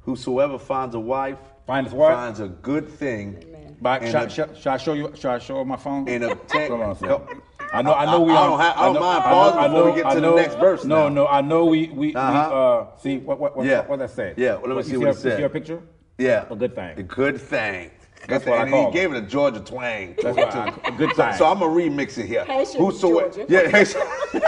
Whosoever 0.00 0.58
finds 0.58 0.94
a 0.94 1.00
wife 1.00 1.38
Finds 1.66 1.92
what? 1.92 2.14
finds 2.14 2.40
a 2.40 2.48
good 2.48 2.88
thing. 2.88 3.44
But 3.82 4.02
and 4.02 4.10
should, 4.10 4.16
I- 4.16 4.24
a- 4.24 4.30
should, 4.30 4.56
should 4.56 4.66
I 4.68 4.76
show 4.78 4.92
you? 4.94 5.12
Should 5.14 5.26
I 5.30 5.38
show 5.38 5.64
my 5.64 5.76
phone? 5.76 6.08
And 6.08 6.24
obtain. 6.30 6.70
Hold 6.70 6.80
on 6.82 6.90
a 6.90 6.94
second. 6.94 7.08
Help. 7.08 7.30
I 7.70 7.82
know, 7.82 7.92
I 7.92 8.06
know 8.06 8.20
we 8.22 8.32
I 8.32 8.36
on- 8.36 8.50
don't 8.50 8.60
have- 8.60 8.76
I 8.78 8.84
don't 8.86 8.94
know- 8.94 9.00
mind 9.00 9.22
I 9.24 9.66
know- 9.66 9.72
before 9.74 9.84
we 9.84 9.90
I 9.90 9.94
get 9.96 10.04
know- 10.06 10.14
to 10.14 10.20
the 10.36 10.36
next 10.42 10.54
verse 10.54 10.84
No, 10.84 11.08
now. 11.08 11.14
no, 11.14 11.26
I 11.26 11.40
know 11.42 11.66
we 11.66 11.88
we, 11.88 12.14
Uh-huh. 12.14 12.48
we 12.50 12.56
uh 12.94 12.98
see 12.98 13.18
what 13.18 13.38
what 13.38 13.56
what, 13.56 13.66
Yeah. 13.66 13.80
what, 13.80 13.90
what 13.90 13.98
that 13.98 14.10
say? 14.10 14.32
Yeah, 14.38 14.54
well, 14.54 14.68
let 14.68 14.76
me 14.78 14.82
see 14.84 14.92
you 14.92 15.00
what 15.00 15.10
it 15.10 15.14
see, 15.16 15.22
said. 15.22 15.34
See 15.36 15.40
your 15.40 15.50
picture? 15.50 15.82
Yeah. 16.18 16.46
A 16.50 16.56
good 16.56 16.74
thing. 16.74 16.98
A 16.98 17.02
good 17.02 17.40
thing. 17.40 17.90
That's 18.26 18.44
Good 18.44 18.50
what 18.50 18.58
I 18.60 18.64
thing. 18.64 18.72
call 18.72 18.82
he 18.82 18.98
it. 18.98 19.00
gave 19.00 19.12
it 19.14 19.18
a 19.24 19.26
Georgia 19.26 19.60
twang. 19.60 20.14
to 20.16 20.22
That's 20.22 20.36
it, 20.36 20.40
what. 20.46 20.54
I- 20.54 20.88
a 20.88 20.92
good 20.92 21.12
thing. 21.14 21.32
So, 21.34 21.46
I'm 21.46 21.60
gonna 21.60 21.72
remix 21.72 22.18
it 22.18 22.26
here. 22.26 22.44
Haitian 22.44 22.80
Whosoever, 22.84 23.30
Georgia. 23.30 23.46
yeah, 23.48 23.68
Haitian, 23.70 24.00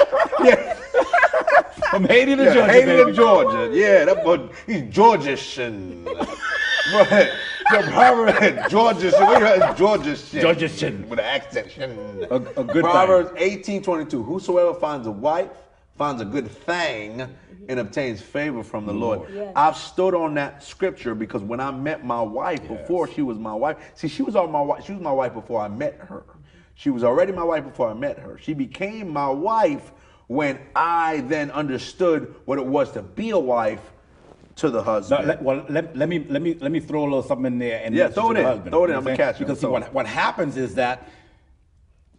yeah, 0.45 0.75
From 1.91 2.05
Haiti 2.05 2.35
to 2.37 2.43
yeah, 2.45 2.53
Georgia, 2.55 2.73
Haiti 2.73 2.87
baby. 2.87 3.05
to 3.11 3.17
Georgia. 3.17 3.71
Yeah, 3.79 4.05
that 4.07 4.25
boy, 4.25 4.49
he's 4.67 4.83
Georgian. 4.93 6.05
Right. 6.05 7.31
The 7.71 7.83
Proverbs, 7.93 8.69
Georgia, 8.69 9.11
what 9.13 9.39
you 9.39 9.47
heard? 9.47 9.77
Georgia 9.77 10.17
shit. 10.17 10.43
Georgia 10.43 10.69
shit. 10.69 11.09
With 11.09 11.21
an 11.21 11.25
accent. 11.25 11.69
A- 11.79 12.35
a 12.61 12.65
good 12.65 12.83
Proverbs 12.83 13.31
18, 13.37 13.81
22. 13.85 14.25
Whosoever 14.25 14.75
finds 14.75 15.07
a 15.07 15.13
wife 15.13 15.51
finds 16.01 16.23
a 16.23 16.25
good 16.25 16.51
thing 16.51 17.21
and 17.69 17.79
obtains 17.79 18.23
favor 18.23 18.65
from 18.65 18.87
the 18.87 18.93
Lord. 18.93 19.21
Yes. 19.35 19.53
I've 19.55 19.77
stood 19.77 20.15
on 20.15 20.33
that 20.33 20.65
scripture 20.65 21.15
because 21.15 21.43
when 21.43 21.61
I 21.61 21.71
met 21.73 22.07
my 22.07 22.23
wife 22.23 22.67
before 22.67 23.07
she 23.07 23.21
was 23.21 23.37
my 23.39 23.53
wife, 23.55 23.77
see, 23.95 24.09
she 24.09 24.23
was 24.23 24.35
all 24.35 24.49
my 24.49 24.63
wife. 24.63 24.87
She 24.87 24.93
was 24.95 25.03
my 25.03 25.13
wife 25.13 25.35
before 25.35 25.61
I 25.61 25.69
met 25.69 25.97
her. 26.09 26.25
She 26.75 26.89
was 26.89 27.05
already 27.05 27.33
my 27.33 27.45
wife 27.45 27.65
before 27.65 27.91
I 27.91 27.93
met 27.93 28.19
her. 28.19 28.39
She 28.39 28.55
became 28.55 29.11
my 29.13 29.29
wife 29.29 29.93
when 30.27 30.59
I 30.75 31.21
then 31.29 31.51
understood 31.51 32.35
what 32.47 32.57
it 32.59 32.65
was 32.65 32.91
to 32.93 33.03
be 33.03 33.29
a 33.31 33.39
wife 33.39 33.83
to 34.57 34.71
the 34.71 34.79
No, 34.79 34.85
husband. 34.85 35.29
let, 35.29 35.43
well, 35.43 35.67
let, 35.69 35.95
let 35.95 36.09
me 36.09 36.25
let 36.31 36.41
me 36.41 36.55
let 36.55 36.73
me 36.73 36.81
throw 36.81 37.03
a 37.03 37.05
little 37.05 37.23
something 37.23 37.45
in 37.53 37.59
there 37.59 37.83
and 37.85 37.95
Yeah, 37.95 38.09
throw 38.09 38.29
to 38.29 38.31
it 38.31 38.35
the 38.37 38.41
in. 38.41 38.47
husband, 38.47 38.71
Throw 38.71 38.85
it 38.85 38.91
in. 38.91 38.97
I'ma 38.97 39.17
catch 39.17 39.37
it. 39.37 39.41
Because 39.41 39.61
see, 39.61 39.67
what 39.67 39.93
what 39.93 40.07
happens 40.07 40.57
is 40.57 40.77
that 40.77 41.11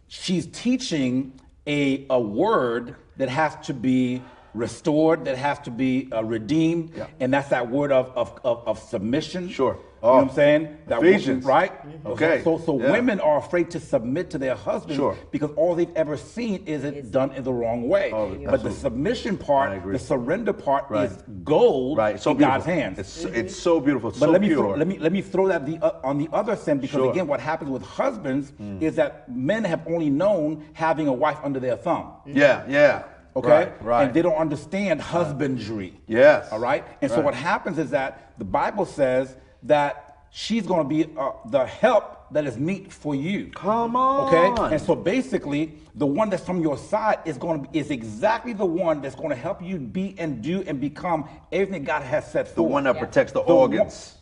she's 0.06 0.46
teaching 0.46 1.32
a 1.66 2.06
a 2.10 2.20
word 2.20 2.94
that 3.16 3.28
has 3.28 3.54
to 3.66 3.74
be 3.74 4.22
restored, 4.54 5.24
that 5.24 5.36
has 5.38 5.58
to 5.60 5.70
be 5.70 6.08
uh, 6.12 6.22
redeemed, 6.22 6.92
Yeah. 6.96 7.06
and 7.20 7.32
that's 7.32 7.48
that 7.48 7.70
word 7.70 7.92
of 7.92 8.10
of, 8.16 8.38
of, 8.44 8.66
of 8.66 8.78
submission. 8.78 9.48
Sure. 9.48 9.78
You 10.02 10.08
know 10.08 10.14
Oh, 10.14 10.16
what 10.16 10.28
I'm 10.30 10.34
saying? 10.34 10.68
That 10.88 11.00
wo- 11.00 11.06
Ephesians. 11.08 11.44
right? 11.44 11.72
Okay. 12.04 12.40
So 12.42 12.58
so 12.58 12.78
Yeah. 12.80 12.90
women 12.90 13.20
are 13.20 13.38
afraid 13.38 13.70
to 13.70 13.78
submit 13.80 14.30
to 14.30 14.38
their 14.38 14.56
husbands 14.56 14.96
Sure. 14.96 15.16
because 15.30 15.50
all 15.56 15.74
they've 15.76 15.94
ever 15.94 16.16
seen 16.16 16.64
is 16.66 16.82
it 16.84 17.12
done 17.12 17.30
in 17.36 17.44
the 17.44 17.52
wrong 17.52 17.88
way. 17.88 18.10
Oh, 18.12 18.34
but 18.50 18.62
the 18.64 18.72
submission 18.72 19.36
part, 19.38 19.80
the 19.92 19.98
surrender 19.98 20.52
part 20.52 20.86
Right. 20.90 21.04
is 21.10 21.22
gold 21.44 21.98
right. 21.98 22.18
So 22.20 22.32
in 22.32 22.38
beautiful. 22.38 22.58
God's 22.58 22.66
hands. 22.66 22.98
It's, 22.98 23.24
it's 23.24 23.56
so 23.56 23.78
beautiful. 23.80 24.10
But 24.10 24.18
so 24.18 24.30
let 24.30 24.40
me 24.40 24.48
pure. 24.48 24.58
throw, 24.58 24.70
let 24.74 24.88
me 24.88 24.98
let 24.98 25.12
me 25.12 25.22
throw 25.22 25.46
that 25.48 25.66
the 25.66 25.78
uh, 25.80 26.00
on 26.10 26.18
the 26.18 26.28
other 26.32 26.56
side 26.56 26.80
because 26.80 26.98
Sure. 26.98 27.06
Mm. 27.06 27.12
again, 27.12 27.26
what 27.28 27.38
happens 27.40 27.70
with 27.70 27.82
husbands 27.82 28.52
is 28.80 28.96
that 28.96 29.30
men 29.30 29.62
have 29.64 29.82
only 29.86 30.10
known 30.10 30.64
having 30.72 31.06
a 31.06 31.12
wife 31.12 31.38
under 31.44 31.60
their 31.60 31.76
thumb. 31.76 32.06
yeah, 32.26 32.62
yeah. 32.68 33.02
Okay, 33.34 33.48
Right. 33.48 33.72
right. 33.82 34.02
and 34.04 34.14
they 34.14 34.20
don't 34.20 34.36
understand 34.36 35.00
husbandry. 35.00 35.94
Yes. 36.06 36.50
All 36.52 36.58
right, 36.58 36.84
and 37.00 37.10
so 37.10 37.20
what 37.20 37.34
happens 37.34 37.78
is 37.78 37.90
that 37.90 38.32
the 38.36 38.44
Bible 38.44 38.84
says 38.84 39.36
that 39.64 40.26
she's 40.30 40.66
going 40.66 40.82
to 40.82 40.88
be 40.88 41.10
uh, 41.16 41.32
the 41.46 41.64
help 41.66 42.18
that 42.32 42.46
is 42.46 42.56
meet 42.56 42.90
for 42.92 43.14
you. 43.14 43.46
Come 43.54 43.94
on. 43.94 44.34
Okay, 44.34 44.74
and 44.74 44.80
so 44.82 44.94
basically, 44.94 45.74
the 45.96 46.06
one 46.06 46.30
that's 46.30 46.44
from 46.44 46.62
your 46.62 46.78
side 46.78 47.18
is 47.26 47.36
going 47.36 47.62
to 47.64 47.68
be, 47.70 47.78
is 47.78 47.90
exactly 47.90 48.54
the 48.54 48.64
one 48.64 49.02
that's 49.02 49.14
going 49.14 49.28
to 49.28 49.36
help 49.36 49.62
you 49.62 49.78
be 49.78 50.14
and 50.18 50.40
do 50.42 50.62
and 50.66 50.80
become 50.80 51.28
everything 51.52 51.84
God 51.84 52.02
has 52.02 52.30
set 52.30 52.48
for. 52.48 52.54
the 52.54 52.62
one 52.62 52.84
that 52.84 52.94
Yeah. 52.94 53.00
protects 53.02 53.32
the, 53.32 53.42
The 53.42 53.54
one- 53.54 53.58
organs. 53.76 54.16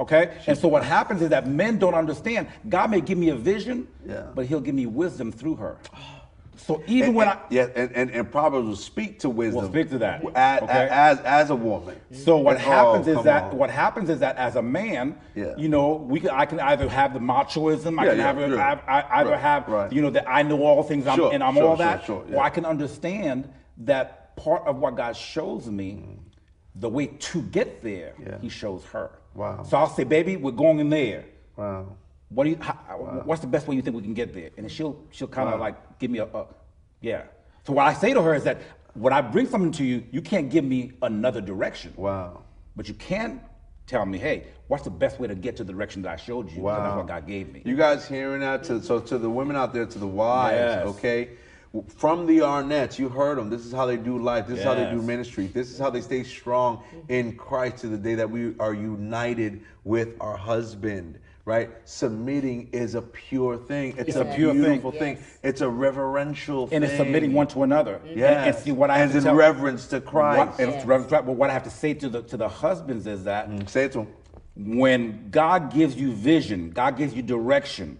Okay? 0.00 0.36
And 0.46 0.56
so 0.58 0.68
what 0.68 0.84
happens 0.84 1.22
is 1.22 1.30
that 1.30 1.46
men 1.46 1.78
don't 1.78 1.94
understand. 1.94 2.48
God 2.68 2.90
may 2.90 3.00
give 3.00 3.16
me 3.18 3.30
a 3.30 3.34
vision, 3.34 3.88
Yeah. 4.06 4.24
but 4.34 4.44
he'll 4.46 4.60
give 4.60 4.74
me 4.74 4.84
wisdom 4.86 5.32
through 5.32 5.56
her. 5.56 5.78
So 6.56 6.82
even 6.86 7.14
when 7.14 7.28
I 7.28 7.38
yeah, 7.50 7.68
and, 7.74 7.92
and, 7.92 8.10
and 8.10 8.30
Proverbs 8.30 8.66
will 8.66 8.76
speak 8.76 9.20
to 9.20 9.28
wisdom. 9.30 9.62
Will 9.62 9.70
speak 9.70 9.90
to 9.90 9.98
that. 9.98 10.24
As, 10.34 10.62
Okay. 10.62 10.88
as, 10.90 11.20
as 11.20 11.50
a 11.50 11.54
woman. 11.56 11.96
so 12.12 12.38
what 12.38 12.56
Oh, 12.56 12.58
happens 12.58 13.06
is 13.08 13.22
that 13.24 13.44
on. 13.44 13.58
what 13.58 13.70
happens 13.70 14.08
is 14.10 14.20
that 14.20 14.36
as 14.36 14.56
a 14.56 14.62
man, 14.62 15.18
Yeah. 15.34 15.54
you 15.56 15.68
know, 15.68 15.94
we 15.94 16.18
can, 16.20 16.30
I 16.30 16.46
can 16.46 16.58
either 16.60 16.88
have 16.88 17.12
the 17.12 17.20
machoism, 17.20 17.98
I 18.00 18.04
Yeah, 18.04 18.10
can 18.10 18.18
yeah, 18.18 18.24
have, 18.26 18.50
yeah. 18.50 18.80
I, 18.86 19.00
I, 19.00 19.20
either 19.20 19.30
Right, 19.30 19.40
have 19.40 19.68
right. 19.68 19.92
you 19.92 20.02
know 20.02 20.10
that 20.10 20.24
I 20.28 20.42
know 20.42 20.62
all 20.62 20.82
things 20.82 21.06
I'm, 21.06 21.20
and 21.20 21.42
I'm 21.42 21.54
sure, 21.54 21.64
all 21.64 21.76
sure, 21.76 21.86
that, 21.86 22.04
sure, 22.04 22.24
or. 22.32 22.42
I 22.42 22.50
can 22.50 22.64
understand 22.64 23.52
that 23.78 24.34
part 24.36 24.62
of 24.66 24.78
what 24.78 24.96
God 24.96 25.16
shows 25.16 25.66
me, 25.66 25.92
mm. 25.92 26.18
the 26.74 26.88
way 26.88 27.06
to 27.06 27.42
get 27.42 27.82
there, 27.82 28.14
Yeah. 28.18 28.38
He 28.40 28.48
shows 28.48 28.84
her. 28.86 29.10
Wow. 29.34 29.62
So 29.64 29.76
I'll 29.76 29.88
say, 29.88 30.04
baby, 30.04 30.36
we're 30.36 30.50
going 30.52 30.78
in 30.80 30.88
there. 30.88 31.26
Wow. 31.56 31.96
What 32.28 32.44
do 32.44 32.50
you? 32.50 32.56
How, 32.60 32.72
What's 33.24 33.40
the 33.40 33.46
best 33.46 33.68
way 33.68 33.76
you 33.76 33.82
think 33.82 33.96
we 33.96 34.02
can 34.02 34.14
get 34.14 34.34
there? 34.34 34.50
And 34.56 34.70
she'll 34.70 35.00
she'll 35.10 35.28
kind 35.28 35.48
of 35.48 35.54
Wow. 35.54 35.60
like 35.60 35.98
give 35.98 36.10
me 36.10 36.18
a, 36.18 36.24
a, 36.26 36.46
yeah. 37.00 37.22
So 37.64 37.72
what 37.72 37.86
I 37.86 37.92
say 37.94 38.12
to 38.14 38.22
her 38.22 38.34
is 38.34 38.44
that 38.44 38.60
when 38.94 39.12
I 39.12 39.20
bring 39.20 39.46
something 39.46 39.72
to 39.72 39.84
you, 39.84 40.04
you 40.10 40.22
can't 40.22 40.50
give 40.50 40.64
me 40.64 40.92
another 41.02 41.40
direction. 41.40 41.92
Wow. 41.96 42.42
But 42.74 42.88
you 42.88 42.94
can 42.94 43.40
tell 43.86 44.04
me, 44.04 44.18
hey, 44.18 44.44
what's 44.68 44.82
the 44.84 44.90
best 44.90 45.20
way 45.20 45.28
to 45.28 45.34
get 45.34 45.56
to 45.56 45.64
the 45.64 45.72
direction 45.72 46.02
that 46.02 46.12
I 46.12 46.16
showed 46.16 46.50
you? 46.50 46.62
'Cause 46.62 46.78
That's 46.82 46.96
what 46.96 47.06
God 47.06 47.26
gave 47.26 47.52
me. 47.52 47.62
You 47.64 47.76
guys 47.76 48.06
hearing 48.08 48.40
that? 48.40 48.64
To, 48.64 48.82
so 48.82 48.98
to 49.00 49.18
the 49.18 49.30
women 49.30 49.54
out 49.54 49.72
there, 49.72 49.86
to 49.86 49.98
the 49.98 50.06
wives, 50.06 50.56
Yes. 50.56 50.86
okay? 50.86 51.30
From 51.88 52.26
the 52.26 52.40
Arnett's, 52.40 52.98
you 52.98 53.08
heard 53.08 53.36
them. 53.38 53.50
This 53.50 53.66
is 53.66 53.72
how 53.72 53.84
they 53.86 53.96
do 53.98 54.18
life. 54.18 54.46
This 54.46 54.58
is 54.60 54.64
how 54.64 54.74
they 54.74 54.90
do 54.90 55.02
ministry. 55.02 55.46
This 55.46 55.70
is 55.70 55.78
how 55.78 55.90
they 55.90 56.00
stay 56.00 56.22
strong 56.24 56.82
in 57.08 57.36
Christ 57.36 57.78
to 57.78 57.88
the 57.88 57.98
day 57.98 58.14
that 58.14 58.28
we 58.30 58.54
are 58.58 58.72
united 58.72 59.60
with 59.84 60.16
our 60.20 60.36
husband. 60.36 61.18
Right? 61.46 61.70
Submitting 61.84 62.70
is 62.72 62.96
a 62.96 63.02
pure 63.02 63.56
thing. 63.56 63.94
It's, 63.96 64.08
It's 64.08 64.16
a, 64.16 64.22
a 64.22 64.34
pure 64.34 64.52
thing. 64.52 64.62
beautiful 64.62 64.90
thing. 64.90 65.16
Yes. 65.16 65.38
It's 65.44 65.60
a 65.60 65.68
reverential 65.70 66.66
thing. 66.66 66.76
and 66.76 66.84
it's 66.84 66.96
submitting 66.96 67.32
one 67.32 67.46
to 67.48 67.62
another. 67.62 67.94
Mm-hmm. 67.98 68.08
And- 68.08 68.18
Yeah. 68.18 68.44
And, 68.46 68.56
see 68.56 68.72
what 68.72 68.90
I 68.90 68.98
have 68.98 69.12
to 69.12 69.18
in 69.18 69.22
tell, 69.22 69.34
reverence 69.36 69.86
to 69.86 70.00
Christ. 70.00 70.38
What, 70.38 70.60
and 70.60 70.72
Yes. 70.72 70.84
reverence- 70.84 71.10
but 71.12 71.36
what 71.36 71.48
I 71.48 71.52
have 71.52 71.62
to 71.62 71.70
say 71.70 71.94
to 71.94 72.08
the 72.08 72.22
to 72.24 72.36
the 72.36 72.48
husbands 72.48 73.06
is 73.06 73.24
that 73.24 73.48
mm-hmm. 73.48 73.64
Say 73.68 73.84
it 73.84 73.92
to 73.92 73.98
them. 73.98 74.08
when 74.56 75.30
God 75.30 75.72
gives 75.72 75.94
you 75.94 76.12
vision, 76.12 76.70
God 76.70 76.96
gives 76.96 77.14
you 77.14 77.22
direction, 77.22 77.96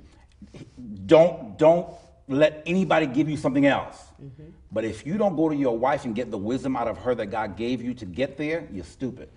don't 1.06 1.56
don't 1.56 1.86
let 2.27 2.64
anybody 2.66 3.06
give 3.06 3.28
you 3.31 3.36
something 3.36 3.66
else. 3.66 3.97
Mm-hmm. 4.20 4.51
But 4.73 4.85
if 4.85 5.06
you 5.06 5.16
don't 5.18 5.36
go 5.36 5.48
to 5.48 5.55
your 5.55 5.78
wife 5.78 6.05
and 6.05 6.16
get 6.16 6.32
the 6.32 6.39
wisdom 6.39 6.74
out 6.74 6.89
of 6.89 6.98
her 6.98 7.14
that 7.14 7.27
God 7.27 7.56
gave 7.56 7.81
you 7.81 7.94
to 7.94 8.05
get 8.05 8.36
there, 8.36 8.66
you're 8.73 8.85
stupid. 8.85 9.28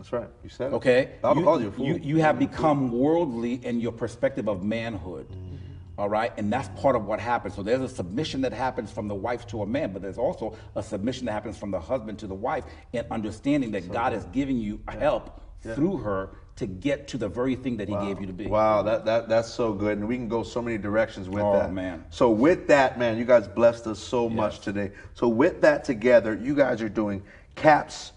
That's 0.00 0.12
right. 0.14 0.28
You 0.42 0.48
said 0.48 0.72
it. 0.72 0.76
Okay? 0.76 1.10
I 1.22 1.34
you, 1.34 1.42
call 1.42 1.60
you 1.60 1.68
a 1.68 1.72
fool. 1.72 1.86
You, 1.86 2.00
you 2.02 2.16
have 2.22 2.38
become 2.38 2.90
worldly 2.90 3.60
in 3.62 3.80
your 3.80 3.92
perspective 3.92 4.48
of 4.48 4.64
manhood. 4.64 5.28
Mm-hmm. 5.28 5.56
All 5.98 6.08
right? 6.08 6.32
And 6.38 6.50
that's 6.50 6.70
part 6.80 6.96
of 6.96 7.04
what 7.04 7.20
happens. 7.20 7.54
So 7.54 7.62
there's 7.62 7.82
a 7.82 7.88
submission 7.88 8.40
that 8.40 8.54
happens 8.54 8.90
from 8.90 9.08
the 9.08 9.14
wife 9.14 9.46
to 9.48 9.60
a 9.60 9.66
man, 9.66 9.92
but 9.92 10.00
there's 10.00 10.16
also 10.16 10.56
a 10.74 10.82
submission 10.82 11.26
that 11.26 11.32
happens 11.32 11.58
from 11.58 11.70
the 11.70 11.78
husband 11.78 12.18
to 12.20 12.26
the 12.26 12.34
wife 12.34 12.64
in 12.94 13.04
understanding 13.10 13.72
that 13.72 13.92
God 13.92 14.14
is 14.14 14.24
giving 14.32 14.56
you 14.56 14.80
help 14.88 15.42
through 15.60 15.98
her 15.98 16.30
to 16.56 16.66
get 16.66 17.06
to 17.08 17.18
the 17.18 17.28
very 17.28 17.54
thing 17.54 17.76
that 17.76 17.88
he 17.88 17.94
gave 17.96 18.22
you 18.22 18.26
to 18.26 18.32
be. 18.32 18.46
Wow, 18.46 18.82
that, 18.82 19.04
that 19.04 19.28
that's 19.28 19.52
so 19.52 19.72
good, 19.74 19.98
and 19.98 20.08
we 20.08 20.16
can 20.16 20.28
go 20.28 20.42
so 20.42 20.60
many 20.60 20.78
directions 20.78 21.28
with 21.28 21.38
that. 21.38 21.44
Oh, 21.44 21.58
that. 21.58 21.72
man. 21.72 22.04
So 22.10 22.30
with 22.30 22.66
that, 22.68 22.98
man, 22.98 23.18
you 23.18 23.24
guys 23.26 23.48
blessed 23.48 23.86
us 23.86 23.98
so 23.98 24.28
much 24.30 24.60
today. 24.60 24.92
So 25.14 25.28
with 25.28 25.60
that 25.60 25.84
together, 25.84 26.34
you 26.34 26.54
guys 26.54 26.80
are 26.80 26.88
doing 26.88 27.22
caps. 27.54 28.12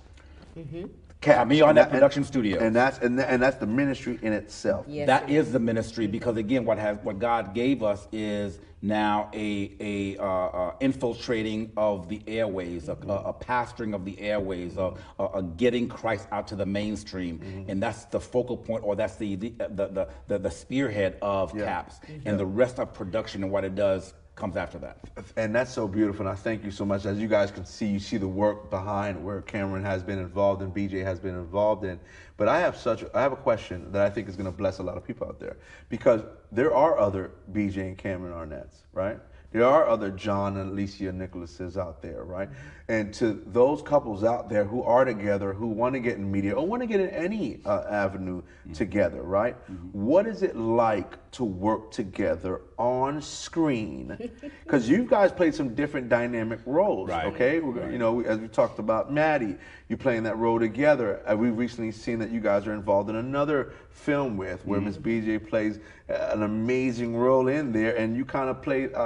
Caps. 0.55 0.89
I 1.27 1.45
mean, 1.45 1.63
on 1.63 1.75
that 1.75 1.89
production 1.89 2.23
studio. 2.23 2.59
and 2.59 2.75
that's 2.75 2.97
and, 2.99 3.17
tha- 3.19 3.29
and 3.29 3.41
that's 3.41 3.57
the 3.57 3.67
ministry 3.67 4.19
in 4.21 4.33
itself. 4.33 4.85
Yes, 4.87 5.07
That 5.07 5.29
it 5.29 5.35
is 5.35 5.51
the 5.51 5.59
ministry 5.59 6.07
because 6.07 6.37
again, 6.37 6.65
what 6.65 6.77
has 6.77 6.97
what 7.03 7.19
God 7.19 7.53
gave 7.53 7.83
us 7.83 8.07
is 8.11 8.59
now 8.81 9.29
a 9.33 9.71
a 9.79 10.17
uh, 10.17 10.25
uh, 10.25 10.75
infiltrating 10.81 11.71
of 11.77 12.09
the 12.09 12.21
airways, 12.27 12.89
a, 12.89 12.97
a, 13.07 13.13
a 13.29 13.33
pastoring 13.33 13.93
of 13.95 14.03
the 14.05 14.19
airways, 14.19 14.75
a, 14.77 14.93
a, 15.19 15.25
a 15.35 15.43
getting 15.43 15.87
Christ 15.87 16.27
out 16.31 16.47
to 16.47 16.55
the 16.55 16.65
mainstream, 16.65 17.39
Mm-hmm. 17.39 17.69
and 17.71 17.81
that's 17.81 18.05
the 18.05 18.19
focal 18.19 18.57
point, 18.57 18.83
or 18.83 18.95
that's 18.95 19.15
the 19.15 19.35
the 19.35 19.53
the, 19.69 20.07
the, 20.27 20.37
the 20.39 20.51
spearhead 20.51 21.17
of 21.21 21.55
Yeah. 21.57 21.65
CAPS, 21.65 21.99
and 22.25 22.39
the 22.39 22.45
rest 22.45 22.79
of 22.79 22.93
production 22.93 23.43
and 23.43 23.51
what 23.51 23.63
it 23.63 23.75
does 23.75 24.13
comes 24.43 24.57
after 24.57 24.77
that. 24.77 24.97
And 25.37 25.55
that's 25.55 25.71
so 25.71 25.87
beautiful. 25.87 26.27
And 26.27 26.33
I 26.33 26.35
thank 26.35 26.65
you 26.65 26.71
so 26.71 26.83
much. 26.83 27.05
As 27.05 27.17
you 27.17 27.29
guys 27.29 27.49
can 27.49 27.63
see, 27.63 27.85
you 27.85 27.97
see 27.97 28.17
the 28.17 28.27
work 28.27 28.69
behind 28.69 29.23
where 29.23 29.41
Cameron 29.41 29.85
has 29.85 30.03
been 30.03 30.19
involved 30.19 30.61
and 30.61 30.75
BJ 30.75 31.01
has 31.01 31.17
been 31.17 31.35
involved 31.35 31.85
in. 31.85 31.97
But 32.35 32.49
I 32.49 32.59
have 32.59 32.75
such 32.75 33.05
I 33.13 33.21
have 33.21 33.31
a 33.31 33.37
question 33.37 33.89
that 33.93 34.05
I 34.05 34.09
think 34.09 34.27
is 34.27 34.35
going 34.35 34.51
to 34.51 34.57
bless 34.57 34.79
a 34.79 34.83
lot 34.83 34.97
of 34.97 35.07
people 35.07 35.27
out 35.27 35.39
there 35.39 35.55
because 35.87 36.23
there 36.51 36.75
are 36.75 36.99
other 36.99 37.31
BJ 37.53 37.77
and 37.77 37.97
Cameron 37.97 38.33
Arnett's, 38.33 38.83
right? 38.91 39.17
There 39.53 39.63
are 39.63 39.87
other 39.87 40.09
John 40.09 40.57
and 40.57 40.71
Alicia 40.71 41.13
Nicholases 41.13 41.77
out 41.77 42.01
there, 42.01 42.25
right? 42.25 42.49
And 42.89 43.13
to 43.15 43.41
those 43.47 43.81
couples 43.81 44.25
out 44.25 44.49
there 44.49 44.65
who 44.65 44.83
are 44.83 45.05
together, 45.05 45.53
who 45.53 45.67
want 45.67 45.93
to 45.93 46.01
get 46.01 46.17
in 46.17 46.29
media 46.29 46.53
or 46.53 46.67
want 46.67 46.81
to 46.81 46.85
get 46.85 46.99
in 46.99 47.09
any 47.11 47.61
uh, 47.65 47.83
avenue 47.89 48.41
together, 48.73 49.21
right? 49.23 49.55
What 49.93 50.27
is 50.27 50.43
it 50.43 50.57
like 50.57 51.15
to 51.31 51.45
work 51.45 51.91
together 51.91 52.59
on 52.77 53.21
screen? 53.21 54.17
Because 54.63 54.89
you 54.89 55.03
guys 55.05 55.31
played 55.31 55.53
some 55.55 55.75
different 55.75 56.09
dynamic 56.09 56.59
roles, 56.65 57.09
Right. 57.09 57.27
okay? 57.27 57.59
We're, 57.59 57.89
You 57.91 57.97
know, 57.99 58.21
as 58.21 58.39
we 58.39 58.47
talked 58.49 58.79
about 58.79 59.13
Maddie, 59.13 59.55
you 59.87 59.95
playing 59.95 60.23
that 60.23 60.37
role 60.37 60.59
together. 60.59 61.21
Uh, 61.29 61.35
we've 61.37 61.57
recently 61.57 61.91
seen 61.91 62.19
that 62.19 62.31
you 62.31 62.39
guys 62.41 62.65
are 62.67 62.73
involved 62.73 63.09
in 63.09 63.15
another 63.15 63.71
film 63.91 64.35
with 64.35 64.65
where 64.65 64.81
Miss 64.81 64.97
BJ 64.97 65.37
plays 65.47 65.79
uh, 66.09 66.13
an 66.33 66.43
amazing 66.43 67.15
role 67.15 67.47
in 67.47 67.71
there, 67.71 67.95
and 67.95 68.17
you 68.17 68.25
kind 68.25 68.49
of 68.49 68.61
played, 68.61 68.93
uh, 68.93 68.97
uh, 68.97 69.01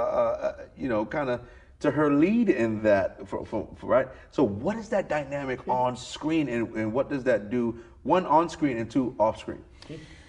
uh, 0.58 0.62
you 0.76 0.88
know, 0.88 1.04
kind 1.04 1.28
of 1.30 1.40
to 1.80 1.90
her 1.90 2.12
lead 2.12 2.48
in 2.48 2.82
that, 2.82 3.28
for, 3.28 3.44
for, 3.46 3.68
for- 3.76 3.86
right? 3.86 4.08
So, 4.30 4.42
what 4.42 4.76
is 4.76 4.88
that 4.88 5.08
dynamic 5.08 5.66
on 5.68 5.96
screen, 5.96 6.48
and, 6.48 6.74
and 6.74 6.92
what 6.92 7.08
does 7.08 7.24
that 7.24 7.50
do? 7.50 7.78
One 8.02 8.26
on 8.26 8.48
screen 8.48 8.78
and 8.78 8.90
two 8.90 9.14
off 9.18 9.38
screen. 9.38 9.62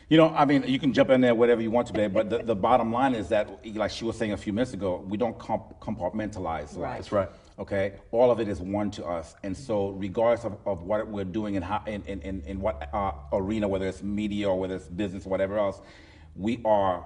You 0.10 0.18
know, 0.18 0.30
I 0.30 0.46
mean, 0.46 0.64
you 0.68 0.80
can 0.80 0.92
jump 0.92 1.12
in 1.12 1.22
there 1.22 1.36
whatever 1.36 1.62
you 1.62 1.70
want 1.70 1.88
to, 1.88 2.10
but 2.10 2.30
the, 2.32 2.40
the 2.40 2.56
bottom 2.56 2.92
line 2.92 3.14
is 3.14 3.30
that, 3.30 3.64
like 3.76 3.92
she 3.92 4.06
was 4.06 4.18
saying 4.18 4.32
a 4.32 4.38
few 4.38 4.52
minutes 4.52 4.74
ago, 4.74 5.04
we 5.08 5.18
don't 5.18 5.38
comp- 5.38 5.80
compartmentalize. 5.80 6.76
Right. 6.76 6.96
That's 6.96 7.12
right. 7.12 7.30
Okay, 7.60 7.94
all 8.12 8.32
of 8.32 8.40
it 8.40 8.48
is 8.48 8.62
one 8.62 8.90
to 8.92 9.06
us, 9.06 9.36
and 9.44 9.56
so 9.56 9.90
regardless 9.90 10.46
of, 10.46 10.58
of 10.66 10.84
what 10.84 11.06
we're 11.08 11.26
doing 11.26 11.58
and 11.58 11.66
how 11.66 11.84
in, 11.86 12.02
in, 12.04 12.22
in, 12.22 12.42
in 12.48 12.62
what 12.62 12.90
uh, 12.94 13.12
arena, 13.34 13.68
whether 13.68 13.86
it's 13.86 14.02
media 14.02 14.50
or 14.50 14.58
whether 14.58 14.76
it's 14.76 14.88
business 14.88 15.26
or 15.26 15.30
whatever 15.30 15.60
else, 15.60 15.82
we 16.38 16.62
are 16.64 17.06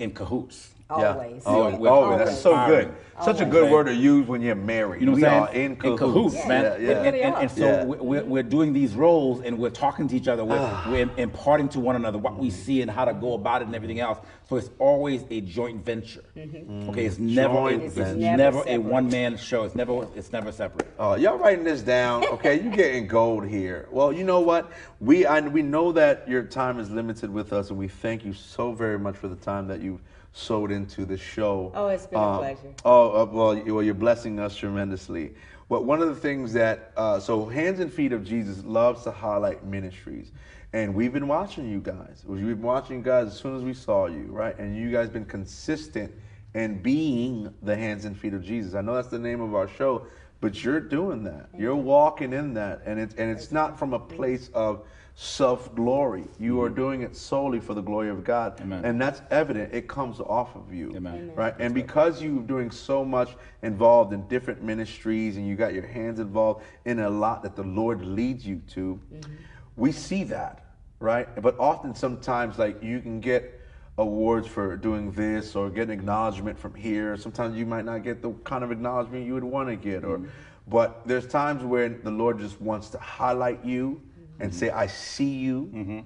in 0.00 0.10
cahoots. 0.10 0.70
Always. 0.90 1.42
Yeah. 1.44 1.50
Always. 1.52 1.74
Oh, 1.74 1.78
we're- 1.78 1.90
Always. 1.92 2.18
That's 2.18 2.40
so 2.40 2.50
good. 2.66 2.78
inspiring. 2.88 2.94
Such 3.22 3.40
a 3.40 3.44
good 3.44 3.70
word 3.70 3.84
to 3.84 3.94
use 3.94 4.26
when 4.26 4.40
you're 4.40 4.54
married. 4.54 5.02
You 5.02 5.06
know 5.08 5.12
we 5.12 5.22
what 5.22 5.30
I'm 5.30 5.46
saying? 5.52 5.70
in 5.72 5.76
cahoots. 5.76 6.34
man. 6.46 6.64
Yeah, 6.64 6.72
And, 6.72 6.82
yeah. 6.86 6.92
and, 7.02 7.16
and, 7.16 7.34
and 7.36 7.50
so 7.50 7.66
Yeah. 7.66 7.84
we- 7.84 7.96
we're, 7.98 8.24
we're 8.24 8.42
doing 8.42 8.72
these 8.72 8.94
roles 8.94 9.42
and 9.42 9.58
we're 9.58 9.68
talking 9.70 10.08
to 10.08 10.16
each 10.16 10.26
other. 10.26 10.42
We're, 10.44 10.56
ah. 10.58 10.86
we're 10.90 11.10
imparting 11.18 11.68
to 11.70 11.80
one 11.80 11.96
another 11.96 12.16
what 12.18 12.38
we 12.38 12.48
see 12.50 12.80
and 12.80 12.90
how 12.90 13.04
to 13.04 13.12
go 13.12 13.34
about 13.34 13.60
it 13.60 13.66
and 13.66 13.74
everything 13.74 14.00
else. 14.00 14.18
So 14.48 14.56
it's 14.56 14.70
always 14.78 15.22
a 15.30 15.42
joint 15.42 15.84
venture. 15.84 16.24
Mm-hmm. 16.36 16.88
Okay, 16.90 17.04
it's 17.04 17.16
mm. 17.16 17.34
never 17.34 17.54
Joint 17.54 17.82
it's, 17.82 17.94
venture. 17.94 18.16
never, 18.18 18.36
Never 18.36 18.68
a 18.68 18.78
one 18.78 19.08
man 19.08 19.36
show. 19.36 19.64
It's 19.64 19.74
never 19.76 20.08
it's 20.16 20.32
never 20.32 20.50
separate. 20.50 20.88
Oh, 20.98 21.14
y'all 21.14 21.38
writing 21.38 21.62
this 21.62 21.82
down, 21.82 22.24
okay? 22.32 22.60
You're 22.60 22.72
getting 22.72 23.06
gold 23.06 23.46
here. 23.46 23.86
Well, 23.92 24.12
you 24.12 24.24
know 24.24 24.40
what? 24.40 24.72
We 24.98 25.24
I, 25.26 25.40
we 25.40 25.62
know 25.62 25.92
that 25.92 26.26
your 26.28 26.42
time 26.42 26.80
is 26.80 26.90
limited 26.90 27.30
with 27.30 27.52
us, 27.52 27.70
and 27.70 27.78
we 27.78 27.86
thank 27.86 28.24
you 28.24 28.32
so 28.32 28.72
very 28.72 28.98
much 28.98 29.16
for 29.16 29.28
the 29.28 29.36
time 29.36 29.68
that 29.68 29.80
you 29.82 30.00
sowed 30.32 30.70
into 30.70 31.04
the 31.04 31.16
show. 31.16 31.72
Oh, 31.74 31.88
it's 31.88 32.06
been 32.06 32.20
a 32.20 32.22
Um, 32.22 32.38
pleasure. 32.38 32.74
Oh, 32.84 33.22
uh, 33.22 33.24
well, 33.26 33.62
well, 33.74 33.82
you're 33.82 33.94
blessing 33.94 34.38
us 34.38 34.56
tremendously. 34.56 35.34
But 35.68 35.84
one 35.84 36.02
of 36.02 36.08
the 36.08 36.16
things 36.16 36.52
that 36.54 36.92
uh, 36.96 37.20
so 37.20 37.46
Hands 37.46 37.78
and 37.80 37.92
Feet 37.92 38.12
of 38.12 38.24
Jesus 38.24 38.64
loves 38.64 39.04
to 39.04 39.10
highlight 39.10 39.64
ministries, 39.64 40.32
and 40.72 40.94
we've 40.94 41.12
been 41.12 41.28
watching 41.28 41.68
you 41.68 41.80
guys. 41.80 42.24
We've 42.26 42.44
been 42.44 42.62
watching 42.62 42.98
you 42.98 43.02
guys 43.02 43.28
as 43.28 43.36
soon 43.38 43.56
as 43.56 43.62
we 43.62 43.74
saw 43.74 44.06
you, 44.06 44.26
right? 44.30 44.58
And 44.58 44.76
you 44.76 44.90
guys 44.90 45.08
been 45.08 45.24
consistent 45.24 46.12
in 46.54 46.82
being 46.82 47.52
the 47.62 47.76
hands 47.76 48.04
and 48.04 48.18
feet 48.18 48.34
of 48.34 48.42
Jesus. 48.42 48.74
I 48.74 48.80
know 48.80 48.94
that's 48.94 49.08
the 49.08 49.18
name 49.18 49.40
of 49.40 49.54
our 49.54 49.68
show, 49.68 50.06
but 50.40 50.64
you're 50.64 50.80
doing 50.80 51.22
that. 51.24 51.48
You're 51.56 51.76
walking 51.76 52.32
in 52.32 52.54
that, 52.54 52.82
and 52.86 52.98
it's 52.98 53.14
and 53.14 53.30
it's 53.30 53.52
not 53.52 53.78
from 53.78 53.92
a 53.92 53.98
place 53.98 54.50
of 54.54 54.84
self 55.14 55.74
glory. 55.74 56.24
You 56.38 56.62
are 56.62 56.66
mm-hmm. 56.66 56.76
doing 56.76 57.02
it 57.02 57.14
solely 57.14 57.60
for 57.60 57.74
the 57.74 57.82
glory 57.82 58.08
of 58.08 58.24
God, 58.24 58.58
Amen. 58.60 58.84
and 58.84 59.00
that's 59.00 59.20
evident. 59.30 59.74
It 59.74 59.86
comes 59.86 60.18
off 60.18 60.56
of 60.56 60.72
you, 60.72 60.96
Amen. 60.96 61.14
Amen. 61.14 61.34
right? 61.34 61.54
And 61.58 61.74
because 61.74 62.22
you're 62.22 62.40
doing 62.40 62.70
so 62.70 63.04
much 63.04 63.36
involved 63.62 64.14
in 64.14 64.26
different 64.28 64.62
ministries, 64.62 65.36
and 65.36 65.46
you 65.46 65.56
got 65.56 65.74
your 65.74 65.86
hands 65.86 66.20
involved 66.20 66.64
in 66.86 67.00
a 67.00 67.10
lot 67.10 67.42
that 67.42 67.54
the 67.54 67.62
Lord 67.62 68.02
leads 68.02 68.46
you 68.46 68.62
to, 68.68 68.98
mm-hmm. 69.12 69.32
we 69.76 69.92
see 69.92 70.24
that, 70.24 70.64
right? 71.00 71.28
But 71.42 71.58
often, 71.58 71.94
sometimes, 71.94 72.58
like 72.58 72.82
you 72.82 73.00
can 73.00 73.20
get 73.20 73.59
awards 74.00 74.48
for 74.48 74.76
doing 74.76 75.12
this 75.12 75.54
or 75.54 75.70
getting 75.70 75.98
acknowledgement 75.98 76.58
from 76.58 76.74
here. 76.74 77.16
Sometimes 77.16 77.56
you 77.56 77.66
might 77.66 77.84
not 77.84 78.02
get 78.02 78.22
the 78.22 78.32
kind 78.44 78.64
of 78.64 78.72
acknowledgement 78.72 79.26
you 79.26 79.34
would 79.34 79.44
want 79.44 79.68
to 79.68 79.76
get, 79.76 80.04
or 80.04 80.18
mm-hmm. 80.18 80.28
but 80.68 81.06
there's 81.06 81.26
times 81.26 81.62
where 81.62 81.88
the 81.88 82.10
Lord 82.10 82.38
just 82.38 82.60
wants 82.60 82.88
to 82.90 82.98
highlight 82.98 83.64
you 83.64 84.00
and 84.40 84.50
mm-hmm. 84.50 84.58
say, 84.58 84.70
"I 84.70 84.86
see 84.86 85.28
you." 85.28 85.70
Mm-hmm. 85.74 86.00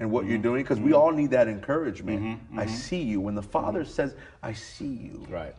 And 0.00 0.10
what 0.10 0.26
you're 0.26 0.38
doing, 0.38 0.62
because 0.62 0.80
we 0.80 0.94
all 0.94 1.12
need 1.12 1.30
that 1.30 1.46
encouragement. 1.46 2.40
I 2.56 2.66
see 2.66 3.00
you. 3.02 3.20
When 3.20 3.34
the 3.34 3.42
Father 3.42 3.84
says, 3.84 4.14
"I 4.42 4.52
see 4.52 4.86
you," 4.86 5.26
Right. 5.28 5.54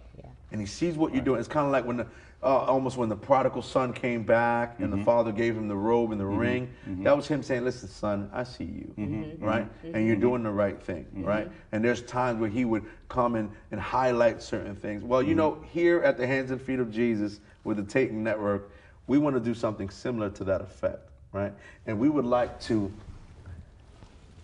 and 0.52 0.60
he 0.60 0.68
sees 0.68 0.96
what 0.96 1.14
you're 1.14 1.24
doing. 1.24 1.40
It's 1.40 1.48
kind 1.48 1.66
of 1.66 1.72
like 1.72 1.86
when 1.86 1.98
the 1.98 2.08
uh, 2.44 2.66
almost 2.66 2.98
when 2.98 3.08
the 3.08 3.16
prodigal 3.16 3.62
son 3.62 3.94
came 3.94 4.24
back 4.24 4.80
and 4.80 4.92
the 4.92 4.98
mm-hmm. 4.98 5.06
father 5.06 5.32
gave 5.32 5.56
him 5.56 5.68
the 5.68 5.76
robe 5.76 6.12
and 6.12 6.20
the 6.20 6.26
mm-hmm. 6.26 6.38
ring. 6.38 6.74
Mm-hmm. 6.88 7.04
That 7.04 7.16
was 7.16 7.28
him 7.28 7.42
saying, 7.42 7.64
"Listen, 7.64 7.88
son, 7.88 8.30
I 8.34 8.44
see 8.44 8.66
you, 8.66 9.38
right? 9.40 9.68
And 9.84 10.06
you're 10.06 10.18
doing 10.18 10.44
the 10.44 10.52
right 10.52 10.82
thing, 10.82 11.06
right?" 11.14 11.50
And 11.72 11.84
there's 11.84 12.02
times 12.02 12.40
where 12.40 12.50
he 12.50 12.66
would 12.66 12.84
come 13.08 13.36
in 13.36 13.50
and 13.72 13.80
highlight 13.80 14.42
certain 14.42 14.76
things. 14.76 15.04
Well, 15.04 15.24
you 15.24 15.36
know, 15.36 15.64
here 15.72 16.02
at 16.02 16.18
the 16.18 16.28
Hands 16.28 16.52
and 16.52 16.62
Feet 16.62 16.80
of 16.80 16.92
Jesus 16.92 17.40
with 17.64 17.78
the 17.78 17.84
Tatum 17.84 18.24
Network, 18.24 18.72
we 19.08 19.18
want 19.18 19.36
to 19.36 19.40
do 19.40 19.54
something 19.54 19.90
similar 19.90 20.30
to 20.32 20.44
that 20.44 20.62
effect, 20.62 21.10
right? 21.32 21.54
And 21.86 21.98
we 21.98 22.10
would 22.10 22.26
like 22.26 22.60
to. 22.62 22.92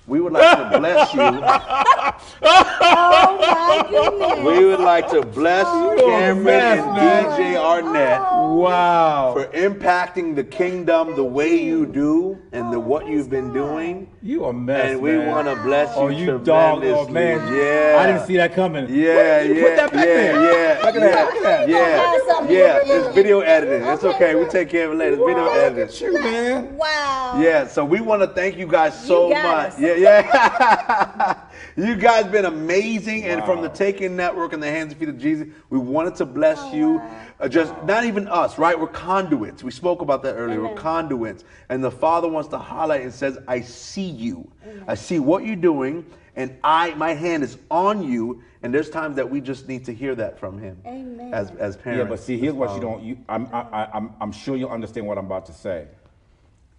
We 0.09 0.19
would 0.21 0.33
like 0.33 0.71
to 0.71 0.79
bless 0.79 1.13
you. 1.13 1.21
Oh 2.41 3.37
my 3.39 3.87
goodness. 3.89 4.39
We 4.45 4.65
would 4.65 4.79
like 4.79 5.09
to 5.09 5.21
bless 5.21 5.65
oh, 5.67 5.95
Cameron 5.97 6.43
mess, 6.43 6.79
and 6.79 6.95
man. 6.95 7.25
BJ 7.25 7.55
Arnett 7.57 8.19
oh, 8.21 8.55
Wow. 8.55 9.33
for 9.33 9.45
impacting 9.47 10.35
the 10.35 10.43
kingdom 10.43 11.15
the 11.15 11.23
way 11.23 11.55
you 11.61 11.85
do 11.85 12.37
and 12.51 12.73
the 12.73 12.79
what 12.79 13.07
you've 13.07 13.29
been 13.29 13.53
doing. 13.53 14.09
You 14.21 14.45
a 14.45 14.53
mess, 14.53 14.91
And 14.91 15.01
we 15.01 15.17
want 15.17 15.47
to 15.47 15.55
bless 15.63 15.95
you 15.95 16.01
Oh, 16.01 16.07
you 16.07 16.39
dog. 16.39 16.83
Oh, 16.83 17.07
man. 17.07 17.53
Yeah. 17.53 17.97
I 17.99 18.07
didn't 18.07 18.25
see 18.25 18.37
that 18.37 18.53
coming. 18.53 18.87
Yeah, 18.89 19.41
You 19.41 19.53
yeah, 19.55 19.63
Put 19.63 19.75
that 19.77 19.91
back 19.93 20.05
yeah, 20.07 20.13
there. 20.13 20.33
yeah. 20.33 20.85
Look 20.85 20.95
at 20.95 20.99
that. 21.01 21.25
Look 21.25 21.35
at 21.35 21.43
that. 21.43 21.69
Yeah, 21.69 22.11
Have 22.11 22.21
something 22.27 22.55
yeah. 22.55 22.79
It's 22.83 23.15
video 23.15 23.39
editing. 23.41 23.87
It's 23.87 24.03
okay. 24.03 24.35
We 24.35 24.45
take 24.45 24.69
care 24.69 24.87
of 24.87 24.93
it 24.93 24.97
later. 24.97 25.13
It's 25.13 25.19
video 25.25 25.35
Wow, 25.45 25.53
look 25.53 25.63
editing. 25.63 25.83
at 25.83 26.01
you, 26.01 26.13
man. 26.19 26.77
Wow. 26.77 27.39
Yeah, 27.41 27.67
so 27.67 27.85
we 27.85 28.01
want 28.01 28.21
to 28.21 28.27
thank 28.27 28.57
you 28.57 28.67
guys 28.67 28.99
so 29.05 29.27
You 29.29 29.33
got 29.35 29.43
much. 29.45 29.73
us. 29.73 29.79
Yeah, 29.79 29.93
yeah. 29.99 31.35
you 31.75 31.95
guys 31.95 32.25
been 32.25 32.45
amazing, 32.45 33.25
and 33.25 33.43
from 33.43 33.61
the 33.61 33.69
Taking 33.69 34.15
Network 34.15 34.53
and 34.53 34.61
the 34.61 34.69
Hands 34.69 34.91
and 34.91 34.99
Feet 34.99 35.09
of 35.09 35.17
Jesus, 35.17 35.47
we 35.69 35.77
wanted 35.77 36.15
to 36.15 36.25
bless 36.25 36.73
you. 36.73 37.01
Uh, 37.39 37.47
just 37.47 37.73
not 37.83 38.03
even 38.05 38.27
us, 38.27 38.57
right? 38.57 38.79
We're 38.79 38.87
conduits. 38.87 39.63
We 39.63 39.71
spoke 39.71 40.01
about 40.01 40.23
that 40.23 40.35
earlier. 40.35 40.61
We're 40.61 40.75
conduits, 40.75 41.43
and 41.69 41.83
the 41.83 41.91
Father 41.91 42.27
wants 42.27 42.49
to 42.49 42.57
highlight 42.57 43.01
and 43.01 43.13
says, 43.13 43.37
"I 43.47 43.61
see 43.61 44.09
you. 44.09 44.49
I 44.87 44.95
see 44.95 45.19
what 45.19 45.45
you're 45.45 45.55
doing, 45.55 46.05
and 46.35 46.57
I, 46.63 46.93
my 46.95 47.13
hand 47.13 47.43
is 47.43 47.57
on 47.69 48.03
you." 48.03 48.43
And 48.61 48.73
there's 48.73 48.89
times 48.89 49.15
that 49.15 49.29
we 49.29 49.39
just 49.39 49.69
need 49.69 49.85
to 49.85 49.93
hear 49.93 50.15
that 50.15 50.37
from 50.37 50.59
Him, 50.59 50.81
Amen. 50.85 51.33
as 51.33 51.51
as 51.51 51.77
parents. 51.77 52.03
Yeah, 52.03 52.09
but 52.09 52.19
see, 52.19 52.37
here's 52.37 52.53
what 52.53 52.75
you 52.75 52.81
don't. 52.81 53.01
You, 53.01 53.17
I'm, 53.29 53.47
I, 53.53 53.61
I, 53.61 53.89
I'm, 53.93 54.13
I'm 54.19 54.31
sure 54.33 54.57
you'll 54.57 54.69
understand 54.69 55.07
what 55.07 55.17
I'm 55.17 55.25
about 55.25 55.45
to 55.45 55.53
say. 55.53 55.87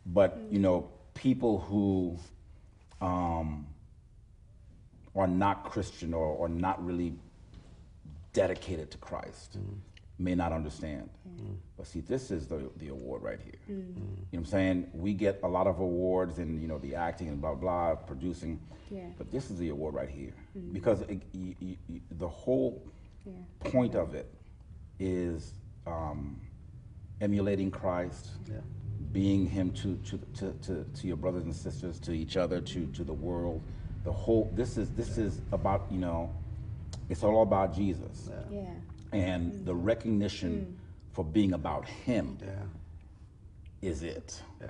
But 0.05 0.39
you 0.51 0.59
know, 0.59 0.91
people 1.15 1.61
who 1.61 2.19
um, 3.01 3.67
are 5.15 5.27
not 5.27 5.65
Christian 5.65 6.15
or, 6.15 6.27
or 6.27 6.49
not 6.49 6.85
really 6.85 7.15
dedicated 8.33 8.91
to 8.93 8.99
Christ 8.99 9.59
mm. 9.59 9.77
may 10.19 10.35
not 10.35 10.53
understand. 10.53 11.11
Mm. 11.29 11.43
Mm. 11.43 11.57
But 11.77 11.87
see, 11.87 12.01
this 12.01 12.31
is 12.31 12.47
the, 12.47 12.71
the 12.77 12.89
award 12.89 13.23
right 13.23 13.41
here. 13.41 13.59
You 13.67 13.75
know 13.75 14.03
what 14.31 14.39
I'm 14.39 14.45
saying? 14.45 14.91
We 14.93 15.15
get 15.15 15.41
a 15.43 15.49
lot 15.49 15.67
of 15.67 15.81
awards 15.81 16.39
in, 16.39 16.61
you 16.61 16.69
know, 16.69 16.79
the 16.79 16.95
acting 16.95 17.29
and 17.29 17.41
blah, 17.41 17.55
blah, 17.55 17.95
producing. 17.95 18.61
Yeah. 18.91 19.03
But 19.19 19.31
this 19.33 19.51
is 19.51 19.59
the 19.59 19.71
award 19.71 19.95
right 19.95 20.09
here. 20.09 20.35
Because 20.73 21.03
it, 21.03 21.23
y 21.35 21.57
y 21.61 21.77
y 21.89 22.01
the 22.19 22.29
whole 22.29 22.83
Yeah. 23.27 23.33
point 23.71 23.95
of 23.95 24.15
it 24.15 24.27
is 24.99 25.53
um, 25.87 26.41
emulating 27.21 27.71
Christ, 27.71 28.31
being 29.13 29.47
Him 29.47 29.71
to, 29.73 29.97
to, 29.97 30.19
to, 30.39 30.53
to, 30.63 30.85
to 30.85 31.07
your 31.07 31.17
brothers 31.17 31.45
and 31.45 31.55
sisters, 31.55 31.99
to 32.01 32.13
each 32.13 32.37
other, 32.37 32.61
to, 32.61 32.87
to 32.87 33.05
the 33.05 33.13
world. 33.13 33.63
The 34.05 34.13
whole 34.13 34.51
this 34.55 34.79
is 34.79 34.91
this 34.93 35.19
is 35.19 35.41
about 35.53 35.87
you 35.91 35.99
know, 35.99 36.33
it's 37.09 37.23
all 37.23 37.43
about 37.43 37.75
Jesus 37.75 38.31
Yeah. 38.51 38.63
and 39.13 39.67
the 39.67 39.75
recognition 39.75 40.79
for 41.13 41.25
being 41.25 41.53
about 41.53 41.87
Him 41.87 42.39
Yeah. 42.41 43.89
is 43.91 44.03
it. 44.03 44.41
Yeah. 44.61 44.69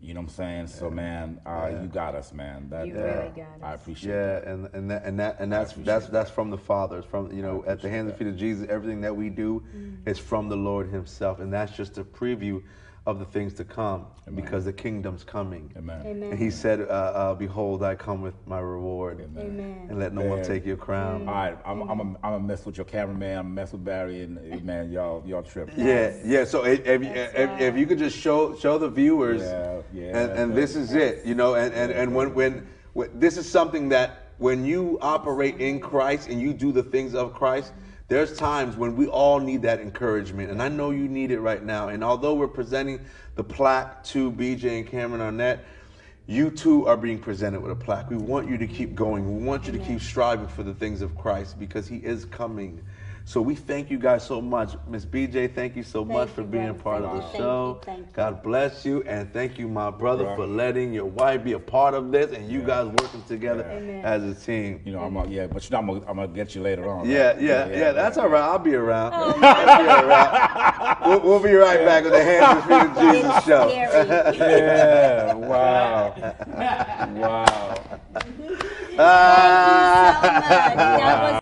You 0.00 0.14
know 0.14 0.20
what 0.20 0.30
I'm 0.30 0.34
saying? 0.34 0.66
So 0.68 0.90
man, 0.90 1.40
uh, 1.46 1.70
you 1.82 1.88
got 1.88 2.14
us, 2.14 2.32
man. 2.32 2.68
That, 2.70 2.86
You 2.86 2.94
uh, 2.94 3.02
really 3.02 3.30
got 3.34 3.46
I 3.62 3.74
us. 3.74 3.80
appreciate 3.80 4.10
Yeah, 4.12 4.26
that. 4.40 4.44
and 4.46 4.68
and 4.74 4.90
that 4.90 5.04
and 5.04 5.18
that 5.20 5.36
and 5.38 5.52
that's 5.52 5.72
that's 5.72 6.06
that's 6.08 6.30
from 6.30 6.50
the 6.50 6.58
Father. 6.58 6.98
It's 6.98 7.06
from 7.06 7.32
you 7.32 7.42
know 7.42 7.64
at 7.66 7.80
the 7.80 7.88
hands 7.88 8.10
and 8.10 8.18
feet 8.18 8.28
of 8.28 8.36
Jesus. 8.36 8.66
Everything 8.68 9.00
that 9.02 9.16
we 9.16 9.30
do 9.30 9.62
is 10.06 10.18
from 10.18 10.48
the 10.48 10.56
Lord 10.56 10.88
Himself, 10.88 11.40
and 11.40 11.52
that's 11.52 11.76
just 11.76 11.98
a 11.98 12.04
preview 12.04 12.62
of 13.06 13.20
the 13.20 13.24
things 13.24 13.54
to 13.54 13.64
come 13.64 14.04
because 14.34 14.64
the 14.64 14.72
kingdom's 14.72 15.22
coming. 15.22 15.72
Amen. 15.76 16.02
Amen. 16.04 16.30
And 16.32 16.38
He 16.38 16.50
said, 16.50 16.80
uh, 16.80 16.84
uh, 16.84 17.34
"Behold, 17.34 17.84
I 17.84 17.94
come 17.94 18.20
with 18.20 18.34
my 18.46 18.58
reward, 18.58 19.20
Amen. 19.20 19.86
and 19.88 19.98
let 19.98 20.12
no 20.12 20.22
one 20.22 20.42
take 20.42 20.66
your 20.66 20.76
crown." 20.76 21.28
All 21.28 21.34
right, 21.34 21.56
I'm, 21.64 21.82
I'm, 21.82 22.00
a, 22.00 22.02
I'm 22.02 22.16
gonna 22.20 22.40
mess 22.40 22.66
with 22.66 22.76
your 22.76 22.84
cameraman. 22.84 23.38
I'm 23.38 23.44
gonna 23.44 23.54
mess 23.54 23.72
with 23.72 23.84
Barry, 23.84 24.22
and 24.22 24.38
uh, 24.38 24.56
man, 24.64 24.90
y'all, 24.90 25.22
y'all 25.24 25.44
trip. 25.44 25.70
Yeah, 25.76 26.16
yeah. 26.24 26.44
So 26.44 26.64
if, 26.64 26.84
if, 26.84 27.02
if, 27.02 27.60
if 27.60 27.76
you 27.76 27.86
could 27.86 27.98
just 27.98 28.18
show 28.18 28.56
show 28.56 28.76
the 28.76 28.88
viewers, 28.88 29.42
Yeah, 29.42 29.82
yeah, 29.92 30.18
and, 30.18 30.32
and 30.32 30.56
this 30.56 30.74
is 30.74 30.92
it, 30.92 31.24
you 31.24 31.36
know, 31.36 31.54
and, 31.54 31.72
and, 31.72 31.92
and 31.92 32.14
when, 32.14 32.34
when 32.34 32.66
when 32.94 33.10
this 33.14 33.36
is 33.36 33.48
something 33.48 33.90
that 33.90 34.32
when 34.38 34.64
you 34.64 34.98
operate 35.00 35.60
in 35.60 35.78
Christ 35.80 36.28
and 36.28 36.40
you 36.40 36.52
do 36.52 36.72
the 36.72 36.82
things 36.82 37.14
of 37.14 37.34
Christ, 37.34 37.72
there's 38.08 38.36
times 38.36 38.76
when 38.76 38.94
we 38.96 39.06
all 39.06 39.40
need 39.40 39.62
that 39.62 39.80
encouragement, 39.80 40.50
and 40.50 40.62
I 40.62 40.68
know 40.68 40.90
you 40.90 41.08
need 41.08 41.30
it 41.30 41.40
right 41.40 41.62
now. 41.62 41.88
And 41.88 42.04
although 42.04 42.34
we're 42.34 42.46
presenting 42.46 43.00
the 43.34 43.42
plaque 43.42 44.04
to 44.04 44.30
BJ 44.30 44.78
and 44.78 44.86
Cameron 44.86 45.20
Arnett, 45.20 45.64
you 46.26 46.50
too 46.50 46.86
are 46.86 46.96
being 46.96 47.18
presented 47.18 47.60
with 47.60 47.72
a 47.72 47.76
plaque. 47.76 48.10
We 48.10 48.16
want 48.16 48.48
you 48.48 48.58
to 48.58 48.66
keep 48.66 48.94
going. 48.94 49.38
We 49.38 49.44
want 49.44 49.66
you 49.66 49.72
to 49.72 49.78
keep 49.78 50.00
striving 50.00 50.48
for 50.48 50.62
the 50.62 50.74
things 50.74 51.02
of 51.02 51.16
Christ 51.16 51.58
because 51.58 51.86
He 51.88 51.96
is 51.96 52.24
coming. 52.24 52.82
So 53.28 53.40
we 53.42 53.56
thank 53.56 53.90
you 53.90 53.98
guys 53.98 54.24
so 54.24 54.40
much. 54.40 54.76
Miss 54.86 55.04
BJ, 55.04 55.52
thank 55.52 55.74
you 55.74 55.82
so 55.82 56.04
much 56.04 56.28
for 56.28 56.44
being 56.44 56.68
a 56.68 56.72
brother. 56.72 56.82
part 56.84 57.02
of 57.02 57.10
the 57.10 57.16
you, 57.16 57.22
thank 57.22 57.36
show. 57.36 57.78
you, 57.80 57.84
thank 57.84 57.98
you. 58.06 58.12
God 58.12 58.40
bless 58.40 58.84
you. 58.86 59.02
And 59.02 59.32
thank 59.32 59.58
you, 59.58 59.66
my 59.66 59.90
brother, 59.90 60.26
Right. 60.26 60.36
for 60.36 60.46
letting 60.46 60.92
your 60.92 61.06
wife 61.06 61.42
be 61.42 61.54
a 61.54 61.58
part 61.58 61.94
of 61.94 62.12
this 62.12 62.30
and 62.30 62.48
you 62.48 62.62
guys 62.62 62.86
working 62.86 63.24
together 63.26 63.64
Amen. 63.68 64.04
as 64.04 64.22
a 64.22 64.32
team. 64.32 64.80
You 64.84 64.92
know, 64.92 65.00
I'm 65.00 65.14
gonna, 65.14 65.28
yeah, 65.28 65.48
but 65.48 65.64
you 65.64 65.70
know, 65.70 65.78
I'm 65.80 65.86
gonna, 65.88 66.00
I'm 66.06 66.14
gonna 66.14 66.28
get 66.28 66.54
you 66.54 66.62
later 66.62 66.88
on. 66.88 67.04
Yeah, 67.10 67.32
right? 67.32 67.40
yeah, 67.42 67.66
yeah, 67.68 67.90
that's 67.90 68.16
all 68.16 68.28
right. 68.28 68.42
I'll 68.44 68.60
be 68.60 68.76
around. 68.76 69.12
Oh, 69.12 69.36
I'll 69.42 69.82
be 69.82 69.88
around. 70.06 70.98
We'll, 71.10 71.20
we'll 71.28 71.42
be 71.42 71.54
right 71.54 71.84
back 71.84 72.04
with 72.04 72.12
the 72.12 72.22
Hands 72.22 72.62
and 72.62 72.62
Feet 72.62 72.90
of 72.90 73.12
Jesus 73.12 73.36
It's 73.38 73.44
show. 73.44 73.68
scary. 73.68 74.36
Yeah, 74.38 75.34
wow, 75.34 76.14
wow. 77.16 77.74
Thank 78.14 78.38
you 78.38 78.54
so 79.82 80.22
much. 80.22 80.76
That 80.96 81.32
was 81.32 81.40